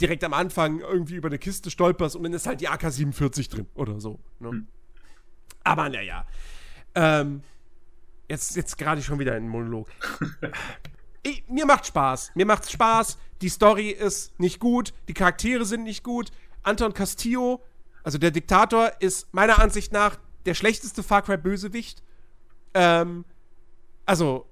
direkt 0.00 0.24
am 0.24 0.32
Anfang 0.32 0.80
irgendwie 0.80 1.16
über 1.16 1.28
eine 1.28 1.38
Kiste 1.38 1.70
stolperst 1.70 2.16
und 2.16 2.22
dann 2.22 2.32
ist 2.32 2.46
halt 2.46 2.60
die 2.60 2.68
AK-47 2.68 3.50
drin 3.50 3.66
oder 3.74 4.00
so. 4.00 4.18
Ne? 4.38 4.64
Aber 5.64 5.88
naja. 5.88 6.26
Ähm, 6.94 7.42
jetzt 8.28 8.56
jetzt 8.56 8.78
gerade 8.78 9.02
schon 9.02 9.18
wieder 9.18 9.34
ein 9.34 9.48
Monolog. 9.48 9.88
ich, 11.22 11.44
mir 11.48 11.66
macht 11.66 11.86
Spaß. 11.86 12.32
Mir 12.34 12.46
macht's 12.46 12.70
Spaß. 12.70 13.18
Die 13.42 13.48
Story 13.48 13.90
ist 13.90 14.38
nicht 14.38 14.58
gut. 14.58 14.94
Die 15.08 15.14
Charaktere 15.14 15.64
sind 15.64 15.84
nicht 15.84 16.02
gut. 16.02 16.30
Anton 16.62 16.92
Castillo, 16.92 17.62
also 18.02 18.18
der 18.18 18.30
Diktator, 18.30 18.92
ist 19.00 19.32
meiner 19.32 19.58
Ansicht 19.58 19.92
nach 19.92 20.18
der 20.46 20.54
schlechteste 20.54 21.02
Far 21.02 21.22
Cry 21.22 21.36
Bösewicht. 21.36 22.02
Ähm, 22.74 23.24
also 24.06 24.46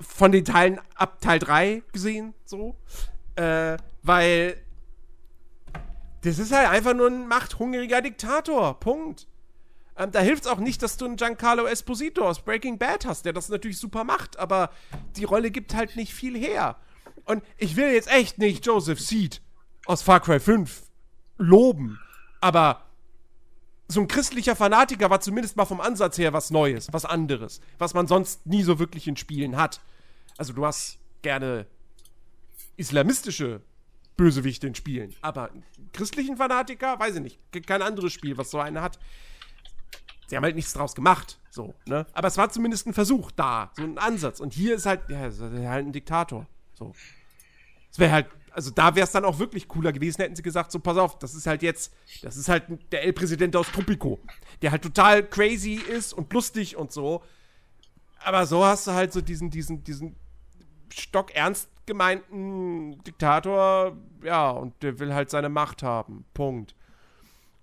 von 0.00 0.32
den 0.32 0.44
Teilen 0.44 0.80
ab 0.94 1.20
Teil 1.20 1.38
3 1.38 1.82
gesehen, 1.92 2.34
so. 2.44 2.76
Äh, 3.36 3.76
weil 4.02 4.62
das 6.22 6.38
ist 6.38 6.52
halt 6.52 6.68
einfach 6.68 6.94
nur 6.94 7.08
ein 7.08 7.28
machthungriger 7.28 8.02
Diktator. 8.02 8.78
Punkt. 8.80 9.26
Ähm, 9.96 10.10
da 10.10 10.20
hilft 10.20 10.44
es 10.44 10.50
auch 10.50 10.58
nicht, 10.58 10.82
dass 10.82 10.96
du 10.96 11.06
einen 11.06 11.16
Giancarlo 11.16 11.66
Esposito 11.66 12.26
aus 12.26 12.40
Breaking 12.42 12.78
Bad 12.78 13.06
hast, 13.06 13.24
der 13.24 13.32
das 13.32 13.48
natürlich 13.48 13.78
super 13.78 14.04
macht, 14.04 14.38
aber 14.38 14.70
die 15.16 15.24
Rolle 15.24 15.50
gibt 15.50 15.74
halt 15.74 15.96
nicht 15.96 16.12
viel 16.12 16.36
her. 16.36 16.76
Und 17.24 17.42
ich 17.56 17.76
will 17.76 17.92
jetzt 17.92 18.08
echt 18.08 18.38
nicht 18.38 18.66
Joseph 18.66 19.00
Seed 19.00 19.40
aus 19.86 20.02
Far 20.02 20.20
Cry 20.20 20.38
5 20.38 20.82
loben, 21.38 21.98
aber 22.40 22.82
so 23.88 24.00
ein 24.00 24.08
christlicher 24.08 24.56
Fanatiker 24.56 25.10
war 25.10 25.20
zumindest 25.20 25.56
mal 25.56 25.64
vom 25.64 25.80
Ansatz 25.80 26.18
her 26.18 26.32
was 26.32 26.50
Neues, 26.50 26.88
was 26.92 27.04
anderes, 27.04 27.60
was 27.78 27.94
man 27.94 28.06
sonst 28.06 28.46
nie 28.46 28.62
so 28.62 28.78
wirklich 28.78 29.06
in 29.06 29.16
Spielen 29.16 29.56
hat. 29.56 29.80
Also 30.36 30.52
du 30.52 30.66
hast 30.66 30.98
gerne 31.22 31.66
islamistische 32.76 33.62
Bösewichte 34.16 34.66
in 34.66 34.74
Spielen, 34.74 35.14
aber 35.20 35.50
christlichen 35.92 36.36
Fanatiker, 36.36 36.98
weiß 36.98 37.16
ich 37.16 37.22
nicht, 37.22 37.66
kein 37.66 37.82
anderes 37.82 38.12
Spiel, 38.12 38.36
was 38.36 38.50
so 38.50 38.58
einen 38.58 38.80
hat. 38.80 38.98
Sie 40.26 40.36
haben 40.36 40.42
halt 40.42 40.56
nichts 40.56 40.72
draus 40.72 40.94
gemacht, 40.94 41.38
so, 41.50 41.74
ne? 41.86 42.06
Aber 42.12 42.26
es 42.26 42.36
war 42.36 42.50
zumindest 42.50 42.86
ein 42.86 42.94
Versuch 42.94 43.30
da, 43.30 43.70
so 43.76 43.82
ein 43.82 43.98
Ansatz. 43.98 44.40
Und 44.40 44.52
hier 44.52 44.74
ist 44.74 44.86
halt, 44.86 45.08
ja, 45.08 45.26
ist 45.26 45.40
halt 45.40 45.86
ein 45.86 45.92
Diktator, 45.92 46.46
so. 46.74 46.94
Es 47.92 47.98
wäre 47.98 48.10
halt, 48.10 48.26
also 48.56 48.70
da 48.70 48.94
wäre 48.94 49.04
es 49.04 49.12
dann 49.12 49.26
auch 49.26 49.38
wirklich 49.38 49.68
cooler 49.68 49.92
gewesen, 49.92 50.22
hätten 50.22 50.34
sie 50.34 50.42
gesagt, 50.42 50.72
so, 50.72 50.78
pass 50.78 50.96
auf, 50.96 51.18
das 51.18 51.34
ist 51.34 51.46
halt 51.46 51.62
jetzt, 51.62 51.92
das 52.22 52.38
ist 52.38 52.48
halt 52.48 52.64
der 52.90 53.02
El-Präsident 53.02 53.54
aus 53.54 53.70
Tropico, 53.70 54.18
der 54.62 54.70
halt 54.70 54.80
total 54.80 55.22
crazy 55.28 55.74
ist 55.74 56.14
und 56.14 56.32
lustig 56.32 56.74
und 56.74 56.90
so. 56.90 57.22
Aber 58.24 58.46
so 58.46 58.64
hast 58.64 58.86
du 58.86 58.92
halt 58.92 59.12
so 59.12 59.20
diesen, 59.20 59.50
diesen, 59.50 59.84
diesen 59.84 60.16
stockernst 60.90 61.68
gemeinten 61.84 63.04
Diktator, 63.04 63.94
ja, 64.24 64.48
und 64.50 64.82
der 64.82 64.98
will 65.00 65.12
halt 65.12 65.28
seine 65.28 65.50
Macht 65.50 65.82
haben. 65.82 66.24
Punkt. 66.32 66.74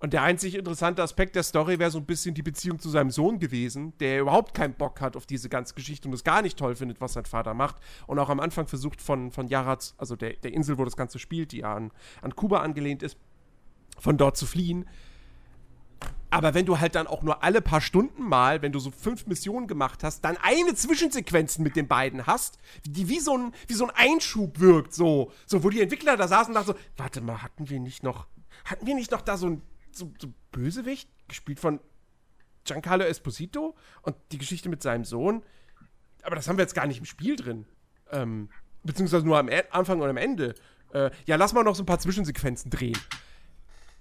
Und 0.04 0.12
der 0.12 0.22
einzig 0.22 0.56
interessante 0.56 1.02
Aspekt 1.02 1.34
der 1.38 1.44
Story 1.44 1.80
wäre 1.80 1.90
so 1.90 1.98
ein 1.98 2.06
bisschen 2.06 2.36
die 2.36 2.42
Beziehung 2.42 2.78
zu 2.78 2.90
seinem 2.90 3.10
Sohn 3.10 3.40
gewesen, 3.40 3.98
der 4.00 4.20
überhaupt 4.20 4.54
keinen 4.54 4.74
Bock 4.74 5.00
hat 5.00 5.16
auf 5.16 5.26
diese 5.26 5.48
ganze 5.48 5.76
Geschichte 5.76 6.10
und 6.10 6.14
es 6.14 6.26
gar 6.26 6.42
nicht 6.42 6.60
toll 6.60 6.76
findet, 6.76 7.00
was 7.00 7.14
sein 7.14 7.24
Vater 7.24 7.54
macht. 7.54 7.78
Und 8.06 8.20
auch 8.20 8.28
am 8.28 8.42
Anfang 8.42 8.68
versucht 8.68 9.02
von, 9.02 9.32
von 9.32 9.48
Yaraz, 9.48 9.96
also 9.98 10.18
der, 10.18 10.34
der 10.34 10.52
Insel, 10.52 10.78
wo 10.78 10.84
das 10.84 10.98
Ganze 10.98 11.20
spielt, 11.20 11.54
die 11.54 11.60
ja 11.60 11.74
an, 11.74 11.92
an 12.22 12.36
Kuba 12.36 12.60
angelehnt 12.60 13.02
ist, 13.02 13.16
von 13.98 14.18
dort 14.18 14.36
zu 14.36 14.46
fliehen. 14.46 14.90
Aber 16.32 16.54
wenn 16.54 16.66
du 16.66 16.82
halt 16.82 16.96
dann 16.96 17.08
auch 17.08 17.24
nur 17.24 17.42
alle 17.42 17.62
paar 17.62 17.80
Stunden 17.80 18.24
mal, 18.24 18.62
wenn 18.62 18.74
du 18.74 18.80
so 18.80 18.92
fünf 18.92 19.26
Missionen 19.26 19.68
gemacht 19.68 20.04
hast, 20.04 20.26
dann 20.26 20.36
eine 20.42 20.76
Zwischensequenz 20.76 21.60
mit 21.60 21.78
den 21.78 21.88
beiden 21.88 22.28
hast, 22.28 22.58
die 22.86 23.08
wie 23.08 23.22
so 23.22 23.38
ein, 23.38 23.54
wie 23.70 23.74
so 23.74 23.88
ein 23.88 23.92
Einschub 23.96 24.60
wirkt, 24.60 24.94
so, 24.94 25.32
so, 25.46 25.64
wo 25.64 25.70
die 25.70 25.80
Entwickler 25.80 26.18
da 26.18 26.28
saßen 26.28 26.54
und 26.54 26.56
dachten 26.56 26.74
so, 26.74 27.02
warte 27.02 27.22
mal, 27.22 27.42
hatten 27.42 27.70
wir 27.70 27.80
nicht 27.80 28.04
noch, 28.04 28.28
hatten 28.66 28.86
wir 28.86 28.96
nicht 28.96 29.12
noch 29.12 29.22
da 29.22 29.38
so 29.38 29.48
ein 29.48 29.62
so, 29.96 30.14
so 30.20 30.34
Bösewicht, 30.52 31.10
gespielt 31.28 31.60
von 31.60 31.80
Giancarlo 32.66 33.04
Esposito 33.04 33.76
und 34.02 34.16
die 34.32 34.38
Geschichte 34.38 34.70
mit 34.70 34.82
seinem 34.82 35.06
Sohn. 35.06 35.44
Aber 36.24 36.36
das 36.36 36.48
haben 36.48 36.58
wir 36.58 36.64
jetzt 36.64 36.76
gar 36.76 36.88
nicht 36.88 37.00
im 37.00 37.06
Spiel 37.06 37.36
drin. 37.36 37.66
Ähm, 38.12 38.50
beziehungsweise 38.84 39.26
nur 39.26 39.38
am 39.38 39.50
e 39.50 39.64
Anfang 39.72 40.02
und 40.02 40.10
am 40.10 40.18
Ende. 40.18 40.56
Äh, 40.94 41.12
ja, 41.26 41.36
lass 41.36 41.54
mal 41.54 41.64
noch 41.64 41.76
so 41.76 41.84
ein 41.84 41.86
paar 41.86 42.00
Zwischensequenzen 42.00 42.72
drehen. 42.72 42.98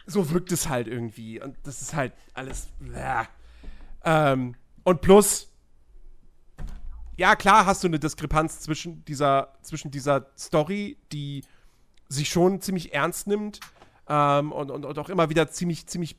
So 0.06 0.30
wirkt 0.30 0.52
es 0.52 0.68
halt 0.68 0.88
irgendwie. 0.88 1.40
Und 1.40 1.56
das 1.64 1.82
ist 1.82 1.94
halt 1.94 2.12
alles. 2.34 2.68
Ähm, 4.04 4.54
und 4.84 5.00
plus, 5.00 5.52
ja, 7.16 7.36
klar 7.36 7.66
hast 7.66 7.84
du 7.84 7.88
eine 7.88 7.98
Diskrepanz 7.98 8.60
zwischen 8.60 9.04
dieser, 9.04 9.54
zwischen 9.62 9.90
dieser 9.90 10.30
Story, 10.36 10.98
die 11.12 11.44
sich 12.08 12.28
schon 12.28 12.60
ziemlich 12.60 12.92
ernst 12.92 13.26
nimmt 13.26 13.60
ähm, 14.08 14.52
und, 14.52 14.70
und, 14.70 14.84
und 14.84 14.98
auch 14.98 15.08
immer 15.08 15.30
wieder 15.30 15.48
ziemlich, 15.48 15.86
ziemlich, 15.86 16.16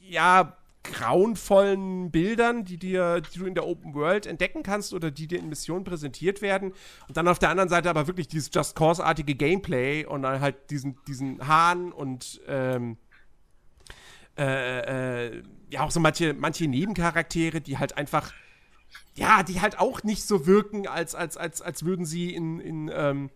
ja, 0.00 0.56
grauenvollen 0.92 2.10
Bildern, 2.10 2.64
die, 2.64 2.78
dir, 2.78 3.20
die 3.20 3.38
du 3.38 3.46
in 3.46 3.54
der 3.54 3.66
Open 3.66 3.94
World 3.94 4.26
entdecken 4.26 4.62
kannst 4.62 4.94
oder 4.94 5.10
die 5.10 5.26
dir 5.26 5.38
in 5.38 5.48
Missionen 5.48 5.84
präsentiert 5.84 6.42
werden. 6.42 6.72
Und 7.08 7.16
dann 7.16 7.28
auf 7.28 7.38
der 7.38 7.50
anderen 7.50 7.68
Seite 7.68 7.90
aber 7.90 8.06
wirklich 8.06 8.28
dieses 8.28 8.50
Just 8.52 8.76
Cause-artige 8.76 9.34
Gameplay 9.34 10.04
und 10.04 10.22
dann 10.22 10.40
halt 10.40 10.70
diesen, 10.70 10.98
diesen 11.06 11.46
Hahn 11.46 11.92
und 11.92 12.40
ähm, 12.46 12.98
äh, 14.38 15.26
äh, 15.26 15.42
ja 15.70 15.80
auch 15.80 15.90
so 15.90 16.00
manche, 16.00 16.34
manche 16.34 16.68
Nebencharaktere, 16.68 17.60
die 17.60 17.78
halt 17.78 17.96
einfach, 17.96 18.32
ja, 19.14 19.42
die 19.42 19.60
halt 19.60 19.78
auch 19.78 20.02
nicht 20.02 20.24
so 20.24 20.46
wirken, 20.46 20.86
als, 20.86 21.14
als, 21.14 21.36
als, 21.36 21.62
als 21.62 21.84
würden 21.84 22.04
sie 22.04 22.34
in, 22.34 22.60
in, 22.60 22.90
ähm, 22.92 23.30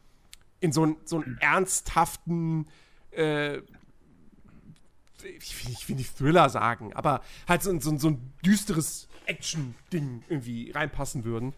in 0.60 0.72
so, 0.72 0.96
so 1.04 1.16
einen 1.16 1.38
ernsthaften 1.40 2.66
äh, 3.12 3.58
ich 5.22 5.66
will, 5.66 5.72
ich 5.72 5.88
will 5.88 5.96
nicht 5.96 6.16
Thriller 6.16 6.48
sagen, 6.48 6.92
aber 6.94 7.22
halt 7.48 7.62
so, 7.62 7.78
so, 7.80 7.96
so 7.98 8.08
ein 8.08 8.32
düsteres 8.44 9.08
Action-Ding 9.26 10.24
irgendwie 10.28 10.70
reinpassen 10.70 11.24
würden. 11.24 11.54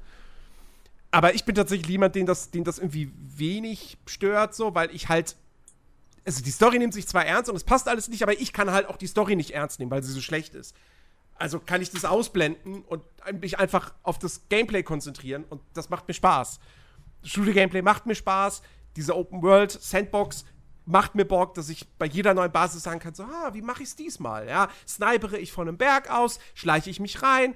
Aber 1.10 1.34
ich 1.34 1.44
bin 1.44 1.54
tatsächlich 1.54 1.88
jemand, 1.88 2.14
den 2.14 2.26
das, 2.26 2.50
den 2.50 2.64
das 2.64 2.78
irgendwie 2.78 3.12
wenig 3.16 3.98
stört, 4.06 4.54
so, 4.54 4.74
weil 4.74 4.94
ich 4.94 5.08
halt. 5.08 5.36
Also 6.24 6.42
die 6.42 6.52
Story 6.52 6.78
nimmt 6.78 6.94
sich 6.94 7.08
zwar 7.08 7.26
ernst 7.26 7.50
und 7.50 7.56
es 7.56 7.64
passt 7.64 7.88
alles 7.88 8.08
nicht, 8.08 8.22
aber 8.22 8.40
ich 8.40 8.52
kann 8.52 8.70
halt 8.70 8.86
auch 8.86 8.96
die 8.96 9.08
Story 9.08 9.34
nicht 9.34 9.50
ernst 9.50 9.80
nehmen, 9.80 9.90
weil 9.90 10.04
sie 10.04 10.12
so 10.12 10.20
schlecht 10.20 10.54
ist. 10.54 10.76
Also 11.34 11.58
kann 11.58 11.82
ich 11.82 11.90
das 11.90 12.04
ausblenden 12.04 12.82
und 12.82 13.02
mich 13.40 13.58
einfach 13.58 13.92
auf 14.04 14.20
das 14.20 14.48
Gameplay 14.48 14.84
konzentrieren 14.84 15.44
und 15.50 15.60
das 15.74 15.90
macht 15.90 16.06
mir 16.06 16.14
Spaß. 16.14 16.60
Shooter-Gameplay 17.24 17.82
macht 17.82 18.06
mir 18.06 18.14
Spaß. 18.14 18.62
Diese 18.94 19.16
Open 19.16 19.42
World 19.42 19.72
Sandbox 19.72 20.44
macht 20.84 21.14
mir 21.14 21.24
Bock, 21.24 21.54
dass 21.54 21.68
ich 21.68 21.88
bei 21.98 22.06
jeder 22.06 22.34
neuen 22.34 22.52
Basis 22.52 22.82
sagen 22.82 23.00
kann, 23.00 23.14
so, 23.14 23.24
ah, 23.24 23.50
wie 23.52 23.62
mache 23.62 23.82
ich 23.82 23.90
es 23.90 23.96
diesmal? 23.96 24.48
Ja, 24.48 24.68
snipere 24.86 25.38
ich 25.38 25.52
von 25.52 25.68
einem 25.68 25.78
Berg 25.78 26.10
aus, 26.10 26.38
schleiche 26.54 26.90
ich 26.90 27.00
mich 27.00 27.22
rein. 27.22 27.54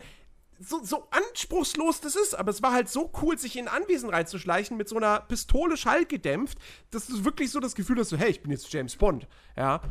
So, 0.59 0.83
so 0.83 1.07
anspruchslos 1.11 2.01
das 2.01 2.17
ist, 2.17 2.35
aber 2.35 2.51
es 2.51 2.63
war 2.63 2.73
halt 2.73 2.89
so 2.89 3.13
cool, 3.21 3.37
sich 3.37 3.57
in 3.59 3.69
Anwesen 3.69 4.09
reinzuschleichen 4.09 4.77
mit 4.77 4.89
so 4.89 4.97
einer 4.97 5.21
Pistole 5.21 5.77
schallgedämpft, 5.77 6.57
dass 6.91 7.09
du 7.09 7.25
wirklich 7.25 7.51
so 7.51 7.61
das 7.61 7.75
Gefühl 7.75 7.99
hast, 7.99 8.09
so, 8.09 8.17
hey, 8.17 8.31
ich 8.31 8.43
bin 8.43 8.51
jetzt 8.51 8.73
James 8.73 8.97
Bond, 8.97 9.27
ja. 9.57 9.83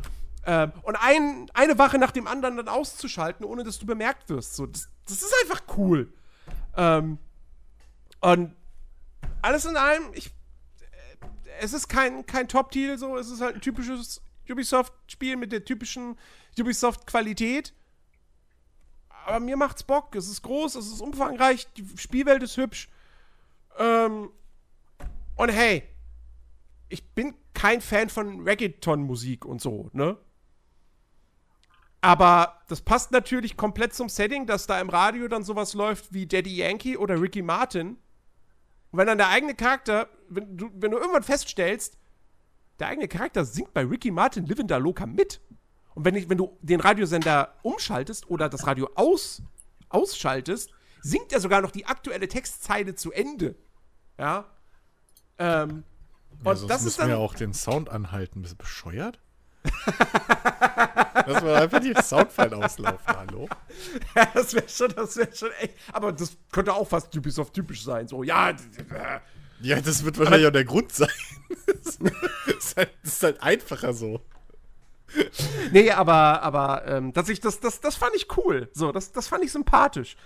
Ähm, 0.44 0.72
und 0.82 0.96
ein, 0.96 1.50
eine 1.54 1.78
Wache 1.78 1.98
nach 1.98 2.12
dem 2.12 2.26
anderen 2.26 2.56
dann 2.56 2.68
auszuschalten, 2.68 3.44
ohne 3.44 3.64
dass 3.64 3.78
du 3.78 3.86
bemerkt 3.86 4.28
wirst. 4.28 4.54
So, 4.54 4.66
das, 4.66 4.88
das 5.06 5.22
ist 5.22 5.34
einfach 5.42 5.62
cool. 5.76 6.12
Ähm, 6.76 7.18
und 8.20 8.54
alles 9.42 9.64
in 9.64 9.76
allem, 9.76 10.04
ich 10.14 10.32
es 11.60 11.72
ist 11.72 11.88
kein, 11.88 12.26
kein 12.26 12.48
Top-Titel, 12.48 12.98
so, 12.98 13.16
es 13.16 13.30
ist 13.30 13.40
halt 13.40 13.56
ein 13.56 13.60
typisches 13.60 14.22
Ubisoft-Spiel 14.48 15.36
mit 15.36 15.52
der 15.52 15.64
typischen 15.64 16.16
Ubisoft-Qualität. 16.58 17.74
Aber 19.26 19.40
mir 19.40 19.56
macht's 19.56 19.82
Bock. 19.82 20.14
Es 20.14 20.28
ist 20.28 20.42
groß, 20.42 20.76
es 20.76 20.86
ist 20.86 21.00
umfangreich, 21.00 21.66
die 21.74 21.86
Spielwelt 21.96 22.42
ist 22.42 22.56
hübsch. 22.56 22.88
Ähm, 23.78 24.30
und 25.36 25.48
hey, 25.48 25.82
ich 26.88 27.04
bin 27.12 27.34
kein 27.52 27.80
Fan 27.80 28.08
von 28.08 28.42
Reggaeton-Musik 28.42 29.44
und 29.44 29.60
so, 29.60 29.90
ne? 29.92 30.16
Aber 32.00 32.60
das 32.68 32.82
passt 32.82 33.10
natürlich 33.10 33.56
komplett 33.56 33.94
zum 33.94 34.08
Setting, 34.08 34.46
dass 34.46 34.68
da 34.68 34.80
im 34.80 34.90
Radio 34.90 35.26
dann 35.26 35.42
sowas 35.42 35.74
läuft 35.74 36.12
wie 36.12 36.26
Daddy 36.26 36.54
Yankee 36.54 36.96
oder 36.96 37.20
Ricky 37.20 37.42
Martin. 37.42 37.98
Und 38.92 38.98
wenn 38.98 39.08
dann 39.08 39.18
der 39.18 39.28
eigene 39.28 39.56
Charakter, 39.56 40.08
wenn 40.28 40.56
du, 40.56 40.70
wenn 40.74 40.90
du 40.90 40.98
irgendwann 40.98 41.22
feststellst, 41.22 41.98
der 42.78 42.88
eigene 42.88 43.08
Charakter 43.08 43.44
singt 43.44 43.72
bei 43.72 43.82
Ricky 43.82 44.10
Martin 44.10 44.46
Living 44.46 44.66
Da 44.66 44.76
Loca 44.76 45.06
mit. 45.06 45.40
Und 45.94 46.04
wenn, 46.04 46.14
ich, 46.14 46.28
wenn 46.28 46.38
du 46.38 46.58
den 46.60 46.80
Radiosender 46.80 47.54
umschaltest 47.62 48.28
oder 48.30 48.48
das 48.48 48.66
Radio 48.66 48.90
aus, 48.94 49.42
ausschaltest, 49.88 50.70
singt 51.00 51.32
er 51.32 51.40
sogar 51.40 51.62
noch 51.62 51.70
die 51.70 51.86
aktuelle 51.86 52.28
Textzeile 52.28 52.94
zu 52.94 53.12
Ende. 53.12 53.54
Ja. 54.18 54.44
Ähm, 55.38 55.84
ja, 56.44 56.50
und 56.50 56.70
das 56.70 56.84
ist 56.84 56.98
dann. 56.98 57.08
wir 57.08 57.18
auch 57.18 57.34
den 57.34 57.54
Sound 57.54 57.88
anhalten. 57.88 58.42
Bist 58.42 58.54
du 58.54 58.58
bescheuert? 58.58 59.20
Dass 61.26 61.42
wir 61.42 61.56
einfach 61.56 61.80
die 61.80 61.94
Soundfile 62.02 62.56
auslaufen, 62.56 63.16
hallo? 63.16 63.48
Ja, 64.14 64.26
das 64.32 64.54
wäre 64.54 64.68
schon, 64.68 64.94
das 64.94 65.16
wäre 65.16 65.34
schon 65.34 65.50
echt. 65.60 65.74
Aber 65.92 66.12
das 66.12 66.36
könnte 66.52 66.72
auch 66.72 66.86
fast 66.86 67.14
Ubisoft 67.16 67.52
typisch 67.52 67.84
sein. 67.84 68.06
So, 68.08 68.22
ja. 68.22 68.54
Ja, 69.60 69.80
das 69.80 70.04
wird 70.04 70.18
wahrscheinlich 70.18 70.46
aber, 70.46 70.48
auch 70.48 70.52
der 70.52 70.64
Grund 70.64 70.92
sein. 70.92 71.08
das, 71.66 71.96
ist 71.96 72.76
halt, 72.76 72.90
das 73.02 73.12
ist 73.12 73.22
halt 73.22 73.42
einfacher 73.42 73.92
so. 73.92 74.20
Nee, 75.72 75.90
aber, 75.92 76.42
aber 76.42 76.86
ähm, 76.86 77.12
dass 77.12 77.28
ich 77.28 77.40
das, 77.40 77.60
das, 77.60 77.80
das 77.80 77.96
fand 77.96 78.14
ich 78.14 78.26
cool. 78.36 78.68
So, 78.72 78.92
das, 78.92 79.12
das 79.12 79.28
fand 79.28 79.44
ich 79.44 79.52
sympathisch. 79.52 80.16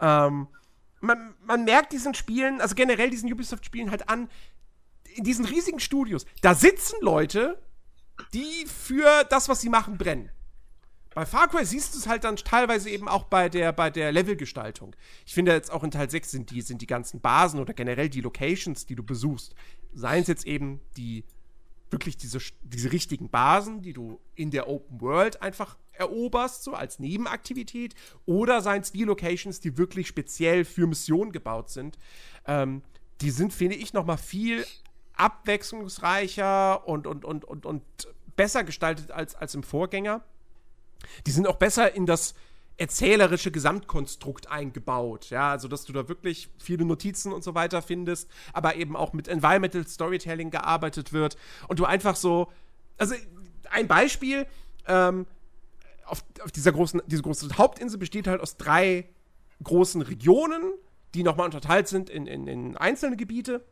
Ähm, 0.00 0.48
man, 1.00 1.34
man 1.44 1.64
merkt 1.64 1.92
diesen 1.92 2.14
Spielen, 2.14 2.60
also 2.60 2.74
generell 2.74 3.10
diesen 3.10 3.32
Ubisoft-Spielen 3.32 3.90
halt 3.90 4.08
an, 4.08 4.28
in 5.14 5.24
diesen 5.24 5.44
riesigen 5.44 5.80
Studios, 5.80 6.26
da 6.42 6.54
sitzen 6.54 6.96
Leute, 7.00 7.60
die 8.32 8.66
für 8.66 9.24
das, 9.24 9.48
was 9.48 9.60
sie 9.60 9.68
machen, 9.68 9.98
brennen. 9.98 10.30
Bei 11.14 11.26
Far 11.26 11.48
Cry 11.48 11.64
siehst 11.64 11.94
du 11.94 11.98
es 11.98 12.06
halt 12.06 12.24
dann 12.24 12.36
teilweise 12.36 12.88
eben 12.88 13.08
auch 13.08 13.24
bei 13.24 13.48
der, 13.48 13.72
bei 13.72 13.90
der 13.90 14.12
Levelgestaltung. 14.12 14.94
Ich 15.26 15.34
finde 15.34 15.52
jetzt 15.52 15.72
auch 15.72 15.82
in 15.82 15.90
Teil 15.90 16.08
6 16.08 16.30
sind 16.30 16.50
die, 16.50 16.62
sind 16.62 16.82
die 16.82 16.86
ganzen 16.86 17.20
Basen 17.20 17.58
oder 17.58 17.74
generell 17.74 18.08
die 18.08 18.20
Locations, 18.20 18.86
die 18.86 18.94
du 18.94 19.02
besuchst, 19.02 19.54
seien 19.92 20.22
es 20.22 20.28
jetzt 20.28 20.46
eben 20.46 20.80
die 20.96 21.24
wirklich 21.90 22.16
diese, 22.16 22.38
diese 22.62 22.92
richtigen 22.92 23.28
Basen, 23.28 23.82
die 23.82 23.92
du 23.92 24.20
in 24.36 24.52
der 24.52 24.68
Open 24.68 25.00
World 25.00 25.42
einfach 25.42 25.76
eroberst, 25.92 26.62
so 26.62 26.74
als 26.74 26.98
Nebenaktivität, 26.98 27.94
oder 28.26 28.62
seien 28.62 28.82
es 28.82 28.92
die 28.92 29.04
Locations, 29.04 29.60
die 29.60 29.76
wirklich 29.76 30.06
speziell 30.06 30.64
für 30.64 30.86
Missionen 30.86 31.32
gebaut 31.32 31.70
sind. 31.70 31.98
Ähm, 32.46 32.82
die 33.20 33.30
sind, 33.30 33.52
finde 33.52 33.76
ich, 33.76 33.92
noch 33.92 34.06
mal 34.06 34.16
viel 34.16 34.64
abwechslungsreicher 35.14 36.86
und, 36.86 37.06
und, 37.06 37.24
und, 37.24 37.44
und, 37.44 37.66
und 37.66 37.82
besser 38.36 38.64
gestaltet 38.64 39.10
als, 39.10 39.34
als 39.34 39.54
im 39.54 39.62
Vorgänger. 39.62 40.24
Die 41.26 41.30
sind 41.30 41.46
auch 41.46 41.56
besser 41.56 41.94
in 41.94 42.06
das 42.06 42.34
erzählerische 42.76 43.50
Gesamtkonstrukt 43.50 44.50
eingebaut. 44.50 45.28
Ja, 45.30 45.50
also 45.50 45.68
dass 45.68 45.84
du 45.84 45.92
da 45.92 46.08
wirklich 46.08 46.48
viele 46.58 46.84
Notizen 46.84 47.32
und 47.32 47.44
so 47.44 47.54
weiter 47.54 47.82
findest, 47.82 48.30
aber 48.54 48.76
eben 48.76 48.96
auch 48.96 49.12
mit 49.12 49.28
Environmental 49.28 49.86
Storytelling 49.86 50.50
gearbeitet 50.50 51.12
wird 51.12 51.36
und 51.68 51.78
du 51.78 51.84
einfach 51.84 52.16
so, 52.16 52.50
also 52.96 53.14
ein 53.70 53.86
Beispiel, 53.86 54.46
ähm, 54.86 55.26
auf, 56.06 56.24
auf 56.42 56.50
dieser 56.52 56.72
großen, 56.72 57.02
diese 57.06 57.22
große 57.22 57.56
Hauptinsel 57.56 57.98
besteht 57.98 58.26
halt 58.26 58.40
aus 58.40 58.56
drei 58.56 59.08
großen 59.62 60.00
Regionen, 60.00 60.72
die 61.14 61.22
nochmal 61.22 61.46
unterteilt 61.46 61.86
sind 61.86 62.08
in, 62.08 62.26
in, 62.26 62.46
in 62.46 62.76
einzelne 62.76 63.16
Gebiete. 63.16 63.64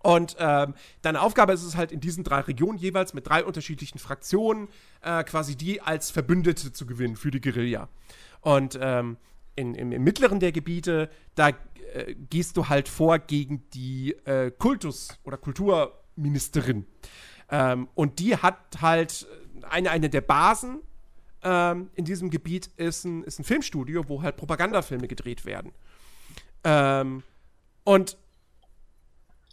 Und 0.00 0.36
ähm, 0.38 0.74
deine 1.02 1.20
Aufgabe 1.20 1.52
ist 1.52 1.64
es 1.64 1.76
halt 1.76 1.90
in 1.90 2.00
diesen 2.00 2.24
drei 2.24 2.40
Regionen 2.40 2.78
jeweils 2.78 3.14
mit 3.14 3.26
drei 3.26 3.44
unterschiedlichen 3.44 3.98
Fraktionen 3.98 4.68
äh, 5.02 5.24
quasi 5.24 5.56
die 5.56 5.80
als 5.80 6.10
Verbündete 6.10 6.72
zu 6.72 6.86
gewinnen 6.86 7.16
für 7.16 7.30
die 7.30 7.40
Guerilla. 7.40 7.88
Und 8.40 8.78
ähm, 8.80 9.16
in, 9.56 9.74
im, 9.74 9.90
im, 9.90 10.04
mittleren 10.04 10.38
der 10.38 10.52
Gebiete, 10.52 11.10
da 11.34 11.48
äh, 11.48 12.14
gehst 12.30 12.56
du 12.56 12.68
halt 12.68 12.88
vor 12.88 13.18
gegen 13.18 13.68
die 13.70 14.12
äh, 14.24 14.52
Kultus- 14.52 15.18
oder 15.24 15.36
Kulturministerin. 15.36 16.86
Ähm, 17.50 17.88
und 17.94 18.20
die 18.20 18.36
hat 18.36 18.80
halt 18.80 19.26
eine, 19.68 19.90
eine 19.90 20.08
der 20.08 20.20
Basen 20.20 20.80
ähm, 21.42 21.90
in 21.94 22.04
diesem 22.04 22.30
Gebiet 22.30 22.68
ist 22.76 23.04
ein, 23.04 23.22
ist 23.24 23.38
ein 23.38 23.44
Filmstudio, 23.44 24.08
wo 24.08 24.22
halt 24.22 24.36
Propagandafilme 24.36 25.08
gedreht 25.08 25.44
werden. 25.44 25.72
Ähm, 26.64 27.22
und 27.84 28.16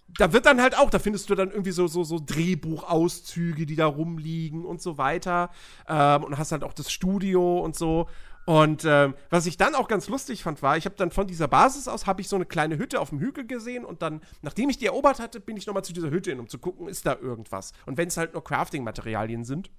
da 0.07 0.31
wird 0.33 0.45
dann 0.45 0.61
halt 0.61 0.77
auch, 0.77 0.89
da 0.89 0.99
findest 0.99 1.29
du 1.29 1.35
dann 1.35 1.49
irgendwie 1.51 1.71
so, 1.71 1.87
so, 1.87 2.03
so 2.03 2.19
Drehbuchauszüge, 2.23 3.65
die 3.65 3.75
da 3.75 3.85
rumliegen 3.85 4.63
und 4.65 4.81
so 4.81 4.97
weiter. 4.97 5.49
Ähm, 5.87 6.23
und 6.23 6.37
hast 6.37 6.51
halt 6.51 6.63
auch 6.63 6.73
das 6.73 6.91
Studio 6.91 7.59
und 7.59 7.75
so. 7.75 8.07
Und 8.45 8.85
ähm, 8.85 9.15
was 9.31 9.47
ich 9.47 9.57
dann 9.57 9.73
auch 9.73 9.87
ganz 9.87 10.07
lustig 10.07 10.43
fand, 10.43 10.61
war, 10.61 10.77
ich 10.77 10.85
habe 10.85 10.95
dann 10.95 11.09
von 11.09 11.25
dieser 11.25 11.47
Basis 11.47 11.87
aus, 11.87 12.05
habe 12.05 12.21
ich 12.21 12.29
so 12.29 12.35
eine 12.35 12.45
kleine 12.45 12.77
Hütte 12.77 13.01
auf 13.01 13.09
dem 13.09 13.19
Hügel 13.19 13.47
gesehen 13.47 13.83
und 13.83 14.03
dann, 14.03 14.21
nachdem 14.43 14.69
ich 14.69 14.77
die 14.77 14.85
erobert 14.85 15.19
hatte, 15.19 15.39
bin 15.39 15.57
ich 15.57 15.65
nochmal 15.65 15.83
zu 15.83 15.93
dieser 15.93 16.11
Hütte 16.11 16.29
hin, 16.29 16.39
um 16.39 16.47
zu 16.47 16.59
gucken, 16.59 16.87
ist 16.87 17.07
da 17.07 17.17
irgendwas. 17.19 17.73
Und 17.87 17.97
wenn 17.97 18.07
es 18.07 18.17
halt 18.17 18.33
nur 18.33 18.43
Crafting-Materialien 18.43 19.43
sind. 19.45 19.71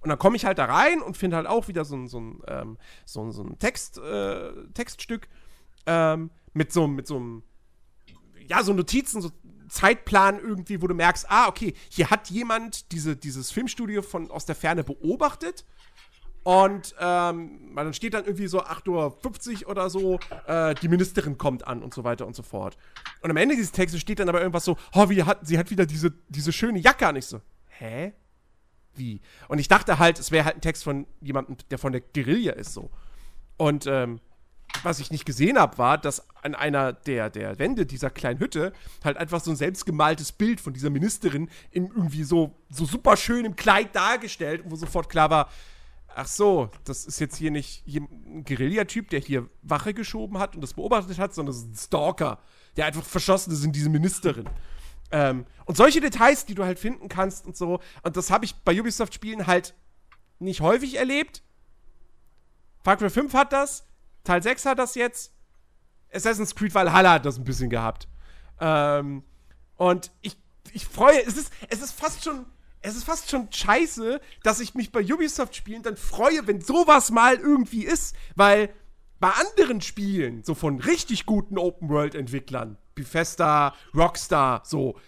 Und 0.00 0.08
dann 0.08 0.18
komme 0.18 0.36
ich 0.36 0.46
halt 0.46 0.58
da 0.58 0.64
rein 0.64 1.02
und 1.02 1.18
finde 1.18 1.36
halt 1.36 1.46
auch 1.46 1.68
wieder 1.68 1.84
so 1.84 1.96
ein, 1.96 2.08
so 2.08 2.18
ein, 2.18 2.42
ähm, 2.48 2.78
so, 3.04 3.30
so 3.30 3.44
ein 3.44 3.58
Text, 3.58 3.98
äh, 3.98 4.52
Textstück 4.72 5.28
ähm, 5.86 6.30
mit 6.54 6.72
so, 6.72 6.88
mit 6.88 7.06
so 7.06 7.16
einem 7.16 7.42
ja, 8.50 8.64
so 8.64 8.72
Notizen, 8.72 9.22
so 9.22 9.30
Zeitplan 9.68 10.40
irgendwie, 10.40 10.82
wo 10.82 10.88
du 10.88 10.94
merkst, 10.94 11.30
ah, 11.30 11.46
okay, 11.46 11.72
hier 11.88 12.10
hat 12.10 12.30
jemand 12.30 12.90
diese, 12.90 13.16
dieses 13.16 13.52
Filmstudio 13.52 14.02
von 14.02 14.28
aus 14.30 14.44
der 14.44 14.56
Ferne 14.56 14.82
beobachtet. 14.82 15.64
Und 16.42 16.94
ähm, 16.98 17.72
dann 17.76 17.94
steht 17.94 18.14
dann 18.14 18.24
irgendwie 18.24 18.48
so 18.48 18.62
8.50 18.64 19.62
Uhr 19.62 19.70
oder 19.70 19.88
so, 19.88 20.18
äh, 20.46 20.74
die 20.74 20.88
Ministerin 20.88 21.38
kommt 21.38 21.66
an 21.66 21.82
und 21.82 21.94
so 21.94 22.02
weiter 22.02 22.26
und 22.26 22.34
so 22.34 22.42
fort. 22.42 22.76
Und 23.22 23.30
am 23.30 23.36
Ende 23.36 23.54
dieses 23.54 23.70
Textes 23.70 24.00
steht 24.00 24.18
dann 24.18 24.28
aber 24.28 24.40
irgendwas 24.40 24.64
so, 24.64 24.76
oh, 24.94 25.08
wie 25.10 25.22
hat, 25.22 25.46
sie 25.46 25.56
hat 25.56 25.70
wieder 25.70 25.86
diese, 25.86 26.12
diese 26.28 26.52
schöne 26.52 26.80
Jacke 26.80 27.06
an. 27.06 27.14
Ich 27.16 27.26
so, 27.26 27.40
hä? 27.68 28.14
Wie? 28.94 29.20
Und 29.46 29.60
ich 29.60 29.68
dachte 29.68 30.00
halt, 30.00 30.18
es 30.18 30.32
wäre 30.32 30.46
halt 30.46 30.56
ein 30.56 30.60
Text 30.60 30.82
von 30.82 31.06
jemandem, 31.20 31.56
der 31.70 31.78
von 31.78 31.92
der 31.92 32.00
Guerilla 32.00 32.54
ist 32.54 32.72
so. 32.72 32.90
Und 33.58 33.86
ähm, 33.86 34.18
was 34.82 34.98
ich 35.00 35.10
nicht 35.10 35.24
gesehen 35.24 35.58
habe, 35.58 35.78
war, 35.78 35.98
dass 35.98 36.26
an 36.42 36.54
einer 36.54 36.92
der, 36.92 37.30
der 37.30 37.58
Wände 37.58 37.86
dieser 37.86 38.10
kleinen 38.10 38.40
Hütte 38.40 38.72
halt 39.04 39.16
einfach 39.16 39.40
so 39.40 39.50
ein 39.50 39.56
selbstgemaltes 39.56 40.32
Bild 40.32 40.60
von 40.60 40.72
dieser 40.72 40.90
Ministerin 40.90 41.50
in 41.70 41.86
irgendwie 41.86 42.24
so, 42.24 42.56
so 42.70 42.84
super 42.84 43.16
schön 43.16 43.44
im 43.44 43.56
Kleid 43.56 43.94
dargestellt, 43.94 44.62
wo 44.66 44.76
sofort 44.76 45.08
klar 45.08 45.30
war, 45.30 45.50
ach 46.14 46.26
so, 46.26 46.70
das 46.84 47.04
ist 47.04 47.20
jetzt 47.20 47.36
hier 47.36 47.50
nicht 47.50 47.84
ein 47.86 48.44
Guerilla-Typ, 48.44 49.10
der 49.10 49.20
hier 49.20 49.48
Wache 49.62 49.94
geschoben 49.94 50.38
hat 50.38 50.54
und 50.54 50.60
das 50.62 50.74
beobachtet 50.74 51.18
hat, 51.18 51.34
sondern 51.34 51.54
das 51.54 51.62
ist 51.62 51.70
ein 51.70 51.76
Stalker, 51.76 52.38
der 52.76 52.86
einfach 52.86 53.04
verschossen 53.04 53.52
ist 53.52 53.64
in 53.64 53.72
diese 53.72 53.90
Ministerin. 53.90 54.48
Ähm, 55.12 55.44
und 55.64 55.76
solche 55.76 56.00
Details, 56.00 56.46
die 56.46 56.54
du 56.54 56.64
halt 56.64 56.78
finden 56.78 57.08
kannst 57.08 57.46
und 57.46 57.56
so, 57.56 57.80
und 58.02 58.16
das 58.16 58.30
habe 58.30 58.44
ich 58.44 58.54
bei 58.56 58.78
Ubisoft-Spielen 58.78 59.46
halt 59.46 59.74
nicht 60.38 60.60
häufig 60.60 60.96
erlebt. 60.96 61.42
Far 62.82 62.96
Cry 62.96 63.10
5 63.10 63.34
hat 63.34 63.52
das, 63.52 63.84
Teil 64.24 64.42
6 64.42 64.66
hat 64.66 64.78
das 64.78 64.94
jetzt. 64.94 65.32
Assassin's 66.12 66.54
Creed 66.54 66.74
Valhalla 66.74 67.12
hat 67.14 67.26
das 67.26 67.38
ein 67.38 67.44
bisschen 67.44 67.70
gehabt. 67.70 68.08
Ähm, 68.60 69.22
und 69.76 70.10
ich, 70.22 70.36
ich 70.72 70.86
freue, 70.86 71.24
es 71.24 71.36
ist, 71.36 71.52
es 71.68 71.80
ist 71.80 71.92
fast 71.92 72.24
schon, 72.24 72.46
es 72.82 72.96
ist 72.96 73.04
fast 73.04 73.30
schon 73.30 73.48
scheiße, 73.50 74.20
dass 74.42 74.60
ich 74.60 74.74
mich 74.74 74.92
bei 74.92 75.02
Ubisoft-Spielen 75.02 75.82
dann 75.82 75.96
freue, 75.96 76.46
wenn 76.46 76.60
sowas 76.60 77.10
mal 77.10 77.36
irgendwie 77.36 77.84
ist, 77.84 78.14
weil 78.36 78.70
bei 79.20 79.30
anderen 79.30 79.80
Spielen, 79.80 80.42
so 80.44 80.54
von 80.54 80.80
richtig 80.80 81.26
guten 81.26 81.58
Open-World-Entwicklern, 81.58 82.78
Bethesda, 82.94 83.74
Rockstar, 83.94 84.62
so, 84.64 84.98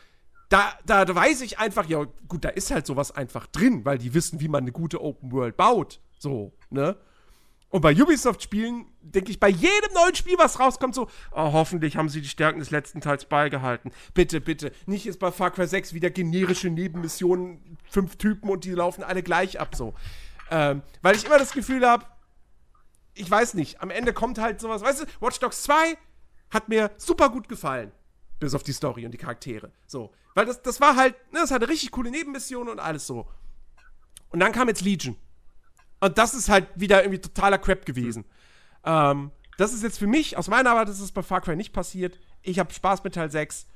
da, 0.51 0.75
da, 0.85 1.07
da 1.07 1.15
weiß 1.15 1.41
ich 1.41 1.59
einfach, 1.59 1.89
ja, 1.89 2.07
gut, 2.29 2.45
da 2.45 2.51
ist 2.51 2.71
halt 2.71 2.87
sowas 2.87 3.11
einfach 3.11 3.47
drin, 3.47 3.87
weil 3.87 3.97
die 3.97 4.13
wissen, 4.13 4.41
wie 4.41 4.49
man 4.49 4.65
eine 4.65 4.73
gute 4.73 5.01
Open-World 5.01 5.57
baut, 5.57 6.01
so, 6.19 6.53
ne? 6.69 6.97
Und 7.73 7.81
bei 7.81 7.95
Ubisoft-Spielen 7.95 8.85
denke 9.01 9.31
ich 9.31 9.41
bei 9.41 9.49
jedem 9.49 9.95
neuen 9.95 10.15
Spiel, 10.15 10.37
was 10.37 10.61
rauskommt, 10.61 10.95
so, 10.95 11.09
oh, 11.33 11.53
hoffentlich 11.53 11.97
haben 11.97 12.11
sie 12.11 12.21
die 12.21 12.29
Stärken 12.29 12.59
des 12.59 12.71
letzten 12.71 13.01
Teils 13.01 13.25
beigehalten. 13.25 13.93
Bitte, 14.13 14.43
bitte. 14.43 14.73
Nicht 14.85 15.07
jetzt 15.07 15.19
bei 15.19 15.33
Far 15.33 15.51
Cry 15.51 15.67
6 15.67 15.95
wieder 15.95 16.11
generische 16.11 16.69
Nebenmissionen, 16.69 17.79
fünf 17.91 18.17
Typen 18.17 18.51
und 18.51 18.65
die 18.65 18.73
laufen 18.73 19.03
alle 19.03 19.23
gleich 19.23 19.59
ab, 19.59 19.75
so. 19.75 19.95
Ähm, 20.51 20.83
weil 21.01 21.17
ich 21.17 21.25
immer 21.25 21.39
das 21.39 21.53
Gefühl 21.53 21.89
habe, 21.89 22.05
ich 23.15 23.31
weiß 23.31 23.55
nicht, 23.55 23.81
am 23.81 23.89
Ende 23.89 24.13
kommt 24.13 24.39
halt 24.39 24.61
sowas, 24.61 24.83
weißt 24.83 25.01
du, 25.01 25.07
Watch 25.21 25.41
Dogs 25.41 25.63
2 25.63 25.97
hat 26.51 26.69
mir 26.69 26.91
super 26.99 27.31
gut 27.31 27.49
gefallen. 27.49 27.91
Bis 28.39 28.55
auf 28.55 28.63
die 28.63 28.75
Story 28.75 29.07
und 29.07 29.13
die 29.13 29.19
Charaktere. 29.19 29.73
So. 29.87 30.13
Weil 30.35 30.45
das, 30.45 30.61
das 30.61 30.79
war 30.83 30.95
halt, 30.97 31.15
ne, 31.33 31.41
das 31.41 31.51
hatte 31.51 31.71
richtig 31.71 31.91
coole 31.91 32.11
Nebenmissionen 32.11 32.69
und 32.69 32.81
alles 32.81 33.07
so. 33.07 33.27
Und 34.29 34.41
dann 34.41 34.53
kam 34.53 34.69
jetzt 34.69 34.83
Legion. 34.83 35.17
Und 36.03 36.19
das 36.19 36.35
ist 36.35 36.49
halt 36.49 36.67
wieder 36.75 37.05
irgendwie 37.05 37.21
totaler 37.21 37.59
Crap 37.59 37.87
gewesen. 37.87 38.25
Ähm, 38.85 39.31
das 39.57 39.73
ist 39.73 39.85
jetzt 39.85 40.01
für 40.01 40.09
mich, 40.09 40.37
aus 40.37 40.49
meiner 40.49 40.71
Arbeit 40.71 40.89
ist 40.89 40.99
es 40.99 41.13
bei 41.13 41.23
Far 41.23 41.41
Cry 41.41 41.55
nicht 41.55 41.73
passiert. 41.73 42.19
Ich 42.43 42.59
habe 42.59 42.75
Spaß 42.75 43.05
mit 43.05 43.15
Teil 43.15 43.31
6. 43.31 43.69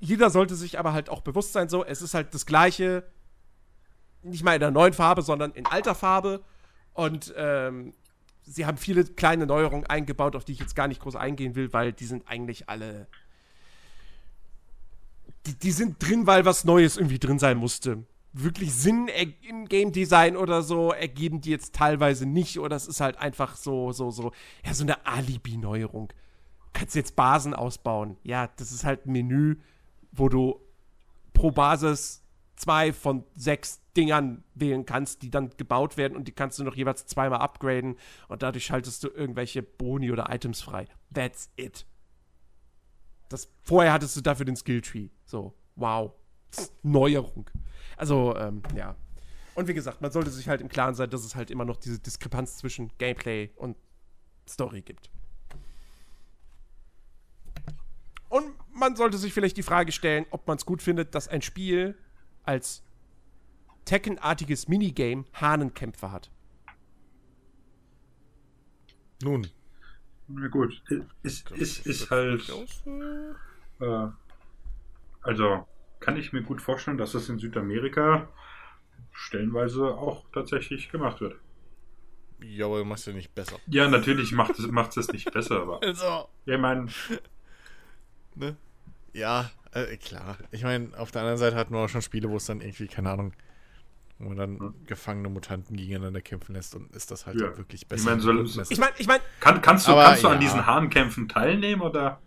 Jeder 0.00 0.30
sollte 0.30 0.56
sich 0.56 0.80
aber 0.80 0.92
halt 0.94 1.08
auch 1.08 1.20
bewusst 1.20 1.52
sein, 1.52 1.68
so, 1.68 1.84
es 1.84 2.02
ist 2.02 2.14
halt 2.14 2.34
das 2.34 2.44
gleiche, 2.44 3.04
nicht 4.24 4.42
mal 4.42 4.54
in 4.54 4.60
der 4.60 4.72
neuen 4.72 4.92
Farbe, 4.92 5.22
sondern 5.22 5.52
in 5.52 5.64
alter 5.64 5.94
Farbe. 5.94 6.42
Und 6.92 7.32
ähm, 7.36 7.94
sie 8.42 8.66
haben 8.66 8.76
viele 8.76 9.04
kleine 9.04 9.46
Neuerungen 9.46 9.86
eingebaut, 9.86 10.34
auf 10.34 10.44
die 10.44 10.54
ich 10.54 10.58
jetzt 10.58 10.74
gar 10.74 10.88
nicht 10.88 11.00
groß 11.00 11.14
eingehen 11.14 11.54
will, 11.54 11.72
weil 11.72 11.92
die 11.92 12.06
sind 12.06 12.26
eigentlich 12.26 12.68
alle. 12.68 13.06
Die, 15.46 15.54
die 15.54 15.70
sind 15.70 16.04
drin, 16.04 16.26
weil 16.26 16.44
was 16.44 16.64
Neues 16.64 16.96
irgendwie 16.96 17.20
drin 17.20 17.38
sein 17.38 17.58
musste 17.58 18.04
wirklich 18.42 18.72
Sinn 18.74 19.08
im 19.42 19.66
Game 19.66 19.92
Design 19.92 20.36
oder 20.36 20.62
so 20.62 20.92
ergeben 20.92 21.40
die 21.40 21.50
jetzt 21.50 21.74
teilweise 21.74 22.26
nicht 22.26 22.58
oder 22.58 22.76
es 22.76 22.86
ist 22.86 23.00
halt 23.00 23.18
einfach 23.18 23.56
so 23.56 23.92
so 23.92 24.10
so 24.10 24.32
ja 24.64 24.74
so 24.74 24.84
eine 24.84 25.06
Alibi 25.06 25.56
Neuerung. 25.56 26.12
Kannst 26.72 26.94
jetzt 26.94 27.16
Basen 27.16 27.54
ausbauen. 27.54 28.16
Ja, 28.22 28.48
das 28.56 28.72
ist 28.72 28.84
halt 28.84 29.06
ein 29.06 29.12
Menü, 29.12 29.56
wo 30.12 30.28
du 30.28 30.60
pro 31.32 31.50
Basis 31.50 32.22
zwei 32.56 32.92
von 32.92 33.24
sechs 33.34 33.80
Dingern 33.96 34.44
wählen 34.54 34.84
kannst, 34.84 35.22
die 35.22 35.30
dann 35.30 35.50
gebaut 35.56 35.96
werden 35.96 36.16
und 36.16 36.28
die 36.28 36.32
kannst 36.32 36.58
du 36.58 36.64
noch 36.64 36.76
jeweils 36.76 37.06
zweimal 37.06 37.40
upgraden 37.40 37.96
und 38.28 38.42
dadurch 38.42 38.66
schaltest 38.66 39.02
du 39.02 39.08
irgendwelche 39.08 39.62
Boni 39.62 40.12
oder 40.12 40.32
Items 40.32 40.60
frei. 40.60 40.86
That's 41.12 41.50
it. 41.56 41.86
Das 43.28 43.48
vorher 43.62 43.92
hattest 43.92 44.16
du 44.16 44.20
dafür 44.20 44.46
den 44.46 44.56
Skilltree. 44.56 45.08
So, 45.24 45.54
wow. 45.76 46.12
Neuerung. 46.82 47.50
Also, 47.98 48.36
ähm, 48.36 48.62
ja. 48.76 48.94
Und 49.54 49.66
wie 49.66 49.74
gesagt, 49.74 50.00
man 50.00 50.12
sollte 50.12 50.30
sich 50.30 50.48
halt 50.48 50.60
im 50.60 50.68
Klaren 50.68 50.94
sein, 50.94 51.10
dass 51.10 51.24
es 51.24 51.34
halt 51.34 51.50
immer 51.50 51.64
noch 51.64 51.76
diese 51.76 51.98
Diskrepanz 51.98 52.58
zwischen 52.58 52.92
Gameplay 52.98 53.50
und 53.56 53.76
Story 54.48 54.82
gibt. 54.82 55.10
Und 58.28 58.54
man 58.72 58.94
sollte 58.94 59.18
sich 59.18 59.32
vielleicht 59.32 59.56
die 59.56 59.64
Frage 59.64 59.90
stellen, 59.90 60.26
ob 60.30 60.46
man 60.46 60.58
es 60.58 60.64
gut 60.64 60.80
findet, 60.80 61.14
dass 61.14 61.26
ein 61.26 61.42
Spiel 61.42 61.98
als 62.44 62.84
Tekken-artiges 63.84 64.68
Minigame 64.68 65.24
Hahnenkämpfe 65.34 66.12
hat. 66.12 66.30
Nun. 69.22 69.48
Na 70.28 70.46
gut, 70.46 70.80
es 70.88 71.02
ist, 71.22 71.50
ist, 71.50 71.86
ist 71.86 72.10
halt. 72.10 72.48
Äh, 73.80 74.08
also, 75.22 75.66
kann 76.00 76.16
ich 76.16 76.32
mir 76.32 76.42
gut 76.42 76.60
vorstellen, 76.62 76.98
dass 76.98 77.12
das 77.12 77.28
in 77.28 77.38
Südamerika 77.38 78.28
stellenweise 79.12 79.86
auch 79.96 80.24
tatsächlich 80.32 80.90
gemacht 80.90 81.20
wird. 81.20 81.36
Ja, 82.42 82.66
aber 82.66 82.78
du 82.78 82.84
machst 82.84 83.06
ja 83.06 83.12
nicht 83.12 83.34
besser. 83.34 83.56
Ja, 83.66 83.88
natürlich 83.88 84.30
macht 84.32 84.58
es 84.58 84.66
macht 84.68 84.96
es 84.96 85.08
nicht 85.12 85.30
besser, 85.32 85.62
aber. 85.62 85.80
Also. 85.82 86.28
Ja, 86.46 86.54
ich 86.54 86.60
meine. 86.60 86.86
Ne? 88.34 88.56
Ja, 89.12 89.50
äh, 89.72 89.96
klar. 89.96 90.38
Ich 90.52 90.62
meine, 90.62 90.96
auf 90.96 91.10
der 91.10 91.22
anderen 91.22 91.38
Seite 91.38 91.56
hatten 91.56 91.74
wir 91.74 91.80
auch 91.80 91.88
schon 91.88 92.02
Spiele, 92.02 92.30
wo 92.30 92.36
es 92.36 92.46
dann 92.46 92.60
irgendwie, 92.60 92.86
keine 92.86 93.10
Ahnung, 93.10 93.32
wo 94.20 94.28
man 94.28 94.36
dann 94.36 94.74
gefangene 94.86 95.28
Mutanten 95.28 95.76
gegeneinander 95.76 96.20
kämpfen 96.20 96.54
lässt 96.54 96.76
und 96.76 96.94
ist 96.94 97.10
das 97.10 97.26
halt 97.26 97.40
Ja. 97.40 97.56
wirklich 97.56 97.82
Ich 97.82 97.88
besser. 97.88 98.10
meine, 98.10 98.20
so-. 98.20 98.62
Ich 98.70 98.78
meine, 98.78 98.92
ich 98.98 99.08
meine, 99.08 99.22
Kann, 99.40 99.60
kannst 99.60 99.88
du, 99.88 99.92
Aber 99.92 100.04
kannst 100.04 100.22
du 100.22 100.28
an 100.28 100.34
ja. 100.34 100.40
diesen 100.40 100.66
Hahnkämpfen 100.66 101.28
teilnehmen 101.28 101.82
oder? 101.82 102.20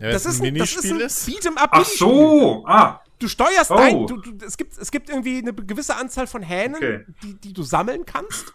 Ja, 0.00 0.10
das, 0.10 0.26
ist 0.26 0.42
ein, 0.42 0.54
das 0.54 0.72
ist 0.72 0.84
ein 0.90 0.98
Beat'em 0.98 1.56
Up 1.56 1.70
Ach 1.72 1.84
so, 1.84 2.64
ah, 2.66 3.02
Du 3.18 3.28
steuerst 3.28 3.70
Oh. 3.70 3.76
dein, 3.76 4.06
du, 4.06 4.16
du, 4.16 4.44
es, 4.46 4.56
gibt, 4.56 4.78
es 4.78 4.90
gibt 4.90 5.10
irgendwie 5.10 5.38
eine 5.38 5.52
gewisse 5.52 5.94
Anzahl 5.96 6.26
von 6.26 6.42
Hähnen, 6.42 6.76
Okay. 6.76 7.04
die, 7.22 7.34
die 7.34 7.52
du 7.52 7.62
sammeln 7.62 8.06
kannst. 8.06 8.54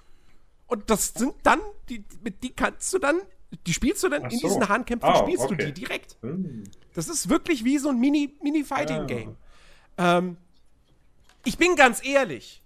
Und 0.65 0.89
das 0.89 1.13
sind 1.13 1.35
dann, 1.43 1.59
die, 1.89 2.03
mit 2.23 2.41
die 2.41 2.49
kannst 2.51 2.91
du 2.91 2.97
dann, 2.97 3.19
die 3.67 3.73
spielst 3.73 4.03
du 4.03 4.09
dann 4.09 4.23
Ach 4.25 4.31
in 4.31 4.39
so. 4.39 4.47
diesen 4.47 4.67
Hahnkämpfen, 4.67 5.07
Ah, 5.07 5.17
spielst 5.19 5.43
du 5.43 5.53
okay. 5.53 5.67
die 5.67 5.73
direkt. 5.73 6.17
Hm. 6.23 6.63
Das 6.95 7.07
ist 7.09 7.29
wirklich 7.29 7.63
wie 7.63 7.77
so 7.77 7.89
ein 7.89 7.99
Mini- 7.99 8.33
Mini-Fighting-Game. 8.41 9.35
Ah. 9.97 10.17
Ähm, 10.17 10.37
ich 11.43 11.57
bin 11.59 11.75
ganz 11.75 12.03
ehrlich. 12.03 12.63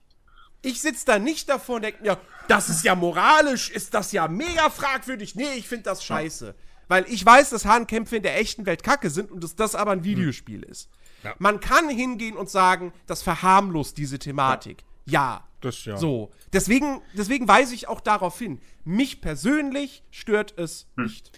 Ich 0.62 0.80
sitze 0.82 1.06
da 1.06 1.20
nicht 1.20 1.50
davor 1.50 1.76
und 1.78 1.82
denke 1.84 2.02
mir, 2.02 2.18
das 2.48 2.70
ist 2.70 2.84
ja 2.86 2.96
moralisch, 2.96 3.70
ist 3.70 3.94
das 3.94 4.14
ja 4.14 4.28
mega 4.30 4.70
fragwürdig. 4.70 5.36
Nee, 5.36 5.54
ich 5.58 5.68
finde 5.68 5.84
das 5.84 6.04
scheiße. 6.04 6.56
Weil 6.90 7.06
ich 7.08 7.26
weiß, 7.26 7.52
dass 7.52 7.66
Hahnkämpfe 7.66 8.18
in 8.18 8.24
der 8.24 8.38
echten 8.38 8.66
Welt 8.66 8.84
kacke 8.84 9.10
sind 9.10 9.32
und 9.32 9.44
dass 9.44 9.56
das 9.56 9.76
aber 9.76 9.92
ein 9.92 10.04
Videospiel 10.04 10.64
ist. 10.64 10.90
Ja. 11.24 11.36
Man 11.38 11.60
kann 11.62 11.88
hingehen 11.88 12.36
und 12.36 12.50
sagen, 12.50 12.92
das 13.06 13.22
verharmlost 13.22 13.98
diese 13.98 14.20
Thematik. 14.20 14.84
Ja. 15.06 15.46
Das 15.62 15.86
ja. 15.86 15.98
So. 15.98 16.32
Deswegen, 16.52 17.02
deswegen 17.14 17.48
weise 17.48 17.76
ich 17.76 17.88
auch 17.88 18.02
darauf 18.02 18.40
hin. 18.40 18.60
Mich 18.86 19.22
persönlich 19.22 20.04
stört 20.10 20.58
es 20.58 20.88
nicht. 20.96 21.38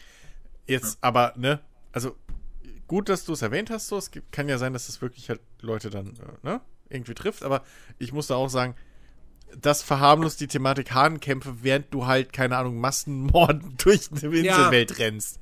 Jetzt 0.68 1.00
aber, 1.02 1.34
ne, 1.36 1.60
also 1.92 2.16
gut, 2.88 3.10
dass 3.10 3.26
du 3.26 3.34
es 3.34 3.42
erwähnt 3.42 3.70
hast, 3.70 3.88
so, 3.88 3.98
es 3.98 4.12
kann 4.32 4.48
ja 4.48 4.58
sein, 4.58 4.74
dass 4.74 4.90
es 4.90 5.02
wirklich 5.02 5.30
halt 5.30 5.42
Leute 5.60 5.90
dann, 5.90 6.14
äh, 6.16 6.48
ne, 6.48 6.62
irgendwie 6.90 7.14
trifft, 7.14 7.44
aber 7.44 7.64
ich 7.98 8.14
muss 8.14 8.28
da 8.28 8.36
auch 8.36 8.50
sagen, 8.50 8.76
das 9.60 9.84
verharmlost 9.84 10.40
die 10.42 10.48
Thematik 10.48 10.92
Hahnkämpfe, 10.94 11.56
während 11.62 11.94
du 11.94 12.06
halt, 12.06 12.34
keine 12.34 12.58
Ahnung, 12.58 12.80
Massenmorden 12.80 13.76
durch 13.84 14.10
eine 14.12 14.36
Inselwelt 14.36 14.98
rennst. 15.00 15.40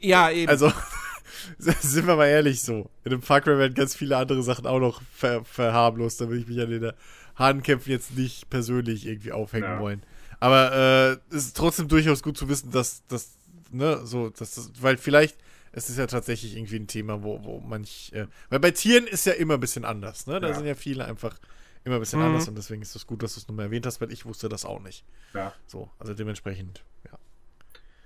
Ja, 0.00 0.30
eben. 0.30 0.48
Also, 0.50 0.72
sind 1.58 2.06
wir 2.06 2.16
mal 2.16 2.26
ehrlich 2.26 2.62
so. 2.62 2.90
In 3.04 3.10
dem 3.10 3.22
Far 3.22 3.40
Cry 3.40 3.58
werden 3.58 3.74
ganz 3.74 3.94
viele 3.94 4.16
andere 4.16 4.42
Sachen 4.42 4.66
auch 4.66 4.80
noch 4.80 5.02
ver 5.14 5.44
verharmlost, 5.44 6.20
da 6.20 6.28
will 6.28 6.40
ich 6.40 6.46
mich 6.48 6.60
an 6.60 6.70
den 6.70 6.92
Hahnkämpfen 7.38 7.90
jetzt 7.92 8.16
nicht 8.16 8.48
persönlich 8.50 9.06
irgendwie 9.06 9.32
aufhängen 9.32 9.72
Ja. 9.74 9.78
wollen. 9.78 10.02
Aber 10.40 11.18
äh, 11.30 11.34
es 11.36 11.46
ist 11.46 11.56
trotzdem 11.56 11.88
durchaus 11.88 12.22
gut 12.22 12.36
zu 12.36 12.48
wissen, 12.48 12.70
dass 12.70 13.02
das, 13.08 13.32
ne, 13.70 14.00
so, 14.04 14.30
dass 14.30 14.54
das, 14.54 14.70
weil 14.80 14.96
vielleicht, 14.96 15.36
es 15.72 15.90
ist 15.90 15.98
ja 15.98 16.06
tatsächlich 16.06 16.56
irgendwie 16.56 16.76
ein 16.76 16.86
Thema, 16.86 17.22
wo, 17.22 17.42
wo 17.44 17.60
manch, 17.60 18.10
äh, 18.14 18.26
weil 18.50 18.60
bei 18.60 18.70
Tieren 18.70 19.06
ist 19.06 19.26
ja 19.26 19.32
immer 19.32 19.54
ein 19.54 19.60
bisschen 19.60 19.84
anders, 19.84 20.26
ne? 20.26 20.40
Da 20.40 20.48
Ja. 20.48 20.54
sind 20.54 20.66
ja 20.66 20.74
viele 20.74 21.04
einfach 21.04 21.36
immer 21.84 21.96
ein 21.96 22.00
bisschen 22.00 22.20
Mhm. 22.20 22.26
anders 22.26 22.48
und 22.48 22.56
deswegen 22.56 22.82
ist 22.82 22.94
es 22.96 23.06
gut, 23.06 23.22
dass 23.22 23.34
du 23.34 23.40
es 23.40 23.48
nochmal 23.48 23.66
erwähnt 23.66 23.86
hast, 23.86 24.00
weil 24.00 24.12
ich 24.12 24.24
wusste 24.26 24.48
das 24.48 24.64
auch 24.64 24.80
nicht. 24.80 25.04
Ja. 25.34 25.52
So, 25.66 25.90
also 25.98 26.14
dementsprechend, 26.14 26.82
ja. 27.04 27.18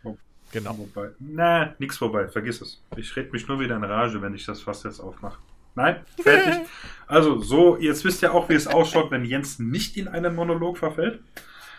Oh. 0.05 0.17
Genau. 0.53 0.77
Wobei, 0.79 1.11
na, 1.19 1.75
nix 1.79 1.97
vorbei, 1.99 2.29
vergiss 2.29 2.61
es. 2.61 2.83
Ich 2.97 3.15
red 3.17 3.33
mich 3.33 3.47
nur 3.49 3.61
wieder 3.61 3.77
in 3.77 3.85
Rage, 3.85 4.21
wenn 4.23 4.35
ich 4.35 4.45
das 4.47 4.61
Fass 4.63 4.83
jetzt 4.83 5.01
aufmache. 5.01 5.39
Nein, 5.75 6.05
fertig. 6.23 6.67
also, 7.07 7.41
so, 7.41 7.77
jetzt 7.79 8.05
wisst 8.05 8.23
ihr 8.23 8.35
auch, 8.35 8.49
wie 8.49 8.55
es 8.55 8.67
ausschaut, 8.67 9.11
wenn 9.13 9.25
Jens 9.25 9.59
nicht 9.61 9.97
in 9.97 10.09
einen 10.09 10.35
Monolog 10.35 10.77
verfällt. 10.79 11.21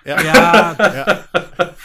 Ja. 0.05 0.21
ja, 0.21 0.75
ja. 0.79 1.25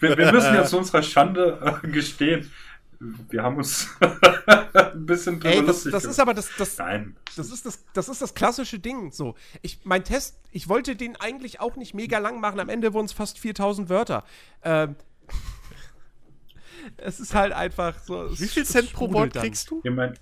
Wir, 0.00 0.16
wir 0.16 0.32
müssen 0.32 0.54
ja 0.54 0.64
zu 0.64 0.78
unserer 0.78 1.02
Schande 1.02 1.80
äh, 1.82 1.88
gestehen, 1.88 2.50
wir 3.00 3.42
haben 3.42 3.56
uns 3.56 3.88
ein 4.74 5.06
bisschen 5.06 5.40
drüber 5.40 5.54
ey, 5.54 5.64
das, 5.64 5.84
lustig 5.84 5.92
das 5.92 6.02
gemacht. 6.02 6.12
ist 6.12 6.20
aber 6.20 6.34
das, 6.34 6.50
das, 6.58 6.78
Nein. 6.78 7.16
Das 7.36 7.50
ist 7.50 7.64
das, 7.64 7.84
das 7.94 8.08
ist 8.10 8.20
das 8.20 8.34
klassische 8.34 8.78
Ding. 8.78 9.10
So, 9.10 9.34
ich, 9.62 9.80
mein 9.84 10.04
Test, 10.04 10.38
ich 10.50 10.68
wollte 10.68 10.96
den 10.96 11.16
eigentlich 11.16 11.60
auch 11.60 11.76
nicht 11.76 11.94
mega 11.94 12.18
lang 12.18 12.40
machen. 12.40 12.60
Am 12.60 12.68
Ende 12.68 12.92
wurden 12.92 13.06
es 13.06 13.12
fast 13.12 13.38
4000 13.38 13.88
Wörter. 13.88 14.24
Ähm, 14.62 14.96
es 16.98 17.20
ist 17.20 17.34
halt 17.34 17.52
einfach 17.52 17.98
so. 18.00 18.30
Wie 18.38 18.46
viel 18.48 18.64
Cent 18.66 18.92
pro 18.92 19.10
Wort 19.12 19.32
kriegst 19.34 19.70
du? 19.70 19.80
Ich 19.82 19.90
mein, 19.90 20.14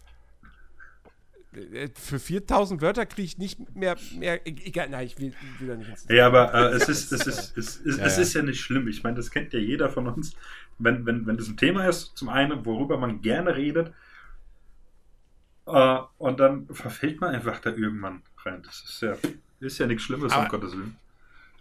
Äh, 1.53 1.89
Für 1.95 2.19
4000 2.21 2.81
Wörter 2.83 3.07
kriege 3.07 3.25
ich 3.27 3.39
nicht 3.39 3.75
mehr, 3.75 3.97
mehr. 4.17 4.47
e- 4.47 4.51
Egal, 4.65 4.89
nein, 4.91 5.07
ich 5.07 5.19
will, 5.19 5.33
will 5.59 5.69
da 5.69 5.75
nicht 5.77 5.89
ins 5.89 6.07
ja, 6.09 6.27
aber 6.27 6.53
äh, 6.55 6.75
es, 6.77 6.89
ist, 6.89 7.11
es, 7.11 7.27
ist, 7.27 7.57
es, 7.57 7.77
ist, 7.79 7.99
Ja, 7.99 8.05
es 8.05 8.17
ja. 8.17 8.23
ist 8.23 8.35
ja 8.35 8.43
nicht 8.43 8.61
schlimm. 8.61 8.87
Ich 8.87 9.03
meine, 9.03 9.17
das 9.17 9.31
kennt 9.31 9.53
ja 9.53 9.59
jeder 9.59 9.89
von 9.91 10.07
uns. 10.07 10.35
Wenn, 10.79 11.05
wenn, 11.07 11.27
wenn 11.27 11.37
das 11.37 11.49
ein 11.49 11.57
Thema 11.57 11.87
ist, 11.89 12.17
zum 12.17 12.29
einen, 12.29 12.65
worüber 12.65 12.99
man 12.99 13.21
gerne 13.21 13.55
redet, 13.57 13.93
äh, 15.67 15.99
und 16.19 16.41
dann 16.41 16.67
verfällt 16.69 17.21
man 17.21 17.35
einfach 17.35 17.59
da 17.61 17.71
irgendwann 17.71 18.23
rein. 18.45 18.63
Das 18.63 18.83
ist 18.83 19.03
ja, 19.03 19.17
ist 19.61 19.79
ja 19.79 19.87
nichts 19.87 20.05
Schlimmes, 20.05 20.33
um 20.33 20.41
Aber- 20.41 20.49
Gottes 20.49 20.73
Willen. 20.73 20.97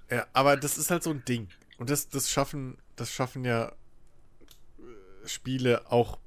Ja, 0.10 0.26
aber 0.32 0.56
das 0.56 0.78
ist 0.78 0.90
halt 0.90 1.04
so 1.04 1.10
ein 1.10 1.26
Ding. 1.26 1.50
Und 1.78 1.90
das, 1.90 2.08
das 2.08 2.32
schaffen, 2.32 2.78
das 2.96 3.12
schaffen 3.12 3.44
ja 3.44 3.68
äh, 4.80 5.28
Spiele 5.28 5.92
auch 5.92 6.18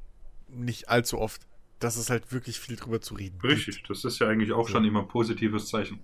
nicht 0.49 0.89
allzu 0.89 1.19
oft. 1.19 1.43
Dass 1.79 1.97
es 1.97 2.11
halt 2.11 2.31
wirklich 2.31 2.61
viel 2.61 2.77
drüber 2.77 3.01
zu 3.01 3.15
reden. 3.15 3.39
gibt. 3.41 3.55
Richtig, 3.55 3.83
das 3.89 4.05
ist 4.05 4.19
ja 4.19 4.29
eigentlich 4.29 4.53
auch 4.53 4.67
So. 4.67 4.75
schon 4.75 4.85
immer 4.85 5.01
ein 5.01 5.09
positives 5.09 5.69
Zeichen. 5.69 5.99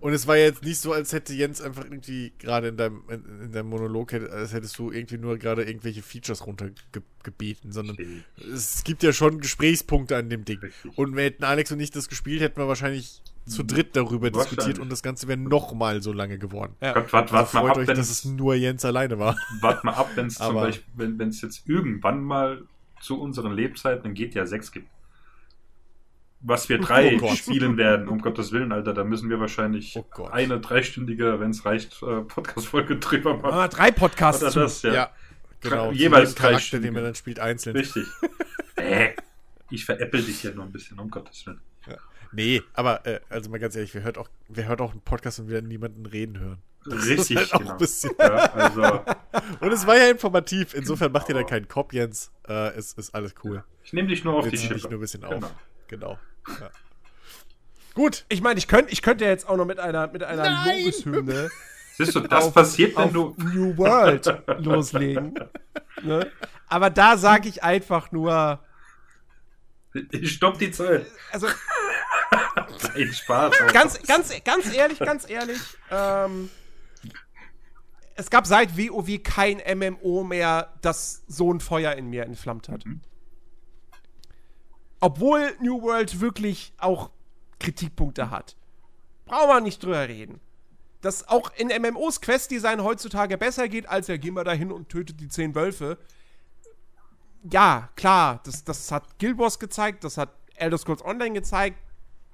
Und 0.00 0.12
es 0.14 0.26
war 0.26 0.36
ja 0.36 0.44
jetzt 0.46 0.62
nicht 0.64 0.78
so, 0.80 0.92
als 0.94 1.12
hätte 1.12 1.34
Jens 1.34 1.60
einfach 1.60 1.84
irgendwie 1.84 2.32
gerade 2.38 2.68
in 2.68 2.76
deinem, 2.78 3.02
in, 3.10 3.22
in 3.44 3.52
deinem 3.52 3.68
Monolog, 3.68 4.12
hätte- 4.12 4.30
als 4.32 4.52
hättest 4.54 4.78
du 4.78 4.90
irgendwie 4.90 5.18
nur 5.18 5.36
gerade 5.36 5.62
irgendwelche 5.64 6.00
Features 6.02 6.46
runtergebeten, 6.46 7.72
sondern 7.72 7.96
Okay. 7.96 8.22
es 8.54 8.82
gibt 8.84 9.02
ja 9.02 9.12
schon 9.12 9.40
Gesprächspunkte 9.40 10.16
an 10.16 10.30
dem 10.30 10.44
Ding. 10.44 10.58
Richtig. 10.60 10.96
Und 10.96 11.16
wir 11.16 11.24
hätten 11.24 11.44
Alex 11.44 11.70
und 11.72 11.80
ich 11.80 11.90
das 11.90 12.08
gespielt, 12.08 12.40
hätten 12.40 12.56
wir 12.58 12.66
wahrscheinlich 12.68 13.20
zu 13.46 13.62
dritt 13.62 13.96
darüber 13.96 14.30
diskutiert 14.30 14.78
und 14.78 14.90
das 14.92 15.02
Ganze 15.02 15.26
wäre 15.28 15.38
noch 15.38 15.74
mal 15.74 16.02
so 16.02 16.12
lange 16.12 16.38
geworden. 16.38 16.74
Ja. 16.80 16.92
Gott, 16.92 17.12
wart, 17.12 17.32
Also 17.32 17.34
wart 17.34 17.54
mal 17.54 17.60
freut 17.60 17.70
ab, 17.72 17.76
euch, 17.78 17.88
wenn 17.88 17.96
dass 17.96 18.10
es 18.10 18.24
nur 18.24 18.54
Jens 18.54 18.84
alleine 18.84 19.18
war. 19.18 19.36
wart 19.60 19.82
mal 19.84 19.92
ab, 19.94 20.10
wenn 20.14 20.26
es 20.26 20.34
zum 20.34 20.54
Beispiel, 20.54 20.84
wenn 20.96 21.18
wenn 21.18 21.28
es 21.28 21.40
jetzt 21.42 21.68
irgendwann 21.68 22.22
mal 22.22 22.62
zu 23.00 23.20
unseren 23.20 23.52
Lebzeiten 23.52 24.06
ein 24.08 24.14
GTA 24.14 24.46
6 24.46 24.72
gibt. 24.72 24.88
Was 26.40 26.68
wir 26.68 26.78
drei 26.80 27.18
Oh 27.20 27.34
spielen 27.34 27.76
werden, 27.76 28.08
um 28.08 28.20
Gottes 28.20 28.52
Willen, 28.52 28.72
Alter, 28.72 28.94
da 28.94 29.04
müssen 29.04 29.28
wir 29.28 29.40
wahrscheinlich 29.40 29.96
Oh 29.96 30.24
eine 30.24 30.58
dreistündige, 30.60 31.38
wenn 31.40 31.50
es 31.50 31.64
reicht, 31.64 32.02
äh, 32.02 32.22
Podcast-Folge 32.22 32.96
drüber 33.00 33.36
machen. 33.36 33.54
Ah, 33.54 33.68
drei 33.68 33.90
Podcasts. 33.90 34.42
Oder 34.42 34.62
das, 34.62 34.82
ja. 34.82 34.92
Ja, 34.94 35.10
genau. 35.60 35.92
Jeweils 35.92 36.34
drei 36.34 36.50
Charakter, 36.52 36.78
den 36.80 36.94
man 36.94 37.04
dann 37.04 37.14
spielt, 37.14 37.40
einzeln. 37.40 37.76
Richtig. 37.76 38.06
äh, 38.76 39.10
ich 39.70 39.84
veräppel 39.84 40.22
dich 40.22 40.40
hier 40.40 40.54
nur 40.54 40.64
ein 40.64 40.72
bisschen, 40.72 40.98
um 40.98 41.10
Gottes 41.10 41.46
Willen. 41.46 41.60
Nee, 42.32 42.62
aber 42.74 43.04
äh, 43.06 43.18
also 43.28 43.50
mal 43.50 43.58
ganz 43.58 43.74
ehrlich, 43.74 43.92
wer 43.92 44.04
hört 44.04 44.16
auch, 44.16 44.28
wer 44.48 44.68
hört 44.68 44.80
auch 44.80 44.92
einen 44.92 45.00
Podcast 45.00 45.40
und 45.40 45.48
will 45.48 45.62
niemanden 45.62 46.06
reden 46.06 46.38
hören? 46.38 46.58
Das 46.84 47.04
Richtig, 47.06 47.30
ist 47.32 47.36
halt 47.36 47.54
auch 47.54 47.58
genau. 47.58 47.72
ein 47.72 47.78
bisschen. 47.78 48.10
Ja, 48.18 48.26
also, 48.52 49.04
Und 49.60 49.72
es 49.72 49.84
war 49.86 49.96
ja 49.98 50.08
informativ, 50.10 50.72
insofern 50.74 51.10
macht 51.12 51.28
ihr 51.28 51.34
da 51.34 51.42
keinen 51.42 51.66
Kopf, 51.66 51.92
Jens. 51.92 52.30
Äh, 52.48 52.68
es 52.76 52.92
ist 52.92 53.14
alles 53.14 53.34
cool. 53.44 53.64
ich 53.82 53.92
nehme 53.92 54.08
dich 54.08 54.22
nur 54.24 54.34
auf 54.34 54.44
Wir 54.44 54.52
die 54.52 54.58
ziehen 54.58 54.68
dich 54.72 54.82
Schippe. 54.82 54.92
nur 54.94 54.98
ein 54.98 55.02
bisschen 55.02 55.20
Genau. 55.22 55.32
auf. 55.34 55.40
Genau. 55.40 55.52
Ja. 56.00 56.18
Gut. 57.94 58.24
Ich 58.28 58.40
meine, 58.40 58.58
ich 58.58 58.68
könnte 58.68 58.92
ich 58.92 59.02
könnt 59.02 59.20
ja 59.20 59.28
jetzt 59.28 59.48
auch 59.48 59.56
noch 59.56 59.64
mit 59.66 59.78
einer, 59.80 60.06
mit 60.08 60.22
einer 60.22 60.42
Nein! 60.44 60.84
Lobeshymne 60.84 61.50
Siehst 61.98 62.14
du, 62.14 62.20
das 62.20 62.44
Auf- 62.46 62.54
passiert, 62.54 62.96
wenn 62.96 63.12
du. 63.12 63.34
New 63.38 63.76
World 63.76 64.42
loslegen. 64.64 65.34
Ne? 66.02 66.30
Aber 66.68 66.88
da 66.88 67.18
sage 67.18 67.48
ich 67.48 67.62
einfach 67.62 68.10
nur, 68.10 68.60
Ich 70.12 70.32
stopp 70.32 70.58
die 70.58 70.70
Zeit. 70.70 71.04
also 71.32 71.48
Nein, 72.94 73.12
Spaß. 73.12 73.52
ganz, 73.72 74.00
ganz, 74.04 74.32
ganz 74.44 74.72
ehrlich, 74.74 74.98
ganz 75.00 75.28
ehrlich, 75.28 75.58
ähm, 75.90 76.48
es 78.14 78.30
gab 78.30 78.46
seit 78.46 78.78
WoW 78.78 79.22
kein 79.22 79.60
MMO 79.78 80.22
mehr, 80.24 80.72
das 80.80 81.22
so 81.26 81.52
ein 81.52 81.60
Feuer 81.60 81.92
in 81.94 82.06
mir 82.08 82.22
entflammt 82.24 82.68
hat. 82.68 82.86
Mhm. 82.86 83.00
Obwohl 85.00 85.56
New 85.60 85.82
World 85.82 86.20
wirklich 86.20 86.72
auch 86.78 87.10
Kritikpunkte 87.58 88.30
hat. 88.30 88.56
Brauchen 89.24 89.48
wir 89.48 89.60
nicht 89.60 89.82
drüber 89.82 90.08
reden. 90.08 90.40
Dass 91.00 91.28
auch 91.28 91.52
in 91.56 91.68
MMOs 91.68 92.20
Questdesign 92.20 92.84
heutzutage 92.84 93.38
besser 93.38 93.68
geht, 93.68 93.88
als 93.88 94.08
ja, 94.08 94.18
geh 94.18 94.30
mal 94.30 94.44
dahin 94.44 94.70
und 94.70 94.90
tötet 94.90 95.20
die 95.20 95.28
zehn 95.28 95.54
Wölfe. 95.54 95.96
Ja, 97.50 97.88
klar, 97.96 98.40
das, 98.44 98.64
das 98.64 98.92
hat 98.92 99.18
Guild 99.18 99.38
Wars 99.38 99.58
gezeigt, 99.58 100.04
das 100.04 100.18
hat 100.18 100.28
Elder 100.56 100.76
Scrolls 100.76 101.02
Online 101.02 101.32
gezeigt, 101.32 101.78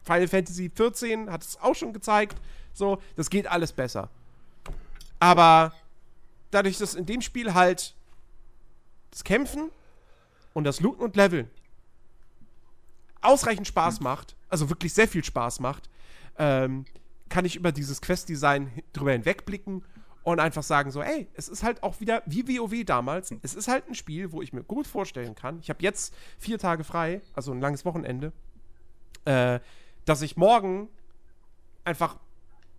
Final 0.03 0.27
Fantasy 0.27 0.69
XIV 0.69 1.29
hat 1.29 1.43
es 1.43 1.61
auch 1.61 1.75
schon 1.75 1.93
gezeigt. 1.93 2.37
So, 2.73 3.01
das 3.15 3.31
geht 3.31 3.47
alles 3.47 3.73
besser. 3.73 4.09
Aber 5.21 5.73
dadurch, 6.51 6.79
dass 6.79 6.95
in 6.95 7.07
dem 7.07 7.23
Spiel 7.23 7.55
halt 7.55 7.95
das 9.13 9.23
Kämpfen 9.23 9.71
und 10.55 10.65
das 10.65 10.81
Looten 10.81 11.03
und 11.03 11.15
Leveln 11.15 11.51
ausreichend 13.27 13.67
Spaß 13.67 14.01
macht, 14.01 14.37
also 14.49 14.69
wirklich 14.69 14.95
sehr 14.95 15.09
viel 15.09 15.25
Spaß 15.25 15.61
macht, 15.61 15.91
ähm, 16.39 16.85
kann 17.29 17.45
ich 17.45 17.57
über 17.57 17.73
dieses 17.73 18.01
Quest-Design 18.01 18.83
drüber 18.93 19.13
hinwegblicken 19.13 19.85
und 20.23 20.41
einfach 20.41 20.63
sagen 20.63 20.91
so, 20.91 21.03
ey, 21.03 21.29
es 21.35 21.49
ist 21.49 21.63
halt 21.63 21.83
auch 21.83 22.01
wieder 22.01 22.23
wie 22.27 22.59
WoW 22.59 22.85
damals. 22.85 23.33
Es 23.43 23.55
ist 23.55 23.69
halt 23.69 23.89
ein 23.89 23.95
Spiel, 23.95 24.33
wo 24.33 24.43
ich 24.43 24.53
mir 24.53 24.65
gut 24.65 24.87
vorstellen 24.87 25.35
kann. 25.35 25.61
Ich 25.61 25.71
habe 25.71 25.83
jetzt 25.83 26.15
vier 26.39 26.59
Tage 26.59 26.83
frei, 26.83 27.21
also 27.35 27.53
ein 27.53 27.61
langes 27.61 27.85
Wochenende, 27.85 28.33
äh, 29.25 29.61
dass 30.05 30.23
ich 30.23 30.37
morgen 30.37 30.89
einfach 31.85 32.19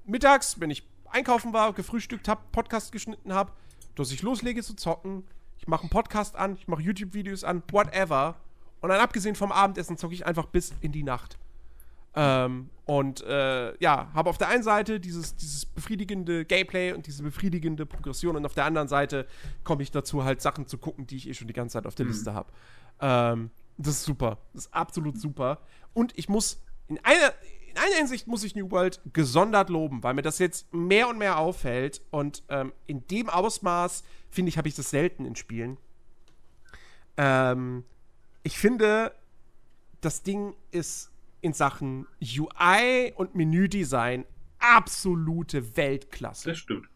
mittags, 0.06 0.59
wenn 0.59 0.69
ich 0.69 0.88
einkaufen 1.09 1.53
war, 1.53 1.74
gefrühstückt 1.74 2.27
habe, 2.27 2.42
Podcast 2.51 2.92
geschnitten 2.92 3.34
habe, 3.34 3.53
dass 3.95 4.11
ich 4.11 4.22
loslege 4.22 4.61
zu 4.61 4.76
zocken. 4.76 5.26
Ich 5.58 5.67
mache 5.67 5.82
einen 5.82 5.90
Podcast 5.90 6.35
an, 6.35 6.56
ich 6.56 6.67
mache 6.67 6.82
YouTube-Videos 6.82 7.43
an, 7.43 7.64
whatever. 7.72 8.35
Und 8.82 8.90
dann 8.90 9.00
abgesehen 9.00 9.36
vom 9.36 9.52
Abendessen 9.52 9.98
zocke 9.98 10.14
ich 10.14 10.26
einfach 10.26 10.46
bis 10.46 10.74
in 10.82 10.92
die 10.92 11.04
Nacht. 11.04 11.38
Ähm, 12.16 12.70
und 12.86 13.22
äh, 13.24 13.78
ja, 13.80 14.10
habe 14.14 14.30
auf 14.30 14.38
der 14.38 14.48
einen 14.48 14.64
Seite 14.64 15.00
dieses, 15.00 15.36
dieses 15.36 15.66
befriedigende 15.66 16.46
Gameplay 16.46 16.94
und 16.94 17.06
diese 17.06 17.22
befriedigende 17.22 17.86
Progression 17.86 18.36
und 18.36 18.46
auf 18.46 18.56
der 18.56 18.66
anderen 18.66 18.88
Seite 18.88 19.28
komme 19.64 19.84
ich 19.84 19.92
dazu, 19.92 20.24
halt 20.24 20.42
Sachen 20.42 20.68
zu 20.68 20.78
gucken, 20.78 21.06
die 21.06 21.18
ich 21.18 21.30
eh 21.30 21.34
schon 21.34 21.48
die 21.48 21.54
ganze 21.54 21.74
Zeit 21.74 21.86
auf 21.86 21.96
der 21.96 22.06
Mhm. 22.06 22.12
Liste 22.12 22.34
habe. 22.34 22.52
Ähm, 23.02 23.52
das 23.78 23.96
ist 23.96 24.04
super. 24.06 24.40
Das 24.54 24.66
ist 24.66 24.74
absolut 24.74 25.20
super. 25.20 25.60
Und 25.94 26.18
ich 26.18 26.28
muss, 26.30 26.64
in 26.88 26.98
einer, 27.04 27.34
in 27.70 27.78
einer 27.78 27.96
Hinsicht 27.98 28.26
muss 28.26 28.44
ich 28.44 28.56
New 28.56 28.72
World 28.72 29.00
gesondert 29.14 29.70
loben, 29.70 30.02
weil 30.02 30.16
mir 30.16 30.24
das 30.24 30.40
jetzt 30.40 30.74
mehr 30.74 31.10
und 31.10 31.20
mehr 31.20 31.38
auffällt. 31.38 32.02
Und 32.10 32.42
ähm, 32.50 32.74
in 32.88 33.06
dem 33.08 33.30
Ausmaß, 33.30 34.04
finde 34.32 34.50
ich, 34.50 34.58
habe 34.58 34.68
ich 34.68 34.76
das 34.76 34.90
selten 34.90 35.26
in 35.26 35.36
Spielen. 35.36 35.78
Ähm, 37.18 37.84
ich 38.48 38.58
finde, 38.58 39.14
das 40.00 40.24
Ding 40.24 40.56
ist 40.72 41.11
in 41.42 41.51
Sachen 41.51 42.08
UI 42.22 43.11
und 43.14 43.35
Menüdesign 43.35 44.24
absolute 44.58 45.76
Weltklasse. 45.76 46.51
Das 46.51 46.58
stimmt. 46.58 46.88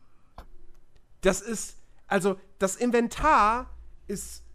Das 1.20 1.42
ist, 1.42 1.76
also 2.08 2.40
das 2.58 2.78
Inventar 2.78 3.70
ist, 4.08 4.46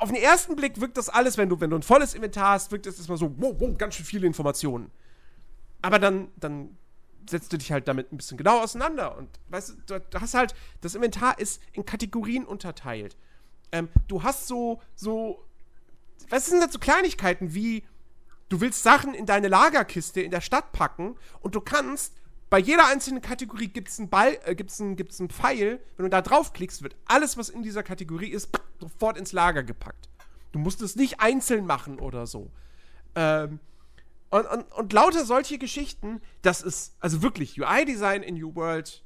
auf 0.00 0.10
den 0.10 0.22
ersten 0.22 0.54
Blick 0.54 0.78
wirkt 0.82 0.98
das 0.98 1.08
alles, 1.08 1.38
wenn 1.38 1.48
du, 1.48 1.58
wenn 1.62 1.70
du 1.70 1.76
ein 1.76 1.82
volles 1.82 2.12
Inventar 2.12 2.50
hast, 2.50 2.70
wirkt 2.72 2.84
das 2.84 2.98
erstmal 2.98 3.16
so, 3.16 3.34
wow, 3.38 3.56
wow, 3.58 3.78
ganz 3.78 3.94
schön 3.94 4.04
viele 4.04 4.26
Informationen. 4.26 4.90
Aber 5.80 5.98
dann, 5.98 6.28
dann 6.36 6.76
setzt 7.26 7.54
du 7.54 7.56
dich 7.56 7.72
halt 7.72 7.88
damit 7.88 8.12
ein 8.12 8.18
bisschen 8.18 8.36
genau 8.36 8.60
auseinander 8.60 9.16
und 9.16 9.30
weißt 9.48 9.76
du, 9.86 9.98
du 9.98 10.20
hast 10.20 10.34
halt, 10.34 10.54
das 10.82 10.94
Inventar 10.94 11.38
ist 11.38 11.62
in 11.72 11.86
Kategorien 11.86 12.44
unterteilt. 12.44 13.16
Ähm, 13.72 13.88
du 14.08 14.22
hast 14.22 14.46
so, 14.46 14.82
so, 14.94 15.42
was 16.30 16.46
sind 16.46 16.60
das 16.60 16.72
so 16.72 16.78
Kleinigkeiten 16.78 17.54
wie, 17.54 17.84
du 18.48 18.60
willst 18.60 18.82
Sachen 18.82 19.14
in 19.14 19.26
deine 19.26 19.48
Lagerkiste 19.48 20.20
in 20.20 20.30
der 20.30 20.40
Stadt 20.40 20.72
packen 20.72 21.16
und 21.40 21.54
du 21.54 21.60
kannst 21.60 22.14
bei 22.52 22.58
jeder 22.58 22.86
einzelnen 22.86 23.22
Kategorie 23.22 23.68
gibt 23.68 23.88
es 23.88 23.98
einen 23.98 24.10
Ball, 24.10 24.38
äh, 24.44 24.54
gibt's 24.54 24.78
einen, 24.78 24.94
gibt's 24.94 25.18
einen 25.20 25.30
Pfeil. 25.30 25.80
Wenn 25.96 26.04
du 26.04 26.10
da 26.10 26.20
draufklickst, 26.20 26.82
wird 26.82 26.96
alles, 27.06 27.38
was 27.38 27.48
in 27.48 27.62
dieser 27.62 27.82
Kategorie 27.82 28.28
ist, 28.28 28.50
sofort 28.78 29.16
ins 29.16 29.32
Lager 29.32 29.62
gepackt. 29.62 30.10
Du 30.52 30.58
musst 30.58 30.82
es 30.82 30.94
nicht 30.94 31.20
einzeln 31.20 31.64
machen 31.64 31.98
oder 31.98 32.26
so. 32.26 32.50
Ähm, 33.14 33.58
und, 34.28 34.44
und, 34.44 34.70
und 34.72 34.92
lauter 34.92 35.24
solche 35.24 35.56
Geschichten, 35.56 36.20
das 36.42 36.60
ist, 36.60 36.94
also 37.00 37.22
wirklich, 37.22 37.58
UI-Design 37.58 38.22
in 38.22 38.34
New 38.34 38.54
World 38.54 39.02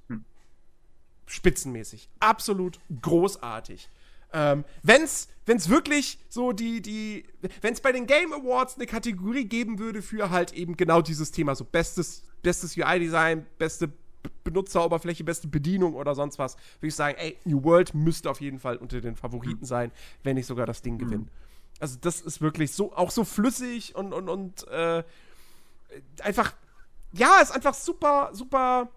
spitzenmäßig. 1.27 2.09
Absolut 2.19 2.81
großartig. 3.01 3.89
Ähm, 4.39 4.67
wenn's, 4.83 5.29
wenn's 5.47 5.71
wirklich 5.71 6.19
so 6.29 6.53
die, 6.53 6.83
die, 6.83 7.25
wenn's 7.63 7.81
bei 7.81 7.91
den 7.91 8.07
Game 8.07 8.35
Awards 8.35 8.77
eine 8.77 8.85
Kategorie 8.85 9.47
geben 9.47 9.79
würde 9.79 10.03
für 10.03 10.29
halt 10.29 10.53
eben 10.53 10.77
genau 10.77 11.01
dieses 11.01 11.33
Thema, 11.33 11.55
so 11.55 11.65
bestes, 11.65 12.23
bestes 12.43 12.77
UI-Design, 12.77 13.47
beste 13.57 13.91
Benutzeroberfläche, 14.45 15.25
beste 15.25 15.49
Bedienung 15.49 15.95
oder 15.95 16.15
sonst 16.15 16.39
was, 16.39 16.57
würde 16.81 16.89
ich 16.89 16.95
sagen, 16.95 17.17
ey, 17.19 17.39
New 17.45 17.65
World 17.65 17.95
müsste 17.95 18.31
auf 18.31 18.43
jeden 18.43 18.59
Fall 18.59 18.77
unter 18.77 19.01
den 19.01 19.17
Favoriten 19.17 19.65
sein, 19.65 19.91
wenn 20.23 20.35
nicht 20.35 20.47
sogar 20.47 20.67
das 20.67 20.83
Ding 20.83 20.99
gewinnen. 20.99 21.31
Also 21.81 21.97
das 21.99 22.21
ist 22.21 22.43
wirklich 22.43 22.73
so, 22.73 22.93
auch 22.95 23.11
so 23.11 23.25
flüssig 23.25 23.95
und, 23.95 24.13
und, 24.13 24.29
und 24.29 24.69
äh, 24.69 25.03
einfach, 26.23 26.53
ja, 27.13 27.41
ist 27.41 27.53
einfach 27.53 27.73
super, 27.73 28.29
super 28.35 28.91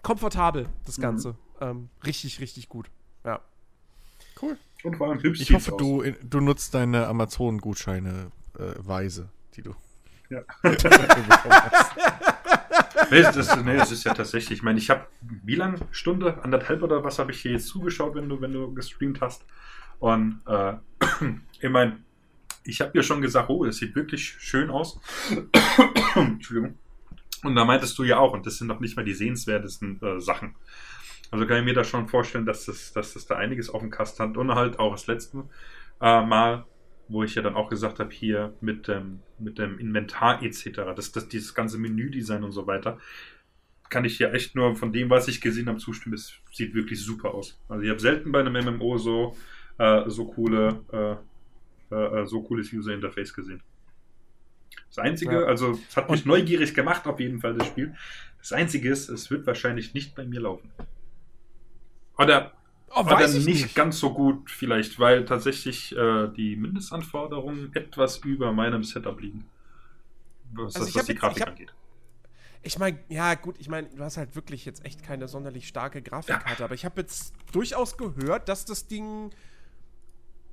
komfortabel, 0.00 0.70
das 0.86 0.98
Ganze. 0.98 1.36
Ähm, 1.60 1.90
richtig, 2.06 2.40
richtig 2.40 2.70
gut. 2.70 2.90
Ja. 4.44 4.48
Cool. 4.50 4.58
Und 4.84 4.96
vor 4.96 5.08
allem 5.08 5.22
hübsch 5.22 5.40
Ich 5.40 5.52
hoffe, 5.54 5.72
aus. 5.72 5.78
du, 5.78 6.02
in- 6.02 6.16
du 6.22 6.40
nutzt 6.40 6.74
deine 6.74 7.06
Amazon-Gutscheine 7.06 8.30
äh, 8.58 8.62
weise, 8.78 9.28
die 9.56 9.62
du. 9.62 9.74
Ja. 10.30 10.40
Nee, 13.10 13.22
das, 13.22 13.36
ist- 13.36 13.56
nee, 13.64 13.76
das 13.76 13.92
ist 13.92 14.04
ja 14.04 14.14
tatsächlich. 14.14 14.58
Ich 14.58 14.62
meine, 14.62 14.78
ich 14.78 14.88
habe 14.90 15.06
wie 15.42 15.54
lange? 15.56 15.78
Stunde, 15.90 16.42
anderthalb 16.42 16.82
oder 16.82 17.04
was 17.04 17.18
habe 17.18 17.32
ich 17.32 17.40
hier 17.40 17.52
jetzt 17.52 17.66
zugeschaut, 17.68 18.14
wenn 18.14 18.28
du, 18.28 18.40
wenn 18.40 18.52
du 18.52 18.72
gestreamt 18.74 19.20
hast? 19.20 19.44
Und 19.98 20.40
äh, 20.46 20.74
ich 21.60 21.70
meine, 21.70 21.98
ich 22.64 22.80
habe 22.80 22.92
dir 22.92 23.02
schon 23.02 23.20
gesagt, 23.20 23.50
oh, 23.50 23.64
das 23.64 23.76
sieht 23.76 23.94
wirklich 23.94 24.36
schön 24.38 24.70
aus. 24.70 24.98
Entschuldigung. 26.14 26.78
Und 27.42 27.54
da 27.56 27.64
meintest 27.64 27.98
du 27.98 28.04
ja 28.04 28.18
auch, 28.18 28.32
und 28.32 28.46
das 28.46 28.56
sind 28.56 28.68
noch 28.68 28.80
nicht 28.80 28.96
mal 28.96 29.04
die 29.04 29.12
sehenswertesten 29.14 30.00
äh, 30.02 30.20
Sachen. 30.20 30.54
Also 31.34 31.46
kann 31.46 31.58
ich 31.58 31.64
mir 31.64 31.74
da 31.74 31.82
schon 31.82 32.06
vorstellen, 32.06 32.46
dass 32.46 32.66
das, 32.66 32.92
dass 32.92 33.14
das 33.14 33.26
da 33.26 33.34
einiges 33.34 33.68
auf 33.68 33.80
dem 33.80 33.90
Kast 33.90 34.20
hat. 34.20 34.36
Und 34.36 34.54
halt 34.54 34.78
auch 34.78 34.92
das 34.92 35.08
letzte 35.08 35.38
äh, 36.00 36.24
Mal, 36.24 36.64
wo 37.08 37.24
ich 37.24 37.34
ja 37.34 37.42
dann 37.42 37.56
auch 37.56 37.68
gesagt 37.68 37.98
habe, 37.98 38.14
hier 38.14 38.54
mit 38.60 38.86
dem, 38.86 39.18
mit 39.40 39.58
dem 39.58 39.80
Inventar 39.80 40.44
etc., 40.44 40.82
das, 40.94 41.10
das, 41.10 41.28
dieses 41.28 41.52
ganze 41.52 41.76
Menüdesign 41.78 42.44
und 42.44 42.52
so 42.52 42.68
weiter, 42.68 42.98
kann 43.90 44.04
ich 44.04 44.16
hier 44.16 44.32
echt 44.32 44.54
nur 44.54 44.76
von 44.76 44.92
dem, 44.92 45.10
was 45.10 45.26
ich 45.26 45.40
gesehen 45.40 45.66
habe, 45.68 45.80
zustimmen. 45.80 46.14
Es 46.14 46.34
sieht 46.52 46.72
wirklich 46.72 47.02
super 47.02 47.34
aus. 47.34 47.60
Also 47.68 47.82
ich 47.82 47.90
habe 47.90 47.98
selten 47.98 48.30
bei 48.30 48.38
einem 48.38 48.76
MMO 48.76 48.96
so, 48.98 49.36
äh, 49.78 50.08
so 50.08 50.26
coole, 50.26 50.84
äh, 51.90 51.94
äh, 51.96 52.26
so 52.26 52.44
cooles 52.44 52.72
User 52.72 52.94
Interface 52.94 53.34
gesehen. 53.34 53.60
Das 54.86 54.98
Einzige, 54.98 55.32
Ja. 55.32 55.46
also 55.46 55.72
es 55.72 55.96
hat 55.96 56.08
mich 56.08 56.26
neugierig 56.26 56.74
gemacht 56.74 57.08
auf 57.08 57.18
jeden 57.18 57.40
Fall 57.40 57.54
das 57.54 57.66
Spiel. 57.66 57.96
Das 58.38 58.52
Einzige 58.52 58.88
ist, 58.88 59.08
es 59.08 59.32
wird 59.32 59.48
wahrscheinlich 59.48 59.94
nicht 59.94 60.14
bei 60.14 60.24
mir 60.24 60.42
laufen. 60.42 60.70
Oder 62.18 62.52
Oh, 62.96 63.00
oder 63.00 63.26
nicht, 63.26 63.74
ganz 63.74 63.98
so 63.98 64.14
gut 64.14 64.48
vielleicht, 64.48 65.00
weil 65.00 65.24
tatsächlich 65.24 65.96
äh, 65.96 66.28
die 66.28 66.54
Mindestanforderungen 66.54 67.74
etwas 67.74 68.18
über 68.18 68.52
meinem 68.52 68.84
Setup 68.84 69.20
liegen. 69.20 69.44
Was, 70.52 70.76
Also 70.76 70.78
das, 70.80 70.88
ich 70.90 70.94
was 70.94 71.06
die 71.06 71.12
jetzt- 71.12 71.20
Grafik 71.20 71.42
hab- 71.42 71.48
angeht. 71.48 71.74
Ich 72.62 72.78
meine, 72.78 72.98
ja, 73.08 73.34
gut, 73.34 73.56
ich 73.58 73.68
meine, 73.68 73.88
du 73.88 74.02
hast 74.02 74.16
halt 74.16 74.36
wirklich 74.36 74.64
jetzt 74.64 74.84
echt 74.86 75.02
keine 75.02 75.26
sonderlich 75.26 75.66
starke 75.66 76.02
Grafikkarte, 76.02 76.62
aber 76.64 76.74
ich 76.74 76.84
habe 76.84 77.00
jetzt 77.00 77.34
durchaus 77.52 77.96
gehört, 77.98 78.48
dass 78.48 78.64
das 78.64 78.86
Ding 78.86 79.30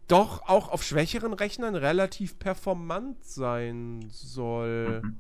doch 0.08 0.42
auch 0.50 0.70
auf 0.70 0.84
schwächeren 0.84 1.34
Rechnern 1.34 1.76
relativ 1.76 2.38
performant 2.40 3.24
sein 3.24 4.04
soll. 4.10 5.02
Mhm. 5.04 5.20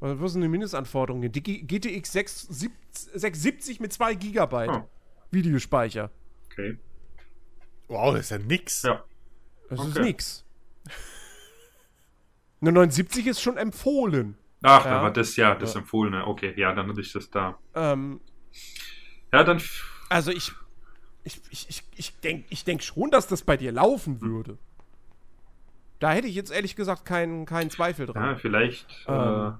Was 0.00 0.32
sind 0.32 0.42
die 0.42 0.48
Mindestanforderungen? 0.48 1.30
Die 1.30 1.42
G- 1.42 1.62
GTX 1.62 2.12
670 2.12 3.12
670 3.14 3.80
mit 3.80 3.92
2 3.92 4.14
GB 4.16 4.66
Oh. 4.68 4.88
Videospeicher. 5.32 6.10
Okay. 6.50 6.78
Wow, 7.88 8.14
das 8.14 8.26
ist 8.26 8.30
ja 8.30 8.38
nix. 8.38 8.82
Ja. 8.82 9.04
Das 9.68 9.80
ist 9.80 9.96
Okay. 9.96 10.02
nix. 10.04 10.44
Eine 12.60 12.72
79 12.72 13.26
ist 13.26 13.40
schon 13.42 13.56
empfohlen. 13.56 14.36
Ach, 14.62 14.84
Ja. 14.84 14.90
da 14.98 15.02
war 15.02 15.12
das 15.12 15.34
ja 15.36 15.54
das 15.54 15.74
Ja. 15.74 15.80
Empfohlene. 15.80 16.26
Okay, 16.26 16.54
ja, 16.56 16.72
dann 16.74 16.88
hatte 16.88 17.00
ich 17.00 17.12
das 17.12 17.30
da. 17.30 17.58
Ähm, 17.74 18.20
Ja, 19.32 19.42
dann. 19.44 19.60
Also 20.10 20.30
ich, 20.30 20.52
ich, 21.24 21.40
ich, 21.50 21.68
ich, 21.68 21.82
ich 21.96 22.20
denke 22.20 22.46
ich 22.50 22.64
denk 22.64 22.82
schon, 22.82 23.10
dass 23.10 23.26
das 23.26 23.42
bei 23.42 23.56
dir 23.56 23.72
laufen 23.72 24.20
würde. 24.20 24.58
Da 25.98 26.12
hätte 26.12 26.28
ich 26.28 26.34
jetzt 26.34 26.52
ehrlich 26.52 26.76
gesagt 26.76 27.04
keinen, 27.04 27.46
keinen 27.46 27.70
Zweifel 27.70 28.06
Ja, 28.06 28.12
dran. 28.12 28.36
vielleicht 28.38 28.86
äh, 29.08 29.12
Ähm. 29.12 29.54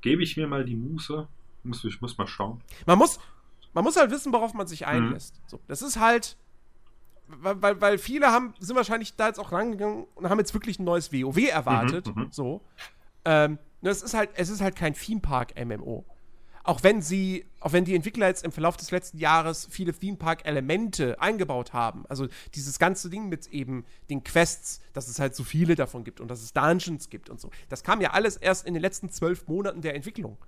gebe 0.00 0.22
ich 0.22 0.36
mir 0.36 0.46
mal 0.48 0.64
die 0.64 0.76
Muße. 0.76 1.28
Muss, 1.62 1.84
ich 1.84 2.00
muss 2.02 2.18
mal 2.18 2.26
schauen. 2.26 2.60
Man 2.86 2.98
muss, 2.98 3.18
man 3.74 3.84
muss 3.84 3.96
halt 3.96 4.10
wissen, 4.10 4.32
worauf 4.32 4.54
man 4.54 4.66
sich 4.66 4.86
einlässt. 4.86 5.40
So, 5.46 5.60
das 5.66 5.82
ist 5.82 5.98
halt, 5.98 6.36
weil, 7.26 7.60
weil, 7.60 7.80
weil 7.80 7.98
viele 7.98 8.28
haben, 8.28 8.54
sind 8.60 8.76
wahrscheinlich 8.76 9.16
da 9.16 9.28
jetzt 9.28 9.38
auch 9.38 9.52
rangegangen 9.52 10.06
und 10.14 10.28
haben 10.28 10.38
jetzt 10.38 10.54
wirklich 10.54 10.78
ein 10.78 10.84
neues 10.84 11.12
WoW 11.12 11.48
erwartet. 11.48 12.14
Mhm, 12.14 12.22
mhm. 12.22 12.28
So. 12.30 12.62
Ähm, 13.24 13.58
nur 13.80 13.90
es 13.90 14.02
ist 14.02 14.14
halt, 14.14 14.30
es 14.34 14.48
ist 14.48 14.60
halt 14.60 14.76
kein 14.76 14.94
Theme 14.94 15.20
Park 15.20 15.54
MMO. 15.62 16.04
Auch 16.66 16.82
wenn 16.82 17.02
sie, 17.02 17.44
auch 17.60 17.74
wenn 17.74 17.84
die 17.84 17.94
Entwickler 17.94 18.26
jetzt 18.26 18.42
im 18.42 18.50
Verlauf 18.50 18.78
des 18.78 18.90
letzten 18.90 19.18
Jahres 19.18 19.68
viele 19.70 19.92
Theme 19.92 20.16
Park 20.16 20.46
Elemente 20.46 21.20
eingebaut 21.20 21.74
haben, 21.74 22.06
also 22.08 22.26
dieses 22.54 22.78
ganze 22.78 23.10
Ding 23.10 23.28
mit 23.28 23.48
eben 23.48 23.84
den 24.08 24.24
Quests, 24.24 24.80
dass 24.94 25.08
es 25.08 25.18
halt 25.18 25.34
so 25.34 25.44
viele 25.44 25.74
davon 25.74 26.04
gibt 26.04 26.20
und 26.20 26.28
dass 26.28 26.42
es 26.42 26.54
Dungeons 26.54 27.10
gibt 27.10 27.28
und 27.28 27.38
so. 27.38 27.50
Das 27.68 27.82
kam 27.82 28.00
ja 28.00 28.12
alles 28.12 28.38
erst 28.38 28.66
in 28.66 28.72
den 28.72 28.80
letzten 28.80 29.10
zwölf 29.10 29.46
Monaten 29.46 29.82
der 29.82 29.94
Entwicklung. 29.94 30.38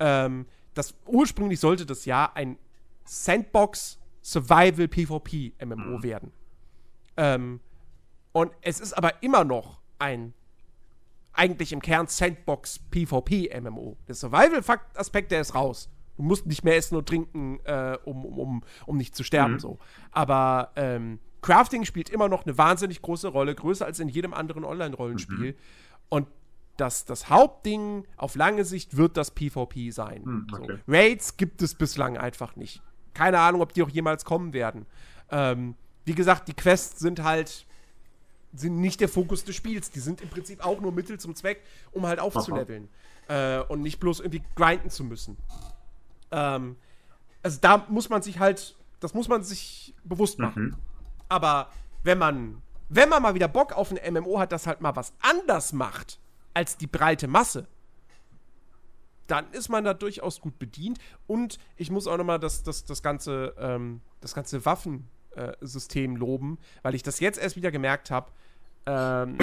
Ähm, 0.00 0.46
das 0.74 0.94
ursprünglich 1.06 1.60
sollte 1.60 1.86
das 1.86 2.04
ja 2.04 2.30
ein 2.34 2.58
Sandbox 3.04 3.98
Survival 4.22 4.88
PvP 4.88 5.52
MMO 5.64 6.02
werden. 6.02 6.32
Ähm, 7.16 7.60
und 8.32 8.52
es 8.62 8.80
ist 8.80 8.92
aber 8.94 9.22
immer 9.22 9.44
noch 9.44 9.80
ein 9.98 10.32
eigentlich 11.34 11.72
im 11.72 11.80
Kern 11.80 12.06
Sandbox 12.06 12.78
PvP 12.90 13.50
MMO. 13.60 13.96
Der 14.06 14.14
Survival-Aspekt, 14.14 15.30
der 15.32 15.40
ist 15.40 15.54
raus. 15.54 15.88
Du 16.16 16.22
musst 16.22 16.46
nicht 16.46 16.62
mehr 16.62 16.76
essen 16.76 16.96
und 16.96 17.08
trinken, 17.08 17.58
äh, 17.64 17.96
um, 18.04 18.24
um, 18.24 18.62
um, 18.86 18.96
nicht 18.96 19.16
zu 19.16 19.24
sterben, 19.24 19.54
Mhm. 19.54 19.58
so. 19.58 19.78
Aber 20.10 20.72
ähm, 20.76 21.18
Crafting 21.40 21.84
spielt 21.84 22.10
immer 22.10 22.28
noch 22.28 22.44
eine 22.44 22.56
wahnsinnig 22.58 23.00
große 23.00 23.28
Rolle, 23.28 23.54
größer 23.54 23.86
als 23.86 23.98
in 23.98 24.08
jedem 24.08 24.34
anderen 24.34 24.64
Online-Rollenspiel. 24.64 25.56
Und 26.10 26.28
das, 26.76 27.04
das 27.04 27.28
Hauptding 27.28 28.06
auf 28.16 28.34
lange 28.34 28.64
Sicht 28.64 28.96
wird 28.96 29.16
das 29.16 29.30
PvP 29.30 29.90
sein. 29.90 30.24
Hm, 30.24 30.46
okay. 30.52 30.78
so. 30.86 30.92
Raids 30.92 31.36
gibt 31.36 31.62
es 31.62 31.74
bislang 31.74 32.16
einfach 32.16 32.56
nicht. 32.56 32.82
Keine 33.14 33.38
Ahnung, 33.40 33.60
ob 33.60 33.72
die 33.72 33.82
auch 33.82 33.90
jemals 33.90 34.24
kommen 34.24 34.52
werden. 34.52 34.86
Ähm, 35.30 35.74
wie 36.04 36.14
gesagt, 36.14 36.48
die 36.48 36.54
Quests 36.54 37.00
sind 37.00 37.22
halt 37.22 37.66
sind 38.54 38.80
nicht 38.80 39.00
der 39.00 39.08
Fokus 39.08 39.44
des 39.44 39.56
Spiels. 39.56 39.90
Die 39.90 40.00
sind 40.00 40.20
im 40.20 40.28
Prinzip 40.28 40.64
auch 40.64 40.80
nur 40.80 40.92
Mittel 40.92 41.18
zum 41.18 41.34
Zweck, 41.34 41.62
um 41.90 42.06
halt 42.06 42.20
aufzuleveln. 42.20 42.88
Äh, 43.28 43.60
und 43.60 43.80
nicht 43.80 43.98
bloß 43.98 44.20
irgendwie 44.20 44.42
grinden 44.54 44.90
zu 44.90 45.04
müssen. 45.04 45.38
Ähm, 46.30 46.76
also 47.42 47.58
da 47.60 47.86
muss 47.88 48.10
man 48.10 48.20
sich 48.20 48.38
halt, 48.38 48.76
das 49.00 49.14
muss 49.14 49.28
man 49.28 49.42
sich 49.42 49.94
bewusst 50.04 50.38
machen. 50.38 50.64
Mhm. 50.64 50.76
Aber 51.28 51.70
wenn 52.02 52.18
man, 52.18 52.60
wenn 52.88 53.08
man 53.08 53.22
mal 53.22 53.34
wieder 53.34 53.48
Bock 53.48 53.72
auf 53.72 53.90
ein 53.90 54.14
MMO 54.14 54.38
hat, 54.38 54.52
das 54.52 54.66
halt 54.66 54.80
mal 54.80 54.96
was 54.96 55.14
anders 55.20 55.72
macht 55.72 56.18
als 56.54 56.76
die 56.76 56.86
breite 56.86 57.28
Masse, 57.28 57.66
dann 59.26 59.50
ist 59.52 59.68
man 59.68 59.84
da 59.84 59.94
durchaus 59.94 60.40
gut 60.40 60.58
bedient. 60.58 60.98
Und 61.26 61.58
ich 61.76 61.90
muss 61.90 62.06
auch 62.06 62.16
noch 62.16 62.24
mal 62.24 62.38
das, 62.38 62.62
das, 62.62 62.84
das 62.84 63.02
ganze, 63.02 63.54
ähm, 63.58 64.00
das 64.20 64.34
ganze 64.34 64.64
Waffensystem 64.64 66.16
loben, 66.16 66.58
weil 66.82 66.94
ich 66.94 67.02
das 67.02 67.20
jetzt 67.20 67.38
erst 67.38 67.56
wieder 67.56 67.70
gemerkt 67.70 68.10
habe, 68.10 68.32
ähm, 68.86 69.38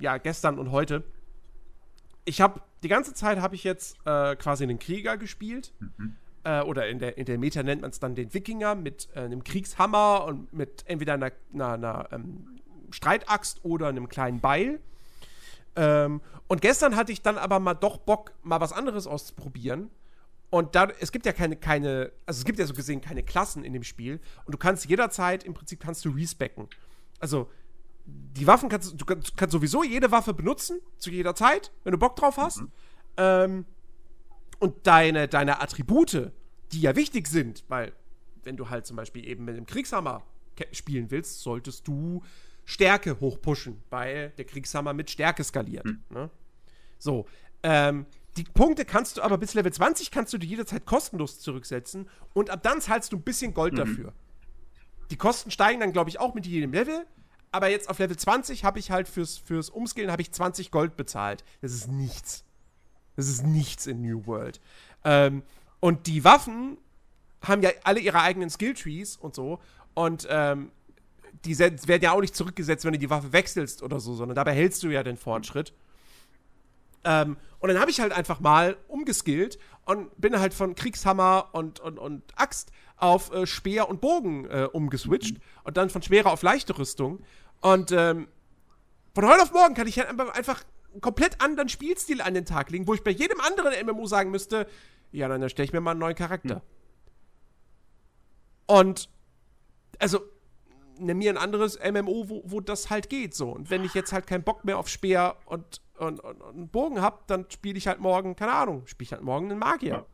ja, 0.00 0.18
gestern 0.18 0.58
und 0.58 0.70
heute. 0.70 1.04
Ich 2.24 2.40
habe 2.40 2.60
die 2.82 2.88
ganze 2.88 3.14
Zeit 3.14 3.40
habe 3.40 3.54
ich 3.54 3.64
jetzt 3.64 3.96
äh, 4.04 4.36
quasi 4.36 4.64
einen 4.64 4.78
Krieger 4.78 5.16
gespielt. 5.16 5.72
Äh, 6.44 6.62
oder 6.62 6.88
in 6.88 7.00
der, 7.00 7.18
in 7.18 7.24
der 7.24 7.38
Meta 7.38 7.62
nennt 7.64 7.82
man 7.82 7.90
es 7.90 7.98
dann 7.98 8.14
den 8.14 8.32
Wikinger 8.32 8.76
mit 8.76 9.08
äh, 9.14 9.20
einem 9.20 9.42
Kriegshammer 9.42 10.24
und 10.26 10.52
mit 10.52 10.84
entweder 10.86 11.14
einer, 11.14 11.32
einer, 11.52 11.72
einer 11.72 12.08
ähm, 12.12 12.60
Streitaxt 12.90 13.64
oder 13.64 13.88
einem 13.88 14.08
kleinen 14.08 14.40
Beil. 14.40 14.80
Ähm, 15.76 16.20
und 16.48 16.60
gestern 16.60 16.96
hatte 16.96 17.12
ich 17.12 17.22
dann 17.22 17.38
aber 17.38 17.60
mal 17.60 17.74
doch 17.74 17.98
Bock, 17.98 18.32
mal 18.42 18.60
was 18.60 18.72
anderes 18.72 19.06
auszuprobieren. 19.06 19.90
Und 20.50 20.74
da, 20.74 20.88
es 21.00 21.12
gibt 21.12 21.26
ja 21.26 21.32
keine, 21.32 21.56
keine, 21.56 22.12
also 22.24 22.38
es 22.38 22.44
gibt 22.44 22.58
ja 22.58 22.66
so 22.66 22.74
gesehen 22.74 23.00
keine 23.00 23.22
Klassen 23.22 23.64
in 23.64 23.72
dem 23.72 23.82
Spiel. 23.82 24.20
Und 24.44 24.54
du 24.54 24.58
kannst 24.58 24.86
jederzeit, 24.86 25.44
im 25.44 25.54
Prinzip 25.54 25.80
kannst 25.80 26.04
du 26.04 26.10
respecken. 26.10 26.68
Also, 27.18 27.50
die 28.06 28.46
Waffen 28.46 28.68
kannst 28.68 29.00
du, 29.00 29.04
kannst, 29.04 29.34
sowieso 29.50 29.82
jede 29.82 30.10
Waffe 30.12 30.32
benutzen, 30.32 30.78
zu 30.98 31.10
jeder 31.10 31.34
Zeit, 31.34 31.72
wenn 31.82 31.92
du 31.92 31.98
Bock 31.98 32.14
drauf 32.16 32.36
hast. 32.36 32.62
Ähm, 33.16 33.66
und 34.60 34.86
deine, 34.86 35.26
deine 35.26 35.60
Attribute, 35.60 36.32
die 36.72 36.80
ja 36.80 36.94
wichtig 36.94 37.26
sind, 37.26 37.64
weil 37.68 37.92
wenn 38.44 38.56
du 38.56 38.70
halt 38.70 38.86
zum 38.86 38.96
Beispiel 38.96 39.26
eben 39.26 39.44
mit 39.44 39.56
dem 39.56 39.66
Kriegshammer 39.66 40.22
spielen 40.72 41.10
willst, 41.10 41.40
solltest 41.40 41.86
du 41.88 42.22
Stärke 42.66 43.18
hochpushen, 43.20 43.82
weil 43.88 44.30
der 44.30 44.44
Kriegshammer 44.44 44.92
mit 44.92 45.08
Stärke 45.08 45.42
skaliert. 45.44 45.86
Ne? 46.10 46.28
So, 46.98 47.26
ähm, 47.62 48.06
die 48.36 48.44
Punkte 48.44 48.84
kannst 48.84 49.16
du 49.16 49.22
aber 49.22 49.38
bis 49.38 49.54
Level 49.54 49.72
20 49.72 50.10
kannst 50.10 50.32
du 50.34 50.38
dir 50.38 50.46
jederzeit 50.46 50.84
kostenlos 50.84 51.40
zurücksetzen 51.40 52.08
und 52.34 52.50
ab 52.50 52.62
dann 52.62 52.80
zahlst 52.82 53.12
du 53.12 53.16
ein 53.16 53.22
bisschen 53.22 53.54
Gold 53.54 53.78
dafür. 53.78 54.12
Die 55.10 55.16
Kosten 55.16 55.50
steigen 55.50 55.80
dann, 55.80 55.92
glaube 55.92 56.10
ich, 56.10 56.18
auch 56.20 56.34
mit 56.34 56.46
jedem 56.46 56.72
Level. 56.72 57.06
Aber 57.52 57.68
jetzt 57.68 57.88
auf 57.88 57.98
Level 57.98 58.16
20 58.16 58.64
habe 58.64 58.78
ich 58.78 58.90
halt 58.90 59.08
fürs, 59.08 59.38
fürs 59.38 59.70
Umskillen 59.70 60.10
habe 60.10 60.20
ich 60.20 60.32
20 60.32 60.70
Gold 60.70 60.96
bezahlt. 60.96 61.44
Das 61.62 61.72
ist 61.72 61.88
nichts. 61.88 62.44
Das 63.14 63.28
ist 63.28 63.46
nichts 63.46 63.86
in 63.86 64.02
New 64.02 64.26
World. 64.26 64.60
Ähm, 65.04 65.42
und 65.80 66.06
die 66.06 66.24
Waffen 66.24 66.76
haben 67.40 67.62
ja 67.62 67.70
alle 67.84 68.00
ihre 68.00 68.20
eigenen 68.20 68.50
Skilltrees 68.50 69.16
und 69.16 69.34
so. 69.34 69.60
Und 69.94 70.26
ähm, 70.28 70.70
die 71.44 71.58
werden 71.58 72.02
ja 72.02 72.12
auch 72.12 72.20
nicht 72.20 72.34
zurückgesetzt, 72.36 72.84
wenn 72.84 72.92
du 72.92 72.98
die 72.98 73.10
Waffe 73.10 73.32
wechselst 73.32 73.82
oder 73.82 74.00
so, 74.00 74.14
sondern 74.14 74.34
dabei 74.34 74.54
hältst 74.54 74.82
du 74.82 74.88
ja 74.88 75.02
den 75.02 75.16
Fortschritt. 75.16 75.72
Ähm, 77.04 77.36
und 77.60 77.68
dann 77.68 77.78
habe 77.78 77.90
ich 77.90 78.00
halt 78.00 78.12
einfach 78.12 78.40
mal 78.40 78.76
umgeskillt 78.88 79.58
und 79.84 80.10
bin 80.20 80.38
halt 80.38 80.54
von 80.54 80.74
Kriegshammer 80.74 81.50
und, 81.52 81.80
und, 81.80 81.98
und 81.98 82.22
Axt 82.36 82.72
auf 82.96 83.32
äh, 83.32 83.46
Speer 83.46 83.88
und 83.88 84.00
Bogen 84.00 84.46
äh, 84.46 84.68
umgeswitcht 84.72 85.36
und 85.64 85.76
dann 85.76 85.90
von 85.90 86.02
schwerer 86.02 86.32
auf 86.32 86.42
leichte 86.42 86.76
Rüstung. 86.78 87.22
Und 87.60 87.92
ähm, 87.92 88.28
von 89.14 89.26
heute 89.26 89.42
auf 89.42 89.52
morgen 89.52 89.74
kann 89.74 89.86
ich 89.86 89.98
halt 89.98 90.08
einfach- 90.08 90.64
einen 90.92 91.02
komplett 91.02 91.42
anderen 91.42 91.68
Spielstil 91.68 92.22
an 92.22 92.32
den 92.32 92.46
Tag 92.46 92.70
legen, 92.70 92.86
wo 92.86 92.94
ich 92.94 93.04
bei 93.04 93.10
jedem 93.10 93.38
anderen 93.40 93.86
MMO 93.86 94.06
sagen 94.06 94.30
müsste, 94.30 94.66
ja, 95.12 95.28
dann 95.28 95.46
stelle 95.50 95.66
ich 95.66 95.72
mir 95.74 95.82
mal 95.82 95.90
einen 95.90 96.00
neuen 96.00 96.14
Charakter. 96.14 96.62
Und 98.66 99.10
also 99.98 100.20
nimm 100.98 101.18
mir 101.18 101.30
ein 101.30 101.38
anderes 101.38 101.78
MMO, 101.78 102.28
wo, 102.28 102.42
wo 102.44 102.60
das 102.60 102.90
halt 102.90 103.08
geht 103.08 103.34
so. 103.34 103.50
Und 103.50 103.70
wenn 103.70 103.84
ich 103.84 103.94
jetzt 103.94 104.12
halt 104.12 104.26
keinen 104.26 104.42
Bock 104.42 104.64
mehr 104.64 104.78
auf 104.78 104.88
Speer 104.88 105.36
und, 105.46 105.80
und, 105.98 106.20
und, 106.20 106.40
und 106.40 106.72
Bogen 106.72 107.00
hab, 107.00 107.26
dann 107.26 107.46
spiele 107.50 107.78
ich 107.78 107.86
halt 107.86 108.00
morgen, 108.00 108.36
keine 108.36 108.52
Ahnung, 108.52 108.86
spiele 108.86 109.06
ich 109.06 109.12
halt 109.12 109.22
morgen 109.22 109.50
einen 109.50 109.58
Magier. 109.58 109.92
Ja. 109.92 110.06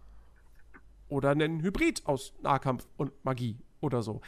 Oder 1.09 1.31
einen 1.31 1.62
Hybrid 1.62 2.07
aus 2.07 2.33
Nahkampf 2.43 2.86
und 2.97 3.12
Magie 3.25 3.59
oder 3.81 4.02
so. 4.02 4.20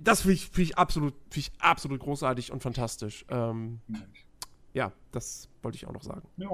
Das 0.00 0.22
finde 0.22 0.34
ich, 0.34 0.48
find 0.50 0.70
ich, 0.70 0.78
absolut, 0.78 1.14
find 1.30 1.48
ich 1.48 1.52
absolut 1.60 2.00
großartig 2.00 2.52
und 2.52 2.62
fantastisch. 2.62 3.24
Ähm, 3.28 3.80
ja, 4.72 4.92
das 5.12 5.48
wollte 5.62 5.76
ich 5.76 5.86
auch 5.86 5.92
noch 5.92 6.02
sagen. 6.02 6.28
Ja. 6.36 6.48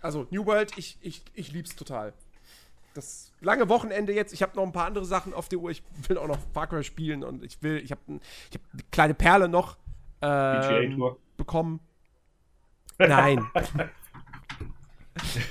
Also, 0.00 0.26
New 0.30 0.44
World, 0.46 0.76
ich, 0.76 0.98
ich, 1.00 1.22
ich 1.32 1.52
lieb's 1.52 1.76
total. 1.76 2.12
Das 2.94 3.32
lange 3.40 3.68
Wochenende 3.68 4.12
jetzt, 4.12 4.32
ich 4.32 4.42
habe 4.42 4.56
noch 4.56 4.64
ein 4.64 4.72
paar 4.72 4.86
andere 4.86 5.04
Sachen 5.04 5.32
auf 5.32 5.48
der 5.48 5.58
Uhr. 5.58 5.70
Ich 5.70 5.82
will 6.08 6.18
auch 6.18 6.28
noch 6.28 6.38
Far 6.52 6.66
Cry 6.66 6.84
spielen 6.84 7.24
und 7.24 7.42
ich 7.42 7.62
will, 7.62 7.78
ich 7.78 7.90
habe 7.90 8.00
ich 8.50 8.54
hab 8.54 8.62
eine 8.72 8.82
kleine 8.90 9.14
Perle 9.14 9.48
noch 9.48 9.78
ähm, 10.20 11.16
bekommen. 11.36 11.80
Nein. 12.98 13.46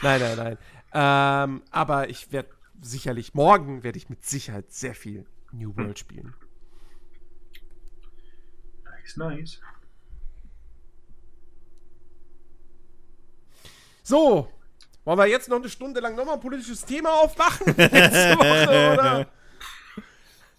nein, 0.01 0.21
nein, 0.21 0.37
nein. 0.37 0.57
Ähm, 0.93 1.63
aber 1.71 2.09
ich 2.09 2.31
werde 2.31 2.49
sicherlich, 2.81 3.33
morgen 3.33 3.83
werde 3.83 3.97
ich 3.97 4.09
mit 4.09 4.25
Sicherheit 4.25 4.71
sehr 4.71 4.95
viel 4.95 5.25
New 5.51 5.75
World 5.75 5.99
spielen. 5.99 6.33
Nice, 8.83 9.17
nice. 9.17 9.61
So, 14.03 14.49
wollen 15.05 15.17
wir 15.19 15.25
jetzt 15.27 15.49
noch 15.49 15.57
eine 15.57 15.69
Stunde 15.69 15.99
lang 15.99 16.15
nochmal 16.15 16.35
ein 16.35 16.39
politisches 16.41 16.83
Thema 16.85 17.09
aufmachen? 17.11 17.65
Nächste 17.77 18.35
Woche, 18.37 18.93
oder? 18.93 19.27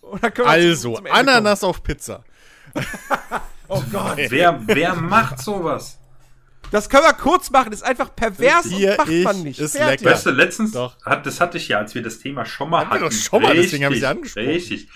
Oder 0.03 0.31
können 0.31 0.47
wir 0.49 0.53
Also, 0.53 0.89
zum- 0.95 0.97
zum 0.97 1.07
Ende 1.07 1.19
Ananas 1.33 1.65
auf 1.65 1.83
Pizza. 1.83 2.25
Oh 3.69 3.83
Gott. 3.91 4.19
Wer, 4.29 4.61
wer 4.67 4.95
macht 4.95 5.39
sowas? 5.39 5.99
Das 6.71 6.91
können 6.91 7.05
wir 7.05 7.15
kurz 7.15 7.49
machen, 7.51 7.73
ist 7.73 7.83
einfach 7.83 8.15
pervers 8.15 8.67
Hier, 8.67 8.91
und 8.91 8.99
macht 8.99 9.09
ich, 9.09 9.25
man 9.25 9.43
nicht. 9.43 9.59
ist 9.59 9.77
Fertig. 9.77 10.01
lecker. 10.03 10.15
Weißt 10.15 10.27
du, 10.27 10.31
letztens, 10.31 10.73
Doch. 10.73 10.95
hat, 11.07 11.25
das 11.25 11.41
hatte 11.41 11.57
ich 11.57 11.69
ja, 11.69 11.79
als 11.79 11.95
wir 11.95 12.03
das 12.03 12.19
Thema 12.19 12.45
schon 12.45 12.69
mal 12.69 12.81
Hatten 12.87 13.01
wir 13.03 13.09
doch 13.09 13.13
schon 13.13 13.41
mal, 13.43 13.55
deswegen 13.55 13.85
habe 13.87 13.95
ich 13.95 14.01
sie 14.01 14.07
Richtig, 14.07 14.19
angesprochen. 14.19 14.49
Richtig. 14.49 14.89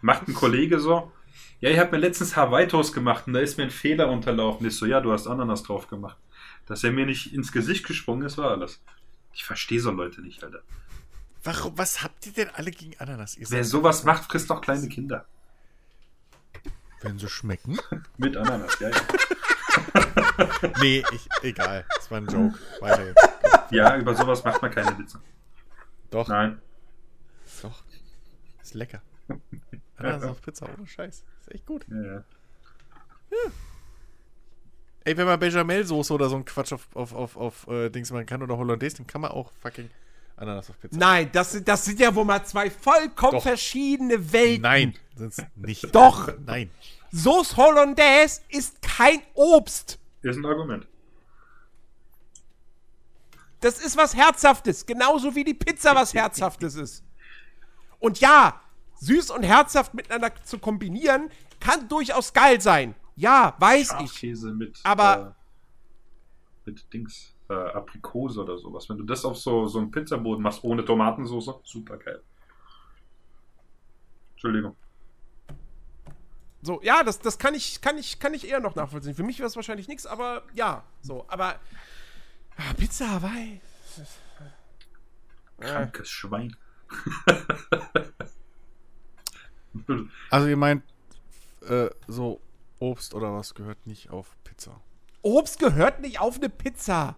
Macht 0.00 0.26
ein 0.26 0.34
Kollege 0.34 0.80
so, 0.80 1.12
ja, 1.60 1.70
ich 1.70 1.78
habe 1.78 1.92
mir 1.92 1.98
letztens 1.98 2.34
Hawaii-Toast 2.34 2.92
gemacht 2.92 3.28
und 3.28 3.34
da 3.34 3.40
ist 3.40 3.56
mir 3.56 3.64
ein 3.64 3.70
Fehler 3.70 4.08
unterlaufen. 4.08 4.66
Ich 4.66 4.76
so, 4.76 4.86
ja, 4.86 5.00
du 5.00 5.12
hast 5.12 5.28
Ananas 5.28 5.62
drauf 5.62 5.86
gemacht. 5.88 6.16
Dass 6.68 6.84
er 6.84 6.92
mir 6.92 7.06
nicht 7.06 7.32
ins 7.32 7.50
Gesicht 7.50 7.86
gesprungen 7.86 8.26
ist, 8.26 8.36
war 8.36 8.50
alles. 8.50 8.80
Ich 9.32 9.44
verstehe 9.44 9.80
so 9.80 9.90
Leute 9.90 10.20
nicht, 10.20 10.44
Alter. 10.44 10.60
Warum, 11.42 11.78
was 11.78 12.02
habt 12.02 12.26
ihr 12.26 12.32
denn 12.32 12.50
alle 12.50 12.70
gegen 12.70 12.98
Ananas? 12.98 13.36
Ihr 13.38 13.50
Wer 13.50 13.64
sowas 13.64 14.04
macht, 14.04 14.30
frisst 14.30 14.50
doch 14.50 14.60
kleine 14.60 14.86
Kinder. 14.88 15.24
Wenn 17.00 17.18
sie 17.18 17.28
schmecken? 17.28 17.78
Mit 18.18 18.36
Ananas, 18.36 18.78
ja, 18.80 18.90
ja. 18.90 19.00
Nee, 20.80 21.04
ich, 21.12 21.28
egal. 21.42 21.84
Das 21.96 22.10
war 22.10 22.18
ein 22.18 22.26
Joke. 22.26 22.58
Weiter 22.80 23.06
jetzt. 23.06 23.28
Ja, 23.70 23.96
über 23.96 24.14
sowas 24.14 24.44
macht 24.44 24.60
man 24.60 24.70
keine 24.70 24.96
Witze. 24.98 25.20
Doch, 26.10 26.28
Nein. 26.28 26.60
doch. 27.62 27.82
Ist 28.62 28.74
lecker. 28.74 29.02
Ananas 29.96 30.24
auf 30.24 30.42
Pizza, 30.42 30.68
ohne 30.76 30.86
Scheiß. 30.86 31.24
Ist 31.40 31.52
echt 31.52 31.66
gut. 31.66 31.86
Ja, 31.88 32.02
ja. 32.02 32.24
Ey, 35.08 35.16
wenn 35.16 35.26
man 35.26 35.40
Bechamel-Soße 35.40 36.12
oder 36.12 36.28
so 36.28 36.36
ein 36.36 36.44
Quatsch 36.44 36.72
auf, 36.74 36.86
auf, 36.94 37.14
auf, 37.14 37.36
auf 37.38 37.66
äh, 37.68 37.88
Dings 37.88 38.10
machen 38.10 38.26
kann 38.26 38.42
oder 38.42 38.58
Hollandaise, 38.58 38.98
dann 38.98 39.06
kann 39.06 39.22
man 39.22 39.30
auch 39.30 39.50
fucking 39.62 39.88
Ananas 40.36 40.68
auf 40.68 40.78
Pizza. 40.78 40.98
Nein, 40.98 41.30
das, 41.32 41.52
sind- 41.52 41.66
das 41.66 41.82
sind 41.86 41.98
ja 41.98 42.14
wohl 42.14 42.26
mal 42.26 42.44
zwei 42.44 42.68
vollkommen 42.70 43.32
Doch. 43.32 43.42
verschiedene 43.42 44.32
Welten. 44.32 44.60
Nein, 44.62 44.94
sonst 45.16 45.42
nicht. 45.56 45.94
Doch. 45.94 46.28
Nein. 46.44 46.70
Sauce 47.10 47.56
Hollandaise 47.56 48.42
ist 48.50 48.82
kein 48.82 49.22
Obst. 49.32 49.98
Ist 50.20 50.36
ein 50.36 50.44
Argument. 50.44 50.86
Das 53.60 53.78
ist 53.80 53.96
was 53.96 54.14
Herzhaftes, 54.14 54.84
genauso 54.84 55.34
wie 55.34 55.42
die 55.44 55.54
Pizza 55.54 55.94
was 55.94 56.12
Herzhaftes 56.12 56.74
ist. 56.74 57.02
Und 57.98 58.20
ja, 58.20 58.60
süß 59.00 59.30
und 59.30 59.42
herzhaft 59.42 59.94
miteinander 59.94 60.32
zu 60.44 60.58
kombinieren, 60.58 61.30
kann 61.60 61.88
durchaus 61.88 62.32
geil 62.32 62.60
sein. 62.60 62.94
Ja, 63.18 63.56
weiß 63.58 63.96
ich. 64.04 64.22
Mit, 64.44 64.78
Aber- 64.84 65.34
äh, 66.66 66.70
mit 66.70 66.92
Dings, 66.92 67.34
äh, 67.48 67.52
Aprikose 67.52 68.42
oder 68.42 68.56
sowas. 68.58 68.88
Wenn 68.88 68.98
du 68.98 69.04
das 69.04 69.24
auf 69.24 69.36
so, 69.36 69.66
so 69.66 69.78
einen 69.80 69.90
Pizzaboden 69.90 70.42
machst 70.42 70.62
ohne 70.62 70.84
Tomatensauce, 70.84 71.50
super 71.64 71.96
geil. 71.96 72.22
Entschuldigung. 74.32 74.76
So, 76.62 76.80
ja, 76.82 77.02
das, 77.02 77.18
das 77.18 77.38
kann 77.38 77.54
ich, 77.54 77.80
kann 77.80 77.98
ich, 77.98 78.20
kann 78.20 78.34
ich 78.34 78.46
eher 78.48 78.60
noch 78.60 78.74
nachvollziehen. 78.76 79.14
Für 79.14 79.22
mich 79.24 79.38
wäre 79.40 79.48
es 79.48 79.56
wahrscheinlich 79.56 79.88
nichts, 79.88 80.06
aber 80.06 80.42
ja, 80.54 80.84
so, 81.02 81.24
aber 81.28 81.56
Ah, 82.56 82.74
Pizza 82.76 83.08
Hawaii. 83.08 83.60
Krankes 85.60 86.08
Schwein. 86.08 86.56
Also 90.30 90.48
ihr 90.48 90.56
meint, 90.56 90.82
äh, 91.68 91.88
so 92.08 92.40
Obst 92.80 93.14
oder 93.14 93.34
was 93.34 93.54
gehört 93.54 93.86
nicht 93.86 94.10
auf 94.10 94.36
Pizza. 94.44 94.80
Obst 95.22 95.58
gehört 95.58 96.00
nicht 96.00 96.20
auf 96.20 96.36
eine 96.36 96.48
Pizza. 96.48 97.16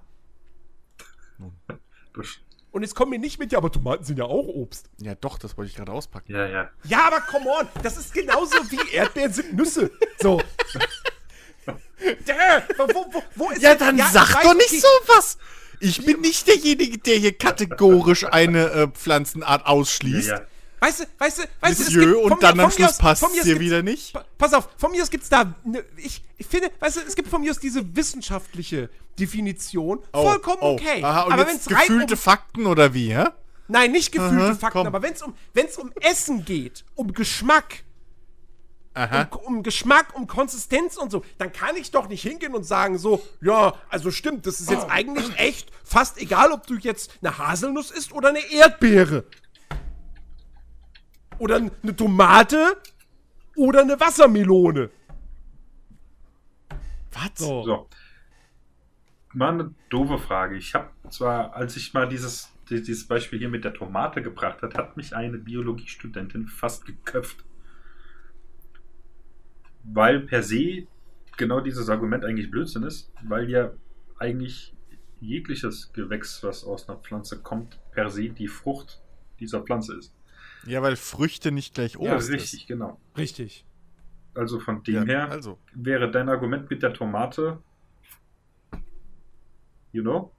Das- 2.15 2.39
Und 2.73 2.83
jetzt 2.83 2.95
kommen 2.95 3.13
wir 3.13 3.19
nicht 3.19 3.39
mit, 3.39 3.51
ja, 3.53 3.59
aber 3.59 3.71
Tomaten 3.73 4.05
sind 4.05 4.19
ja 4.19 4.25
auch 4.27 4.47
Obst. 4.47 4.91
Ja 4.99 5.15
doch, 5.15 5.39
das 5.39 5.57
wollte 5.57 5.71
ich 5.71 5.77
gerade 5.77 5.93
auspacken. 5.93 6.33
Ja, 6.33 6.47
ja. 6.47 6.71
Ja, 6.85 7.07
aber 7.07 7.21
come 7.21 7.47
on, 7.51 7.69
das 7.83 7.97
ist 7.97 8.13
genauso 8.15 8.55
wie 8.71 8.79
Erdbeeren 8.95 9.33
sind 9.33 9.55
Nüsse. 9.55 9.91
So. 10.21 10.41
Däh, 12.27 12.33
wo, 12.79 12.87
wo, 13.13 13.23
wo 13.37 13.51
ist 13.51 13.61
Ja, 13.63 13.71
denn- 13.75 13.79
dann 13.99 13.99
ich 13.99 14.05
sag 14.07 14.43
doch 14.43 14.55
nicht 14.55 14.69
okay, 14.71 14.81
sowas! 15.07 15.37
Ich 15.81 16.05
bin 16.05 16.21
nicht 16.21 16.47
derjenige, 16.47 16.99
der 16.99 17.17
hier 17.17 17.37
kategorisch 17.37 18.25
eine 18.25 18.71
äh, 18.71 18.89
Pflanzenart 18.89 19.67
ausschließt. 19.67 20.29
ja, 20.29 20.37
ja. 20.39 20.47
Weißt 20.81 21.01
du, 21.01 21.05
weißt 21.19 21.39
du, 21.39 21.43
weißt 21.61 21.79
du, 21.79 21.83
es 21.85 21.89
gibt- 21.91 22.15
und 22.33 22.43
dann 22.43 22.59
am 22.59 22.71
Schluss 22.71 22.97
passt 22.99 23.23
es 23.23 23.43
dir 23.43 23.61
wieder 23.61 23.83
nicht. 23.83 24.15
Pa- 24.15 24.25
Pass 24.39 24.55
auf, 24.55 24.69
von 24.79 24.91
mir 24.91 25.03
aus 25.03 25.11
gibt's 25.11 25.29
da, 25.29 25.55
ne, 25.65 25.85
ich, 25.99 26.23
ich 26.39 26.47
finde, 26.47 26.71
weißt 26.81 26.97
du, 26.97 27.01
es 27.07 27.15
gibt 27.15 27.29
von 27.29 27.43
mir 27.43 27.51
aus 27.51 27.59
diese 27.59 27.95
wissenschaftliche 27.97 28.89
Definition, 29.19 30.03
vollkommen 30.13 30.59
okay. 30.63 31.01
Oh, 31.03 31.07
Aha, 31.07 31.23
und 31.25 31.33
aber 31.35 31.43
jetzt 31.43 31.69
wenn 31.69 31.77
es 31.77 31.81
rein 31.81 31.87
gefühlte 31.89 32.15
um, 32.15 32.21
Fakten 32.21 32.67
oder 32.67 32.95
wie, 32.95 33.15
hä? 33.15 33.25
nein, 33.69 33.93
nicht 33.93 34.11
gefühlte 34.13 34.43
Aha, 34.45 34.55
Fakten, 34.55 34.79
komm. 34.79 34.87
aber 34.87 35.03
wenn 35.03 35.13
es 35.13 35.21
um, 35.23 35.35
wenn's 35.53 35.77
um 35.77 35.93
Essen 36.01 36.45
geht, 36.47 36.85
um 36.95 37.13
Geschmack, 37.13 37.85
Aha. 38.95 39.29
um, 39.45 39.57
um 39.57 39.63
Geschmack, 39.63 40.15
um 40.17 40.27
Konsistenz 40.27 40.97
und 40.97 41.11
so, 41.13 41.23
dann 41.39 41.53
kann 41.53 41.77
ich 41.77 41.91
doch 41.91 42.09
nicht 42.09 42.23
hingehen 42.23 42.55
und 42.55 42.65
sagen 42.65 42.99
so, 42.99 43.23
ja, 43.41 43.75
also 43.89 44.11
stimmt, 44.11 44.47
das 44.47 44.61
ist 44.61 44.71
jetzt 44.71 44.87
eigentlich 44.91 45.39
echt 45.39 45.71
fast 45.85 46.19
egal, 46.19 46.51
ob 46.53 46.67
du 46.67 46.75
jetzt 46.77 47.11
eine 47.23 47.37
Haselnuss 47.39 47.91
isst 47.91 48.13
oder 48.13 48.31
eine 48.31 48.41
Erdbeere. 48.51 49.25
Oder 51.41 51.57
eine 51.57 51.97
Tomate 51.97 52.77
oder 53.57 53.81
eine 53.81 53.99
Wassermelone. 53.99 54.91
Was? 57.13 57.31
So. 57.35 57.63
So. 57.65 57.89
Mal 59.33 59.55
eine 59.55 59.75
doofe 59.89 60.19
Frage. 60.19 60.57
Ich 60.57 60.75
habe 60.75 60.91
zwar, 61.09 61.55
als 61.55 61.77
ich 61.77 61.95
mal 61.95 62.07
dieses, 62.09 62.53
die- 62.69 62.83
dieses 62.83 63.07
Beispiel 63.09 63.39
hier 63.39 63.49
mit 63.49 63.65
der 63.65 63.73
Tomate 63.73 64.23
gebracht 64.23 64.61
hat, 64.61 64.75
hat 64.75 64.97
mich 64.99 65.17
eine 65.17 65.39
Biologiestudentin 65.39 66.47
fast 66.47 66.85
geköpft. 66.85 67.43
Weil 69.83 70.21
per 70.21 70.43
se 70.43 70.87
genau 71.39 71.61
dieses 71.61 71.89
Argument 71.89 72.23
eigentlich 72.25 72.51
Blödsinn 72.51 72.83
ist, 72.83 73.11
weil 73.23 73.49
ja 73.49 73.71
eigentlich 74.19 74.75
jegliches 75.21 75.91
Gewächs, 75.95 76.43
was 76.43 76.65
aus 76.65 76.87
einer 76.89 76.99
Pflanze 76.99 77.41
kommt, 77.41 77.79
per 77.93 78.11
se 78.11 78.29
die 78.29 78.49
Frucht 78.49 79.01
dieser 79.39 79.63
Pflanze 79.63 79.97
ist. 79.97 80.15
Ja, 80.67 80.83
weil 80.83 80.97
Früchte 80.97 81.53
nicht 81.53 81.75
gleich 81.75 81.95
Ja, 81.95 82.15
Obst 82.17 82.31
richtig, 82.31 82.67
genau. 82.67 82.99
Richtig. 83.17 83.65
Also 84.35 84.61
von 84.61 84.79
ist. 84.79 84.87
dem 84.87 84.95
Ja, 84.95 85.05
her 85.05 85.31
also. 85.31 85.59
wäre 85.73 86.11
dein 86.11 86.29
Argument 86.29 86.69
mit 86.71 86.83
der 86.83 86.93
Tomate, 86.93 87.59
you 89.93 90.03
know, 90.03 90.33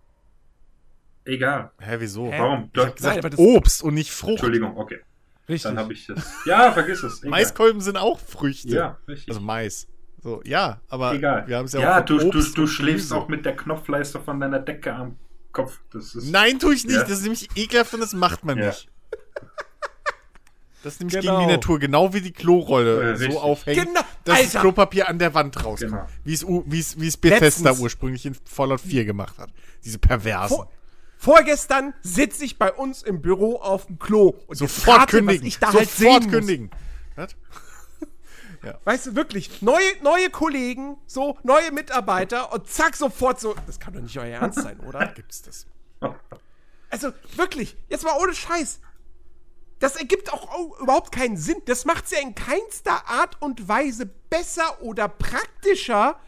egal. 1.26 1.72
Hä, 1.80 1.96
wieso? 2.00 2.32
Hä? 2.32 2.40
Warum? 2.40 2.70
Ich 2.74 2.80
hab 2.80 2.88
Das, 2.88 2.96
gesagt, 2.96 3.22
Nein, 3.24 3.32
das- 3.32 3.40
Obst 3.40 3.84
und 3.84 3.94
nicht 3.96 4.12
Frucht. 4.12 4.32
Entschuldigung, 4.32 4.78
okay. 4.78 5.00
Richtig. 5.50 5.64
Dann 5.70 5.80
habe 5.80 5.94
ich 5.94 6.08
jetzt. 6.08 6.26
Ja, 6.46 6.72
vergiss 6.72 7.04
es. 7.04 7.20
Egal. 7.20 7.32
Maiskolben 7.32 7.82
sind 7.82 7.98
auch 7.98 8.20
Früchte. 8.20 8.70
Ja, 8.70 8.98
richtig. 9.08 9.30
Also 9.30 9.42
Mais. 9.42 9.88
So, 10.24 10.40
ja, 10.46 10.80
aber 10.88 11.16
egal. 11.16 11.48
wir 11.48 11.58
haben 11.58 11.66
es 11.66 11.74
ja, 11.74 11.80
ja, 11.82 12.00
auch 12.02 12.06
du, 12.06 12.18
du, 12.20 12.30
du 12.30 12.38
und 12.62 12.68
schläfst 12.68 13.10
Gemüse. 13.10 13.16
auch 13.16 13.28
mit 13.28 13.44
der 13.44 13.56
Knopfleiste 13.56 14.20
von 14.22 14.40
deiner 14.40 14.60
Decke 14.60 14.94
am 14.94 15.18
Kopf. 15.52 15.82
Das 15.92 16.14
ist. 16.16 16.32
Nein, 16.32 16.60
tue 16.60 16.76
ich 16.76 16.86
nicht. 16.86 16.94
Ja. 16.96 17.02
Das 17.02 17.12
ist 17.12 17.24
nämlich 17.24 17.50
ekelhaft 17.56 17.94
und 17.96 18.02
das 18.02 18.14
macht 18.14 18.46
man 18.46 18.58
Ja. 18.60 18.68
nicht. 18.68 18.88
Das 20.84 20.94
ist 20.94 21.00
nämlich 21.00 21.20
Genau. 21.22 21.38
gegen 21.38 21.48
die 21.50 21.54
Natur, 21.56 21.80
genau 21.80 22.14
wie 22.14 22.22
die 22.22 22.32
Klorolle 22.32 23.14
Äh, 23.14 23.32
so 23.32 23.40
aufhängt, 23.40 23.80
Genau, 23.86 24.02
dass 24.24 24.40
das 24.40 24.40
Alter. 24.40 24.60
Klopapier 24.62 25.08
an 25.08 25.20
der 25.20 25.34
Wand 25.34 25.58
rauskommt. 25.64 25.92
Genau. 25.92 26.08
Wie 26.24 26.34
es 26.34 26.46
wie 26.48 26.80
es 26.80 27.00
wie 27.00 27.08
es 27.08 27.18
Bethesda 27.18 27.46
Letztens. 27.70 27.80
ursprünglich 27.80 28.26
in 28.26 28.36
Fallout 28.46 28.82
4 28.82 29.06
gemacht 29.06 29.38
hat. 29.38 29.50
Diese 29.86 30.00
Perversen. 30.00 30.56
Vor, 30.58 30.72
vorgestern 31.18 31.94
sitze 32.02 32.44
ich 32.46 32.58
bei 32.58 32.72
uns 32.74 33.04
im 33.04 33.22
Büro 33.22 33.58
auf 33.58 33.86
dem 33.86 34.00
Klo. 34.00 34.34
Und 34.48 34.56
Sofort 34.56 35.02
rate, 35.02 35.18
kündigen. 35.18 35.42
Was 35.42 35.48
ich 35.48 35.60
da 35.60 35.74
halt 35.74 35.90
Sofort 35.90 36.24
sehen 36.24 36.32
kündigen. 36.32 36.72
Was? 37.16 37.36
Muss. 38.64 38.74
Weißt 38.84 39.06
du, 39.08 39.16
wirklich, 39.16 39.62
neue, 39.64 39.84
neue 40.04 40.30
Kollegen, 40.30 40.98
so, 41.08 41.36
neue 41.44 41.72
Mitarbeiter 41.72 42.54
und 42.54 42.68
zack, 42.68 42.96
sofort 42.96 43.40
so. 43.40 43.56
Das 43.66 43.80
kann 43.80 43.94
doch 43.94 44.02
nicht 44.02 44.16
euer 44.20 44.26
Ernst 44.40 44.62
sein, 44.62 44.80
oder? 44.82 45.08
Gibt's 45.08 45.42
das? 45.42 45.66
Also, 46.92 47.12
wirklich, 47.38 47.76
jetzt 47.90 48.04
mal 48.04 48.16
ohne 48.22 48.34
Scheiß. 48.36 48.80
Das 49.82 49.98
ergibt 49.98 50.32
auch 50.32 50.50
au- 50.54 50.78
überhaupt 50.80 51.12
keinen 51.12 51.36
Sinn. 51.36 51.62
Das 51.66 51.84
macht 51.86 52.06
es 52.06 52.12
ja 52.12 52.20
in 52.20 52.34
keinster 52.36 53.08
Art 53.10 53.36
und 53.42 53.68
Weise 53.68 54.06
besser 54.30 54.82
oder 54.82 55.10
praktischer, 55.10 56.20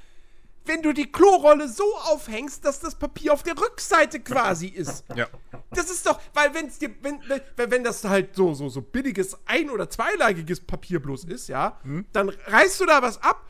wenn 0.65 0.81
du 0.81 0.93
die 0.93 1.11
Klorolle 1.11 1.67
so 1.67 1.83
aufhängst, 2.05 2.63
dass 2.65 2.79
das 2.79 2.95
Papier 2.95 3.33
auf 3.33 3.43
der 3.43 3.57
Rückseite 3.57 4.19
quasi 4.21 4.67
ist. 4.67 5.03
Ja. 5.13 5.27
Das 5.71 5.89
ist 5.91 6.05
doch, 6.05 6.19
weil 6.33 6.53
wenn's 6.53 6.79
dir, 6.79 6.89
wenn, 7.01 7.19
wenn, 7.27 7.71
wenn 7.71 7.83
das 7.83 8.03
halt 8.05 8.35
so, 8.35 8.53
so, 8.53 8.69
so 8.69 8.81
billiges 8.81 9.37
ein- 9.45 9.69
oder 9.69 9.89
zweilagiges 9.89 10.61
Papier 10.61 11.01
bloß 11.01 11.25
ist, 11.25 11.47
ja, 11.49 11.79
dann 12.13 12.29
reißt 12.29 12.79
du 12.79 12.85
da 12.85 13.01
was 13.01 13.21
ab 13.21 13.43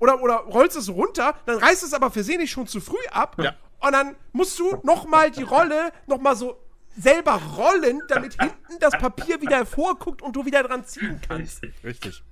oder, 0.00 0.20
oder 0.22 0.36
rollst 0.38 0.76
es 0.76 0.88
runter, 0.88 1.34
dann 1.46 1.58
reißt 1.58 1.82
es 1.84 1.94
aber 1.94 2.10
versehentlich 2.10 2.50
schon 2.50 2.66
zu 2.66 2.80
früh 2.80 3.06
ab 3.12 3.36
Ja. 3.38 3.54
und 3.80 3.92
dann 3.92 4.16
musst 4.32 4.58
du 4.58 4.76
nochmal 4.82 5.30
die 5.30 5.42
Rolle 5.44 5.92
nochmal 6.06 6.34
so 6.34 6.56
selber 7.00 7.40
rollen, 7.56 8.02
damit 8.08 8.34
hinten 8.40 8.78
das 8.80 8.92
Papier 8.98 9.40
wieder 9.40 9.56
hervorguckt 9.56 10.22
und 10.22 10.36
du 10.36 10.44
wieder 10.44 10.62
dran 10.62 10.84
ziehen 10.84 11.20
kannst. 11.26 11.62
Richtig. 11.84 12.22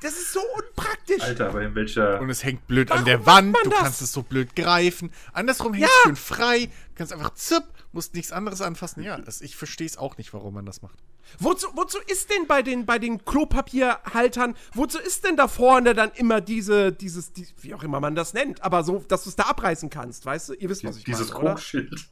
Das 0.00 0.12
ist 0.14 0.32
so 0.32 0.40
unpraktisch. 0.58 1.22
Alter, 1.22 1.48
aber 1.48 1.62
in 1.62 1.74
welcher. 1.74 2.20
Und 2.20 2.28
es 2.28 2.44
hängt 2.44 2.66
blöd 2.66 2.90
an 2.90 2.98
Warum 2.98 3.04
der 3.06 3.18
macht 3.18 3.26
Wand, 3.26 3.56
du 3.64 3.70
das? 3.70 3.78
kannst 3.80 4.02
es 4.02 4.12
so 4.12 4.22
blöd 4.22 4.54
greifen. 4.54 5.10
Andersrum 5.32 5.72
hängst 5.72 5.88
Ja. 5.88 6.02
du 6.02 6.08
schön 6.08 6.16
frei, 6.16 6.68
kannst 6.94 7.12
einfach 7.12 7.32
zipp, 7.34 7.64
musst 7.92 8.14
nichts 8.14 8.30
anderes 8.32 8.60
anfassen. 8.60 9.02
Ja, 9.02 9.16
das, 9.18 9.40
ich 9.40 9.56
verstehe 9.56 9.86
es 9.86 9.96
auch 9.96 10.18
nicht, 10.18 10.34
warum 10.34 10.54
man 10.54 10.66
das 10.66 10.82
macht. 10.82 10.98
Wozu, 11.38 11.68
wozu 11.74 11.98
ist 12.06 12.28
denn 12.30 12.46
bei 12.46 12.60
den, 12.60 12.84
bei 12.84 12.98
den 12.98 13.24
Klopapierhaltern, 13.24 14.54
wozu 14.74 14.98
ist 14.98 15.24
denn 15.24 15.36
da 15.38 15.48
vorne 15.48 15.94
dann 15.94 16.10
immer 16.16 16.42
diese, 16.42 16.92
dieses, 16.92 17.32
die, 17.32 17.46
wie 17.62 17.72
auch 17.72 17.82
immer 17.82 17.98
man 18.00 18.14
das 18.14 18.34
nennt, 18.34 18.62
aber 18.62 18.84
so, 18.84 19.02
dass 19.08 19.22
du 19.24 19.30
es 19.30 19.36
da 19.36 19.44
abreißen 19.44 19.88
kannst, 19.88 20.26
weißt 20.26 20.50
du? 20.50 20.52
Ihr 20.54 20.68
wisst, 20.68 20.84
was 20.84 20.98
ich 20.98 21.04
dieses 21.04 21.30
meine, 21.30 21.40
oder? 21.40 21.54
Kochschild. 21.54 22.08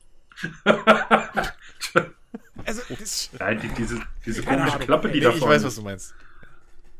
Also, 2.64 2.82
das, 2.98 3.30
Nein, 3.38 3.60
die, 3.60 3.68
diese, 3.68 4.00
diese 4.24 4.42
komische 4.42 4.72
Ahnung. 4.74 4.86
Klappe, 4.86 5.08
die 5.10 5.18
Nee, 5.18 5.24
da 5.24 5.30
ich 5.34 5.40
weiß, 5.42 5.64
was 5.64 5.74
du 5.74 5.82
meinst. 5.82 6.14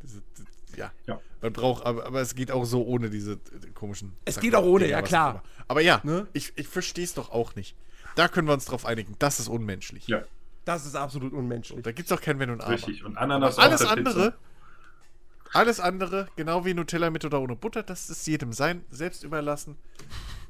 Diese, 0.03 0.21
die- 0.37 0.79
ja. 0.79 0.91
Ja. 1.07 1.19
Man 1.41 1.53
braucht, 1.53 1.85
aber, 1.85 2.05
aber 2.05 2.21
es 2.21 2.35
geht 2.35 2.51
auch 2.51 2.65
so 2.65 2.83
ohne 2.85 3.09
diese 3.09 3.33
äh, 3.33 3.37
komischen. 3.73 4.13
Es 4.25 4.35
Sachen, 4.35 4.43
geht 4.45 4.55
auch 4.55 4.63
ohne, 4.65 4.87
ja, 4.87 5.01
klar. 5.01 5.31
immer. 5.31 5.43
Aber 5.67 5.81
ja, 5.81 6.01
Ne? 6.03 6.27
ich, 6.33 6.53
ich 6.55 6.67
verstehe 6.67 7.03
es 7.03 7.13
doch 7.13 7.31
auch 7.31 7.55
nicht. 7.55 7.75
Da 8.15 8.27
können 8.27 8.47
wir 8.47 8.53
uns 8.53 8.65
drauf 8.65 8.85
einigen. 8.85 9.15
Das 9.19 9.39
ist 9.39 9.47
unmenschlich. 9.47 10.07
Ja, 10.07 10.23
das 10.65 10.85
ist 10.85 10.95
absolut 10.95 11.33
unmenschlich. 11.33 11.81
Da 11.81 11.91
gibt 11.91 12.09
es 12.11 12.17
auch 12.17 12.21
kein 12.21 12.39
Wenn 12.39 12.49
und 12.49 12.61
Aber. 12.61 12.71
richtig. 12.73 13.03
Und 13.03 13.17
Ananas 13.17 13.57
auf 13.57 13.63
Alles 13.63 13.81
der 13.81 13.91
andere, 13.91 14.31
Pizza. 14.31 14.37
alles 15.53 15.79
andere, 15.79 16.27
genau 16.35 16.65
wie 16.65 16.73
Nutella 16.73 17.09
mit 17.09 17.25
oder 17.25 17.41
ohne 17.41 17.55
Butter, 17.55 17.83
das 17.83 18.09
ist 18.09 18.25
jedem 18.27 18.53
sein 18.53 18.83
selbst 18.91 19.23
überlassen. 19.23 19.77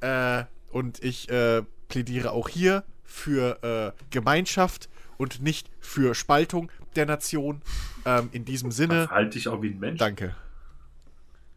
Äh, 0.01 0.43
und 0.71 1.03
ich 1.03 1.29
äh, 1.29 1.63
plädiere 1.87 2.31
auch 2.31 2.49
hier 2.49 2.83
für 3.13 3.63
äh, 3.63 4.03
Gemeinschaft 4.09 4.89
und 5.17 5.41
nicht 5.41 5.69
für 5.79 6.15
Spaltung 6.15 6.71
der 6.95 7.05
Nation. 7.05 7.61
Ähm, 8.05 8.29
in 8.31 8.43
diesem 8.43 8.71
Sinne, 8.71 9.07
Verhalt 9.07 9.35
dich 9.35 9.47
auch 9.47 9.61
wie 9.61 9.69
ein 9.69 9.79
Mensch. 9.79 9.99
danke. 9.99 10.35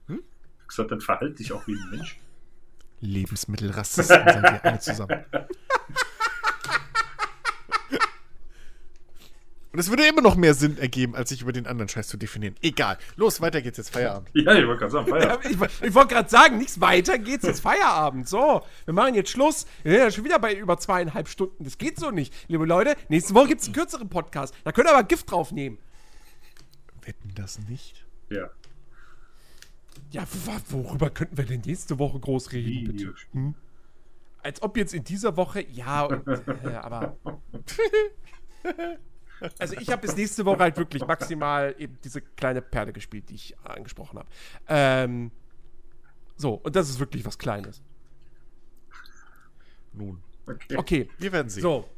Ich 0.08 0.14
hab 0.14 0.68
gesagt, 0.68 0.90
dann 0.90 1.00
verhalt 1.00 1.38
dich 1.38 1.52
auch 1.52 1.66
wie 1.66 1.72
ein 1.72 1.90
Mensch. 1.90 2.18
Lebensmittelrassisten 3.00 4.04
seid 4.26 4.42
ihr 4.42 4.64
alle 4.64 4.78
zusammen. 4.80 5.24
Und 9.76 9.80
es 9.80 9.90
würde 9.90 10.06
immer 10.06 10.22
noch 10.22 10.36
mehr 10.36 10.54
Sinn 10.54 10.78
ergeben, 10.78 11.14
als 11.14 11.28
sich 11.28 11.42
über 11.42 11.52
den 11.52 11.66
anderen 11.66 11.86
Scheiß 11.90 12.08
zu 12.08 12.16
definieren. 12.16 12.54
Egal. 12.62 12.96
Los, 13.16 13.42
weiter 13.42 13.60
geht's 13.60 13.76
jetzt. 13.76 13.90
Feierabend. 13.90 14.30
Ja, 14.32 14.54
ich 14.54 14.66
wollte 14.66 14.78
gerade 14.78 14.90
sagen, 14.90 15.06
Feierabend. 15.06 15.44
ich 15.44 15.82
ich 15.88 15.94
wollte 15.94 16.14
gerade 16.14 16.30
sagen, 16.30 16.56
nichts 16.56 16.80
weiter 16.80 17.18
geht's 17.18 17.44
jetzt 17.44 17.60
Feierabend. 17.60 18.26
So, 18.26 18.62
wir 18.86 18.94
machen 18.94 19.14
jetzt 19.14 19.28
Schluss. 19.28 19.66
Wir 19.82 19.92
sind 19.92 20.00
ja 20.00 20.10
schon 20.10 20.24
wieder 20.24 20.38
bei 20.38 20.54
über 20.54 20.78
zweieinhalb 20.78 21.28
Stunden. 21.28 21.62
Das 21.62 21.76
geht 21.76 21.98
so 22.00 22.10
nicht. 22.10 22.32
Liebe 22.48 22.64
Leute, 22.64 22.96
nächste 23.10 23.34
Woche 23.34 23.48
gibt's 23.48 23.66
einen 23.66 23.74
kürzeren 23.74 24.08
Podcast. 24.08 24.54
Da 24.64 24.72
könnt 24.72 24.88
ihr 24.88 24.94
aber 24.94 25.06
Gift 25.06 25.30
draufnehmen. 25.30 25.78
Wetten 27.02 27.32
das 27.34 27.58
nicht? 27.68 28.06
Ja. 28.30 28.48
Ja, 30.10 30.24
wo- 30.70 30.84
worüber 30.84 31.10
könnten 31.10 31.36
wir 31.36 31.44
denn 31.44 31.60
nächste 31.66 31.98
Woche 31.98 32.18
groß 32.18 32.52
reden, 32.52 32.84
bitte? 32.86 32.98
Videospiel. 33.00 33.52
Als 34.42 34.62
ob 34.62 34.78
jetzt 34.78 34.94
in 34.94 35.04
dieser 35.04 35.36
Woche, 35.36 35.66
ja, 35.70 36.04
und, 36.06 36.26
äh, 36.26 36.76
aber. 36.80 37.18
Also 39.58 39.74
ich 39.78 39.90
habe 39.90 40.02
bis 40.02 40.16
nächste 40.16 40.44
Woche 40.44 40.60
halt 40.60 40.76
wirklich 40.76 41.06
maximal 41.06 41.74
eben 41.78 41.98
diese 42.02 42.20
kleine 42.20 42.62
Perle 42.62 42.92
gespielt, 42.92 43.28
die 43.28 43.34
ich 43.34 43.56
angesprochen 43.64 44.18
habe. 44.18 44.28
Ähm, 44.68 45.30
so, 46.36 46.54
und 46.54 46.74
das 46.76 46.88
ist 46.88 46.98
wirklich 46.98 47.24
was 47.24 47.38
Kleines. 47.38 47.82
Nun. 49.92 50.22
Okay. 50.46 50.76
Okay, 50.76 51.10
Wir 51.18 51.32
werden 51.32 51.48
sehen. 51.48 51.62
so. 51.62 51.88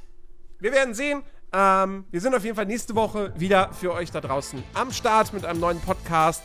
Wir 0.59 0.73
werden 0.73 0.95
sehen. 0.95 1.23
Ähm, 1.53 2.05
wir 2.11 2.21
sind 2.21 2.35
auf 2.35 2.45
jeden 2.45 2.57
Fall 2.57 2.67
nächste 2.67 2.95
Woche 2.95 3.33
wieder 3.39 3.73
für 3.73 3.93
euch 3.93 4.11
da 4.11 4.21
draußen 4.21 4.63
am 4.75 4.93
Start 4.93 5.33
mit 5.33 5.45
einem 5.45 5.61
neuen 5.61 5.81
Podcast. 5.81 6.43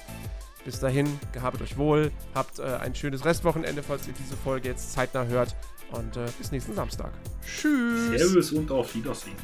Bis 0.64 0.80
dahin, 0.80 1.20
gehabt 1.34 1.62
euch 1.62 1.78
wohl, 1.78 2.12
habt 2.34 2.60
äh, 2.60 2.64
ein 2.64 2.96
schönes 2.96 3.26
Restwochenende, 3.26 3.84
falls 3.84 4.08
ihr 4.08 4.14
diese 4.14 4.38
Folge 4.38 4.70
jetzt 4.70 4.94
zeitnah 4.94 5.26
hört. 5.26 5.56
Und 5.92 6.16
äh, 6.18 6.26
bis 6.38 6.52
nächsten 6.52 6.74
Samstag. 6.74 7.12
Tschüss. 7.46 8.20
Servus 8.20 8.52
und 8.54 8.72
auf 8.72 8.96
Wiedersehen. 8.96 9.36